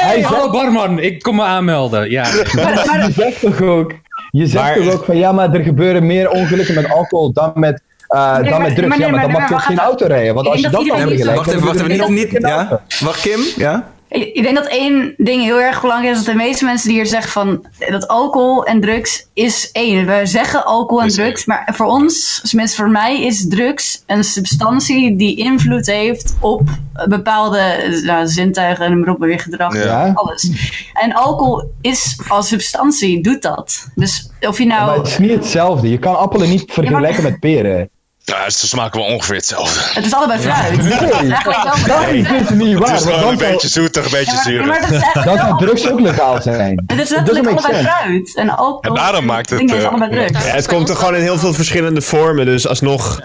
Hey, 0.00 0.22
hallo 0.22 0.50
barman, 0.50 0.98
ik 0.98 1.22
kom 1.22 1.36
me 1.36 1.42
aanmelden. 1.42 2.10
Ja. 2.10 2.22
Maar 2.54 3.06
je 3.06 3.12
zegt 3.12 3.40
toch 3.40 3.62
ook 3.62 3.92
je 4.30 4.46
zegt 4.46 4.74
toch 4.74 4.92
ook 4.94 5.04
van 5.04 5.16
ja, 5.16 5.32
maar 5.32 5.54
er 5.54 5.62
gebeuren 5.62 6.06
meer 6.06 6.30
ongelukken 6.30 6.74
met 6.74 6.90
alcohol 6.90 7.32
dan 7.32 7.52
met, 7.54 7.82
uh, 8.14 8.42
dan 8.42 8.62
met 8.62 8.74
drugs. 8.74 8.96
ja, 8.96 9.08
maar 9.08 9.20
dan 9.20 9.30
mag 9.30 9.48
je 9.48 9.58
geen 9.58 9.78
auto 9.78 10.06
rijden. 10.06 10.34
Want 10.34 10.46
als 10.46 10.60
je 10.60 10.70
dat 10.70 10.86
dan 10.86 10.98
vergelijkt... 10.98 11.36
Wacht 11.36 11.48
even, 11.48 11.64
wacht 11.64 11.80
even. 11.80 12.14
Niet, 12.14 12.32
niet, 12.32 12.42
ja? 12.42 12.82
Wacht, 13.00 13.20
Kim? 13.20 13.40
Ja? 13.56 13.88
Ik 14.08 14.42
denk 14.42 14.56
dat 14.56 14.66
één 14.66 15.14
ding 15.16 15.42
heel 15.42 15.60
erg 15.60 15.80
belangrijk 15.80 16.16
is. 16.16 16.24
Dat 16.24 16.34
de 16.34 16.42
meeste 16.42 16.64
mensen 16.64 16.88
die 16.88 16.96
hier 16.96 17.06
zeggen 17.06 17.30
van 17.30 17.66
dat 17.90 18.08
alcohol 18.08 18.64
en 18.64 18.80
drugs 18.80 19.26
is 19.34 19.70
één. 19.72 20.06
We 20.06 20.20
zeggen 20.24 20.64
alcohol 20.64 21.02
en 21.02 21.08
drugs, 21.08 21.44
maar 21.44 21.72
voor 21.74 21.86
ons, 21.86 22.40
tenminste 22.44 22.76
voor 22.76 22.90
mij, 22.90 23.22
is 23.22 23.48
drugs 23.48 24.02
een 24.06 24.24
substantie 24.24 25.16
die 25.16 25.36
invloed 25.36 25.86
heeft 25.86 26.36
op 26.40 26.62
bepaalde 27.08 28.00
nou, 28.04 28.26
zintuigen 28.26 28.84
en 28.84 29.00
maar 29.00 29.08
op 29.08 29.18
weer 29.18 29.40
gedrag. 29.40 29.74
Ja. 29.74 30.12
Alles. 30.14 30.50
En 30.92 31.12
alcohol 31.12 31.70
is 31.80 32.20
als 32.28 32.48
substantie, 32.48 33.22
doet 33.22 33.42
dat. 33.42 33.88
Dus 33.94 34.30
of 34.40 34.58
je 34.58 34.66
nou. 34.66 34.86
maar 34.86 34.96
het 34.96 35.06
is 35.06 35.18
niet 35.18 35.30
hetzelfde. 35.30 35.88
Je 35.88 35.98
kan 35.98 36.18
appelen 36.18 36.48
niet 36.48 36.64
vergelijken 36.66 37.22
met 37.22 37.40
peren. 37.40 37.90
Ja, 38.28 38.50
ze 38.50 38.66
smaken 38.66 39.00
wel 39.00 39.08
ongeveer 39.08 39.36
hetzelfde. 39.36 39.80
Het 39.94 40.06
is 40.06 40.14
allebei 40.14 40.40
fruit. 40.40 40.82
Nee, 40.82 42.22
dat 42.22 42.40
is 42.40 42.50
niet 42.50 42.78
waar. 42.78 42.90
Het 42.90 43.00
is 43.00 43.06
gewoon 43.06 43.28
een 43.28 43.36
beetje 43.38 43.68
zoetig, 43.68 44.04
een 44.04 44.10
beetje 44.10 44.36
zuur. 44.36 44.66
Ja, 44.66 45.22
dat 45.24 45.38
zou 45.38 45.58
drugs 45.58 45.90
ook 45.90 46.00
legaal 46.00 46.42
zijn. 46.42 46.84
Het 46.86 47.00
is 47.00 47.08
letterlijk 47.08 47.46
allebei 47.46 47.82
fruit. 47.82 48.36
En 48.36 48.58
ook 48.58 48.84
en 48.84 48.94
daarom 48.94 49.24
maakt 49.24 49.50
het... 49.50 49.60
Uh, 49.60 50.08
drugs. 50.10 50.44
Ja, 50.44 50.54
het 50.54 50.66
komt 50.66 50.88
er 50.88 50.96
gewoon 50.96 51.14
in 51.14 51.22
heel 51.22 51.38
veel 51.38 51.52
verschillende 51.54 52.00
vormen. 52.00 52.46
Dus 52.46 52.68
alsnog... 52.68 53.20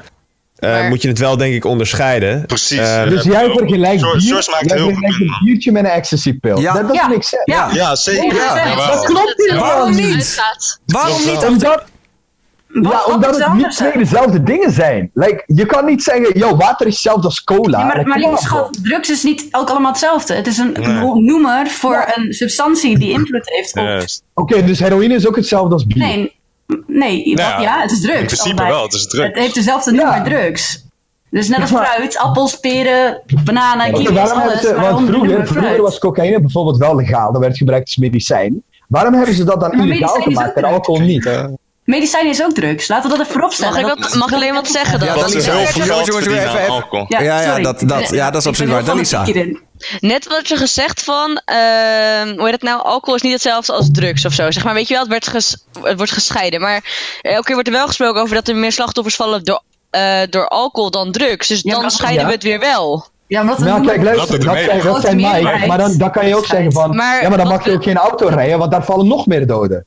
Uh, 0.60 0.90
moet 0.90 1.02
je 1.02 1.08
het 1.08 1.20
wel, 1.20 1.38
denk 1.38 1.54
ik, 1.54 1.66
onderscheiden. 1.66 2.46
Precies. 2.46 2.80
Uh, 2.80 3.04
dus 3.04 3.24
jij 3.24 3.50
vergelijkt, 3.50 4.02
bier, 4.02 4.18
jij 4.18 4.34
vergelijkt 4.34 4.72
een 4.72 5.38
biertje 5.44 5.72
met 5.72 5.84
een 5.84 5.90
ecstasy-pil. 5.90 6.60
Ja. 6.60 6.74
Dat, 6.74 6.88
dat 6.88 6.96
ja. 6.96 7.12
ik 7.12 7.42
Ja, 7.46 7.70
ja 7.74 7.96
zeker. 7.96 8.36
Ja. 8.36 8.76
Dat 8.76 9.06
klopt 9.06 9.34
niet. 9.38 9.60
Waarom 9.60 9.96
niet? 9.96 10.42
Waarom 10.86 11.26
niet? 11.26 11.46
Omdat, 11.46 11.84
ja, 12.82 13.04
omdat 13.14 13.40
het 13.40 13.54
niet 13.54 13.72
twee 13.72 13.98
dezelfde 13.98 14.44
dingen 14.44 14.72
zijn. 14.72 15.10
Like, 15.14 15.44
je 15.46 15.66
kan 15.66 15.86
niet 15.86 16.04
zeggen, 16.04 16.38
yo, 16.40 16.56
water 16.56 16.88
is 16.88 16.94
hetzelfde 16.94 17.26
als 17.28 17.44
cola. 17.44 17.80
Ja, 17.80 17.86
maar, 17.86 18.08
maar 18.08 18.18
lieve 18.18 18.38
schat, 18.38 18.80
drugs 18.84 19.10
is 19.10 19.24
niet 19.24 19.48
ook 19.52 19.70
allemaal 19.70 19.92
hetzelfde. 19.92 20.34
Het 20.34 20.48
is 20.48 20.58
een 20.58 20.74
noemer 21.26 21.68
voor 21.68 22.12
een 22.16 22.34
substantie 22.34 22.98
die 22.98 23.10
invloed 23.10 23.50
heeft 23.50 23.78
op... 23.78 24.44
Oké, 24.44 24.64
dus 24.64 24.80
heroïne 24.80 25.14
is 25.14 25.28
ook 25.28 25.36
hetzelfde 25.36 25.74
als 25.74 25.88
bier? 25.88 25.98
Nee, 25.98 26.36
nee 26.88 27.34
nou, 27.34 27.62
ja, 27.62 27.82
het 27.82 27.92
is 27.92 28.02
drugs. 28.02 28.20
In 28.20 28.26
principe 28.26 28.64
wel, 28.64 28.84
het 28.84 28.94
is 28.94 29.08
drugs. 29.08 29.28
Het 29.28 29.38
heeft 29.38 29.56
dezelfde 29.56 29.92
noemer, 29.92 30.24
drugs. 30.24 30.86
Dus 31.30 31.48
net 31.48 31.62
als 31.62 31.70
fruit, 31.70 32.18
appels, 32.18 32.60
peren, 32.60 33.22
bananen, 33.44 33.94
kiwis, 33.94 34.30
alles. 34.30 34.72
want 34.72 35.08
vroeger, 35.08 35.48
vroeger 35.48 35.82
was 35.82 36.00
cocaïne 36.00 36.40
bijvoorbeeld 36.40 36.78
wel 36.78 36.96
legaal. 36.96 37.32
Dat 37.32 37.42
werd 37.42 37.58
gebruikt 37.58 37.86
als 37.86 37.98
medicijn. 37.98 38.64
Waarom 38.88 39.14
hebben 39.14 39.36
ze 39.36 39.44
dat 39.44 39.60
dan 39.60 39.72
illegaal 39.72 40.22
gemaakt 40.22 40.56
en 40.56 40.64
alcohol 40.64 41.02
niet? 41.02 41.30
Medicijn 41.84 42.28
is 42.28 42.44
ook 42.44 42.54
drugs. 42.54 42.88
Laten 42.88 43.10
we 43.10 43.10
dat 43.10 43.20
even 43.20 43.34
vooropstellen. 43.34 43.82
Mag 43.82 43.96
ik, 43.96 44.02
dat, 44.02 44.16
mag 44.16 44.34
alleen 44.34 44.54
wat 44.54 44.68
zeggen 44.68 45.00
dan? 45.00 45.08
Ja, 45.08 45.14
dat 45.14 45.34
is 45.34 45.46
heel 45.46 45.66
veel 45.66 46.04
jongens, 46.06 46.26
even, 46.26 46.68
alcohol. 46.68 47.06
Ja, 47.08 47.22
ja, 47.22 47.42
ja, 47.42 47.60
dat, 47.60 47.84
dat, 47.86 48.10
ja, 48.10 48.32
dat 48.32 48.42
is 48.42 48.48
absoluut 48.48 48.72
waar. 48.72 48.84
Dalisa. 48.84 49.26
Net 50.00 50.28
wat 50.28 50.48
je 50.48 50.58
gezegd 50.58 51.04
van, 51.04 51.30
uh, 51.30 51.36
hoe 52.22 52.44
heet 52.44 52.52
het 52.52 52.62
nou, 52.62 52.82
alcohol 52.84 53.16
is 53.16 53.22
niet 53.22 53.32
hetzelfde 53.32 53.74
als 53.74 53.90
drugs 53.92 54.26
of 54.26 54.34
zo. 54.34 54.52
Zeg 54.52 54.64
maar, 54.64 54.74
weet 54.74 54.88
je 54.88 54.94
wel, 54.94 55.04
het, 55.04 55.12
werd 55.12 55.28
ges, 55.28 55.66
het 55.82 55.98
wordt 55.98 56.12
gescheiden. 56.12 56.62
Maar 56.62 56.84
elke 57.22 57.44
keer 57.44 57.54
wordt 57.54 57.70
er 57.70 57.76
wel 57.76 57.88
gesproken 57.88 58.22
over 58.22 58.36
dat 58.36 58.48
er 58.48 58.56
meer 58.56 58.72
slachtoffers 58.72 59.16
vallen 59.16 59.44
door, 59.44 59.62
uh, 59.92 60.20
door 60.30 60.48
alcohol 60.48 60.92
dan 60.92 61.12
drugs. 61.12 61.48
Dus 61.48 61.62
dan 61.62 61.92
scheiden 61.92 62.26
we 62.26 62.32
het 62.32 62.44
weer 62.44 62.60
wel. 62.60 63.08
Ja, 63.28 63.44
maar 63.44 63.56
dat 63.56 63.66
nou, 63.66 63.86
kijk, 63.86 64.04
luister, 64.04 64.40
dat, 64.40 64.84
dat, 64.84 65.02
zijn 65.02 65.16
Mike. 65.16 65.68
Maar 65.68 65.78
dan, 65.78 65.98
dan 65.98 66.12
kan 66.12 66.28
je 66.28 66.36
ook 66.36 66.46
zeggen 66.46 66.72
van, 66.72 66.96
maar, 66.96 67.22
ja, 67.22 67.30
maar 67.30 67.38
dan 67.38 67.48
mag 67.48 67.66
je 67.66 67.72
ook 67.72 67.84
geen 67.84 67.98
auto 67.98 68.28
rijden, 68.28 68.58
want 68.58 68.72
daar 68.72 68.86
vallen 68.86 69.08
nog 69.08 69.26
meer 69.26 69.48
doden. 69.48 69.86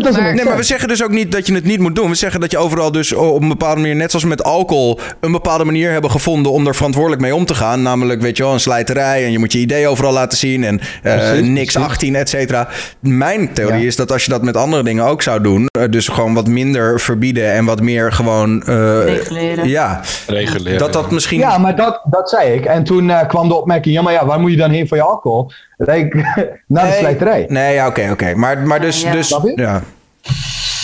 Dat 0.00 0.06
is 0.06 0.16
maar, 0.16 0.34
nee, 0.34 0.44
maar 0.44 0.56
we 0.56 0.62
zeggen 0.62 0.88
dus 0.88 1.04
ook 1.04 1.10
niet 1.10 1.32
dat 1.32 1.46
je 1.46 1.54
het 1.54 1.64
niet 1.64 1.80
moet 1.80 1.96
doen. 1.96 2.08
We 2.08 2.14
zeggen 2.14 2.40
dat 2.40 2.50
je 2.50 2.58
overal 2.58 2.92
dus 2.92 3.12
op 3.12 3.42
een 3.42 3.48
bepaalde 3.48 3.80
manier, 3.80 3.96
net 3.96 4.10
zoals 4.10 4.26
met 4.26 4.42
alcohol, 4.42 4.98
een 5.20 5.32
bepaalde 5.32 5.64
manier 5.64 5.90
hebben 5.90 6.10
gevonden 6.10 6.52
om 6.52 6.66
er 6.66 6.74
verantwoordelijk 6.74 7.22
mee 7.22 7.34
om 7.34 7.44
te 7.44 7.54
gaan. 7.54 7.82
Namelijk, 7.82 8.20
weet 8.20 8.36
je 8.36 8.42
wel, 8.42 8.52
een 8.52 8.60
slijterij 8.60 9.24
en 9.24 9.32
je 9.32 9.38
moet 9.38 9.52
je 9.52 9.58
idee 9.58 9.88
overal 9.88 10.12
laten 10.12 10.38
zien 10.38 10.64
en 10.64 10.80
uh, 11.04 11.32
niks 11.32 11.76
18, 11.76 12.14
et 12.14 12.28
cetera. 12.28 12.68
Mijn 13.00 13.52
theorie 13.52 13.86
is 13.86 13.96
dat 13.96 14.12
als 14.12 14.24
je 14.24 14.30
dat 14.30 14.42
met 14.42 14.56
andere 14.56 14.82
dingen 14.82 15.04
ook 15.04 15.22
zou 15.22 15.40
doen, 15.40 15.68
uh, 15.78 15.84
dus 15.90 16.08
gewoon 16.08 16.34
wat 16.34 16.48
minder 16.48 17.00
verbieden 17.00 17.52
en 17.52 17.64
wat 17.64 17.80
meer 17.80 18.12
gewoon... 18.12 18.62
Uh, 18.68 19.04
Reguleren. 19.04 19.68
Ja, 19.68 20.00
Reguleren. 20.26 20.78
dat 20.78 20.92
dat 20.92 21.10
misschien... 21.10 21.38
Ja, 21.38 21.58
maar 21.58 21.76
dat, 21.76 22.02
dat 22.04 22.30
zei 22.30 22.52
ik. 22.52 22.64
En 22.64 22.84
toen 22.84 23.12
kwam 23.28 23.48
de 23.48 23.54
opmerking, 23.54 23.94
ja 23.94 24.02
maar 24.02 24.12
ja, 24.12 24.26
waar 24.26 24.40
moet 24.40 24.50
je 24.50 24.56
dan 24.56 24.70
heen 24.70 24.88
voor 24.88 24.96
je 24.96 25.02
alcohol? 25.02 25.50
Like, 25.84 26.16
naar 26.66 26.86
de 26.86 26.92
slijterij. 26.92 27.44
Nee, 27.48 27.74
ja, 27.74 27.86
oké, 27.86 28.08
oké. 28.10 28.34
Maar, 28.34 28.58
maar 28.58 28.80
dus... 28.80 29.02
Ja. 29.02 29.12
dus 29.12 29.38
ja. 29.54 29.82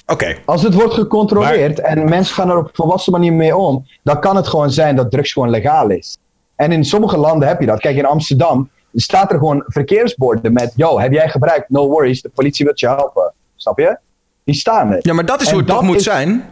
Oké. 0.07 0.37
Als 0.45 0.63
het 0.63 0.75
wordt 0.75 0.95
gecontroleerd 0.95 1.81
en 1.81 2.09
mensen 2.09 2.35
gaan 2.35 2.51
er 2.51 2.57
op 2.57 2.65
een 2.65 2.71
volwassen 2.75 3.13
manier 3.13 3.33
mee 3.33 3.57
om, 3.57 3.87
dan 4.03 4.21
kan 4.21 4.37
het 4.37 4.49
gewoon 4.49 4.71
zijn 4.71 4.97
dat 4.97 5.11
drugs 5.11 5.33
gewoon 5.33 5.51
legaal 5.51 5.91
is. 5.91 6.19
En 6.57 6.73
in 6.73 6.85
sommige 6.85 7.17
landen 7.17 7.49
heb 7.49 7.61
je 7.61 7.67
dat. 7.67 7.81
Kijk, 7.81 7.97
in 7.97 8.07
Amsterdam 8.07 8.71
staat 8.95 9.33
er 9.33 9.39
gewoon 9.39 9.65
verkeersborden 9.67 10.53
met: 10.53 10.73
Yo, 10.77 11.01
heb 11.01 11.13
jij 11.13 11.29
gebruikt? 11.29 11.69
No 11.69 11.89
worries, 11.89 12.23
de 12.23 12.29
politie 12.29 12.65
wil 12.65 12.75
je 12.77 12.87
helpen. 12.87 13.33
Snap 13.57 13.79
je? 13.79 13.99
Die 14.45 14.55
staan 14.55 14.93
er. 14.93 14.99
Ja, 15.01 15.13
maar 15.13 15.25
dat 15.25 15.41
is 15.41 15.51
hoe 15.51 15.59
het 15.59 15.69
toch 15.69 15.83
moet 15.83 16.03
zijn. 16.03 16.45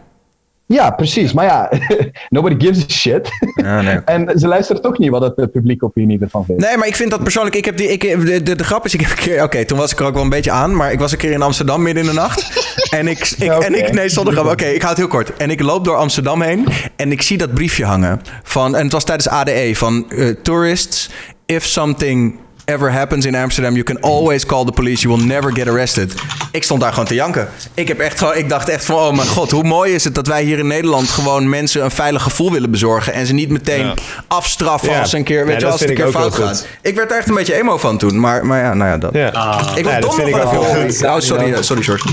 Ja, 0.67 0.91
precies. 0.91 1.33
Maar 1.33 1.45
ja, 1.45 1.69
nobody 2.29 2.65
gives 2.65 2.83
a 2.83 2.89
shit. 2.89 3.29
Ja, 3.55 3.81
nee. 3.81 3.95
en 4.15 4.39
ze 4.39 4.47
luisteren 4.47 4.81
toch 4.81 4.97
niet 4.97 5.09
wat 5.09 5.21
het 5.21 5.37
eh, 5.37 5.45
publiek 5.51 5.83
opinie 5.83 6.19
ervan 6.19 6.45
vindt. 6.45 6.61
Nee, 6.61 6.77
maar 6.77 6.87
ik 6.87 6.95
vind 6.95 7.11
dat 7.11 7.23
persoonlijk... 7.23 7.55
Ik 7.55 7.65
heb 7.65 7.77
die, 7.77 7.91
ik, 7.91 8.01
de, 8.01 8.43
de, 8.43 8.55
de 8.55 8.63
grap 8.63 8.85
is, 8.85 8.93
ik 8.93 9.01
heb 9.01 9.09
een 9.09 9.15
keer... 9.15 9.43
Oké, 9.43 9.65
toen 9.65 9.77
was 9.77 9.91
ik 9.91 9.99
er 9.99 10.05
ook 10.05 10.13
wel 10.13 10.23
een 10.23 10.29
beetje 10.29 10.51
aan. 10.51 10.75
Maar 10.75 10.91
ik 10.91 10.99
was 10.99 11.11
een 11.11 11.17
keer 11.17 11.31
in 11.31 11.41
Amsterdam 11.41 11.81
midden 11.81 12.03
in 12.03 12.09
de 12.09 12.15
nacht. 12.15 12.69
en 12.99 13.07
ik... 13.07 13.35
ik 13.37 13.53
okay. 13.53 13.59
en 13.59 13.85
ik 13.85 13.93
nee, 13.93 14.09
zonder 14.09 14.33
grap. 14.33 14.45
Oké, 14.45 14.65
ik 14.65 14.81
hou 14.81 14.89
het 14.89 14.97
heel 14.97 15.07
kort. 15.07 15.37
En 15.37 15.49
ik 15.49 15.61
loop 15.61 15.85
door 15.85 15.95
Amsterdam 15.95 16.41
heen. 16.41 16.67
En 16.95 17.11
ik 17.11 17.21
zie 17.21 17.37
dat 17.37 17.53
briefje 17.53 17.85
hangen. 17.85 18.21
Van, 18.43 18.75
en 18.75 18.83
het 18.83 18.93
was 18.93 19.03
tijdens 19.03 19.29
ADE. 19.29 19.71
Van 19.73 20.05
uh, 20.09 20.35
tourists, 20.41 21.09
if 21.45 21.65
something 21.65 22.39
ever 22.67 22.91
happens 22.91 23.25
in 23.25 23.35
Amsterdam, 23.35 23.73
you 23.73 23.83
can 23.83 24.01
always 24.01 24.45
call 24.45 24.65
the 24.65 24.71
police. 24.71 25.01
You 25.01 25.15
will 25.15 25.25
never 25.25 25.51
get 25.51 25.67
arrested. 25.67 26.13
Ik 26.51 26.63
stond 26.63 26.81
daar 26.81 26.89
gewoon 26.89 27.05
te 27.05 27.13
janken. 27.13 27.47
Ik, 27.73 27.87
heb 27.87 27.99
echt 27.99 28.17
gewoon, 28.17 28.35
ik 28.35 28.49
dacht 28.49 28.69
echt 28.69 28.85
van, 28.85 28.95
oh 28.95 29.13
mijn 29.13 29.27
god, 29.27 29.51
hoe 29.51 29.63
mooi 29.63 29.93
is 29.93 30.03
het 30.03 30.15
dat 30.15 30.27
wij 30.27 30.43
hier 30.43 30.59
in 30.59 30.67
Nederland 30.67 31.09
gewoon 31.09 31.49
mensen 31.49 31.83
een 31.83 31.91
veilig 31.91 32.23
gevoel 32.23 32.51
willen 32.51 32.71
bezorgen. 32.71 33.13
En 33.13 33.25
ze 33.25 33.33
niet 33.33 33.49
meteen 33.49 33.93
afstraffen 34.27 34.91
ja. 34.91 34.99
als 34.99 35.13
een 35.13 35.23
keer, 35.23 35.45
weet 35.45 35.61
je, 35.61 35.67
als 35.67 35.79
het 35.79 35.89
een 35.89 35.95
keer 35.95 36.11
fout 36.11 36.35
gaat. 36.35 36.67
Ik 36.81 36.95
werd 36.95 37.11
er 37.11 37.17
echt 37.17 37.27
een 37.27 37.35
beetje 37.35 37.53
emo 37.53 37.77
van 37.77 37.97
toen. 37.97 38.19
Maar, 38.19 38.45
maar 38.45 38.61
ja, 38.61 38.73
nou 38.73 38.89
ja, 38.89 38.97
dat. 38.97 39.33
Ah. 39.33 39.71
Ik 39.75 39.85
was 39.85 39.99
dom 39.99 40.11
van 40.11 40.49
veel. 40.49 41.09
Oh, 41.09 41.19
sorry, 41.19 41.61
sorry, 41.61 41.83
George. 41.83 42.07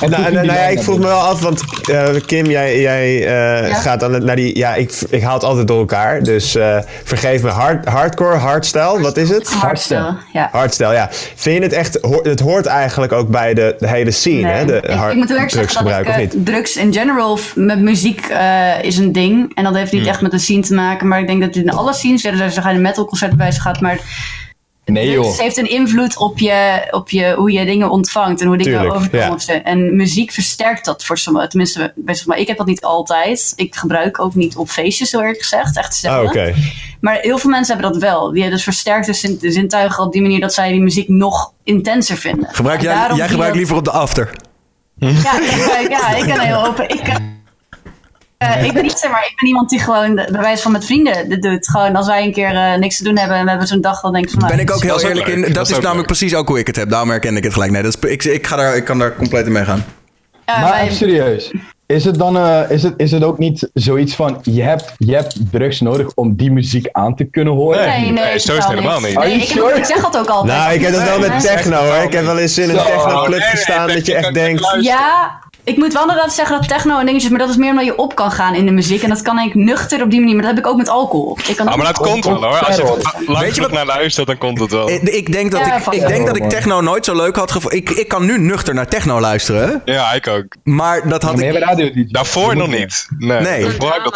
En, 0.00 0.10
nou, 0.10 0.32
nou 0.32 0.46
ja, 0.46 0.66
ik 0.66 0.82
vroeg 0.82 0.98
me 0.98 1.06
wel 1.06 1.18
af, 1.18 1.40
want 1.40 1.62
uh, 1.90 2.08
Kim, 2.26 2.46
jij, 2.46 2.80
jij 2.80 3.14
uh, 3.16 3.68
ja? 3.68 3.74
gaat 3.74 4.00
dan 4.00 4.24
naar 4.24 4.36
die. 4.36 4.56
Ja, 4.56 4.74
ik, 4.74 4.92
ik 5.10 5.22
haal 5.22 5.34
het 5.34 5.44
altijd 5.44 5.66
door 5.66 5.78
elkaar. 5.78 6.22
Dus 6.22 6.56
uh, 6.56 6.78
vergeef 7.04 7.42
me, 7.42 7.48
hard, 7.48 7.88
hardcore, 7.88 8.36
hardstyle, 8.36 9.00
wat 9.00 9.16
is 9.16 9.28
het? 9.28 9.48
Hardstyle, 9.48 10.16
ja. 10.32 10.48
Hardstyle, 10.52 10.92
ja. 10.92 11.08
Vind 11.34 11.56
je 11.56 11.62
het 11.62 11.72
echt. 11.72 11.98
Het 12.22 12.40
hoort 12.40 12.66
eigenlijk 12.66 13.12
ook 13.12 13.28
bij 13.28 13.54
de, 13.54 13.76
de 13.78 13.88
hele 13.88 14.10
scene, 14.10 14.42
nee, 14.42 14.52
hè? 14.52 14.64
De 14.64 14.76
ik, 14.76 14.90
hard, 14.90 15.12
ik 15.12 15.18
moet 15.18 15.28
wel 15.28 15.46
drugsgebruik, 15.46 16.08
of 16.08 16.16
niet? 16.16 16.34
Drugs 16.36 16.76
in 16.76 16.92
general 16.92 17.38
met 17.54 17.80
muziek 17.80 18.26
is 18.82 18.96
een 18.96 19.12
ding. 19.12 19.52
En 19.54 19.64
dat 19.64 19.74
heeft 19.74 19.92
niet 19.92 20.00
hmm. 20.00 20.10
echt 20.10 20.20
met 20.20 20.30
de 20.30 20.38
scene 20.38 20.62
te 20.62 20.74
maken. 20.74 21.08
Maar 21.08 21.20
ik 21.20 21.26
denk 21.26 21.40
dat 21.40 21.54
het 21.54 21.64
in 21.64 21.70
alle 21.70 21.94
scenes, 21.94 22.22
ja, 22.22 22.30
dus 22.30 22.40
als 22.40 22.54
je 22.54 22.60
een 22.60 22.80
metalconcert 22.80 23.36
bij 23.36 23.52
gaat, 23.52 23.80
maar 23.80 23.98
Nee, 24.92 25.10
joh. 25.10 25.26
Het 25.26 25.40
heeft 25.40 25.56
een 25.56 25.70
invloed 25.70 26.16
op, 26.16 26.38
je, 26.38 26.86
op 26.90 27.10
je, 27.10 27.34
hoe 27.36 27.52
je 27.52 27.64
dingen 27.64 27.90
ontvangt 27.90 28.40
en 28.40 28.46
hoe 28.46 28.56
dingen 28.56 28.72
Tuurlijk, 28.72 28.94
overkomen. 28.94 29.40
Ja. 29.46 29.62
En 29.62 29.96
muziek 29.96 30.32
versterkt 30.32 30.84
dat 30.84 31.04
voor 31.04 31.18
sommigen. 31.18 31.48
Tenminste, 31.48 31.92
best 31.94 32.26
maar 32.26 32.38
ik 32.38 32.46
heb 32.46 32.56
dat 32.56 32.66
niet 32.66 32.82
altijd. 32.82 33.52
Ik 33.56 33.74
gebruik 33.74 34.20
ook 34.20 34.34
niet 34.34 34.56
op 34.56 34.68
feestjes, 34.68 35.10
zo 35.10 35.20
eerlijk 35.20 35.42
gezegd. 35.42 35.76
Echt 35.76 36.04
ah, 36.04 36.22
okay. 36.22 36.54
Maar 37.00 37.18
heel 37.20 37.38
veel 37.38 37.50
mensen 37.50 37.74
hebben 37.74 37.92
dat 37.92 38.02
wel. 38.02 38.32
Die 38.32 38.50
dus 38.50 38.62
versterkt 38.62 39.40
de 39.40 39.50
zintuigen 39.50 40.04
op 40.04 40.12
die 40.12 40.22
manier 40.22 40.40
dat 40.40 40.54
zij 40.54 40.72
die 40.72 40.82
muziek 40.82 41.08
nog 41.08 41.52
intenser 41.64 42.16
vinden. 42.16 42.48
Gebruik 42.50 42.82
jij, 42.82 43.10
jij 43.14 43.28
gebruikt 43.28 43.56
liever 43.56 43.76
op 43.76 43.84
de 43.84 43.90
after. 43.90 44.30
Ja, 44.98 45.40
ik, 45.40 45.88
ja, 45.88 46.14
ik 46.14 46.24
kan 46.26 46.38
heel 46.38 46.66
open. 46.66 46.88
Ik, 46.88 47.35
uh, 48.38 48.64
ik 48.64 48.72
ben 48.72 48.82
niet 48.82 48.98
zeg 48.98 49.10
maar, 49.10 49.26
ik 49.30 49.36
ben 49.36 49.48
iemand 49.48 49.70
die 49.70 49.80
gewoon 49.80 50.14
bij 50.14 50.40
wijze 50.40 50.62
van 50.62 50.72
met 50.72 50.84
vrienden 50.84 51.28
dit 51.28 51.42
doet. 51.42 51.68
Gewoon 51.70 51.96
als 51.96 52.06
wij 52.06 52.24
een 52.24 52.32
keer 52.32 52.52
uh, 52.52 52.74
niks 52.74 52.96
te 52.96 53.04
doen 53.04 53.18
hebben 53.18 53.36
en 53.36 53.44
we 53.44 53.50
hebben 53.50 53.68
zo'n 53.68 53.80
dag, 53.80 54.00
dan 54.00 54.12
denk 54.12 54.24
ik 54.24 54.30
van 54.30 54.40
nou, 54.40 54.52
Ben 54.52 54.60
ik 54.60 54.70
ook 54.70 54.82
heel 54.82 55.00
eerlijk 55.00 55.26
in. 55.26 55.40
Dat, 55.40 55.54
dat 55.54 55.70
is 55.70 55.78
namelijk 55.78 56.06
precies 56.06 56.34
ook 56.34 56.48
hoe 56.48 56.58
ik 56.58 56.66
het 56.66 56.76
heb. 56.76 56.90
Daarom 56.90 57.10
herken 57.10 57.36
ik 57.36 57.44
het 57.44 57.52
gelijk. 57.52 57.70
Nee, 57.70 57.82
dat 57.82 57.96
is, 58.02 58.10
ik, 58.10 58.24
ik, 58.24 58.46
ga 58.46 58.56
daar, 58.56 58.76
ik 58.76 58.84
kan 58.84 58.98
daar 58.98 59.16
compleet 59.16 59.46
in 59.46 59.52
meegaan. 59.52 59.84
Uh, 60.50 60.60
maar 60.60 60.70
wij... 60.70 60.90
serieus. 60.92 61.52
Is 61.86 62.04
het 62.04 62.18
dan 62.18 62.36
uh, 62.36 62.70
is 62.70 62.82
het, 62.82 62.94
is 62.96 63.12
het 63.12 63.24
ook 63.24 63.38
niet 63.38 63.70
zoiets 63.74 64.14
van 64.14 64.38
je 64.42 64.62
hebt, 64.62 64.92
je 64.98 65.14
hebt 65.14 65.36
drugs 65.50 65.80
nodig 65.80 66.14
om 66.14 66.36
die 66.36 66.52
muziek 66.52 66.88
aan 66.92 67.14
te 67.14 67.24
kunnen 67.24 67.52
horen? 67.52 67.86
Nee, 67.86 68.00
nee, 68.00 68.12
nee 68.12 68.38
zo 68.38 68.52
is 68.52 68.64
het 68.64 68.68
helemaal 68.68 69.00
niet. 69.00 69.18
Nee, 69.18 69.32
ik, 69.32 69.48
heb, 69.48 69.76
ik, 69.76 69.84
zeg 69.84 70.00
dat 70.00 70.18
ook 70.18 70.28
altijd. 70.28 70.58
Nou, 70.58 70.74
ik 70.74 70.80
heb 70.80 70.92
dat 70.92 71.02
wel 71.02 71.18
met 71.18 71.40
techno 71.40 71.76
hoor. 71.76 72.02
Ik 72.02 72.12
heb 72.12 72.24
wel 72.24 72.38
eens 72.38 72.58
in 72.58 72.70
een 72.70 72.76
techno-club 72.76 73.40
gestaan 73.40 73.88
dat 73.88 74.06
je 74.06 74.14
echt 74.14 74.34
denkt. 74.34 74.76
Ja, 74.80 75.40
ik 75.66 75.76
moet 75.76 75.92
wel 75.92 76.02
inderdaad 76.02 76.32
zeggen 76.32 76.56
dat 76.56 76.68
techno 76.68 76.98
en 76.98 77.06
dingetjes, 77.06 77.30
maar 77.30 77.38
dat 77.38 77.48
is 77.48 77.56
meer 77.56 77.70
omdat 77.70 77.84
je 77.84 77.98
op 77.98 78.14
kan 78.14 78.30
gaan 78.30 78.54
in 78.54 78.66
de 78.66 78.72
muziek. 78.72 79.02
En 79.02 79.08
dat 79.08 79.22
kan 79.22 79.38
ik 79.38 79.54
nuchter 79.54 80.02
op 80.02 80.10
die 80.10 80.20
manier, 80.20 80.34
maar 80.34 80.44
dat 80.44 80.54
heb 80.54 80.64
ik 80.64 80.70
ook 80.70 80.76
met 80.76 80.88
alcohol. 80.88 81.38
Ik 81.48 81.56
kan 81.56 81.68
ah, 81.68 81.76
maar 81.76 81.86
dat 81.86 81.98
komt 81.98 82.24
wel 82.24 82.44
hoor. 82.44 82.58
Als 82.58 83.54
je 83.54 83.60
wat 83.60 83.72
naar 83.72 83.86
luistert, 83.86 84.26
dan 84.26 84.38
komt 84.38 84.60
het 84.60 84.70
wel. 84.70 84.90
Ik, 84.90 85.32
denk 85.32 85.50
dat, 85.50 85.66
ik, 85.66 85.86
ik, 85.90 86.08
denk 86.08 86.26
dat 86.26 86.36
ik 86.36 86.48
techno 86.48 86.80
nooit 86.80 87.04
zo 87.04 87.16
leuk 87.16 87.36
had 87.36 87.50
gevonden. 87.50 87.78
Ik, 87.78 87.90
ik 87.90 88.08
kan 88.08 88.26
nu 88.26 88.38
nuchter 88.38 88.74
naar 88.74 88.88
techno 88.88 89.20
luisteren. 89.20 89.82
Ja, 89.84 90.12
ik 90.12 90.26
ook. 90.26 90.44
Maar 90.62 91.08
dat 91.08 91.22
had 91.22 91.40
ik... 91.40 92.12
Daarvoor 92.12 92.56
nog 92.56 92.68
niet. 92.68 93.06
Nee. 93.18 93.40
nee. 93.40 93.66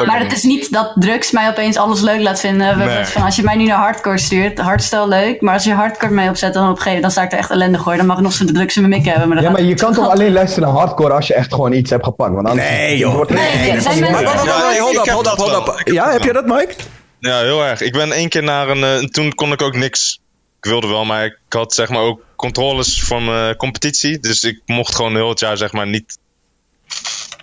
maar 0.07 0.21
het 0.21 0.33
is 0.33 0.43
niet 0.43 0.73
dat 0.73 0.93
drugs 0.95 1.31
mij 1.31 1.49
opeens 1.49 1.77
alles 1.77 2.01
leuk 2.01 2.21
laat 2.21 2.41
vinden. 2.41 2.79
Nee. 2.79 3.05
Van, 3.05 3.23
als 3.23 3.37
je 3.37 3.43
mij 3.43 3.57
nu 3.57 3.67
naar 3.67 3.79
hardcore 3.79 4.19
stuurt, 4.19 4.59
hardstyle 4.59 5.09
leuk. 5.09 5.41
Maar 5.41 5.55
als 5.55 5.65
je 5.65 5.73
hardcore 5.73 6.13
mee 6.13 6.29
opzet, 6.29 6.55
dan 6.55 6.63
op 6.63 6.69
een 6.69 6.77
gegeven 6.77 6.95
moment 6.95 7.03
dan 7.03 7.11
sta 7.11 7.23
ik 7.23 7.33
er 7.33 7.39
echt 7.39 7.51
ellendig 7.51 7.85
hoor. 7.85 7.97
Dan 7.97 8.07
mag 8.07 8.17
ik 8.17 8.23
nog 8.23 8.33
zo'n 8.33 8.47
drugs 8.47 8.77
in 8.77 8.89
mijn 8.89 8.95
mik 9.03 9.13
hebben. 9.13 9.29
Maar 9.29 9.43
ja, 9.43 9.51
maar 9.51 9.63
je 9.63 9.75
kan 9.75 9.93
toch 9.93 10.11
alleen 10.11 10.33
luisteren 10.33 10.69
naar 10.69 10.79
hardcore 10.79 11.13
als 11.13 11.27
je 11.27 11.40
echt 11.41 11.55
gewoon 11.55 11.73
iets 11.73 11.91
hebt 11.91 12.05
gepakt. 12.05 12.35
Want 12.35 12.49
anders 12.49 12.69
nee, 12.69 12.97
joh. 12.97 13.15
Wordt 13.15 13.31
nee, 13.31 13.57
nee, 13.57 13.73
nee, 13.73 13.81
zijn 13.81 14.01
maar, 14.01 14.23
ja, 14.23 14.81
hold 14.81 14.97
up, 14.97 15.09
hold 15.09 15.27
up, 15.27 15.37
hold 15.37 15.69
up. 15.69 15.89
Ja, 15.93 16.11
heb 16.11 16.23
je 16.23 16.33
dat, 16.33 16.47
Mike? 16.47 16.75
Ja, 17.19 17.41
heel 17.41 17.65
erg. 17.65 17.81
Ik 17.81 17.93
ben 17.93 18.13
één 18.13 18.29
keer 18.29 18.43
naar 18.43 18.69
een... 18.69 19.03
Uh, 19.03 19.09
toen 19.09 19.35
kon 19.35 19.53
ik 19.53 19.63
ook 19.63 19.75
niks... 19.75 20.21
Ik 20.59 20.71
wilde 20.71 20.87
wel, 20.87 21.05
maar 21.05 21.25
ik 21.25 21.39
had 21.49 21.75
zeg 21.75 21.89
maar 21.89 22.03
ook 22.03 22.21
controles 22.37 23.05
van 23.05 23.25
mijn 23.25 23.57
competitie. 23.57 24.19
Dus 24.19 24.45
ik 24.45 24.61
mocht 24.67 24.95
gewoon 24.95 25.15
heel 25.15 25.29
het 25.29 25.41
jaar 25.41 25.57
zeg 25.57 25.73
maar 25.73 25.87
niet 25.87 26.19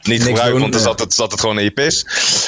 niet 0.08 0.24
gebruiken, 0.24 0.52
doen, 0.52 0.62
want 0.62 0.74
dan 0.74 0.82
zat, 0.82 1.00
het, 1.00 1.14
zat 1.14 1.32
het 1.32 1.40
gewoon 1.40 1.58
in 1.58 1.64
je 1.64 1.72
pis. 1.72 2.06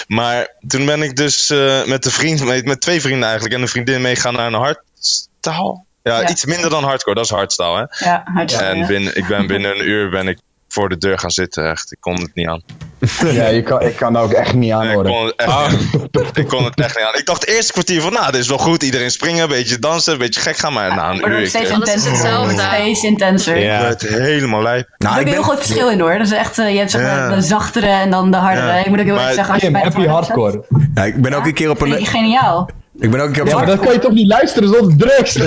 Maar 0.08 0.56
toen 0.68 0.86
ben 0.86 1.02
ik 1.02 1.16
dus 1.16 1.52
uh, 1.52 1.86
met, 1.86 2.04
de 2.04 2.12
vriend, 2.12 2.44
met, 2.44 2.66
met, 2.66 2.82
twee 2.82 3.02
vrienden 3.02 3.24
eigenlijk 3.24 3.56
en 3.56 3.62
een 3.62 3.68
vriendin 3.68 4.02
meegaan 4.02 4.34
naar 4.34 4.48
een 4.48 4.54
hardstyle. 4.54 5.84
Ja, 6.04 6.22
ja, 6.22 6.30
iets 6.30 6.46
minder 6.46 6.70
dan 6.70 6.84
hardcore, 6.84 7.16
dat 7.16 7.26
is 7.26 7.32
hardstyle, 7.32 7.90
hè? 7.90 8.10
Ja, 8.10 8.22
hardstyle. 8.34 8.66
En 8.66 8.88
binnen, 8.88 9.16
ik 9.16 9.28
ben 9.28 9.48
binnen 9.48 9.80
een 9.80 9.88
uur 9.88 10.10
ben 10.10 10.28
ik 10.28 10.40
voor 10.74 10.90
de 10.90 10.98
deur 10.98 11.20
gaan 11.20 11.32
zitten. 11.32 11.70
Echt, 11.70 11.92
ik 11.92 11.98
kon 12.00 12.14
het 12.22 12.32
niet 12.34 12.48
aan. 12.48 12.62
Ja, 13.32 13.48
je 13.48 13.64
kan, 13.64 13.82
ik 13.82 13.96
kan 13.96 14.18
ook 14.18 14.32
echt 14.32 14.54
niet 14.54 14.72
aan 14.72 14.88
horen. 14.92 15.06
ik, 15.12 15.16
kon 15.18 15.26
het 15.26 15.36
echt 15.36 15.50
Ah. 15.50 15.72
niet, 15.72 15.90
ik 16.44 16.48
kon 16.48 16.64
het 16.64 16.80
echt 16.80 16.96
niet 16.98 17.06
aan. 17.06 17.20
Ik 17.20 17.26
dacht 17.26 17.42
het 17.46 17.50
eerste 17.56 17.72
kwartier 17.72 18.02
van, 18.02 18.14
nou, 18.14 18.32
dit 18.32 18.42
is 18.42 18.48
wel 18.48 18.58
goed. 18.58 18.84
Iedereen 18.84 19.12
springen, 19.12 19.44
een 19.44 19.50
beetje 19.50 19.80
dansen, 19.80 20.14
een 20.14 20.20
beetje 20.20 20.42
gek 20.42 20.58
gaan. 20.58 20.74
Maar 20.74 20.96
na 20.96 21.10
een 21.10 21.30
uur... 21.32 21.48
steeds 21.48 21.70
intenser. 21.70 22.12
hetzelfde. 22.12 22.62
Steeds 22.62 23.04
intenser. 23.04 23.58
Ja. 23.58 23.82
werd 23.82 24.02
helemaal 24.02 24.62
lijp. 24.62 24.86
Er 24.88 24.94
Nou, 24.98 25.18
is 25.18 25.24
ben, 25.24 25.34
heel 25.34 25.44
groot 25.44 25.58
verschil 25.58 25.90
in 25.90 26.00
hoor. 26.00 26.18
Dat 26.18 26.28
is 26.28 26.34
echt, 26.34 26.60
eh, 26.60 26.72
je 26.72 26.78
hebt 26.78 26.92
zeg 26.92 27.02
maar 27.02 27.30
Ja. 27.30 27.36
de 27.36 27.42
zachtere 27.42 27.88
en 27.88 28.10
dan 28.12 28.32
de 28.32 28.38
hardere. 28.38 28.68
Ja. 28.68 28.74
Ik 28.80 28.88
moet 28.88 29.00
ook 29.00 29.06
heel 29.06 29.20
erg 29.20 29.34
zeggen, 29.34 29.54
als 29.54 29.64
je 29.64 29.72
bij 29.72 29.82
het 29.82 29.94
hardcore? 30.06 30.64
ja, 30.94 31.04
ik 31.04 31.22
ben 31.22 31.34
ook 31.34 31.46
een 31.46 31.54
keer 31.54 31.70
op 31.70 31.82
een... 31.82 32.06
geniaal. 32.06 32.70
Ik 33.00 33.12
ben 33.12 33.20
ook 33.20 33.28
een 33.28 33.34
keer 33.34 33.42
op 33.42 33.48
Ja, 33.48 33.56
maar 33.56 33.66
dan 33.66 33.80
kan 33.80 33.94
je 33.94 34.00
toch 34.00 34.12
niet 34.12 34.28
luisteren 34.28 34.70
zonder 34.70 34.98
drugs? 34.98 35.36
ik, 35.36 35.42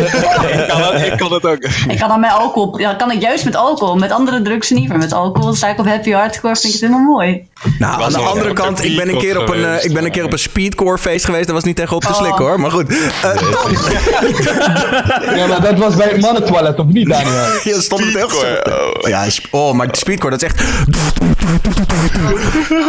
kan 0.68 0.82
het, 0.82 1.06
ik 1.06 1.18
kan 1.18 1.32
het 1.32 1.46
ook. 1.46 1.64
Ik 1.88 1.98
kan 1.98 2.08
dan 2.08 2.20
met 2.20 2.30
alcohol, 2.30 2.78
ja, 2.78 2.94
kan 2.94 3.10
ik 3.10 3.20
juist 3.20 3.44
met 3.44 3.56
alcohol. 3.56 3.96
Met 3.96 4.10
andere 4.10 4.42
drugs 4.42 4.70
niet, 4.70 4.88
maar 4.88 4.98
met 4.98 5.12
alcohol 5.12 5.54
sta 5.54 5.68
ik 5.68 5.78
op 5.78 5.86
happy 5.86 6.10
hardcore, 6.10 6.56
vind 6.56 6.74
ik 6.74 6.80
het 6.80 6.90
helemaal 6.90 7.12
mooi. 7.14 7.46
Nou, 7.78 8.02
aan 8.02 8.12
de 8.12 8.18
andere 8.18 8.52
kant, 8.52 8.84
ik 8.84 8.96
ben 8.96 9.08
een 9.08 9.18
keer 9.18 9.40
op 9.40 9.48
een, 9.48 9.64
eh, 9.64 9.84
ik 9.84 9.92
ben 9.92 10.04
een 10.04 10.10
keer 10.10 10.24
op 10.24 10.32
een 10.32 10.38
speedcore 10.38 10.98
feest 10.98 11.24
geweest. 11.24 11.44
Dat 11.46 11.54
was 11.54 11.64
niet 11.64 11.76
tegen 11.76 11.96
op 11.96 12.02
te 12.02 12.08
Oh. 12.08 12.16
slikken 12.16 12.44
hoor. 12.44 12.60
Maar 12.60 12.70
goed. 12.70 12.88
Eh, 13.22 13.30
Tom, 13.36 13.72
Ja, 15.36 15.46
maar 15.46 15.60
dat 15.62 15.78
was 15.78 15.96
bij 15.96 16.08
het 16.08 16.20
mannentoilet, 16.20 16.78
of 16.78 16.86
niet, 16.86 17.08
Daniel? 17.08 17.30
je 17.64 17.76
stond 17.78 18.04
het 18.04 18.14
heel 18.14 18.28
Speedcore, 18.28 18.92
goed. 18.94 19.06
Ja, 19.08 19.26
oh, 19.50 19.72
maar 19.72 19.88
speedcore, 19.92 20.30
dat 20.30 20.42
is 20.42 20.48
echt... 20.48 20.62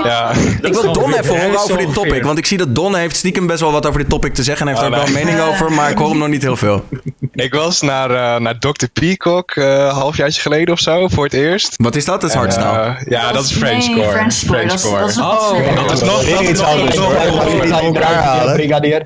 Ja. 0.04 0.32
Ik 0.62 0.74
wil 0.74 0.94
Don 0.94 1.14
even 1.14 1.42
horen 1.42 1.60
over 1.60 1.78
dit 1.78 1.94
topic. 1.94 2.24
Want 2.24 2.38
ik 2.38 2.46
zie 2.46 2.58
dat 2.58 2.76
Don 2.76 2.96
heeft 2.96 3.16
stiekem 3.16 3.48
best 3.48 3.60
wel 3.60 3.72
wat 3.72 3.86
over 3.86 4.00
dit 4.00 4.10
topic 4.10 4.34
te 4.34 4.44
zeggen. 4.44 4.52
En 4.60 4.68
heeft 4.68 4.80
Oh, 4.80 4.86
er 4.86 4.92
ook 4.92 4.96
wel 4.98 5.08
een 5.08 5.14
nee. 5.14 5.26
mening 5.26 5.44
over. 5.48 5.72
Maar 5.72 5.90
ik 5.92 5.98
hoor 5.98 6.10
hem 6.10 6.18
nog 6.18 6.28
niet 6.28 6.42
heel 6.42 6.58
veel. 6.58 6.84
Ik 7.32 7.54
was 7.54 7.82
naar, 7.82 8.12
eh, 8.12 8.40
naar 8.42 8.60
Dr. 8.60 8.86
Peacock 8.94 9.52
eh 9.52 9.64
een 9.66 9.90
halfjaartje 9.90 10.42
geleden 10.42 10.74
of 10.74 10.80
zo, 10.80 11.08
voor 11.08 11.24
het 11.24 11.34
eerst. 11.34 11.76
Wat 11.78 11.96
is 11.96 12.06
dat? 12.06 12.22
Dat 12.22 12.30
is 12.30 12.36
hardstyle. 12.36 12.68
Eh, 12.68 12.96
ja, 13.10 13.32
dat 13.32 13.44
is 13.46 13.50
Nee, 13.60 13.60
Frenchcore. 13.60 14.10
Frenchcore. 14.12 14.68
Dat 14.68 14.80
is, 14.80 14.84
dat 14.86 15.10
is 15.10 15.16
nog 15.16 15.42
Oh, 15.42 15.76
Dat 15.76 15.92
is 15.92 16.00
dat 16.00 16.24
is 16.42 16.50
iets 16.50 16.62
anders? 16.62 16.96
Brigadier. 18.54 19.02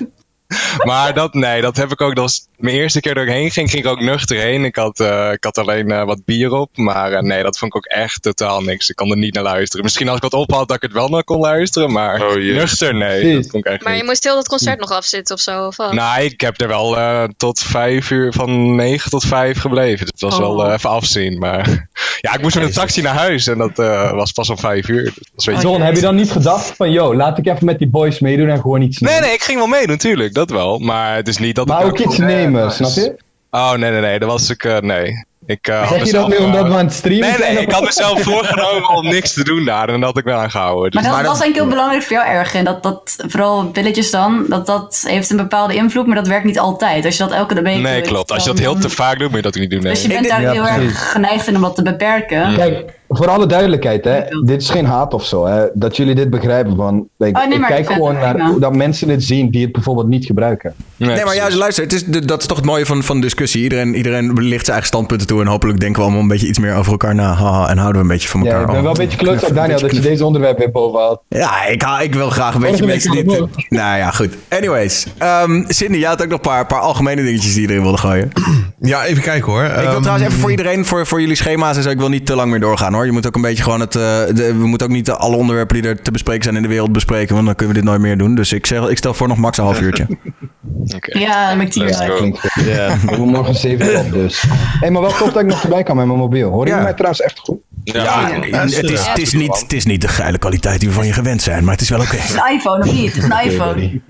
Maar 0.84 1.14
dat, 1.14 1.34
nee, 1.34 1.62
dat 1.62 1.78
heb 1.78 1.92
ik 1.92 2.02
ook. 2.02 2.16
Dat 2.16 2.24
was 2.24 2.48
mijn 2.58 2.76
eerste 2.76 3.00
keer 3.00 3.14
dat 3.14 3.24
ik 3.24 3.30
heen 3.30 3.52
ging, 3.52 3.70
ging 3.70 3.84
ik 3.84 3.90
ook 3.92 4.02
nuchter 4.02 4.38
heen. 4.38 4.66
Ik 4.66 4.76
had, 4.76 5.00
eh, 5.00 5.32
ik 5.32 5.44
had 5.44 5.58
alleen 5.58 5.92
eh, 5.92 6.04
wat 6.04 6.26
bier 6.26 6.52
op. 6.54 6.78
Maar 6.78 7.12
eh, 7.14 7.22
nee, 7.22 7.44
dat 7.44 7.58
vond 7.58 7.72
ik 7.76 7.78
ook 7.78 7.86
echt 7.86 8.22
totaal 8.22 8.62
niks. 8.62 8.90
Ik 8.90 8.96
kon 8.96 9.12
er 9.12 9.18
niet 9.18 9.34
naar 9.34 9.44
luisteren. 9.44 9.84
Misschien 9.84 10.08
als 10.08 10.16
ik 10.18 10.24
wat 10.24 10.34
op 10.34 10.52
had, 10.52 10.68
dat 10.68 10.76
ik 10.78 10.82
het 10.84 10.92
wel 10.92 11.08
naar 11.08 11.24
kon 11.24 11.40
luisteren. 11.40 11.92
Maar 11.92 12.22
Oh, 12.22 12.36
nuchter, 12.36 12.94
nee. 12.96 13.34
Dat 13.34 13.48
kon 13.48 13.60
ik 13.60 13.66
echt 13.66 13.84
Maar 13.84 13.92
je 13.94 13.98
niet. 14.00 14.08
moest 14.08 14.24
heel 14.24 14.36
dat 14.36 14.48
concert 14.48 14.80
nog 14.80 14.92
afzitten 14.92 15.36
of 15.36 15.42
zo, 15.42 15.66
of 15.66 15.78
wat? 15.78 15.94
Nou, 15.94 16.22
ik 16.24 16.42
heb 16.42 16.62
er 16.62 16.68
wel 16.68 16.98
eh, 16.98 17.24
tot 17.38 17.60
vijf 17.60 18.10
uur, 18.12 18.34
van 18.34 18.76
negen 18.76 19.10
tot 19.10 19.24
vijf 19.26 19.60
gebleven. 19.60 20.00
Dus 20.00 20.10
het 20.12 20.22
was 20.22 20.34
Oh. 20.34 20.40
wel 20.40 20.66
eh, 20.68 20.74
even 20.74 20.90
afzien. 20.90 21.40
Maar 21.40 21.88
ja, 22.22 22.34
ik 22.34 22.42
moest 22.42 22.56
met 22.56 22.64
een 22.66 22.72
taxi 22.72 23.02
naar 23.02 23.16
huis 23.16 23.48
en 23.48 23.58
dat 23.58 23.80
eh, 23.80 24.12
was 24.12 24.32
pas 24.32 24.50
om 24.50 24.58
vijf 24.60 24.88
uur. 24.88 25.14
Dus 25.36 25.62
John, 25.62 25.82
heb 25.82 25.96
je 25.96 26.02
dan 26.02 26.16
niet 26.16 26.32
gedacht 26.32 26.74
van, 26.76 26.92
yo, 26.92 27.16
laat 27.16 27.38
ik 27.38 27.48
even 27.48 27.66
met 27.66 27.78
die 27.80 27.88
boys 27.90 28.20
meedoen 28.20 28.50
en 28.50 28.62
gewoon 28.62 28.82
iets 28.82 29.00
Nee, 29.00 29.20
nee, 29.20 29.34
ik 29.34 29.42
ging 29.42 29.58
wel 29.58 29.68
mee 29.68 29.88
natuurlijk, 29.88 30.34
dat 30.38 30.50
wel. 30.50 30.80
Maar 30.80 31.16
het 31.16 31.28
is 31.28 31.38
niet 31.38 31.56
dat 31.56 31.68
Maar 31.68 31.80
ik... 31.82 31.86
ook 31.88 32.00
iets 32.00 32.18
nemen, 32.18 32.72
snap 32.72 32.92
je? 32.92 33.16
Oh, 33.52 33.72
nee, 33.74 33.92
nee, 33.92 34.02
nee, 34.02 34.20
dat 34.20 34.30
was 34.30 34.50
ik... 34.50 34.64
eh, 34.64 34.78
nee. 34.80 35.26
Ik, 35.46 35.68
eh, 35.68 35.90
Zeg 35.92 36.06
je 36.06 36.12
dat 36.12 36.28
nu 36.28 36.36
omdat 36.38 36.68
we 36.68 36.74
aan 36.74 36.86
het 36.86 36.94
streamen 36.94 37.28
Nee, 37.28 37.38
zijn? 37.38 37.54
nee, 37.54 37.64
ik 37.64 37.72
had 37.72 37.84
mezelf 37.84 38.22
voorgenomen 38.22 38.90
om 38.90 39.04
niks 39.08 39.34
te 39.34 39.44
doen 39.44 39.66
daar 39.66 39.90
en 39.90 39.94
dat 40.00 40.10
had 40.10 40.18
ik 40.18 40.24
wel 40.24 40.40
aangehouden. 40.40 40.92
Dus 40.92 40.94
Maar 40.94 41.04
dat, 41.04 41.12
Maar 41.14 41.24
dat 41.24 41.34
is 41.34 41.40
denk 41.40 41.52
ik 41.54 41.60
heel 41.62 41.70
belangrijk 41.70 42.04
voor 42.04 42.16
jou 42.18 42.28
erg. 42.30 42.54
En 42.54 42.64
dat, 42.66 42.84
dat 42.84 43.16
vooral 43.28 43.66
pilletjes 43.66 44.12
dan, 44.12 44.46
dat, 44.50 44.66
dat 44.66 45.04
heeft 45.08 45.30
een 45.30 45.38
bepaalde 45.38 45.76
invloed, 45.76 46.06
maar 46.08 46.16
dat 46.16 46.28
werkt 46.28 46.46
niet 46.46 46.60
altijd. 46.60 47.06
Als 47.06 47.18
je 47.18 47.24
dat 47.24 47.32
elke 47.32 47.62
week 47.62 47.82
nee, 47.82 48.00
doet, 48.02 48.08
klopt. 48.12 48.32
Als 48.32 48.44
je 48.44 48.50
dat 48.50 48.60
heel 48.60 48.76
te 48.76 48.90
vaak 48.90 49.20
doet, 49.20 49.28
moet 49.28 49.36
je 49.38 49.42
dat 49.44 49.56
ook 49.56 49.62
niet 49.62 49.72
doen. 49.72 49.82
Nee. 49.82 49.94
Dus 49.94 50.02
je 50.02 50.08
bent 50.08 50.24
Ik- 50.26 50.30
daar 50.30 50.42
ja, 50.42 50.52
heel 50.52 50.64
precies. 50.64 50.84
erg 50.84 51.12
geneigd 51.12 51.48
in 51.48 51.56
om 51.56 51.62
dat 51.62 51.76
te 51.76 51.82
beperken. 51.84 52.56
Kijk, 52.56 52.94
voor 53.08 53.28
alle 53.28 53.46
duidelijkheid, 53.46 54.04
hè, 54.04 54.22
dit 54.46 54.62
is 54.62 54.70
geen 54.70 54.86
haat 54.86 55.14
of 55.14 55.26
zo. 55.26 55.46
Hè, 55.46 55.66
dat 55.74 55.98
jullie 55.98 56.16
dit 56.16 56.30
begrijpen. 56.30 56.76
Van, 56.76 57.08
Oh, 57.18 57.48
nee, 57.48 57.58
ik 57.58 57.66
kijk 57.68 57.92
gewoon 57.92 58.14
naar 58.14 58.40
hoe 58.50 58.60
dat 58.60 58.76
mensen 58.76 59.08
dit 59.08 59.24
zien 59.24 59.50
die 59.50 59.62
het 59.64 59.72
bijvoorbeeld 59.72 60.08
niet 60.08 60.26
gebruiken. 60.26 60.74
Nee, 60.98 61.26
maar 61.26 61.36
juist, 61.36 61.58
luister, 61.58 61.84
het 61.84 61.94
is, 61.94 62.06
dat 62.06 62.42
is 62.42 62.48
toch 62.48 62.58
het 62.58 62.66
mooie 62.66 62.86
van, 62.86 63.04
van 63.04 63.22
discussie. 63.22 63.64
Iedereen, 63.64 63.96
iedereen 63.96 64.34
ligt 64.34 64.50
zijn 64.66 64.68
eigen 64.68 64.86
standpunten 64.88 65.28
toe. 65.28 65.42
En 65.42 65.48
hopelijk 65.48 65.80
denken 65.80 65.98
we 65.98 66.04
allemaal 66.04 66.22
een 66.22 66.28
beetje 66.28 66.48
iets 66.48 66.60
meer 66.60 66.76
over 66.76 66.92
elkaar 66.92 67.16
na. 67.16 67.34
Haha, 67.34 67.70
en 67.70 67.78
houden 67.78 67.96
we 68.02 68.08
een 68.08 68.14
beetje 68.14 68.28
van 68.30 68.44
Ja, 68.44 68.48
elkaar. 68.50 68.62
ik 68.62 68.72
ben 68.72 68.82
wel 68.82 68.92
een 68.92 68.98
beetje 68.98 69.18
klootzak, 69.18 69.56
Daniel, 69.56 69.80
dat 69.80 69.96
je 69.96 70.02
deze 70.02 70.26
onderwerp 70.26 70.58
weer 70.58 70.72
boven 70.72 71.00
haalt. 71.00 71.22
Ja, 71.30 71.66
ik, 71.66 71.84
ik 72.02 72.14
wil 72.14 72.30
graag 72.30 72.54
een 72.56 72.62
beetje 72.62 72.86
mensen 72.86 73.12
die... 73.12 73.24
hadden 73.26 73.50
Nou 73.70 73.98
ja, 73.98 74.12
goed. 74.12 74.34
Anyways. 74.50 75.06
ehm 75.18 75.64
Cindy, 75.68 75.98
jij 75.98 76.08
had 76.08 76.22
ook 76.22 76.28
nog 76.30 76.38
een 76.38 76.50
paar, 76.50 76.66
paar 76.66 76.80
algemene 76.80 77.24
dingetjes 77.24 77.54
die 77.54 77.62
je 77.62 77.70
erin 77.70 77.82
wilde 77.82 77.98
gooien. 77.98 78.32
Ja, 78.80 79.06
even 79.06 79.24
kijken 79.24 79.52
hoor. 79.52 79.64
ik 79.64 79.72
wil 79.76 79.84
Ehm, 79.84 80.02
trouwens 80.02 80.28
even 80.28 80.40
voor 80.40 80.52
iedereen, 80.52 80.86
voor, 80.86 81.06
voor 81.08 81.20
jullie 81.22 81.36
schema's 81.36 81.78
en 81.78 81.84
zo, 81.84 81.90
ik 81.90 81.98
wil 82.00 82.10
niet 82.10 82.26
te 82.26 82.36
lang 82.36 82.50
meer 82.52 82.60
doorgaan 82.60 82.96
hoor. 82.98 83.06
Je 83.06 83.12
moet 83.12 83.28
ook 83.28 83.36
een 83.36 83.42
beetje 83.42 83.64
gewoon 83.64 83.80
het... 83.80 83.96
eh, 83.96 84.02
de, 84.34 84.56
we 84.58 84.68
moeten 84.68 84.88
ook 84.88 84.94
niet 84.94 85.10
alle 85.10 85.36
onderwerpen 85.36 85.82
die 85.82 85.90
er 85.92 86.02
te 86.02 86.12
bespreken 86.12 86.44
zijn 86.44 86.56
in 86.56 86.62
de 86.62 86.68
wereld 86.68 86.92
bespreken, 86.92 87.34
want 87.34 87.46
dan 87.46 87.56
kunnen 87.56 87.76
we 87.76 87.82
dit 87.82 87.90
nooit 87.90 88.02
meer 88.02 88.18
doen. 88.18 88.36
Dus 88.36 88.54
ik, 88.54 88.66
zeg, 88.66 88.88
ik 88.88 88.98
stel 88.98 89.14
voor 89.14 89.28
nog 89.28 89.38
max 89.38 89.58
een 89.58 89.64
half 89.64 89.82
uurtje. 89.82 90.08
Oké. 90.96 91.20
Ja. 91.20 91.56
Klinkt 91.56 92.40
goed. 92.40 92.64
Ja. 92.66 92.98
We 93.06 93.26
morgen 93.26 93.56
7 93.56 94.00
op 94.00 94.12
dus. 94.12 94.42
Hé, 94.42 94.48
hey, 94.80 94.92
maar 94.92 95.02
wel 95.02 95.12
tof 95.12 95.32
dat 95.32 95.42
ik 95.42 95.48
nog 95.48 95.64
erbij 95.64 95.84
kan 95.84 95.96
met 95.96 96.06
mijn 96.06 96.20
mobiel. 96.20 96.50
Hoor 96.52 96.66
je 96.68 96.72
Ja. 96.74 96.82
mij 96.82 96.94
trouwens 96.94 97.22
echt 97.22 97.40
goed? 97.40 97.58
Ja, 97.84 98.30
het, 98.32 98.72
is, 98.90 99.06
het, 99.08 99.18
is 99.20 99.34
niet, 99.34 99.60
het 99.62 99.74
is 99.74 99.86
niet 99.86 100.02
de 100.02 100.08
geile 100.08 100.38
kwaliteit 100.38 100.80
die 100.80 100.90
we 100.90 100.96
van 100.96 101.06
je 101.06 101.14
gewend 101.14 101.42
zijn, 101.42 101.64
maar 101.64 101.74
het 101.74 101.82
is 101.82 101.90
wel 101.90 102.00
oké. 102.00 102.16
Het 102.16 102.30
is 102.30 102.34
een 102.36 102.54
iPhone 102.54 102.84
of 102.86 102.92
niet? 102.94 103.14
Het 103.14 103.24
is 103.24 103.30
een 103.30 103.40
iPhone. 103.52 104.02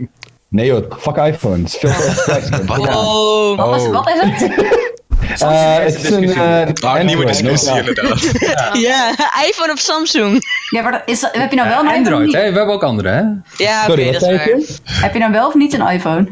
Nee 0.49 0.65
joh, 0.65 0.91
fuck 0.99 1.15
iPhone. 1.15 1.57
Het 1.63 1.65
is 1.73 1.77
veel 1.79 1.89
te. 2.75 2.89
Oh. 2.89 3.57
Wat, 3.57 3.69
was, 3.69 3.87
wat 3.87 4.09
is 4.09 4.21
het? 4.21 4.51
Eh, 5.39 5.75
het 5.77 6.03
is 6.03 6.09
een 6.09 6.23
eh, 6.29 6.39
Ah, 6.41 6.65
nieuwe 6.65 6.99
Android, 6.99 7.27
discussie 7.27 7.69
Nokia. 7.73 7.87
inderdaad. 7.87 8.31
Ja, 8.87 9.09
iPhone 9.49 9.71
of 9.71 9.79
Samsung. 9.79 10.41
Ja, 10.69 10.81
maar 10.81 11.01
is, 11.05 11.21
heb 11.31 11.49
je 11.49 11.55
nou 11.55 11.69
wel 11.69 11.79
een 11.79 11.87
Android, 11.87 12.33
hè? 12.33 12.39
We 12.51 12.57
hebben 12.57 12.73
ook 12.73 12.83
andere, 12.83 13.09
hè? 13.09 13.21
Ja, 13.63 13.81
oké, 13.81 13.89
Sorry, 13.91 14.03
wat 14.11 14.13
dat 14.21 14.29
is 14.31 14.37
waar. 14.37 14.47
je? 14.47 14.75
Heb 14.83 15.13
je 15.13 15.19
nou 15.19 15.31
wel 15.31 15.47
of 15.47 15.53
niet 15.55 15.73
een 15.73 15.87
iPhone? 15.87 16.27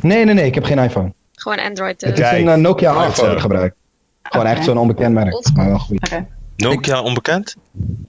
Nee, 0.00 0.24
nee, 0.24 0.34
nee, 0.34 0.46
ik 0.46 0.54
heb 0.54 0.64
geen 0.64 0.78
iPhone. 0.78 1.12
Gewoon 1.34 1.58
Android 1.58 2.00
Het 2.00 2.16
dus. 2.16 2.24
is 2.24 2.30
Kijk. 2.30 2.42
een 2.42 2.48
eh, 2.48 2.54
Nokia 2.56 2.90
8 2.92 3.08
iPhone. 3.08 3.26
dat 3.26 3.36
ik 3.36 3.42
gebruik. 3.42 3.74
Gewoon 4.22 4.46
echt 4.46 4.64
zo'n 4.64 4.78
onbekend 4.78 5.14
merk. 5.14 5.48
Maar 5.54 5.66
wel 5.68 5.78
goed. 5.78 6.10
Oké. 6.10 6.26
Nokia 6.56 7.02
onbekend? 7.02 7.54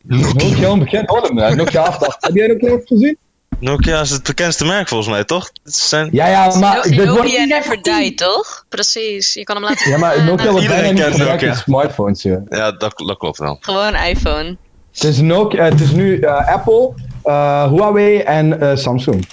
Nokia 0.03 0.69
onbekend, 0.71 1.09
hoor 1.09 1.21
hem. 1.21 1.39
eh, 1.39 1.55
Nokia 1.55 1.81
8. 1.81 2.17
Heb 2.19 2.35
jij 2.35 2.47
Nokia 2.47 2.71
8 2.73 2.87
gezien? 2.87 3.17
Nokia 3.63 4.01
is 4.01 4.09
het 4.09 4.23
bekendste 4.23 4.65
merk 4.65 4.87
volgens 4.87 5.09
mij, 5.09 5.23
toch? 5.23 5.51
Het 5.63 5.75
zijn... 5.75 6.09
Ja, 6.11 6.27
ja, 6.27 6.57
maar 6.57 6.73
wordt... 6.73 6.95
Nokia 6.95 7.43
never 7.45 7.81
die, 7.81 8.13
toch? 8.13 8.65
Precies, 8.69 9.33
je 9.33 9.43
kan 9.43 9.55
hem 9.55 9.65
laten 9.65 9.91
Ja, 9.91 9.97
maar 9.97 10.23
Nokia 10.23 10.51
wordt 10.51 10.67
bijna 10.67 10.91
niet 10.91 11.03
gebruikt 11.03 11.41
in 11.41 11.55
smartphones, 11.55 12.21
joh. 12.21 12.41
Ja, 12.49 12.71
dat, 12.71 12.97
dat 12.97 13.17
klopt 13.17 13.37
wel. 13.37 13.57
Gewoon 13.61 13.95
iPhone. 13.95 14.57
Het 14.93 15.03
is, 15.03 15.17
Nokia, 15.17 15.63
het 15.63 15.81
is 15.81 15.91
nu 15.91 16.19
eh, 16.19 16.53
Apple, 16.53 16.93
eh, 17.23 17.67
Huawei 17.71 18.19
en 18.19 18.61
eh, 18.61 18.75
Samsung. 18.75 19.27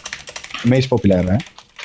De 0.63 0.69
meest 0.69 0.89
populaire, 0.89 1.31
hè? 1.31 1.37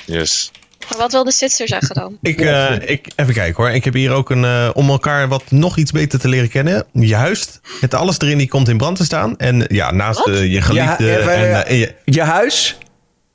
Yes. 0.05 0.51
Maar 0.89 0.97
wat 0.97 1.11
wil 1.11 1.23
de 1.23 1.31
Sitser 1.31 1.67
zeggen 1.67 1.95
dan? 1.95 2.17
Ik, 2.21 2.41
eh, 2.41 2.71
ik, 2.85 3.07
even 3.15 3.33
kijken 3.33 3.63
hoor. 3.63 3.71
Ik 3.73 3.83
heb 3.83 3.93
hier 3.93 4.11
ook 4.11 4.29
een, 4.29 4.45
eh, 4.45 4.69
om 4.73 4.89
elkaar 4.89 5.27
wat 5.27 5.43
nog 5.51 5.77
iets 5.77 5.91
beter 5.91 6.19
te 6.19 6.27
leren 6.27 6.49
kennen. 6.49 6.85
Juist, 6.91 7.59
met 7.81 7.93
alles 7.93 8.19
erin 8.19 8.37
die 8.37 8.47
komt 8.47 8.69
in 8.69 8.77
brand 8.77 8.97
te 8.97 9.03
staan. 9.05 9.37
En 9.37 9.65
ja, 9.67 9.91
naast 9.91 10.27
eh, 10.27 10.51
je 10.53 10.61
geliefde. 10.61 11.05
Ja, 11.05 11.17
en, 11.19 11.67
en 11.67 11.75
je, 11.75 11.95
Je 12.05 12.21
huis? 12.21 12.77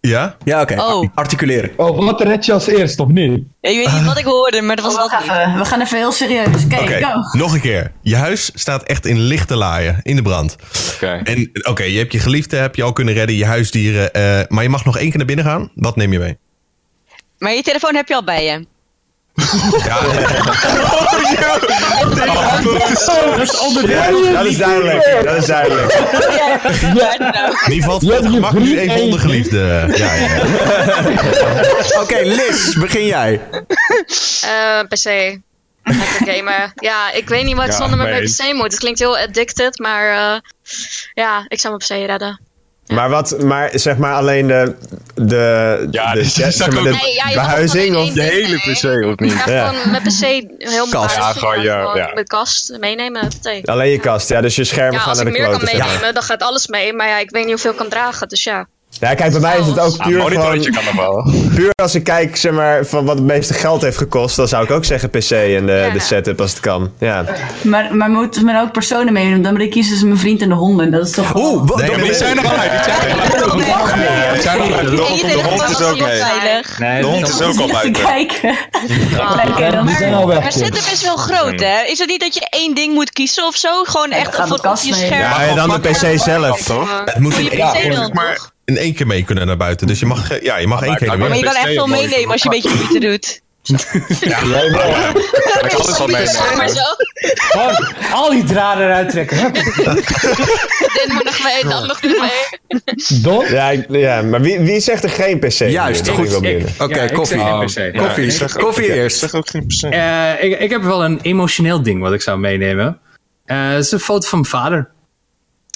ja? 0.01 0.37
Ja, 0.45 0.61
oké. 0.61 0.75
Oh. 0.81 1.09
Articuleren. 1.15 1.71
Oh, 1.77 2.05
wat 2.05 2.21
red 2.21 2.45
je 2.47 2.53
als 2.53 2.67
eerst, 2.67 3.01
of 3.01 3.09
niet? 3.09 3.43
Ik 3.61 3.77
weet 3.77 3.93
niet 3.93 4.05
wat 4.05 4.19
ik 4.19 4.25
hoorde, 4.25 4.63
maar 4.63 4.77
dat 4.77 4.85
was 4.85 4.97
niet. 5.13 5.21
even, 5.23 5.59
we 5.59 5.65
gaan 5.65 5.81
even 5.81 5.99
heel 5.99 6.13
serieus. 6.13 6.65
Oké, 6.65 6.77
Oké, 6.81 7.05
go. 7.05 7.39
nog 7.39 7.53
een 7.55 7.61
keer. 7.61 7.93
Je 8.03 8.17
huis 8.17 8.51
staat 8.55 8.83
echt 8.83 9.07
in 9.07 9.19
lichte 9.21 9.57
laaien, 9.57 10.01
in 10.03 10.17
de 10.17 10.23
brand. 10.23 10.57
Oké. 10.95 11.21
En 11.25 11.51
oké, 11.63 11.83
je 11.83 11.99
hebt 11.99 12.13
je 12.13 12.19
geliefde, 12.19 12.57
heb 12.57 12.75
je 12.75 12.83
al 12.83 12.93
kunnen 12.93 13.15
redden, 13.15 13.37
je 13.37 13.45
huisdieren. 13.47 14.13
eh, 14.13 14.41
maar 14.49 14.63
je 14.63 14.69
mag 14.69 14.85
nog 14.85 14.99
één 14.99 15.09
keer 15.09 15.17
naar 15.19 15.27
binnen 15.27 15.45
gaan. 15.45 15.71
Wat 15.75 15.97
neem 15.97 16.13
je 16.13 16.19
mee? 16.19 16.39
Maar 17.41 17.53
je 17.53 17.63
telefoon 17.63 17.95
heb 17.95 18.09
je 18.09 18.15
al 18.15 18.25
bij 18.25 18.45
je. 18.45 18.67
Ja, 19.85 19.99
Dat 24.33 24.47
is 24.47 24.57
duidelijk. 24.57 25.23
Dat 25.25 25.37
is 25.37 25.47
duidelijk. 25.47 25.93
die 27.67 27.85
valt 27.85 28.03
Je 28.03 28.09
voor 28.09 28.15
het 28.15 28.23
hebt 28.23 28.25
je 28.25 28.31
gemak 28.31 28.53
nu 28.53 28.67
vriend 28.67 28.79
even 28.79 29.03
onder 29.03 29.21
geliefde. 29.21 29.93
Ja, 29.97 30.15
ja. 30.15 30.37
Oké, 32.03 32.19
Liz, 32.23 32.75
begin 32.75 33.07
jij. 33.07 33.41
Eh 34.43 34.81
PC. 34.89 35.39
Lekker 35.83 36.35
gamen. 36.35 36.73
Ja, 36.75 37.13
ik 37.13 37.29
weet 37.29 37.45
niet 37.45 37.57
wat 37.57 37.67
Ja, 37.67 37.73
zonder 37.73 37.99
met 37.99 38.09
mijn. 38.09 38.25
PC 38.25 38.53
moet. 38.55 38.71
Het 38.71 38.79
klinkt 38.79 38.99
heel 38.99 39.19
addicted, 39.19 39.79
maar 39.79 40.11
eh, 40.11 40.41
ja, 41.15 41.45
ik 41.49 41.61
zou 41.61 41.77
mijn 41.77 42.03
PC 42.03 42.07
redden. 42.09 42.41
Maar 42.91 43.09
wat, 43.11 43.43
maar 43.43 43.71
zeg 43.75 43.97
maar 43.97 44.15
alleen 44.15 44.47
de, 44.47 44.75
de, 45.15 45.89
Ja, 45.91 46.13
de, 46.13 46.19
dus 46.19 46.35
zeg 46.35 46.71
maar 46.73 46.83
de 46.83 46.89
Nee, 46.91 47.15
ja, 47.15 47.33
behuizing 47.35 47.97
of 47.97 48.11
De 48.13 48.23
hele 48.23 48.57
PC, 48.57 49.07
of 49.07 49.19
niet? 49.19 49.33
Ja, 49.47 49.53
Ja. 49.53 49.69
gewoon 49.69 49.91
mijn 49.91 50.03
PC 50.03 50.21
heel 50.59 50.87
Kast. 50.91 51.17
Ja, 51.17 51.33
gewoon 51.33 51.63
je- 51.63 52.11
mijn 52.15 52.27
kast 52.27 52.77
meenemen. 52.81 53.29
alleen 53.65 53.91
je 53.91 53.99
kast, 53.99 54.29
ja, 54.29 54.41
dus 54.41 54.57
je 54.57 54.65
schermen 54.65 54.93
Ja, 54.93 54.99
gaan 54.99 55.09
als 55.09 55.19
naar 55.19 55.27
ik 55.27 55.33
de 55.33 55.39
meer 55.39 55.49
kan 55.51 55.59
kloten. 55.59 55.77
zeg 55.77 55.79
maar. 55.87 55.89
meenemen, 55.95 56.15
dan 56.15 56.23
gaat 56.23 56.43
alles 56.43 56.67
mee. 56.67 56.93
Maar 56.93 57.09
ja, 57.09 57.19
ik 57.19 57.31
weet 57.31 57.43
niet 57.43 57.53
hoeveel 57.53 57.71
ik 57.71 57.77
kan 57.77 57.89
dragen, 57.89 58.29
dus 58.29 58.43
ja. 58.45 58.67
Ja, 59.01 59.15
kijk, 59.15 59.33
bij 59.33 59.41
mij 59.41 59.59
is 59.59 59.67
het 59.67 59.79
ook 59.79 59.97
puur 59.97 60.33
Ja, 60.33 60.71
kan 60.71 60.85
nog 60.85 60.95
wel. 60.97 61.33
Puur 61.55 61.71
als 61.83 61.95
ik 61.95 62.05
kijk, 62.05 62.37
zeg 62.37 62.53
maar, 62.53 62.85
van 62.87 63.05
wat 63.05 63.17
het 63.17 63.27
meeste 63.27 63.55
geld 63.55 63.83
heeft 63.83 63.97
gekost... 63.97 64.37
dan 64.37 64.49
zou 64.49 64.65
ik 64.65 64.71
ook 64.71 64.85
zeggen 64.85 65.11
PC 65.11 65.31
en 65.31 65.67
de, 65.67 65.73
Ja. 65.87 65.91
de 65.93 65.99
setup 65.99 66.41
als 66.41 66.51
het 66.51 66.61
kan. 66.61 66.91
Ja. 66.99 67.25
Maar, 67.63 67.97
maar 67.97 68.11
moeten 68.11 68.45
men 68.45 68.61
ook 68.61 68.73
personen 68.73 69.13
meenemen? 69.13 69.43
Dan 69.43 69.53
moet 69.53 69.63
ik 69.63 69.71
kiezen 69.71 69.91
tussen 69.91 70.09
mijn 70.09 70.21
vriend 70.21 70.43
en 70.43 70.49
de 70.49 70.55
honden. 70.55 70.91
Dat 70.91 71.07
is 71.07 71.13
toch 71.13 71.33
wel- 71.33 71.43
Oeh, 71.43 71.69
wat- 71.69 71.77
Nee, 71.77 71.97
die 71.97 72.15
zijn 72.15 72.39
er 72.39 72.49
al 72.49 72.57
uit. 72.57 72.71
Die 72.71 72.83
zijn 72.83 73.01
er 73.01 73.13
al 73.15 73.21
uit. 73.21 74.33
Die 74.35 74.43
zijn 74.43 74.59
er 74.59 74.63
al 74.63 74.73
uit. 74.75 74.85
De, 74.85 74.91
de, 74.91 74.97
de 74.97 75.43
hond 75.49 75.71
is 75.71 75.83
ook 75.83 75.99
mee. 76.01 76.21
veilig. 76.21 76.79
Nee, 76.79 77.01
De 77.01 77.07
hond 77.07 77.29
is 77.29 77.41
ook 77.43 77.59
al 77.61 77.69
weg. 80.27 80.41
Maar 80.43 80.53
setup 80.53 80.75
is 80.93 81.03
wel 81.03 81.17
groot, 81.17 81.61
hè? 81.61 81.83
Is 81.87 81.99
het 81.99 82.09
niet 82.09 82.21
dat 82.21 82.35
je 82.35 82.47
één 82.51 82.75
ding 82.75 82.95
moet 82.95 83.13
kiezen 83.13 83.47
of 83.47 83.57
zo? 83.57 83.83
Gewoon 83.85 84.11
echt 84.11 84.51
op 84.51 84.77
je 84.83 84.95
scherm. 84.95 85.21
Ja, 85.21 85.43
en 85.43 85.57
dan 85.57 85.69
de 85.69 85.79
PC 85.89 86.19
zelf. 86.21 86.63
toch? 86.63 87.03
Het 87.05 87.19
moet 87.19 87.39
in 87.39 87.51
één 87.51 87.93
maar? 88.13 88.39
In 88.71 88.77
één 88.83 88.95
keer 88.95 89.07
mee 89.07 89.25
kunnen 89.25 89.47
naar 89.47 89.57
buiten. 89.57 89.87
Dus 89.87 89.99
je 90.01 90.07
mag, 90.07 90.31
eh, 90.31 90.43
ja, 90.43 90.57
je 90.57 90.67
mag 90.67 90.83
één 90.83 90.97
keer 90.97 91.07
naar 91.09 91.19
Maar 91.19 91.37
je 91.37 91.43
kan 91.45 91.55
echt 91.55 91.67
veel 91.67 91.87
meenemen 91.87 92.31
als 92.31 92.43
je 92.43 92.49
een 92.55 92.61
beetje 92.63 92.77
moeite 92.85 92.99
doet. 93.09 93.41
Jij 94.21 94.45
wel. 94.49 94.71
Kan 94.71 95.65
ik 95.65 95.73
altijd 95.73 95.99
wel 95.99 96.07
meenemen. 96.07 96.57
Maar 96.57 96.69
zo. 96.69 96.83
Gewoon 97.15 97.95
al 98.13 98.31
die 98.31 98.45
draden 98.45 98.85
eruit 98.85 99.11
trekken. 99.11 99.53
Dit 99.53 101.07
moet 101.13 101.25
nog 101.25 101.43
mee, 101.43 101.63
dat 101.73 101.87
nog 101.87 102.03
niet 102.03 102.21
mee. 102.21 103.21
Don? 103.23 103.47
Ja, 103.51 103.71
ik- 103.71 103.87
ja, 103.89 104.23
maar 104.23 104.41
wie, 104.41 104.59
wie 104.59 104.81
zegt 104.81 105.05
er 105.05 105.11
geen 105.11 105.39
PC? 105.39 105.51
Juist, 105.53 106.09
goed. 106.09 106.25
ik 106.25 106.31
wel. 106.31 106.87
Oké, 106.89 106.95
Ja, 106.97 107.03
ik 107.03 107.13
koffie. 107.13 107.39
Oh, 107.41 107.61
PC. 107.65 107.97
Koffie, 107.97 108.25
ik 108.25 108.31
zeg 108.33 108.57
ook- 108.57 108.63
koffie 108.63 108.87
ik 108.87 108.95
eerst. 108.95 109.19
zeg 109.19 109.35
ook 109.35 109.49
geen. 109.51 109.67
Eh, 109.91 110.43
ik, 110.45 110.59
ik 110.61 110.71
heb 110.71 110.83
wel 110.83 111.05
een 111.05 111.19
emotioneel 111.23 111.83
ding 111.83 112.01
wat 112.03 112.13
ik 112.13 112.23
zou 112.23 112.39
meenemen. 112.39 112.99
Eh, 113.45 113.69
Het 113.71 113.85
is 113.85 113.91
een 113.93 114.01
foto 114.01 114.29
van 114.29 114.39
mijn 114.39 114.51
vader. 114.51 114.91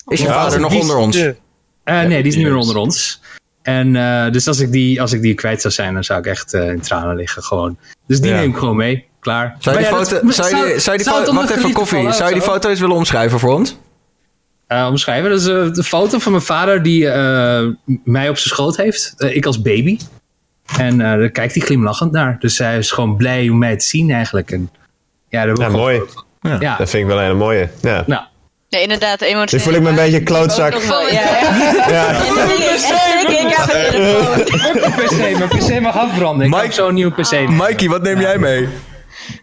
Is 0.07 0.19
je 0.21 0.27
Ja, 0.27 0.33
vader 0.33 0.61
nog 0.61 0.75
onder 0.75 0.97
ons? 0.97 1.19
Eh, 1.85 2.03
nee, 2.03 2.23
die 2.23 2.31
is 2.33 2.37
niet 2.37 2.47
meer 2.47 2.57
onder 2.57 2.77
ons. 2.77 3.21
En 3.63 3.97
eh, 3.97 4.33
dus 4.33 4.47
als 4.49 4.59
ik, 4.61 4.73
die, 4.73 5.01
als 5.01 5.13
ik 5.13 5.23
die 5.23 5.35
kwijt 5.35 5.61
zou 5.61 5.75
zijn, 5.75 5.95
dan 5.95 6.05
zou 6.05 6.19
ik 6.21 6.27
echt 6.27 6.55
eh, 6.55 6.69
in 6.69 6.81
tranen 6.81 7.17
liggen 7.17 7.43
gewoon. 7.43 7.79
Dus 8.07 8.21
die 8.21 8.31
Ja. 8.31 8.37
neem 8.37 8.51
ik 8.51 8.57
gewoon 8.57 8.77
mee. 8.77 9.05
Klaar. 9.21 9.57
Zou 9.59 9.77
je 9.79 9.83
die 9.83 9.91
foto, 9.97 10.21
dat- 10.27 10.35
zou 10.35 10.49
je, 10.49 10.55
die- 10.55 10.65
zou 10.65 10.71
je 10.73 10.73
die 10.75 10.81
zou 10.81 10.97
het 10.97 11.07
foto, 11.07 11.29
onder 11.31 11.35
wacht 11.35 11.51
even 11.57 11.73
koffie, 11.73 11.99
vallen 11.99 12.15
zou 12.15 12.29
je 12.29 12.35
die 12.35 12.43
foto 12.45 12.69
eens 12.69 12.81
willen 12.81 12.97
omschrijven 12.97 13.39
voor 13.39 13.53
ons? 13.53 13.77
Eh, 14.67 14.87
omschrijven. 14.91 15.31
Dat 15.31 15.41
is 15.41 15.47
eh, 15.47 15.73
de 15.73 15.85
foto 15.85 16.19
van 16.19 16.33
mijn 16.33 16.45
vader 16.45 16.83
die 16.83 17.09
eh, 17.09 17.67
mij 18.05 18.29
op 18.29 18.37
zijn 18.39 18.55
schoot 18.55 18.77
heeft. 18.77 19.15
Ik 19.19 19.47
als 19.47 19.63
baby. 19.63 19.99
En 20.79 21.01
eh 21.01 21.19
daar 21.19 21.31
kijkt 21.31 21.55
hij 21.55 21.63
glimlachend 21.63 22.13
naar. 22.13 22.37
Dus 22.39 22.59
hij 22.59 22.79
is 22.79 22.91
gewoon 22.91 23.17
blij 23.17 23.49
om 23.49 23.59
mij 23.59 23.77
te 23.79 23.85
zien 23.85 24.11
eigenlijk. 24.11 24.51
En, 24.51 24.71
ja, 25.29 25.45
daar 25.45 25.55
ben 25.55 25.71
Ja, 25.71 25.77
mooi. 25.77 26.03
Ja, 26.41 26.77
Dat 26.77 26.91
vind 26.91 27.03
ik 27.03 27.07
wel 27.07 27.17
een 27.17 27.23
hele 27.23 27.35
mooie. 27.35 27.69
Ja. 27.83 28.05
nou. 28.07 28.23
Ja, 28.75 28.81
inderdaad, 28.81 29.21
emotioneel. 29.21 29.67
Nu 29.67 29.73
voel 29.73 29.75
ik 29.75 29.81
me 29.83 29.89
een 29.89 29.95
beetje 30.05 30.23
klootzak. 30.23 30.73
Ja. 30.83 31.21
Ja. 31.91 32.11
Ik, 32.11 33.31
ik 33.31 34.95
PC, 35.07 35.39
mijn 35.39 35.49
PC 35.49 35.81
mag 35.81 35.97
afbranden. 35.97 36.47
Ik 36.47 36.53
Mike- 36.53 36.63
heb 36.65 36.73
zo'n 36.73 36.95
nieuwe 36.95 37.13
PC. 37.23 37.49
Mikey, 37.49 37.89
wat 37.89 38.03
neem 38.03 38.21
jij 38.21 38.39
mee? 38.39 38.69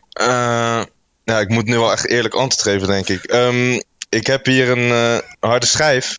Eh, 0.10 0.82
ja, 1.24 1.40
ik 1.40 1.50
moet 1.50 1.66
nu 1.66 1.78
wel 1.78 1.92
echt 1.92 2.08
eerlijk 2.08 2.34
antwoord 2.34 2.62
geven, 2.68 2.88
denk 2.88 3.08
ik. 3.08 3.24
Ehm, 3.24 3.80
ik 4.10 4.28
heb 4.28 4.46
hier 4.46 4.70
een 4.70 4.92
eh, 4.92 5.18
harde 5.50 5.66
schijf. 5.66 6.18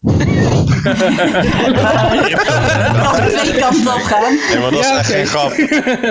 Twee 3.28 3.54
kanten 3.58 3.94
op 3.94 4.00
gaan. 4.02 4.38
Nee, 4.50 4.58
maar 4.58 4.70
dat 4.70 4.80
is 4.80 4.86
Ja, 4.88 4.98
echt 4.98 5.10
geen 5.10 5.26
grap. 5.26 5.52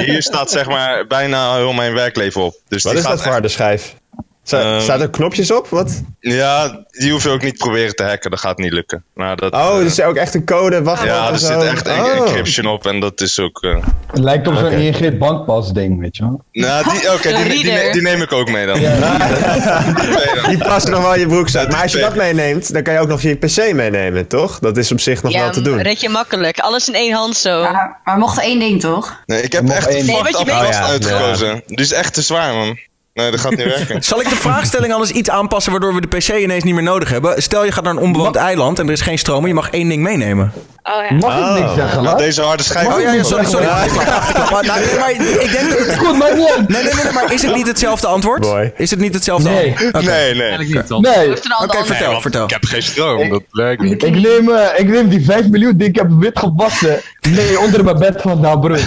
Hier 0.05 0.21
staat 0.21 0.51
zeg 0.51 0.67
maar 0.67 1.07
bijna 1.07 1.55
heel 1.55 1.73
mijn 1.73 1.93
werkleven 1.93 2.41
op. 2.41 2.55
Dus 2.67 2.83
Wat 2.83 2.91
die 2.91 3.01
is 3.01 3.07
gaat 3.07 3.15
dat 3.15 3.23
voor 3.23 3.31
harde 3.31 3.47
schijf? 3.47 3.93
Sta- 4.45 4.59
Ehm, 4.73 4.81
staat 4.81 5.01
er 5.01 5.09
knopjes 5.09 5.51
op? 5.51 5.67
Wat? 5.69 6.01
Ja, 6.19 6.83
die 6.91 7.11
hoef 7.11 7.23
je 7.23 7.29
ook 7.29 7.41
niet 7.41 7.57
proberen 7.57 7.95
te 7.95 8.03
hacken. 8.03 8.31
Dat 8.31 8.39
gaat 8.39 8.57
niet 8.57 8.73
lukken. 8.73 9.03
Maar 9.13 9.35
dat, 9.35 9.53
Oh, 9.53 9.59
eh, 9.73 9.77
er 9.79 9.85
is 9.85 10.01
ook 10.01 10.15
echt 10.15 10.33
een 10.33 10.45
code, 10.45 10.83
wachtwoord 10.83 11.13
ja, 11.13 11.31
er 11.31 11.37
zo. 11.39 11.59
zit 11.61 11.71
echt 11.71 11.87
en- 11.87 11.99
Oh. 12.03 12.15
encryption 12.27 12.65
op 12.67 12.85
en 12.85 12.99
dat 12.99 13.21
is 13.21 13.39
ook... 13.39 13.61
eh, 13.63 13.75
Het 14.11 14.19
lijkt 14.19 14.47
op 14.47 14.55
zo'n. 14.55 14.71
ING 14.71 15.17
bankpas 15.17 15.71
ding, 15.73 15.99
weet 15.99 16.17
je 16.17 16.23
wel. 16.23 16.41
nou, 16.51 16.83
die, 16.99 17.11
oké, 17.13 17.35
die, 17.35 17.43
die, 17.49 17.63
die, 17.63 17.91
die 17.93 18.01
neem 18.01 18.21
ik 18.21 18.31
ook 18.31 18.49
mee 18.51 18.65
dan. 18.65 18.79
Die 20.49 20.57
past 20.57 20.87
nog 20.89 21.01
wel 21.01 21.13
in 21.13 21.19
je 21.19 21.27
broekzak. 21.27 21.63
Ja, 21.63 21.69
Maar 21.71 21.81
als 21.81 21.91
je 21.91 21.99
dat 21.99 22.15
meeneemt, 22.15 22.73
dan 22.73 22.83
kan 22.83 22.93
je 22.93 22.99
ook 22.99 23.07
nog 23.07 23.21
je 23.21 23.35
PC 23.35 23.73
meenemen, 23.73 24.27
toch? 24.27 24.59
Dat 24.59 24.77
is 24.77 24.91
op 24.91 24.99
zich 24.99 25.23
nog 25.23 25.31
Ja, 25.31 25.39
wel 25.39 25.51
te 25.51 25.61
doen. 25.61 25.81
red 25.81 26.01
je 26.01 26.09
makkelijk. 26.09 26.59
Alles 26.59 26.87
in 26.87 26.93
één 26.95 27.13
hand 27.13 27.35
zo. 27.35 27.61
Maar, 27.61 27.99
maar 28.03 28.17
mocht 28.17 28.39
één 28.41 28.59
ding 28.59 28.81
toch? 28.81 29.21
Nee, 29.25 29.41
ik 29.41 29.51
heb 29.51 29.69
echt 29.69 29.87
één. 29.87 29.99
een 29.99 30.05
Nee, 30.05 30.21
kast 30.21 30.35
Oh, 30.39 30.45
ja. 30.45 30.83
uitgekozen. 30.87 31.61
Die 31.65 31.77
is 31.79 31.91
echt 31.93 32.13
te 32.13 32.21
zwaar, 32.21 32.53
man. 32.53 32.77
Nee, 33.13 33.31
dat 33.31 33.39
gaat 33.39 33.51
niet 33.51 33.63
werken. 33.77 34.03
Zal 34.03 34.21
ik 34.21 34.29
de 34.29 34.35
vraagstelling 34.35 34.93
alles 34.93 35.11
iets 35.11 35.29
aanpassen 35.29 35.71
waardoor 35.71 35.93
we 35.93 36.07
de 36.07 36.17
PC 36.17 36.27
ineens 36.27 36.63
niet 36.63 36.73
meer 36.73 36.83
nodig 36.83 37.09
hebben? 37.09 37.41
Stel 37.41 37.65
je 37.65 37.71
gaat 37.71 37.83
naar 37.83 37.93
een 37.93 37.99
onbewoond 37.99 38.35
eiland 38.35 38.79
en 38.79 38.85
er 38.85 38.93
is 38.93 39.01
geen 39.01 39.19
stroom 39.19 39.41
en 39.41 39.47
je 39.47 39.53
mag 39.53 39.69
één 39.69 39.89
ding 39.89 40.03
meenemen. 40.03 40.51
Oh 40.83 40.93
ja. 41.09 41.15
Mag 41.15 41.37
ik 41.55 41.61
niks 41.61 41.73
zeggen, 41.75 41.93
Nou, 41.95 42.03
laat? 42.03 42.17
deze 42.17 42.41
harde 42.41 42.63
schijf... 42.63 42.87
Oh 42.95 43.01
ja, 43.01 43.11
ja 43.11 43.23
sorry, 43.23 43.45
sorry. 43.45 43.65
Ja. 43.65 43.85
Nou, 44.61 44.79
nee, 44.79 44.99
maar 44.99 45.11
ik 45.11 45.51
denk 45.51 45.69
dat 45.69 45.79
het... 45.87 45.97
Goed, 45.97 46.17
maar 46.17 46.35
niet. 46.35 46.53
Nee, 46.67 46.83
nee, 46.83 46.93
nee, 46.93 47.03
nee, 47.03 47.13
maar 47.13 47.33
is 47.33 47.41
het 47.41 47.55
niet 47.55 47.67
hetzelfde 47.67 48.07
antwoord? 48.07 48.43
Mooi. 48.43 48.71
Is 48.77 48.89
het 48.89 48.99
niet 48.99 49.13
hetzelfde 49.13 49.49
Nee. 49.49 49.69
antwoord? 49.69 49.95
Oké. 49.95 50.05
Nee, 50.05 50.33
nee. 50.33 50.41
Eigenlijk 50.49 50.89
niet? 50.89 50.99
Nee, 51.01 51.31
Oké, 51.31 51.49
ander 51.51 51.85
vertel, 51.85 52.09
want 52.11 52.21
vertel. 52.21 52.43
Ik 52.43 52.49
heb 52.49 52.65
geen 52.65 52.83
stroom, 52.83 53.29
dat 53.29 53.41
werkt 53.51 53.81
niet. 53.81 54.03
ik 54.03 54.11
neem, 54.15 54.49
eh, 54.49 54.79
ik 54.79 54.87
neem 54.87 55.09
die 55.09 55.25
5 55.25 55.47
miljoen 55.49 55.77
die 55.77 55.87
ik 55.87 55.95
heb 55.95 56.07
wit 56.19 56.39
gewassen. 56.39 56.99
Nee, 57.29 57.59
onder 57.59 57.83
mijn 57.83 57.97
bed 57.97 58.21
vandaan, 58.21 58.59
broer. 58.59 58.77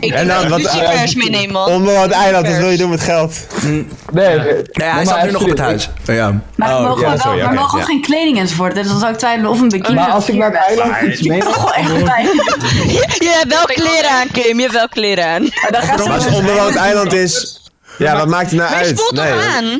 Ik 0.00 0.12
En 0.14 0.28
dan 0.28 0.48
wat- 0.48 0.58
lucifers 0.62 1.14
meenemen, 1.14 1.52
man. 1.52 1.68
Onbewoond 1.68 2.10
eiland, 2.10 2.46
wat 2.46 2.56
wil 2.56 2.70
je 2.70 2.76
doen 2.76 2.90
met 2.90 3.00
geld? 3.00 3.32
Nee, 3.62 3.86
nee, 4.12 4.36
Ja, 4.72 4.94
hij 4.94 5.04
staat 5.04 5.24
nu 5.24 5.30
nog 5.30 5.42
op 5.42 5.48
het 5.48 5.58
huis. 5.58 5.90
Ja. 6.04 6.40
Maar 6.56 6.70
Oh, 6.70 6.76
we 6.82 6.88
mogen, 6.88 7.32
oké, 7.32 7.52
mogen 7.54 7.82
geen 7.82 8.00
kleding 8.00 8.38
enzovoort. 8.38 8.74
Dus 8.74 8.88
dan 8.88 8.98
zou 8.98 9.12
ik 9.12 9.18
twijfelen 9.18 9.50
of 9.50 9.60
een 9.60 9.68
bikini. 9.68 9.94
Maar 9.94 10.10
als 10.10 10.28
ik 10.28 10.34
naar 10.34 10.50
het 10.50 10.60
eiland 10.68 10.89
iets 11.04 11.20
mee... 11.20 11.46
Oh, 11.46 11.76
echt 11.76 11.90
fijn. 11.90 12.26
Je 13.26 13.36
hebt 13.38 13.54
wel 13.54 13.64
kleren 13.64 14.10
aan, 14.10 14.26
Kim. 14.32 14.56
Je 14.56 14.62
hebt 14.62 14.74
wel 14.74 14.88
kleren 14.88 15.26
aan. 15.26 15.42
Maar 15.42 15.68
dan 15.70 15.82
gaat 15.82 16.06
Maar 16.06 16.24
het 16.24 16.34
onbewoond 16.34 16.76
eiland 16.76 17.12
is... 17.12 17.60
Ja, 18.06 18.16
wat 18.16 18.28
maakt 18.28 18.50
het 18.50 18.58
nou 18.58 18.70
Maar 18.70 18.80
je 18.80 18.86
uit? 18.86 18.98
spoelt 18.98 19.14
toch 19.16 19.24
Nee. 19.24 19.32
aan? 19.56 19.78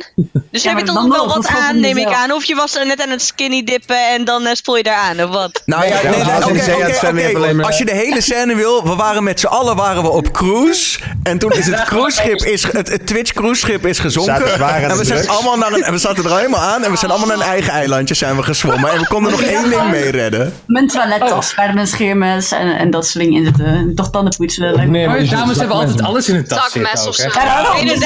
Dus 0.51 0.63
Ja, 0.63 0.69
heb 0.69 0.79
je 0.79 0.85
toch 0.85 1.07
wel 1.07 1.27
wat 1.27 1.47
aan, 1.47 1.79
neem 1.79 1.97
ik 1.97 2.13
aan. 2.13 2.31
Of 2.31 2.43
je 2.43 2.55
was 2.55 2.73
net 2.83 3.01
aan 3.01 3.09
het 3.09 3.21
skinny 3.21 3.63
dippen 3.63 4.09
en 4.13 4.25
dan 4.25 4.45
eh, 4.45 4.53
spoel 4.53 4.75
je 4.77 4.83
daar 4.83 4.95
aan, 4.95 5.23
of 5.23 5.29
wat? 5.29 5.61
Nou 5.65 5.85
ja, 5.87 5.89
Ja, 5.89 6.09
nee, 6.09 6.11
als 6.11 6.17
je 6.17 7.63
Als 7.63 7.77
de 7.77 7.91
hele 7.93 8.21
scène 8.21 8.55
wil, 8.55 8.83
we 8.83 8.95
waren 8.95 9.23
met 9.23 9.39
z'n 9.39 9.45
allen 9.45 9.75
waren 9.75 10.01
we 10.03 10.09
op 10.09 10.31
cruise. 10.31 10.99
En 11.23 11.37
toen 11.37 11.51
is 11.51 11.65
het 11.65 11.83
cruiseschip, 11.83 12.41
is, 12.43 12.63
het, 12.71 12.89
het 12.89 13.07
Twitch 13.07 13.33
cruiseschip 13.33 13.85
is 13.85 13.99
gezonken. 13.99 14.35
En 14.35 14.87
de 14.89 14.95
we, 14.97 15.05
zijn 15.05 15.29
allemaal 15.29 15.57
naar 15.57 15.71
een, 15.73 15.83
en 15.83 15.91
we 15.91 15.97
zaten 15.99 16.23
er 16.25 16.35
helemaal 16.37 16.59
aan 16.61 16.83
en 16.83 16.91
we 16.91 16.97
zijn 16.97 17.11
allemaal 17.11 17.29
naar 17.37 17.45
een 17.45 17.51
eigen 17.53 17.73
eilandje 17.73 18.13
zijn 18.15 18.35
we 18.35 18.43
gezwommen. 18.43 18.91
En 18.91 18.99
we 18.99 19.07
konden 19.07 19.31
nog 19.31 19.41
één 19.41 19.69
ding 19.69 19.89
mee 19.89 20.09
redden. 20.11 20.53
Mijn 20.67 20.87
toilettas, 20.87 21.55
waar 21.55 21.73
mijn 21.73 21.87
scheermes 21.87 22.51
en, 22.51 22.77
en 22.77 22.89
dat 22.91 23.07
soort 23.07 23.23
dingen 23.23 23.39
in 23.39 23.45
zitten. 23.45 23.91
Toch 23.95 24.09
tanden 24.09 24.35
poetsen. 24.37 24.63
dat 24.63 24.75
lijkt 24.75 24.91
me- 24.91 24.97
Nee, 24.97 25.07
maar 25.07 25.21
je 25.21 25.29
dames 25.29 25.57
hebben 25.57 25.75
altijd 25.77 26.01
alles 26.01 26.27
in 26.29 26.35
hun 26.35 26.47
tas 26.47 26.57
Zakmes 26.71 26.89
zitten 26.89 27.07
of 27.07 27.15
zo. 27.15 27.29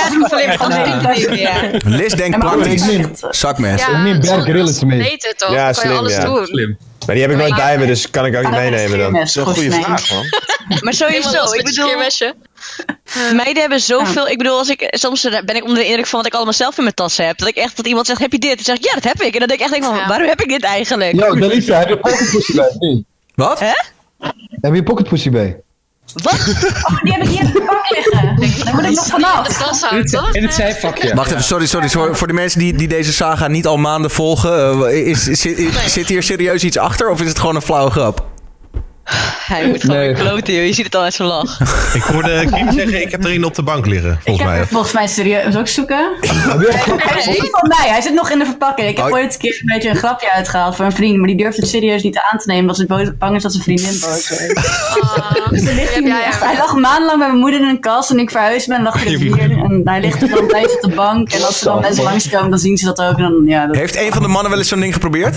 Ja, 0.09 1.13
Ja. 1.13 1.33
ja. 1.33 1.79
Liz 1.83 2.13
denkt 2.13 2.43
Ja, 2.43 2.49
praktisch. 2.49 2.83
Zakmes. 3.29 3.81
Ja, 3.81 4.01
neem 4.01 4.19
Bear 4.19 4.41
Grylls 4.41 4.83
mee. 4.83 4.99
Weet 4.99 5.25
het 5.27 5.37
toch? 5.37 5.53
Ja, 5.53 5.67
je 5.67 5.73
slim, 5.73 5.95
alles 5.95 6.13
ja. 6.15 6.25
doen. 6.25 6.45
Slim. 6.45 6.77
Maar 7.05 7.15
die 7.15 7.23
heb 7.23 7.33
ik 7.33 7.37
nooit 7.37 7.55
bij 7.55 7.77
me, 7.77 7.85
dus 7.85 8.09
kan 8.09 8.25
ik 8.25 8.35
ook 8.35 8.41
niet 8.43 8.51
meenemen 8.51 8.97
dan. 8.97 9.13
Dat 9.13 9.23
is 9.23 9.35
een 9.35 9.45
goede 9.45 9.71
vraag, 9.71 10.11
man. 10.11 10.25
Maar 10.81 10.93
sowieso, 10.93 11.53
ik 11.53 11.63
bedoel, 11.63 11.89
meiden 13.41 13.61
hebben 13.61 13.79
zoveel... 13.79 14.27
Ik 14.27 14.37
bedoel, 14.37 14.57
als 14.57 14.69
ik, 14.69 14.87
soms 14.89 15.29
ben 15.45 15.55
ik 15.55 15.63
onder 15.63 15.77
de 15.77 15.85
indruk 15.85 16.05
van 16.07 16.17
wat 16.19 16.27
ik 16.27 16.33
allemaal 16.33 16.53
zelf 16.53 16.77
in 16.77 16.83
mijn 16.83 16.95
tas 16.95 17.17
heb. 17.17 17.37
Dat 17.37 17.47
ik 17.47 17.55
echt, 17.55 17.77
dat 17.77 17.87
iemand 17.87 18.05
zegt, 18.07 18.19
heb 18.19 18.31
je 18.31 18.39
dit? 18.39 18.55
Dan 18.55 18.63
zeg 18.63 18.75
ik, 18.75 18.85
ja, 18.85 18.93
dat 18.93 19.03
heb 19.03 19.21
ik. 19.21 19.33
En 19.33 19.39
dan 19.39 19.47
denk 19.47 19.59
ik 19.59 19.65
echt, 19.65 19.71
denk 19.71 19.83
van, 19.83 19.95
Ja. 19.95 20.07
waarom 20.07 20.27
heb 20.27 20.41
ik 20.41 20.49
dit 20.49 20.63
eigenlijk? 20.63 21.13
Yo, 21.15 21.35
Delisa, 21.35 21.77
heb 21.77 21.87
je 21.87 21.97
pocket 21.97 22.29
pussy 22.31 22.55
bij? 22.55 23.03
Wat? 23.35 23.59
Hè? 23.59 23.73
Heb 24.61 24.73
je 24.73 24.83
pocket 24.83 25.07
pussy 25.07 25.29
bij? 25.29 25.59
Wat? 26.23 26.33
Oh, 26.33 27.01
die 27.03 27.13
heb 27.13 27.21
ik 27.23 27.29
hier 27.29 27.41
in 27.41 27.51
de 27.51 27.63
pak 27.65 27.89
liggen. 27.89 28.35
Daar 28.65 28.73
moet 28.75 28.83
ik 28.83 28.89
nog 28.89 28.89
In 28.89 28.93
de 28.93 29.01
vanaf. 29.11 29.47
tas 29.47 29.89
het, 29.89 30.11
toch? 30.11 30.33
in 30.35 30.43
het 30.43 30.53
zijvakje. 30.53 31.15
Wacht 31.15 31.31
even, 31.31 31.43
sorry, 31.43 31.65
sorry. 31.65 31.89
Voor, 31.89 32.15
voor 32.15 32.27
de 32.27 32.33
mensen 32.33 32.59
die, 32.59 32.73
die 32.73 32.87
deze 32.87 33.13
saga 33.13 33.47
niet 33.47 33.65
al 33.65 33.77
maanden 33.77 34.11
volgen. 34.11 34.85
eh, 34.87 35.07
is, 35.07 35.23
zit, 35.23 35.73
zit 35.85 36.07
hier 36.07 36.23
serieus 36.23 36.63
iets 36.63 36.77
achter 36.77 37.09
of 37.09 37.21
is 37.21 37.27
het 37.27 37.39
gewoon 37.39 37.55
een 37.55 37.61
flauwe 37.61 37.91
grap? 37.91 38.25
Hij 39.45 39.67
moet 39.67 39.81
gewoon 39.81 39.97
Nee. 39.97 40.13
kloten, 40.13 40.53
joh. 40.53 40.65
Je 40.65 40.73
ziet 40.73 40.85
het 40.85 40.95
al 40.95 41.01
uit 41.01 41.13
zijn 41.13 41.27
lach. 41.27 41.59
Ik 41.93 42.01
hoorde 42.01 42.45
Kim 42.53 42.71
zeggen, 42.71 43.01
ik 43.01 43.11
heb 43.11 43.23
er 43.23 43.31
een 43.31 43.43
op 43.45 43.55
de 43.55 43.63
bank 43.63 43.85
liggen, 43.85 44.11
Ik 44.11 44.17
volgens 44.23 44.43
heb 44.45 44.51
mij. 44.53 44.59
er 44.59 44.67
volgens 44.67 44.93
mij 44.93 45.07
serieus 45.07 45.55
ook 45.57 45.67
zoeken. 45.67 46.07
Hij 46.97 47.17
is 47.17 47.25
niet 47.25 47.47
van 47.51 47.67
mij, 47.77 47.89
hij 47.89 48.01
zit 48.01 48.13
nog 48.13 48.29
in 48.31 48.39
de 48.39 48.45
verpakking. 48.45 48.87
Ik 48.89 48.97
heb 48.97 49.05
Oh. 49.05 49.11
ooit 49.11 49.33
een 49.33 49.39
keer 49.39 49.59
een 49.61 49.73
beetje 49.73 49.89
een 49.89 49.95
grapje 49.95 50.31
uitgehaald 50.31 50.75
voor 50.75 50.85
een 50.85 50.91
vriend, 50.91 51.17
maar 51.17 51.27
die 51.27 51.37
durfde 51.37 51.61
het 51.61 51.69
serieus 51.69 52.03
niet 52.03 52.17
aan 52.31 52.37
te 52.39 52.43
nemen, 52.47 52.61
omdat 52.61 52.75
ze 53.05 53.13
bang 53.19 53.35
is 53.35 53.41
dat 53.41 53.51
zijn 53.51 53.63
vriendin 53.63 53.99
boos 53.99 54.29
wordt. 54.29 54.53
Ah, 55.05 55.49
Dus 55.49 55.61
ligt 55.61 55.93
hij, 55.93 56.03
nu 56.03 56.09
echt, 56.25 56.43
hij 56.43 56.57
lag 56.57 56.75
maandenlang 56.75 57.17
bij 57.19 57.27
mijn 57.27 57.39
moeder 57.39 57.59
in 57.61 57.67
een 57.67 57.79
kast 57.79 58.09
en 58.09 58.19
ik 58.19 58.29
verhuisd 58.31 58.67
ben, 58.67 58.81
lag 58.83 59.03
hij 59.03 59.13
er 59.13 59.19
hier. 59.19 59.39
En 59.39 59.81
hij 59.83 59.99
ligt 60.01 60.21
er 60.21 60.29
dan 60.29 60.47
tijdje 60.47 60.75
op 60.75 60.81
de 60.89 60.95
bank 60.95 61.29
en 61.31 61.43
als 61.45 61.59
er 61.61 61.65
dan 61.65 61.81
mensen 61.81 62.03
langskomen, 62.03 62.49
dan 62.49 62.59
zien 62.59 62.77
ze 62.77 62.85
dat 62.85 63.01
ook. 63.01 63.17
En 63.17 63.21
dan, 63.23 63.43
ja, 63.45 63.65
dat... 63.65 63.75
Heeft 63.75 63.95
een 63.97 64.11
van 64.13 64.21
de 64.21 64.27
mannen 64.27 64.49
wel 64.49 64.59
eens 64.59 64.67
zo'n 64.69 64.79
ding 64.79 64.93
geprobeerd? 64.93 65.35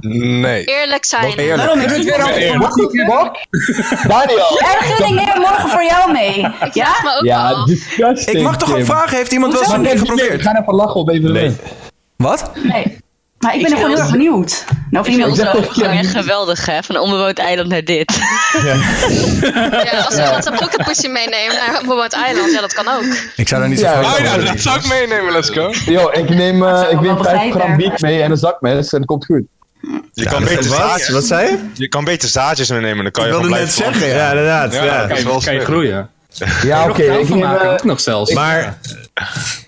Nee. 0.00 0.64
Eerlijk 0.64 1.04
zijn. 1.04 1.32
Eerlijk. 1.36 1.56
Waarom? 1.56 1.80
Ik 1.80 1.90
het 1.90 3.06
Wat? 3.06 3.38
Wat? 4.06 4.08
Daniel! 4.08 4.60
Erger 4.60 4.96
ding 5.06 5.14
neem 5.20 5.28
ik 5.28 5.34
morgen 5.34 5.68
voor 5.68 5.84
jou 5.84 6.12
mee. 6.12 6.40
Ja? 6.72 6.94
Ook 7.18 7.24
Ja, 7.24 7.48
al. 7.48 7.64
disgusting. 7.66 8.36
Ik 8.36 8.42
mag 8.42 8.56
toch 8.56 8.74
ook 8.74 8.84
vragen, 8.84 9.16
heeft 9.16 9.32
iemand 9.32 9.52
wel 9.52 9.64
zo'n 9.64 9.82
ding 9.82 9.92
we 9.92 9.98
geprobeerd? 9.98 10.42
gaan 10.42 10.56
even 10.56 10.74
lachen 10.74 11.00
op 11.00 11.10
even 11.10 11.32
Nee. 11.32 11.56
Wat? 12.16 12.50
Nee. 12.62 12.98
Maar 13.38 13.54
ik 13.54 13.62
ben 13.62 13.70
er 13.70 13.76
gewoon 13.76 13.90
heel 13.92 14.00
erg 14.00 14.10
benieuwd. 14.10 14.64
Nou, 14.90 15.06
ik 15.08 15.14
vind 15.14 15.56
overgang 15.56 15.98
echt 15.98 16.10
geweldig, 16.10 16.66
hè? 16.66 16.82
Van 16.82 16.94
een 16.94 17.00
onbewoond 17.00 17.38
eiland 17.38 17.68
naar 17.68 17.84
dit. 17.84 18.16
Ja, 18.64 18.74
ja 19.84 20.00
als 20.04 20.14
iemand 20.16 20.44
zijn 20.44 20.56
pocketpussy 20.58 21.08
meeneemt 21.08 21.52
naar 21.52 21.68
een 21.68 21.80
onbewoond 21.80 22.12
eiland, 22.12 22.52
ja, 22.52 22.60
dat 22.60 22.72
kan 22.72 22.88
ook. 22.88 23.04
Ik 23.36 23.48
zou 23.48 23.60
daar 23.60 23.70
niet 23.70 23.78
zo 23.78 23.84
ja, 23.84 24.00
oh, 24.00 24.18
ja, 24.18 24.36
dat 24.36 24.60
zou 24.60 24.78
ik 24.78 24.86
meenemen, 24.88 25.32
let's 25.32 25.50
go. 25.50 25.72
Yo, 25.84 26.10
ik 26.12 26.28
neem, 26.28 26.62
uh, 26.62 26.82
ik 26.90 27.00
neem 27.00 27.24
5 27.24 27.54
gram 27.54 27.76
biek 27.76 28.00
mee 28.00 28.22
en 28.22 28.30
een 28.30 28.36
zakmes 28.36 28.92
en 28.92 28.98
het 28.98 29.06
komt 29.06 29.24
goed. 29.24 29.42
Je 30.12 30.24
kan 30.24 30.44
beter 30.44 30.68
wat? 30.68 30.78
zaadjes. 30.78 31.08
Wat 31.08 31.24
zei 31.24 31.50
je? 31.50 31.58
Je 31.74 31.88
kan 31.88 32.04
beter 32.04 32.28
zaadjes 32.28 32.70
meenemen, 32.70 33.02
dan 33.02 33.12
kan 33.12 33.22
je 33.22 33.28
Ik 33.28 33.34
wilde 33.34 33.48
gewoon 33.48 33.64
net 33.64 33.74
zeggen, 33.74 34.06
Ja, 34.06 34.28
inderdaad. 34.28 34.72
Ja, 34.72 34.84
Ja, 34.84 35.06
kan, 35.06 35.16
je, 35.16 35.40
kan 35.44 35.54
je 35.54 35.60
groeien. 35.60 36.10
Ja, 36.62 36.82
oké. 36.82 36.90
Okay, 36.90 37.18
ik 37.18 37.28
maken, 37.28 37.66
uh, 37.66 37.72
ook 37.72 37.84
nog 37.84 38.00
zelfs. 38.00 38.32
Maar 38.32 38.78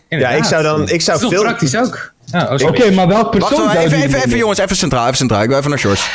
ja, 0.09 0.29
ik 0.29 0.45
zou 0.45 0.63
dan... 0.63 0.89
Ik 0.89 1.01
zou 1.01 1.21
dat 1.21 1.31
is 1.31 1.37
veel... 1.37 1.43
toch 1.43 1.57
praktisch 1.57 1.77
ook. 1.77 2.13
Ja, 2.25 2.43
oh, 2.45 2.53
Oké, 2.53 2.59
sorry. 2.59 2.95
maar 2.95 3.09
welk 3.09 3.31
persoon 3.31 3.65
Wacht, 3.65 3.77
even, 3.77 3.99
even, 4.03 4.19
even 4.25 4.37
jongens, 4.37 4.59
even 4.59 4.77
centraal, 4.77 5.05
even 5.05 5.17
centraal. 5.17 5.43
Ik 5.43 5.49
wil 5.49 5.59
even 5.59 5.71
naar 5.71 5.79
Shores. 5.79 6.09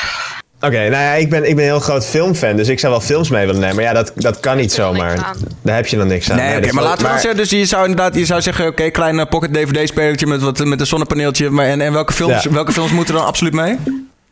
Oké, 0.65 0.77
nou 0.89 0.91
ja, 1.03 1.13
ik 1.13 1.29
ben, 1.29 1.49
ik 1.49 1.55
ben 1.55 1.63
een 1.65 1.69
heel 1.71 1.79
groot 1.79 2.05
filmfan, 2.05 2.55
dus 2.55 2.67
ik 2.67 2.79
zou 2.79 2.91
wel 2.91 3.01
films 3.01 3.29
mee 3.29 3.45
willen 3.45 3.61
nemen. 3.61 3.75
Maar 3.75 3.83
ja, 3.83 3.93
dat, 3.93 4.11
dat 4.15 4.39
kan 4.39 4.57
niet 4.57 4.71
zomaar. 4.73 5.33
Daar 5.61 5.75
heb 5.75 5.87
je 5.87 5.97
dan 5.97 6.07
niks 6.07 6.31
aan. 6.31 6.37
Nee, 6.37 6.59
dat 6.61 6.71
maar 6.71 6.83
laten 6.83 7.03
we 7.03 7.09
dan 7.11 7.19
zeggen, 7.19 7.37
dus 7.39 7.49
je 7.49 7.65
zou 7.65 7.81
inderdaad, 7.87 8.15
je 8.15 8.25
zou 8.25 8.41
zeggen, 8.41 8.67
oké, 8.67 8.89
klein 8.89 9.19
eh, 9.19 9.25
pocket 9.29 9.53
DVD-spelertje 9.53 10.27
met, 10.27 10.41
wat, 10.41 10.65
met 10.65 10.79
een 10.79 10.87
zonnepaneeltje. 10.87 11.49
Maar, 11.49 11.65
en, 11.65 11.81
en 11.81 11.93
welke, 11.93 12.13
films, 12.13 12.43
Ja. 12.43 12.51
welke 12.51 12.71
films 12.71 12.91
moeten 12.91 13.13
dan 13.15 13.25
absoluut 13.25 13.53
mee? 13.53 13.77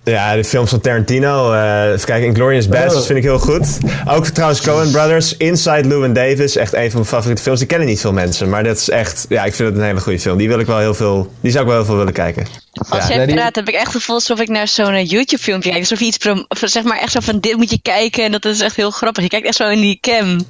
Ja, 0.04 0.36
de 0.36 0.44
films 0.44 0.70
van 0.70 0.82
Tarantino. 0.82 1.54
eh 1.54 1.92
even 1.92 2.06
kijken, 2.06 2.28
Inglourious 2.28 2.68
Basterds 2.68 3.06
vind 3.06 3.18
ik 3.18 3.24
heel 3.24 3.40
goed. 3.40 3.78
Ook 4.08 4.26
trouwens 4.26 4.62
Coen 4.62 4.92
Brothers, 4.92 5.38
Inside 5.38 5.88
Llewyn 5.88 6.14
Davis. 6.14 6.56
Echt 6.56 6.74
een 6.74 6.82
van 6.92 6.92
mijn 6.94 7.06
favoriete 7.06 7.42
films. 7.42 7.60
Die 7.60 7.68
kennen 7.68 7.88
niet 7.88 8.00
veel 8.02 8.14
mensen, 8.14 8.50
maar 8.50 8.64
dat 8.64 8.78
is 8.78 8.90
echt... 8.90 9.26
Ja, 9.30 9.44
ik 9.44 9.54
vind 9.56 9.70
het 9.70 9.78
een 9.78 9.84
hele 9.84 10.00
goede 10.00 10.20
film. 10.20 10.38
Die 10.38 10.48
wil 10.48 10.60
ik 10.60 10.66
wel 10.66 10.78
heel 10.80 10.94
veel... 10.94 11.32
Die 11.42 11.52
zou 11.52 11.64
ik 11.64 11.70
wel 11.70 11.78
heel 11.80 11.88
veel 11.88 11.98
willen 11.98 12.14
kijken. 12.14 12.46
Als 12.90 13.08
Ja. 13.08 13.16
jij 13.16 13.26
praat, 13.26 13.56
heb 13.56 13.68
ik 13.68 13.74
echt 13.74 13.84
het 13.86 13.96
gevoel 13.96 14.16
alsof 14.16 14.40
ik 14.40 14.48
naar 14.50 14.68
zo'n 14.68 14.94
eh, 14.94 15.10
YouTube-filmpje 15.10 15.70
kijk. 15.70 15.82
Alsof 15.82 16.00
je 16.00 16.06
iets, 16.06 16.18
prom- 16.18 16.46
of 16.48 16.60
zeg 16.64 16.84
maar 16.84 16.98
echt 16.98 17.12
zo 17.12 17.20
van 17.20 17.40
dit 17.40 17.56
moet 17.58 17.70
je 17.70 17.80
kijken 17.82 18.24
en 18.24 18.32
dat 18.32 18.46
is 18.46 18.60
echt 18.62 18.76
heel 18.76 18.92
grappig. 18.92 19.24
Je 19.24 19.30
kijkt 19.30 19.46
echt 19.48 19.56
zo 19.56 19.70
in 19.70 19.82
die 19.82 19.98
cam. 20.02 20.38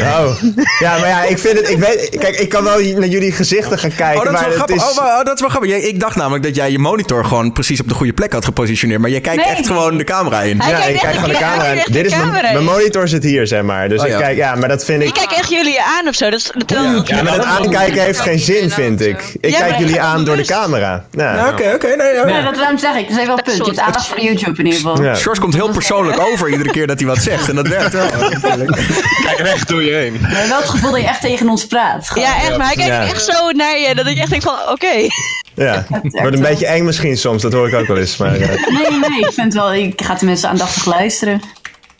Oh. 0.00 0.42
Ja, 0.78 0.98
maar 0.98 1.08
ja, 1.08 1.22
ik 1.24 1.38
vind 1.38 1.58
het... 1.58 1.68
Ik 1.70 1.78
weet, 1.78 2.08
kijk, 2.18 2.38
ik 2.38 2.48
kan 2.48 2.64
wel 2.64 2.78
naar 2.80 3.06
jullie 3.08 3.32
gezichten 3.32 3.78
gaan 3.78 3.94
kijken, 3.94 4.18
Oh, 4.18 4.24
dat 4.24 4.34
is 4.34 4.40
maar 4.40 4.40
wel 4.40 4.48
het 4.48 4.54
grappig. 4.56 4.76
is... 4.90 4.98
Oh, 4.98 5.04
oh, 5.04 5.24
dat 5.24 5.34
is 5.34 5.40
wel 5.40 5.48
grappig. 5.48 5.70
Jij- 5.70 5.80
Ik 5.80 6.00
dacht 6.00 6.16
namelijk 6.16 6.42
dat 6.44 6.54
jij 6.54 6.70
je 6.70 6.78
monitor 6.78 7.24
gewoon 7.24 7.52
precies 7.52 7.80
op 7.80 7.88
de 7.88 7.94
goede 7.94 8.12
plek 8.12 8.32
had 8.32 8.44
gepositioneerd. 8.44 9.00
Maar 9.00 9.10
jij 9.10 9.20
kijkt 9.20 9.44
Nee. 9.44 9.54
echt 9.54 9.66
gewoon 9.66 9.96
de 9.96 10.04
camera 10.04 10.42
in. 10.42 10.60
Hij 10.60 10.70
ja, 10.70 10.78
kijkt 10.78 10.94
ik 10.94 11.00
kijk 11.00 11.12
de 11.14 11.20
van 11.20 11.28
de 11.28 11.34
camera. 11.36 11.72
echt 11.74 11.92
Dit 11.92 12.06
is 12.06 12.14
mijn, 12.16 12.30
mijn 12.30 12.56
in. 12.56 12.64
monitor 12.64 13.08
zit 13.08 13.22
hier, 13.24 13.46
zeg 13.46 13.62
maar. 13.62 13.88
Dus 13.88 14.00
Oh, 14.00 14.06
ik 14.06 14.12
ja. 14.12 14.18
kijk, 14.18 14.36
ja, 14.36 14.54
maar 14.54 14.68
dat 14.68 14.84
vind 14.84 15.02
Ik 15.02 15.08
ik... 15.08 15.14
kijk 15.14 15.30
echt 15.30 15.50
jullie 15.50 15.82
aan 15.82 16.08
of 16.08 16.14
zo. 16.14 16.30
Dat, 16.30 16.38
is- 16.38 16.50
dat, 16.66 17.08
Ja, 17.08 17.22
maar 17.22 17.36
dat 17.36 17.44
aankijken 17.44 18.02
heeft 18.02 18.20
geen 18.20 18.38
zin, 18.38 18.70
vind 18.70 19.00
ik. 19.00 19.34
Ik 19.40 19.52
kijk 19.52 19.78
jullie 19.78 20.00
aan 20.00 20.24
door 20.24 20.36
de 20.36 20.44
camera. 20.44 21.04
Ja. 21.10 21.29
Ja, 21.36 21.48
Oké, 21.48 21.72
oké. 21.74 21.86
nee, 21.86 22.42
dat 22.42 22.54
daarom 22.54 22.78
zeg 22.78 22.94
ik. 22.96 23.08
Dat 23.08 23.10
is 23.10 23.16
even 23.16 23.26
wel 23.26 23.36
een 23.38 23.42
punt. 23.44 23.56
Je 23.56 23.64
hebt 23.64 23.78
aandacht 23.78 24.06
voor 24.06 24.20
YouTube 24.20 24.58
in 24.58 24.64
ieder 24.66 24.80
geval. 24.80 25.02
Ja. 25.02 25.14
Shores 25.16 25.38
komt 25.38 25.54
heel 25.54 25.68
persoonlijk 25.70 26.20
over 26.32 26.48
iedere 26.50 26.70
keer 26.70 26.86
dat 26.86 26.98
hij 26.98 27.08
wat 27.08 27.18
zegt. 27.18 27.48
En 27.48 27.54
dat 27.54 27.68
werkt 27.68 27.92
wel. 27.92 28.06
natuurlijk. 28.30 28.76
Kijk 29.24 29.38
recht 29.38 29.68
door 29.68 29.82
je 29.82 29.92
heen. 29.92 30.16
Hebben 30.20 30.48
wel 30.48 30.58
het 30.60 30.68
gevoel 30.68 30.90
dat 30.90 31.00
je 31.00 31.06
echt 31.06 31.20
tegen 31.20 31.48
ons 31.48 31.66
praat. 31.66 32.08
Gewoon. 32.08 32.28
ja, 32.28 32.36
echt. 32.36 32.56
Maar 32.56 32.66
hij 32.66 32.76
kijkt 32.76 32.90
Ja. 32.90 33.02
echt 33.02 33.24
zo 33.24 33.50
naar 33.50 33.78
je. 33.78 33.94
Dat 33.94 34.06
ik 34.06 34.16
echt 34.18 34.30
denk 34.30 34.42
van, 34.42 34.54
oké. 34.68 35.08
Ja. 35.54 35.86
Wordt 36.02 36.36
een 36.36 36.42
beetje 36.42 36.66
eng 36.66 36.84
misschien 36.84 37.16
soms, 37.16 37.42
dat 37.42 37.52
hoor 37.52 37.68
ik 37.68 37.74
ook 37.74 37.86
wel 37.86 37.96
eens. 37.96 38.16
Maar, 38.16 38.34
eh, 38.34 38.48
Nee, 38.48 38.98
nee, 39.08 39.20
ik 39.20 39.32
vind 39.32 39.54
wel, 39.54 39.72
ik 39.74 40.02
ga 40.02 40.14
tenminste 40.14 40.48
aandachtig 40.48 40.84
luisteren. 40.84 41.40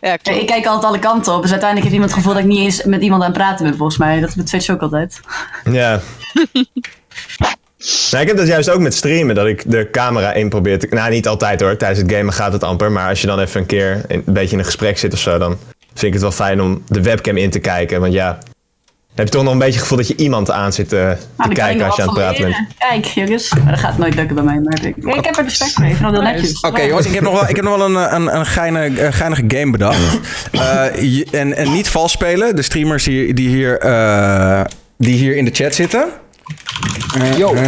Ja, 0.00 0.12
Ik 0.12 0.46
kijk 0.46 0.66
altijd 0.66 0.84
alle 0.84 0.98
kanten 0.98 1.34
op, 1.34 1.42
dus 1.42 1.50
uiteindelijk 1.50 1.80
heeft 1.90 1.92
iemand 2.00 2.10
het 2.10 2.20
gevoel 2.20 2.34
dat 2.34 2.42
ik 2.42 2.48
niet 2.48 2.58
eens 2.64 2.84
met 2.84 3.02
iemand 3.02 3.22
aan 3.22 3.28
het 3.28 3.38
praten 3.38 3.64
ben, 3.66 3.76
volgens 3.76 3.98
mij. 3.98 4.20
Dat 4.20 4.28
is 4.28 4.34
met 4.34 4.46
Twitch 4.46 4.68
ook 4.70 4.80
altijd. 4.80 5.20
ja. 5.70 6.00
Nou, 8.10 8.22
ik 8.22 8.28
heb 8.28 8.36
dat 8.36 8.46
juist 8.46 8.70
ook 8.70 8.80
met 8.80 8.94
streamen, 8.94 9.34
dat 9.34 9.46
ik 9.46 9.62
de 9.66 9.88
camera 9.90 10.32
in 10.32 10.48
probeer 10.48 10.78
te... 10.78 10.86
Nou, 10.90 11.10
niet 11.10 11.28
altijd 11.28 11.60
hoor, 11.60 11.76
tijdens 11.76 12.00
het 12.00 12.12
gamen 12.12 12.32
gaat 12.32 12.52
het 12.52 12.64
amper. 12.64 12.92
Maar 12.92 13.08
als 13.08 13.20
je 13.20 13.26
dan 13.26 13.40
even 13.40 13.60
een 13.60 13.66
keer 13.66 14.04
in- 14.08 14.22
een 14.26 14.32
beetje 14.32 14.52
in 14.52 14.58
een 14.58 14.64
gesprek 14.64 14.98
zit 14.98 15.12
of 15.12 15.18
zo, 15.18 15.38
dan 15.38 15.56
vind 15.86 16.02
ik 16.02 16.12
het 16.12 16.22
wel 16.22 16.32
fijn 16.32 16.60
om 16.60 16.82
de 16.88 17.02
webcam 17.02 17.36
in 17.36 17.50
te 17.50 17.58
kijken. 17.58 18.00
Want 18.00 18.12
ja, 18.12 18.38
heb 19.14 19.26
je 19.26 19.32
toch 19.32 19.42
nog 19.42 19.52
een 19.52 19.58
beetje 19.58 19.72
het 19.72 19.82
gevoel 19.82 19.98
dat 19.98 20.08
je 20.08 20.16
iemand 20.16 20.50
aan 20.50 20.72
zit 20.72 20.88
te, 20.88 21.16
te 21.16 21.26
Nou, 21.36 21.52
kijken 21.52 21.86
als 21.86 21.96
je 21.96 22.02
aan 22.02 22.08
het 22.08 22.16
praten 22.18 22.42
bent. 22.44 22.56
Kijk, 22.78 23.04
jongens. 23.04 23.54
Maar 23.54 23.70
dat 23.72 23.80
gaat 23.80 23.98
nooit 23.98 24.14
lukken 24.14 24.34
bij 24.34 24.44
mij, 24.44 24.60
maar 24.60 24.84
ik, 24.84 24.96
ik 24.96 25.24
heb 25.24 25.36
er 25.36 25.44
respect 25.44 25.72
voor. 25.72 25.84
Ik 25.84 25.90
vind 25.96 26.02
dat 26.02 26.12
heel 26.22 26.32
netjes. 26.32 26.60
Oké, 26.60 26.82
jongens, 26.82 27.06
ik 27.06 27.14
heb 27.14 27.22
nog 27.22 27.32
wel, 27.32 27.48
ik 27.48 27.56
heb 27.56 27.64
nog 27.64 27.76
wel 27.76 27.86
een, 27.86 28.14
een, 28.14 28.34
een, 28.36 28.46
geinige, 28.46 29.04
een 29.04 29.12
geinige 29.12 29.44
game 29.48 29.70
bedacht. 29.70 29.98
Eh, 30.52 30.84
je- 31.00 31.26
en, 31.30 31.56
en 31.56 31.72
niet 31.72 31.88
vals 31.88 32.12
spelen. 32.12 32.56
De 32.56 32.62
streamers 32.62 33.04
die, 33.04 33.34
die, 33.34 33.48
hier, 33.48 33.78
eh, 33.78 34.60
die 34.98 35.14
hier 35.14 35.36
in 35.36 35.44
de 35.44 35.50
chat 35.54 35.74
zitten. 35.74 36.04
Eh, 37.20 37.36
Yo. 37.38 37.54
eh, 37.54 37.66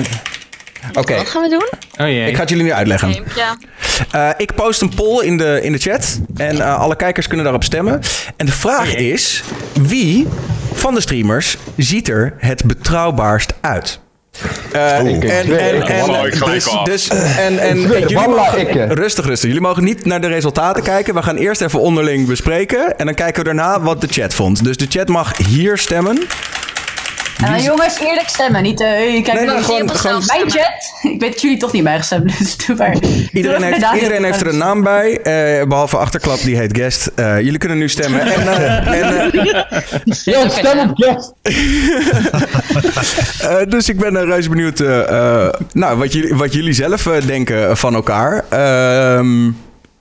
Oké, 0.93 1.15
Wat 1.15 1.29
gaan 1.29 1.43
we 1.43 1.49
doen? 1.49 1.69
Oh 2.07 2.07
jee. 2.13 2.27
ik 2.29 2.35
ga 2.35 2.41
het 2.41 2.49
jullie 2.49 2.65
nu 2.65 2.73
uitleggen. 2.73 3.25
Ja. 3.37 3.57
Eh, 4.11 4.29
ik 4.37 4.55
post 4.55 4.81
een 4.81 4.95
poll 4.95 5.25
in 5.25 5.37
de, 5.37 5.61
in 5.63 5.73
de 5.73 5.79
chat. 5.79 6.21
En 6.37 6.61
eh, 6.61 6.79
alle 6.79 6.97
kijkers 6.97 7.27
kunnen 7.27 7.45
daarop 7.45 7.65
stemmen. 7.65 8.01
En 8.37 8.47
de 8.47 8.53
vraag 8.53 8.95
is: 8.95 9.43
wie 9.81 10.27
van 10.75 10.95
de 10.95 11.01
streamers 11.01 11.57
ziet 11.77 12.09
er 12.09 12.35
het 12.39 12.65
betrouwbaarst 12.65 13.53
uit? 13.61 14.01
Eh, 14.73 14.99
en, 14.99 15.07
en, 15.07 15.83
en, 15.87 16.31
dus, 16.45 16.69
dus, 16.85 17.09
en, 17.09 17.81
jullie 17.81 18.15
mogen, 18.29 18.95
rustig, 18.95 19.25
rustig. 19.25 19.47
Jullie 19.49 19.61
mogen 19.63 19.85
niet 19.85 20.05
naar 20.05 20.21
de 20.21 20.27
resultaten 20.27 20.83
kijken. 20.83 21.15
We 21.15 21.23
gaan 21.23 21.37
eerst 21.37 21.61
even 21.61 21.81
onderling 21.81 22.27
bespreken. 22.27 22.99
En 22.99 23.07
dan 23.07 23.15
kijken 23.15 23.39
we 23.39 23.45
daarna 23.45 23.81
wat 23.81 24.01
de 24.01 24.07
chat 24.11 24.35
vond. 24.35 24.65
Dus 24.65 24.77
de 24.77 24.87
chat 24.89 25.09
mag 25.09 25.37
hier 25.37 25.79
stemmen. 25.79 26.23
En 27.45 27.51
dan 27.53 27.63
jongens, 27.63 27.99
eerlijk 27.99 28.29
stemmen. 28.29 28.63
Niet, 28.63 28.81
eh 28.81 28.87
hey, 28.89 29.21
kijk, 29.25 29.37
Nee, 29.39 29.47
nou, 29.47 29.63
gewoon- 29.63 30.23
Mijn 30.27 30.51
chat. 30.51 30.93
Ik 31.13 31.21
weet 31.21 31.33
dat 31.33 31.41
jullie 31.41 31.57
toch 31.57 31.73
niet 31.73 31.85
bijgestemd, 31.85 32.39
dus 32.39 32.57
doe 32.57 32.77
maar. 32.77 32.97
Iedereen 33.33 33.63
heeft, 33.63 33.95
iedereen 33.95 34.25
heeft 34.25 34.41
er 34.41 34.47
een 34.47 34.57
naam 34.59 34.83
bij. 34.83 35.21
eh, 35.23 35.67
behalve 35.67 35.97
Achterklap, 35.97 36.41
die 36.43 36.57
heet 36.57 36.77
Guest. 36.77 37.07
Eh, 37.15 37.41
jullie 37.41 37.59
kunnen 37.59 37.79
nu 37.79 37.89
stemmen. 37.89 38.21
En, 38.21 38.49
eh, 38.49 38.87
en, 39.01 39.33
eh, 39.33 40.13
stem 40.51 40.79
op 40.79 40.93
guest. 40.95 41.33
Eh, 43.43 43.57
dus 43.69 43.89
ik 43.89 43.99
ben 43.99 44.15
uh, 44.15 44.23
reuze 44.23 44.49
benieuwd 44.49 44.81
eh, 44.81 45.09
eh, 45.47 45.53
nou, 45.73 45.99
wat, 45.99 46.13
jullie, 46.13 46.35
wat 46.35 46.53
jullie 46.55 46.73
zelf 46.73 47.07
eh, 47.07 47.27
denken 47.27 47.77
van 47.77 47.95
elkaar. 47.95 48.45
Ehm, 48.49 49.51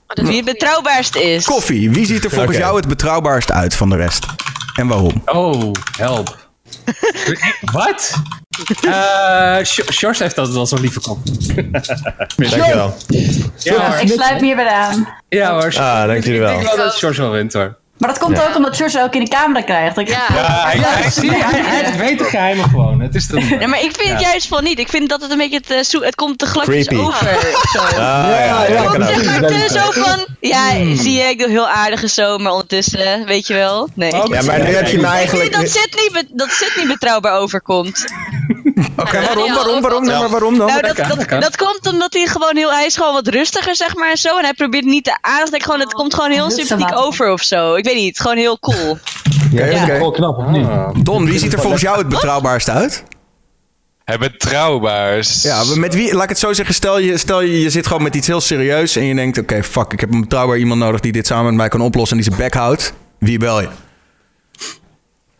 Wie 0.06 0.36
het 0.36 0.44
betrouwbaarst 0.44 1.16
is. 1.16 1.44
koffie, 1.44 1.90
wie 1.90 2.06
ziet 2.06 2.24
er 2.24 2.30
volgens 2.30 2.56
jou 2.56 2.76
het 2.76 2.88
betrouwbaarst 2.88 3.52
uit 3.52 3.74
van 3.74 3.88
de 3.90 3.96
rest? 3.96 4.26
En 4.74 4.86
waarom? 4.86 5.22
Oh, 5.24 5.70
help. 5.98 6.41
Wat? 7.72 8.12
Eh 8.82 9.58
Sjors 9.92 10.18
heeft 10.18 10.38
altijd 10.38 10.56
wel 10.56 10.66
zo'n 10.66 10.80
lieve 10.80 11.00
kop. 11.00 11.18
Dankjewel. 12.36 12.96
Ja. 13.58 13.98
Ik 13.98 14.08
sluit 14.12 14.40
me 14.40 14.46
hierbij 14.46 14.66
aan. 14.72 15.08
Ja 15.28 15.52
hoor. 15.52 15.74
Ah, 15.76 16.06
dank 16.06 16.24
jullie 16.24 16.40
Ik 16.40 16.46
wel. 16.46 16.54
denk 16.58 16.66
wel 16.66 16.76
dat 16.76 16.96
Sjors 16.96 17.18
wel 17.18 17.30
wint 17.30 17.52
hoor. 17.52 17.76
Maar 18.02 18.10
dat 18.10 18.18
komt 18.22 18.40
ook 18.48 18.56
omdat 18.56 18.76
George 18.76 19.02
ook 19.02 19.14
in 19.14 19.24
de 19.24 19.30
camera 19.30 19.62
krijgt. 19.62 19.98
Ik, 19.98 20.08
Ja. 20.08 20.24
Ja, 20.34 20.62
hij, 20.66 20.78
hij, 20.78 21.10
zie 21.10 21.24
je, 21.30 21.44
hij, 21.44 21.60
hij 21.64 21.98
weet 21.98 22.18
de 22.18 22.24
geheimen 22.24 22.64
gewoon. 22.68 23.00
Het 23.00 23.14
is. 23.14 23.26
Ja, 23.60 23.66
maar 23.66 23.80
ik 23.82 23.90
vind 23.96 24.08
Ja. 24.08 24.20
juist 24.20 24.48
van 24.48 24.64
niet. 24.64 24.78
Ik 24.78 24.88
vind 24.88 25.08
dat 25.08 25.20
het 25.22 25.30
een 25.30 25.38
beetje 25.38 25.60
het, 25.66 25.86
zoe- 25.86 26.04
het 26.04 26.14
komt 26.14 26.38
te 26.38 26.46
glakjes 26.46 26.86
Creepy. 26.86 27.04
over. 27.04 27.36
Zo. 27.72 27.78
Ah, 27.78 27.94
ja, 27.96 28.64
ja, 28.68 28.82
Komt 28.82 29.04
zeg 29.04 29.24
maar 29.40 29.50
te 29.50 29.68
zo 29.72 30.00
van, 30.02 30.26
ja, 30.40 30.68
zie 30.96 31.12
je, 31.12 31.22
ik 31.22 31.38
doe 31.38 31.48
heel 31.48 31.68
aardige 31.68 32.08
zo, 32.08 32.38
maar 32.38 32.52
ondertussen, 32.52 33.24
weet 33.26 33.46
je 33.46 33.54
wel. 33.54 33.88
Nee. 33.94 34.10
Ja, 34.10 34.42
maar 34.42 34.58
nu 34.62 34.74
heb 34.74 34.86
je 34.86 34.96
me 34.98 35.02
Ik 35.06 35.08
eigenlijk... 35.12 35.54
vind 35.54 35.62
dat 35.62 35.70
zit 35.72 35.94
niet, 36.02 36.12
be- 36.12 36.34
dat 36.36 36.50
zit 36.50 36.72
niet 36.76 36.86
betrouwbaar 36.88 37.38
overkomt. 37.38 38.04
Oké, 38.96 39.20
waarom, 39.20 39.54
waarom, 39.54 39.80
waarom, 39.80 40.04
Ja. 40.04 40.18
maar 40.18 40.28
waarom 40.28 40.58
dan? 40.58 40.66
Nou, 40.66 40.80
dat, 40.82 40.96
dat, 40.96 41.08
dat 41.08 41.24
kan. 41.24 41.40
dat 41.40 41.56
komt 41.56 41.86
omdat 41.86 42.12
hij 42.12 42.26
gewoon 42.26 42.56
heel, 42.56 42.72
hij 42.72 42.86
is 42.86 42.96
gewoon 42.96 43.12
wat 43.12 43.28
rustiger, 43.28 43.76
zeg 43.76 43.96
maar, 43.96 44.10
en 44.10 44.16
zo. 44.16 44.38
En 44.38 44.44
hij 44.44 44.52
probeert 44.54 44.84
niet 44.84 45.04
de 45.04 45.18
aandacht, 45.20 45.62
gewoon, 45.62 45.80
het 45.80 45.92
komt 45.92 46.14
gewoon 46.14 46.30
heel 46.30 46.50
sympathiek 46.50 46.96
over 46.96 47.32
of 47.32 47.42
zo. 47.42 47.74
Ik 47.74 47.84
weet 47.84 47.94
niet, 47.94 48.20
gewoon 48.20 48.36
heel 48.36 48.58
cool. 48.58 48.98
Ja, 49.52 49.64
ja. 49.66 50.10
knap, 50.10 50.38
of 50.38 50.46
niet? 50.46 50.66
Ah. 50.66 50.88
Don, 51.02 51.24
wie 51.24 51.38
ziet 51.38 51.52
er 51.52 51.60
volgens 51.60 51.82
jou 51.82 51.98
het 51.98 52.08
betrouwbaarst 52.08 52.70
uit? 52.70 53.04
Het 54.04 54.20
betrouwbaars. 54.20 55.42
Ja, 55.42 55.62
met 55.74 55.94
wie, 55.94 56.14
laat 56.14 56.22
ik 56.22 56.28
het 56.28 56.38
zo 56.38 56.52
zeggen, 56.52 56.74
stel 56.74 56.98
je, 56.98 57.18
stel 57.18 57.40
je, 57.40 57.60
je 57.60 57.70
zit 57.70 57.86
gewoon 57.86 58.02
met 58.02 58.14
iets 58.14 58.26
heel 58.26 58.40
serieus 58.40 58.96
en 58.96 59.04
je 59.04 59.14
denkt, 59.14 59.38
oké, 59.38 59.62
fuck, 59.62 59.92
ik 59.92 60.00
heb 60.00 60.12
een 60.12 60.20
betrouwbaar 60.20 60.56
iemand 60.56 60.80
nodig 60.80 61.00
die 61.00 61.12
dit 61.12 61.26
samen 61.26 61.44
met 61.44 61.54
mij 61.54 61.68
kan 61.68 61.80
oplossen 61.80 62.16
en 62.16 62.22
die 62.22 62.32
zijn 62.32 62.44
bek 62.44 62.54
houdt. 62.60 62.92
Wie 63.18 63.38
bel 63.38 63.60
je? 63.60 63.68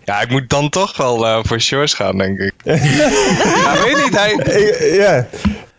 Ja, 0.04 0.20
ik 0.20 0.30
moet 0.30 0.50
dan 0.50 0.68
toch 0.68 0.96
wel 0.96 1.26
eh, 1.26 1.38
voor 1.42 1.60
Shores 1.60 1.94
gaan, 1.94 2.18
denk 2.18 2.38
ik. 2.38 2.52
ja, 2.64 3.82
weet 3.84 4.04
niet. 4.04 4.16
Hij, 4.18 4.94
Ja. 4.94 5.26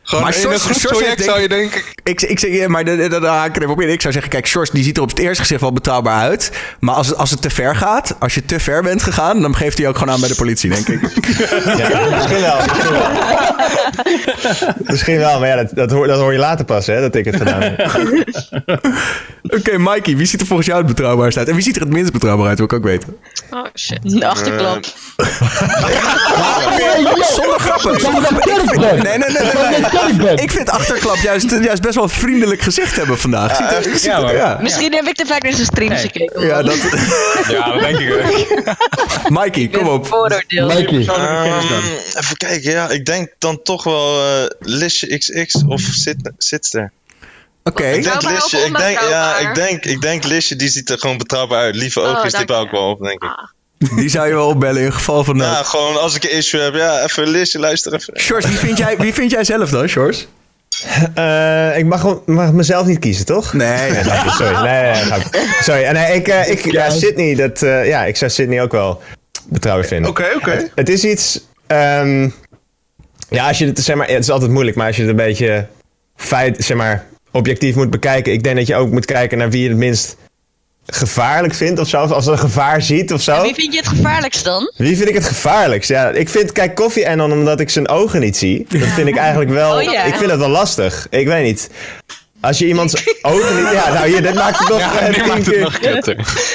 Gewoon 0.04 0.24
Maar 0.24 0.34
in 0.36 0.40
Shores- 0.42 0.66
een 0.66 1.24
zou 1.24 1.42
je 1.42 1.48
denken... 1.48 1.82
Ik, 2.04 2.22
ik 2.22 2.40
zeg, 2.40 2.52
ja, 2.52 2.68
maar 2.68 2.86
daar 2.86 3.10
da, 3.10 3.38
haak 3.38 3.48
ik 3.48 3.56
er 3.56 3.62
even 3.62 3.74
op 3.74 3.82
in. 3.82 3.90
Ik 3.90 4.02
zou 4.02 4.14
zeggen, 4.14 4.32
kijk, 4.32 4.48
Sjors 4.48 4.70
die 4.70 4.84
ziet 4.84 4.98
er 4.98 5.04
op 5.04 5.10
het 5.10 5.20
eerste 5.20 5.42
gezicht 5.42 5.62
wel 5.62 5.74
betrouwbaar 5.74 6.22
uit. 6.22 6.52
Maar 6.80 6.96
als 6.96 7.08
het, 7.08 7.18
als 7.18 7.30
het 7.30 7.42
te 7.42 7.50
ver 7.50 7.76
gaat, 7.76 8.16
als 8.20 8.34
je 8.34 8.46
te 8.46 8.60
ver 8.60 8.84
bent 8.84 9.04
gegaan, 9.04 9.42
dan 9.42 9.56
geeft 9.56 9.78
hij 9.78 9.88
ook 9.88 9.98
gewoon 9.98 10.14
aan 10.14 10.20
bij 10.20 10.30
de 10.30 10.36
politie, 10.36 10.70
denk 10.70 10.88
ik. 10.88 11.02
Ja, 11.78 12.10
misschien 12.10 12.40
wel. 12.42 12.56
Misschien 12.58 12.92
wel, 12.92 14.74
misschien 14.86 15.18
wel 15.18 15.40
maar 15.40 15.48
ja, 15.48 15.56
dat, 15.56 15.70
dat, 15.74 15.92
hoor, 15.92 16.08
dat 16.08 16.20
hoor 16.20 16.32
je 16.32 16.40
later 16.40 16.66
pas, 16.66 16.86
hè, 16.86 17.02
dat 17.02 17.16
ik 17.16 17.26
het 17.26 17.36
gedaan 17.36 17.62
heb. 17.62 17.92
Oké, 19.58 19.78
Mikey, 19.78 20.18
wie 20.18 20.26
ziet 20.26 20.42
er 20.42 20.48
volgens 20.48 20.68
jou 20.68 20.80
het 20.80 20.88
betrouwbaarst 20.88 21.38
uit? 21.38 21.48
En 21.48 21.54
wie 21.54 21.64
ziet 21.64 21.76
er 21.76 21.82
het 21.82 21.92
minst 21.92 22.12
betrouwbaar 22.12 22.48
uit, 22.48 22.58
wil 22.58 22.66
ik 22.66 22.74
ook 22.74 22.84
weten. 22.84 23.18
Oh 23.50 23.66
shit. 23.76 24.00
De 24.02 24.28
achterklap. 24.28 24.86
Zonder 27.36 27.60
grap. 27.60 27.80
grappen. 27.80 28.20
Nee, 28.80 29.18
nee, 29.18 29.18
nee. 29.18 29.28
nee, 29.70 29.82
Ik 30.36 30.52
vind 30.52 30.70
achterklap 30.70 31.16
juist, 31.16 31.50
juist 31.50 31.82
best 31.82 31.96
wel 31.96 32.08
vriendelijk 32.08 32.62
gezegd 32.62 32.96
hebben 32.96 33.20
vandaag. 33.20 33.56
Ziet 33.56 34.06
er, 34.06 34.36
ja, 34.36 34.58
Misschien 34.62 34.94
heb 34.94 35.06
ik 35.06 35.16
te 35.16 35.26
vaak 35.26 35.44
naar 35.44 35.54
zijn 35.54 35.66
streams 35.66 36.02
gekeken. 36.02 36.46
Ja, 36.46 36.64
dat, 36.64 36.78
ja, 37.48 37.72
dat 37.72 37.82
denk 37.82 38.00
ik 38.00 38.14
ook. 38.14 39.30
Mikey, 39.40 39.68
kom 39.68 39.88
op. 39.88 40.28
Mikey. 40.50 41.00
even 42.14 42.38
kijken, 42.38 42.72
ja. 42.72 42.90
Ik 42.90 43.06
denk 43.06 43.34
dan 43.40 43.62
toch 43.62 43.84
wel 43.84 44.26
uh, 44.26 44.46
Lisje 44.60 45.18
XX 45.18 45.64
of 45.68 45.82
Sitster. 46.38 46.92
Oké. 47.64 47.88
Ik 47.88 48.04
denk 48.04 48.22
Lisje, 48.22 48.58
ik 48.58 48.78
denk, 48.78 49.00
ja, 49.00 49.38
ik 49.38 49.56
denk, 49.56 49.86
ik 49.86 50.02
denk 50.02 50.24
Lisje, 50.24 50.56
die 50.56 50.70
ziet 50.70 50.90
er 50.90 51.00
gewoon 51.00 51.18
betrouwbaar 51.18 51.60
uit. 51.60 51.76
Lieve 51.76 52.00
oh, 52.00 52.10
oogjes, 52.10 52.34
die 52.34 52.46
bouw 52.46 52.66
ik 52.66 52.72
wel 52.72 52.90
op, 52.90 53.02
denk 53.02 53.24
ik. 53.24 53.30
Ah. 53.30 53.50
Die 53.96 54.10
zou 54.10 54.28
je 54.28 54.34
wel 54.34 54.48
opbellen 54.48 54.82
in 54.82 54.94
geval 54.94 55.24
van 55.24 55.38
Ja, 55.38 55.64
gewoon 55.64 56.02
als 56.02 56.16
ik 56.16 56.24
een 56.24 56.32
issue 56.32 56.62
heb. 56.62 56.74
Ja, 56.74 57.04
even 57.04 57.28
Lisje, 57.28 57.60
luister 57.60 57.94
even. 57.94 58.20
Shores, 58.20 58.46
wie 58.46 58.58
vind 58.58 58.78
jij, 58.78 58.98
wie 58.98 59.14
vind 59.14 59.32
jij 59.32 59.44
zelf 59.44 59.70
dan, 59.70 59.88
Shores? 59.88 60.28
Uh, 61.18 61.78
ik 61.78 61.86
mag, 61.86 62.26
mag 62.26 62.52
mezelf 62.52 62.86
niet 62.86 63.00
kiezen, 63.00 63.26
toch? 63.26 63.54
Nee. 63.54 63.92
nee, 63.92 64.04
sorry. 64.28 64.62
Nee, 64.62 65.04
nee, 65.04 65.22
sorry. 65.60 65.88
Nee, 65.88 66.16
ik, 66.16 66.28
uh, 66.28 66.50
ik, 66.50 66.72
ja, 66.72 66.90
Sydney, 66.90 67.36
dat, 67.36 67.62
uh, 67.62 67.88
ja, 67.88 68.06
ik 68.06 68.16
zou 68.16 68.32
Sydney 68.32 68.62
ook 68.62 68.72
wel 68.72 69.02
betrouwbaar 69.46 69.88
vinden. 69.88 70.10
Oké, 70.10 70.26
oké. 70.36 70.52
Het, 70.52 70.72
het, 70.76 70.90
is 70.90 71.04
iets... 71.04 71.40
Um, 71.68 72.34
ja, 73.30 73.48
als 73.48 73.58
je 73.58 73.66
het, 73.66 73.80
zeg 73.80 73.96
maar, 73.96 74.08
het 74.08 74.20
is 74.24 74.30
altijd 74.30 74.52
moeilijk, 74.52 74.78
maar 74.78 74.88
als 74.88 74.96
je 74.96 75.02
het 75.02 75.12
een 75.12 75.18
beetje 75.18 75.68
feit, 76.16 76.64
zeg 76.64 76.78
maar, 76.78 77.06
objectief 77.32 77.76
moet 77.76 77.90
bekijken. 77.90 78.34
Ik 78.34 78.44
denk 78.44 78.56
dat 78.56 78.68
je 78.68 78.76
ook 78.76 78.92
moet 78.92 79.06
kijken 79.06 79.38
naar 79.38 79.50
wie 79.50 79.64
je 79.64 79.70
het 79.70 79.78
minst 79.78 80.18
gevaarlijk 80.86 81.54
vindt 81.54 81.80
of 81.80 81.88
zo. 81.88 81.98
Als 81.98 82.26
ze 82.26 82.32
een 82.32 82.40
gevaar 82.40 82.82
ziet 82.82 83.14
of 83.14 83.22
zo. 83.22 83.42
wie 83.42 83.54
vind 83.54 83.74
je 83.74 83.80
het 83.80 83.88
gevaarlijkst 83.88 84.44
dan? 84.44 84.72
Wie 84.76 84.98
vind 84.98 85.10
ik 85.10 85.16
het 85.16 85.26
gevaarlijkst? 85.26 85.90
Ja, 85.90 86.10
ik 86.10 86.30
vind, 86.30 86.52
kijk, 86.52 86.76
Koffie 86.76 87.06
en 87.06 87.18
dan 87.18 87.32
omdat 87.32 87.60
ik 87.60 87.70
zijn 87.70 87.88
ogen 87.88 88.20
niet 88.20 88.38
zie. 88.38 88.66
Dat 88.70 88.88
vind 88.88 89.08
ik 89.08 89.18
eigenlijk 89.18 89.52
wel, 89.52 89.76
oh, 89.76 89.82
ja. 89.82 90.04
ik 90.04 90.16
vind 90.16 90.30
dat 90.30 90.40
wel 90.40 90.50
lastig. 90.50 91.08
Ik 91.10 91.28
weet 91.28 91.44
niet. 91.44 91.70
Als 92.44 92.58
je 92.58 92.68
iemands 92.68 93.08
ogen 93.22 93.56
niet... 93.56 93.72
Ja, 93.74 93.94
nou 93.94 94.08
hier, 94.08 94.22
dit 94.22 94.34
maakt 94.34 94.60
het 94.60 94.70
nog 94.70 94.80
ja, 94.80 95.10
uh, 95.10 95.28
maakt 95.28 95.46
het 95.46 95.60
nog 95.60 95.80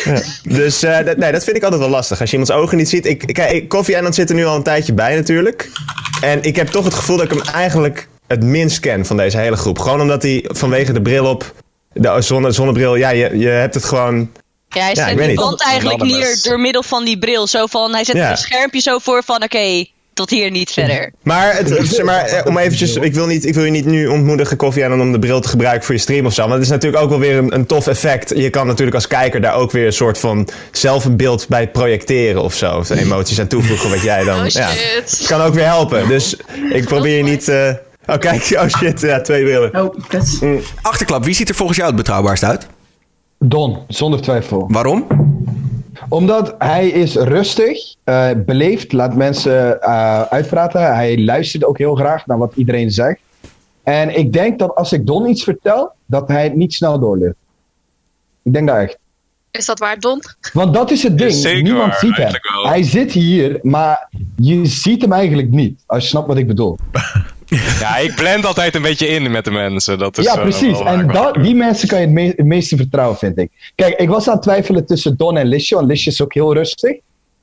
ja. 0.05 0.23
Dus 0.43 0.85
uh, 0.85 1.05
dat, 1.05 1.17
nee, 1.17 1.33
dat 1.33 1.45
vind 1.45 1.57
ik 1.57 1.63
altijd 1.63 1.81
wel 1.81 1.91
lastig. 1.91 2.21
Als 2.21 2.31
je 2.31 2.37
iemands 2.37 2.55
ogen 2.55 2.77
niet 2.77 2.89
ziet. 2.89 3.07
Ik, 3.07 3.31
kijk, 3.33 3.69
Koffie 3.69 3.97
en 3.97 4.03
dan 4.03 4.15
zit 4.15 4.29
er 4.29 4.35
nu 4.35 4.45
al 4.45 4.57
een 4.57 4.63
tijdje 4.63 4.93
bij 4.93 5.15
natuurlijk. 5.15 5.71
En 6.21 6.43
ik 6.43 6.57
heb 6.57 6.69
toch 6.69 6.85
het 6.85 6.95
gevoel 6.95 7.17
dat 7.17 7.33
ik 7.33 7.39
hem 7.39 7.55
eigenlijk 7.55 8.09
het 8.27 8.45
minst 8.45 8.81
ken 8.81 9.07
van 9.07 9.17
deze 9.17 9.39
hele 9.39 9.57
groep. 9.57 9.79
Gewoon 9.79 10.01
omdat 10.01 10.23
hij 10.23 10.45
vanwege 10.49 10.93
de 10.93 11.03
bril 11.03 11.27
op, 11.27 11.55
de 11.93 12.23
zonne, 12.23 12.51
zonnebril, 12.51 12.95
ja, 12.95 13.11
je, 13.11 13.39
je 13.39 13.49
hebt 13.49 13.75
het 13.75 13.85
gewoon... 13.85 14.31
Ja, 14.69 14.83
hij 14.83 14.95
zet 14.95 15.19
die 15.19 15.35
band 15.35 15.63
eigenlijk 15.63 16.03
neer 16.03 16.41
door 16.43 16.61
middel 16.61 16.83
van 16.83 17.05
die 17.05 17.19
bril. 17.19 17.47
Zo 17.47 17.67
van, 17.67 17.93
hij 17.93 18.05
zet 18.05 18.17
een 18.17 18.37
schermpje 18.37 18.81
zo 18.81 18.99
voor 18.99 19.23
van, 19.25 19.43
oké, 19.43 19.85
tot 20.19 20.31
hier 20.31 20.51
niet 20.51 20.71
verder. 20.71 21.13
Maar, 21.23 21.57
het, 21.57 21.69
zeg 21.89 22.05
maar 22.05 22.25
eh, 22.25 22.47
om 22.47 22.59
eventjes, 22.59 22.97
ik 22.97 23.15
wil, 23.15 23.27
niet, 23.27 23.45
ik 23.45 23.55
wil 23.55 23.65
je 23.65 23.71
niet 23.71 23.85
nu 23.85 24.07
ontmoedigen 24.07 24.57
koffie 24.57 24.85
aan 24.85 25.01
om 25.01 25.13
de 25.13 25.19
bril 25.19 25.41
te 25.41 25.49
gebruiken 25.49 25.85
voor 25.85 25.95
je 25.95 26.01
stream 26.01 26.27
of 26.27 26.35
zo. 26.35 26.45
Maar 26.45 26.55
het 26.55 26.63
is 26.63 26.69
natuurlijk 26.69 27.03
ook 27.03 27.09
wel 27.09 27.19
weer 27.19 27.37
een, 27.37 27.55
een 27.55 27.67
tof 27.67 27.87
effect. 27.87 28.33
Je 28.37 28.51
kan 28.51 28.67
natuurlijk 28.67 28.97
als 28.97 29.07
kijker 29.07 29.41
daar 29.41 29.55
ook 29.55 29.71
weer 29.71 29.87
een 29.87 29.93
soort 29.93 30.19
van 30.19 30.49
zelf 30.73 31.05
een 31.05 31.17
beeld 31.17 31.49
bij 31.49 31.69
projecteren 31.69 32.43
of 32.43 32.55
zo. 32.55 32.77
Of 32.77 32.87
de 32.87 32.99
emoties 33.05 33.41
aan 33.41 33.47
toevoegen 33.47 33.91
wat 33.91 34.03
jij 34.03 34.25
dan... 34.25 34.41
Oh, 34.41 34.49
ja, 34.49 34.69
het 34.71 35.25
kan 35.27 35.41
ook 35.41 35.55
weer 35.55 35.65
helpen. 35.65 36.09
Dus 36.09 36.37
ik 36.73 36.85
probeer 36.85 37.17
je 37.17 37.23
niet... 37.23 37.49
Uh, 37.49 37.71
Oh, 38.09 38.19
kijk. 38.19 38.57
Oh 38.63 38.69
shit. 38.69 39.01
Ja, 39.01 39.21
twee 39.21 39.45
willen. 39.45 39.83
Oh, 39.83 39.95
mm. 40.41 40.61
Achterklap. 40.83 41.25
Wie 41.25 41.35
ziet 41.35 41.49
er 41.49 41.55
volgens 41.55 41.79
jou 41.79 41.89
het 41.89 41.99
betrouwbaarst 41.99 42.45
uit? 42.45 42.67
Don, 43.39 43.79
zonder 43.89 44.21
twijfel. 44.21 44.67
Waarom? 44.69 45.07
Omdat 46.09 46.55
hij 46.59 46.89
is 46.89 47.15
rustig, 47.15 47.95
uh, 48.05 48.29
beleefd, 48.37 48.93
laat 48.93 49.15
mensen 49.15 49.79
uh, 49.83 50.23
uitpraten. 50.23 50.95
Hij 50.95 51.19
luistert 51.19 51.65
ook 51.65 51.79
heel 51.79 51.95
graag 51.95 52.27
naar 52.27 52.39
wat 52.39 52.53
iedereen 52.55 52.91
zegt. 52.91 53.21
En 53.83 54.19
ik 54.19 54.33
denk 54.33 54.59
dat 54.59 54.75
als 54.75 54.93
ik 54.93 55.07
Don 55.07 55.29
iets 55.29 55.45
vertel, 55.45 55.93
dat 56.07 56.29
hij 56.29 56.45
het 56.45 56.55
niet 56.55 56.75
snel 56.75 56.99
doorleert. 56.99 57.37
Ik 58.43 58.53
denk 58.53 58.69
dat 58.69 58.77
echt. 58.77 58.99
Is 59.51 59.67
dat 59.67 59.79
waar, 59.79 59.99
Don? 59.99 60.23
Want 60.53 60.75
dat 60.75 60.91
is 60.91 61.03
het 61.03 61.19
ding. 61.19 61.63
Niemand 61.63 61.95
ziet 61.95 62.17
hem. 62.17 62.33
Hij 62.63 62.83
zit 62.83 63.13
hier, 63.13 63.59
maar 63.63 64.09
je 64.37 64.67
ziet 64.67 65.03
hem 65.03 65.13
eigenlijk 65.13 65.51
niet. 65.51 65.83
Als 65.87 66.03
je 66.03 66.09
snapt 66.09 66.27
wat 66.27 66.37
ik 66.37 66.47
bedoel. 66.47 66.79
Ja, 67.81 67.97
ik 67.97 68.15
blend 68.15 68.47
altijd 68.47 68.75
een 68.75 68.83
beetje 68.83 69.07
in 69.07 69.31
met 69.31 69.45
de 69.45 69.51
mensen. 69.51 69.99
Dat 69.99 70.19
is, 70.19 70.25
ja, 70.25 70.37
precies. 70.37 70.81
en 70.81 71.07
dat, 71.07 71.35
die 71.35 71.55
mensen 71.55 71.89
kan 71.89 72.01
je 72.01 72.35
het, 72.37 72.45
meeste 72.45 72.77
vertrouwen, 72.77 73.19
vind 73.19 73.39
ik. 73.39 73.51
Kijk, 73.75 73.95
ik 73.99 74.09
was 74.09 74.29
aan 74.29 74.35
het 74.35 74.43
twijfelen 74.43 74.87
tussen 74.87 75.17
Don 75.17 75.37
en 75.37 75.47
Lisje, 75.47 75.75
want 75.75 75.87
Lisje 75.87 76.11
is 76.11 76.23
ook 76.23 76.35
heel 76.35 76.55
rustig. 76.55 76.97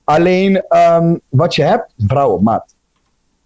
Alleen, 0.03 0.63
um, 0.69 1.19
wat 1.29 1.55
je 1.55 1.63
hebt, 1.63 1.93
vrouw 1.97 2.41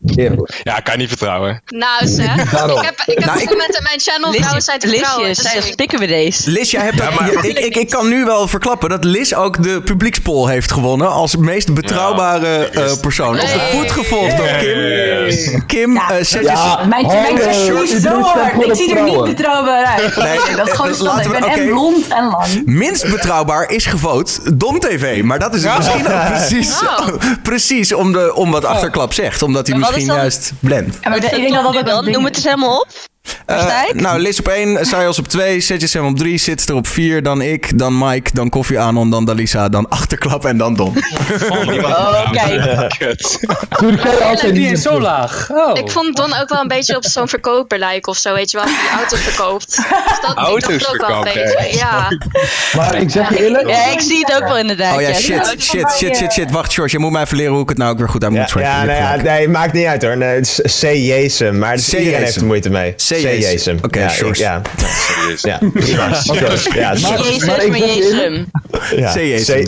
op 0.02 0.38
maat. 0.38 0.53
Ja, 0.64 0.80
kan 0.80 0.94
je 0.94 1.00
niet 1.00 1.10
vertrouwen. 1.10 1.61
Nou 1.68 2.08
zeg, 2.08 2.36
ik 2.44 2.82
heb, 2.82 3.02
ik 3.06 3.19
heb 3.19 3.26
nou, 3.26 3.42
in 3.42 3.84
mijn 3.84 4.00
channel 4.00 4.34
vrouwen 4.34 4.61
zijn 4.61 4.80
te 4.80 4.88
vertrouwen. 4.88 5.28
Lisje, 5.28 5.61
stikken 5.61 6.00
we 6.00 6.08
deze. 6.08 6.52
Lis, 6.52 6.72
jij 6.72 6.84
hebt 6.84 6.98
ja, 6.98 7.10
maar, 7.10 7.34
ik, 7.34 7.60
ik, 7.60 7.76
ik 7.76 7.90
kan 7.90 8.10
nu 8.10 8.26
wel 8.26 8.48
verklappen 8.48 8.90
dat 8.90 9.03
Lis 9.03 9.34
ook 9.34 9.64
de 9.64 9.82
publiekspol 9.82 10.48
heeft 10.48 10.72
gewonnen 10.72 11.11
als 11.11 11.36
meest 11.36 11.74
betrouwbare 11.74 12.69
uh, 12.74 13.00
persoon. 13.02 13.36
Op 13.36 13.42
de 13.42 13.69
voet 13.72 13.92
gevolgd 13.92 14.38
door 14.38 14.48
Kim. 14.48 15.66
Kim, 15.66 15.94
ja. 15.94 16.18
uh, 16.18 16.24
zet 16.24 16.44
ja. 16.44 16.86
Mijn 16.86 17.06
is 17.84 18.02
zo 18.02 18.22
hard. 18.22 18.66
Ik 18.66 18.76
zie 18.76 18.95
er 18.95 19.03
niet 19.03 19.24
betrouwbaar 19.24 19.86
uit. 19.86 20.16
Nee, 20.16 20.56
dat 20.56 20.68
is 20.68 20.74
gewoon 20.74 20.95
standaard. 20.95 21.26
Ik 21.26 21.32
ben 21.32 21.44
okay. 21.44 21.60
en 21.60 21.68
blond 21.68 22.08
en 22.08 22.26
lang. 22.26 22.66
Minst 22.66 23.10
betrouwbaar 23.10 23.69
is 23.69 23.86
gevoot 23.86 24.40
Don 24.60 24.80
TV. 24.80 25.24
Maar 25.24 25.40
dat 25.40 25.56
is 25.56 25.64
misschien 25.64 26.08
ook 26.08 26.30
precies, 26.34 26.84
precies 27.44 27.94
om, 27.94 28.11
de, 28.11 28.36
om 28.36 28.52
wat 28.52 28.66
achterklap 28.66 29.14
zegt. 29.14 29.42
Omdat 29.42 29.68
hij 29.68 29.78
misschien 29.78 29.89
juist 29.98 30.51
blend. 30.59 30.98
Ja, 31.01 31.09
maar 31.09 31.24
ik 31.24 31.30
denk 31.30 31.53
dat 31.53 31.74
dat 31.74 31.92
ook 31.92 32.06
Noem 32.06 32.26
het 32.26 32.35
eens 32.35 32.43
helemaal 32.43 32.80
op. 32.80 32.88
Uh, 33.48 33.91
nou, 33.93 34.19
Liz 34.19 34.40
op 34.40 34.48
1, 34.48 34.85
Sayos 34.85 35.19
op 35.19 35.27
2, 35.27 35.61
Setjesem 35.61 36.06
op 36.06 36.17
3, 36.17 36.38
Zit 36.38 36.69
er 36.69 36.75
op 36.75 36.88
4, 36.88 37.24
dan 37.24 37.41
ik, 37.41 37.77
dan 37.77 37.98
Mike, 37.98 38.30
dan 38.33 38.49
Koffie 38.49 38.80
Anon, 38.80 39.09
dan 39.09 39.25
Dalisa, 39.25 39.69
dan 39.69 39.90
Achterklap 39.90 40.45
en 40.45 40.58
dan 40.58 40.75
Don. 40.75 40.98
Oh, 41.49 42.32
kijk. 42.32 43.22
Altijd 44.24 44.53
niet 44.53 44.80
zo 44.80 44.99
laag. 44.99 45.49
Oh. 45.51 45.77
Ik 45.77 45.91
vond 45.91 46.16
Don 46.16 46.33
ook 46.41 46.49
wel 46.49 46.61
een 46.61 46.67
beetje 46.67 46.95
op 46.95 47.06
zo'n 47.06 47.27
verkoper 47.27 47.80
lijken 47.80 48.11
of 48.11 48.17
zo, 48.17 48.33
weet 48.33 48.51
je 48.51 48.58
wel, 48.58 48.66
die 48.66 48.75
auto's 48.98 49.19
verkoopt. 49.19 49.75
Dus 49.75 50.19
dat, 50.22 50.35
auto's 50.35 50.88
ook 50.90 51.08
wel 51.08 51.17
een 51.17 51.24
beetje, 51.24 51.77
ja. 51.77 52.08
Maar 52.75 52.95
ik 52.95 53.09
zeg 53.09 53.30
je 53.30 53.43
eerlijk... 53.43 53.69
Ja, 53.69 53.91
ik 53.91 54.01
zie 54.01 54.19
het 54.19 54.35
ook 54.41 54.48
wel 54.48 54.58
inderdaad. 54.58 54.95
Oh 54.95 55.01
ja, 55.01 55.14
shit, 55.14 55.56
shit, 55.59 55.91
shit, 55.91 56.16
shit, 56.16 56.33
shit. 56.33 56.51
Wacht, 56.51 56.74
George, 56.74 56.95
je 56.95 56.99
moet 56.99 57.11
mij 57.11 57.24
even 57.24 57.38
leren 57.38 57.53
hoe 57.53 57.61
ik 57.61 57.69
het 57.69 57.77
nou 57.77 57.91
ook 57.91 57.98
weer 57.98 58.09
goed 58.09 58.24
aan 58.24 58.33
moet 58.33 58.49
spreken. 58.49 58.72
Ja, 58.72 58.83
nee, 58.83 58.98
ja, 58.98 59.16
nee, 59.16 59.48
maakt 59.48 59.74
niet 59.74 59.85
uit 59.85 60.03
hoor. 60.03 60.17
Nee, 60.17 60.35
het 60.35 60.61
is 60.64 60.80
C. 60.80 60.83
Jesem, 60.83 61.58
maar 61.58 61.75
iedereen 61.75 62.14
heeft 62.14 62.35
er 62.35 62.45
moeite 62.45 62.69
mee. 62.69 62.95
C. 62.95 63.19
Jesem. 63.22 63.78
Oké, 63.82 64.00
ja, 64.00 64.10
Ja. 64.34 64.62
Ja, 65.42 65.60
ja, 66.74 66.94
Ja, 68.96 69.14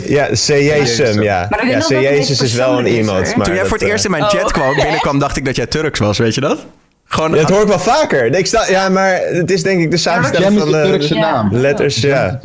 Ja, 0.04 0.26
C-Jesum, 0.26 1.22
ja. 1.22 1.48
Ja, 1.66 1.78
C-Jezus 1.78 2.40
is 2.40 2.54
wel 2.54 2.78
een 2.78 2.86
iemand. 2.86 3.34
Toen 3.42 3.54
jij 3.54 3.66
voor 3.66 3.78
het 3.78 3.86
eerst 3.86 4.04
in 4.04 4.10
mijn 4.10 4.24
chat 4.24 4.52
kwam, 4.52 4.74
binnenkwam, 4.82 5.18
dacht 5.18 5.36
ik 5.36 5.44
dat 5.44 5.56
jij 5.56 5.66
Turks 5.66 5.98
was, 5.98 6.18
weet 6.18 6.34
je 6.34 6.40
dat? 6.40 6.66
Gewoon, 7.04 7.32
dat 7.32 7.50
hoor 7.50 7.62
ik 7.62 7.68
wel 7.68 7.78
vaker. 7.78 8.34
Ik 8.34 8.46
sta, 8.46 8.68
ja, 8.68 8.88
maar 8.88 9.20
het 9.22 9.50
is 9.50 9.62
denk 9.62 9.80
ik 9.80 9.90
de 9.90 9.96
samenstelling 9.96 10.58
van 10.58 10.70
de 10.70 10.82
Turkse 10.82 11.14
naam. 11.14 11.54
letters. 11.56 11.96
Ja. 11.96 12.40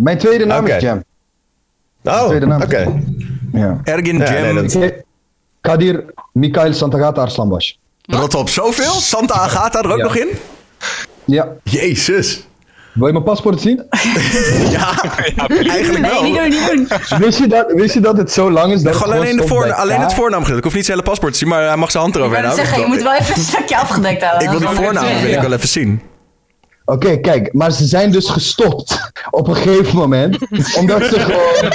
Mijn 0.00 0.18
tweede 0.18 0.44
naam 0.44 0.66
is 0.66 0.82
Jam. 0.82 1.04
Oh, 2.04 2.30
oké. 2.62 3.02
Ergin 3.84 4.18
Jam. 4.18 4.92
Kadir 5.60 6.04
Mikhail 6.32 6.72
Santagata 6.74 7.20
Arslanbash. 7.20 7.72
Rot 8.10 8.34
op, 8.34 8.48
zoveel? 8.48 8.92
Santa 8.92 9.34
Agatha 9.34 9.82
er 9.82 9.92
ook 9.92 10.02
nog 10.02 10.16
in? 10.16 10.28
Ja. 11.24 11.48
Jezus. 11.62 12.46
Wil 12.92 13.06
je 13.06 13.12
mijn 13.12 13.24
paspoort 13.24 13.60
zien? 13.60 13.76
ja, 14.70 15.02
eigenlijk 15.48 16.06
wel. 16.06 16.22
Nee, 16.22 16.30
niet 16.30 16.40
doen, 16.40 16.78
niet 16.78 16.88
doen. 17.08 17.18
Wist 17.18 17.38
je 17.38 17.46
dat, 17.46 17.72
wist 17.72 17.94
je 17.94 18.00
dat 18.00 18.16
het 18.16 18.32
zo 18.32 18.50
lang 18.50 18.72
is? 18.72 18.82
Dat 18.82 18.96
Gewoon 18.96 19.14
alleen, 19.14 19.36
de 19.36 19.46
voor, 19.46 19.72
alleen 19.72 20.00
het 20.00 20.14
voornaam 20.14 20.42
Ik 20.42 20.62
hoef 20.64 20.74
niet 20.74 20.84
zijn 20.84 20.98
hele 20.98 21.10
paspoort 21.10 21.32
te 21.32 21.38
zien, 21.38 21.48
maar 21.48 21.66
hij 21.66 21.76
mag 21.76 21.90
zijn 21.90 22.02
hand 22.02 22.16
erover 22.16 22.36
houden. 22.36 22.56
zeggen, 22.56 22.80
je 22.80 22.86
moet 22.86 23.02
wel 23.02 23.14
even 23.14 23.36
een 23.36 23.42
stukje 23.42 23.76
afgedekt 23.76 24.22
houden. 24.22 24.42
Ik 24.42 24.58
wil 24.58 24.68
die 24.68 24.78
voornaam 24.78 25.20
wil 25.20 25.32
ik 25.32 25.40
wel 25.40 25.52
even 25.52 25.68
zien. 25.68 26.02
Oké, 26.84 27.16
kijk, 27.16 27.52
maar 27.52 27.70
ze 27.70 27.84
zijn 27.84 28.12
dus 28.12 28.28
gestopt 28.28 29.10
op 29.30 29.48
een 29.48 29.56
gegeven 29.56 29.96
moment. 29.96 30.38
omdat 30.76 31.04
ze 31.04 31.20
gewoon. 31.20 31.72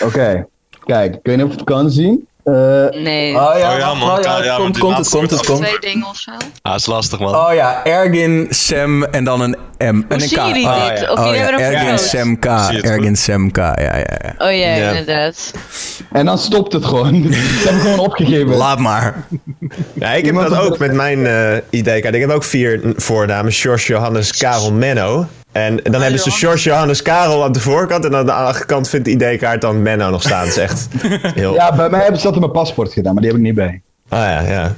Oké, 0.08 0.46
kijk, 0.84 1.14
ik 1.14 1.20
weet 1.22 1.36
niet 1.36 1.44
of 1.44 1.50
je 1.50 1.56
het 1.56 1.66
kan 1.66 1.90
zien. 1.90 2.26
Uh, 2.46 2.88
nee. 3.02 3.34
Oh 3.34 3.58
ja, 3.58 3.72
oh, 3.72 3.78
ja 3.78 3.94
man. 3.94 4.22
ja, 4.22 4.44
ja, 4.44 4.56
komt, 4.56 4.78
komt, 4.78 4.96
het 4.96 5.08
komt, 5.08 5.30
het 5.30 5.46
komt. 5.46 5.58
Twee 5.58 5.78
dingen 5.78 6.06
of 6.06 6.16
zo. 6.16 6.30
Ah, 6.62 6.74
is 6.74 6.86
lastig 6.86 7.18
man. 7.18 7.34
Oh 7.34 7.54
ja, 7.54 7.84
Ergin, 7.84 8.46
Sam 8.50 9.04
en 9.04 9.24
dan 9.24 9.40
een 9.40 9.56
M 9.78 9.84
en 9.84 10.04
een 10.08 10.28
K. 10.28 10.36
Oh? 10.36 11.10
Of 11.10 11.18
oh, 11.18 11.34
ja. 11.34 11.58
Ergin, 11.58 11.98
Sam, 11.98 12.38
K. 12.38 12.44
Ergin, 12.44 13.16
Sam, 13.16 13.50
K. 13.50 13.56
Ja, 13.56 13.76
ja, 13.76 13.96
ja. 13.96 14.34
Oh 14.38 14.56
ja, 14.56 14.74
inderdaad. 14.74 15.52
En 16.12 16.26
dan 16.26 16.38
stopt 16.38 16.72
het 16.72 16.84
gewoon. 16.84 17.22
Ze 17.32 17.62
hebben 17.64 17.80
gewoon 17.80 17.98
opgegeven. 17.98 18.56
Laat 18.56 18.78
maar. 18.78 19.26
Ja, 19.94 20.12
ik 20.12 20.26
heb 20.26 20.34
dat 20.34 20.58
ook 20.58 20.78
met 20.78 20.92
mijn 20.92 21.18
uh, 21.18 21.56
ID-kaart. 21.70 22.14
Ik 22.14 22.20
heb 22.20 22.30
ook 22.30 22.44
vier 22.44 22.80
voornamen. 22.96 23.52
George, 23.52 23.86
Johannes, 23.92 24.36
Karel, 24.36 24.72
Menno. 24.72 25.26
En 25.56 25.80
dan 25.82 26.02
hebben 26.02 26.20
ze 26.20 26.30
George 26.30 26.68
Johannes 26.68 27.02
Karel 27.02 27.44
aan 27.44 27.52
de 27.52 27.60
voorkant. 27.60 28.04
En 28.04 28.16
aan 28.16 28.26
de 28.26 28.32
achterkant 28.32 28.88
vindt 28.88 29.04
de 29.04 29.10
ID-kaart 29.10 29.60
dan 29.60 29.82
Menno 29.82 30.10
nog 30.10 30.22
staan. 30.22 30.44
Dat 30.44 30.48
is 30.48 30.56
echt 30.56 30.88
heel... 31.34 31.54
Ja, 31.54 31.74
bij 31.74 31.90
mij 31.90 32.00
hebben 32.00 32.20
ze 32.20 32.26
dat 32.26 32.34
in 32.34 32.40
mijn 32.40 32.52
paspoort 32.52 32.92
gedaan, 32.92 33.12
maar 33.14 33.22
die 33.22 33.30
heb 33.30 33.40
ik 33.40 33.46
niet 33.46 33.54
bij. 33.54 33.82
Ah 34.08 34.18
ja, 34.18 34.40
ja. 34.40 34.74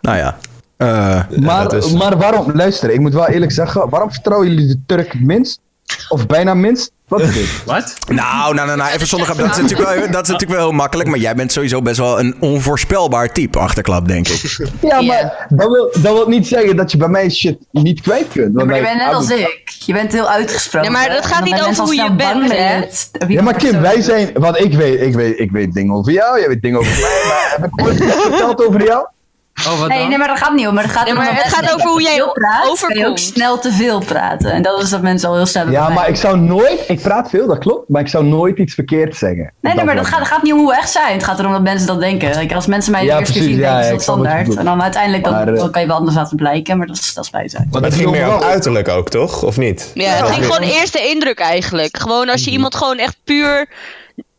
Nou 0.00 0.16
ja. 0.16 0.36
Uh, 0.78 1.38
maar, 1.40 1.74
is... 1.74 1.92
maar 1.92 2.18
waarom, 2.18 2.52
luister, 2.52 2.90
ik 2.90 3.00
moet 3.00 3.14
wel 3.14 3.28
eerlijk 3.28 3.52
zeggen, 3.52 3.88
waarom 3.88 4.12
vertrouwen 4.12 4.48
jullie 4.48 4.66
de 4.66 4.80
Turk 4.86 5.20
minst? 5.20 5.60
Of 6.08 6.26
bijna 6.26 6.54
minst? 6.54 6.92
Wat 7.10 7.20
is 7.20 7.34
dit? 7.40 7.64
Wat? 7.64 7.94
Nou, 8.08 8.54
nou, 8.54 8.66
nou, 8.66 8.78
nou 8.78 8.90
even 8.92 9.06
zonder... 9.06 9.36
Dat 9.36 9.50
is, 9.50 9.56
natuurlijk 9.56 9.88
wel, 9.88 10.10
dat 10.10 10.22
is 10.22 10.28
natuurlijk 10.28 10.50
wel 10.50 10.60
heel 10.60 10.72
makkelijk. 10.72 11.08
Maar 11.08 11.18
jij 11.18 11.34
bent 11.34 11.52
sowieso 11.52 11.82
best 11.82 11.98
wel 11.98 12.20
een 12.20 12.36
onvoorspelbaar 12.40 13.32
type, 13.32 13.58
achterklap, 13.58 14.08
denk 14.08 14.28
ik. 14.28 14.38
Ja, 14.80 15.00
maar 15.00 15.46
dat 15.48 15.70
wil, 15.70 15.90
dat 15.92 16.12
wil 16.12 16.28
niet 16.28 16.46
zeggen 16.46 16.76
dat 16.76 16.92
je 16.92 16.98
bij 16.98 17.08
mij 17.08 17.30
shit 17.30 17.58
niet 17.70 18.00
kwijt 18.00 18.28
kunt. 18.32 18.52
maar 18.54 18.76
je 18.76 18.82
bent 18.82 18.96
net 18.96 19.14
als 19.14 19.30
ik. 19.30 19.62
Je 19.86 19.92
bent 19.92 20.12
heel 20.12 20.28
uitgesproken. 20.28 20.92
Ja, 20.92 20.98
maar 20.98 21.08
dat 21.08 21.26
gaat 21.26 21.44
niet 21.44 21.60
over 21.60 21.84
hoe 21.84 21.94
je 21.94 22.14
bent, 22.14 22.52
hè? 22.52 22.84
Ja, 23.28 23.42
maar 23.42 23.54
Kim, 23.54 23.80
wij 23.80 24.00
zijn... 24.00 24.30
Want 24.34 24.60
ik 24.60 24.74
weet, 24.74 25.00
ik, 25.00 25.14
weet, 25.14 25.38
ik 25.38 25.50
weet 25.50 25.72
dingen 25.72 25.94
over 25.94 26.12
jou, 26.12 26.38
jij 26.38 26.48
weet 26.48 26.62
dingen 26.62 26.78
over 26.78 26.92
mij. 26.92 27.22
Maar 27.28 27.54
heb 27.56 27.64
ik 27.64 27.82
ooit 27.84 27.98
iets 28.00 28.22
verteld 28.22 28.66
over 28.66 28.84
jou? 28.84 29.06
Oh, 29.66 29.86
nee, 29.86 30.06
nee, 30.06 30.18
maar 30.18 30.28
dat 30.28 30.38
gaat 30.38 30.54
niet 30.54 30.66
om. 30.66 30.74
Maar 30.74 30.82
het 30.82 30.92
gaat, 30.92 31.04
nee, 31.04 31.14
maar 31.14 31.34
het 31.34 31.54
gaat 31.54 31.74
over 31.74 31.88
hoe 31.88 32.02
jij 32.02 32.30
praat. 32.32 32.68
Overkomt. 32.68 32.92
Kan 32.92 32.96
je 32.96 33.06
ook 33.06 33.18
snel 33.18 33.58
te 33.58 33.72
veel 33.72 33.98
praten. 33.98 34.52
En 34.52 34.62
dat 34.62 34.82
is 34.82 34.90
dat 34.90 35.02
mensen 35.02 35.28
al 35.28 35.34
heel 35.34 35.46
snel 35.46 35.70
Ja, 35.70 35.88
maar 35.88 36.08
ik 36.08 36.16
zou 36.16 36.38
nooit... 36.38 36.84
Ik 36.88 37.00
praat 37.00 37.30
veel, 37.30 37.46
dat 37.46 37.58
klopt. 37.58 37.88
Maar 37.88 38.00
ik 38.00 38.08
zou 38.08 38.24
nooit 38.24 38.58
iets 38.58 38.74
verkeerd 38.74 39.16
zeggen. 39.16 39.52
Nee, 39.60 39.74
nee 39.74 39.84
maar 39.84 39.96
dat 39.96 40.06
gaat, 40.06 40.26
gaat 40.26 40.42
niet 40.42 40.52
om 40.52 40.58
hoe 40.58 40.68
we 40.68 40.76
echt 40.76 40.90
zijn. 40.90 41.12
Het 41.12 41.24
gaat 41.24 41.38
erom 41.38 41.52
dat 41.52 41.62
mensen 41.62 41.86
dat 41.86 42.00
denken. 42.00 42.54
als 42.54 42.66
mensen 42.66 42.92
mij 42.92 43.04
de 43.04 43.12
eerste 43.18 43.32
keer 43.32 43.42
zien, 43.42 43.56
ja, 43.56 43.68
denken 43.68 43.84
ze 43.84 43.90
dat 43.90 44.02
standaard. 44.02 44.56
En 44.56 44.64
dan 44.64 44.82
uiteindelijk 44.82 45.24
dan, 45.24 45.32
maar, 45.32 45.54
dan, 45.54 45.70
kan 45.70 45.80
je 45.80 45.86
wel 45.86 45.96
anders 45.96 46.16
laten 46.16 46.36
blijken. 46.36 46.78
Maar 46.78 46.86
dat 46.86 46.96
is, 46.96 47.14
dat 47.14 47.24
is 47.24 47.30
bij 47.30 47.48
zijn. 47.48 47.68
Maar 47.70 47.82
het 47.82 47.94
ging 47.94 48.10
meer 48.10 48.34
op 48.34 48.42
uiterlijk 48.42 48.88
ook, 48.88 49.08
toch? 49.08 49.42
Of 49.42 49.56
niet? 49.56 49.90
Ja, 49.94 50.10
het 50.10 50.30
ging 50.30 50.44
gewoon 50.44 50.70
eerste 50.70 51.08
indruk 51.08 51.38
eigenlijk. 51.38 51.98
Gewoon 51.98 52.28
als 52.28 52.44
je 52.44 52.50
iemand 52.50 52.74
gewoon 52.74 52.98
echt 52.98 53.16
puur 53.24 53.68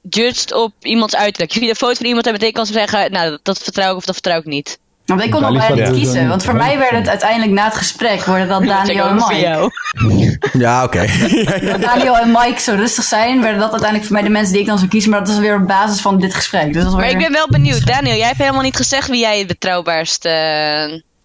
judged 0.09 0.53
op 0.53 0.73
iemands 0.79 1.15
uiterlijk. 1.15 1.51
Je 1.51 1.59
ziet 1.59 1.69
een 1.69 1.75
foto 1.75 1.95
van 1.95 2.05
iemand 2.05 2.25
en 2.25 2.31
meteen 2.31 2.51
kan 2.51 2.65
ze 2.65 2.73
zeggen... 2.73 3.11
Nou, 3.11 3.37
dat 3.43 3.57
vertrouw 3.57 3.91
ik 3.91 3.97
of 3.97 4.05
dat 4.05 4.15
vertrouw 4.15 4.39
ik 4.39 4.45
niet. 4.45 4.79
Want 5.15 5.23
ik 5.23 5.31
kon 5.31 5.41
nog 5.41 5.67
bijna 5.67 5.89
niet 5.89 5.99
kiezen. 5.99 6.27
Want 6.27 6.43
voor 6.43 6.55
mij 6.55 6.77
werd 6.77 6.91
het 6.91 7.07
uiteindelijk 7.09 7.51
na 7.51 7.63
het 7.63 7.75
gesprek 7.75 8.25
worden 8.25 8.47
dat 8.47 8.63
Daniel 8.75 9.05
en 9.05 9.15
Mike. 9.15 9.69
Ja, 10.59 10.83
oké. 10.83 11.05
Daniel 11.79 12.17
en 12.17 12.31
Mike 12.31 12.59
zo 12.59 12.75
rustig 12.75 13.03
zijn, 13.03 13.41
werden 13.41 13.59
dat 13.59 13.71
uiteindelijk 13.71 14.09
voor 14.09 14.13
mij 14.13 14.23
de 14.23 14.29
mensen 14.33 14.51
die 14.51 14.61
ik 14.61 14.67
dan 14.67 14.77
zou 14.77 14.89
kiezen. 14.89 15.11
Maar 15.11 15.19
dat 15.19 15.29
is 15.29 15.39
weer 15.39 15.55
op 15.55 15.67
basis 15.67 16.01
van 16.01 16.19
dit 16.19 16.33
gesprek. 16.33 16.73
Dus 16.73 16.83
dat 16.83 16.95
Maar 16.95 17.09
ik 17.09 17.17
ben 17.17 17.31
wel 17.31 17.47
benieuwd. 17.49 17.85
Daniel, 17.85 18.15
jij 18.15 18.27
hebt 18.27 18.39
helemaal 18.39 18.61
niet 18.61 18.75
gezegd 18.75 19.07
wie 19.07 19.19
jij 19.19 19.37
het 19.37 19.47
betrouwbaarste... 19.47 20.29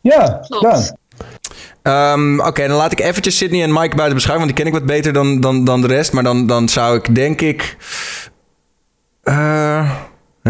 Ja, 0.01 0.41
ja. 0.61 2.13
Um, 2.13 2.41
Oké, 2.41 2.67
dan 2.67 2.77
laat 2.77 2.93
ik 2.93 3.01
eventjes 3.01 3.37
Sydney 3.37 3.63
en 3.63 3.73
Mike 3.73 3.97
buiten 3.97 4.15
beschouwen, 4.15 4.47
want 4.47 4.57
die 4.57 4.65
ken 4.65 4.75
ik 4.75 4.81
wat 4.81 4.97
beter 4.97 5.13
dan, 5.13 5.41
dan, 5.41 5.65
dan 5.65 5.81
de 5.81 5.87
rest. 5.87 6.13
Maar 6.13 6.23
dan, 6.23 6.47
dan 6.47 6.69
zou 6.69 6.97
ik 6.97 7.15
denk 7.15 7.41
ik... 7.41 7.77
Uh, 9.25 9.91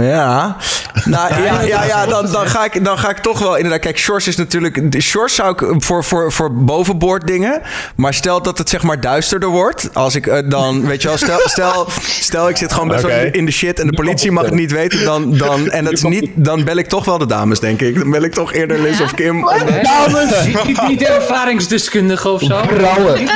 ja. 0.02 0.56
Nou 1.04 1.42
ja, 1.42 1.60
ja, 1.60 1.84
ja 1.84 2.06
dan, 2.06 2.30
dan, 2.32 2.46
ga 2.46 2.64
ik, 2.64 2.84
dan 2.84 2.98
ga 2.98 3.10
ik 3.10 3.18
toch 3.18 3.38
wel 3.38 3.56
inderdaad. 3.56 3.80
Kijk, 3.80 3.98
Shores 3.98 4.28
is 4.28 4.36
natuurlijk. 4.36 4.82
Shores 5.00 5.34
zou 5.34 5.52
ik 5.52 5.82
voor, 5.82 6.04
voor, 6.04 6.32
voor 6.32 6.54
bovenboord 6.54 7.26
dingen. 7.26 7.62
Maar 7.96 8.14
stel 8.14 8.42
dat 8.42 8.58
het 8.58 8.68
zeg 8.68 8.82
maar 8.82 9.00
duisterder 9.00 9.48
wordt. 9.48 9.88
Als 9.92 10.14
ik 10.14 10.26
uh, 10.26 10.38
dan. 10.44 10.86
Weet 10.86 11.02
je 11.02 11.08
wel, 11.08 11.16
stel, 11.16 11.38
stel, 11.44 11.86
stel 12.02 12.48
ik 12.48 12.56
zit 12.56 12.72
gewoon 12.72 12.88
best 12.88 13.04
okay. 13.04 13.22
wel 13.22 13.32
in 13.32 13.44
de 13.44 13.52
shit. 13.52 13.80
En 13.80 13.86
de 13.86 13.92
politie 13.92 14.30
mag 14.30 14.44
het 14.44 14.54
niet 14.54 14.72
weten. 14.72 15.04
Dan, 15.04 15.36
dan, 15.36 15.70
en 15.70 15.84
dat 15.84 15.92
is 15.92 16.02
niet. 16.02 16.30
Dan 16.34 16.64
bel 16.64 16.76
ik 16.76 16.86
toch 16.86 17.04
wel 17.04 17.18
de 17.18 17.26
dames, 17.26 17.60
denk 17.60 17.80
ik. 17.80 17.98
Dan 17.98 18.10
bel 18.10 18.22
ik 18.22 18.32
toch 18.32 18.52
eerder 18.52 18.80
Liz 18.80 19.00
of 19.00 19.14
Kim. 19.14 19.44
Dames! 19.82 20.30
Niet, 20.88 21.02
ervaringsdeskundige 21.02 22.28
of 22.28 22.42
zo. 22.42 22.60
Vrouwen. 22.66 23.28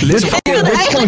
Liz 0.00 0.24
of 0.24 0.42
Kim. 0.42 0.62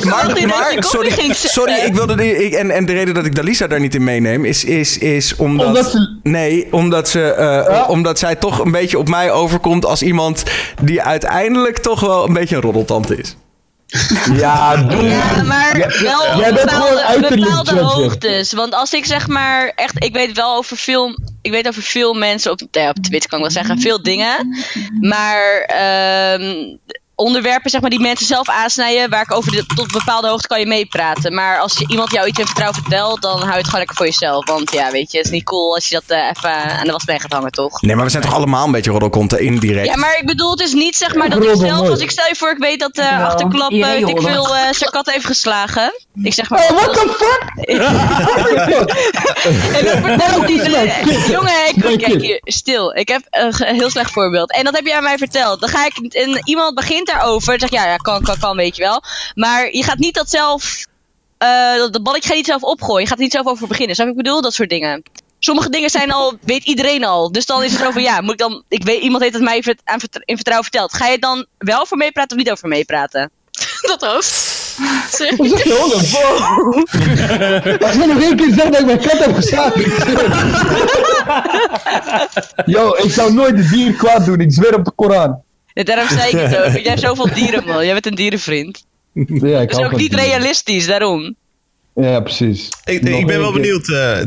Maar, 0.05 0.47
maar 0.47 0.77
sorry, 0.79 1.33
sorry, 1.33 1.73
ik 1.73 1.95
wilde. 1.95 2.45
Ik, 2.45 2.53
en, 2.53 2.71
en 2.71 2.87
de 2.87 2.93
reden 2.93 3.15
dat 3.15 3.25
ik 3.25 3.35
Dalisa 3.35 3.67
daar 3.67 3.81
niet 3.81 3.95
in 3.95 4.05
meeneem. 4.05 4.45
Is, 4.45 4.60
is, 4.65 4.99
is 4.99 5.37
omdat. 5.37 5.67
Omdat 5.67 5.91
ze 5.91 6.19
Nee, 6.23 6.73
omdat, 6.73 7.09
ze, 7.09 7.37
uh, 7.71 7.89
omdat 7.89 8.19
zij 8.19 8.37
toch 8.37 8.59
een 8.59 8.71
beetje 8.71 8.99
op 8.99 9.09
mij 9.09 9.31
overkomt 9.31 9.85
als 9.85 10.03
iemand 10.03 10.43
die 10.83 11.03
uiteindelijk 11.03 11.79
toch 11.79 12.01
wel 12.01 12.27
een 12.27 12.33
beetje 12.33 12.57
een 12.57 12.63
roddeltante 12.63 13.17
is. 13.17 13.37
Ja, 14.33 14.87
ja, 14.89 15.43
maar 15.43 15.93
wel 16.03 16.41
ja, 16.41 16.53
bepaalde, 16.53 17.29
bepaalde 17.29 17.81
hoogtes. 17.81 18.53
Want 18.53 18.75
als 18.75 18.93
ik 18.93 19.05
zeg 19.05 19.29
maar 19.29 19.73
echt, 19.75 20.05
ik 20.05 20.13
weet 20.13 20.37
wel 20.37 20.57
over 20.57 20.77
veel, 20.77 21.19
ik 21.43 21.51
weet 21.51 21.69
over 21.69 21.83
veel 21.83 22.15
mensen 22.15 22.51
op, 22.51 22.61
ja, 22.71 22.89
op 22.89 22.97
Twitter 23.03 23.29
kan 23.29 23.39
ik 23.39 23.45
wel 23.45 23.55
zeggen, 23.55 23.81
veel 23.81 24.03
dingen. 24.03 24.59
Maar 25.01 25.71
um, 26.41 26.79
onderwerpen 27.21 27.71
zeg 27.71 27.81
maar, 27.81 27.91
die 27.91 28.01
mensen 28.01 28.27
zelf 28.27 28.49
aansnijden, 28.49 29.11
waar 29.11 29.23
ik 29.23 29.35
over 29.35 29.53
de, 29.53 29.67
tot 29.67 29.93
bepaalde 29.93 30.29
hoogte 30.29 30.49
kan 30.49 30.61
je 30.61 30.67
meepraten. 30.67 31.35
Maar 31.35 31.59
als 31.59 31.79
je, 31.79 31.85
iemand 31.89 32.13
jou 32.13 32.27
iets 32.27 32.39
in 32.39 32.47
vertrouwen 32.47 32.81
vertelt, 32.81 33.23
dan 33.23 33.39
hou 33.39 33.51
je 33.51 33.57
het 33.57 33.65
gewoon 33.65 33.79
lekker 33.79 33.97
voor 33.97 34.07
jezelf. 34.07 34.47
Want 34.47 34.73
ja, 34.73 34.91
weet 34.91 35.13
je, 35.13 35.17
het 35.17 35.27
is 35.27 35.33
niet 35.33 35.45
cool 35.45 35.75
als 35.75 35.89
je 35.89 35.95
dat 35.95 36.05
uh, 36.19 36.31
even 36.37 36.51
aan 36.51 36.87
de 36.87 36.93
wasbeen 36.93 37.21
gaat 37.21 37.33
hangen, 37.33 37.51
toch? 37.51 37.83
Nee, 37.83 37.97
maar 37.97 38.05
we 38.05 38.11
zijn 38.11 38.23
toch 38.23 38.35
allemaal 38.35 38.67
een 38.67 38.73
beetje 38.73 38.91
roddelkonten 38.91 39.41
indirect? 39.41 39.87
Ja, 39.87 39.97
maar 39.97 40.19
ik 40.19 40.27
bedoel, 40.27 40.51
het 40.51 40.61
is 40.61 40.73
niet 40.73 40.97
zeg 40.97 41.15
maar 41.15 41.31
dat 41.31 41.45
ik 41.45 41.55
zelf, 41.55 41.89
als 41.89 42.01
ik 42.01 42.11
stel 42.11 42.27
je 42.27 42.37
voor, 42.37 42.51
ik 42.51 42.59
weet 42.59 42.81
dat 42.81 42.99
uh, 42.99 43.27
achterklap, 43.27 43.73
uh, 43.73 43.99
ik 43.99 44.21
veel, 44.21 44.55
uh, 44.55 44.61
zijn 44.71 44.91
kat 44.91 45.11
heeft 45.11 45.27
geslagen. 45.27 45.93
Ik 46.23 46.35
zeg 46.35 46.51
maar... 46.51 46.61
Oh, 46.61 46.71
what 46.71 46.93
the 46.93 47.15
fuck? 47.19 47.67
en 49.77 49.85
dan 49.85 50.03
vertel 50.03 50.47
die... 50.47 50.71
Jongen, 51.31 51.69
ik, 51.69 51.75
kijk 51.99 52.21
hier, 52.21 52.41
stil. 52.45 52.97
Ik 52.97 53.09
heb 53.09 53.23
een 53.31 53.75
heel 53.75 53.91
slecht 53.91 54.11
voorbeeld. 54.11 54.53
En 54.53 54.65
dat 54.65 54.75
heb 54.75 54.87
je 54.87 54.97
aan 54.97 55.03
mij 55.03 55.19
verteld. 55.19 55.61
Dan 55.61 55.69
ga 55.69 55.87
ik, 55.87 56.15
en 56.15 56.41
iemand 56.45 56.75
begint 56.75 57.10
daarover. 57.13 57.59
Dan 57.59 57.69
zeg 57.69 57.81
ja, 57.81 57.91
ja, 57.91 57.97
kan, 57.97 58.23
kan, 58.23 58.39
kan, 58.39 58.57
weet 58.57 58.77
je 58.77 58.83
wel. 58.83 59.03
Maar 59.35 59.73
je 59.73 59.83
gaat 59.83 59.99
niet 59.99 60.15
dat 60.15 60.31
zelf. 60.31 60.87
Uh, 61.43 61.75
dat 61.75 62.03
balletje 62.03 62.29
ga 62.29 62.35
je 62.35 62.39
niet 62.39 62.47
zelf 62.47 62.63
opgooien. 62.63 63.03
Je 63.03 63.07
gaat 63.07 63.17
er 63.17 63.23
niet 63.23 63.33
zelf 63.33 63.47
over 63.47 63.69
beginnen. 63.69 63.95
Snap 63.95 64.09
ik 64.09 64.17
bedoel? 64.17 64.43
Dat 64.43 64.55
soort 64.55 64.69
dingen. 64.69 65.03
Sommige 65.39 65.71
dingen 65.71 65.91
zijn 65.91 66.13
al, 66.13 66.35
weet 66.41 66.65
iedereen 66.65 67.05
al. 67.05 67.33
Dus 67.33 67.47
dan 67.47 67.63
is 67.63 67.73
het 67.73 67.87
over, 67.87 68.01
ja, 68.01 68.21
moet 68.21 68.33
ik 68.33 68.39
dan, 68.39 68.63
ik 68.69 68.83
weet, 68.83 69.03
iemand 69.03 69.23
heeft 69.23 69.35
het 69.35 69.43
mij 69.43 69.57
in 70.25 70.37
vertrouwen 70.37 70.69
verteld. 70.71 70.95
Ga 70.95 71.07
je 71.07 71.19
dan 71.19 71.47
wel 71.59 71.87
voor 71.87 71.97
meepraten 71.97 72.37
of 72.37 72.43
niet 72.43 72.53
over 72.53 72.69
meepraten? 72.69 73.31
Dat 73.81 74.01
hoofd. 74.01 74.59
Zeg 75.11 75.37
je 75.37 75.37
Als 77.81 77.93
je 77.93 78.07
nog 78.07 78.23
één 78.23 78.37
keer 78.37 78.53
zegt 78.55 78.73
dat 78.73 78.81
ik 78.81 78.87
mijn 78.87 79.01
kat 79.01 79.19
heb 79.19 79.35
geslagen. 79.35 79.83
Yo, 82.75 82.95
ik 82.97 83.13
zou 83.13 83.33
nooit 83.33 83.55
een 83.55 83.69
dier 83.71 83.93
kwaad 83.93 84.25
doen. 84.25 84.41
Ik 84.41 84.53
zweer 84.53 84.75
op 84.75 84.85
de 84.85 84.91
Koran. 84.91 85.43
Daarom 85.75 86.09
zei 86.09 86.31
ik 86.31 86.51
het 86.51 86.57
ook. 86.67 86.73
Jij 86.73 86.83
hebt 86.83 87.01
zoveel 87.01 87.35
dieren, 87.35 87.65
man. 87.67 87.85
Jij 87.85 87.93
bent 87.93 88.07
een 88.07 88.15
dierenvriend. 88.15 88.85
Ja, 89.13 89.61
ik 89.61 89.71
dat 89.71 89.81
is 89.81 89.87
ook 89.87 89.97
niet 89.97 90.15
realistisch, 90.15 90.87
daarom. 90.87 91.37
Ja, 91.95 92.21
precies. 92.21 92.69
Ik, 92.85 93.09
ik 93.09 93.27
ben 93.27 93.41
wel 93.41 93.53
benieuwd, 93.53 93.89
uh, 93.89 94.19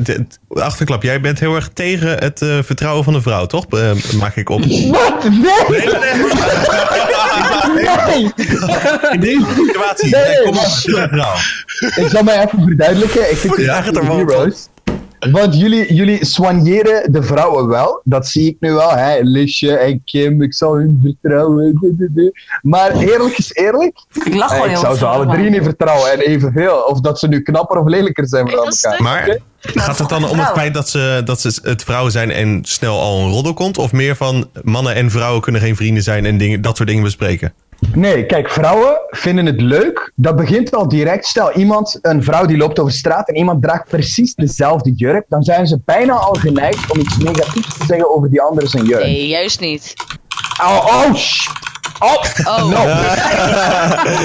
achterklap, 0.50 1.04
jij 1.04 1.22
bent 1.22 1.40
heel 1.40 1.56
erg 1.56 1.70
tegen 1.74 2.18
het 2.18 2.42
uh, 2.42 2.64
vertrouwen 2.64 3.04
van 3.04 3.14
de 3.14 3.22
vrouw, 3.22 3.46
toch? 3.46 3.66
Uh, 3.70 3.92
maak 4.20 4.36
ik 4.36 4.50
op. 4.50 4.60
Wat? 4.66 5.24
Nee! 5.24 5.42
Nee, 5.70 5.86
nee, 8.06 8.32
In 9.12 9.20
deze 9.20 9.46
situatie, 9.56 10.10
nee, 10.10 10.42
kom 10.44 10.58
op, 10.58 10.68
vrouw. 11.10 11.36
Ik 12.04 12.08
zal 12.10 12.24
mij 12.24 12.46
even 12.46 12.64
verduidelijken. 12.64 13.32
Ik 13.32 13.38
vind 13.38 13.58
ja, 13.58 13.84
het 13.84 13.96
er 13.96 14.08
wel 14.08 14.26
want 15.32 15.60
jullie, 15.60 15.94
jullie 15.94 16.26
soigneren 16.26 17.12
de 17.12 17.24
vrouwen 17.24 17.68
wel. 17.68 18.02
Dat 18.04 18.28
zie 18.28 18.50
ik 18.50 18.58
nu 18.60 18.72
wel. 18.72 18.92
Hè? 18.92 19.20
Lisje 19.22 19.78
en 19.78 20.02
Kim, 20.06 20.42
ik 20.42 20.54
zal 20.54 20.76
hun 20.76 21.00
vertrouwen. 21.04 21.92
Maar 22.62 22.96
eerlijk 22.96 23.38
is 23.38 23.54
eerlijk. 23.54 23.98
Ik 24.24 24.34
lach 24.34 24.52
gewoon 24.52 24.70
Ik 24.70 24.78
zou 24.78 24.98
ze 24.98 25.06
alle 25.06 25.28
drie 25.28 25.50
niet 25.50 25.64
vertrouwen. 25.64 26.12
En 26.12 26.20
evenveel. 26.20 26.76
Of 26.76 27.00
dat 27.00 27.20
ze 27.20 27.28
nu 27.28 27.42
knapper 27.42 27.78
of 27.78 27.88
lelijker 27.88 28.28
zijn 28.28 28.50
van 28.50 28.60
elkaar. 28.60 29.02
Maar 29.02 29.40
gaat 29.62 30.00
het 30.00 30.10
dan 30.10 30.30
om 30.30 30.40
het 30.40 30.52
feit 30.52 30.74
dat 30.74 30.90
ze, 30.90 31.22
dat 31.26 31.42
ze 31.42 31.60
het 31.64 31.84
vrouwen 31.84 32.12
zijn 32.12 32.32
en 32.32 32.60
snel 32.64 33.00
al 33.00 33.20
een 33.20 33.32
roddel 33.32 33.54
komt? 33.54 33.78
Of 33.78 33.92
meer 33.92 34.16
van 34.16 34.50
mannen 34.62 34.96
en 34.96 35.12
vrouwen 35.12 35.42
kunnen 35.42 35.62
geen 35.62 35.76
vrienden 35.76 36.04
zijn 36.04 36.26
en 36.26 36.38
dingen, 36.38 36.62
dat 36.62 36.76
soort 36.78 36.90
dingen 36.90 37.04
bespreken? 37.04 37.54
Nee, 37.94 38.26
kijk, 38.26 38.50
vrouwen 38.50 39.02
vinden 39.08 39.46
het 39.46 39.62
leuk. 39.62 40.12
Dat 40.16 40.36
begint 40.36 40.76
al 40.76 40.88
direct. 40.88 41.26
Stel, 41.26 41.52
iemand, 41.52 42.00
een 42.02 42.24
vrouw 42.24 42.46
die 42.46 42.58
loopt 42.58 42.80
over 42.80 42.94
straat 42.94 43.28
en 43.28 43.36
iemand 43.36 43.62
draagt 43.62 43.90
precies 43.90 44.36
dezelfde 44.36 44.92
jurk, 44.96 45.26
dan 45.30 45.44
zijn 45.44 45.68
ze 45.68 45.80
bijna 45.86 46.14
al 46.14 46.34
geneigd 46.34 46.92
om 46.92 47.00
iets 47.00 47.18
negatiefs 47.18 47.78
te 47.78 47.86
zeggen 47.86 48.16
over 48.16 48.30
die 48.30 48.42
andere 48.42 48.68
zijn 48.68 48.86
jurk. 48.86 49.04
Nee, 49.04 49.28
juist 49.28 49.60
niet. 49.60 49.94
Oh, 50.62 50.86
oh, 50.86 51.16
sh 51.16 51.48
Oh, 52.00 52.24
oh. 52.46 52.70
No. 52.70 52.86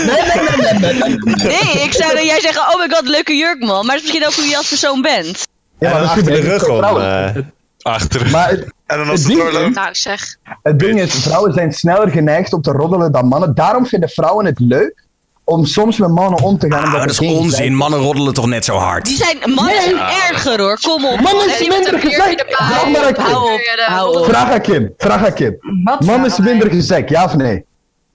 nee, 0.07 0.23
nee, 0.27 0.79
nee, 0.81 0.95
nee, 0.95 1.37
nee. 1.37 1.83
ik 1.83 1.93
zou 1.93 2.15
dat 2.15 2.25
jij 2.25 2.41
zeggen, 2.41 2.63
oh 2.63 2.79
my 2.81 2.89
god, 2.95 3.09
leuke 3.09 3.37
jurk 3.37 3.59
man. 3.61 3.87
Maar 3.87 3.95
het 3.95 4.05
is 4.05 4.11
misschien 4.13 4.27
ook 4.27 4.35
hoe 4.35 4.51
je 4.51 4.57
als 4.57 4.69
persoon 4.69 5.03
bent. 5.03 5.47
Ja, 5.79 5.93
maar 5.93 6.03
achter 6.03 6.25
de 6.25 6.41
rug 6.41 6.69
om. 6.69 6.97
Uh, 6.97 7.37
achter. 7.83 8.31
Maar 8.31 8.59
en 8.89 8.99
dan 8.99 9.09
als 9.09 9.25
het, 9.25 9.53
het 9.53 9.75
Nou, 9.75 9.89
zeg. 9.95 10.37
Het 10.63 10.79
ding 10.79 11.01
is, 11.01 11.15
vrouwen 11.15 11.53
zijn 11.53 11.73
sneller 11.73 12.09
geneigd 12.09 12.53
om 12.53 12.63
te 12.63 12.71
roddelen 12.71 13.13
dan 13.13 13.27
mannen. 13.27 13.55
Daarom 13.55 13.87
vinden 13.87 14.09
vrouwen 14.09 14.47
het 14.47 14.59
leuk 14.59 15.07
om 15.45 15.65
soms 15.65 15.99
met 15.99 16.11
mannen 16.11 16.43
om 16.43 16.59
te 16.59 16.73
gaan. 16.73 16.85
Ah, 16.85 16.93
dat 16.93 17.11
is 17.11 17.21
onzin. 17.21 17.75
Mannen 17.75 18.01
roddelen 18.01 18.35
toch 18.35 18.47
net 18.47 18.65
zo 18.65 18.77
hard? 18.77 19.05
Die 19.05 19.17
zijn, 19.17 19.39
mannen 19.39 19.75
nee. 19.75 19.83
zijn 19.83 19.97
erger 19.97 20.61
hoor. 20.61 20.79
Kom 20.81 21.05
op. 21.05 21.21
Mannen 21.21 21.49
is 21.49 21.69
minder 21.69 21.99
gezegd. 21.99 22.45
Vraag 22.49 22.89
maar 22.89 23.05
aan 23.05 23.15
Kim. 23.15 24.25
Vraag 24.25 24.51
aan 24.51 24.61
Kim. 24.61 24.95
Vraag 24.97 25.25
aan 25.27 25.35
Kim. 25.35 25.57
Man 25.99 26.25
is 26.25 26.39
minder 26.39 26.71
gezegd, 26.71 27.09
ja 27.09 27.25
of 27.25 27.37
nee? 27.37 27.65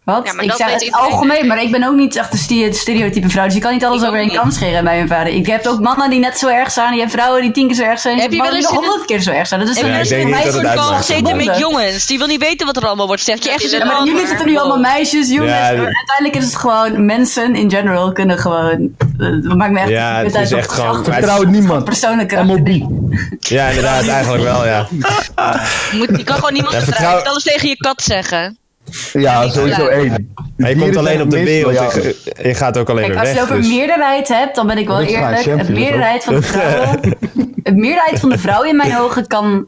Wat? 0.04 0.26
Ja, 0.28 0.34
maar 0.34 0.44
ik 0.44 0.50
dat 0.50 0.58
zeg 0.58 0.68
weet 0.68 0.76
het 0.76 0.84
iedereen. 0.86 1.06
algemeen, 1.12 1.48
maar 1.48 1.62
ik 1.62 1.72
ben 1.72 1.84
ook 1.84 1.96
niet 1.96 2.16
echt 2.16 2.32
de 2.32 2.38
ste- 2.38 2.70
stereotype 2.74 3.30
vrouw. 3.30 3.44
Dus 3.46 3.54
je 3.54 3.60
kan 3.60 3.72
niet 3.72 3.86
alles 3.86 4.02
Ik 4.02 4.08
over 4.08 4.20
één 4.20 4.32
kam 4.32 4.52
scheren 4.52 4.84
bij 4.84 4.96
mijn 4.96 5.08
vader. 5.08 5.34
Ik 5.34 5.46
heb 5.46 5.66
ook 5.68 5.80
mannen 5.80 6.10
die 6.10 6.20
net 6.20 6.38
zo 6.40 6.48
erg 6.48 6.72
zijn. 6.72 6.94
Je 6.94 7.00
hebt 7.00 7.12
vrouwen 7.12 7.42
die 7.42 7.52
tien 7.52 7.68
keer 7.68 7.76
zo 7.76 7.84
erg 7.84 8.00
zijn. 8.00 8.20
Heb 8.20 8.32
je 8.32 8.38
mannen 8.38 8.54
wel 8.62 8.62
die 8.70 8.70
eens 8.78 8.86
honderd 8.88 9.06
keer 9.08 9.22
zo 9.22 9.32
erg 9.32 9.48
zijn. 9.48 9.60
Dat 9.60 9.70
is 9.70 9.76
Heb 9.76 9.86
een 9.86 9.92
je 9.94 10.00
ik 10.04 10.10
wel 10.10 10.18
denk 10.20 10.30
eens 10.30 10.36
niet 10.46 10.46
in 10.46 10.52
dat 10.52 10.64
een 10.64 10.70
het 10.70 10.80
call 10.80 10.96
uitmaakt. 10.96 11.06
gezeten 11.06 11.36
met 11.46 11.58
jongens? 11.60 12.06
Die 12.06 12.18
wil 12.18 12.28
niet 12.28 12.40
weten 12.40 12.66
wat 12.66 12.78
er 12.78 12.86
allemaal 12.88 13.08
wordt 13.08 13.22
gezegd. 13.24 13.44
Je 13.44 13.50
echt 13.50 13.72
Ja, 13.72 13.86
maar 13.86 14.06
jullie 14.06 14.28
zitten 14.28 14.46
nu 14.46 14.58
allemaal 14.58 14.80
meisjes, 14.80 15.30
jongens. 15.30 15.52
Ja, 15.52 15.60
maar 15.76 15.94
uiteindelijk 15.96 16.36
is 16.36 16.44
het 16.46 16.56
gewoon 16.56 17.06
mensen 17.06 17.56
in 17.56 17.70
general 17.70 18.12
kunnen 18.12 18.38
gewoon. 18.38 18.96
eh, 19.20 19.26
Het 19.28 19.56
maakt 19.56 19.72
me 19.72 19.80
echt 19.80 19.90
Ja, 19.90 20.16
het 20.24 20.36
uit 20.36 20.46
is 20.46 20.52
echt 20.58 20.72
gewoon- 20.72 20.90
achter- 20.96 21.14
Vertrouw 21.14 21.44
niemand. 21.44 21.84
persoonlijke 21.86 22.36
En 22.36 22.46
mobiel. 22.46 23.10
Ja, 23.40 23.68
inderdaad, 23.68 24.08
eigenlijk 24.08 24.44
wel, 24.44 24.66
ja. 24.66 24.88
Je, 25.92 25.98
moet, 25.98 26.18
je 26.18 26.24
kan 26.24 26.36
gewoon 26.36 26.54
niemand 26.54 26.74
Ja, 26.74 26.80
vertrouwen. 26.82 26.84
vertrouw- 26.84 27.10
Je 27.10 27.16
moet 27.18 27.28
alles 27.28 27.44
tegen 27.44 27.68
je 27.70 27.76
kat 27.78 28.02
zeggen. 28.04 28.58
Ja, 29.14 29.50
sowieso 29.50 29.88
één. 29.88 30.34
Maar 30.58 30.70
je 30.70 30.76
komt 30.76 30.98
alleen 30.98 31.22
op 31.22 31.30
de 31.30 31.44
wereld. 31.44 31.94
Je, 32.42 32.54
gaat 32.54 32.78
ook 32.78 32.90
alleen 32.90 33.06
Kijk, 33.06 33.20
als 33.20 33.28
je 33.30 33.34
het 33.34 33.44
over 33.44 33.56
dus- 33.56 33.68
meerderheid 33.68 34.28
hebt, 34.28 34.56
dan 34.56 34.68
ben 34.68 34.78
ik 34.78 34.88
wel 34.88 34.98
Dat 34.98 35.08
eerlijk. 35.08 35.46
Het 35.46 35.70
meerderheid 35.70 36.24
van 36.24 36.36
de 36.36 36.42
vrouwen. 36.42 37.00
Het 37.64 37.76
meerderheid 37.76 38.20
van 38.20 38.30
de 38.30 38.38
vrouwen 38.38 38.70
in 38.70 38.76
mijn 38.76 38.98
ogen 38.98 39.28
kan. 39.28 39.66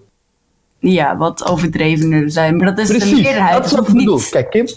Ja, 0.79 1.17
wat 1.17 1.45
overdrevener 1.45 2.31
zijn. 2.31 2.57
Maar 2.57 2.75
dat 2.75 2.77
is 2.77 2.87
de 2.99 3.15
meerderheid. 3.15 3.53
dat 3.53 3.65
is 3.65 3.71
Het 3.71 3.79
wat 3.79 3.87
ik 3.87 3.93
hoeft 3.93 3.97
bedoel. 4.05 4.17
niet. 4.17 4.29
Kijk, 4.29 4.49
Kim. 4.49 4.67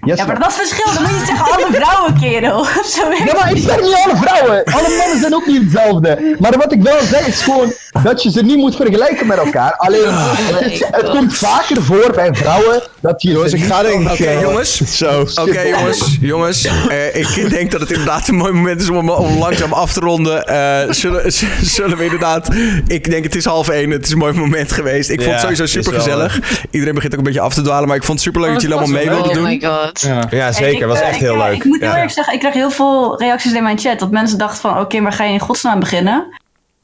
Yes, 0.00 0.18
Ja, 0.18 0.26
maar 0.26 0.38
dat 0.38 0.48
is 0.48 0.54
verschil. 0.56 0.92
Dan 0.94 1.02
moet 1.02 1.10
je 1.10 1.16
niet 1.18 1.26
zeggen 1.26 1.52
alle 1.54 1.66
vrouwen, 1.72 2.20
kerel. 2.20 2.64
Zo 2.96 3.10
Ja, 3.24 3.34
maar 3.40 3.50
ik 3.52 3.58
zeg 3.58 3.80
niet 3.80 3.94
alle 4.04 4.16
vrouwen. 4.16 4.64
Alle 4.64 4.96
mannen 4.98 5.20
zijn 5.20 5.34
ook 5.34 5.46
niet 5.46 5.62
hetzelfde. 5.62 6.36
Maar 6.38 6.56
wat 6.56 6.72
ik 6.72 6.82
wel 6.82 7.00
zeg 7.02 7.26
is 7.26 7.42
gewoon 7.42 7.72
dat 8.02 8.22
je 8.22 8.30
ze 8.30 8.42
niet 8.42 8.56
moet 8.56 8.76
vergelijken 8.76 9.26
met 9.26 9.38
elkaar. 9.38 9.76
Alleen, 9.76 10.04
het, 10.06 10.88
het 10.90 11.10
komt 11.10 11.36
vaker 11.36 11.82
voor 11.82 12.12
bij 12.14 12.34
vrouwen 12.34 12.82
dat 13.06 13.22
je... 13.22 13.30
Jongens, 13.30 13.52
ik 13.52 13.64
ga 13.64 13.82
denk 13.82 14.00
ik... 14.02 14.10
Oké, 14.12 14.24
eh, 14.24 14.40
jongens. 14.40 14.76
Zo. 14.96 15.20
Oké, 15.20 15.60
jongens, 15.60 16.16
jongens. 16.20 16.64
eh, 16.88 17.16
ik 17.16 17.50
denk 17.56 17.70
dat 17.70 17.80
het 17.80 17.90
inderdaad 17.90 18.28
een 18.28 18.34
mooi 18.36 18.52
moment 18.52 18.80
is 18.80 18.88
om, 18.88 19.10
om 19.10 19.38
langzaam 19.38 19.72
af 19.72 19.92
te 19.92 20.00
ronden. 20.00 20.46
Eh, 20.46 20.92
zullen, 20.92 21.32
zullen 21.76 21.96
we 21.98 22.04
inderdaad... 22.04 22.48
Ik 22.86 23.10
denk 23.10 23.24
het 23.24 23.34
is 23.34 23.44
half 23.44 23.68
één. 23.68 23.90
Het 23.90 24.04
is 24.04 24.10
een 24.12 24.18
mooi 24.18 24.32
moment 24.32 24.72
geweest. 24.72 25.10
Ik 25.10 25.18
vond 25.20 25.32
het 25.32 25.40
sowieso 25.40 25.66
super 25.66 25.92
gezellig. 25.92 26.40
Iedereen 26.70 26.94
begint 26.94 27.12
ook 27.12 27.18
een 27.18 27.24
beetje 27.24 27.40
af 27.40 27.54
te 27.54 27.62
dwalen. 27.62 27.88
Maar 27.88 27.96
ik 27.96 28.04
vond 28.04 28.18
het 28.18 28.26
super 28.26 28.40
leuk 28.42 28.52
dat 28.52 28.62
jullie 28.62 28.76
allemaal 28.76 28.96
mee 28.96 29.08
wilden 29.08 29.28
Oh 29.28 29.34
doen. 29.34 29.42
my 29.42 29.60
god. 29.62 30.00
Ja. 30.30 30.52
Zeker. 30.52 30.80
ik, 30.80 30.84
was 30.84 31.00
eh, 31.00 31.06
echt 31.06 31.14
ik, 31.14 31.20
heel 31.20 31.32
eh, 31.34 31.38
leuk. 31.46 31.56
Ik 31.56 31.64
moet 31.64 31.78
heel 31.80 31.88
Ja. 31.88 31.94
eerlijk 31.94 32.12
zeggen, 32.12 32.34
ik 32.34 32.40
kreeg 32.40 32.52
heel 32.52 32.70
veel 32.70 33.18
reacties 33.18 33.52
in 33.52 33.62
mijn 33.62 33.78
chat. 33.78 33.98
Dat 33.98 34.10
mensen 34.10 34.38
dachten 34.38 34.60
van, 34.60 34.78
oké, 34.80 35.00
maar 35.00 35.12
ga 35.12 35.24
je 35.24 35.32
in 35.32 35.40
godsnaam 35.40 35.80
beginnen? 35.80 36.24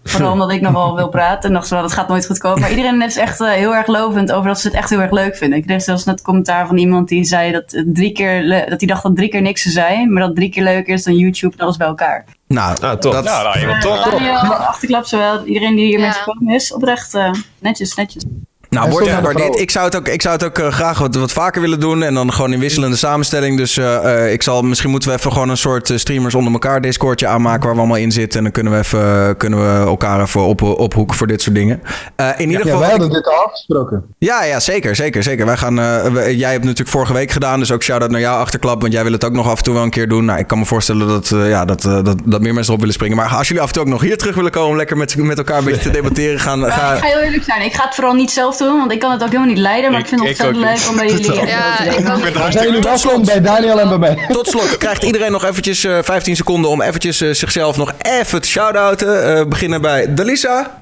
Vooral 0.04 0.32
omdat 0.32 0.52
ik 0.52 0.60
nogal 0.60 0.96
wil 0.96 1.08
praten. 1.08 1.42
En 1.48 1.50
dachten 1.50 1.68
ze, 1.68 1.74
wel, 1.74 1.82
dat 1.82 1.92
gaat 1.92 2.08
nooit 2.08 2.26
goed 2.26 2.38
komen. 2.38 2.60
Maar 2.60 2.70
iedereen 2.70 3.02
is 3.02 3.16
echt 3.16 3.40
eh, 3.40 3.50
heel 3.50 3.74
erg 3.74 3.86
lovend 3.86 4.32
over 4.32 4.46
dat 4.48 4.60
ze 4.60 4.66
het 4.68 4.76
echt 4.76 4.90
heel 4.90 5.00
erg 5.00 5.10
leuk 5.10 5.36
vinden. 5.36 5.58
Ik 5.58 5.66
kreeg 5.66 5.82
zelfs 5.82 6.04
net 6.04 6.18
een 6.18 6.24
commentaar 6.24 6.66
van 6.66 6.76
iemand 6.76 7.08
die 7.08 7.24
zei 7.24 7.52
dat, 7.52 7.82
drie 7.86 8.12
keer 8.12 8.48
dat 8.68 8.78
hij 8.80 8.88
dacht 8.88 9.02
dat 9.02 9.16
drie 9.16 9.28
keer 9.28 9.42
niks 9.42 9.62
zou 9.62 9.74
zijn. 9.74 10.12
Maar 10.12 10.22
dat 10.26 10.34
drie 10.34 10.50
keer 10.50 10.62
leuker 10.62 10.94
is 10.94 11.02
dan 11.04 11.14
YouTube 11.16 11.54
en 11.56 11.62
alles 11.64 11.76
bij 11.76 11.86
elkaar. 11.86 12.24
Nou, 12.48 12.76
Ah, 12.80 12.92
top. 12.92 13.12
dat, 13.12 13.24
Ja, 13.24 13.42
nou, 13.42 13.58
iemand 13.60 13.80
toch. 13.80 14.10
Daniel, 14.10 14.34
achterklap 14.54 15.04
zowel. 15.04 15.44
Iedereen 15.44 15.74
die 15.76 15.86
hiermee 15.86 16.06
Ja. 16.06 16.12
gekomen 16.12 16.54
is. 16.54 16.72
Oprecht 16.74 17.14
eh, 17.14 17.30
netjes, 17.58 17.94
netjes. 17.94 18.24
Nou, 18.72 18.90
wordt 18.90 19.08
gewaardeerd. 19.08 19.58
Ik 19.58 19.70
zou 19.70 19.84
het 19.84 19.96
ook, 19.96 20.08
ik 20.08 20.22
zou 20.22 20.34
het 20.34 20.44
ook 20.44 20.58
eh, 20.58 20.72
graag 20.72 20.98
wat, 20.98 21.14
wat 21.14 21.32
vaker 21.32 21.60
willen 21.60 21.80
doen. 21.80 22.02
En 22.02 22.14
dan 22.14 22.32
gewoon 22.32 22.52
in 22.52 22.58
wisselende 22.60 22.96
samenstelling. 22.96 23.56
Dus 23.56 23.76
eh, 23.76 24.24
eh, 24.24 24.32
ik 24.32 24.42
zal, 24.42 24.62
misschien 24.62 24.90
moeten 24.90 25.08
we 25.10 25.16
even 25.16 25.32
gewoon 25.32 25.48
een 25.48 25.56
soort 25.56 25.92
streamers 25.94 26.34
onder 26.34 26.52
elkaar 26.52 26.80
Discordje 26.80 27.26
aanmaken. 27.26 27.62
Waar 27.64 27.72
we 27.74 27.78
allemaal 27.78 27.96
in 27.96 28.12
zitten. 28.12 28.36
En 28.38 28.44
dan 28.44 28.52
kunnen 28.52 28.72
we, 28.72 28.78
even, 28.78 29.36
kunnen 29.36 29.58
we 29.80 29.86
elkaar 29.86 30.20
even 30.22 30.40
op, 30.40 30.62
ophoeken 30.62 31.16
voor 31.16 31.26
dit 31.26 31.42
soort 31.42 31.54
dingen. 31.56 31.82
Eh, 32.16 32.28
in 32.36 32.50
ieder 32.50 32.56
Ja, 32.56 32.62
geval. 32.62 32.78
wij 32.80 32.90
hadden 32.90 33.10
dit 33.10 33.26
al 33.26 33.44
afgesproken. 33.44 34.04
Ja, 34.18 34.44
ja, 34.44 34.60
zeker, 34.60 34.96
zeker, 34.96 35.22
zeker. 35.22 35.46
Wij 35.46 35.56
gaan, 35.56 35.78
eh, 35.78 36.02
we- 36.04 36.36
jij 36.36 36.50
hebt 36.50 36.62
natuurlijk 36.64 36.90
vorige 36.90 37.12
week 37.12 37.30
gedaan, 37.30 37.58
dus 37.58 37.72
ook 37.72 37.82
shout-out 37.82 38.10
naar 38.10 38.20
jou 38.20 38.38
achterklap, 38.40 38.80
want 38.80 38.92
jij 38.92 39.02
wil 39.02 39.12
het 39.12 39.24
ook 39.24 39.32
nog 39.32 39.48
af 39.50 39.58
en 39.58 39.64
toe 39.64 39.74
wel 39.74 39.82
een 39.82 39.90
keer 39.90 40.08
doen. 40.08 40.24
Nou, 40.24 40.38
ik 40.38 40.46
kan 40.46 40.58
me 40.58 40.64
voorstellen 40.64 41.08
dat, 41.08 41.30
eh, 41.30 41.48
ja, 41.48 41.64
dat, 41.64 41.82
dat, 41.82 42.04
dat 42.24 42.40
meer 42.40 42.52
mensen 42.54 42.64
erop 42.66 42.78
willen 42.78 42.94
springen. 42.94 43.16
Maar 43.16 43.28
als 43.28 43.46
jullie 43.48 43.62
af 43.62 43.68
en 43.68 43.74
toe 43.74 43.82
ook 43.82 43.88
nog 43.88 44.00
hier 44.00 44.18
terug 44.18 44.34
willen 44.34 44.50
komen, 44.50 44.70
om 44.70 44.76
lekker 44.76 44.96
met, 44.96 45.16
met 45.16 45.38
elkaar 45.38 45.58
een 45.58 45.64
beetje 45.64 45.80
te 45.80 45.90
debatteren, 46.00 46.40
gaan, 46.40 46.58
Maar 46.60 46.70
ga, 46.70 46.92
ik 46.94 46.98
ga 47.02 47.06
heel 47.06 47.20
eerlijk 47.20 47.44
zijn. 47.44 47.62
Ik 47.62 47.74
ga 47.74 47.84
het 47.84 47.94
vooral 47.94 48.14
niet 48.14 48.30
zelf 48.30 48.56
doen, 48.64 48.78
want 48.78 48.92
ik 48.92 48.98
kan 49.00 49.10
het 49.10 49.22
ook 49.22 49.28
helemaal 49.28 49.48
niet 49.48 49.58
leiden. 49.58 49.90
Maar 49.90 50.00
ik, 50.00 50.06
Ik- 50.10 50.18
vind 50.18 50.20
het 50.20 50.46
ontzettend 50.46 50.64
leuk 50.64 50.88
om 50.88 50.96
bij 50.96 51.06
jullie... 51.06 51.46
Ja, 51.46 51.76
te 51.76 51.84
ik 51.84 52.32
ben 52.32 52.52
zijn 52.52 52.66
jullie 52.66 52.80
Tot 52.80 53.24
bij 53.24 53.40
Daniel 53.40 53.80
en 53.80 53.88
bij 53.88 53.98
mij. 53.98 54.26
Tot 54.32 54.48
slot 54.48 54.76
krijgt 54.76 55.02
iedereen 55.02 55.32
nog 55.32 55.44
eventjes 55.44 55.84
eh, 55.84 55.98
15 56.02 56.36
seconden 56.36 56.70
om 56.70 56.82
eventjes 56.82 57.20
eh, 57.20 57.30
zichzelf 57.34 57.76
nog 57.76 57.92
even 58.02 58.42
te 58.42 58.48
shout-outen. 58.48 59.36
Eh, 59.36 59.46
beginnen 59.46 59.80
bij 59.80 60.14
Dalisa. 60.14 60.80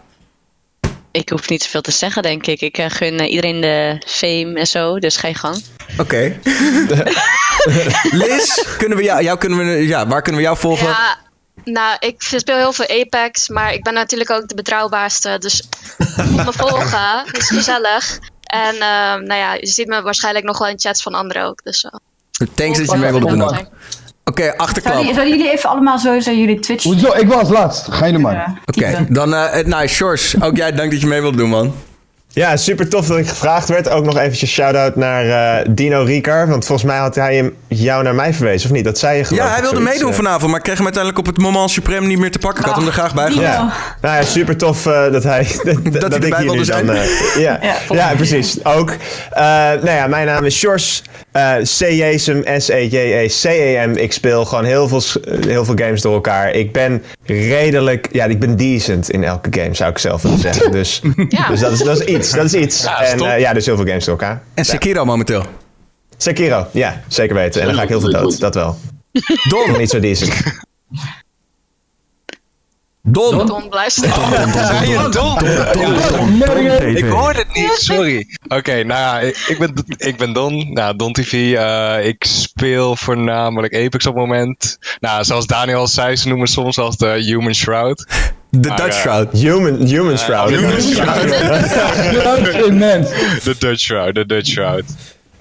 Ik 1.12 1.28
hoef 1.28 1.48
niet 1.48 1.62
zoveel 1.62 1.80
te 1.80 1.90
zeggen, 1.90 2.22
denk 2.22 2.46
ik. 2.46 2.60
Ik 2.60 2.84
gun 2.88 3.20
iedereen 3.20 3.60
de 3.60 4.02
fame 4.06 4.52
en 4.54 4.66
zo, 4.66 4.98
dus 4.98 5.16
ga 5.16 5.28
je 5.28 5.34
gang. 5.34 5.62
Oké. 5.98 6.38
Liz, 8.10 8.62
kunnen 8.78 8.98
we 8.98 9.04
jou, 9.04 9.22
jou 9.22 9.38
kunnen 9.38 9.58
we, 9.58 9.86
ja, 9.86 10.06
waar 10.06 10.22
kunnen 10.22 10.40
we 10.40 10.46
jou 10.46 10.58
volgen? 10.58 10.86
Ja, 10.86 11.18
nou, 11.64 11.96
ik 11.98 12.22
speel 12.22 12.56
heel 12.56 12.72
veel 12.72 12.88
Apex, 13.00 13.48
maar 13.48 13.72
ik 13.72 13.82
ben 13.82 13.94
natuurlijk 13.94 14.30
ook 14.30 14.48
de 14.48 14.54
betrouwbaarste. 14.54 15.36
Dus 15.38 15.68
moet 16.30 16.44
me 16.44 16.52
volgen, 16.66 17.24
is 17.32 17.48
gezellig. 17.48 18.18
En 18.42 18.74
ehm, 18.74 19.24
nou 19.24 19.34
ja, 19.34 19.54
je 19.54 19.66
ziet 19.66 19.86
me 19.86 20.02
waarschijnlijk 20.02 20.44
nog 20.44 20.58
wel 20.58 20.68
in 20.68 20.78
chats 20.78 21.02
van 21.02 21.14
anderen 21.14 21.44
ook. 21.44 21.62
Dus, 21.62 21.90
Thanks 22.54 22.78
dat 22.78 22.90
je 22.90 22.96
mee 22.96 23.10
wilde 23.10 23.26
doen. 23.26 23.42
ook. 23.42 23.66
Oké, 24.24 24.56
achterklap. 24.56 24.92
Zouden, 24.92 25.14
zouden 25.14 25.36
jullie 25.36 25.52
even 25.52 25.70
allemaal 25.70 25.98
sowieso 25.98 26.30
jullie 26.30 26.58
Twitch... 26.58 26.84
Hoezo? 26.84 27.12
Ik 27.12 27.28
was 27.28 27.48
laatst. 27.48 27.92
Ga 27.92 28.06
je 28.06 28.18
maar. 28.18 28.60
Oké, 28.66 29.06
dan, 29.08 29.34
eh 29.34 29.64
nou, 29.64 29.86
Shores, 29.86 30.42
ook 30.42 30.56
jij, 30.56 30.72
dank 30.72 30.90
dat 30.90 31.00
je 31.00 31.06
mee 31.06 31.20
wilde 31.20 31.36
doen, 31.36 31.48
man. 31.48 31.74
Ja, 32.32 32.56
super 32.56 32.88
tof 32.88 33.06
dat 33.06 33.18
ik 33.18 33.28
gevraagd 33.28 33.68
werd. 33.68 33.88
Ook 33.88 34.04
nog 34.04 34.18
eventjes 34.18 34.50
shout-out 34.50 34.96
naar 34.96 35.58
eh, 35.58 35.66
Dino 35.70 36.02
Ricard. 36.02 36.48
Want 36.48 36.64
volgens 36.66 36.86
mij 36.90 36.98
had 36.98 37.14
hij 37.14 37.36
hem 37.36 37.54
jou 37.68 38.02
naar 38.02 38.14
mij 38.14 38.34
verwezen, 38.34 38.70
of 38.70 38.76
niet? 38.76 38.84
Dat 38.84 38.98
zei 38.98 39.16
je 39.18 39.24
geloof 39.24 39.42
Ja, 39.44 39.50
hij 39.52 39.60
wilde 39.60 39.76
zoiets, 39.76 39.92
meedoen 39.92 40.10
eh. 40.10 40.16
vanavond, 40.16 40.46
maar 40.46 40.56
ik 40.58 40.62
kreeg 40.62 40.76
hem 40.76 40.84
uiteindelijk 40.84 41.26
op 41.28 41.34
het 41.34 41.42
moment 41.42 41.70
supreme 41.70 42.06
niet 42.06 42.18
meer 42.18 42.30
te 42.30 42.38
pakken. 42.38 42.60
Ik 42.60 42.66
had 42.66 42.76
hem 42.76 42.86
er 42.86 42.92
graag 42.92 43.14
bij 43.14 43.30
gehad. 43.30 43.42
Ja. 43.42 43.72
Nou 44.00 44.16
ja, 44.16 44.22
super 44.22 44.56
tof 44.56 44.82
dat 45.12 45.22
hij 45.22 45.46
dat, 45.64 45.84
dat, 45.84 46.02
hij 46.02 46.16
ik 46.18 46.24
erbij 46.24 46.40
hier 46.42 46.52
nu 46.56 46.64
zijn. 46.64 46.86
dan. 46.86 46.96
eh, 46.96 47.36
ja. 47.38 47.58
Ja, 47.62 47.76
Ja, 47.90 48.14
precies. 48.16 48.64
Ook. 48.64 48.90
Eh, 49.30 49.42
nou 49.42 49.90
ja, 49.90 50.06
mijn 50.06 50.26
naam 50.26 50.44
is 50.44 50.58
Sjors. 50.58 51.02
eh 51.32 51.54
C-Jesem, 51.78 52.42
S-E-J-E-C-E-M. 52.58 53.92
Ik 53.96 54.12
speel 54.12 54.44
gewoon 54.44 54.64
heel 54.64 54.88
veel, 54.88 55.02
heel 55.46 55.64
veel 55.64 55.74
games 55.76 56.00
door 56.02 56.14
elkaar. 56.14 56.50
Ik 56.50 56.72
ben 56.72 57.02
redelijk. 57.32 58.08
Ja, 58.12 58.24
ik 58.24 58.38
ben 58.38 58.56
decent 58.56 59.10
in 59.10 59.24
elke 59.24 59.60
game, 59.60 59.74
zou 59.74 59.90
ik 59.90 59.98
zelf 59.98 60.22
willen 60.22 60.38
zeggen. 60.38 60.70
Dus, 60.80 61.00
Ja. 61.28 61.48
dus 61.48 61.60
dat, 61.60 61.72
is, 61.72 61.78
dat 61.78 62.00
is 62.00 62.06
iets. 62.06 62.30
Dat 62.30 62.44
is 62.44 62.54
iets. 62.54 62.82
Ja, 62.82 63.02
en 63.02 63.20
eh, 63.20 63.40
ja, 63.40 63.52
dus 63.52 63.66
heel 63.66 63.76
veel 63.76 63.86
games 63.86 64.04
door 64.04 64.18
elkaar. 64.18 64.42
En 64.54 64.64
Sekiro 64.64 65.04
momenteel. 65.04 65.44
Sekiro, 66.16 66.66
ja, 66.72 67.02
zeker 67.08 67.34
weten. 67.34 67.60
En 67.60 67.66
dan 67.66 67.76
ga 67.76 67.82
ik 67.82 67.88
heel 67.88 68.00
veel 68.00 68.12
dood, 68.12 68.40
dat 68.40 68.54
wel. 68.54 68.78
Don. 69.48 69.78
Niet 69.78 69.90
zo 69.90 70.00
decent. 70.00 70.32
Don. 73.02 73.46
Don, 73.46 73.46
Don? 73.46 73.68
Morgen. 76.36 76.96
Ik 76.96 77.04
hoorde 77.04 77.38
het 77.38 77.54
niet, 77.54 77.72
sorry. 77.78 78.26
Oké, 78.48 78.82
nou 78.84 79.00
ja, 79.00 79.20
ik, 79.20 79.36
ik 79.36 79.58
ben, 79.58 79.74
ik 79.96 80.16
ben 80.16 80.32
Don. 80.32 80.72
Nou, 80.72 80.96
Don 80.96 81.12
TV. 81.12 81.54
eh, 81.54 82.06
ik 82.06 82.24
speel 82.24 82.96
voornamelijk 82.96 83.74
Apex 83.74 84.06
op 84.06 84.14
het 84.14 84.26
moment. 84.26 84.78
Nou, 85.00 85.24
zoals 85.24 85.46
Daniel 85.46 85.78
al 85.78 85.86
zei, 85.86 86.16
ze 86.16 86.28
noemen 86.28 86.48
soms 86.48 86.78
als 86.78 86.96
de 86.96 87.06
Human 87.06 87.54
Shroud. 87.54 88.06
De 88.50 88.68
Maar, 88.68 88.76
Dutch 88.76 88.94
eh, 88.96 89.00
Shroud. 89.00 89.32
Human, 89.32 89.86
human 89.86 90.18
Shroud. 90.18 90.50
Human 90.50 90.70
mens. 92.78 93.08
De 93.44 93.54
Dutch 93.58 93.80
Shroud, 93.80 94.14
de 94.14 94.26
Dutch 94.26 94.48
Shroud. 94.48 94.84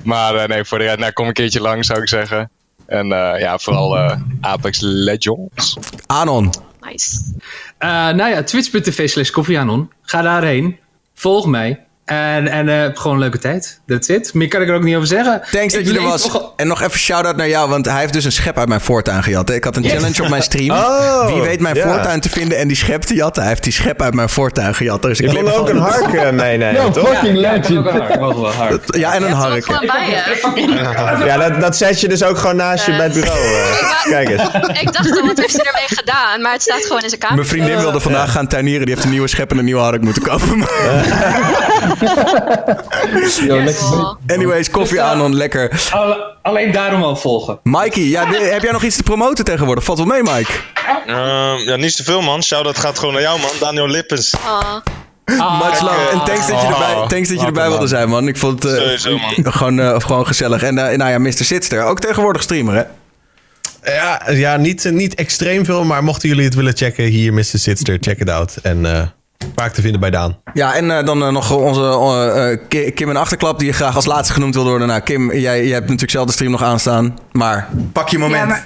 Maar 0.04 0.36
eh, 0.36 0.48
nee, 0.48 0.64
voor 0.64 0.78
de 0.78 0.84
rest, 0.84 0.98
nou, 0.98 1.12
kom 1.12 1.28
een 1.28 1.34
keertje 1.34 1.62
lang, 1.62 1.86
zou 1.86 2.02
ik 2.02 2.08
zeggen. 2.08 2.50
En 2.86 3.12
eh, 3.12 3.40
ja, 3.40 3.58
vooral 3.58 3.98
eh, 3.98 4.18
Apex 4.42 4.80
Legends. 4.82 5.78
Anon. 6.06 6.52
Nice. 6.82 7.34
Eh, 7.78 7.90
nou 7.90 8.30
ja, 8.30 8.44
twitch.tv 8.44 9.10
slash 9.10 9.30
koffieanon. 9.30 9.92
Ga 10.02 10.22
daarheen. 10.22 10.80
Volg 11.14 11.48
mij. 11.48 11.88
En, 12.10 12.48
en 12.48 12.70
eh, 12.70 12.90
gewoon 12.94 13.14
een 13.14 13.20
leuke 13.20 13.38
tijd. 13.38 13.80
That's 13.88 14.08
it. 14.08 14.34
Meer 14.34 14.48
kan 14.48 14.62
ik 14.62 14.68
er 14.70 14.76
ook 14.76 14.84
niet 14.84 14.96
over 14.96 15.08
zeggen. 15.08 15.42
Thanks 15.52 15.74
dat 15.74 15.82
Ik 15.82 15.88
je 15.88 15.98
er 15.98 16.02
was. 16.04 16.30
En 16.56 16.68
nog 16.68 16.82
even 16.82 17.00
shout-out 17.00 17.36
naar 17.36 17.48
jou, 17.50 17.70
want 17.70 17.86
hij 17.86 18.00
heeft 18.00 18.14
dus 18.14 18.26
een 18.26 18.32
schep 18.32 18.58
uit 18.58 18.68
mijn 18.68 18.82
voortuin 18.82 19.24
gejat. 19.24 19.48
hè. 19.48 19.54
Ik 19.56 19.64
had 19.64 19.76
een 19.76 19.84
challenge 19.90 20.24
op 20.24 20.30
mijn 20.30 20.42
stream. 20.42 20.78
Oh, 20.90 21.26
Wie 21.34 21.42
weet 21.42 21.60
mijn 21.60 21.76
ja. 21.76 21.88
voortuin 21.88 22.20
te 22.20 22.30
vinden 22.30 22.58
en 22.58 22.68
die 22.68 22.78
schep 22.78 23.02
te 23.02 23.14
jatten. 23.14 23.42
Hij 23.42 23.52
heeft 23.52 23.64
die 23.64 23.74
schep 23.74 24.02
uit 24.02 24.14
mijn 24.14 24.30
voortuin 24.30 24.76
gejat. 24.76 25.04
Er 25.04 25.10
is 25.12 25.20
een 25.20 25.26
Je 25.26 25.32
clip 25.32 25.44
kon 25.44 25.54
ook 25.54 25.68
van. 25.68 25.76
een 25.76 25.82
hark 25.82 26.14
eh, 26.14 26.30
meenemen, 26.44 26.92
toch? 26.92 27.10
fucking 27.10 27.40
Ja, 27.40 27.52
ik 27.54 27.68
legend. 27.70 27.78
ook 27.88 27.92
wel 27.94 28.02
hard. 28.02 28.14
Ik 28.14 28.20
mogen. 28.20 29.00
Ja, 29.00 29.14
en 29.14 29.24
een 29.24 29.32
hark. 29.32 29.66
je. 29.68 31.24
Ja, 31.26 31.38
dat, 31.38 31.62
dat 31.62 31.78
zet 31.78 32.02
je 32.02 32.08
dus 32.08 32.24
ook 32.24 32.38
gewoon 32.38 32.56
naast 32.56 32.86
je 32.86 32.92
bij 32.96 33.06
het 33.06 33.14
bureau. 33.14 33.40
eh. 33.40 34.10
Kijk 34.14 34.30
eens. 34.30 34.42
Ik 34.82 34.94
dacht 34.94 35.12
al, 35.22 35.28
wat 35.28 35.38
heeft 35.38 35.54
hij 35.56 35.66
ermee 35.66 35.88
gedaan? 35.88 36.42
Maar 36.42 36.52
het 36.54 36.62
staat 36.62 36.82
gewoon 36.86 37.02
in 37.02 37.10
zijn 37.10 37.22
kamer. 37.22 37.36
Mijn 37.36 37.48
vriendin 37.48 37.78
wilde 37.78 38.00
vandaag 38.00 38.32
gaan 38.32 38.48
tuinieren. 38.48 38.86
Die 38.86 38.94
heeft 38.96 39.06
een 39.06 39.12
nieuwe 39.14 39.28
schep 39.28 39.52
en 39.52 39.58
een 39.58 39.66
nieuwe 39.66 39.82
hark 39.82 40.02
moeten 40.02 40.22
kopen. 40.22 40.68
Yo, 43.48 43.64
lekker. 43.64 44.16
Anyways, 44.28 44.70
koffie 44.70 45.02
aan, 45.02 45.36
lekker. 45.36 45.88
Alle- 45.92 46.36
alleen 46.42 46.72
daarom 46.72 47.04
al 47.04 47.16
volgen. 47.16 47.60
Mikey, 47.64 48.04
ja, 48.04 48.28
heb 48.28 48.62
jij 48.62 48.72
nog 48.72 48.84
iets 48.84 48.96
te 48.96 49.04
promoten 49.04 49.46
tegenwoordig? 49.46 49.84
Valt 49.84 49.98
wel 49.98 50.08
mee, 50.08 50.24
Mike. 50.24 50.52
Ehm, 51.06 51.58
ja, 51.58 51.76
niet 51.76 51.94
zoveel 51.94 52.22
man. 52.22 52.44
Shout-out 52.44 52.78
gaat 52.78 53.00
gewoon 53.00 53.14
naar 53.14 53.24
jou 53.24 53.40
man. 53.40 53.50
Daniel 53.60 53.88
Lippens. 53.88 54.34
Oh. 54.36 54.60
Ah, 55.38 55.60
Much 55.60 55.82
love. 55.82 56.10
En 56.12 56.24
thanks 56.24 56.48
dat 56.48 56.62
je 56.62 56.68
erbij, 56.68 56.94
oh. 56.94 57.08
thanks 57.08 57.30
dat 57.30 57.40
je 57.40 57.46
erbij 57.46 57.70
wilde 57.70 57.88
zijn, 57.88 58.10
man. 58.10 58.28
Ik 58.28 58.38
vond 58.38 58.64
het 58.64 59.06
uh, 59.06 59.52
gewoon, 59.54 59.80
uh, 59.80 60.00
gewoon 60.00 60.28
gezellig. 60.28 60.64
En 60.64 60.78
uh, 60.78 60.84
nou 60.84 61.10
ja, 61.10 61.18
Mr. 61.18 61.32
Sitster, 61.34 61.84
ook 61.84 62.00
tegenwoordig 62.00 62.42
streamer, 62.42 62.76
hè? 62.76 62.84
Ja, 63.94 64.22
ja 64.32 64.58
niet, 64.58 64.92
niet 64.92 65.16
extreem 65.16 65.66
veel, 65.66 65.84
maar 65.84 66.04
mochten 66.04 66.30
jullie 66.30 66.44
het 66.44 66.56
willen 66.56 66.78
checken, 66.78 67.04
hier 67.04 67.34
Mr. 67.34 67.44
Sitster, 67.44 67.98
check 68.02 68.20
it 68.20 68.30
out. 68.30 68.56
En 68.62 68.86
vaak 69.56 69.74
te 69.74 69.82
vinden 69.82 70.00
bij 70.00 70.10
Daan. 70.10 70.38
Ja, 70.54 70.76
en 70.76 71.06
dan 71.06 71.34
nog 71.34 71.52
onze 71.52 72.60
Kim 72.96 73.10
en 73.10 73.18
Achterklap, 73.18 73.60
die 73.60 73.68
je 73.68 73.74
graag 73.74 73.96
als 73.96 74.06
laatste 74.06 74.34
genoemd 74.34 74.56
wil 74.56 74.64
worden. 74.64 74.88
Nou, 74.88 75.02
Kim, 75.02 75.34
jij, 75.34 75.40
jij 75.40 75.74
hebt 75.74 75.82
natuurlijk 75.82 76.12
zelf 76.12 76.26
de 76.26 76.32
stream 76.32 76.52
nog 76.52 76.64
aanstaan, 76.64 77.18
maar 77.32 77.68
pak 77.94 78.10
je 78.10 78.18
moment. 78.18 78.50
Ja, 78.50 78.66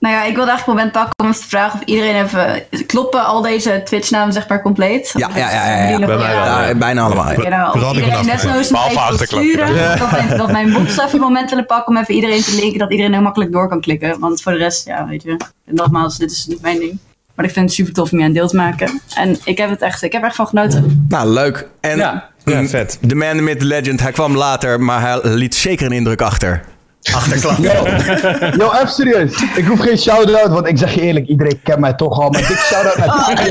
nou 0.00 0.14
ja, 0.14 0.24
ik 0.24 0.34
wilde 0.34 0.50
eigenlijk 0.50 0.66
een 0.66 0.74
moment 0.74 0.92
pakken 0.92 1.24
om 1.24 1.30
even 1.30 1.40
te 1.40 1.48
vragen 1.48 1.80
of 1.80 1.86
iedereen 1.86 2.24
even... 2.24 2.62
Kloppen 2.86 3.24
al 3.24 3.42
deze 3.42 3.82
Twitch-namen 3.84 4.32
zeg 4.32 4.48
maar 4.48 4.62
compleet? 4.62 5.12
Ja, 5.16 5.30
ja, 5.34 5.50
ja. 5.50 5.88
ja, 5.88 6.08
ja. 6.08 6.66
ja 6.66 6.74
bijna 6.74 7.02
allemaal. 7.02 7.40
Ja. 7.42 7.48
Nou, 7.48 7.94
iedereen 7.94 8.26
desnoods 8.26 8.70
nog 8.70 9.10
even 9.10 9.26
sturen. 9.26 9.98
Dat, 9.98 10.10
mijn, 10.10 10.36
dat 10.36 10.52
mijn 10.52 10.72
bots 10.72 10.98
even 10.98 11.12
een 11.12 11.20
moment 11.20 11.50
willen 11.50 11.66
pakken 11.66 11.94
om 11.94 12.00
even 12.00 12.14
iedereen 12.14 12.42
te 12.42 12.54
linken. 12.54 12.78
Dat 12.78 12.90
iedereen 12.90 13.12
heel 13.12 13.22
makkelijk 13.22 13.52
door 13.52 13.68
kan 13.68 13.80
klikken. 13.80 14.18
Want 14.18 14.42
voor 14.42 14.52
de 14.52 14.58
rest, 14.58 14.86
ja, 14.86 15.06
weet 15.06 15.22
je. 15.22 15.36
Nogmaals, 15.64 16.18
dit 16.18 16.30
is 16.30 16.46
niet 16.46 16.62
mijn 16.62 16.78
ding. 16.78 16.98
Maar 17.40 17.48
ik 17.48 17.54
vind 17.54 17.66
het 17.66 17.74
super 17.74 17.92
tof 17.92 18.12
om 18.12 18.18
je 18.18 18.24
aan 18.24 18.32
deel 18.32 18.48
te 18.48 18.56
maken. 18.56 19.00
En 19.14 19.36
ik 19.44 19.58
heb 19.58 19.70
het 19.70 19.80
echt, 19.80 20.02
ik 20.02 20.12
heb 20.12 20.22
er 20.22 20.26
echt 20.28 20.36
van 20.36 20.46
genoten. 20.46 21.06
Nou, 21.08 21.28
leuk. 21.28 21.68
En 21.80 21.96
ja, 21.96 22.30
ja 22.44 22.66
vet. 22.66 22.98
De 23.00 23.14
man, 23.14 23.36
the 23.36 23.42
myth, 23.42 23.58
the 23.58 23.64
legend. 23.64 24.00
Hij 24.00 24.12
kwam 24.12 24.36
later, 24.36 24.80
maar 24.80 25.00
hij 25.00 25.20
liet 25.22 25.54
zeker 25.54 25.86
een 25.86 25.92
indruk 25.92 26.22
achter. 26.22 26.64
Achterklap. 27.12 27.58
Yo, 28.60 28.72
even 28.72 28.88
serieus. 28.88 29.42
Ik 29.54 29.64
hoef 29.64 29.80
geen 29.80 29.98
shout-out, 29.98 30.48
want 30.48 30.66
ik 30.66 30.78
zeg 30.78 30.94
je 30.94 31.00
eerlijk, 31.00 31.26
iedereen 31.26 31.60
kent 31.62 31.78
mij 31.78 31.94
toch 31.94 32.20
al. 32.20 32.30
Maar 32.30 32.46
dik 32.46 32.56
shout-out 32.56 32.96
naar 32.96 33.08
oh, 33.08 33.46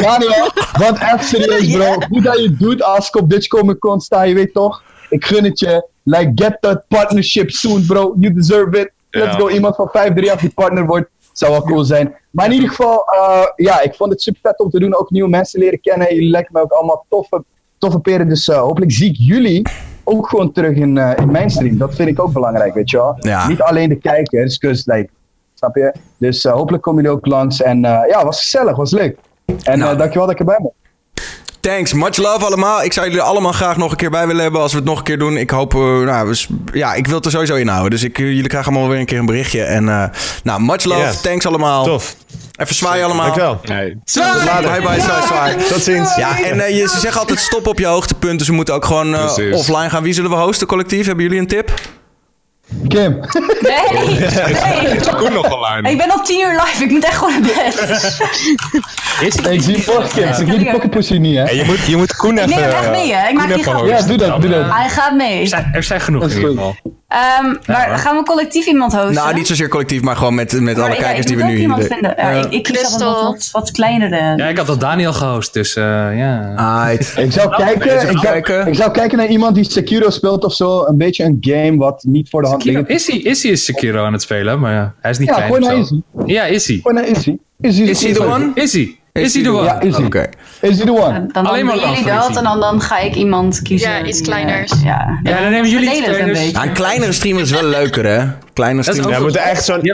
ja. 0.00 0.18
wel. 0.18 0.50
Want 0.86 0.98
even 0.98 1.24
serieus, 1.24 1.72
bro. 1.72 1.96
Hoe 2.08 2.22
dat 2.22 2.40
je 2.40 2.56
doet 2.56 2.82
als 2.82 3.08
ik 3.08 3.16
op 3.16 3.30
Dutch 3.30 3.46
Comic 3.46 3.78
Con 3.78 4.00
sta, 4.00 4.22
je 4.22 4.34
weet 4.34 4.52
toch? 4.52 4.82
Ik 5.08 5.24
gun 5.24 5.44
het 5.44 5.58
je. 5.58 5.88
Like, 6.02 6.32
get 6.34 6.56
that 6.60 6.84
partnership 6.88 7.50
soon, 7.50 7.86
bro. 7.86 8.14
You 8.18 8.34
deserve 8.34 8.80
it. 8.80 8.90
Let's 9.10 9.36
go. 9.36 9.48
Iemand 9.48 9.76
van 9.76 9.90
5-3 10.12 10.12
die 10.14 10.52
partner 10.54 10.86
wordt. 10.86 11.08
Zou 11.34 11.52
wel 11.52 11.62
cool 11.62 11.84
zijn. 11.84 12.14
Maar 12.30 12.46
in 12.46 12.52
ieder 12.52 12.68
geval, 12.68 13.04
uh, 13.14 13.46
ja, 13.56 13.80
ik 13.80 13.94
vond 13.94 14.10
het 14.10 14.22
super 14.22 14.40
vet 14.42 14.58
om 14.58 14.70
te 14.70 14.78
doen. 14.78 14.96
Ook 14.96 15.10
nieuwe 15.10 15.28
mensen 15.28 15.60
leren 15.60 15.80
kennen. 15.80 16.14
Jullie 16.14 16.30
lijken 16.30 16.50
me 16.52 16.60
ook 16.60 16.72
allemaal 16.72 17.06
toffe, 17.08 17.44
toffe 17.78 17.98
peren. 17.98 18.28
Dus 18.28 18.48
uh, 18.48 18.56
hopelijk 18.56 18.92
zie 18.92 19.08
ik 19.08 19.16
jullie 19.18 19.68
ook 20.04 20.28
gewoon 20.28 20.52
terug 20.52 20.76
in, 20.76 20.96
uh, 20.96 21.12
in 21.16 21.30
mijn 21.30 21.50
stream. 21.50 21.78
Dat 21.78 21.94
vind 21.94 22.08
ik 22.08 22.20
ook 22.20 22.32
belangrijk, 22.32 22.74
weet 22.74 22.90
je 22.90 22.96
wel. 22.96 23.18
Niet 23.48 23.60
alleen 23.60 23.88
de 23.88 23.98
kijkers, 23.98 24.58
dus, 24.58 24.86
like, 24.86 25.08
snap 25.54 25.76
je? 25.76 25.94
Dus 26.18 26.42
hopelijk 26.42 26.82
komen 26.82 27.02
jullie 27.02 27.18
ook 27.18 27.26
langs. 27.26 27.62
En 27.62 27.80
ja, 27.80 28.24
was 28.24 28.38
gezellig, 28.38 28.76
was 28.76 28.92
leuk. 28.92 29.18
En 29.62 29.78
nou. 29.78 29.96
dankjewel 29.96 30.26
dat 30.26 30.34
ik 30.34 30.40
erbij 30.40 30.58
ben. 30.62 30.72
Thanks, 31.64 31.92
much 31.92 32.16
love 32.16 32.44
allemaal. 32.44 32.82
Ik 32.82 32.92
zou 32.92 33.06
jullie 33.06 33.22
allemaal 33.22 33.52
graag 33.52 33.76
nog 33.76 33.90
een 33.90 33.96
keer 33.96 34.10
bij 34.10 34.26
willen 34.26 34.42
hebben 34.42 34.60
als 34.60 34.72
we 34.72 34.78
het 34.78 34.86
nog 34.86 34.98
een 34.98 35.04
keer 35.04 35.18
doen. 35.18 35.36
Ik 35.36 35.50
hoop, 35.50 35.72
nou, 35.72 36.34
ja, 36.72 36.94
ik 36.94 37.06
wil 37.06 37.16
het 37.16 37.24
er 37.24 37.30
sowieso 37.30 37.54
in 37.54 37.68
houden. 37.68 37.90
Dus 37.90 38.02
ik, 38.02 38.16
jullie 38.16 38.46
krijgen 38.46 38.72
allemaal 38.72 38.90
weer 38.90 38.98
een 38.98 39.06
keer 39.06 39.18
een 39.18 39.26
berichtje. 39.26 39.62
En 39.62 39.84
nou, 40.42 40.62
much 40.62 40.84
love, 40.84 41.20
thanks 41.22 41.46
allemaal. 41.46 41.84
Tof. 41.84 42.16
Even 42.56 42.74
zwaaien 42.74 43.04
allemaal. 43.04 43.24
Dankjewel. 43.24 43.60
Nee. 43.64 43.96
Zwaai! 44.04 44.62
Bye 44.62 44.80
bye, 44.80 45.00
zwaai, 45.00 45.26
zwaai. 45.26 45.56
Tot 45.56 45.82
ziens. 45.82 46.16
Ja, 46.16 46.42
en 46.42 46.56
uh, 46.56 46.68
je, 46.68 46.88
ze 46.88 46.98
zeggen 46.98 47.20
altijd 47.20 47.38
stop 47.38 47.66
op 47.66 47.78
je 47.78 47.86
hoogtepunt. 47.86 48.38
Dus 48.38 48.48
we 48.48 48.54
moeten 48.54 48.74
ook 48.74 48.84
gewoon 48.84 49.14
uh, 49.14 49.52
offline 49.52 49.90
gaan. 49.90 50.02
Wie 50.02 50.12
zullen 50.12 50.30
we 50.30 50.36
hosten, 50.36 50.66
collectief? 50.66 51.06
Hebben 51.06 51.24
jullie 51.24 51.40
een 51.40 51.46
tip? 51.46 51.72
Kim. 52.88 53.20
Nee, 53.60 54.02
nee. 54.20 55.00
Koen 55.16 55.32
nog 55.32 55.52
online. 55.52 55.90
Ik 55.90 55.98
ben 55.98 56.10
al 56.10 56.22
tien 56.22 56.40
uur 56.40 56.52
live. 56.52 56.84
Ik 56.84 56.90
moet 56.90 57.04
echt 57.04 57.16
gewoon 57.16 57.32
naar 57.32 57.40
bed. 57.40 57.74
Is 59.20 59.36
ik 59.36 59.62
zie 59.62 59.82
voor 59.82 60.08
Kim. 60.14 60.28
Ik 60.28 60.34
zie 60.34 60.44
die 60.58 60.70
pocketpussy 60.70 61.16
niet, 61.16 61.36
hè? 61.36 61.50
je, 61.50 61.64
moet, 61.64 61.78
je 61.86 61.96
moet 61.96 62.16
Koen 62.16 62.38
even... 62.38 62.50
Nee, 62.50 62.64
echt 62.64 62.90
mee, 62.90 63.14
hè? 63.14 63.28
Ik 63.28 63.34
maak 63.34 63.54
die 63.54 63.62
gewoon. 63.62 63.86
Ja, 63.86 64.02
doe 64.02 64.16
dat, 64.16 64.40
doe 64.40 64.50
dat. 64.50 64.70
Hij 64.70 64.88
gaat 64.88 65.14
mee. 65.14 65.40
Er 65.40 65.46
zijn, 65.46 65.70
er 65.72 65.82
zijn 65.82 66.00
genoeg 66.00 66.22
in 66.22 66.30
ieder 66.30 66.50
geval. 66.50 66.76
Um, 67.14 67.58
maar 67.66 67.98
gaan 67.98 68.16
we 68.16 68.22
collectief 68.22 68.66
iemand 68.66 68.92
hosten? 68.92 69.14
Nou, 69.14 69.34
niet 69.34 69.46
zozeer 69.46 69.68
collectief, 69.68 70.02
maar 70.02 70.16
gewoon 70.16 70.34
met, 70.34 70.60
met 70.60 70.78
alle 70.78 70.96
kijkers 70.96 71.26
die 71.26 71.36
we 71.36 71.42
nu 71.42 71.56
hier 71.56 71.74
vinden. 71.78 72.14
Ja, 72.16 72.30
ik, 72.30 72.52
ik 72.52 72.62
kies 72.62 72.82
wat, 72.82 73.02
wat, 73.02 73.48
wat 73.52 73.70
kleinere. 73.70 74.36
Ja, 74.36 74.46
ik 74.46 74.56
had 74.56 74.68
al 74.68 74.78
Daniel 74.78 75.12
gehost, 75.12 75.52
dus 75.52 75.76
uh, 75.76 75.84
ja. 76.18 76.52
Ah, 76.56 76.92
ik, 76.92 77.32
zou 77.32 77.48
nou, 77.48 77.62
kijken, 77.62 78.10
ik, 78.10 78.18
zou, 78.18 78.68
ik 78.68 78.74
zou 78.74 78.90
kijken 78.90 79.18
naar 79.18 79.26
iemand 79.28 79.54
die 79.54 79.70
Sekiro 79.70 80.10
speelt 80.10 80.44
of 80.44 80.54
zo. 80.54 80.84
Een 80.84 80.98
beetje 80.98 81.24
een 81.24 81.38
game 81.40 81.76
wat 81.76 82.02
niet 82.06 82.28
voor 82.30 82.42
de 82.42 82.48
hand 82.48 82.64
ligt. 82.64 82.88
Is 82.88 83.06
hij 83.06 83.18
is 83.18 83.42
hij 83.42 83.56
Sekiro 83.56 84.04
aan 84.04 84.12
het 84.12 84.22
spelen, 84.22 84.60
maar 84.60 84.72
ja, 84.72 84.94
hij 85.00 85.10
is 85.10 85.18
niet 85.18 85.28
ja, 85.28 85.34
klein. 85.34 85.52
Gewoon 85.52 85.80
is 85.80 85.90
hij. 85.90 86.02
Ja, 86.26 86.44
is 86.44 86.66
hij. 86.66 86.80
Gewoon 86.82 87.04
is. 87.04 87.28
Is 87.60 87.78
hij, 87.78 87.86
is 87.86 88.02
hij 88.02 88.12
de 88.12 88.24
one? 88.24 88.50
Is 88.54 88.72
hij. 88.72 88.98
Is 89.22 89.34
hij 89.34 89.42
de 89.42 89.50
one? 89.50 89.64
Ja, 89.64 89.80
is 89.80 89.96
hij. 89.96 90.04
Okay. 90.04 90.28
Is 90.60 90.76
hij 90.76 90.86
de 90.86 90.92
one? 90.92 91.12
Dan, 91.12 91.28
dan 91.32 91.46
Alleen 91.46 91.64
maar 91.64 91.78
jullie 91.78 92.04
dat 92.04 92.36
en 92.36 92.44
dan, 92.44 92.60
dan 92.60 92.80
ga 92.80 92.98
ik 92.98 93.14
iemand 93.14 93.62
kiezen. 93.62 93.90
Ja, 93.90 94.04
iets 94.04 94.20
kleiners. 94.20 94.72
ja. 94.82 95.20
ja, 95.22 95.40
dan 95.40 95.50
nemen 95.50 95.70
jullie 95.70 95.90
iets 95.90 96.04
kleiners. 96.04 96.52
Een, 96.52 96.62
een 96.62 96.72
kleinere 96.72 97.12
streamer 97.12 97.42
is 97.42 97.50
wel 97.50 97.64
leuker, 97.64 98.06
hè? 98.06 98.26
Kleine 98.54 98.82
streamer. 98.82 99.10
Ja, 99.10 99.16
we 99.16 99.22
moeten 99.22 99.42
echt 99.42 99.64
zo'n... 99.64 99.78
Ja, 99.82 99.92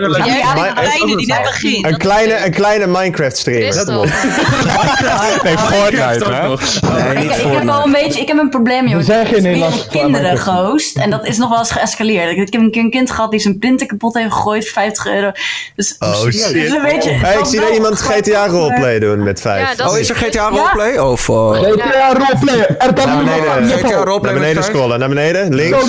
kleine 0.73 1.17
die 1.17 1.27
net 1.27 1.43
begint. 1.43 1.87
Een 1.87 1.97
kleine, 1.97 2.45
een 2.45 2.53
kleine 2.53 2.87
Minecraft 2.87 3.37
streamer. 3.37 3.75
Dat 3.75 3.87
moet. 3.87 4.05
nee, 5.43 5.59
Fortnite, 5.59 6.25
hè? 6.25 6.49
Nee, 6.49 7.17
niet 7.17 7.31
ik, 7.31 7.37
ik 7.37 7.53
heb 7.53 7.65
wel 7.65 7.85
een 7.85 7.93
beetje... 7.93 8.21
Ik 8.21 8.29
heb 8.29 8.39
een 8.39 8.49
probleem, 8.49 8.89
joh. 8.89 8.97
We 8.97 9.03
zijn 9.03 9.27
geen 9.27 9.43
Nederlandse 9.43 9.89
kinderen 9.89 10.39
gehost. 10.39 10.97
En 10.97 11.11
dat 11.11 11.27
is 11.27 11.39
nog 11.39 11.49
wel 11.49 11.59
eens 11.59 11.71
geëscaleerd. 11.71 12.31
Ik 12.31 12.53
heb 12.53 12.63
een 12.63 12.91
kind 12.91 13.11
gehad 13.11 13.31
die 13.31 13.41
zijn 13.41 13.59
printer 13.59 13.87
kapot 13.87 14.15
heeft 14.15 14.33
gegooid 14.33 14.69
voor 14.69 14.83
50 14.83 15.07
euro. 15.07 15.31
Dus, 15.77 15.97
oh, 15.99 16.21
shit. 16.21 16.53
Dus 16.53 16.71
een 16.71 16.83
beetje, 16.83 17.11
hey, 17.11 17.39
ik 17.39 17.45
zie 17.45 17.61
dat 17.61 17.71
iemand 17.71 18.01
GTA 18.01 18.47
roleplay 18.47 18.99
doen 18.99 19.23
met 19.23 19.41
5. 19.41 19.81
oh, 19.87 19.99
is 19.99 20.09
er 20.09 20.17
GTA 20.17 20.49
roleplay? 20.49 20.99
Of... 20.99 21.29
Uh... 21.29 21.51
GTA 21.51 22.13
roleplay! 22.13 22.67
Er 22.79 22.93
naar 23.07 23.25
beneden. 23.25 23.79
GTA 23.79 24.05
roleplay 24.05 24.33
Naar 24.33 24.41
beneden 24.41 24.65
scrollen. 24.65 24.99
Naar 24.99 25.09
beneden. 25.09 25.55
Links. 25.55 25.85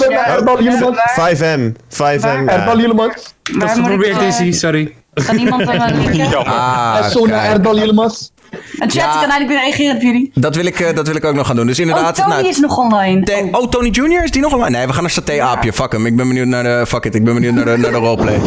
5M. 1.20 1.72
5M. 1.90 2.61
Erdal 2.62 2.80
Yilmaz. 2.80 3.14
Dat 3.58 3.70
geprobeerd 3.70 4.22
is 4.22 4.38
hij, 4.38 4.52
sorry. 4.52 4.94
Kan 5.26 5.38
iemand 5.38 5.64
van 5.64 5.78
mij 5.78 5.94
linken? 5.94 6.46
Ah, 6.46 7.10
Sona 7.10 7.46
Erdal 7.46 7.78
Yilmaz. 7.78 8.30
En 8.52 8.90
chat 8.90 8.94
ja, 8.94 9.12
kan 9.12 9.30
eigenlijk 9.30 9.48
weer 9.48 9.60
reageren 9.60 9.96
op 9.96 10.02
jullie. 10.02 10.32
Dat 10.34 10.56
wil, 10.56 10.66
ik, 10.66 10.80
uh, 10.80 10.96
dat 10.96 11.08
wil 11.08 11.16
ik 11.16 11.26
ook 11.26 11.36
nog 11.36 11.48
gaan 11.48 11.56
doen. 11.56 11.68
Dus 11.68 11.80
inderdaad, 11.80 12.18
oh, 12.20 12.24
Tony 12.24 12.36
nou, 12.36 12.48
is 12.48 12.60
nog 12.60 12.78
online. 12.78 13.24
Te, 13.24 13.48
oh. 13.52 13.70
Tony 13.70 13.90
Junior 13.90 14.24
is 14.24 14.32
die 14.32 14.42
nog 14.42 14.54
online? 14.54 14.78
Nee, 14.78 14.88
we 14.88 14.94
gaan 14.94 15.02
naar 15.02 15.12
Saté 15.12 15.42
Aapje. 15.42 15.74
Fuck 15.74 15.92
hem. 15.92 16.06
Ik 16.06 16.16
ben 16.16 16.28
benieuwd 16.28 16.48
naar 16.48 16.64
de... 16.64 16.86
Fuck 16.88 17.06
it. 17.06 17.16
Ik 17.16 17.24
ben 17.24 17.34
benieuwd 17.34 17.54
naar 17.54 17.66
de, 17.66 17.78
naar 17.78 17.92
de 17.92 17.98
roleplay. 17.98 18.40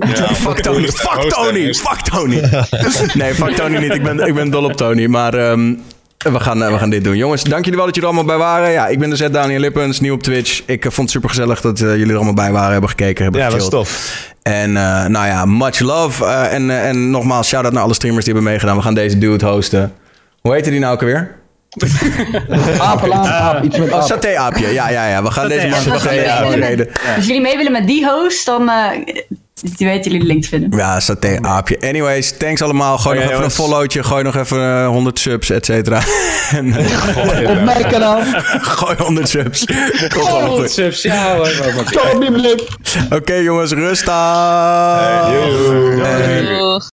Ja, 0.00 0.34
fuck 0.34 0.60
Tony. 0.60 0.86
Fuck 0.86 1.30
Tony. 1.30 1.74
Fuck 1.84 2.00
Tony. 2.00 2.40
nee, 3.14 3.34
fuck 3.34 3.50
Tony 3.50 3.78
niet. 3.78 3.94
Ik 3.94 4.02
ben, 4.02 4.18
ik 4.26 4.34
ben 4.34 4.50
dol 4.50 4.64
op 4.64 4.72
Tony. 4.72 5.06
Maar... 5.06 5.34
Um, 5.34 5.82
we 6.32 6.40
gaan, 6.40 6.62
uh, 6.62 6.70
we 6.70 6.78
gaan 6.78 6.90
dit 6.90 7.04
doen. 7.04 7.16
Jongens, 7.16 7.42
dank 7.42 7.64
jullie 7.64 7.76
wel 7.78 7.86
dat 7.86 7.94
jullie 7.94 8.10
er 8.10 8.16
allemaal 8.16 8.36
bij 8.36 8.46
waren. 8.46 8.70
Ja, 8.70 8.86
ik 8.86 8.98
ben 8.98 9.10
de 9.10 9.16
Z 9.16 9.28
Daniel 9.30 9.60
Lippens, 9.60 10.00
nieuw 10.00 10.14
op 10.14 10.22
Twitch. 10.22 10.62
Ik 10.66 10.84
uh, 10.84 10.90
vond 10.90 10.96
het 10.96 11.10
super 11.10 11.28
gezellig 11.28 11.60
dat 11.60 11.80
uh, 11.80 11.88
jullie 11.88 12.08
er 12.08 12.14
allemaal 12.14 12.34
bij 12.34 12.52
waren, 12.52 12.72
hebben 12.72 12.90
gekeken, 12.90 13.22
hebben 13.22 13.40
Ja, 13.40 13.46
gechilled. 13.46 13.70
dat 13.70 13.80
was 13.80 13.88
tof. 13.88 14.34
En 14.42 14.72
nou 15.12 15.26
ja, 15.26 15.44
much 15.44 15.78
love. 15.78 16.24
en, 16.24 16.70
en 16.70 17.10
nogmaals, 17.10 17.48
shout-out 17.48 17.72
naar 17.72 17.82
alle 17.82 17.94
streamers 17.94 18.24
die 18.24 18.34
hebben 18.34 18.52
meegedaan. 18.52 18.76
We 18.76 18.82
gaan 18.82 18.94
deze 18.94 19.18
dude 19.18 19.46
hosten. 19.46 19.92
Hoe 20.40 20.52
heette 20.52 20.70
die 20.70 20.80
nou 20.80 20.94
ook 20.94 21.00
alweer? 21.00 21.34
Apelaan, 22.78 23.26
aap, 23.26 23.62
iets 23.64 23.78
met 23.78 23.92
oh, 23.92 24.04
saté-aapje. 24.04 24.72
Ja, 24.72 24.88
ja, 24.88 25.08
ja. 25.08 25.22
We 25.22 25.30
gaan 25.30 25.48
deze 25.48 25.68
man. 25.68 25.92
Als 27.16 27.26
jullie 27.26 27.40
mee 27.40 27.56
willen 27.56 27.72
met 27.72 27.86
die 27.86 28.06
host, 28.08 28.46
dan 28.46 28.70
die 29.62 29.86
weten 29.86 30.02
jullie 30.02 30.20
de 30.20 30.26
link 30.26 30.42
te 30.42 30.48
vinden. 30.48 30.78
Ja, 30.78 31.00
saté 31.00 31.38
aapje. 31.40 31.80
Anyways, 31.80 32.36
thanks 32.38 32.62
allemaal. 32.62 32.98
Gooi 32.98 33.18
nog 33.18 33.30
even 33.30 33.44
een 33.44 33.50
followtje. 33.50 34.02
Gooi 34.02 34.22
nog 34.22 34.36
even 34.36 34.58
uh, 34.58 34.84
eh, 34.84 34.88
100 34.88 35.18
subs, 35.18 35.50
et 35.50 35.64
cetera. 35.64 35.96
Op 37.46 37.60
mijn 37.64 37.86
kanaal. 37.88 38.20
Gooi 38.76 38.96
100 38.98 39.28
subs. 39.28 39.64
Komt 40.08 40.28
100 40.28 40.70
subs, 40.70 41.02
ja 41.02 41.34
hoor. 41.36 41.50
Oké 43.04 43.14
okay, 43.14 43.42
jongens, 43.42 43.72
rust 43.72 44.08
aan. 44.08 45.30
Hey, 45.30 46.80